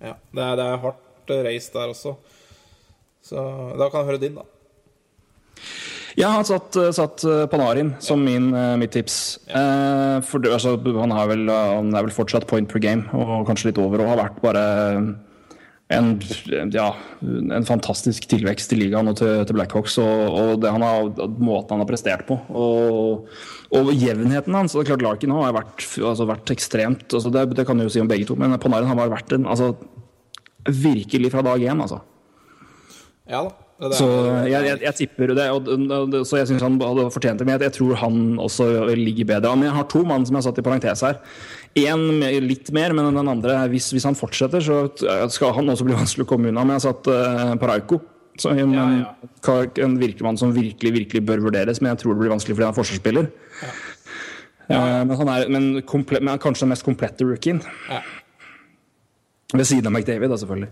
Ja. 0.00 0.14
Det 0.32 0.42
er, 0.42 0.56
det 0.56 0.64
er 0.64 0.82
hardt 0.86 1.06
eh, 1.34 1.44
race 1.46 1.72
der 1.74 1.92
også. 1.92 2.16
Så 3.24 3.44
da 3.78 3.90
kan 3.90 4.02
jeg 4.02 4.12
høre 4.12 4.22
din, 4.22 4.40
da. 4.40 4.46
Jeg 6.18 6.26
har 6.26 6.44
satt, 6.46 6.74
eh, 6.76 6.90
satt 6.94 7.22
eh, 7.24 7.46
Panarin 7.50 7.94
som 8.02 8.22
min, 8.24 8.50
eh, 8.54 8.76
mitt 8.80 8.92
tips. 8.96 9.38
Eh, 9.46 10.20
for 10.26 10.44
altså, 10.50 10.76
han, 10.76 11.14
har 11.14 11.30
vel, 11.30 11.46
han 11.48 11.94
er 11.94 12.06
vel 12.06 12.14
fortsatt 12.14 12.48
point 12.50 12.68
per 12.68 12.82
game, 12.82 13.06
og 13.14 13.46
kanskje 13.48 13.70
litt 13.70 13.82
over, 13.82 14.02
og 14.02 14.14
har 14.14 14.24
vært 14.24 14.40
bare 14.42 14.64
en, 15.90 16.10
ja, 16.70 16.90
en 17.20 17.66
fantastisk 17.66 18.28
tilvekst 18.30 18.74
i 18.76 18.78
ligaen 18.78 19.10
og 19.10 19.16
til, 19.18 19.40
til 19.46 19.56
Blackhawks. 19.58 19.96
Og, 20.02 20.20
og 20.30 20.52
det 20.62 20.70
han 20.70 20.84
har, 20.86 21.08
måten 21.40 21.74
han 21.74 21.82
har 21.82 21.88
prestert 21.90 22.26
på. 22.28 22.38
Og, 22.54 23.26
og 23.74 23.90
jevnheten 23.94 24.54
hans. 24.54 24.74
og 24.74 24.82
det 24.82 24.86
er 24.86 24.92
klart 24.92 25.06
Larkin 25.06 25.34
har 25.34 25.56
vært, 25.56 25.82
altså, 25.98 26.28
vært 26.30 26.54
ekstremt 26.54 27.14
altså, 27.14 27.30
det, 27.34 27.48
det 27.58 27.66
kan 27.66 27.78
du 27.78 27.86
jo 27.86 27.92
si 27.92 28.02
om 28.02 28.10
begge 28.10 28.28
to, 28.28 28.38
men 28.38 28.58
Panarin 28.62 28.90
har 28.90 28.98
bare 28.98 29.14
vært 29.14 29.34
en 29.34 29.48
altså, 29.50 29.72
virkelig 30.66 31.30
fra 31.32 31.42
dag 31.42 31.60
én. 31.60 31.80
Altså. 31.80 32.00
Ja 33.30 33.44
da. 33.46 33.50
Det 33.80 33.86
er- 33.94 33.96
Så 33.96 34.06
jeg, 34.44 34.64
jeg, 34.66 34.80
jeg 34.82 34.94
tipper 34.94 35.30
det, 35.32 35.46
og, 35.50 35.66
og, 35.66 36.14
så 36.28 36.36
jeg 36.36 36.48
syns 36.50 36.60
han 36.60 36.74
hadde 36.78 37.06
fortjent 37.14 37.38
det. 37.40 37.46
Men 37.48 37.54
jeg, 37.56 37.70
jeg 37.70 37.72
tror 37.78 37.94
han 37.96 38.36
også 38.38 38.66
ligger 38.94 39.24
bedre. 39.24 39.54
Men 39.56 39.70
jeg 39.70 39.76
har 39.78 39.86
to 39.88 40.02
mann 40.04 40.26
som 40.26 40.36
jeg 40.36 40.42
har 40.42 40.48
satt 40.50 40.58
i 40.60 40.66
parentes 40.66 41.00
her. 41.00 41.16
Én 41.80 42.20
litt 42.44 42.68
mer, 42.76 42.92
men 42.92 43.14
den 43.16 43.28
andre 43.32 43.56
hvis, 43.72 43.88
hvis 43.94 44.04
han 44.04 44.18
fortsetter, 44.18 44.60
så 44.60 44.82
skal 45.32 45.54
han 45.56 45.72
også 45.72 45.86
bli 45.88 45.96
vanskelig 45.96 46.26
å 46.26 46.32
komme 46.34 46.50
unna. 46.52 46.60
Men 46.66 46.76
jeg 46.76 46.82
har 46.82 46.92
satt 46.92 47.08
uh, 47.08 47.54
Paraiko. 47.62 48.02
Så 48.40 48.52
en, 48.52 48.72
Ja, 48.76 48.84
ja. 49.00 49.56
en 49.84 49.96
virkemann 50.00 50.36
som 50.40 50.52
virkelig 50.52 50.92
virkelig 50.98 51.24
bør 51.24 51.40
vurderes, 51.48 51.80
men 51.80 51.94
jeg 51.94 52.02
tror 52.04 52.14
det 52.14 52.20
blir 52.26 52.34
vanskelig 52.36 52.56
fordi 52.56 52.68
han 52.68 52.74
er 52.74 52.78
forsvarsspiller. 52.82 53.30
Eh, 54.70 55.00
men 55.04 55.16
han 55.18 55.28
er 55.32 55.48
men 55.50 55.64
komple 55.88 56.20
men 56.22 56.38
kanskje 56.38 56.64
den 56.64 56.70
mest 56.74 56.86
komplette 56.86 57.26
rookien. 57.26 57.58
Ja. 57.90 58.00
Ved 59.52 59.66
siden 59.66 59.90
av 59.90 59.94
McDavid, 59.96 60.30
da, 60.30 60.38
selvfølgelig. 60.40 60.70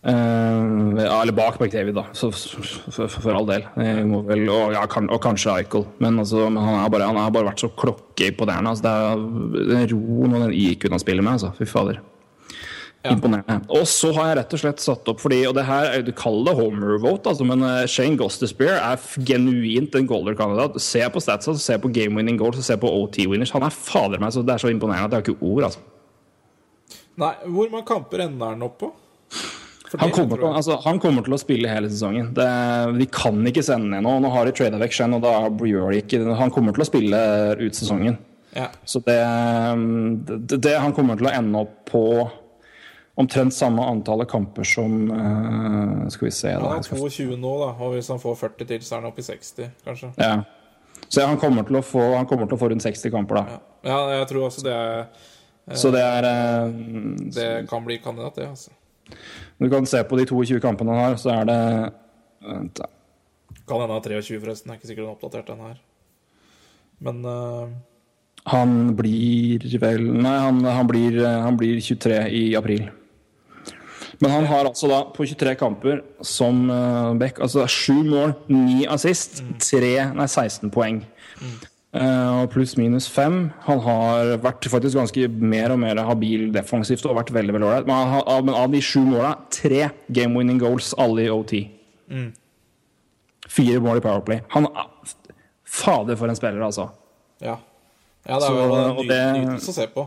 Uh, 0.00 0.96
eller 0.96 1.34
bak 1.36 1.58
McDavid, 1.60 1.92
da, 1.98 2.06
så, 2.16 2.30
for, 2.32 3.10
for, 3.12 3.34
all 3.36 3.48
del. 3.48 3.66
Vel, 3.76 4.46
og, 4.48 4.72
ja, 4.72 4.86
kan, 4.88 5.10
og 5.12 5.20
kanskje 5.24 5.58
Eichel. 5.58 5.84
Men, 6.00 6.16
altså, 6.22 6.46
han, 6.48 6.56
har 6.56 6.88
bare, 6.92 7.10
bare 7.34 7.50
vært 7.50 7.66
så 7.66 7.68
klokkeimponerende. 7.76 8.72
Altså, 8.72 8.86
det 8.86 8.94
er 9.74 9.74
den 9.74 9.90
roen 9.92 10.38
og 10.38 10.46
den 10.46 10.56
IQ-en 10.56 10.96
han 10.96 11.02
spiller 11.04 11.26
med. 11.26 11.36
Altså. 11.36 11.52
Fy 11.58 11.68
fader. 11.68 12.00
Imponerende. 13.08 13.64
Og 13.72 13.86
så 13.88 14.10
har 14.12 14.28
jeg 14.28 14.36
rett 14.40 14.56
og 14.56 14.60
slett 14.60 14.82
satt 14.84 15.06
opp 15.08 15.22
fordi 15.22 15.38
Og 15.48 15.54
det 15.56 15.62
her, 15.64 15.86
er- 15.88 16.02
du 16.04 16.10
kaller 16.12 16.50
det 16.50 16.56
homer 16.58 16.98
vote, 17.00 17.30
altså, 17.30 17.46
men 17.48 17.62
eh, 17.64 17.86
Shane 17.88 18.18
Gostisbehere 18.20 18.76
er 18.76 19.24
genuint 19.24 19.94
en 19.96 20.08
goaler-kandidat. 20.08 20.76
Se 20.80 21.00
på 21.08 21.22
statsa, 21.24 21.54
se 21.56 21.78
på 21.80 21.92
game 21.92 22.16
winning 22.16 22.36
goals, 22.40 22.60
se 22.64 22.76
på 22.76 22.88
OT-winners. 22.88 23.52
Han 23.56 23.64
er 23.64 23.72
fader 23.72 24.20
meg 24.20 24.32
så 24.32 24.44
det 24.44 24.52
er 24.56 24.64
så 24.64 24.72
imponerende 24.72 25.08
at 25.08 25.16
jeg 25.16 25.22
har 25.22 25.28
ikke 25.28 25.48
ord. 25.52 25.64
altså. 25.70 25.80
Nei, 27.20 27.34
hvor 27.52 27.70
mange 27.72 27.86
kamper 27.88 28.24
ender 28.26 28.54
han 28.54 28.66
opp 28.66 28.78
på? 28.80 28.90
Han 29.98 30.12
kommer, 30.14 30.38
til, 30.38 30.46
altså, 30.46 30.76
han 30.84 31.00
kommer 31.02 31.24
til 31.26 31.34
å 31.34 31.38
spille 31.40 31.70
hele 31.70 31.88
sesongen. 31.90 32.28
Det, 32.34 32.46
vi 32.94 33.08
kan 33.10 33.40
ikke 33.50 33.64
sende 33.66 33.90
ned 33.90 34.04
nå. 34.06 34.12
Nå 34.22 34.30
har 34.30 34.46
de 34.46 34.52
trada 34.54 34.78
vekk 34.78 34.94
Shen, 34.94 35.16
og 35.16 35.24
da 35.24 35.32
gjør 35.66 35.90
de 35.90 36.02
ikke 36.04 36.20
Han 36.38 36.52
kommer 36.54 36.76
til 36.76 36.84
å 36.84 36.86
spille 36.86 37.22
ut 37.58 37.78
sesongen. 37.78 38.20
Ja. 38.54 38.68
Så 38.86 39.02
det, 39.06 39.18
det, 40.50 40.60
det 40.62 40.76
Han 40.78 40.94
kommer 40.94 41.18
til 41.18 41.26
å 41.26 41.34
ende 41.34 41.64
opp 41.64 41.74
på 41.90 42.04
omtrent 43.20 43.54
samme 43.54 43.82
antallet 43.84 44.30
kamper 44.30 44.66
som 44.66 45.10
uh, 45.10 46.06
Skal 46.10 46.28
vi 46.28 46.32
se, 46.34 46.54
Han 46.54 46.78
er 46.78 46.86
22 46.86 47.34
nå, 47.34 47.52
da, 47.60 47.72
og 47.74 47.96
hvis 47.96 48.08
han 48.14 48.22
får 48.22 48.38
40 48.46 48.70
til, 48.70 48.86
så 48.86 48.96
er 48.96 49.02
han 49.02 49.10
oppe 49.10 49.22
i 49.22 49.26
60, 49.26 49.74
kanskje. 49.86 50.14
ja. 50.22 50.38
Så 51.10 51.24
han 51.26 51.38
kommer, 51.40 51.66
få, 51.82 52.02
han 52.14 52.26
kommer 52.28 52.46
til 52.46 52.54
å 52.54 52.60
få 52.60 52.68
rundt 52.70 52.84
60 52.84 53.10
kamper, 53.10 53.40
da. 53.40 53.60
Ja, 53.88 53.98
jeg 54.14 54.26
tror 54.30 54.44
også 54.46 54.62
det, 54.62 54.74
er, 54.76 55.29
Så 55.78 55.92
det 55.94 56.02
er 56.02 56.26
eh, 56.26 56.72
det 57.34 57.50
kan 57.70 57.84
bli 57.86 57.98
kandidat, 58.02 58.36
det. 58.36 58.48
altså. 58.48 58.70
Du 59.60 59.68
kan 59.70 59.86
se 59.86 60.02
på 60.04 60.18
de 60.18 60.26
22 60.26 60.60
kampene 60.62 60.94
han 60.94 61.10
har, 61.10 61.20
så 61.20 61.34
er 61.40 61.44
det 61.50 61.60
Vent, 62.40 62.78
da. 62.80 62.88
Kan 63.68 63.82
hende 63.82 63.94
han 63.94 64.00
er 64.00 64.22
23, 64.22 64.40
forresten. 64.40 64.70
Jeg 64.70 64.78
er 64.78 64.80
ikke 64.80 64.88
sikkert 64.90 65.06
han 65.06 65.16
oppdatert 65.16 65.50
den 65.50 65.64
her. 65.66 65.80
Men 67.00 67.24
eh, 67.24 67.74
Han 68.48 68.72
blir 68.96 69.66
vel 69.80 70.06
Nei, 70.14 70.38
han, 70.40 70.64
han, 70.64 70.88
blir, 70.88 71.20
han 71.26 71.58
blir 71.60 71.82
23 71.84 72.22
i 72.32 72.44
april. 72.56 72.88
Men 74.20 74.30
han 74.34 74.46
har 74.50 74.68
altså 74.68 74.88
da 74.90 75.00
på 75.14 75.24
23 75.24 75.54
kamper 75.56 76.02
som 76.26 76.66
uh, 76.68 77.16
back 77.16 77.40
altså 77.40 77.64
7 77.64 78.02
mål, 78.04 78.34
9 78.52 78.84
assist, 78.92 79.40
3, 79.64 79.92
nei 80.16 80.26
16 80.28 80.72
poeng. 80.74 81.00
Eh, 81.40 81.69
og 81.90 82.52
pluss 82.52 82.76
minus 82.78 83.08
fem. 83.10 83.48
Han 83.66 83.80
har 83.82 84.36
vært 84.44 84.68
faktisk 84.70 84.98
ganske 85.00 85.26
mer 85.42 85.72
og 85.74 85.80
mer 85.82 85.98
habil 86.06 86.52
defensivt 86.54 87.02
og 87.08 87.16
vært 87.18 87.32
veldig 87.34 87.56
veldig 87.56 87.66
ålreit. 87.66 87.88
Men, 87.90 88.12
men 88.46 88.54
av 88.54 88.70
de 88.70 88.82
sju 88.84 89.00
måla, 89.08 89.32
tre 89.50 89.88
game 90.06 90.38
winning 90.38 90.60
goals, 90.62 90.92
alle 91.02 91.26
i 91.26 91.32
OT. 91.34 91.56
Fire 93.50 93.82
mål 93.82 93.98
i 93.98 94.04
Powerplay. 94.04 94.44
Han 94.54 94.70
Fader, 95.70 96.16
for 96.18 96.30
en 96.30 96.38
spiller, 96.38 96.62
altså. 96.66 96.88
ja. 97.42 97.56
ja, 98.26 98.38
det 98.38 98.46
er 98.48 98.56
jo 98.56 98.62
en 98.74 98.96
og 98.98 99.04
nytelse 99.06 99.70
å 99.70 99.76
se 99.76 99.86
på. 99.94 100.06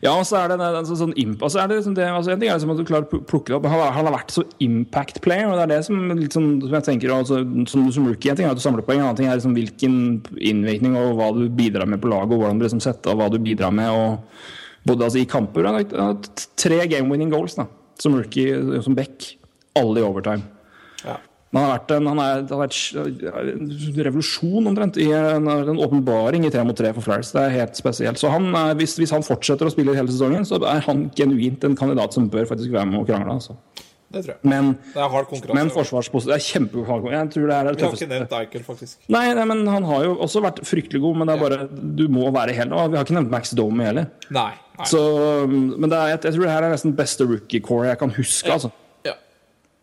Ja, 0.00 0.12
og 0.14 0.24
så 0.24 0.38
er 0.38 0.52
det, 0.52 0.56
en 0.64 0.86
sånn 0.88 1.12
altså, 1.12 1.60
er 1.60 1.68
det 1.68 1.78
liksom 1.80 1.96
det, 1.96 2.06
altså, 2.08 2.32
En 2.32 2.40
ting 2.40 2.48
er 2.48 2.56
liksom 2.56 2.72
at 2.72 2.80
du 2.80 2.86
klarer 2.88 3.04
å 3.04 3.20
plukke 3.28 3.50
det 3.50 3.56
opp, 3.58 3.66
han, 3.68 3.82
han 3.96 4.08
har 4.08 4.14
vært 4.14 4.34
så 4.34 4.44
impact 4.64 5.20
player, 5.24 5.48
og 5.50 5.58
det 5.58 5.66
er 5.66 5.72
det 5.74 5.80
som, 5.88 5.98
sånn, 6.32 6.48
som 6.64 6.76
jeg 6.78 6.86
tenker 6.86 7.14
altså, 7.14 7.40
som, 7.70 7.88
som 7.94 8.08
rookie. 8.08 8.32
En 8.32 8.38
ting 8.38 8.48
er 8.48 8.54
at 8.54 8.60
du 8.60 8.64
samler 8.64 8.86
poeng, 8.86 9.02
en 9.02 9.08
annen 9.10 9.18
ting 9.20 9.28
er 9.30 9.40
liksom 9.40 9.56
hvilken 9.58 9.98
innvirkning 10.38 10.96
og 11.00 11.18
hva 11.18 11.32
du 11.36 11.44
bidrar 11.52 11.90
med 11.90 12.02
på 12.02 12.12
laget, 12.12 12.36
og 12.36 12.44
hvordan 12.44 12.60
du 12.62 12.68
liksom 12.68 12.84
setter 12.84 13.12
og 13.12 13.20
hva 13.20 13.30
du 13.34 13.40
bidrar 13.42 13.74
med 13.74 13.92
og, 13.92 14.44
både 14.88 15.08
altså, 15.08 15.20
i 15.20 15.28
kamper. 15.28 15.68
Han 15.68 16.22
tre 16.58 16.84
game 16.88 17.10
winning 17.12 17.32
goals 17.34 17.58
da, 17.58 17.68
som 18.00 18.16
rookie, 18.16 18.80
som 18.84 18.96
back. 18.98 19.34
Alle 19.78 20.00
i 20.00 20.06
overtime. 20.06 20.57
Men 21.50 21.62
Han 21.62 21.70
har 21.70 21.78
vært 21.78 21.92
en, 21.96 22.08
har 22.12 22.60
vært 22.60 22.78
en 23.54 24.02
revolusjon 24.08 24.68
omtrent. 24.68 24.98
I 25.00 25.08
en, 25.16 25.48
en 25.48 25.80
åpenbaring 25.80 26.44
i 26.44 26.52
tre 26.52 26.64
mot 26.68 26.76
tre 26.76 26.92
for 26.96 27.06
Flyers. 27.06 27.32
Det 27.32 27.40
er 27.40 27.56
helt 27.56 27.78
spesielt. 27.78 28.20
Så 28.20 28.28
han, 28.32 28.50
hvis, 28.76 28.98
hvis 29.00 29.14
han 29.16 29.24
fortsetter 29.24 29.68
å 29.68 29.72
spille 29.72 29.96
hele 29.96 30.12
sesongen, 30.12 30.44
så 30.48 30.60
er 30.60 30.84
han 30.84 31.06
genuint 31.16 31.64
en 31.64 31.78
kandidat 31.78 32.16
som 32.16 32.28
bør 32.32 32.50
faktisk 32.50 32.74
være 32.74 32.90
med 32.92 33.00
og 33.00 33.08
krangle. 33.08 33.38
Altså. 33.40 33.56
Det 34.08 34.22
tror 34.24 34.32
jeg. 34.32 34.48
Men, 34.48 34.70
Det 34.94 35.02
er 35.04 35.10
hard 35.12 35.26
konkurranse. 35.28 35.56
men 35.58 35.70
forsvarsposisjon 35.72 36.32
Det 36.32 36.36
er 36.38 36.44
kjempehard 36.46 37.08
Jeg 37.12 37.28
det 37.34 37.42
er 37.42 37.66
det 37.66 37.74
Vi 37.76 37.84
har 37.84 37.96
ikke 37.98 38.08
nevnt 38.08 38.32
Eichel, 38.38 38.62
faktisk. 38.64 38.96
Nei, 39.12 39.24
nei, 39.36 39.44
men 39.50 39.66
han 39.68 39.84
har 39.84 40.06
jo 40.06 40.14
også 40.24 40.40
vært 40.40 40.62
fryktelig 40.64 41.02
god, 41.02 41.18
men 41.20 41.28
det 41.28 41.34
er 41.34 41.42
bare 41.42 41.68
Du 41.68 42.06
må 42.08 42.30
være 42.32 42.56
hel. 42.56 42.72
og 42.72 42.94
Vi 42.94 42.96
har 42.96 43.04
ikke 43.04 43.18
nevnt 43.18 43.34
Max 43.34 43.52
Domi 43.52 43.84
heller. 43.84 44.08
Nei. 44.32 44.54
nei. 44.78 44.88
Så, 44.88 45.02
men 45.48 45.84
det 45.90 45.98
er, 45.98 46.14
jeg, 46.14 46.22
jeg 46.24 46.38
tror 46.38 46.46
det 46.46 46.54
her 46.54 46.68
er 46.68 46.72
nesten 46.72 46.96
beste 46.96 47.28
rookie 47.28 47.60
core 47.60 47.90
jeg 47.90 48.00
kan 48.00 48.14
huske. 48.16 48.52
altså. 48.56 48.72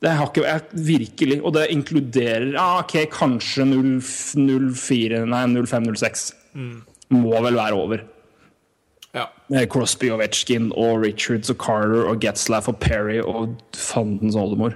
Det 0.04 0.12
har 0.12 0.28
ikke 0.30 0.44
jeg, 0.44 0.62
Virkelig. 0.86 1.38
Og 1.44 1.54
det 1.56 1.68
inkluderer 1.74 2.58
ah, 2.60 2.82
ok, 2.84 2.98
kanskje 3.14 3.66
0-4, 3.70 5.24
nei 5.32 5.46
05-06. 5.56 6.28
Må 7.16 7.42
vel 7.46 7.56
være 7.56 7.80
over. 7.80 8.04
ja. 9.16 9.28
Crosby 9.72 10.10
og 10.12 10.20
Vetsjkin 10.20 10.72
og 10.76 11.04
Richards 11.06 11.52
og 11.54 11.60
Carter 11.62 12.10
og 12.10 12.20
Getzlaff 12.24 12.68
og 12.72 12.80
Perry 12.82 13.22
og 13.22 13.56
fandens 13.78 14.36
oldemor. 14.36 14.76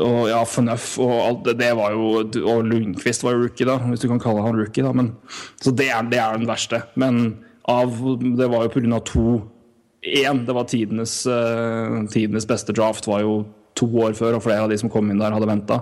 Og 0.00 0.30
ja, 0.30 0.40
Fornuff 0.48 0.94
og 1.02 1.12
alt 1.12 1.40
det, 1.44 1.58
det 1.60 1.74
var 1.76 1.92
jo 1.92 2.22
Og 2.24 2.62
Lundqvist 2.64 3.24
var 3.26 3.34
jo 3.34 3.42
rookie, 3.42 3.66
da, 3.68 3.76
hvis 3.90 4.00
du 4.00 4.08
kan 4.08 4.22
kalle 4.22 4.40
han 4.46 4.56
rookie. 4.56 4.84
da 4.84 4.94
men, 4.96 5.12
Så 5.60 5.74
det 5.76 5.90
er, 5.90 6.02
det 6.08 6.18
er 6.18 6.38
den 6.38 6.48
verste. 6.48 6.82
Men 6.94 7.44
av, 7.68 7.92
det 8.18 8.48
var 8.48 8.64
jo 8.64 8.72
pga. 8.72 9.00
to 9.04 9.24
Én, 10.00 10.46
det 10.46 10.54
var 10.56 10.64
tidenes, 10.64 11.26
uh, 11.28 12.00
tidenes 12.08 12.46
beste 12.48 12.72
draft, 12.72 13.04
var 13.06 13.20
jo 13.20 13.44
to 13.80 13.88
år 14.04 14.14
før, 14.18 14.36
og 14.36 14.44
flere 14.44 14.66
av 14.66 14.70
de 14.72 14.78
som 14.80 14.92
kom 14.92 15.08
inn 15.10 15.22
der, 15.22 15.34
hadde 15.34 15.48
venta. 15.50 15.80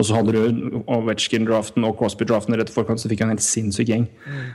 Og 0.00 0.06
så 0.06 0.16
hadde 0.16 0.32
du 0.32 0.78
Ovetsjkin-draften 0.88 1.84
og 1.84 1.98
Crosby-draften 1.98 2.56
rett 2.56 2.70
i 2.72 2.74
forkant, 2.74 3.02
så 3.02 3.10
fikk 3.10 3.20
han 3.20 3.30
en 3.30 3.36
helt 3.36 3.44
sinnssyk 3.44 3.90
gjeng. 3.90 4.06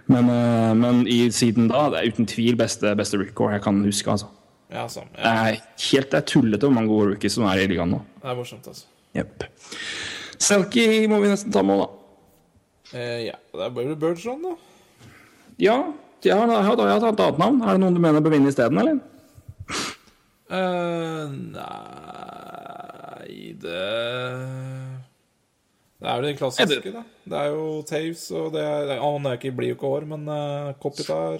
Men, 0.09 0.31
eh, 0.33 0.71
men 0.79 1.03
i, 1.11 1.19
siden 1.35 1.69
da, 1.69 1.85
det 1.93 2.01
er 2.01 2.15
uten 2.15 2.29
tvil 2.29 2.57
beste, 2.59 2.95
beste 2.97 3.19
record 3.21 3.53
jeg 3.53 3.61
kan 3.65 3.83
huske. 3.85 4.11
altså. 4.11 4.31
ja, 4.73 4.87
samme. 4.89 5.11
Det 5.13 5.33
er 5.33 5.59
helt 5.91 6.11
det 6.11 6.21
er 6.21 6.25
tullete 6.31 6.65
hvor 6.65 6.73
mange 6.73 6.89
gode 6.89 7.11
rookies 7.13 7.37
som 7.37 7.45
er 7.51 7.61
i 7.61 7.67
ligaen 7.69 7.93
nå. 7.93 8.01
Det 8.23 8.31
er 8.31 8.39
morsomt, 8.39 8.71
altså. 8.71 8.87
Yep. 9.15 9.45
Selkie 10.41 11.05
må 11.11 11.21
vi 11.23 11.29
nesten 11.31 11.53
ta 11.53 11.61
med, 11.63 11.83
da. 11.83 11.91
Eh, 12.95 13.27
ja, 13.27 13.37
det 13.59 13.69
blir 13.75 13.91
vel 13.91 13.99
Bergeron, 14.01 14.41
da. 14.49 14.55
Ja, 15.61 15.77
ja 16.25 16.39
da 16.41 16.57
har 16.57 16.73
jeg 16.73 16.89
hatt 16.95 17.05
tatt 17.05 17.21
annet 17.21 17.43
navn. 17.43 17.61
Er 17.61 17.77
det 17.77 17.83
noen 17.85 17.95
du 17.95 18.01
mener 18.01 18.25
bør 18.25 18.33
vinne 18.33 18.51
isteden, 18.51 18.81
eller? 18.81 18.97
Uh, 20.45 21.29
nei 21.53 22.44
Det 23.61 23.85
Det 26.01 26.09
er 26.11 26.19
jo 26.19 26.25
det 26.25 26.35
klassiske, 26.39 26.91
da. 26.91 27.05
Det 27.23 27.39
er 27.39 27.53
jo 27.53 27.65
Taves, 27.87 28.27
og 28.35 28.51
det 28.53 28.65
er 28.65 28.99
Han 28.99 29.25
er 29.25 29.39
ikke, 29.39 29.55
blir 29.55 29.73
jo 29.73 29.79
ikke 29.79 29.91
år, 29.95 30.05
men 30.11 30.27
uh, 30.29 30.73
Kopitar 30.81 31.39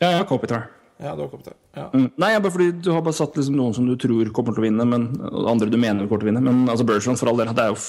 Ja, 0.00 0.14
ja, 0.14 0.24
Kopitar. 0.28 0.68
Ja, 0.96 1.14
det 1.16 1.22
var 1.24 1.28
Copytar. 1.28 1.54
Ja. 1.74 1.90
Mm. 1.94 2.10
Nei, 2.16 2.32
ja, 2.32 2.40
bare 2.40 2.54
fordi 2.54 2.70
du 2.72 2.92
har 2.94 3.02
bare 3.02 3.16
satt 3.16 3.34
liksom 3.36 3.56
noen 3.58 3.74
som 3.74 3.86
du 3.88 3.96
tror 3.98 4.30
kommer 4.36 4.54
til 4.54 4.62
å 4.62 4.66
vinne, 4.68 4.86
men 4.86 5.08
andre 5.50 5.66
du 5.70 5.76
mener 5.80 6.06
kommer 6.06 6.22
til 6.22 6.28
å 6.28 6.30
vinne. 6.30 6.42
Men 6.44 6.70
altså 6.70 6.86
Bergeron, 6.86 7.18
for 7.18 7.32
all 7.32 7.40
del, 7.40 7.50
det 7.56 7.64
er 7.64 7.72
jo 7.72 7.80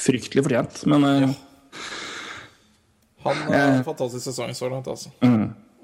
fryktelig 0.00 0.46
fortjent. 0.46 0.80
Men 0.90 1.04
eh, 1.10 1.34
Han 3.26 3.44
har 3.50 3.60
en 3.66 3.84
fantastisk 3.84 4.30
sesong 4.30 4.56
så 4.56 4.72
langt, 4.72 4.88
altså. 4.88 5.12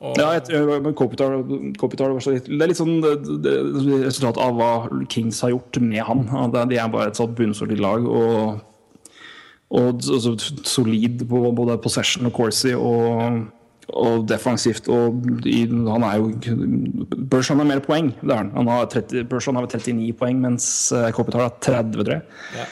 Og, 0.00 0.16
ja, 0.16 0.30
jeg, 0.38 0.64
men 0.80 0.94
Kopitar, 0.96 1.34
Kopitar 1.76 2.14
var 2.14 2.22
så 2.24 2.32
litt, 2.32 2.46
Det 2.48 2.64
er 2.64 2.70
litt 2.70 2.78
sånn 2.78 3.02
det, 3.04 3.18
det, 3.44 3.52
det, 3.76 3.98
resultat 4.06 4.40
av 4.40 4.56
hva 4.56 4.72
Kings 5.12 5.42
har 5.44 5.52
gjort 5.52 5.76
med 5.84 6.00
han. 6.06 6.26
De 6.56 6.78
er 6.80 6.92
bare 6.92 7.10
et 7.12 7.20
sånt 7.20 7.36
bunnsolid 7.36 7.82
lag. 7.84 8.08
og 8.08 8.66
og 9.70 10.02
så, 10.02 10.18
så 10.18 10.32
solid 10.66 11.20
på 11.30 11.40
både 11.54 11.76
possession 11.78 12.26
og 12.26 12.32
Corsi 12.34 12.72
og, 12.74 13.44
og 13.94 14.24
defensivt. 14.26 14.88
Og 14.90 15.20
i, 15.46 15.60
han 15.70 16.06
er 16.08 16.16
jo 16.18 16.32
Bershon 17.30 17.62
har 17.62 17.68
mer 17.68 17.82
poeng. 17.84 18.10
Det 18.18 18.32
har 18.32 18.42
han. 18.42 18.50
han 18.56 18.70
har 18.72 18.88
30, 18.90 19.28
Bershon 19.30 19.60
har 19.60 19.68
39 19.70 20.10
poeng, 20.18 20.40
mens 20.42 20.66
Kopitar 21.14 21.46
har 21.46 21.54
30, 21.62 22.00
tror 22.00 22.16
jeg. 22.16 22.26
Ja. 22.58 22.66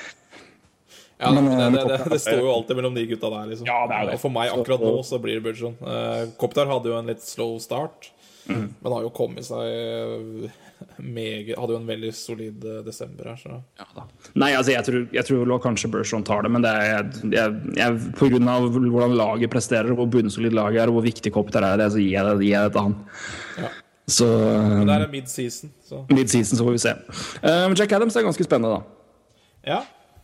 Ja, 1.19 1.33
Men, 1.35 1.49
men, 1.49 1.59
det, 1.59 1.65
eh, 1.83 1.89
det, 1.89 1.99
det, 2.05 2.13
det 2.15 2.21
står 2.23 2.45
jo 2.45 2.53
alltid 2.53 2.79
mellom 2.79 2.95
de 2.95 3.07
gutta 3.11 3.31
der, 3.33 3.49
liksom. 3.51 3.67
Ja, 3.67 3.81
det 3.91 3.97
er 3.97 4.07
det. 4.07 4.19
Og 4.19 4.23
for 4.23 4.35
meg 4.35 4.53
akkurat 4.55 4.85
nå 4.87 4.95
så 5.07 5.19
blir 5.23 5.41
det 5.41 5.43
Burgeon. 5.49 5.75
Uh, 5.83 6.31
Kopitar 6.39 6.71
hadde 6.71 6.93
jo 6.93 6.99
en 7.01 7.11
litt 7.11 7.25
slow 7.27 7.57
start, 7.63 8.13
Mm. 8.49 8.75
men 8.81 8.93
har 8.93 9.03
jo 9.05 9.11
kommet 9.13 9.45
seg 9.45 9.61
eh, 9.61 10.53
meget 11.05 11.51
Hadde 11.59 11.75
jo 11.75 11.81
en 11.83 11.89
veldig 11.91 12.13
solid 12.17 12.63
eh, 12.65 12.79
desember 12.87 13.29
her, 13.29 13.37
så 13.37 13.59
Ja, 13.77 13.85
da. 13.93 14.05
Nei, 14.41 14.55
altså 14.57 14.73
jeg 14.73 14.87
tror, 14.87 15.03
jeg 15.13 15.27
tror 15.29 15.53
kanskje 15.61 15.91
Bershon 15.93 16.25
tar 16.25 16.47
det, 16.47 16.53
men 16.55 16.65
det 16.65 16.71
er 16.73 17.11
jeg, 17.35 17.59
jeg, 17.77 17.99
på 18.17 18.31
grunn 18.33 18.49
av 18.49 18.71
hvordan 18.73 19.19
laget 19.19 19.53
presterer, 19.53 19.93
hvor 19.99 20.09
bunnsolid 20.09 20.57
laget 20.57 20.81
er, 20.81 20.89
og 20.89 20.97
hvor 20.97 21.05
viktig 21.05 21.35
Kopitar 21.35 21.67
er, 21.69 21.77
det, 21.83 21.91
så 21.93 22.01
gir 22.01 22.15
jeg 22.15 22.25
det, 22.25 22.39
gir 22.41 22.55
jeg 22.55 22.71
det 22.71 22.75
til 22.79 22.89
han. 22.89 22.97
Ja. 23.59 23.71
Så 24.09 24.31
Men 24.33 24.89
det 24.89 24.97
er 24.97 25.13
mid-season, 25.13 25.75
så 25.85 26.01
mid-season 26.09 26.57
så 26.57 26.65
får 26.65 26.79
vi 26.79 26.83
se. 26.87 26.97
Uh, 27.45 27.69
Jack 27.77 27.93
Adams 27.93 28.17
er 28.17 28.25
ganske 28.25 28.49
spennende, 28.49 28.79
da. 28.79 29.35
Ja. 29.75 29.83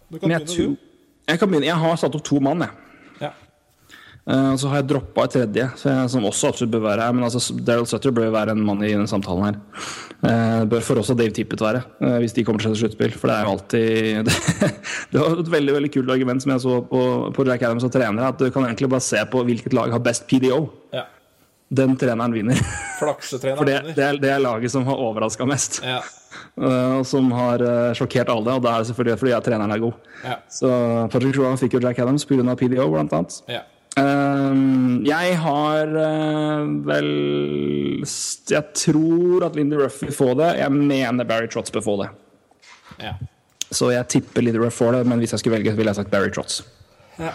Du 0.08 0.16
kan 0.16 0.30
begynne, 0.30 0.48
tror, 0.48 0.72
du. 0.72 0.83
Jeg 1.28 1.40
kan 1.40 1.50
begynne. 1.50 1.70
Jeg 1.70 1.80
har 1.80 2.00
satt 2.00 2.16
opp 2.16 2.24
to 2.26 2.40
mann, 2.44 2.64
jeg. 2.64 2.80
Ja. 3.22 3.30
Uh, 4.24 4.54
så 4.56 4.70
har 4.72 4.80
jeg 4.80 4.88
droppa 4.94 5.26
et 5.26 5.34
tredje, 5.36 5.66
så 5.80 5.90
jeg, 5.90 6.10
som 6.14 6.24
også 6.28 6.50
absolutt 6.52 6.72
bør 6.72 6.84
være 6.86 7.06
her. 7.06 7.16
Men 7.16 7.26
altså, 7.26 7.42
Daryl 7.64 7.88
Sutter 7.88 8.14
bør 8.16 8.32
være 8.34 8.56
en 8.56 8.64
mann 8.64 8.84
i 8.84 8.92
denne 8.92 9.08
samtalen 9.10 9.48
her. 9.48 9.58
Uh, 10.24 10.62
bør 10.68 10.84
for 10.84 11.00
også 11.00 11.16
Dave 11.18 11.34
Tippett 11.36 11.64
være, 11.64 11.82
uh, 12.00 12.18
hvis 12.22 12.36
de 12.36 12.44
kommer 12.46 12.64
til 12.64 12.76
sluttspill. 12.80 13.16
For 13.16 13.30
det 13.30 13.36
er 13.36 13.48
jo 13.48 13.56
alltid 13.56 14.30
Det 15.12 15.20
var 15.20 15.40
et 15.42 15.52
veldig 15.56 15.76
veldig 15.78 15.92
kult 15.96 16.14
argument 16.16 16.44
som 16.44 16.54
jeg 16.54 16.64
så 16.64 16.78
på, 16.88 17.02
på 17.36 17.48
Jack 17.50 17.66
Adams 17.66 17.84
og 17.88 17.92
trenere, 17.92 18.32
at 18.32 18.40
du 18.40 18.48
kan 18.54 18.68
egentlig 18.68 18.92
bare 18.92 19.04
se 19.04 19.20
på 19.30 19.44
hvilket 19.48 19.76
lag 19.76 19.92
har 19.92 20.04
best 20.04 20.28
PDO. 20.30 20.64
ja. 20.96 21.08
Den 21.74 21.96
treneren 22.00 22.34
vinner. 22.36 22.60
Flaksetreneren 23.00 23.58
For 23.60 23.68
det, 23.68 23.94
det, 23.96 24.04
er, 24.04 24.18
det 24.22 24.30
er 24.34 24.42
laget 24.44 24.70
som 24.74 24.86
har 24.88 25.00
overraska 25.08 25.46
mest, 25.48 25.80
Ja. 25.84 26.00
uh, 26.60 26.96
og 27.00 27.06
som 27.10 27.30
har 27.34 27.62
uh, 27.64 27.92
sjokkert 27.98 28.30
alle. 28.32 28.54
Og 28.58 28.62
det 28.64 28.72
er 28.72 28.88
selvfølgelig 28.90 29.18
fordi 29.24 29.34
at 29.36 29.46
treneren 29.50 29.74
er 29.74 29.82
god. 29.82 30.10
Ja. 30.24 30.36
Så 30.52 30.70
Patrick 31.12 31.38
Rowan 31.40 31.58
fikk 31.60 31.76
jo 31.78 31.82
Jack 31.84 31.98
Adams 32.04 32.26
pga. 32.28 32.54
PDO, 32.60 32.88
blant 32.94 33.12
annet. 33.20 33.40
ja. 33.50 33.62
Ehm, 33.94 35.04
jeg 35.06 35.36
har 35.38 35.86
eh, 36.02 36.62
vel 36.82 37.10
Jeg 38.02 38.62
tror 38.74 39.44
at 39.46 39.54
Lindy 39.54 39.76
Ruff 39.78 40.00
vil 40.02 40.10
få 40.16 40.32
det. 40.40 40.48
Jeg 40.58 40.72
mener 40.74 41.28
Barry 41.28 41.46
Trotz 41.52 41.70
bør 41.70 41.84
få 41.86 41.94
det. 42.02 42.08
ja. 43.04 43.12
Så 43.74 43.92
jeg 43.94 44.06
tipper 44.10 44.42
Lindy 44.42 44.58
Ruff 44.62 44.76
får 44.82 44.92
det, 44.98 45.04
men 45.10 45.22
hvis 45.22 45.32
jeg 45.36 45.40
skulle 45.44 45.56
velge, 45.60 45.76
ville 45.78 45.90
jeg 45.94 46.00
sagt 46.00 46.10
Barry 46.10 46.32
Trotz. 46.34 46.64
ja. 47.22 47.30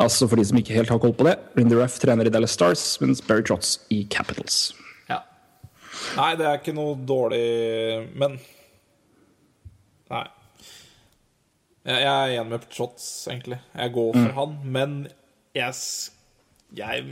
Altså 0.00 0.28
for 0.28 0.36
de 0.40 0.44
som 0.48 0.56
ikke 0.56 0.72
helt 0.76 0.88
har 0.88 0.98
koll 1.02 1.12
på 1.16 1.26
det. 1.28 1.34
Rindy 1.58 1.76
Ruff 1.76 1.98
trener 2.00 2.26
i 2.26 2.32
Dallas 2.32 2.54
Stars, 2.56 2.84
mens 3.02 3.20
Barry 3.26 3.42
Trotz 3.44 3.74
i 3.92 4.02
Capitals. 4.10 4.72
Ja. 5.10 5.18
Nei, 6.16 6.30
det 6.40 6.46
er 6.48 6.58
ikke 6.60 6.72
noe 6.76 6.94
dårlig 7.06 7.42
Men 8.18 8.38
Nei. 10.12 10.24
Jeg 11.84 12.06
er 12.06 12.32
enig 12.38 12.50
med 12.52 12.64
Trotts, 12.70 13.06
egentlig. 13.28 13.58
Jeg 13.74 13.92
går 13.94 14.12
for 14.14 14.34
han, 14.36 14.52
men 14.70 14.92
jeg, 15.56 15.74
jeg 16.78 17.06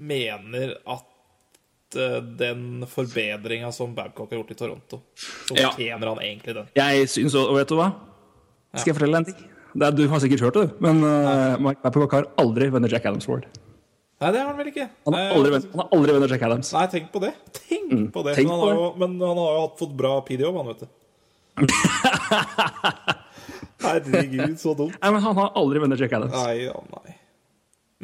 mener 0.00 0.72
at 0.88 1.98
eh, 2.00 2.20
den 2.40 2.86
forbedringa 2.88 3.68
som 3.76 3.92
Babcock 3.98 4.30
har 4.32 4.40
gjort 4.40 4.54
i 4.54 4.58
Toronto, 4.62 5.02
så 5.18 5.58
Ja. 5.60 5.72
tjener 5.76 6.06
han 6.14 6.22
egentlig 6.24 6.54
den. 6.56 6.70
Jeg 6.78 7.08
syns 7.12 7.34
Og 7.36 7.54
vet 7.58 7.68
du 7.68 7.76
hva? 7.76 7.90
Skal 8.76 8.92
jeg 8.94 8.96
fortelle 9.00 9.20
deg 9.20 9.26
en 9.26 9.34
ting? 9.34 9.52
Det 9.76 9.86
er, 9.86 9.92
du 9.92 10.06
har 10.08 10.20
sikkert 10.22 10.42
hørt 10.46 10.56
det, 10.56 10.66
men 10.80 11.02
uh, 11.04 11.56
Mike 11.60 11.82
Babcock 11.84 12.14
har 12.16 12.28
aldri 12.40 12.70
vunnet 12.72 12.92
Jack 12.92 13.04
Adams 13.08 13.26
Award. 13.28 13.48
Nei, 14.16 14.30
det 14.32 14.40
har 14.40 14.46
han 14.48 14.56
vel 14.56 14.70
ikke. 14.70 14.86
Han 15.04 15.16
har 15.18 15.34
aldri 15.36 15.58
han 15.58 15.82
har 15.82 15.90
aldri 15.92 16.14
vunnet 16.16 16.32
Jack 16.32 16.44
Adams. 16.48 16.70
Nei, 16.72 16.86
tenk 16.94 17.10
på 17.12 17.20
det. 17.20 17.34
Tenk 17.58 17.90
på 18.14 18.22
det. 18.24 18.36
tenk 18.38 18.48
men, 18.48 18.54
han 18.54 18.62
på 18.62 18.70
jo, 18.72 18.86
men 19.02 19.18
han 19.20 19.40
har 19.42 19.50
jo 19.52 19.60
hatt 19.66 19.76
fått 19.82 19.92
bra 19.98 20.14
PDO, 20.24 20.54
han, 20.56 20.70
vet 20.72 20.86
du. 20.86 20.88
Herregud, 23.84 24.56
så 24.60 24.72
dumt. 24.76 24.96
Nei, 24.96 25.12
men 25.12 25.22
Han 25.24 25.36
har 25.36 25.52
aldri 25.60 25.84
vunnet 25.84 26.00
Jack 26.00 26.16
Adams. 26.16 26.32
Nei, 26.32 26.64
ja, 26.64 26.76
nei. 26.96 27.16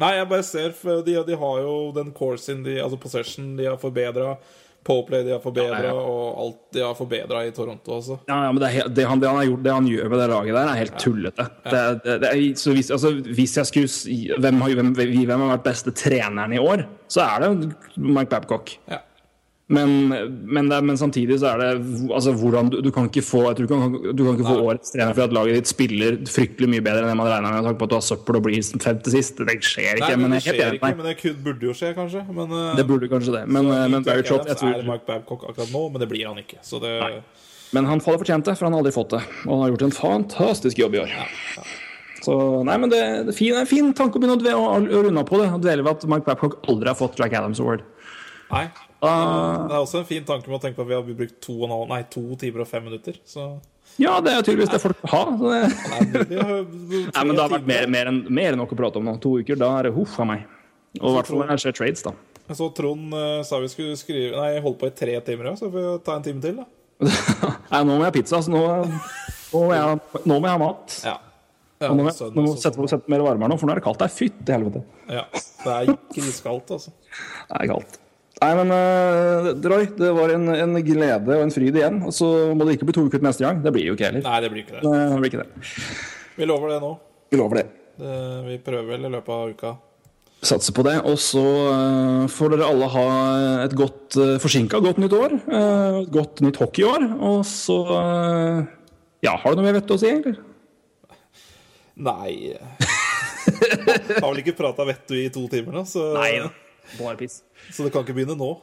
Nei, 0.03 0.11
jeg 0.17 0.29
bare 0.29 0.45
ser 0.45 0.73
for 0.77 1.01
de, 1.05 1.17
de 1.25 1.37
har 1.37 1.57
jo 1.61 1.73
den 1.97 2.13
coursen, 2.17 2.63
de, 2.65 2.79
altså 2.81 2.97
possession, 3.01 3.55
de 3.57 3.67
har 3.69 3.81
forbedra. 3.81 4.35
Powerplay 4.83 5.23
de 5.23 5.31
har 5.35 5.39
forbedra, 5.43 5.79
Ja, 5.79 5.91
ja. 5.91 5.93
og 5.93 6.41
alt 6.43 6.57
de 6.75 6.81
har 6.83 6.95
forbedra 6.97 7.45
i 7.47 7.51
Toronto, 7.55 7.91
også. 7.99 8.17
Ja, 8.27 8.41
ja, 8.45 8.51
men 8.51 8.61
det, 8.63 8.71
helt, 8.73 8.95
det, 8.95 9.05
han, 9.07 9.21
det, 9.21 9.29
han 9.31 9.37
har 9.39 9.45
gjort, 9.47 9.63
det 9.63 9.73
han 9.73 9.87
gjør 9.87 10.09
med 10.11 10.19
det 10.19 10.27
laget 10.33 10.57
der, 10.57 10.71
er 10.73 10.81
helt 10.81 10.97
tullete. 10.99 11.47
Det, 11.63 11.83
det, 12.03 12.17
det 12.23 12.31
er, 12.33 12.43
så 12.59 12.75
hvis, 12.75 12.91
altså, 12.91 13.13
hvis 13.39 13.57
jeg 13.57 13.71
skulle 13.71 14.41
hvem 14.43 14.61
har, 14.65 14.75
hvem, 14.81 14.93
hvem 14.97 15.45
har 15.45 15.53
vært 15.55 15.65
beste 15.69 15.95
treneren 15.95 16.53
i 16.53 16.59
år, 16.61 16.85
så 17.07 17.23
er 17.27 17.45
det 17.45 17.73
Mike 17.95 18.29
Babcock. 18.33 18.75
Ja. 18.91 18.99
Men, 19.71 20.09
men, 20.43 20.67
det, 20.67 20.77
men 20.83 20.97
samtidig 20.99 21.37
så 21.39 21.53
er 21.53 21.61
det 21.61 21.67
altså, 22.11 22.33
hvordan 22.35 22.67
du, 22.69 22.81
du 22.83 22.89
kan 22.91 23.05
ikke 23.07 23.21
få 23.23 23.45
jeg 23.45 23.55
tror 23.61 23.67
du 23.67 23.71
kan, 23.71 23.93
du 24.11 24.23
kan 24.25 24.35
ikke 24.35 24.47
få 24.49 24.65
årets 24.65 24.91
trener 24.91 25.15
fordi 25.15 25.23
at 25.23 25.35
laget 25.37 25.55
ditt 25.55 25.69
spiller 25.71 26.17
fryktelig 26.27 26.67
mye 26.73 26.83
bedre 26.83 27.05
enn 27.05 27.13
det 27.13 27.15
man 27.15 27.29
regner 27.31 27.55
med. 27.55 27.69
med 27.69 27.77
på 27.79 27.87
at 27.87 27.93
du 27.93 27.95
har 27.95 28.03
søppel 28.03 28.41
og 28.41 28.43
blir 28.43 28.59
fem 28.83 28.99
til 29.05 29.15
sist. 29.15 29.39
Det 29.39 29.55
skjer 29.63 30.01
ikke. 30.01 30.09
Nei, 30.11 30.19
men 30.19 30.35
det 30.35 30.41
er 30.41 30.45
skjer 30.49 30.77
ikke, 30.77 30.91
men 30.99 31.07
det 31.07 31.33
burde 31.45 31.69
jo 31.69 31.77
skje, 31.79 31.93
kanskje. 31.95 32.25
Men, 32.27 32.51
eh, 32.59 32.75
Det 32.81 32.85
burde 32.91 33.09
kanskje 33.13 33.37
det. 33.37 33.45
Men, 33.47 33.71
eh, 33.71 33.87
men 33.95 34.03
Barry 34.03 34.27
Jack 34.27 34.51
jeg 34.51 34.59
tror... 34.59 34.75
er 34.81 34.91
Mark 34.91 35.07
Babcock 35.07 35.47
akkurat 35.47 35.71
nå, 35.71 35.85
men 35.95 36.03
det 36.03 36.11
blir 36.11 36.27
han 36.27 36.43
ikke. 36.43 36.59
Så 36.61 36.83
det 36.83 36.93
Men 37.73 37.87
han 37.89 38.03
faller 38.03 38.19
fortjent 38.21 38.45
det, 38.45 38.57
for 38.59 38.67
han 38.67 38.75
har 38.75 38.83
aldri 38.83 38.93
fått 38.93 39.15
det. 39.15 39.23
Og 39.47 39.55
han 39.55 39.63
har 39.63 39.73
gjort 39.73 39.87
en 39.87 39.95
fantastisk 39.95 40.83
jobb 40.83 40.99
i 40.99 41.05
år. 41.07 41.15
Så 42.23 42.35
nei, 42.67 42.75
men 42.79 42.91
det, 42.91 42.99
det 43.27 43.33
er 43.33 43.37
fin, 43.39 43.55
en 43.55 43.67
fin 43.67 43.93
tanke 43.95 44.19
å 44.19 44.21
begynne 44.21 44.53
å, 44.53 44.59
å, 44.75 44.79
å 44.83 45.03
runde 45.07 45.23
av 45.23 45.27
på 45.27 45.39
det. 45.39 45.49
Å 45.55 45.59
dvele 45.63 45.87
ved 45.87 45.95
at 45.97 46.09
Mark 46.11 46.27
Babcock 46.27 46.59
aldri 46.67 46.91
har 46.91 46.99
fått 46.99 47.17
Jack 47.19 47.33
Adams 47.39 47.63
Award. 47.63 47.87
Nei. 48.51 48.67
Ah. 49.03 49.67
Det 49.67 49.75
er 49.75 49.81
også 49.81 49.99
en 49.99 50.07
fin 50.07 50.23
tanke 50.23 50.47
med 50.47 50.57
å 50.57 50.63
tenke 50.63 50.79
på 50.79 50.85
at 50.85 50.89
vi 50.89 50.95
har 50.95 51.03
brukt 51.03 51.39
to, 51.43 51.55
halv, 51.67 51.87
nei, 51.91 52.01
to 52.13 52.23
timer 52.39 52.63
og 52.63 52.69
fem 52.69 52.85
minutter. 52.87 53.17
Så 53.27 53.49
Ja, 54.01 54.15
det 54.23 54.31
er 54.31 54.45
tydeligvis 54.45 54.71
det 54.71 54.79
folk 54.81 55.01
vil 55.03 55.11
ha. 55.11 55.23
Så 55.27 55.49
det, 55.51 55.63
Nei, 55.91 56.37
har, 56.39 56.53
nei, 57.17 57.23
men 57.27 57.33
det 57.35 57.41
har 57.43 57.51
vært 57.51 57.67
mer, 57.67 57.89
mer, 57.91 58.11
enn, 58.13 58.21
mer 58.31 58.53
enn 58.53 58.61
nok 58.63 58.71
å 58.73 58.79
prate 58.79 59.01
om 59.01 59.09
nå. 59.09 59.17
To 59.23 59.35
uker, 59.41 59.59
da 59.59 59.73
er 59.79 59.89
det 59.89 59.95
huff 59.97 60.15
a 60.23 60.27
meg. 60.29 60.45
Og 61.01 61.09
i 61.09 61.17
hvert 61.17 61.29
fall 61.29 61.41
når 61.41 61.51
det 61.51 61.65
skjer 61.65 61.75
trades, 61.81 62.05
da. 62.05 62.13
Jeg 62.43 62.59
så 62.59 62.69
Trond 62.75 63.13
uh, 63.15 63.41
sa 63.47 63.59
vi 63.63 63.69
skulle 63.71 63.95
skrive 63.95 64.35
Nei, 64.35 64.49
jeg 64.57 64.63
holdt 64.65 64.79
på 64.81 64.89
i 64.89 64.95
tre 64.95 65.13
timer, 65.23 65.51
ja, 65.51 65.57
så 65.59 65.69
får 65.71 65.77
vi 65.77 65.91
ta 66.05 66.17
en 66.19 66.25
time 66.25 66.43
til, 66.43 66.57
da. 66.59 66.65
Nei, 67.73 67.83
nå 67.83 67.93
må 67.93 67.99
jeg 68.01 68.09
ha 68.09 68.15
pizza, 68.15 68.39
så 68.43 68.51
nå, 68.51 68.63
nå, 68.87 69.61
må 69.61 69.69
jeg, 69.75 70.01
nå 70.23 70.37
må 70.37 70.47
jeg 70.47 70.53
ha 70.53 70.61
mat. 70.61 70.97
Ja. 71.07 71.17
ja 71.83 71.91
Nå 71.91 71.99
må 71.99 72.07
jeg, 72.11 72.31
nå 72.35 72.45
må 72.45 72.53
jeg 72.53 72.63
sette, 72.63 72.87
sette 72.91 73.11
mer 73.11 73.25
varmere 73.25 73.51
nå, 73.51 73.59
for 73.59 73.67
nå 73.67 73.75
er 73.75 73.81
det 73.81 73.85
kaldt. 73.87 73.99
Det 74.03 74.09
er 74.09 74.15
fytti 74.15 74.55
helvete. 74.55 74.83
Ja, 75.11 75.25
det 75.33 75.75
er 75.75 75.93
griskaldt, 76.15 76.75
altså. 76.77 76.95
Det 77.03 77.59
er 77.59 77.71
kaldt. 77.73 77.99
Nei, 78.43 78.51
men 78.59 78.73
uh, 78.75 79.51
Roy, 79.71 79.85
det 79.95 80.09
var 80.17 80.33
en, 80.33 80.49
en 80.51 80.79
glede 80.83 81.37
og 81.37 81.45
en 81.45 81.53
fryd 81.53 81.77
igjen. 81.79 82.01
Og 82.03 82.11
så 82.15 82.27
må 82.51 82.67
det 82.67 82.75
ikke 82.75 82.89
bli 82.89 82.97
to 82.97 83.05
uker 83.07 83.21
til 83.21 83.29
neste 83.29 83.45
gang. 83.45 83.61
Det 83.63 83.71
blir 83.71 83.87
jo 83.87 83.95
ikke 83.95 84.09
heller. 84.09 84.25
Nei, 84.25 84.41
det 84.43 84.51
blir 84.51 84.65
ikke 84.65 84.75
det. 84.75 84.83
Nei, 84.83 85.05
det 85.13 85.21
blir 85.21 85.31
ikke 85.31 85.45
det. 85.45 85.71
Vi 86.35 86.49
lover 86.49 86.73
det 86.73 86.81
nå. 86.83 86.91
Vi 87.31 87.39
lover 87.39 87.61
det. 87.61 87.65
Det, 88.03 88.13
vi 88.49 88.59
prøver 88.65 88.95
vel 88.95 89.07
i 89.07 89.11
løpet 89.13 89.33
av 89.37 89.53
uka. 89.53 89.73
Satser 90.43 90.75
på 90.75 90.83
det. 90.83 90.97
Og 91.07 91.15
så 91.23 91.43
uh, 91.43 92.23
får 92.31 92.55
dere 92.55 92.67
alle 92.67 92.89
ha 92.91 93.05
et 93.63 93.75
godt 93.79 94.17
uh, 94.19 94.35
forsinka 94.43 94.81
godt 94.83 94.99
nytt 94.99 95.15
år. 95.15 95.37
eh, 95.39 95.99
et 96.01 96.11
godt 96.11 96.43
nytt 96.43 96.59
hockeyår. 96.59 97.07
Og 97.23 97.45
så 97.47 97.77
uh, 97.87 98.65
Ja, 99.23 99.37
har 99.39 99.53
du 99.53 99.61
noe 99.61 99.69
mer 99.69 99.79
vett 99.79 99.95
å 99.95 99.99
si, 100.01 100.09
egentlig? 100.11 100.35
Nei 101.93 102.57
Har 104.23 104.25
vel 104.25 104.39
ikke 104.41 104.55
prata 104.57 104.83
vettu 104.87 105.13
i 105.19 105.27
to 105.31 105.45
timer 105.51 105.75
nå, 105.77 105.83
så, 105.87 106.09
Bare 106.97 107.15
piss. 107.19 107.43
Så 107.71 107.85
det 107.85 107.93
kan 107.93 108.03
ikke 108.03 108.15
begynne 108.17 108.37
nå. 108.39 108.53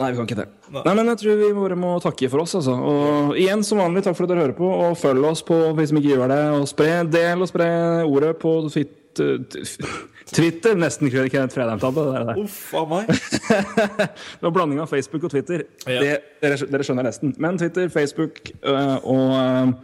Nei, 0.00 0.08
vi 0.10 0.18
kan 0.18 0.26
ikke 0.26 0.38
det. 0.40 0.48
Nei. 0.72 0.82
Nei, 0.86 0.94
men 0.98 1.10
jeg 1.12 1.20
tror 1.20 1.36
vi 1.38 1.50
bare 1.54 1.76
må 1.78 1.92
takke 2.02 2.30
for 2.32 2.42
oss, 2.42 2.56
altså. 2.58 2.74
Og 2.74 3.36
igjen, 3.38 3.62
som 3.66 3.82
vanlig, 3.82 4.02
takk 4.06 4.16
for 4.18 4.26
at 4.26 4.32
dere 4.32 4.46
hører 4.46 4.56
på. 4.56 4.70
Og 4.86 4.96
følg 4.98 5.28
oss 5.28 5.44
på 5.46 5.58
hvis 5.78 5.92
vi 5.92 6.02
ikke 6.02 6.16
gjør 6.16 6.32
det. 6.32 6.40
Og 6.56 6.64
spre, 6.70 6.88
del 7.12 7.44
og 7.44 7.50
spre 7.50 7.68
ordet 8.08 8.32
på 8.42 8.54
fitt, 8.72 9.20
Twitter. 10.32 10.78
Nesten 10.80 11.10
Kenneth 11.12 11.52
Fredheim-tabbe. 11.54 12.06
Uff 12.40 12.72
a 12.78 12.86
meg. 12.88 13.12
det 14.00 14.46
var 14.46 14.54
blanding 14.56 14.80
av 14.80 14.88
Facebook 14.90 15.28
og 15.28 15.34
Twitter. 15.34 15.66
Ja. 15.84 16.00
Det, 16.00 16.16
dere, 16.40 16.58
dere 16.72 16.88
skjønner 16.88 17.06
nesten. 17.06 17.36
Men 17.42 17.60
Twitter, 17.60 17.92
Facebook 17.92 18.40
øh, 18.64 18.96
og 19.04 19.74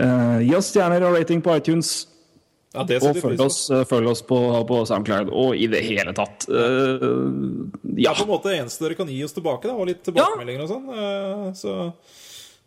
øh, 0.00 0.40
Gi 0.40 0.56
oss 0.56 0.72
stjerner 0.72 1.04
og 1.04 1.18
rating 1.18 1.44
på 1.44 1.54
iTunes. 1.60 2.08
Ja, 2.74 2.82
det 2.82 2.96
Og 3.06 3.16
følg 3.22 3.40
oss, 3.40 3.58
på. 3.68 3.76
øh, 3.78 3.84
følg 3.86 4.08
oss 4.10 4.22
på, 4.26 4.38
på 4.66 4.80
SoundCloud 4.90 5.28
og 5.30 5.54
i 5.54 5.68
det 5.70 5.82
hele 5.86 6.14
tatt. 6.16 6.46
Øh, 6.50 7.04
Det 7.84 8.06
er 8.08 8.16
på 8.18 8.26
en 8.26 8.32
måte 8.32 8.50
det 8.50 8.60
eneste 8.64 8.82
dere 8.82 8.96
kan 8.98 9.10
gi 9.10 9.20
oss 9.22 9.36
tilbake, 9.36 9.68
da, 9.70 9.76
og 9.78 9.86
litt 9.86 10.02
tilbakemeldinger 10.06 10.64
og 10.66 10.72
sånn. 10.72 10.88
Uh, 10.90 11.52
Så 11.54 11.92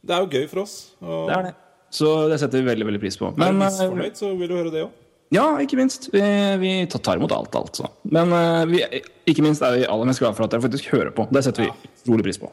det 0.07 0.15
er 0.15 0.23
jo 0.23 0.29
gøy 0.31 0.47
for 0.47 0.63
oss. 0.63 0.77
Og 1.03 1.27
Det 1.27 1.35
er 1.35 1.49
det. 1.49 1.57
Så 1.97 2.13
det 2.31 2.39
setter 2.39 2.63
vi 2.63 2.69
veldig 2.71 2.87
veldig 2.87 3.03
pris 3.03 3.19
på. 3.19 3.27
er 3.27 3.35
du 3.35 3.43
Men, 3.43 3.59
misfornøyd, 3.65 4.15
så 4.19 4.31
vil 4.37 4.47
du 4.47 4.55
høre 4.55 4.71
det 4.71 4.85
òg. 4.87 4.95
Ja, 5.35 5.57
ikke 5.59 5.75
minst. 5.75 6.07
Vi, 6.13 6.21
vi 6.61 6.71
tar 6.87 7.19
imot 7.19 7.33
alt, 7.35 7.55
altså. 7.59 7.89
Men 8.07 8.31
uh, 8.31 8.63
vi, 8.69 8.79
ikke 9.27 9.43
minst 9.43 9.61
er 9.65 9.75
vi 9.75 9.87
aller 9.91 10.07
mest 10.07 10.23
glad 10.23 10.37
for 10.37 10.47
at 10.47 10.53
dere 10.55 10.63
faktisk 10.63 10.87
hører 10.93 11.11
på. 11.11 11.27
Det 11.35 11.43
setter 11.43 11.65
vi 11.65 11.71
utrolig 12.05 12.23
pris 12.29 12.39
på. 12.39 12.47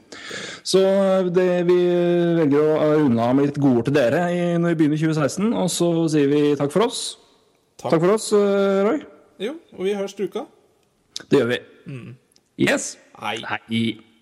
Så 0.66 0.82
eh, 0.82 1.28
det, 1.30 1.46
vi 1.68 1.76
velger 2.40 2.72
å 2.74 2.88
runde 3.04 3.22
av 3.22 3.36
med 3.38 3.46
litt 3.46 3.60
godord 3.62 3.86
til 3.86 3.94
dere 3.94 4.24
i, 4.34 4.40
når 4.58 4.74
vi 4.74 4.80
begynner 4.80 4.98
2016. 4.98 5.52
Og 5.54 5.70
så 5.70 5.90
sier 6.16 6.32
vi 6.32 6.42
takk 6.58 6.74
for 6.74 6.88
oss. 6.88 7.04
Takk. 7.78 7.90
Takk 7.90 8.00
for 8.00 8.14
oss, 8.14 8.32
eh, 8.32 8.82
Roy. 8.86 9.00
Jo, 9.42 9.56
og 9.72 9.84
vi 9.84 9.94
høres 9.94 10.14
til 10.14 10.28
uka. 10.30 10.44
Det 11.30 11.38
gjør 11.40 11.46
vi. 11.46 11.58
Yes. 12.58 12.98
Hei. 13.20 13.36
Hei. 13.48 14.13